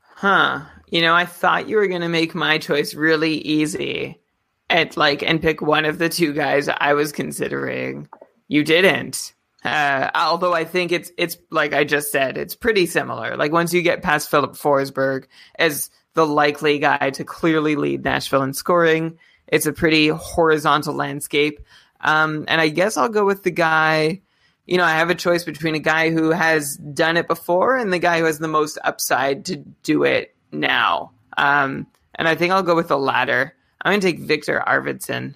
Huh. 0.00 0.62
You 0.90 1.00
know, 1.00 1.14
I 1.14 1.24
thought 1.24 1.68
you 1.68 1.76
were 1.76 1.88
going 1.88 2.02
to 2.02 2.08
make 2.08 2.34
my 2.34 2.58
choice 2.58 2.92
really 2.94 3.36
easy 3.36 4.20
at 4.70 4.96
like 4.96 5.22
and 5.22 5.40
pick 5.40 5.60
one 5.60 5.84
of 5.84 5.98
the 5.98 6.08
two 6.08 6.32
guys 6.32 6.68
I 6.68 6.94
was 6.94 7.12
considering. 7.12 8.08
You 8.48 8.64
didn't. 8.64 9.34
Uh, 9.64 10.10
although 10.14 10.52
I 10.52 10.64
think 10.64 10.92
it's 10.92 11.10
it's 11.16 11.38
like 11.50 11.72
I 11.72 11.84
just 11.84 12.12
said, 12.12 12.36
it's 12.36 12.54
pretty 12.54 12.86
similar. 12.86 13.36
Like 13.36 13.52
once 13.52 13.72
you 13.72 13.82
get 13.82 14.02
past 14.02 14.30
Filip 14.30 14.52
Forsberg 14.52 15.24
as 15.58 15.90
the 16.12 16.26
likely 16.26 16.78
guy 16.78 17.10
to 17.10 17.24
clearly 17.24 17.76
lead 17.76 18.04
Nashville 18.04 18.42
in 18.42 18.52
scoring, 18.52 19.18
it's 19.48 19.66
a 19.66 19.72
pretty 19.72 20.08
horizontal 20.08 20.94
landscape. 20.94 21.60
Um, 22.00 22.44
and 22.48 22.60
I 22.60 22.68
guess 22.68 22.96
I'll 22.96 23.08
go 23.08 23.24
with 23.24 23.42
the 23.42 23.50
guy. 23.50 24.20
You 24.66 24.76
know, 24.76 24.84
I 24.84 24.92
have 24.92 25.10
a 25.10 25.14
choice 25.14 25.44
between 25.44 25.74
a 25.74 25.80
guy 25.80 26.10
who 26.10 26.30
has 26.30 26.76
done 26.76 27.16
it 27.16 27.26
before 27.26 27.76
and 27.76 27.92
the 27.92 27.98
guy 27.98 28.18
who 28.18 28.24
has 28.26 28.38
the 28.38 28.48
most 28.48 28.78
upside 28.84 29.46
to 29.46 29.56
do 29.56 30.04
it 30.04 30.34
now. 30.52 31.12
Um, 31.36 31.86
and 32.14 32.28
I 32.28 32.34
think 32.34 32.52
I'll 32.52 32.62
go 32.62 32.76
with 32.76 32.88
the 32.88 32.98
latter. 32.98 33.54
I'm 33.84 33.92
going 33.92 34.00
to 34.00 34.06
take 34.06 34.20
Viktor 34.20 34.62
Arvidsson. 34.66 35.34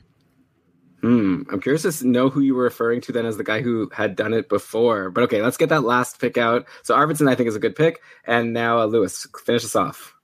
Hmm. 1.02 1.42
I'm 1.52 1.60
curious 1.60 2.00
to 2.00 2.06
know 2.08 2.28
who 2.28 2.40
you 2.40 2.54
were 2.54 2.64
referring 2.64 3.00
to 3.02 3.12
then 3.12 3.26
as 3.26 3.36
the 3.36 3.44
guy 3.44 3.60
who 3.62 3.88
had 3.92 4.16
done 4.16 4.34
it 4.34 4.48
before. 4.48 5.10
But 5.10 5.24
okay, 5.24 5.42
let's 5.42 5.56
get 5.56 5.68
that 5.68 5.84
last 5.84 6.20
pick 6.20 6.36
out. 6.36 6.66
So 6.82 6.96
Arvidsson, 6.96 7.30
I 7.30 7.34
think, 7.34 7.48
is 7.48 7.56
a 7.56 7.60
good 7.60 7.76
pick. 7.76 8.00
And 8.26 8.52
now, 8.52 8.80
uh, 8.80 8.86
Lewis, 8.86 9.26
finish 9.44 9.64
us 9.64 9.76
off 9.76 10.16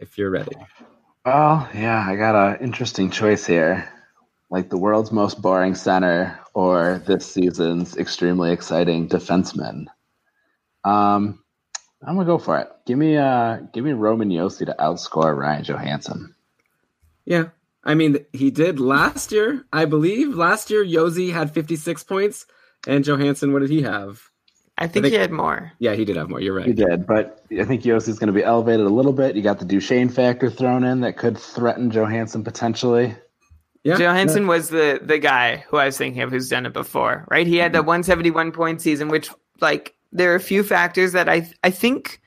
if 0.00 0.18
you're 0.18 0.30
ready. 0.30 0.56
Well, 1.24 1.68
yeah, 1.74 2.04
I 2.08 2.16
got 2.16 2.34
an 2.34 2.64
interesting 2.64 3.10
choice 3.10 3.46
here. 3.46 3.88
Like 4.50 4.68
the 4.68 4.78
world's 4.78 5.12
most 5.12 5.40
boring 5.40 5.76
center 5.76 6.40
or 6.54 7.00
this 7.06 7.30
season's 7.30 7.96
extremely 7.96 8.50
exciting 8.50 9.08
defenseman. 9.08 9.84
Um, 10.82 11.44
I'm 12.02 12.16
gonna 12.16 12.24
go 12.24 12.38
for 12.38 12.58
it. 12.58 12.68
Give 12.86 12.98
me 12.98 13.16
uh 13.16 13.58
give 13.72 13.84
me 13.84 13.92
Roman 13.92 14.30
Josi 14.30 14.66
to 14.66 14.74
outscore 14.80 15.36
Ryan 15.36 15.64
Johansen. 15.64 16.34
Yeah, 17.24 17.48
I 17.84 17.94
mean, 17.94 18.18
he 18.32 18.50
did 18.50 18.80
last 18.80 19.32
year, 19.32 19.64
I 19.72 19.84
believe. 19.84 20.34
Last 20.34 20.70
year, 20.70 20.84
Josi 20.84 21.32
had 21.32 21.52
56 21.52 22.04
points, 22.04 22.46
and 22.86 23.04
Johansen, 23.04 23.52
what 23.52 23.60
did 23.60 23.70
he 23.70 23.82
have? 23.82 24.22
I 24.76 24.86
think, 24.86 25.04
I 25.04 25.08
think, 25.08 25.12
he 25.12 25.20
had 25.20 25.30
more. 25.30 25.72
Yeah, 25.78 25.94
he 25.94 26.06
did 26.06 26.16
have 26.16 26.30
more. 26.30 26.40
You're 26.40 26.54
right. 26.54 26.66
He 26.66 26.72
did, 26.72 27.06
but 27.06 27.44
I 27.52 27.64
think 27.64 27.82
Josi's 27.82 28.18
going 28.18 28.28
to 28.28 28.32
be 28.32 28.42
elevated 28.42 28.86
a 28.86 28.90
little 28.90 29.12
bit. 29.12 29.36
You 29.36 29.42
got 29.42 29.58
the 29.58 29.66
Duchene 29.66 30.08
factor 30.08 30.50
thrown 30.50 30.84
in 30.84 31.02
that 31.02 31.18
could 31.18 31.36
threaten 31.36 31.90
Johansen 31.90 32.42
potentially. 32.44 33.14
Yeah, 33.82 33.96
Johansen 33.96 34.46
was 34.46 34.68
the 34.68 35.00
the 35.02 35.18
guy 35.18 35.64
who 35.68 35.78
I 35.78 35.86
was 35.86 35.98
thinking 35.98 36.22
of 36.22 36.30
who's 36.30 36.48
done 36.48 36.66
it 36.66 36.72
before, 36.72 37.26
right? 37.30 37.46
He 37.46 37.56
had 37.56 37.72
the 37.72 37.78
mm-hmm. 37.78 37.88
171 37.88 38.52
point 38.52 38.82
season, 38.82 39.08
which 39.08 39.30
like 39.60 39.94
there 40.12 40.32
are 40.32 40.36
a 40.36 40.40
few 40.40 40.62
factors 40.62 41.12
that 41.12 41.28
I 41.28 41.50
I 41.62 41.70
think 41.70 42.20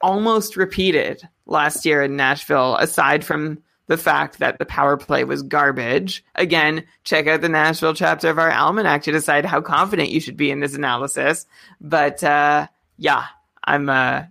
almost 0.00 0.56
repeated 0.56 1.26
last 1.46 1.84
year 1.86 2.02
in 2.02 2.16
Nashville, 2.16 2.76
aside 2.76 3.24
from 3.24 3.58
the 3.88 3.96
fact 3.96 4.38
that 4.38 4.58
the 4.58 4.66
power 4.66 4.96
play 4.96 5.24
was 5.24 5.42
garbage. 5.42 6.24
Again, 6.34 6.84
check 7.04 7.26
out 7.26 7.40
the 7.40 7.48
Nashville 7.48 7.94
chapter 7.94 8.28
of 8.28 8.38
our 8.38 8.52
almanac 8.52 9.02
to 9.04 9.12
decide 9.12 9.44
how 9.44 9.60
confident 9.60 10.10
you 10.10 10.20
should 10.20 10.36
be 10.36 10.50
in 10.50 10.60
this 10.60 10.74
analysis. 10.74 11.46
But 11.80 12.22
uh, 12.22 12.68
yeah, 12.98 13.24
I'm 13.64 13.88
uh, 13.88 14.24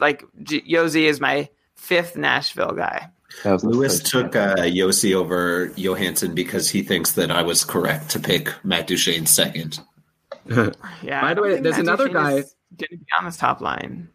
like 0.00 0.24
Josi 0.42 1.02
is 1.02 1.20
my 1.20 1.48
fifth 1.74 2.16
Nashville 2.16 2.72
guy. 2.72 3.08
Lewis 3.44 4.00
took 4.00 4.36
uh, 4.36 4.56
Josi 4.56 5.14
over 5.14 5.68
Johansen 5.76 6.34
because 6.34 6.68
he 6.68 6.82
thinks 6.82 7.12
that 7.12 7.30
I 7.30 7.42
was 7.42 7.64
correct 7.64 8.10
to 8.10 8.20
pick 8.20 8.52
Matt 8.64 8.86
Duchene 8.86 9.26
second. 9.26 9.80
yeah. 10.46 11.20
By 11.20 11.34
the 11.34 11.42
way, 11.42 11.60
there's 11.60 11.76
Matt 11.76 11.84
another 11.84 12.08
Duchene 12.08 12.22
guy. 12.22 12.30
Going 12.32 12.88
to 12.90 12.96
be 12.98 13.06
on 13.18 13.24
this 13.24 13.36
top 13.36 13.60
line. 13.60 14.08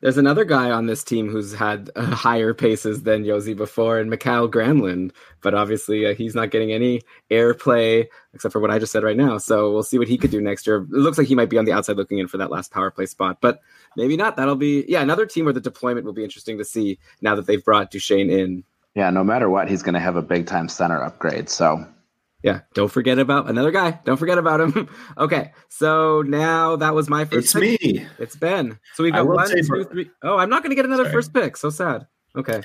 There's 0.00 0.16
another 0.16 0.44
guy 0.44 0.70
on 0.70 0.86
this 0.86 1.02
team 1.02 1.28
who's 1.28 1.52
had 1.52 1.90
uh, 1.96 2.04
higher 2.06 2.54
paces 2.54 3.02
than 3.02 3.24
Josi 3.24 3.56
before, 3.56 3.98
and 3.98 4.08
Mikael 4.08 4.48
Granlund. 4.48 5.10
But 5.40 5.54
obviously, 5.54 6.06
uh, 6.06 6.14
he's 6.14 6.36
not 6.36 6.50
getting 6.50 6.72
any 6.72 7.02
airplay 7.30 8.06
except 8.32 8.52
for 8.52 8.60
what 8.60 8.70
I 8.70 8.78
just 8.78 8.92
said 8.92 9.02
right 9.02 9.16
now. 9.16 9.38
So 9.38 9.72
we'll 9.72 9.82
see 9.82 9.98
what 9.98 10.06
he 10.06 10.16
could 10.16 10.30
do 10.30 10.40
next 10.40 10.66
year. 10.66 10.76
It 10.76 10.90
looks 10.90 11.18
like 11.18 11.26
he 11.26 11.34
might 11.34 11.50
be 11.50 11.58
on 11.58 11.64
the 11.64 11.72
outside 11.72 11.96
looking 11.96 12.18
in 12.18 12.28
for 12.28 12.38
that 12.38 12.50
last 12.50 12.70
power 12.70 12.92
play 12.92 13.06
spot, 13.06 13.38
but 13.40 13.60
maybe 13.96 14.16
not. 14.16 14.36
That'll 14.36 14.54
be 14.54 14.84
yeah 14.86 15.02
another 15.02 15.26
team 15.26 15.44
where 15.44 15.54
the 15.54 15.60
deployment 15.60 16.06
will 16.06 16.12
be 16.12 16.24
interesting 16.24 16.58
to 16.58 16.64
see 16.64 16.98
now 17.20 17.34
that 17.34 17.46
they've 17.46 17.64
brought 17.64 17.90
Duchene 17.90 18.30
in. 18.30 18.62
Yeah, 18.94 19.10
no 19.10 19.24
matter 19.24 19.50
what, 19.50 19.68
he's 19.68 19.82
going 19.82 19.94
to 19.94 20.00
have 20.00 20.16
a 20.16 20.22
big 20.22 20.46
time 20.46 20.68
center 20.68 21.02
upgrade. 21.02 21.48
So 21.48 21.84
yeah, 22.42 22.60
don't 22.74 22.90
forget 22.90 23.18
about 23.18 23.48
another 23.50 23.72
guy. 23.72 23.98
Don't 24.04 24.16
forget 24.16 24.38
about 24.38 24.60
him. 24.60 24.88
okay, 25.18 25.52
so 25.68 26.22
now 26.22 26.76
that 26.76 26.94
was 26.94 27.08
my 27.08 27.24
first. 27.24 27.46
It's 27.46 27.52
pick. 27.52 27.82
me. 27.82 28.06
It's 28.18 28.36
Ben. 28.36 28.78
So 28.94 29.02
we've 29.02 29.12
got 29.12 29.26
one, 29.26 29.50
two, 29.50 29.84
three. 29.84 30.10
Oh, 30.22 30.38
I'm 30.38 30.48
not 30.48 30.62
going 30.62 30.70
to 30.70 30.76
get 30.76 30.84
another 30.84 31.04
Sorry. 31.04 31.14
first 31.14 31.34
pick. 31.34 31.56
So 31.56 31.70
sad. 31.70 32.06
Okay. 32.36 32.62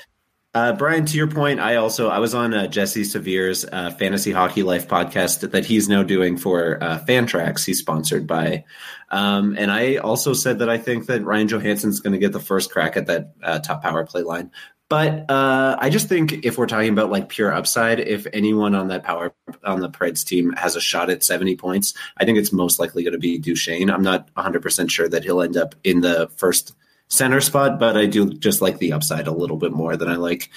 Uh, 0.55 0.71
Brian, 0.71 1.03
to 1.03 1.17
your 1.17 1.27
point, 1.27 1.59
I 1.59 1.77
also 1.77 2.09
I 2.09 2.19
was 2.19 2.35
on 2.35 2.53
uh, 2.53 2.67
Jesse 2.67 3.03
Severe's 3.03 3.65
uh, 3.65 3.89
Fantasy 3.89 4.31
Hockey 4.31 4.61
Life 4.61 4.87
podcast 4.87 5.49
that 5.49 5.65
he's 5.65 5.89
now 5.89 6.03
doing 6.03 6.37
for 6.37 6.77
uh, 6.79 6.99
Fantrax. 6.99 7.65
He's 7.65 7.79
sponsored 7.79 8.27
by, 8.27 8.63
um, 9.09 9.55
and 9.57 9.71
I 9.71 9.95
also 9.95 10.33
said 10.33 10.59
that 10.59 10.69
I 10.69 10.77
think 10.77 11.07
that 11.07 11.23
Ryan 11.23 11.47
Johansen's 11.47 12.01
going 12.01 12.13
to 12.13 12.19
get 12.19 12.33
the 12.33 12.39
first 12.39 12.69
crack 12.71 12.95
at 12.97 13.07
that 13.07 13.33
uh, 13.41 13.59
top 13.59 13.81
power 13.81 14.05
play 14.05 14.21
line. 14.21 14.51
But 14.89 15.29
uh, 15.31 15.77
I 15.79 15.89
just 15.89 16.07
think 16.07 16.45
if 16.45 16.57
we're 16.57 16.67
talking 16.67 16.89
about 16.89 17.09
like 17.09 17.29
pure 17.29 17.51
upside, 17.51 17.99
if 17.99 18.27
anyone 18.31 18.75
on 18.75 18.89
that 18.89 19.03
power 19.03 19.33
on 19.63 19.79
the 19.79 19.89
Preds 19.89 20.23
team 20.23 20.51
has 20.53 20.75
a 20.75 20.81
shot 20.81 21.09
at 21.09 21.23
70 21.23 21.55
points, 21.55 21.93
I 22.17 22.25
think 22.25 22.37
it's 22.37 22.53
most 22.53 22.79
likely 22.79 23.03
going 23.03 23.13
to 23.13 23.19
be 23.19 23.39
Duchene. 23.39 23.89
I'm 23.89 24.03
not 24.03 24.31
100% 24.35 24.91
sure 24.91 25.09
that 25.09 25.23
he'll 25.23 25.41
end 25.41 25.57
up 25.57 25.73
in 25.83 26.01
the 26.01 26.29
first 26.35 26.75
center 27.07 27.41
spot, 27.41 27.79
but 27.79 27.97
I 27.97 28.05
do 28.05 28.33
just 28.33 28.61
like 28.61 28.77
the 28.77 28.93
upside 28.93 29.27
a 29.27 29.31
little 29.31 29.57
bit 29.57 29.71
more 29.71 29.95
than 29.97 30.09
I 30.09 30.15
like 30.15 30.49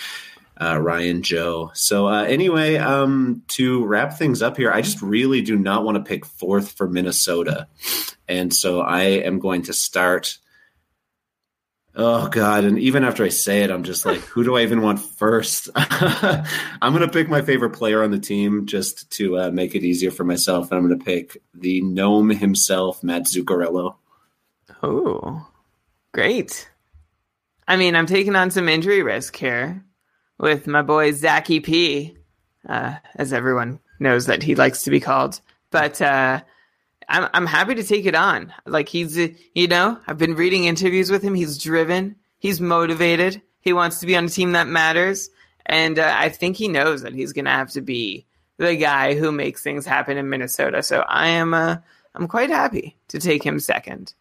uh, 0.61 0.79
Ryan 0.81 1.23
Joe. 1.23 1.71
So 1.75 2.09
uh, 2.09 2.25
anyway, 2.25 2.77
um, 2.77 3.43
to 3.49 3.85
wrap 3.85 4.15
things 4.15 4.43
up 4.43 4.57
here, 4.57 4.73
I 4.73 4.81
just 4.81 5.03
really 5.03 5.43
do 5.43 5.57
not 5.57 5.85
want 5.85 5.97
to 5.97 6.09
pick 6.09 6.25
fourth 6.25 6.73
for 6.73 6.89
Minnesota, 6.89 7.69
and 8.27 8.53
so 8.55 8.81
I 8.81 9.03
am 9.03 9.39
going 9.39 9.63
to 9.63 9.73
start 9.73 10.39
Oh 11.99 12.29
God! 12.29 12.65
And 12.65 12.79
even 12.79 13.05
after 13.05 13.25
I 13.25 13.31
say 13.31 13.63
it, 13.63 13.71
I'm 13.71 13.83
just 13.83 14.05
like, 14.05 14.21
who 14.21 14.45
do 14.45 14.55
I 14.55 14.63
even 14.63 14.83
want 14.83 15.01
first? 15.01 15.71
I'm 15.75 16.93
gonna 16.93 17.09
pick 17.09 17.31
my 17.31 17.41
favorite 17.41 17.71
player 17.71 18.03
on 18.03 18.11
the 18.11 18.19
team 18.19 18.67
just 18.67 19.11
to 19.13 19.39
uh, 19.39 19.51
make 19.51 19.75
it 19.75 19.83
easier 19.83 20.11
for 20.11 20.23
myself, 20.23 20.71
and 20.71 20.79
I'm 20.79 20.87
gonna 20.87 21.03
pick 21.03 21.39
the 21.55 21.81
gnome 21.81 22.29
himself, 22.29 23.03
Matt 23.03 23.23
Zuccarello. 23.23 23.95
Oh, 24.83 25.49
great! 26.13 26.69
I 27.67 27.77
mean, 27.77 27.97
I'm 27.97 28.07
taking 28.07 28.37
on 28.37 28.51
some 28.51 28.69
injury 28.69 29.03
risk 29.03 29.35
here 29.35 29.83
with 30.39 30.67
my 30.67 30.83
boy 30.83 31.13
Zachy 31.13 31.61
P, 31.61 32.19
uh, 32.69 32.97
as 33.15 33.33
everyone 33.33 33.81
knows 33.99 34.27
that 34.27 34.43
he 34.43 34.55
likes 34.55 34.83
to 34.83 34.91
be 34.91 35.01
called. 35.01 35.41
But 35.71 36.03
uh, 36.03 36.43
I'm 37.09 37.29
I'm 37.33 37.47
happy 37.47 37.75
to 37.75 37.85
take 37.85 38.07
it 38.07 38.15
on. 38.15 38.53
Like 38.67 38.89
he's 38.89 39.17
you 39.17 39.69
know 39.69 39.99
I've 40.07 40.19
been 40.19 40.35
reading 40.35 40.65
interviews 40.65 41.11
with 41.11 41.23
him. 41.23 41.35
He's 41.35 41.59
driven. 41.59 42.17
He's 42.39 42.61
motivated. 42.61 43.43
He 43.61 43.73
wants 43.73 43.99
to 44.01 44.07
be 44.07 44.17
on 44.17 44.27
a 44.27 44.29
team 44.29 44.53
that 44.53 44.69
matters, 44.69 45.31
and 45.67 45.99
uh, 45.99 46.15
I 46.17 46.29
think 46.29 46.57
he 46.57 46.69
knows 46.69 47.03
that 47.03 47.15
he's 47.15 47.33
going 47.33 47.47
to 47.47 47.51
have 47.51 47.71
to 47.73 47.81
be 47.81 48.27
the 48.59 48.77
guy 48.77 49.15
who 49.15 49.33
makes 49.33 49.63
things 49.63 49.85
happen 49.87 50.17
in 50.17 50.29
Minnesota. 50.29 50.83
So 50.83 51.01
I 51.01 51.29
am 51.29 51.55
uh, 51.55 51.77
I'm 52.15 52.29
quite 52.29 52.51
happy 52.51 52.97
to 53.09 53.19
take 53.19 53.43
him 53.43 53.61
second. 53.61 54.15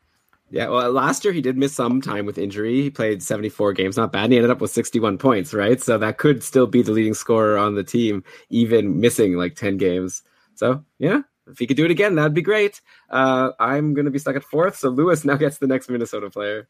Yeah, 0.51 0.69
well, 0.69 0.91
last 0.91 1.25
year 1.25 1.33
he 1.33 1.41
did 1.41 1.57
miss 1.57 1.73
some 1.73 2.01
time 2.01 2.25
with 2.25 2.37
injury. 2.37 2.81
He 2.81 2.89
played 2.91 3.23
74 3.23 3.73
games, 3.73 3.97
not 3.97 4.11
bad. 4.11 4.25
And 4.25 4.33
he 4.33 4.37
ended 4.37 4.51
up 4.51 4.61
with 4.61 4.71
61 4.71 5.17
points, 5.17 5.53
right? 5.53 5.81
So 5.81 5.97
that 5.97 6.17
could 6.17 6.43
still 6.43 6.67
be 6.67 6.83
the 6.83 6.91
leading 6.91 7.15
scorer 7.15 7.57
on 7.57 7.73
the 7.73 7.83
team, 7.83 8.23
even 8.49 8.99
missing 8.99 9.33
like 9.33 9.55
10 9.55 9.77
games. 9.77 10.21
So 10.53 10.83
yeah, 10.99 11.21
if 11.47 11.59
he 11.59 11.67
could 11.67 11.77
do 11.77 11.85
it 11.85 11.91
again, 11.91 12.15
that'd 12.15 12.33
be 12.33 12.41
great. 12.41 12.81
Uh, 13.09 13.51
I'm 13.59 13.93
going 13.93 14.05
to 14.05 14.11
be 14.11 14.19
stuck 14.19 14.35
at 14.35 14.43
fourth, 14.43 14.77
so 14.77 14.89
Lewis 14.89 15.25
now 15.25 15.35
gets 15.35 15.57
the 15.57 15.67
next 15.67 15.89
Minnesota 15.89 16.29
player. 16.29 16.67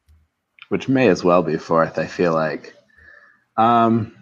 Which 0.68 0.88
may 0.88 1.08
as 1.08 1.22
well 1.22 1.42
be 1.42 1.56
fourth, 1.56 1.98
I 1.98 2.06
feel 2.06 2.34
like. 2.34 2.74
Um, 3.56 4.14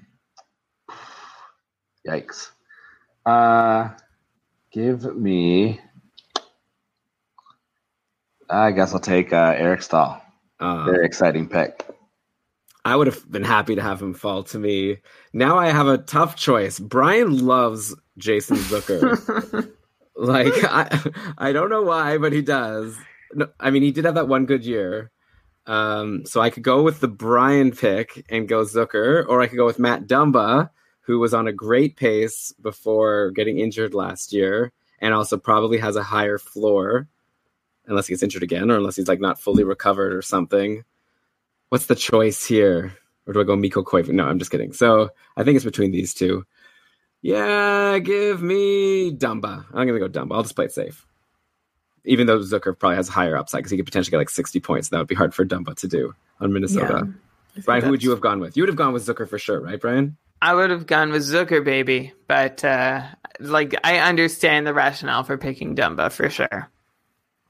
yikes. 2.06 2.50
Uh, 3.24 3.90
give 4.70 5.16
me. 5.16 5.80
I 8.50 8.72
guess 8.72 8.92
I'll 8.92 9.00
take 9.00 9.32
uh, 9.32 9.54
Eric 9.56 9.82
Staal. 9.82 10.20
Uh, 10.60 10.84
Very 10.84 11.06
exciting 11.06 11.48
pick. 11.48 11.86
I 12.84 12.94
would 12.94 13.06
have 13.06 13.30
been 13.30 13.44
happy 13.44 13.74
to 13.76 13.82
have 13.82 14.02
him 14.02 14.12
fall 14.12 14.42
to 14.44 14.58
me. 14.58 14.98
Now 15.32 15.56
I 15.56 15.70
have 15.70 15.86
a 15.86 15.98
tough 15.98 16.36
choice. 16.36 16.78
Brian 16.78 17.46
loves 17.46 17.94
Jason 18.18 18.58
Zucker. 18.58 19.72
Like 20.16 20.52
I, 20.64 21.00
I 21.38 21.52
don't 21.52 21.70
know 21.70 21.82
why, 21.82 22.18
but 22.18 22.32
he 22.32 22.42
does. 22.42 22.96
No, 23.34 23.48
I 23.58 23.70
mean, 23.70 23.82
he 23.82 23.90
did 23.92 24.04
have 24.04 24.14
that 24.14 24.28
one 24.28 24.46
good 24.46 24.64
year, 24.64 25.10
Um, 25.66 26.24
so 26.26 26.40
I 26.40 26.50
could 26.50 26.62
go 26.62 26.82
with 26.82 27.00
the 27.00 27.08
Brian 27.08 27.72
pick 27.72 28.24
and 28.28 28.48
go 28.48 28.62
Zucker, 28.62 29.24
or 29.28 29.40
I 29.40 29.46
could 29.48 29.56
go 29.56 29.66
with 29.66 29.78
Matt 29.78 30.06
Dumba, 30.06 30.70
who 31.02 31.18
was 31.18 31.34
on 31.34 31.48
a 31.48 31.52
great 31.52 31.96
pace 31.96 32.52
before 32.62 33.30
getting 33.32 33.58
injured 33.58 33.94
last 33.94 34.32
year, 34.32 34.72
and 35.00 35.14
also 35.14 35.36
probably 35.36 35.78
has 35.78 35.96
a 35.96 36.02
higher 36.02 36.38
floor, 36.38 37.08
unless 37.86 38.06
he 38.06 38.12
gets 38.12 38.22
injured 38.22 38.42
again, 38.42 38.70
or 38.70 38.76
unless 38.76 38.96
he's 38.96 39.08
like 39.08 39.20
not 39.20 39.40
fully 39.40 39.64
recovered 39.64 40.14
or 40.14 40.22
something. 40.22 40.84
What's 41.70 41.86
the 41.86 41.96
choice 41.96 42.44
here? 42.46 42.96
Or 43.26 43.32
do 43.32 43.40
I 43.40 43.44
go 43.44 43.56
Mikko 43.56 43.82
Koivu? 43.84 44.10
No, 44.10 44.26
I'm 44.26 44.38
just 44.38 44.50
kidding. 44.50 44.72
So 44.72 45.10
I 45.36 45.44
think 45.44 45.56
it's 45.56 45.64
between 45.64 45.90
these 45.92 46.14
two. 46.14 46.44
Yeah, 47.24 48.00
give 48.00 48.42
me 48.42 49.10
Dumba. 49.10 49.64
I'm 49.72 49.86
gonna 49.86 49.98
go 49.98 50.10
Dumba. 50.10 50.34
I'll 50.36 50.42
just 50.42 50.54
play 50.54 50.66
it 50.66 50.72
safe. 50.72 51.06
Even 52.04 52.26
though 52.26 52.38
Zucker 52.40 52.78
probably 52.78 52.96
has 52.96 53.08
a 53.08 53.12
higher 53.12 53.34
upside 53.34 53.60
because 53.60 53.70
he 53.70 53.78
could 53.78 53.86
potentially 53.86 54.10
get 54.10 54.18
like 54.18 54.28
60 54.28 54.60
points. 54.60 54.90
That 54.90 54.98
would 54.98 55.06
be 55.06 55.14
hard 55.14 55.32
for 55.34 55.42
Dumba 55.46 55.74
to 55.76 55.88
do 55.88 56.12
on 56.38 56.52
Minnesota. 56.52 57.08
Yeah. 57.56 57.62
Brian, 57.64 57.82
who 57.82 57.90
would 57.92 58.02
you 58.02 58.10
have 58.10 58.20
gone 58.20 58.40
with? 58.40 58.58
You 58.58 58.62
would 58.64 58.68
have 58.68 58.76
gone 58.76 58.92
with 58.92 59.06
Zucker 59.06 59.26
for 59.26 59.38
sure, 59.38 59.58
right, 59.62 59.80
Brian? 59.80 60.18
I 60.42 60.52
would 60.52 60.68
have 60.68 60.86
gone 60.86 61.12
with 61.12 61.22
Zucker, 61.22 61.64
baby. 61.64 62.12
But 62.28 62.62
uh, 62.62 63.04
like, 63.40 63.74
I 63.84 64.00
understand 64.00 64.66
the 64.66 64.74
rationale 64.74 65.24
for 65.24 65.38
picking 65.38 65.74
Dumba 65.74 66.12
for 66.12 66.28
sure. 66.28 66.68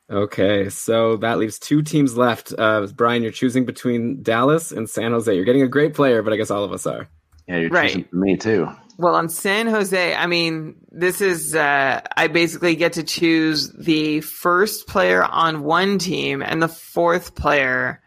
Okay, 0.08 0.68
so 0.68 1.16
that 1.16 1.38
leaves 1.38 1.58
two 1.58 1.82
teams 1.82 2.16
left. 2.16 2.54
Uh, 2.56 2.86
Brian, 2.94 3.24
you're 3.24 3.32
choosing 3.32 3.64
between 3.64 4.22
Dallas 4.22 4.70
and 4.70 4.88
San 4.88 5.10
Jose. 5.10 5.34
You're 5.34 5.44
getting 5.46 5.62
a 5.62 5.66
great 5.68 5.94
player, 5.94 6.22
but 6.22 6.32
I 6.32 6.36
guess 6.36 6.52
all 6.52 6.62
of 6.62 6.72
us 6.72 6.86
are. 6.86 7.08
Yeah, 7.48 7.58
you're 7.58 7.70
Right. 7.70 7.88
choosing 7.88 8.06
me 8.12 8.36
too. 8.36 8.68
Well, 8.96 9.16
on 9.16 9.28
San 9.28 9.66
Jose, 9.66 10.14
I 10.14 10.26
mean, 10.26 10.76
this 10.90 11.20
is, 11.20 11.54
uh, 11.54 12.00
I 12.16 12.28
basically 12.28 12.76
get 12.76 12.92
to 12.92 13.02
choose 13.02 13.70
the 13.72 14.20
first 14.20 14.86
player 14.86 15.24
on 15.24 15.64
one 15.64 15.98
team 15.98 16.42
and 16.42 16.62
the 16.62 16.68
fourth 16.68 17.34
player 17.34 18.00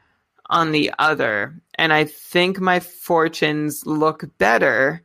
on 0.49 0.71
the 0.71 0.93
other. 0.97 1.61
And 1.75 1.91
I 1.91 2.05
think 2.05 2.61
my 2.61 2.79
fortunes 2.79 3.85
look 3.85 4.37
better 4.37 5.03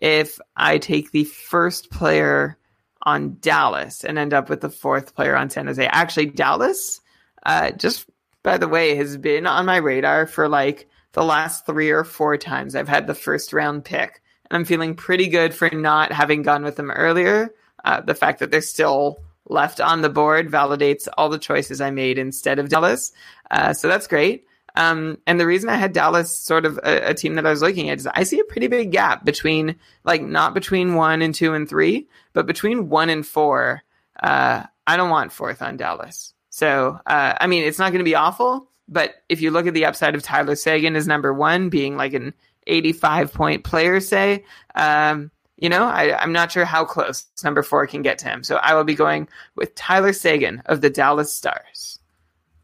if 0.00 0.38
I 0.56 0.78
take 0.78 1.10
the 1.10 1.24
first 1.24 1.90
player 1.90 2.56
on 3.02 3.38
Dallas 3.40 4.04
and 4.04 4.18
end 4.18 4.34
up 4.34 4.48
with 4.48 4.60
the 4.60 4.70
fourth 4.70 5.16
player 5.16 5.36
on 5.36 5.50
San 5.50 5.66
Jose. 5.66 5.84
Actually, 5.84 6.26
Dallas, 6.26 7.00
uh, 7.44 7.72
just 7.72 8.08
by 8.44 8.56
the 8.56 8.68
way, 8.68 8.94
has 8.94 9.16
been 9.16 9.46
on 9.46 9.66
my 9.66 9.78
radar 9.78 10.26
for 10.26 10.48
like 10.48 10.88
the 11.12 11.24
last 11.24 11.66
three 11.66 11.90
or 11.90 12.04
four 12.04 12.36
times 12.36 12.74
I've 12.76 12.88
had 12.88 13.06
the 13.06 13.14
first 13.14 13.52
round 13.52 13.84
pick. 13.84 14.20
I'm 14.54 14.64
feeling 14.64 14.94
pretty 14.94 15.28
good 15.28 15.54
for 15.54 15.68
not 15.70 16.12
having 16.12 16.42
gone 16.42 16.64
with 16.64 16.76
them 16.76 16.90
earlier. 16.90 17.54
Uh, 17.84 18.00
the 18.00 18.14
fact 18.14 18.40
that 18.40 18.50
they're 18.50 18.60
still 18.60 19.18
left 19.46 19.80
on 19.80 20.00
the 20.00 20.08
board 20.08 20.50
validates 20.50 21.08
all 21.18 21.28
the 21.28 21.38
choices 21.38 21.80
I 21.80 21.90
made 21.90 22.18
instead 22.18 22.58
of 22.58 22.68
Dallas. 22.68 23.12
Uh, 23.50 23.74
so 23.74 23.88
that's 23.88 24.06
great. 24.06 24.46
Um, 24.76 25.18
and 25.26 25.38
the 25.38 25.46
reason 25.46 25.68
I 25.68 25.76
had 25.76 25.92
Dallas 25.92 26.34
sort 26.34 26.66
of 26.66 26.78
a, 26.78 27.10
a 27.10 27.14
team 27.14 27.34
that 27.34 27.46
I 27.46 27.50
was 27.50 27.62
looking 27.62 27.90
at 27.90 27.98
is 27.98 28.08
I 28.08 28.24
see 28.24 28.40
a 28.40 28.44
pretty 28.44 28.66
big 28.66 28.90
gap 28.90 29.24
between, 29.24 29.76
like, 30.02 30.22
not 30.22 30.54
between 30.54 30.94
one 30.94 31.22
and 31.22 31.34
two 31.34 31.54
and 31.54 31.68
three, 31.68 32.08
but 32.32 32.46
between 32.46 32.88
one 32.88 33.08
and 33.08 33.24
four. 33.24 33.82
Uh, 34.20 34.64
I 34.86 34.96
don't 34.96 35.10
want 35.10 35.32
fourth 35.32 35.62
on 35.62 35.76
Dallas. 35.76 36.34
So, 36.50 36.98
uh, 37.06 37.34
I 37.40 37.46
mean, 37.46 37.64
it's 37.64 37.78
not 37.78 37.90
going 37.90 38.00
to 38.00 38.04
be 38.04 38.14
awful, 38.14 38.68
but 38.88 39.14
if 39.28 39.40
you 39.40 39.50
look 39.50 39.66
at 39.66 39.74
the 39.74 39.86
upside 39.86 40.14
of 40.14 40.22
Tyler 40.22 40.56
Seguin 40.56 40.96
as 40.96 41.06
number 41.06 41.32
one, 41.32 41.68
being 41.68 41.96
like 41.96 42.14
an 42.14 42.34
85 42.66 43.32
point 43.32 43.64
player, 43.64 44.00
say, 44.00 44.44
um, 44.74 45.30
you 45.56 45.68
know, 45.68 45.84
I, 45.84 46.20
I'm 46.20 46.32
not 46.32 46.52
sure 46.52 46.64
how 46.64 46.84
close 46.84 47.26
number 47.42 47.62
four 47.62 47.86
can 47.86 48.02
get 48.02 48.18
to 48.18 48.28
him. 48.28 48.42
So 48.42 48.56
I 48.56 48.74
will 48.74 48.84
be 48.84 48.94
going 48.94 49.28
with 49.54 49.74
Tyler 49.74 50.12
Seguin 50.12 50.62
of 50.66 50.80
the 50.80 50.90
Dallas 50.90 51.32
Stars. 51.32 51.98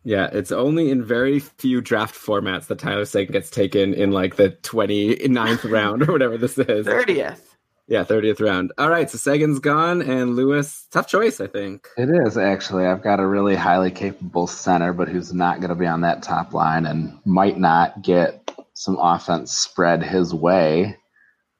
Yeah, 0.03 0.29
it's 0.33 0.51
only 0.51 0.91
in 0.91 1.05
very 1.05 1.41
few 1.41 1.81
draft 1.81 2.15
formats 2.15 2.67
that 2.67 2.79
Tyler 2.79 3.05
Seguin 3.05 3.33
gets 3.33 3.51
taken 3.51 3.93
in 3.95 4.13
like 4.13 4.37
the 4.37 4.51
29th 4.51 5.71
round 5.71 6.09
or 6.09 6.13
whatever 6.13 6.39
this 6.39 6.59
is. 6.59 6.87
30th. 6.87 7.41
Yeah, 7.87 8.05
30th 8.05 8.41
round. 8.41 8.73
All 8.79 8.89
right, 8.89 9.11
so 9.11 9.19
Seguin's 9.19 9.59
gone 9.59 10.01
and 10.01 10.37
Lewis, 10.37 10.87
tough 10.93 11.09
choice, 11.09 11.41
I 11.41 11.49
think. 11.49 11.89
It 11.97 12.09
is 12.09 12.39
actually. 12.39 12.87
I've 12.87 13.03
got 13.03 13.19
a 13.19 13.27
really 13.27 13.57
highly 13.57 13.91
capable 13.91 14.47
center, 14.47 14.93
but 14.93 15.09
who's 15.09 15.35
not 15.35 15.59
going 15.61 15.71
to 15.71 15.75
be 15.75 15.89
on 15.89 16.03
that 16.03 16.23
top 16.23 16.55
line 16.55 16.87
and 16.87 17.19
might 17.25 17.59
not 17.59 18.01
get 18.03 18.49
some 18.81 18.97
offense 18.99 19.53
spread 19.53 20.03
his 20.03 20.33
way. 20.33 20.97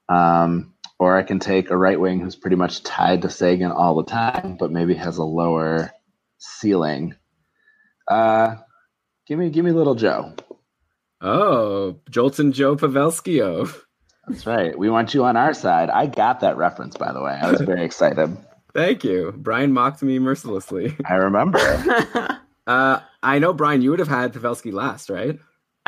Um, 0.09 0.73
or 0.99 1.19
I 1.19 1.23
can 1.23 1.39
take 1.39 1.69
a 1.71 1.77
right 1.77 2.01
wing 2.01 2.19
who's 2.19 2.35
pretty 2.35 2.57
much 2.57 2.83
tied 2.83 3.21
to 3.23 3.29
Seguin 3.29 3.73
all 3.73 3.95
the 3.95 4.11
time, 4.11 4.57
but 4.59 4.73
maybe 4.73 4.95
has 4.95 5.19
a 5.19 5.23
lower 5.23 5.93
ceiling. 6.39 7.15
Uh, 8.09 8.57
give 9.27 9.39
me, 9.39 9.51
give 9.51 9.67
me 9.67 9.71
little 9.71 9.97
Joe. 9.97 10.35
Oh, 11.21 12.01
Jolton 12.11 12.55
Joe 12.55 12.75
Pavelskio. 12.75 13.71
That's 14.27 14.47
right. 14.47 14.79
We 14.79 14.89
want 14.89 15.13
you 15.13 15.25
on 15.25 15.37
our 15.37 15.53
side. 15.53 15.91
I 15.91 16.07
got 16.07 16.41
that 16.41 16.57
reference, 16.57 16.97
by 16.97 17.13
the 17.13 17.21
way. 17.21 17.33
I 17.33 17.51
was 17.51 17.61
very 17.61 17.85
excited. 17.85 18.35
Thank 18.75 19.05
you. 19.05 19.35
Brian 19.37 19.75
mocked 19.75 20.03
me 20.03 20.19
mercilessly. 20.19 20.97
I 21.05 21.17
remember. 21.17 21.59
Uh, 22.67 23.01
I 23.21 23.41
know, 23.41 23.53
Brian, 23.53 23.83
you 23.83 23.91
would 23.91 23.99
have 23.99 24.07
had 24.07 24.33
Pavelski 24.33 24.73
last, 24.73 25.11
right? 25.11 25.37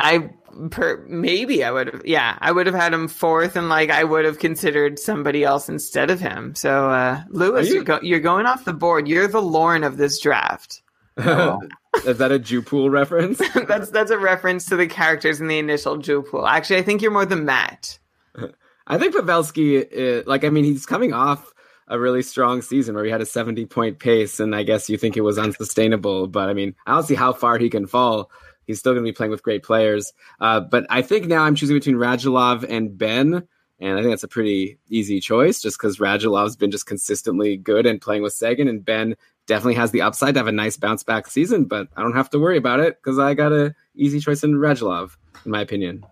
I 0.03 0.29
per, 0.69 1.03
maybe 1.07 1.63
I 1.63 1.71
would 1.71 1.87
have 1.87 2.05
yeah 2.05 2.37
I 2.39 2.51
would 2.51 2.67
have 2.67 2.75
had 2.75 2.93
him 2.93 3.07
fourth 3.07 3.55
and 3.55 3.69
like 3.69 3.89
I 3.89 4.03
would 4.03 4.25
have 4.25 4.37
considered 4.39 4.99
somebody 4.99 5.43
else 5.43 5.69
instead 5.69 6.11
of 6.11 6.19
him. 6.19 6.53
So 6.55 6.89
uh, 6.89 7.23
Lewis, 7.29 7.69
Are 7.69 7.73
you- 7.73 7.81
are 7.81 7.83
go, 7.83 7.99
you're 8.03 8.19
going 8.19 8.45
off 8.45 8.65
the 8.65 8.73
board. 8.73 9.07
You're 9.07 9.27
the 9.27 9.41
Lorne 9.41 9.83
of 9.83 9.97
this 9.97 10.19
draft. 10.19 10.81
Oh. 11.17 11.59
Is 12.07 12.17
that 12.17 12.31
a 12.31 12.39
Jew 12.39 12.63
pool 12.63 12.89
reference? 12.89 13.39
that's 13.67 13.91
that's 13.91 14.09
a 14.09 14.17
reference 14.17 14.65
to 14.65 14.75
the 14.75 14.87
characters 14.87 15.39
in 15.39 15.47
the 15.47 15.59
initial 15.59 15.97
Jew 15.97 16.23
pool. 16.23 16.47
Actually, 16.47 16.77
I 16.79 16.81
think 16.81 17.03
you're 17.03 17.11
more 17.11 17.25
the 17.25 17.35
Matt. 17.35 17.99
I 18.87 18.97
think 18.97 19.15
Pavelski, 19.15 20.19
uh, 20.19 20.23
like, 20.25 20.43
I 20.43 20.49
mean, 20.49 20.63
he's 20.63 20.87
coming 20.87 21.13
off 21.13 21.53
a 21.87 21.99
really 21.99 22.23
strong 22.23 22.61
season 22.63 22.95
where 22.95 23.05
he 23.05 23.11
had 23.11 23.21
a 23.21 23.25
70 23.27 23.67
point 23.67 23.99
pace, 23.99 24.39
and 24.39 24.55
I 24.55 24.63
guess 24.63 24.89
you 24.89 24.97
think 24.97 25.15
it 25.15 25.21
was 25.21 25.37
unsustainable. 25.37 26.25
But 26.27 26.49
I 26.49 26.53
mean, 26.53 26.73
I 26.87 26.95
don't 26.95 27.03
see 27.03 27.13
how 27.15 27.31
far 27.31 27.59
he 27.59 27.69
can 27.69 27.85
fall. 27.85 28.31
He's 28.65 28.79
still 28.79 28.93
going 28.93 29.03
to 29.03 29.07
be 29.09 29.15
playing 29.15 29.31
with 29.31 29.43
great 29.43 29.63
players. 29.63 30.13
Uh, 30.39 30.59
but 30.59 30.85
I 30.89 31.01
think 31.01 31.27
now 31.27 31.43
I'm 31.43 31.55
choosing 31.55 31.75
between 31.75 31.95
Radulov 31.95 32.65
and 32.67 32.97
Benn. 32.97 33.47
And 33.79 33.97
I 33.97 34.01
think 34.01 34.11
that's 34.11 34.23
a 34.23 34.29
pretty 34.29 34.77
easy 34.87 35.19
choice 35.19 35.61
just 35.61 35.77
because 35.77 35.97
Radulov's 35.97 36.55
been 36.55 36.71
just 36.71 36.85
consistently 36.85 37.57
good 37.57 37.85
and 37.85 37.99
playing 37.99 38.21
with 38.21 38.31
Seguin, 38.31 38.69
and 38.69 38.85
Benn 38.85 39.15
definitely 39.45 39.73
has 39.75 39.91
the 39.91 40.01
upside 40.01 40.35
to 40.35 40.39
have 40.39 40.47
a 40.47 40.53
nice 40.53 40.77
bounce 40.77 41.03
back 41.03 41.27
season, 41.27 41.65
but 41.65 41.89
I 41.97 42.01
don't 42.01 42.15
have 42.15 42.29
to 42.29 42.39
worry 42.39 42.57
about 42.57 42.79
it 42.79 42.97
because 43.01 43.19
I 43.19 43.33
got 43.33 43.51
a 43.51 43.75
easy 43.95 44.19
choice 44.19 44.43
in 44.43 44.53
Radulov, 44.53 45.17
in 45.43 45.51
my 45.51 45.61
opinion. 45.61 46.05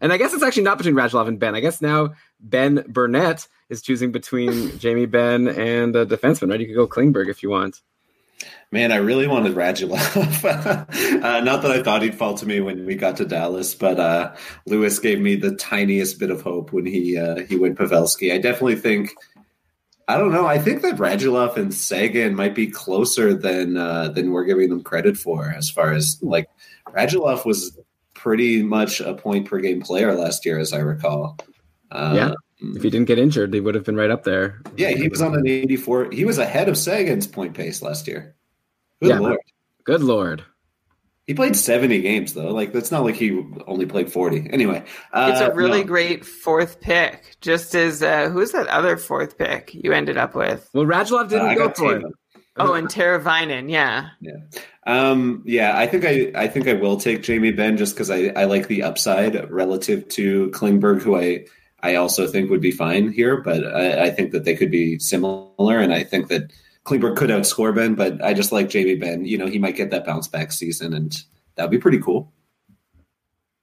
And 0.00 0.12
I 0.12 0.16
guess 0.16 0.34
it's 0.34 0.42
actually 0.42 0.64
not 0.64 0.78
between 0.78 0.96
Radulov 0.96 1.28
and 1.28 1.38
Benn. 1.38 1.54
I 1.54 1.60
guess 1.60 1.80
now 1.80 2.14
Ben 2.40 2.84
Burnett 2.88 3.46
is 3.68 3.82
choosing 3.82 4.12
between 4.12 4.76
Jamie 4.78 5.06
Benn 5.06 5.48
and 5.48 5.94
a 5.94 6.04
defenseman, 6.04 6.50
right? 6.50 6.60
You 6.60 6.66
could 6.66 6.74
go 6.74 6.88
Klingberg 6.88 7.28
if 7.28 7.42
you 7.42 7.50
want. 7.50 7.80
Man, 8.70 8.90
I 8.90 8.96
really 8.96 9.26
wanted 9.26 9.54
Radulov. 9.54 10.44
uh, 11.22 11.40
not 11.40 11.62
that 11.62 11.70
I 11.70 11.82
thought 11.82 12.02
he'd 12.02 12.14
fall 12.14 12.34
to 12.38 12.46
me 12.46 12.60
when 12.60 12.86
we 12.86 12.94
got 12.94 13.18
to 13.18 13.26
Dallas, 13.26 13.74
but 13.74 14.00
uh, 14.00 14.34
Lewis 14.66 14.98
gave 14.98 15.20
me 15.20 15.36
the 15.36 15.54
tiniest 15.56 16.18
bit 16.18 16.30
of 16.30 16.40
hope 16.40 16.72
when 16.72 16.86
he 16.86 17.18
uh, 17.18 17.40
he 17.48 17.56
went 17.56 17.78
Pavelski. 17.78 18.32
I 18.32 18.38
definitely 18.38 18.76
think. 18.76 19.14
I 20.08 20.18
don't 20.18 20.32
know. 20.32 20.46
I 20.46 20.58
think 20.58 20.82
that 20.82 20.96
Radulov 20.96 21.56
and 21.56 21.72
Seguin 21.72 22.34
might 22.34 22.54
be 22.54 22.66
closer 22.66 23.34
than 23.34 23.76
uh, 23.76 24.08
than 24.08 24.32
we're 24.32 24.44
giving 24.44 24.70
them 24.70 24.82
credit 24.82 25.16
for. 25.16 25.50
As 25.50 25.70
far 25.70 25.92
as 25.92 26.18
like 26.22 26.48
Radulov 26.88 27.44
was 27.44 27.78
pretty 28.14 28.62
much 28.62 29.00
a 29.00 29.14
point 29.14 29.48
per 29.48 29.58
game 29.58 29.82
player 29.82 30.14
last 30.14 30.46
year, 30.46 30.58
as 30.58 30.72
I 30.72 30.78
recall. 30.78 31.36
Uh, 31.90 32.12
Yeah. 32.16 32.32
If 32.62 32.82
he 32.82 32.90
didn't 32.90 33.06
get 33.08 33.18
injured, 33.18 33.52
he 33.52 33.60
would 33.60 33.74
have 33.74 33.84
been 33.84 33.96
right 33.96 34.10
up 34.10 34.24
there. 34.24 34.62
yeah, 34.76 34.90
he 34.90 35.08
was 35.08 35.20
on 35.20 35.34
an 35.34 35.46
84. 35.46 36.10
He 36.12 36.24
was 36.24 36.38
ahead 36.38 36.68
of 36.68 36.76
Seguin's 36.78 37.26
point 37.26 37.54
pace 37.54 37.82
last 37.82 38.06
year. 38.06 38.34
Good 39.00 39.10
Yeah, 39.10 39.18
lord. 39.18 39.38
Good 39.84 40.02
lord. 40.02 40.44
He 41.26 41.34
played 41.34 41.54
70 41.56 42.00
games 42.02 42.34
though. 42.34 42.52
Like 42.52 42.72
that's 42.72 42.90
not 42.90 43.04
like 43.04 43.14
he 43.14 43.44
only 43.66 43.86
played 43.86 44.12
40. 44.12 44.48
Anyway, 44.50 44.84
uh, 45.12 45.30
It's 45.32 45.40
a 45.40 45.52
really 45.54 45.80
no. 45.82 45.86
great 45.86 46.24
fourth 46.24 46.80
pick. 46.80 47.36
Just 47.40 47.74
as 47.74 48.02
uh, 48.02 48.28
who's 48.28 48.52
that 48.52 48.66
other 48.68 48.96
fourth 48.96 49.38
pick 49.38 49.72
you 49.74 49.92
ended 49.92 50.16
up 50.16 50.34
with? 50.34 50.68
Well, 50.74 50.84
Radulov 50.84 51.24
Uh, 51.26 51.28
didn't 51.28 51.46
I 51.46 51.54
go 51.54 51.70
for 51.70 51.96
it. 51.96 52.04
Oh, 52.58 52.74
and 52.74 52.86
Teravainen, 52.86 53.70
yeah. 53.70 54.10
Um, 54.86 55.42
yeah, 55.46 55.78
I 55.78 55.86
think 55.86 56.04
I 56.04 56.32
I 56.34 56.48
think 56.48 56.68
I 56.68 56.74
will 56.74 56.96
take 56.98 57.22
Jamie 57.22 57.52
Benn 57.52 57.76
just 57.76 57.94
because 57.94 58.10
I, 58.10 58.32
I 58.36 58.44
like 58.44 58.66
the 58.68 58.82
upside 58.82 59.50
relative 59.50 60.06
to 60.10 60.50
Klingberg, 60.50 61.02
who 61.02 61.16
I 61.16 61.46
I 61.82 61.96
also 61.96 62.26
think 62.26 62.50
would 62.50 62.60
be 62.60 62.70
fine 62.70 63.12
here, 63.12 63.38
but 63.38 63.66
I, 63.66 64.04
I 64.04 64.10
think 64.10 64.32
that 64.32 64.44
they 64.44 64.54
could 64.54 64.70
be 64.70 64.98
similar, 64.98 65.78
and 65.78 65.92
I 65.92 66.04
think 66.04 66.28
that 66.28 66.52
Klingberg 66.84 67.16
could 67.16 67.30
outscore 67.30 67.74
Benn, 67.74 67.94
but 67.94 68.22
I 68.22 68.34
just 68.34 68.52
like 68.52 68.68
Jamie 68.68 68.96
Benn. 68.96 69.24
You 69.24 69.38
know, 69.38 69.46
he 69.46 69.58
might 69.58 69.76
get 69.76 69.90
that 69.90 70.06
bounce 70.06 70.28
back 70.28 70.52
season, 70.52 70.94
and 70.94 71.16
that'd 71.56 71.70
be 71.70 71.78
pretty 71.78 71.98
cool. 71.98 72.32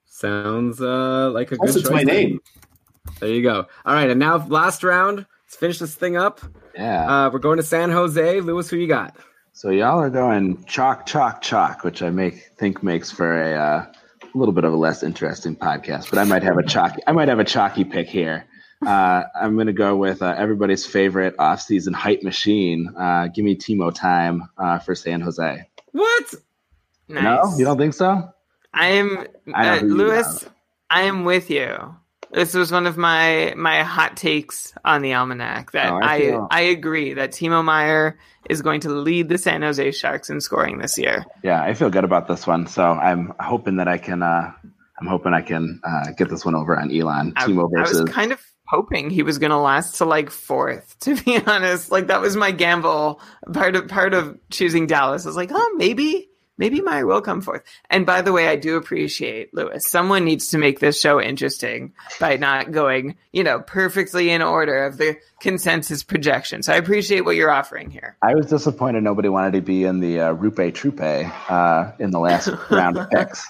Sounds 0.05 0.81
uh, 0.81 1.31
like 1.31 1.51
a 1.51 1.57
good 1.57 1.61
Also, 1.61 1.73
choice. 1.79 1.81
it's 1.83 1.91
my 1.91 2.03
name. 2.03 2.41
There 3.19 3.29
you 3.29 3.41
go. 3.41 3.67
All 3.85 3.93
right, 3.93 4.09
and 4.09 4.19
now 4.19 4.45
last 4.47 4.83
round. 4.83 5.25
Let's 5.45 5.55
finish 5.55 5.79
this 5.79 5.95
thing 5.95 6.15
up. 6.15 6.41
Yeah. 6.75 7.25
Uh, 7.25 7.29
we're 7.31 7.39
going 7.39 7.57
to 7.57 7.63
San 7.63 7.89
Jose. 7.89 8.41
Lewis, 8.41 8.69
who 8.69 8.77
you 8.77 8.87
got? 8.87 9.15
So 9.51 9.71
y'all 9.71 9.99
are 9.99 10.09
going 10.09 10.63
chalk, 10.65 11.05
chalk, 11.05 11.41
chalk, 11.41 11.83
which 11.83 12.01
I 12.03 12.11
make 12.11 12.51
think 12.57 12.83
makes 12.83 13.09
for 13.11 13.41
a 13.41 13.55
uh, 13.55 13.85
little 14.37 14.53
bit 14.53 14.63
of 14.63 14.73
a 14.73 14.75
less 14.75 15.03
interesting 15.03 15.55
podcast. 15.55 16.09
But 16.09 16.19
I 16.19 16.23
might 16.23 16.43
have 16.43 16.57
a 16.57 16.63
chalky, 16.63 17.01
I 17.07 17.11
might 17.11 17.27
have 17.27 17.39
a 17.39 17.43
chalky 17.43 17.83
pick 17.83 18.07
here. 18.07 18.45
Uh, 18.85 19.23
I'm 19.35 19.55
going 19.55 19.67
to 19.67 19.73
go 19.73 19.97
with 19.97 20.21
uh, 20.21 20.35
everybody's 20.37 20.85
favorite 20.85 21.35
offseason 21.37 21.93
hype 21.93 22.23
machine. 22.23 22.93
Uh, 22.97 23.27
give 23.27 23.43
me 23.43 23.55
Timo 23.57 23.93
time 23.93 24.49
uh, 24.57 24.79
for 24.79 24.95
San 24.95 25.19
Jose. 25.21 25.67
What? 25.91 26.33
Nice. 27.09 27.23
No, 27.23 27.57
you 27.57 27.65
don't 27.65 27.77
think 27.77 27.93
so? 27.93 28.29
I 28.73 28.87
am 28.87 29.27
I 29.53 29.63
know 29.63 29.71
uh, 29.71 29.79
who 29.79 29.87
you 29.87 29.95
Lewis. 29.95 30.45
I 30.89 31.01
am 31.03 31.25
with 31.25 31.49
you. 31.49 31.95
This 32.31 32.53
was 32.53 32.71
one 32.71 32.85
of 32.87 32.95
my 32.97 33.53
my 33.57 33.83
hot 33.83 34.15
takes 34.17 34.73
on 34.85 35.01
the 35.01 35.13
almanac. 35.13 35.71
That 35.71 35.91
Oh, 35.91 35.99
I 36.01 36.13
I 36.15 36.19
feel- 36.19 36.47
I 36.51 36.61
agree 36.61 37.13
that 37.15 37.31
Timo 37.31 37.63
Meier 37.63 38.19
is 38.49 38.61
going 38.61 38.81
to 38.81 38.89
lead 38.89 39.29
the 39.29 39.37
San 39.37 39.61
Jose 39.61 39.91
Sharks 39.91 40.29
in 40.29 40.39
scoring 40.41 40.77
this 40.77 40.97
year. 40.97 41.25
Yeah, 41.43 41.61
I 41.61 41.73
feel 41.73 41.89
good 41.89 42.03
about 42.03 42.27
this 42.27 42.45
one. 42.45 42.67
So 42.67 42.83
I'm 42.83 43.33
hoping 43.39 43.77
that 43.77 43.87
I 43.87 43.97
can. 43.97 44.21
Uh, 44.23 44.51
I'm 45.01 45.07
hoping 45.07 45.33
I 45.33 45.41
can 45.41 45.79
uh, 45.83 46.11
get 46.17 46.29
this 46.29 46.43
one 46.45 46.55
over 46.55 46.77
on 46.77 46.91
Elon. 46.91 47.33
I, 47.35 47.47
Timo 47.47 47.69
I 47.75 47.81
versus. 47.81 48.01
was 48.01 48.09
kind 48.11 48.31
of 48.31 48.41
hoping 48.67 49.09
he 49.09 49.23
was 49.23 49.39
going 49.39 49.49
to 49.51 49.57
last 49.57 49.95
to 49.97 50.05
like 50.05 50.29
fourth. 50.29 50.95
To 51.01 51.15
be 51.15 51.37
honest, 51.37 51.91
like 51.91 52.07
that 52.07 52.21
was 52.21 52.35
my 52.35 52.51
gamble. 52.51 53.21
Part 53.53 53.75
of 53.75 53.87
part 53.87 54.13
of 54.13 54.37
choosing 54.51 54.85
Dallas 54.87 55.25
I 55.25 55.29
was 55.29 55.35
like, 55.35 55.49
oh, 55.53 55.73
maybe 55.77 56.28
maybe 56.59 56.81
Meier 56.81 57.07
will 57.07 57.21
come 57.21 57.41
forth. 57.41 57.63
And 57.89 58.05
by 58.05 58.21
the 58.21 58.31
way, 58.31 58.47
I 58.47 58.55
do 58.55 58.75
appreciate 58.75 59.51
Lewis. 59.53 59.87
Someone 59.87 60.25
needs 60.25 60.49
to 60.49 60.59
make 60.59 60.79
this 60.79 60.99
show 60.99 61.19
interesting 61.19 61.93
by 62.19 62.35
not 62.35 62.71
going, 62.71 63.15
you 63.31 63.43
know, 63.43 63.61
perfectly 63.61 64.29
in 64.29 64.43
order 64.43 64.85
of 64.85 64.97
the 64.97 65.17
consensus 65.39 66.03
projection. 66.03 66.61
So 66.61 66.73
I 66.73 66.75
appreciate 66.75 67.21
what 67.21 67.35
you're 67.35 67.49
offering 67.49 67.89
here. 67.89 68.17
I 68.21 68.35
was 68.35 68.45
disappointed 68.47 69.03
nobody 69.03 69.29
wanted 69.29 69.53
to 69.53 69.61
be 69.61 69.85
in 69.85 70.01
the 70.01 70.19
uh, 70.19 70.33
Rupe 70.33 70.73
Trupe 70.75 71.01
uh, 71.49 71.91
in 71.97 72.11
the 72.11 72.19
last 72.19 72.49
round 72.69 72.97
of 72.97 73.09
picks. 73.09 73.47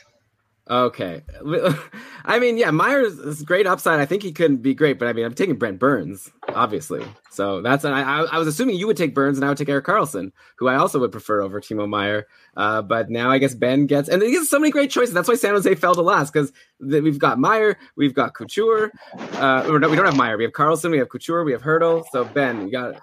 Okay. 0.70 1.24
I 2.26 2.38
mean, 2.38 2.58
yeah, 2.58 2.70
Meier's 2.70 3.18
is 3.18 3.42
great 3.42 3.66
upside. 3.66 4.00
I 4.00 4.06
think 4.06 4.22
he 4.22 4.32
couldn't 4.32 4.58
be 4.58 4.76
great, 4.76 5.00
but 5.00 5.08
I 5.08 5.14
mean, 5.14 5.26
I'm 5.26 5.34
taking 5.34 5.56
Brent 5.56 5.80
Burns, 5.80 6.30
obviously. 6.50 7.04
So 7.32 7.62
that's, 7.62 7.86
I, 7.86 8.02
I, 8.02 8.38
was 8.38 8.48
assuming 8.48 8.76
you 8.76 8.86
would 8.86 8.98
take 8.98 9.16
Burns 9.16 9.40
and 9.40 9.46
I 9.46 9.50
would 9.50 9.58
take 9.58 9.70
Erik 9.70 9.86
Karlsson, 9.86 10.32
who 10.58 10.68
I 10.68 10.76
also 10.76 11.00
would 11.00 11.12
prefer 11.12 11.42
over 11.42 11.60
Timo 11.60 11.90
Meier. 11.90 12.28
Uh, 12.56 12.84
but 12.84 13.10
now 13.10 13.32
I 13.32 13.40
guess 13.40 13.56
Ben 13.56 13.88
gets, 13.88 14.10
and 14.10 14.22
he 14.22 14.32
gets 14.32 14.50
so 14.50 14.60
many 14.60 14.72
great 14.72 14.92
choices. 14.92 15.14
That's 15.14 15.28
why 15.28 15.36
San 15.36 15.56
Jose 15.56 15.74
fell 15.74 15.96
to 15.96 16.02
last 16.02 16.34
because 16.34 16.54
we've 16.80 17.18
got 17.18 17.40
Meier, 17.40 17.80
we've 17.96 18.14
got 18.14 18.36
Couture. 18.36 18.92
Uh, 19.14 19.66
or 19.68 19.80
no, 19.80 19.90
we 19.90 19.96
don't 19.96 20.06
have 20.06 20.18
Meier. 20.18 20.38
We 20.38 20.44
have 20.44 20.54
Karlsson, 20.54 20.92
we 20.92 21.00
have 21.00 21.10
Couture, 21.10 21.44
we 21.44 21.52
have 21.52 21.64
Hertl. 21.64 22.04
So 22.12 22.26
Ben, 22.26 22.68
you 22.68 22.72
got, 22.72 23.02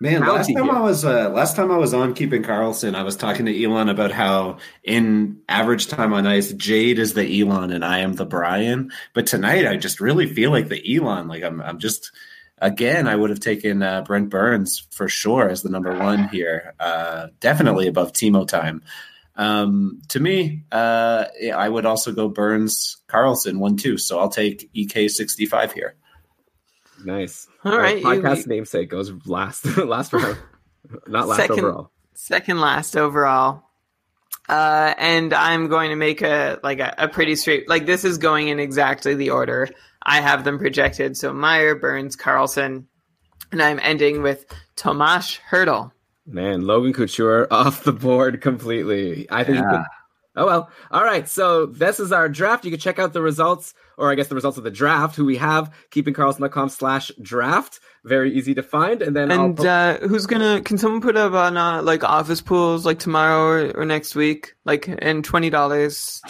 Man, 0.00 0.20
last 0.20 0.52
time. 0.52 0.70
I 0.70 0.80
was 0.80 1.04
uh, 1.04 1.28
last 1.30 1.56
time 1.56 1.72
I 1.72 1.76
was 1.76 1.92
on 1.92 2.14
keeping 2.14 2.44
Karlsson, 2.44 2.94
I 2.94 3.02
was 3.02 3.16
talking 3.16 3.46
to 3.46 3.64
Elon 3.64 3.88
about 3.88 4.12
how 4.12 4.58
in 4.84 5.40
average 5.48 5.88
time 5.88 6.12
on 6.12 6.26
ice, 6.26 6.52
Jade 6.52 7.00
is 7.00 7.14
the 7.14 7.40
Elon 7.40 7.72
and 7.72 7.84
I 7.84 7.98
am 7.98 8.12
the 8.12 8.24
Brian. 8.24 8.92
But 9.12 9.26
tonight, 9.26 9.66
I 9.66 9.76
just 9.76 10.00
really 10.00 10.32
feel 10.32 10.52
like 10.52 10.68
the 10.68 10.96
Elon. 10.96 11.26
Like 11.26 11.42
I'm, 11.42 11.60
I'm 11.60 11.80
just 11.80 12.12
again, 12.58 13.08
I 13.08 13.16
would 13.16 13.30
have 13.30 13.40
taken 13.40 13.82
uh, 13.82 14.02
Brent 14.02 14.30
Burns 14.30 14.86
for 14.90 15.08
sure 15.08 15.48
as 15.48 15.62
the 15.62 15.68
number 15.68 15.96
one 15.96 16.28
here, 16.28 16.74
uh, 16.78 17.28
definitely 17.40 17.88
above 17.88 18.12
Timo 18.12 18.46
time. 18.46 18.82
Um, 19.34 20.02
to 20.08 20.20
me, 20.20 20.64
uh, 20.70 21.24
I 21.54 21.68
would 21.68 21.86
also 21.86 22.12
go 22.12 22.28
Burns 22.28 22.98
Karlsson 23.08 23.58
one 23.58 23.76
two. 23.76 23.98
So 23.98 24.20
I'll 24.20 24.28
take 24.28 24.70
EK 24.74 25.08
sixty 25.08 25.46
five 25.46 25.72
here. 25.72 25.96
Nice. 27.04 27.48
All 27.64 27.76
right, 27.78 27.98
you- 27.98 28.04
Podcast 28.04 28.46
namesake 28.46 28.88
goes 28.90 29.12
last, 29.26 29.64
last 29.76 30.12
round, 30.12 30.38
not 31.06 31.28
last 31.28 31.38
Second. 31.38 31.58
overall. 31.60 31.90
second 32.14 32.60
last 32.60 32.96
overall. 32.96 33.62
Uh, 34.48 34.94
and 34.96 35.34
I'm 35.34 35.68
going 35.68 35.90
to 35.90 35.96
make 35.96 36.22
a 36.22 36.58
like 36.62 36.80
a, 36.80 36.94
a 36.96 37.08
pretty 37.08 37.36
straight 37.36 37.68
like 37.68 37.84
this 37.84 38.04
is 38.04 38.16
going 38.18 38.48
in 38.48 38.58
exactly 38.58 39.14
the 39.14 39.30
order 39.30 39.68
I 40.02 40.20
have 40.22 40.44
them 40.44 40.58
projected. 40.58 41.16
So 41.18 41.32
Meier, 41.34 41.74
Burns, 41.74 42.16
Karlsson, 42.16 42.84
and 43.52 43.62
I'm 43.62 43.78
ending 43.82 44.22
with 44.22 44.46
Tomas 44.74 45.38
Hertl. 45.50 45.92
Man, 46.26 46.62
Logan 46.66 46.94
Couture 46.94 47.46
off 47.50 47.84
the 47.84 47.92
board 47.92 48.40
completely. 48.40 49.26
I 49.30 49.44
think. 49.44 49.58
Yeah. 49.58 49.70
could- 49.70 49.84
oh 50.36 50.46
well. 50.46 50.70
All 50.90 51.04
right. 51.04 51.28
So 51.28 51.66
this 51.66 52.00
is 52.00 52.10
our 52.10 52.28
draft. 52.30 52.64
You 52.64 52.70
can 52.70 52.80
check 52.80 52.98
out 52.98 53.12
the 53.12 53.20
results, 53.22 53.74
or 53.98 54.10
I 54.10 54.14
guess 54.14 54.28
the 54.28 54.34
results 54.34 54.56
of 54.56 54.64
the 54.64 54.70
draft. 54.70 55.16
Who 55.16 55.24
we 55.24 55.36
have 55.36 55.72
keepingkarlsson.com 55.90 56.68
slash 56.70 57.10
draft. 57.20 57.80
Very 58.04 58.32
easy 58.32 58.54
to 58.54 58.62
find. 58.62 59.02
And 59.02 59.14
then 59.14 59.30
And 59.30 59.56
po- 59.56 59.66
uh, 59.66 59.98
who's 60.08 60.26
gonna? 60.26 60.62
Can 60.62 60.78
someone 60.78 61.02
put 61.02 61.16
up 61.16 61.32
on 61.32 61.56
uh, 61.56 61.82
like 61.82 62.04
office 62.04 62.40
pools 62.40 62.86
like 62.86 62.98
tomorrow 62.98 63.42
or, 63.42 63.76
or 63.76 63.84
next 63.84 64.14
week? 64.14 64.54
Like 64.64 64.88
and 65.02 65.24
twenty 65.24 65.50
dollars. 65.50 66.22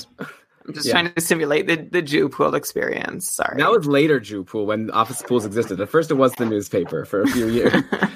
I'm 0.68 0.74
just 0.74 0.86
Yeah. 0.86 0.92
trying 0.92 1.12
to 1.14 1.20
simulate 1.20 1.66
the 1.66 1.76
the 1.90 2.02
Jew 2.02 2.28
pool 2.28 2.54
experience. 2.54 3.32
Sorry. 3.32 3.56
that 3.56 3.70
was 3.70 3.86
later 3.86 4.20
Jew 4.20 4.44
Pool 4.44 4.66
when 4.66 4.90
office 4.90 5.22
pools 5.22 5.46
existed. 5.46 5.80
At 5.80 5.88
first, 5.88 6.10
it 6.10 6.14
was 6.14 6.32
the 6.34 6.44
newspaper 6.44 7.04
for 7.06 7.22
a 7.22 7.26
few 7.26 7.46
years. 7.58 7.72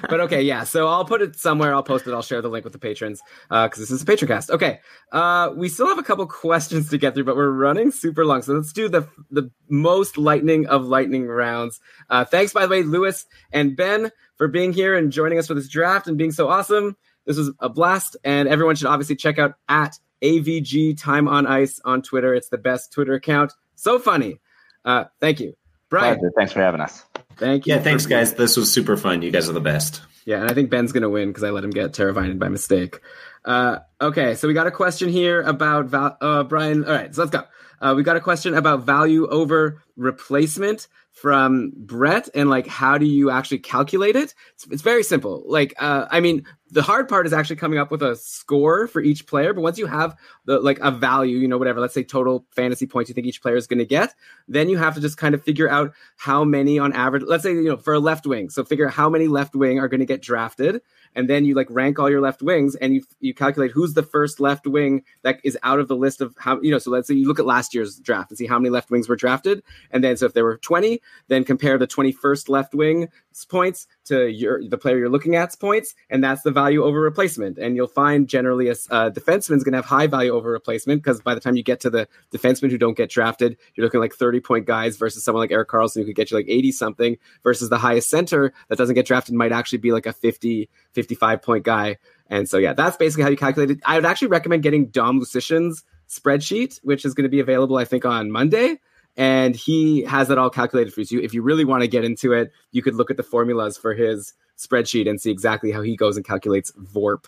but 0.08 0.20
okay, 0.20 0.42
yeah. 0.42 0.64
So 0.64 0.86
I'll 0.86 1.06
put 1.06 1.22
it 1.22 1.34
somewhere. 1.36 1.74
I'll 1.74 1.82
post 1.82 2.06
it. 2.06 2.12
I'll 2.12 2.20
share 2.22 2.42
the 2.42 2.50
link 2.50 2.64
with 2.64 2.74
the 2.74 2.78
patrons 2.78 3.20
because 3.48 3.78
this 3.78 3.90
is 3.90 4.02
a 4.02 4.05
patron 4.05 4.28
cast. 4.28 4.50
Okay. 4.50 4.81
Uh, 5.12 5.50
we 5.56 5.68
still 5.70 5.89
have 5.89 5.98
a 5.98 6.02
couple 6.02 6.26
questions 6.26 6.90
to 6.90 6.98
get 6.98 7.14
through, 7.14 7.24
but 7.24 7.36
we're 7.36 7.50
running 7.50 7.90
super 7.90 8.24
long. 8.26 8.42
So 8.42 8.52
let's 8.52 8.72
do 8.72 8.89
the 8.89 9.08
the 9.31 9.50
most 9.70 10.18
lightning 10.18 10.66
of 10.66 10.84
lightning 10.84 11.26
rounds. 11.26 11.81
Uh, 12.10 12.24
thanks, 12.26 12.52
by 12.52 12.66
the 12.66 12.68
way, 12.68 12.82
Lewis 12.82 13.24
and 13.50 13.74
Ben, 13.76 14.10
for 14.36 14.47
being 14.47 14.74
here 14.74 14.94
and 14.94 15.10
joining 15.10 15.39
us 15.39 15.47
for 15.47 15.55
this 15.55 15.68
draft 15.68 16.06
and 16.06 16.18
being 16.18 16.32
so 16.32 16.48
awesome. 16.48 16.97
This 17.24 17.36
was 17.39 17.50
a 17.60 17.68
blast, 17.70 18.16
and 18.24 18.47
everyone 18.48 18.74
should 18.76 18.89
obviously 18.89 19.16
check 19.16 19.39
out 19.39 19.55
at 19.68 19.97
AVG 20.23 21.01
Time 21.01 21.28
on 21.28 21.47
Ice 21.47 21.81
on 21.84 22.02
Twitter. 22.02 22.34
It's 22.34 22.49
the 22.49 22.59
best 22.59 22.92
Twitter 22.92 23.15
account. 23.15 23.52
So 23.75 23.99
funny. 23.99 24.41
Uh, 24.84 25.05
thank 25.20 25.41
you, 25.41 25.55
Brian. 25.89 26.18
Pleasure. 26.18 26.33
Thanks 26.36 26.52
for 26.52 26.60
having 26.60 26.81
us. 26.81 27.05
Thank 27.36 27.67
you. 27.67 27.75
Yeah, 27.75 27.81
thanks 27.81 28.05
for- 28.05 28.10
guys. 28.10 28.34
This 28.34 28.57
was 28.57 28.70
super 28.70 28.97
fun. 28.97 29.23
You 29.23 29.31
guys 29.31 29.49
are 29.49 29.52
the 29.52 29.60
best. 29.60 30.02
Yeah, 30.25 30.41
and 30.41 30.51
I 30.51 30.55
think 30.55 30.70
Ben's 30.70 30.92
gonna 30.92 31.10
win 31.10 31.28
because 31.28 31.42
I 31.42 31.51
let 31.51 31.65
him 31.65 31.70
get 31.70 31.92
Teravainen 31.92 32.39
by 32.39 32.49
mistake. 32.49 33.01
Uh, 33.44 33.78
okay, 34.01 34.34
so 34.36 34.47
we 34.47 34.55
got 34.55 34.68
a 34.68 34.70
question 34.70 35.09
here 35.09 35.42
about 35.42 35.86
val- 35.86 36.17
uh, 36.20 36.44
Brian. 36.44 36.84
All 36.84 36.92
right, 36.92 37.12
so 37.12 37.23
let's 37.23 37.33
go. 37.33 37.42
Uh, 37.83 37.94
we 37.94 38.05
got 38.05 38.17
a 38.17 38.20
question 38.20 38.55
about 38.55 38.85
value 38.85 39.27
over 39.27 39.83
replacement 39.97 40.86
from 41.11 41.73
Brett, 41.77 42.28
and 42.35 42.49
like, 42.49 42.67
how 42.67 42.97
do 42.97 43.05
you 43.05 43.28
actually 43.28 43.59
calculate 43.59 44.17
it? 44.17 44.35
It's, 44.55 44.67
it's 44.70 44.83
very 44.83 45.02
simple. 45.02 45.43
Like, 45.47 45.75
uh, 45.78 46.07
I 46.11 46.20
mean, 46.20 46.47
the 46.70 46.81
hard 46.81 47.07
part 47.09 47.27
is 47.27 47.35
actually 47.35 47.57
coming 47.57 47.78
up 47.78 47.91
with 47.91 48.02
a 48.02 48.17
score 48.17 48.86
for 48.86 49.02
each 49.02 49.27
player. 49.27 49.52
But 49.52 49.61
once 49.61 49.78
you 49.78 49.86
have 49.86 50.17
the 50.47 50.59
like 50.61 50.78
a 50.81 50.91
value, 50.91 51.36
you 51.36 51.47
know, 51.47 51.59
whatever, 51.59 51.81
let's 51.81 51.93
say 51.93 52.02
total 52.02 52.47
fantasy 52.51 52.86
points 52.86 53.11
you 53.11 53.15
think 53.15 53.27
each 53.27 53.43
player 53.43 53.57
is 53.57 53.67
going 53.67 53.81
to 53.81 53.85
get, 53.85 54.15
then 54.49 54.70
you 54.70 54.78
have 54.78 54.94
to 54.94 55.01
just 55.01 55.19
kind 55.19 55.35
of 55.35 55.43
figure 55.43 55.69
out 55.69 55.93
how 56.17 56.44
many 56.44 56.78
on 56.78 56.94
average. 56.94 57.25
Let's 57.27 57.43
say 57.43 57.52
you 57.52 57.65
know 57.65 57.77
for 57.77 57.94
a 57.94 58.01
left 58.01 58.27
wing, 58.27 58.49
so 58.49 58.65
figure 58.65 58.86
out 58.86 58.94
how 58.94 59.11
many 59.11 59.28
left 59.28 59.55
wing 59.55 59.78
are 59.81 59.89
going 59.89 60.01
to 60.01 60.07
get 60.07 60.23
drafted, 60.23 60.81
and 61.15 61.28
then 61.28 61.44
you 61.44 61.55
like 61.55 61.68
rank 61.70 61.99
all 61.99 62.10
your 62.10 62.20
left 62.20 62.42
wings, 62.42 62.74
and 62.76 62.94
you 62.94 63.02
you 63.20 63.34
calculate 63.34 63.70
who's 63.70 63.94
the 63.94 64.02
first 64.02 64.41
left 64.41 64.66
wing 64.66 65.02
that 65.23 65.41
is 65.44 65.58
out 65.62 65.81
of 65.81 65.89
the 65.89 65.97
list 65.97 66.20
of 66.20 66.34
how 66.39 66.60
you 66.60 66.70
know. 66.70 66.78
So 66.78 66.91
let's 66.91 67.08
say 67.08 67.15
you 67.15 67.28
look 67.28 67.39
at 67.39 67.47
last 67.47 67.74
year's 67.74 67.99
draft 67.99 68.31
and 68.31 68.39
see 68.39 68.47
how 68.47 68.58
many 68.58 68.70
left 68.70 68.91
wings 68.91 69.08
were 69.08 69.16
drafted, 69.16 69.62
and 69.91 70.02
then 70.02 70.16
so 70.16 70.26
if 70.26 70.34
there 70.34 70.44
were 70.44 70.58
twenty, 70.58 71.00
then 71.28 71.44
compare 71.44 71.78
the 71.78 71.86
twenty 71.86 72.12
first 72.12 72.49
left 72.49 72.74
wing 72.74 73.08
points 73.49 73.86
to 74.05 74.28
your 74.28 74.67
the 74.67 74.78
player 74.78 74.99
you're 74.99 75.09
looking 75.09 75.36
at's 75.36 75.57
points, 75.57 75.94
and 76.11 76.23
that's 76.23 76.43
the 76.43 76.51
value 76.51 76.83
over 76.83 77.01
replacement. 77.01 77.59
And 77.59 77.77
you'll 77.77 77.86
find 77.86 78.28
generally 78.28 78.69
a 78.69 78.73
uh, 78.91 79.11
defenseman's 79.11 79.65
going 79.65 79.73
to 79.73 79.78
have 79.78 79.85
high 79.85 80.07
value 80.07 80.33
over 80.33 80.51
replacement 80.51 81.02
because 81.02 81.20
by 81.20 81.35
the 81.35 81.41
time 81.41 81.57
you 81.57 81.62
get 81.62 81.81
to 81.81 81.91
the 81.91 82.09
defensemen 82.33 82.70
who 82.70 82.78
don't 82.78 82.97
get 82.97 83.11
drafted, 83.11 83.57
you're 83.75 83.85
looking 83.85 84.01
like 84.01 84.15
30 84.15 84.41
point 84.41 84.67
guys 84.67 84.97
versus 84.97 85.25
someone 85.25 85.43
like 85.43 85.51
Erik 85.51 85.69
Karlsson 85.69 85.97
who 85.97 86.07
could 86.07 86.17
get 86.17 86.31
you 86.31 86.36
like 86.36 86.49
80 86.49 86.73
something 86.73 87.17
versus 87.43 87.69
the 87.69 87.78
highest 87.78 88.11
center 88.11 88.52
that 88.69 88.78
doesn't 88.78 88.94
get 88.94 89.07
drafted 89.07 89.35
might 89.35 89.52
actually 89.52 89.78
be 89.78 89.93
like 89.93 90.07
a 90.07 90.12
50, 90.12 90.69
55 90.93 91.43
point 91.43 91.65
guy. 91.65 91.99
And 92.28 92.49
so, 92.49 92.59
yeah, 92.59 92.73
that's 92.73 92.97
basically 92.97 93.25
how 93.25 93.31
you 93.31 93.36
calculate 93.36 93.70
it. 93.70 93.81
I 93.85 93.97
would 93.97 94.07
actually 94.07 94.28
recommend 94.28 94.62
getting 94.62 94.86
Dom 94.86 95.20
Luszczyszyn's 95.20 95.85
spreadsheet, 96.09 96.81
which 96.83 97.05
is 97.05 97.15
going 97.15 97.25
to 97.25 97.31
be 97.31 97.41
available, 97.41 97.77
I 97.77 97.85
think, 97.85 98.05
on 98.05 98.31
Monday 98.31 98.78
and 99.16 99.55
he 99.55 100.02
has 100.05 100.31
it 100.31 100.39
all 100.39 100.50
calculated 100.50 100.92
for 100.92 101.02
you. 101.02 101.20
If 101.20 101.34
you 101.34 101.42
really 101.42 101.65
want 101.65 101.82
to 101.82 101.89
get 101.89 102.05
into 102.05 102.32
it, 102.32 102.52
you 102.70 102.82
could 102.82 102.94
look 102.94 103.10
at 103.10 103.16
the 103.16 103.23
formulas 103.23 103.76
for 103.76 103.94
his 103.94 104.34
spreadsheet 104.58 105.08
and 105.08 105.20
see 105.20 105.31
exactly 105.31 105.70
how 105.70 105.82
he 105.82 105.97
goes 105.97 106.16
and 106.16 106.24
calculates 106.24 106.73
VORP. 106.73 107.26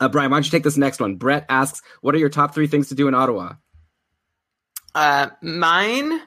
Uh, 0.00 0.08
Brian, 0.08 0.30
why 0.30 0.36
don't 0.36 0.44
you 0.44 0.50
take 0.50 0.64
this 0.64 0.76
next 0.76 1.00
one? 1.00 1.16
Brett 1.16 1.46
asks, 1.48 1.82
"What 2.00 2.14
are 2.14 2.18
your 2.18 2.28
top 2.28 2.54
three 2.54 2.66
things 2.66 2.88
to 2.88 2.94
do 2.94 3.06
in 3.06 3.14
Ottawa?" 3.14 3.54
Uh, 4.94 5.28
mine, 5.40 6.20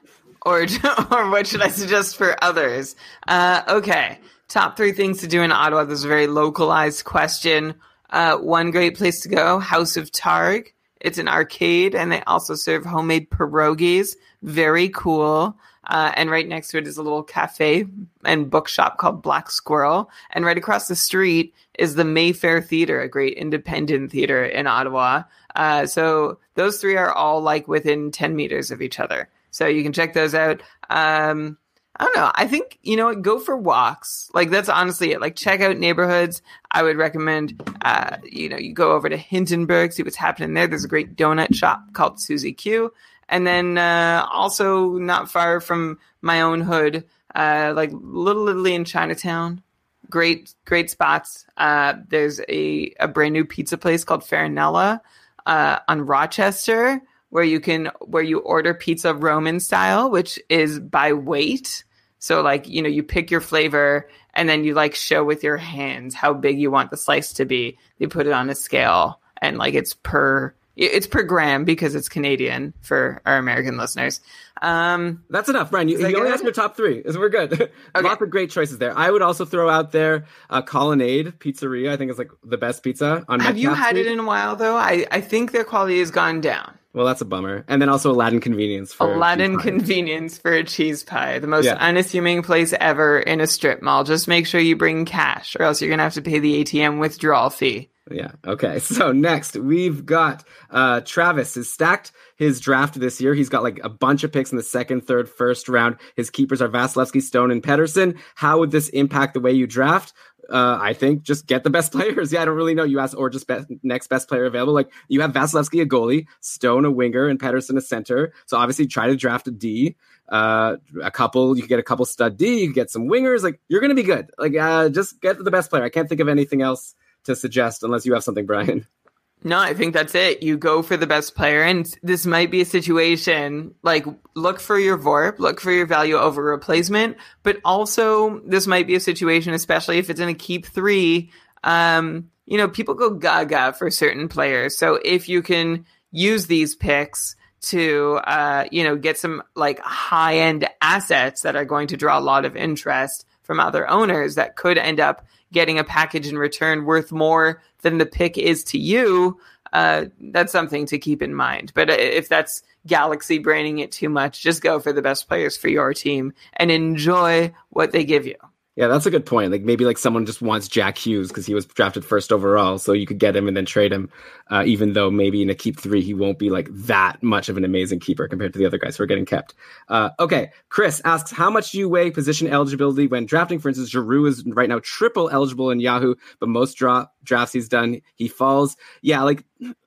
or 0.46 0.62
or 1.10 1.30
what 1.30 1.46
should 1.46 1.62
I 1.62 1.68
suggest 1.68 2.16
for 2.16 2.42
others? 2.42 2.96
Uh, 3.26 3.62
okay, 3.68 4.18
top 4.48 4.76
three 4.76 4.92
things 4.92 5.20
to 5.20 5.26
do 5.26 5.42
in 5.42 5.52
Ottawa. 5.52 5.84
This 5.84 5.98
is 5.98 6.04
a 6.04 6.08
very 6.08 6.26
localized 6.26 7.04
question. 7.04 7.74
Uh, 8.08 8.38
one 8.38 8.70
great 8.70 8.96
place 8.96 9.20
to 9.22 9.28
go: 9.28 9.58
House 9.58 9.96
of 9.98 10.10
Targ. 10.10 10.68
It's 11.00 11.18
an 11.18 11.28
arcade, 11.28 11.94
and 11.94 12.10
they 12.10 12.22
also 12.22 12.54
serve 12.54 12.84
homemade 12.84 13.30
pierogies. 13.30 14.16
Very 14.42 14.88
cool. 14.90 15.56
Uh, 15.88 16.12
and 16.16 16.30
right 16.30 16.46
next 16.46 16.68
to 16.68 16.78
it 16.78 16.86
is 16.86 16.98
a 16.98 17.02
little 17.02 17.22
cafe 17.22 17.86
and 18.24 18.50
bookshop 18.50 18.98
called 18.98 19.22
Black 19.22 19.50
Squirrel. 19.50 20.10
And 20.30 20.44
right 20.44 20.58
across 20.58 20.86
the 20.86 20.96
street 20.96 21.54
is 21.78 21.94
the 21.94 22.04
Mayfair 22.04 22.60
Theater, 22.60 23.00
a 23.00 23.08
great 23.08 23.38
independent 23.38 24.10
theater 24.10 24.44
in 24.44 24.66
Ottawa. 24.66 25.22
Uh, 25.56 25.86
so 25.86 26.38
those 26.54 26.78
three 26.78 26.96
are 26.96 27.12
all 27.12 27.40
like 27.40 27.68
within 27.68 28.10
10 28.10 28.36
meters 28.36 28.70
of 28.70 28.82
each 28.82 29.00
other. 29.00 29.30
So 29.50 29.66
you 29.66 29.82
can 29.82 29.92
check 29.92 30.12
those 30.12 30.34
out. 30.34 30.62
Um, 30.90 31.56
I 31.98 32.04
don't 32.04 32.16
know. 32.16 32.30
I 32.34 32.46
think, 32.46 32.78
you 32.82 32.96
know 32.96 33.06
what, 33.06 33.22
go 33.22 33.40
for 33.40 33.56
walks. 33.56 34.30
Like 34.32 34.50
that's 34.50 34.68
honestly 34.68 35.12
it. 35.12 35.20
Like 35.20 35.34
check 35.34 35.60
out 35.60 35.76
neighborhoods. 35.76 36.42
I 36.70 36.82
would 36.82 36.96
recommend 36.96 37.60
uh, 37.82 38.18
you 38.24 38.48
know, 38.48 38.56
you 38.56 38.72
go 38.72 38.92
over 38.92 39.08
to 39.08 39.16
Hintonburg, 39.16 39.92
see 39.92 40.04
what's 40.04 40.16
happening 40.16 40.54
there. 40.54 40.68
There's 40.68 40.84
a 40.84 40.88
great 40.88 41.16
donut 41.16 41.54
shop 41.54 41.92
called 41.92 42.20
Susie 42.20 42.52
Q. 42.52 42.92
And 43.28 43.46
then 43.46 43.76
uh, 43.78 44.26
also 44.32 44.92
not 44.92 45.30
far 45.30 45.60
from 45.60 45.98
my 46.22 46.40
own 46.40 46.60
hood, 46.60 47.04
uh, 47.34 47.72
like 47.74 47.90
Little 47.92 48.48
Italy 48.48 48.74
in 48.74 48.84
Chinatown. 48.84 49.62
Great, 50.08 50.54
great 50.64 50.88
spots. 50.90 51.46
Uh, 51.56 51.94
there's 52.08 52.40
a, 52.48 52.94
a 53.00 53.08
brand 53.08 53.34
new 53.34 53.44
pizza 53.44 53.76
place 53.76 54.04
called 54.04 54.22
Farinella 54.22 55.00
uh, 55.44 55.80
on 55.88 56.06
Rochester 56.06 57.02
where 57.30 57.44
you 57.44 57.60
can 57.60 57.90
where 58.00 58.22
you 58.22 58.38
order 58.38 58.74
pizza 58.74 59.14
Roman 59.14 59.60
style, 59.60 60.10
which 60.10 60.40
is 60.48 60.80
by 60.80 61.12
weight. 61.12 61.84
So 62.18 62.42
like, 62.42 62.68
you 62.68 62.82
know, 62.82 62.88
you 62.88 63.02
pick 63.02 63.30
your 63.30 63.40
flavor 63.40 64.08
and 64.34 64.48
then 64.48 64.64
you 64.64 64.74
like 64.74 64.94
show 64.94 65.24
with 65.24 65.42
your 65.42 65.56
hands 65.56 66.14
how 66.14 66.34
big 66.34 66.58
you 66.58 66.70
want 66.70 66.90
the 66.90 66.96
slice 66.96 67.32
to 67.34 67.44
be. 67.44 67.78
You 67.98 68.08
put 68.08 68.26
it 68.26 68.32
on 68.32 68.50
a 68.50 68.54
scale 68.54 69.20
and 69.40 69.58
like 69.58 69.74
it's 69.74 69.94
per 69.94 70.54
it's 70.78 71.08
per 71.08 71.24
gram 71.24 71.64
because 71.64 71.96
it's 71.96 72.08
Canadian 72.08 72.72
for 72.80 73.20
our 73.26 73.36
American 73.36 73.76
listeners. 73.76 74.20
Um, 74.62 75.24
That's 75.28 75.48
enough, 75.48 75.72
Brian. 75.72 75.88
You, 75.88 75.98
you 75.98 76.16
only 76.16 76.30
asked 76.30 76.44
for 76.44 76.52
top 76.52 76.76
three. 76.76 77.02
so 77.10 77.18
We're 77.18 77.28
good. 77.28 77.70
Okay. 77.96 78.06
Lots 78.06 78.22
of 78.22 78.30
great 78.30 78.50
choices 78.50 78.78
there. 78.78 78.96
I 78.96 79.10
would 79.10 79.22
also 79.22 79.44
throw 79.44 79.68
out 79.68 79.90
there 79.92 80.26
uh, 80.50 80.62
Colonnade 80.62 81.38
Pizzeria. 81.40 81.90
I 81.90 81.96
think 81.96 82.10
is 82.10 82.18
like 82.18 82.30
the 82.44 82.58
best 82.58 82.82
pizza 82.82 83.24
on. 83.28 83.40
Have 83.40 83.58
you 83.58 83.74
had 83.74 83.90
Street. 83.90 84.06
it 84.06 84.12
in 84.12 84.20
a 84.20 84.24
while 84.24 84.54
though? 84.54 84.76
I, 84.76 85.06
I 85.10 85.20
think 85.20 85.50
their 85.50 85.64
quality 85.64 85.98
has 85.98 86.10
gone 86.10 86.40
down. 86.40 86.77
Well, 86.94 87.06
that's 87.06 87.20
a 87.20 87.26
bummer. 87.26 87.64
And 87.68 87.82
then 87.82 87.88
also 87.88 88.10
Aladdin 88.10 88.40
Convenience 88.40 88.92
for 88.92 89.12
Aladdin 89.12 89.58
Convenience 89.58 90.38
for 90.38 90.52
a 90.52 90.64
cheese 90.64 91.04
pie, 91.04 91.38
the 91.38 91.46
most 91.46 91.66
yeah. 91.66 91.74
unassuming 91.74 92.42
place 92.42 92.72
ever 92.80 93.18
in 93.20 93.40
a 93.40 93.46
strip 93.46 93.82
mall. 93.82 94.04
Just 94.04 94.26
make 94.26 94.46
sure 94.46 94.60
you 94.60 94.74
bring 94.74 95.04
cash, 95.04 95.54
or 95.56 95.64
else 95.64 95.80
you're 95.80 95.90
gonna 95.90 96.02
have 96.02 96.14
to 96.14 96.22
pay 96.22 96.38
the 96.38 96.64
ATM 96.64 96.98
withdrawal 96.98 97.50
fee. 97.50 97.90
Yeah. 98.10 98.32
Okay. 98.46 98.78
So 98.88 99.12
next 99.12 99.54
we've 99.54 100.06
got 100.06 100.44
uh, 100.70 101.02
Travis 101.02 101.54
has 101.54 101.70
stacked 101.70 102.10
his 102.36 102.58
draft 102.58 102.98
this 102.98 103.20
year. 103.20 103.34
He's 103.34 103.48
got 103.48 103.62
like 103.62 103.80
a 103.84 103.88
bunch 103.88 104.24
of 104.24 104.32
picks 104.32 104.50
in 104.50 104.56
the 104.56 104.62
second, 104.62 105.06
third, 105.06 105.28
first 105.28 105.68
round. 105.68 105.96
His 106.16 106.30
keepers 106.30 106.62
are 106.62 106.68
Vasilevskiy, 106.68 107.22
Stone, 107.22 107.50
and 107.50 107.62
Pettersson. 107.62 108.18
How 108.34 108.58
would 108.58 108.70
this 108.70 108.88
impact 108.88 109.34
the 109.34 109.40
way 109.40 109.52
you 109.52 109.66
draft? 109.66 110.14
Uh, 110.50 110.78
I 110.80 110.94
think 110.94 111.22
just 111.22 111.46
get 111.46 111.64
the 111.64 111.70
best 111.70 111.92
players. 111.92 112.32
Yeah, 112.32 112.42
I 112.42 112.44
don't 112.46 112.56
really 112.56 112.74
know. 112.74 112.84
You 112.84 113.00
ask, 113.00 113.16
or 113.16 113.30
just 113.30 113.46
best, 113.46 113.66
next 113.82 114.08
best 114.08 114.28
player 114.28 114.44
available. 114.46 114.74
Like 114.74 114.92
you 115.08 115.20
have 115.20 115.32
Vasilevskiy 115.32 115.82
a 115.82 115.86
goalie, 115.86 116.26
Stone 116.40 116.84
a 116.84 116.90
winger, 116.90 117.26
and 117.28 117.38
Pettersson 117.38 117.76
a 117.76 117.80
center. 117.80 118.32
So 118.46 118.56
obviously 118.56 118.86
try 118.86 119.08
to 119.08 119.16
draft 119.16 119.48
a 119.48 119.50
D. 119.50 119.96
Uh, 120.28 120.76
a 121.02 121.10
couple, 121.10 121.56
you 121.56 121.66
get 121.66 121.78
a 121.78 121.82
couple 121.82 122.04
stud 122.04 122.36
D. 122.36 122.64
You 122.64 122.72
get 122.72 122.90
some 122.90 123.08
wingers. 123.08 123.42
Like 123.42 123.60
you're 123.68 123.80
gonna 123.80 123.94
be 123.94 124.02
good. 124.02 124.30
Like 124.38 124.56
uh, 124.56 124.88
just 124.88 125.20
get 125.20 125.42
the 125.42 125.50
best 125.50 125.70
player. 125.70 125.84
I 125.84 125.88
can't 125.90 126.08
think 126.08 126.20
of 126.20 126.28
anything 126.28 126.62
else 126.62 126.94
to 127.24 127.36
suggest 127.36 127.82
unless 127.82 128.06
you 128.06 128.14
have 128.14 128.24
something, 128.24 128.46
Brian. 128.46 128.86
No, 129.44 129.58
I 129.58 129.72
think 129.72 129.94
that's 129.94 130.14
it. 130.14 130.42
You 130.42 130.56
go 130.56 130.82
for 130.82 130.96
the 130.96 131.06
best 131.06 131.36
player, 131.36 131.62
and 131.62 131.88
this 132.02 132.26
might 132.26 132.50
be 132.50 132.60
a 132.60 132.64
situation 132.64 133.74
like 133.82 134.04
look 134.34 134.58
for 134.58 134.78
your 134.78 134.98
VORP, 134.98 135.38
look 135.38 135.60
for 135.60 135.70
your 135.70 135.86
value 135.86 136.16
over 136.16 136.42
replacement, 136.42 137.16
but 137.44 137.58
also 137.64 138.40
this 138.40 138.66
might 138.66 138.88
be 138.88 138.96
a 138.96 139.00
situation, 139.00 139.54
especially 139.54 139.98
if 139.98 140.10
it's 140.10 140.20
in 140.20 140.28
a 140.28 140.34
keep 140.34 140.66
three. 140.66 141.30
Um, 141.62 142.30
you 142.46 142.56
know, 142.56 142.68
people 142.68 142.94
go 142.94 143.10
gaga 143.10 143.74
for 143.74 143.90
certain 143.90 144.28
players. 144.28 144.76
So 144.76 144.98
if 145.04 145.28
you 145.28 145.42
can 145.42 145.86
use 146.10 146.46
these 146.46 146.74
picks 146.74 147.36
to, 147.60 148.20
uh, 148.24 148.64
you 148.72 148.84
know, 148.84 148.96
get 148.96 149.18
some 149.18 149.42
like 149.54 149.78
high 149.80 150.38
end 150.38 150.68
assets 150.80 151.42
that 151.42 151.56
are 151.56 151.64
going 151.64 151.88
to 151.88 151.96
draw 151.96 152.18
a 152.18 152.20
lot 152.20 152.44
of 152.44 152.56
interest 152.56 153.26
from 153.42 153.60
other 153.60 153.88
owners 153.88 154.34
that 154.36 154.56
could 154.56 154.78
end 154.78 155.00
up 155.00 155.26
getting 155.52 155.78
a 155.78 155.84
package 155.84 156.26
in 156.26 156.38
return 156.38 156.84
worth 156.84 157.12
more 157.12 157.62
than 157.82 157.98
the 157.98 158.06
pick 158.06 158.36
is 158.38 158.64
to 158.64 158.78
you, 158.78 159.38
uh, 159.72 160.06
that's 160.20 160.52
something 160.52 160.86
to 160.86 160.98
keep 160.98 161.22
in 161.22 161.34
mind. 161.34 161.72
But 161.74 161.90
if 161.90 162.28
that's 162.28 162.62
galaxy 162.86 163.38
braining 163.38 163.78
it 163.78 163.92
too 163.92 164.08
much, 164.08 164.42
just 164.42 164.62
go 164.62 164.80
for 164.80 164.92
the 164.92 165.02
best 165.02 165.28
players 165.28 165.56
for 165.56 165.68
your 165.68 165.92
team 165.92 166.32
and 166.54 166.70
enjoy 166.70 167.52
what 167.70 167.92
they 167.92 168.04
give 168.04 168.26
you. 168.26 168.36
Yeah, 168.78 168.86
that's 168.86 169.06
a 169.06 169.10
good 169.10 169.26
point. 169.26 169.50
Like 169.50 169.62
maybe 169.62 169.84
like 169.84 169.98
someone 169.98 170.24
just 170.24 170.40
wants 170.40 170.68
Jack 170.68 170.98
Hughes 170.98 171.26
because 171.26 171.44
he 171.44 171.52
was 171.52 171.66
drafted 171.66 172.04
first 172.04 172.30
overall, 172.30 172.78
so 172.78 172.92
you 172.92 173.06
could 173.06 173.18
get 173.18 173.34
him 173.34 173.48
and 173.48 173.56
then 173.56 173.66
trade 173.66 173.92
him. 173.92 174.08
Uh, 174.52 174.62
even 174.64 174.92
though 174.92 175.10
maybe 175.10 175.42
in 175.42 175.50
a 175.50 175.54
keep 175.56 175.80
three 175.80 176.00
he 176.00 176.14
won't 176.14 176.38
be 176.38 176.48
like 176.48 176.68
that 176.70 177.20
much 177.20 177.48
of 177.48 177.56
an 177.56 177.64
amazing 177.64 177.98
keeper 177.98 178.28
compared 178.28 178.52
to 178.52 178.58
the 178.60 178.64
other 178.64 178.78
guys 178.78 178.96
who 178.96 179.02
are 179.02 179.08
getting 179.08 179.26
kept. 179.26 179.52
Uh, 179.88 180.10
okay, 180.20 180.52
Chris 180.68 181.02
asks 181.04 181.32
how 181.32 181.50
much 181.50 181.72
do 181.72 181.78
you 181.78 181.88
weigh 181.88 182.12
position 182.12 182.46
eligibility 182.46 183.08
when 183.08 183.26
drafting? 183.26 183.58
For 183.58 183.68
instance, 183.68 183.90
Giroux 183.90 184.26
is 184.26 184.44
right 184.46 184.68
now 184.68 184.78
triple 184.84 185.28
eligible 185.28 185.72
in 185.72 185.80
Yahoo, 185.80 186.14
but 186.38 186.48
most 186.48 186.74
draw 186.74 187.06
drafts 187.28 187.52
he's 187.52 187.68
done 187.68 188.00
he 188.16 188.28
falls. 188.28 188.76
Yeah, 189.02 189.22
like 189.22 189.44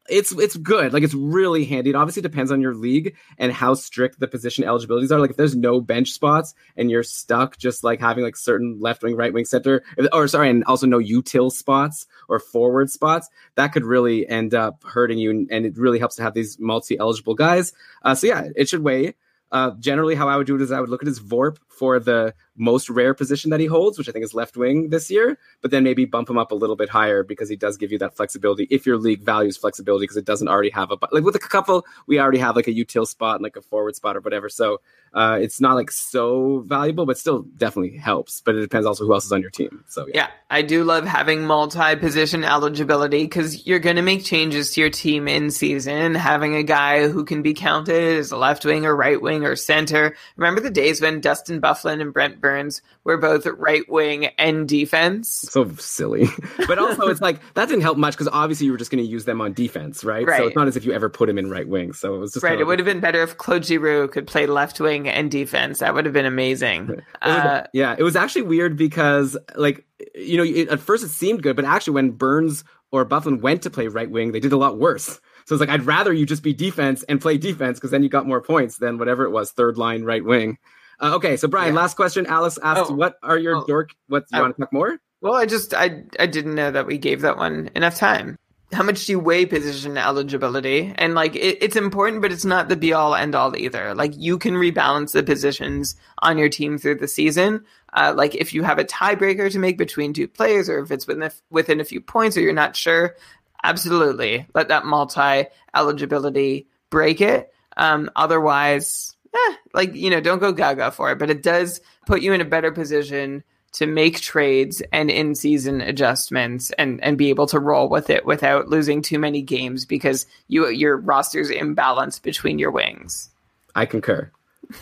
it's 0.10 0.32
it's 0.32 0.56
good. 0.58 0.94
Like 0.94 1.03
it's 1.03 1.14
really 1.14 1.66
handy. 1.66 1.90
It 1.92 1.95
obviously 1.95 2.22
depends 2.22 2.52
on 2.52 2.61
your 2.61 2.76
league 2.76 3.16
and 3.38 3.52
how 3.52 3.74
strict 3.74 4.20
the 4.20 4.28
position 4.28 4.64
eligibilities 4.64 5.11
are. 5.11 5.20
Like 5.20 5.32
if 5.32 5.38
there's 5.38 5.56
no 5.56 5.82
bench 5.82 6.11
spots 6.11 6.53
and 6.76 6.92
you're 6.92 7.03
stuck 7.03 7.58
just 7.58 7.84
like 7.84 8.00
having 8.00 8.24
like 8.24 8.36
certain 8.36 8.80
left 8.80 9.03
wing, 9.03 9.16
right 9.16 9.34
wing 9.34 9.45
center, 9.45 9.84
or 10.11 10.28
sorry, 10.28 10.50
and 10.50 10.64
also 10.66 10.88
no 10.88 11.00
util 11.00 11.52
spots 11.52 12.08
or 12.30 12.40
forward 12.40 12.90
spots, 12.90 13.30
that 13.56 13.70
could 13.70 13.86
really 13.86 14.28
end 14.28 14.53
up 14.53 14.84
hurting 14.84 15.18
you. 15.18 15.48
And 15.50 15.66
it 15.66 15.78
really 15.78 16.00
helps 16.00 16.16
to 16.18 16.24
have 16.24 16.34
these 16.34 16.60
multi 16.60 16.98
eligible 16.98 17.36
guys. 17.36 17.74
Uh, 18.03 18.16
so 18.16 18.28
yeah, 18.28 18.50
it 18.56 18.70
should 18.70 18.84
weigh. 18.84 19.16
Uh, 19.52 19.72
generally, 19.80 20.16
how 20.16 20.30
I 20.30 20.38
would 20.38 20.48
do 20.48 20.56
it 20.56 20.61
is 20.61 20.72
I 20.72 20.80
would 20.80 20.90
look 20.90 21.03
at 21.03 21.08
his 21.08 21.20
VORP 21.20 21.58
for 21.82 22.00
the 22.00 22.35
most 22.56 22.92
rare 22.92 23.16
position 23.16 23.50
that 23.50 23.60
he 23.60 23.66
holds, 23.66 23.98
which 23.98 24.08
I 24.08 24.11
think 24.11 24.24
is 24.24 24.35
left 24.35 24.56
wing 24.56 24.90
this 24.90 25.10
year, 25.10 25.40
but 25.64 25.72
then 25.72 25.84
maybe 25.84 26.06
bump 26.06 26.30
him 26.30 26.38
up 26.38 26.51
a 26.51 26.56
little 26.56 26.76
bit 26.76 26.90
higher 26.90 27.24
because 27.24 27.50
he 27.50 27.56
does 27.56 27.76
give 27.76 27.92
you 27.92 27.98
that 27.98 28.16
flexibility 28.16 28.68
if 28.69 28.85
your 28.85 29.00
league 29.00 29.24
values 29.24 29.58
flexibility 29.58 30.03
because 30.03 30.16
it 30.16 30.26
doesn't 30.26 30.48
already 30.48 30.69
have 30.69 30.92
a 30.92 30.98
like 31.11 31.24
with 31.24 31.34
a 31.34 31.40
couple 31.40 31.84
we 32.06 32.19
already 32.19 32.38
have 32.38 32.56
like 32.56 32.68
a 32.68 32.72
util 32.72 33.08
spot 33.08 33.38
and 33.38 33.43
like 33.43 33.56
a 33.56 33.64
forward 33.64 33.95
spot 33.95 34.16
or 34.16 34.19
whatever. 34.19 34.48
So 34.48 34.80
uh, 35.14 35.40
it's 35.42 35.60
not 35.60 35.74
like 35.74 35.92
so 35.92 36.60
valuable, 36.60 37.08
but 37.08 37.18
still 37.18 37.42
definitely 37.58 37.98
helps. 37.98 38.42
But 38.42 38.56
it 38.56 38.61
depends 38.61 38.85
also 38.85 39.06
who 39.06 39.14
else 39.14 39.26
is 39.26 39.32
on 39.32 39.42
your 39.42 39.50
team. 39.50 39.84
So 39.88 40.06
yeah, 40.06 40.14
yeah 40.16 40.27
I 40.51 40.61
do 40.61 40.84
love 40.84 41.06
having 41.06 41.45
multi-position 41.45 42.43
eligibility 42.43 43.24
because 43.24 43.66
you're 43.66 43.80
going 43.80 43.95
to 43.95 44.01
make 44.01 44.24
changes 44.24 44.72
to 44.74 44.82
your 44.82 44.90
team 44.92 45.27
in 45.27 45.50
season. 45.50 46.16
Having 46.16 46.56
a 46.56 46.64
guy 46.64 47.08
who 47.08 47.26
can 47.26 47.42
be 47.42 47.53
counted 47.53 48.19
as 48.19 48.32
a 48.32 48.38
left 48.38 48.64
wing 48.66 48.85
or 48.85 48.95
right 48.95 49.22
wing 49.22 49.43
or 49.43 49.56
center. 49.56 50.16
Remember 50.38 50.61
the 50.61 50.69
days 50.69 51.01
when 51.01 51.22
Dustin 51.22 51.60
Byfuglien 51.72 52.01
and 52.01 52.14
Brent 52.14 52.41
Burns 52.41 52.82
were 53.03 53.17
both 53.17 53.45
right 53.45 53.88
wing 53.90 54.27
and 54.38 54.67
defense. 54.67 55.30
So 55.30 55.69
silly. 55.75 56.27
But 56.67 56.77
also, 56.80 57.08
it's 57.08 57.22
like 57.22 57.41
that 57.56 57.67
didn't 57.67 57.82
help 57.82 57.98
much 57.98 58.14
because 58.14 58.30
obviously 58.32 58.66
you 58.66 58.72
were 58.72 58.77
just 58.77 58.91
going 58.91 59.03
to 59.03 59.09
use 59.09 59.25
them 59.25 59.41
on 59.41 59.51
defense, 59.51 60.03
right? 60.03 60.25
right? 60.25 60.38
So 60.38 60.48
it's 60.48 60.56
not 60.56 60.67
as 60.67 60.77
if 60.77 60.85
you 60.85 60.93
ever 60.93 61.09
put 61.09 61.27
him 61.27 61.38
in 61.38 61.50
right 61.50 61.67
wing. 61.67 61.91
So 61.91 62.16
it 62.16 62.19
was 62.19 62.33
just 62.33 62.43
right. 62.43 62.59
It 62.59 62.66
would 62.66 62.80
have 62.80 62.85
been 62.85 63.00
better 63.00 63.22
if 63.22 63.38
Claude 63.38 63.66
Giroux 63.66 64.08
could 64.08 64.27
play 64.27 64.45
left 64.45 64.80
wing 64.80 65.09
and 65.09 65.30
defense. 65.30 65.80
That 65.80 65.93
would 65.93 66.06
have 66.06 66.14
been 66.14 66.25
amazing. 66.25 67.01
Uh, 67.22 67.64
yeah, 67.72 67.95
it 67.98 68.01
was 68.01 68.16
actually 68.16 68.41
weird 68.41 68.75
because 68.75 69.38
like 69.56 69.85
you 70.16 70.38
know 70.38 70.43
it, 70.43 70.69
at 70.69 70.80
first 70.80 71.03
it 71.03 71.09
seemed 71.09 71.43
good, 71.43 71.56
but 71.56 71.66
actually 71.66 71.93
when 71.93 72.11
Burns 72.11 72.64
or 72.91 73.06
Byfuglien 73.06 73.41
went 73.41 73.61
to 73.64 73.69
play 73.69 73.88
right 73.88 74.09
wing, 74.09 74.32
they 74.32 74.40
did 74.40 74.51
a 74.51 74.58
lot 74.58 74.80
worse. 74.80 75.19
So 75.45 75.56
it's 75.56 75.59
like 75.59 75.69
I'd 75.69 75.85
rather 75.85 76.11
you 76.11 76.25
just 76.25 76.43
be 76.43 76.53
defense 76.53 77.03
and 77.03 77.22
play 77.22 77.38
defense 77.38 77.77
because 77.77 77.91
then 77.91 78.03
you 78.03 78.09
got 78.09 78.27
more 78.27 78.41
points 78.41 78.77
than 78.77 78.98
whatever 78.98 79.24
it 79.25 79.32
was 79.32 79.51
third 79.51 79.77
line 79.77 80.03
right 80.03 80.24
wing. 80.24 80.58
Uh, 81.02 81.16
okay, 81.16 81.36
so 81.36 81.48
Brian, 81.48 81.74
yeah. 81.74 81.82
last 81.82 81.96
question. 81.96 82.28
Alice 82.28 82.60
asked, 82.62 82.92
oh, 82.92 82.94
"What 82.94 83.16
are 83.24 83.38
your 83.38 83.58
oh, 83.58 83.66
dork? 83.66 83.92
What 84.08 84.26
you 84.32 84.40
want 84.40 84.56
to 84.56 84.62
talk 84.62 84.72
more?" 84.72 85.00
Well, 85.22 85.34
I 85.34 85.46
just 85.46 85.74
I 85.74 86.04
I 86.20 86.28
didn't 86.28 86.56
know 86.56 86.72
that 86.72 86.86
we 86.86 86.98
gave 86.98 87.22
that 87.22 87.38
one 87.38 87.72
enough 87.76 87.96
time. 87.96 88.38
How 88.72 88.84
much 88.84 89.06
do 89.06 89.12
you 89.12 89.20
weigh 89.20 89.46
position 89.46 89.98
eligibility? 89.98 90.94
And 90.96 91.14
like 91.14 91.36
it, 91.36 91.58
it's 91.62 91.76
important, 91.76 92.22
but 92.22 92.32
it's 92.32 92.46
not 92.46 92.70
the 92.70 92.76
be 92.76 92.94
all 92.94 93.16
end 93.16 93.36
all 93.36 93.56
either. 93.58 93.94
Like 93.96 94.14
you 94.16 94.38
can 94.38 94.54
rebalance 94.54 95.12
the 95.12 95.24
positions 95.24 95.96
on 96.20 96.38
your 96.38 96.50
team 96.50 96.78
through 96.78 96.96
the 96.96 97.08
season. 97.08 97.66
Uh, 97.94 98.14
like 98.16 98.36
if 98.36 98.54
you 98.54 98.64
have 98.64 98.80
a 98.80 98.86
tiebreaker 98.86 99.52
to 99.52 99.60
make 99.60 99.78
between 99.78 100.14
two 100.14 100.28
players, 100.28 100.70
or 100.70 100.80
if 100.80 100.92
it's 100.92 101.08
within 101.08 101.24
a, 101.24 101.32
within 101.50 101.82
a 101.82 101.86
few 101.86 102.00
points, 102.00 102.38
or 102.38 102.42
you're 102.42 102.54
not 102.54 102.76
sure, 102.76 103.16
absolutely 103.64 104.46
let 104.54 104.70
that 104.70 104.86
multi 104.86 105.46
eligibility 105.76 106.68
break 106.90 107.22
it. 107.22 107.52
Um, 107.76 108.10
otherwise, 108.16 109.16
eh, 109.35 109.56
like 109.74 109.93
you 109.95 110.10
know, 110.10 110.22
don't 110.22 110.40
go 110.40 110.51
gaga 110.51 110.92
for 110.92 111.11
it, 111.11 111.19
but 111.19 111.30
it 111.30 111.43
does 111.43 111.82
put 112.06 112.22
you 112.22 112.34
in 112.34 112.42
a 112.42 112.45
better 112.45 112.72
position 112.72 113.43
to 113.74 113.88
make 113.88 114.19
trades 114.19 114.82
and 114.92 115.10
in 115.10 115.34
season 115.34 115.82
adjustments 115.82 116.72
and 116.77 117.01
and 117.03 117.18
be 117.18 117.30
able 117.30 117.48
to 117.48 117.60
roll 117.60 117.88
with 117.88 118.10
it 118.10 118.26
without 118.26 118.68
losing 118.68 119.01
too 119.01 119.18
many 119.18 119.42
games 119.42 119.85
because 119.85 120.26
you 120.48 120.68
your 120.69 120.98
roster's 120.98 121.50
imbalanced 121.50 122.22
between 122.22 122.60
your 122.60 122.72
wings. 122.72 123.30
I 123.76 123.85
concur. 123.85 124.30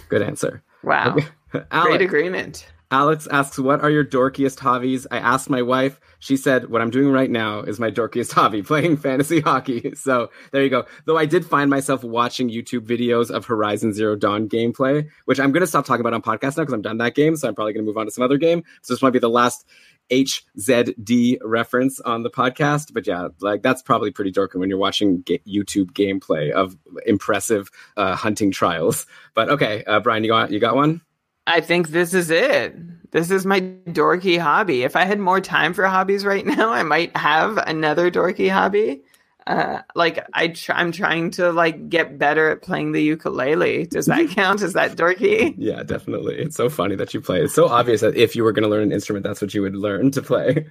Good 0.10 0.22
answer. 0.22 0.64
Wow. 0.84 1.18
Great 1.70 2.02
agreement. 2.02 2.68
Alex 2.92 3.28
asks, 3.30 3.60
"What 3.60 3.82
are 3.82 3.90
your 3.90 4.04
dorkiest 4.04 4.60
hobbies?" 4.60 5.06
I 5.12 5.20
asked 5.20 5.50
my 5.50 5.62
wife. 5.62 6.00
She 6.20 6.36
said, 6.36 6.70
"What 6.70 6.82
I'm 6.82 6.90
doing 6.90 7.12
right 7.12 7.30
now 7.30 7.60
is 7.62 7.80
my 7.80 7.92
dorkiest 7.92 8.34
hobby, 8.40 8.64
playing 8.64 8.98
fantasy 8.98 9.42
hockey." 9.42 9.94
So 10.00 10.32
there 10.52 10.64
you 10.64 10.70
go. 10.70 10.86
Though 11.06 11.18
I 11.18 11.26
did 11.26 11.46
find 11.46 11.70
myself 11.70 12.04
watching 12.04 12.50
YouTube 12.50 12.88
videos 12.88 13.30
of 13.30 13.46
Horizon 13.46 13.94
Zero 13.94 14.16
Dawn 14.16 14.48
gameplay, 14.50 15.08
which 15.26 15.40
I'm 15.40 15.52
going 15.52 15.62
to 15.62 15.68
stop 15.68 15.86
talking 15.86 16.02
about 16.02 16.14
on 16.14 16.22
podcast 16.22 16.58
now 16.58 16.64
because 16.64 16.74
I'm 16.74 16.82
done 16.82 16.98
that 17.00 17.16
game. 17.16 17.36
So 17.36 17.48
I'm 17.48 17.56
probably 17.56 17.74
going 17.74 17.84
to 17.84 17.88
move 17.88 17.98
on 17.98 18.06
to 18.06 18.12
some 18.12 18.24
other 18.24 18.38
game. 18.38 18.64
So 18.82 18.94
this 18.94 19.02
might 19.02 19.12
be 19.12 19.20
the 19.20 19.30
last 19.30 19.66
HZD 20.10 21.38
reference 21.44 22.00
on 22.02 22.24
the 22.24 22.30
podcast. 22.30 22.94
But 22.94 23.06
yeah, 23.06 23.28
like 23.42 23.62
that's 23.62 23.82
probably 23.82 24.12
pretty 24.12 24.32
dorky 24.32 24.56
when 24.56 24.70
you're 24.70 24.80
watching 24.80 25.22
ga- 25.22 25.42
YouTube 25.48 25.92
gameplay 25.92 26.52
of 26.52 26.78
impressive 27.06 27.70
uh, 27.98 28.16
hunting 28.16 28.52
trials. 28.52 29.06
But 29.36 29.50
okay, 29.50 29.84
uh, 29.84 30.00
Brian, 30.00 30.24
you 30.24 30.30
got 30.30 30.52
you 30.52 30.60
got 30.60 30.76
one. 30.76 31.02
I 31.50 31.62
think 31.62 31.90
this 31.90 32.14
is 32.14 32.30
it. 32.30 32.76
This 33.12 33.32
is 33.32 33.44
my 33.44 33.60
dorky 33.88 34.40
hobby. 34.40 34.84
If 34.84 34.96
I 34.96 35.06
had 35.06 35.20
more 35.20 35.42
time 35.42 35.74
for 35.74 35.86
hobbies 35.88 36.24
right 36.24 36.46
now, 36.58 36.72
I 36.72 36.84
might 36.84 37.16
have 37.18 37.58
another 37.58 38.12
dorky 38.12 38.52
hobby. 38.52 39.02
Uh, 39.50 39.82
like 39.96 40.24
I 40.32 40.50
tr- 40.50 40.74
I'm 40.74 40.92
trying 40.92 41.32
to 41.32 41.52
like 41.52 41.90
get 41.90 42.20
better 42.20 42.52
at 42.52 42.62
playing 42.62 42.92
the 42.92 43.02
ukulele. 43.02 43.88
Does 43.88 44.06
that 44.06 44.30
count? 44.36 44.62
Is 44.62 44.74
that 44.74 44.92
dorky? 44.96 45.56
Yeah, 45.58 45.82
definitely. 45.82 46.36
It's 46.36 46.56
so 46.56 46.70
funny 46.70 46.96
that 46.98 47.16
you 47.16 47.20
play. 47.20 47.42
It's 47.42 47.56
so 47.56 47.68
obvious 47.68 48.02
that 48.02 48.16
if 48.16 48.36
you 48.36 48.44
were 48.44 48.52
going 48.52 48.62
to 48.62 48.70
learn 48.70 48.84
an 48.84 48.92
instrument, 48.92 49.24
that's 49.24 49.42
what 49.42 49.52
you 49.56 49.64
would 49.64 49.76
learn 49.76 50.12
to 50.12 50.22
play. 50.22 50.68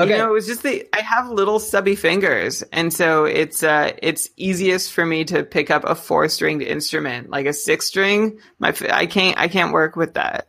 Okay. 0.00 0.10
You 0.10 0.18
know, 0.18 0.28
it 0.28 0.32
was 0.32 0.48
just 0.48 0.64
the 0.64 0.84
I 0.92 1.02
have 1.02 1.30
little 1.30 1.60
stubby 1.60 1.94
fingers, 1.94 2.62
and 2.72 2.92
so 2.92 3.26
it's 3.26 3.62
uh 3.62 3.92
it's 4.02 4.28
easiest 4.36 4.92
for 4.92 5.06
me 5.06 5.24
to 5.26 5.44
pick 5.44 5.70
up 5.70 5.84
a 5.84 5.94
four 5.94 6.28
stringed 6.28 6.62
instrument, 6.62 7.30
like 7.30 7.46
a 7.46 7.52
six 7.52 7.86
string. 7.86 8.40
My 8.58 8.74
I 8.90 9.06
can't 9.06 9.38
I 9.38 9.46
can't 9.46 9.72
work 9.72 9.94
with 9.94 10.14
that. 10.14 10.48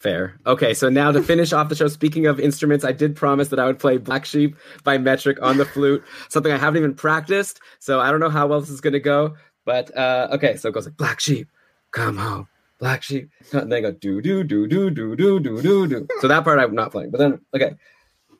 Fair. 0.00 0.40
Okay, 0.46 0.72
so 0.72 0.88
now 0.88 1.12
to 1.12 1.22
finish 1.22 1.52
off 1.52 1.68
the 1.68 1.74
show, 1.74 1.86
speaking 1.86 2.26
of 2.26 2.40
instruments, 2.40 2.86
I 2.86 2.92
did 2.92 3.14
promise 3.14 3.48
that 3.48 3.58
I 3.58 3.66
would 3.66 3.78
play 3.78 3.98
Black 3.98 4.24
Sheep 4.24 4.56
by 4.82 4.96
Metric 4.96 5.36
on 5.42 5.58
the 5.58 5.66
flute, 5.66 6.02
something 6.30 6.50
I 6.50 6.56
haven't 6.56 6.78
even 6.78 6.94
practiced. 6.94 7.60
So 7.80 8.00
I 8.00 8.10
don't 8.10 8.18
know 8.18 8.30
how 8.30 8.46
well 8.46 8.60
this 8.60 8.70
is 8.70 8.80
going 8.80 8.94
to 8.94 9.00
go. 9.00 9.36
But 9.66 9.94
uh, 9.94 10.28
okay, 10.32 10.56
so 10.56 10.70
it 10.70 10.72
goes 10.72 10.86
like 10.86 10.96
Black 10.96 11.20
Sheep, 11.20 11.48
come 11.90 12.16
home, 12.16 12.48
Black 12.78 13.02
Sheep. 13.02 13.30
And 13.52 13.70
then 13.70 13.82
go 13.82 13.92
do 13.92 14.22
do 14.22 14.42
do 14.42 14.66
do 14.66 14.90
do 14.90 15.14
do 15.14 15.38
do 15.38 15.60
do 15.60 15.86
do. 15.86 16.08
So 16.20 16.28
that 16.28 16.44
part 16.44 16.58
I'm 16.58 16.74
not 16.74 16.92
playing. 16.92 17.10
But 17.10 17.18
then 17.18 17.40
okay, 17.54 17.74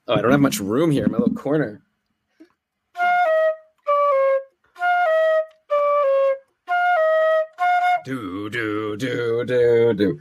oh 0.09 0.15
I 0.15 0.23
don't 0.23 0.31
have 0.31 0.41
much 0.41 0.61
room 0.61 0.91
here 0.91 1.05
in 1.05 1.13
my 1.13 1.19
little 1.19 1.35
corner. 1.35 1.83
Do 8.07 8.49
do 8.49 8.97
do 8.97 9.45
do 9.45 9.93
do. 9.93 10.21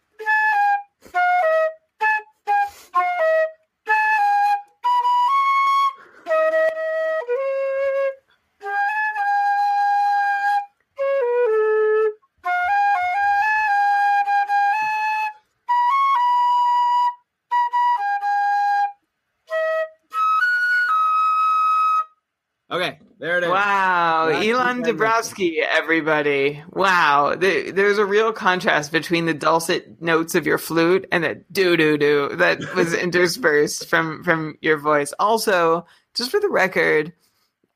Dabrowski, 24.97 25.57
everybody. 25.59 26.63
Wow, 26.71 27.35
the, 27.35 27.71
there's 27.71 27.97
a 27.97 28.05
real 28.05 28.33
contrast 28.33 28.91
between 28.91 29.25
the 29.25 29.33
dulcet 29.33 30.01
notes 30.01 30.35
of 30.35 30.45
your 30.45 30.57
flute 30.57 31.07
and 31.11 31.23
the 31.23 31.43
doo 31.51 31.77
doo 31.77 31.97
doo 31.97 32.29
that 32.35 32.75
was 32.75 32.93
interspersed 32.95 33.87
from 33.87 34.23
from 34.23 34.57
your 34.61 34.77
voice. 34.77 35.13
Also, 35.19 35.85
just 36.13 36.31
for 36.31 36.39
the 36.39 36.49
record, 36.49 37.13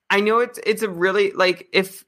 I 0.10 0.22
know 0.22 0.40
it's 0.40 0.60
it's 0.66 0.84
a 0.84 0.90
really 0.90 1.32
like 1.32 1.68
if 1.74 2.06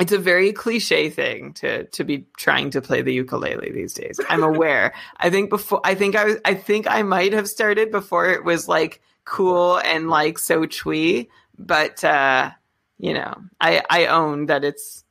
it's 0.00 0.12
a 0.12 0.18
very 0.18 0.52
cliche 0.52 1.08
thing 1.10 1.52
to 1.54 1.84
to 1.84 2.04
be 2.04 2.26
trying 2.36 2.70
to 2.70 2.80
play 2.80 3.02
the 3.02 3.12
ukulele 3.12 3.70
these 3.70 3.94
days. 3.94 4.18
I'm 4.28 4.42
aware. 4.54 4.92
I 5.18 5.30
think 5.30 5.50
before 5.50 5.80
I 5.84 5.94
think 5.94 6.16
I 6.16 6.24
was 6.24 6.36
I 6.44 6.54
think 6.54 6.86
I 6.88 7.02
might 7.02 7.32
have 7.32 7.48
started 7.48 7.90
before 7.90 8.28
it 8.28 8.44
was 8.44 8.68
like 8.68 9.00
cool 9.24 9.78
and 9.78 10.10
like 10.10 10.38
so 10.38 10.66
twee, 10.66 11.28
but 11.58 12.02
uh 12.02 12.50
you 12.98 13.14
know, 13.14 13.34
I 13.60 13.82
I 13.88 14.06
own 14.06 14.46
that 14.46 14.64
it's 14.64 15.04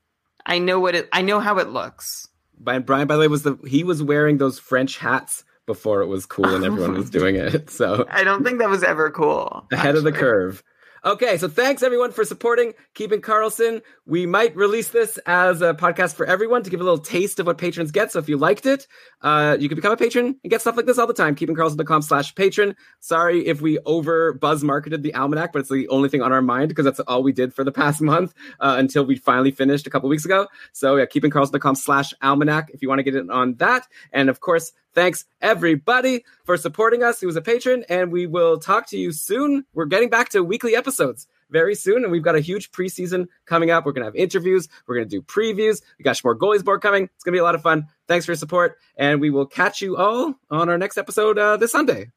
I 0.46 0.60
know 0.60 0.80
what 0.80 0.96
it 0.96 1.10
I 1.12 1.22
know 1.22 1.40
how 1.40 1.58
it 1.58 1.70
looks. 1.70 2.28
By 2.60 2.80
Brian, 2.80 3.08
by 3.08 3.16
the 3.16 3.22
way, 3.22 3.28
was 3.28 3.44
the 3.44 3.58
he 3.68 3.84
was 3.84 4.02
wearing 4.02 4.38
those 4.38 4.60
French 4.60 4.98
hats 4.98 5.44
before 5.66 6.02
it 6.02 6.08
was 6.08 6.26
cool 6.26 6.54
and 6.54 6.64
everyone 6.64 6.94
was 6.98 7.10
doing 7.10 7.36
it. 7.36 7.70
So 7.70 8.06
I 8.10 8.24
don't 8.24 8.44
think 8.44 8.60
that 8.60 8.70
was 8.70 8.84
ever 8.84 9.12
cool. 9.12 9.68
ahead 9.72 9.96
of 9.96 10.04
the 10.04 10.12
curve. 10.12 10.64
Okay, 11.06 11.38
so 11.38 11.50
thanks 11.50 11.84
everyone 11.84 12.14
for 12.14 12.24
supporting 12.24 12.74
Keeping 12.94 13.20
Karlsson. 13.20 13.82
We 14.06 14.26
might 14.26 14.56
release 14.56 14.88
this 14.92 15.18
as 15.26 15.62
a 15.62 15.74
podcast 15.74 16.16
for 16.16 16.26
everyone 16.26 16.64
to 16.64 16.70
give 16.70 16.80
a 16.80 16.84
little 16.84 16.98
taste 16.98 17.42
of 17.42 17.46
what 17.46 17.58
patrons 17.58 17.92
get. 17.92 18.14
So 18.14 18.20
if 18.20 18.30
you 18.30 18.38
liked 18.38 18.66
it, 18.66 18.88
uh, 19.22 19.58
you 19.60 19.68
can 19.68 19.76
become 19.76 19.92
a 19.92 19.98
patron 19.98 20.40
and 20.42 20.50
get 20.50 20.62
stuff 20.62 20.78
like 20.78 20.86
this 20.86 20.98
all 20.98 21.06
the 21.06 21.14
time. 21.14 21.36
keepingkarlsson.com 21.36 22.04
slash 22.04 22.34
patron. 22.36 22.78
Sorry 23.02 23.46
if 23.46 23.60
we 23.60 23.80
over 23.80 24.32
buzz 24.32 24.64
marketed 24.64 25.04
the 25.04 25.14
almanac, 25.14 25.52
but 25.52 25.60
it's 25.60 25.70
the 25.70 25.90
only 25.90 26.08
thing 26.08 26.22
on 26.22 26.32
our 26.32 26.42
mind 26.42 26.70
because 26.70 26.86
that's 26.86 27.02
all 27.02 27.22
we 27.22 27.34
did 27.34 27.54
for 27.54 27.66
the 27.66 27.72
past 27.74 28.02
month 28.02 28.34
uh, 28.62 28.76
until 28.80 29.04
we 29.04 29.18
finally 29.18 29.52
finished 29.52 29.86
a 29.86 29.90
couple 29.90 30.08
weeks 30.08 30.24
ago. 30.24 30.48
So 30.72 30.96
yeah, 30.96 31.06
keepingkarlsson.com 31.06 31.76
slash 31.76 32.14
almanac 32.22 32.72
if 32.74 32.82
you 32.82 32.88
want 32.88 33.00
to 33.00 33.04
get 33.04 33.16
it 33.16 33.30
on 33.30 33.56
that. 33.56 33.90
And 34.14 34.30
of 34.30 34.40
course, 34.40 34.72
Thanks 34.94 35.26
everybody 35.42 36.24
for 36.46 36.56
supporting 36.56 37.04
us 37.04 37.20
who 37.20 37.28
was 37.28 37.36
a 37.36 37.42
patron, 37.42 37.84
and 37.90 38.12
we 38.12 38.28
will 38.28 38.60
talk 38.60 38.88
to 38.90 38.98
you 38.98 39.12
soon. 39.12 39.66
We're 39.74 39.86
getting 39.86 40.10
back 40.10 40.30
to 40.30 40.44
weekly 40.44 40.76
episodes 40.76 41.28
very 41.50 41.74
soon, 41.76 42.04
and 42.04 42.12
we've 42.12 42.24
got 42.24 42.36
a 42.36 42.40
huge 42.40 42.72
preseason 42.72 43.28
coming 43.46 43.72
up. 43.72 43.86
We're 43.86 43.94
gonna 43.94 44.06
have 44.06 44.16
interviews, 44.16 44.68
we're 44.86 44.96
gonna 44.96 45.06
do 45.06 45.22
previews. 45.22 45.82
We 45.98 46.04
got 46.04 46.22
more 46.24 46.38
goalies 46.38 46.64
board 46.64 46.82
coming. 46.82 47.06
It's 47.16 47.24
gonna 47.24 47.36
be 47.36 47.40
a 47.40 47.44
lot 47.44 47.56
of 47.56 47.62
fun. 47.62 47.88
Thanks 48.08 48.26
for 48.26 48.32
your 48.32 48.38
support, 48.38 48.78
and 48.96 49.20
we 49.20 49.30
will 49.32 49.48
catch 49.48 49.82
you 49.82 49.98
all 49.98 50.36
on 50.52 50.70
our 50.70 50.78
next 50.78 50.98
episode 50.98 51.40
uh, 51.40 51.58
this 51.58 51.72
Sunday. 51.72 52.12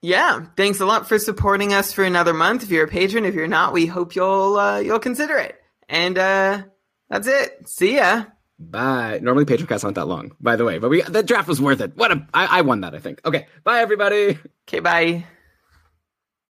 Yeah, 0.00 0.46
thanks 0.56 0.80
a 0.80 0.86
lot 0.86 1.08
for 1.08 1.18
supporting 1.18 1.72
us 1.72 1.92
for 1.92 2.04
another 2.04 2.32
month. 2.32 2.62
If 2.62 2.70
you're 2.70 2.84
a 2.84 2.88
patron, 2.88 3.24
if 3.24 3.34
you're 3.34 3.48
not, 3.48 3.72
we 3.72 3.86
hope 3.86 4.14
you'll 4.14 4.56
uh, 4.56 4.78
you'll 4.78 5.00
consider 5.00 5.36
it. 5.36 5.60
And 5.88 6.18
uh, 6.18 6.62
that's 7.08 7.26
it. 7.26 7.68
See 7.68 7.96
ya. 7.96 8.24
Bye. 8.58 9.20
Normally, 9.22 9.44
patron 9.44 9.68
casts 9.68 9.84
aren't 9.84 9.94
that 9.94 10.06
long, 10.08 10.34
by 10.40 10.56
the 10.56 10.64
way, 10.64 10.78
but 10.78 10.88
we 10.90 11.02
the 11.02 11.22
draft 11.22 11.48
was 11.48 11.60
worth 11.60 11.80
it. 11.80 11.96
What 11.96 12.10
a 12.10 12.26
I, 12.34 12.58
I 12.58 12.60
won 12.62 12.80
that, 12.80 12.94
I 12.94 12.98
think. 12.98 13.20
Okay, 13.24 13.46
bye 13.62 13.80
everybody. 13.80 14.38
Okay, 14.68 14.80
bye. 14.80 15.24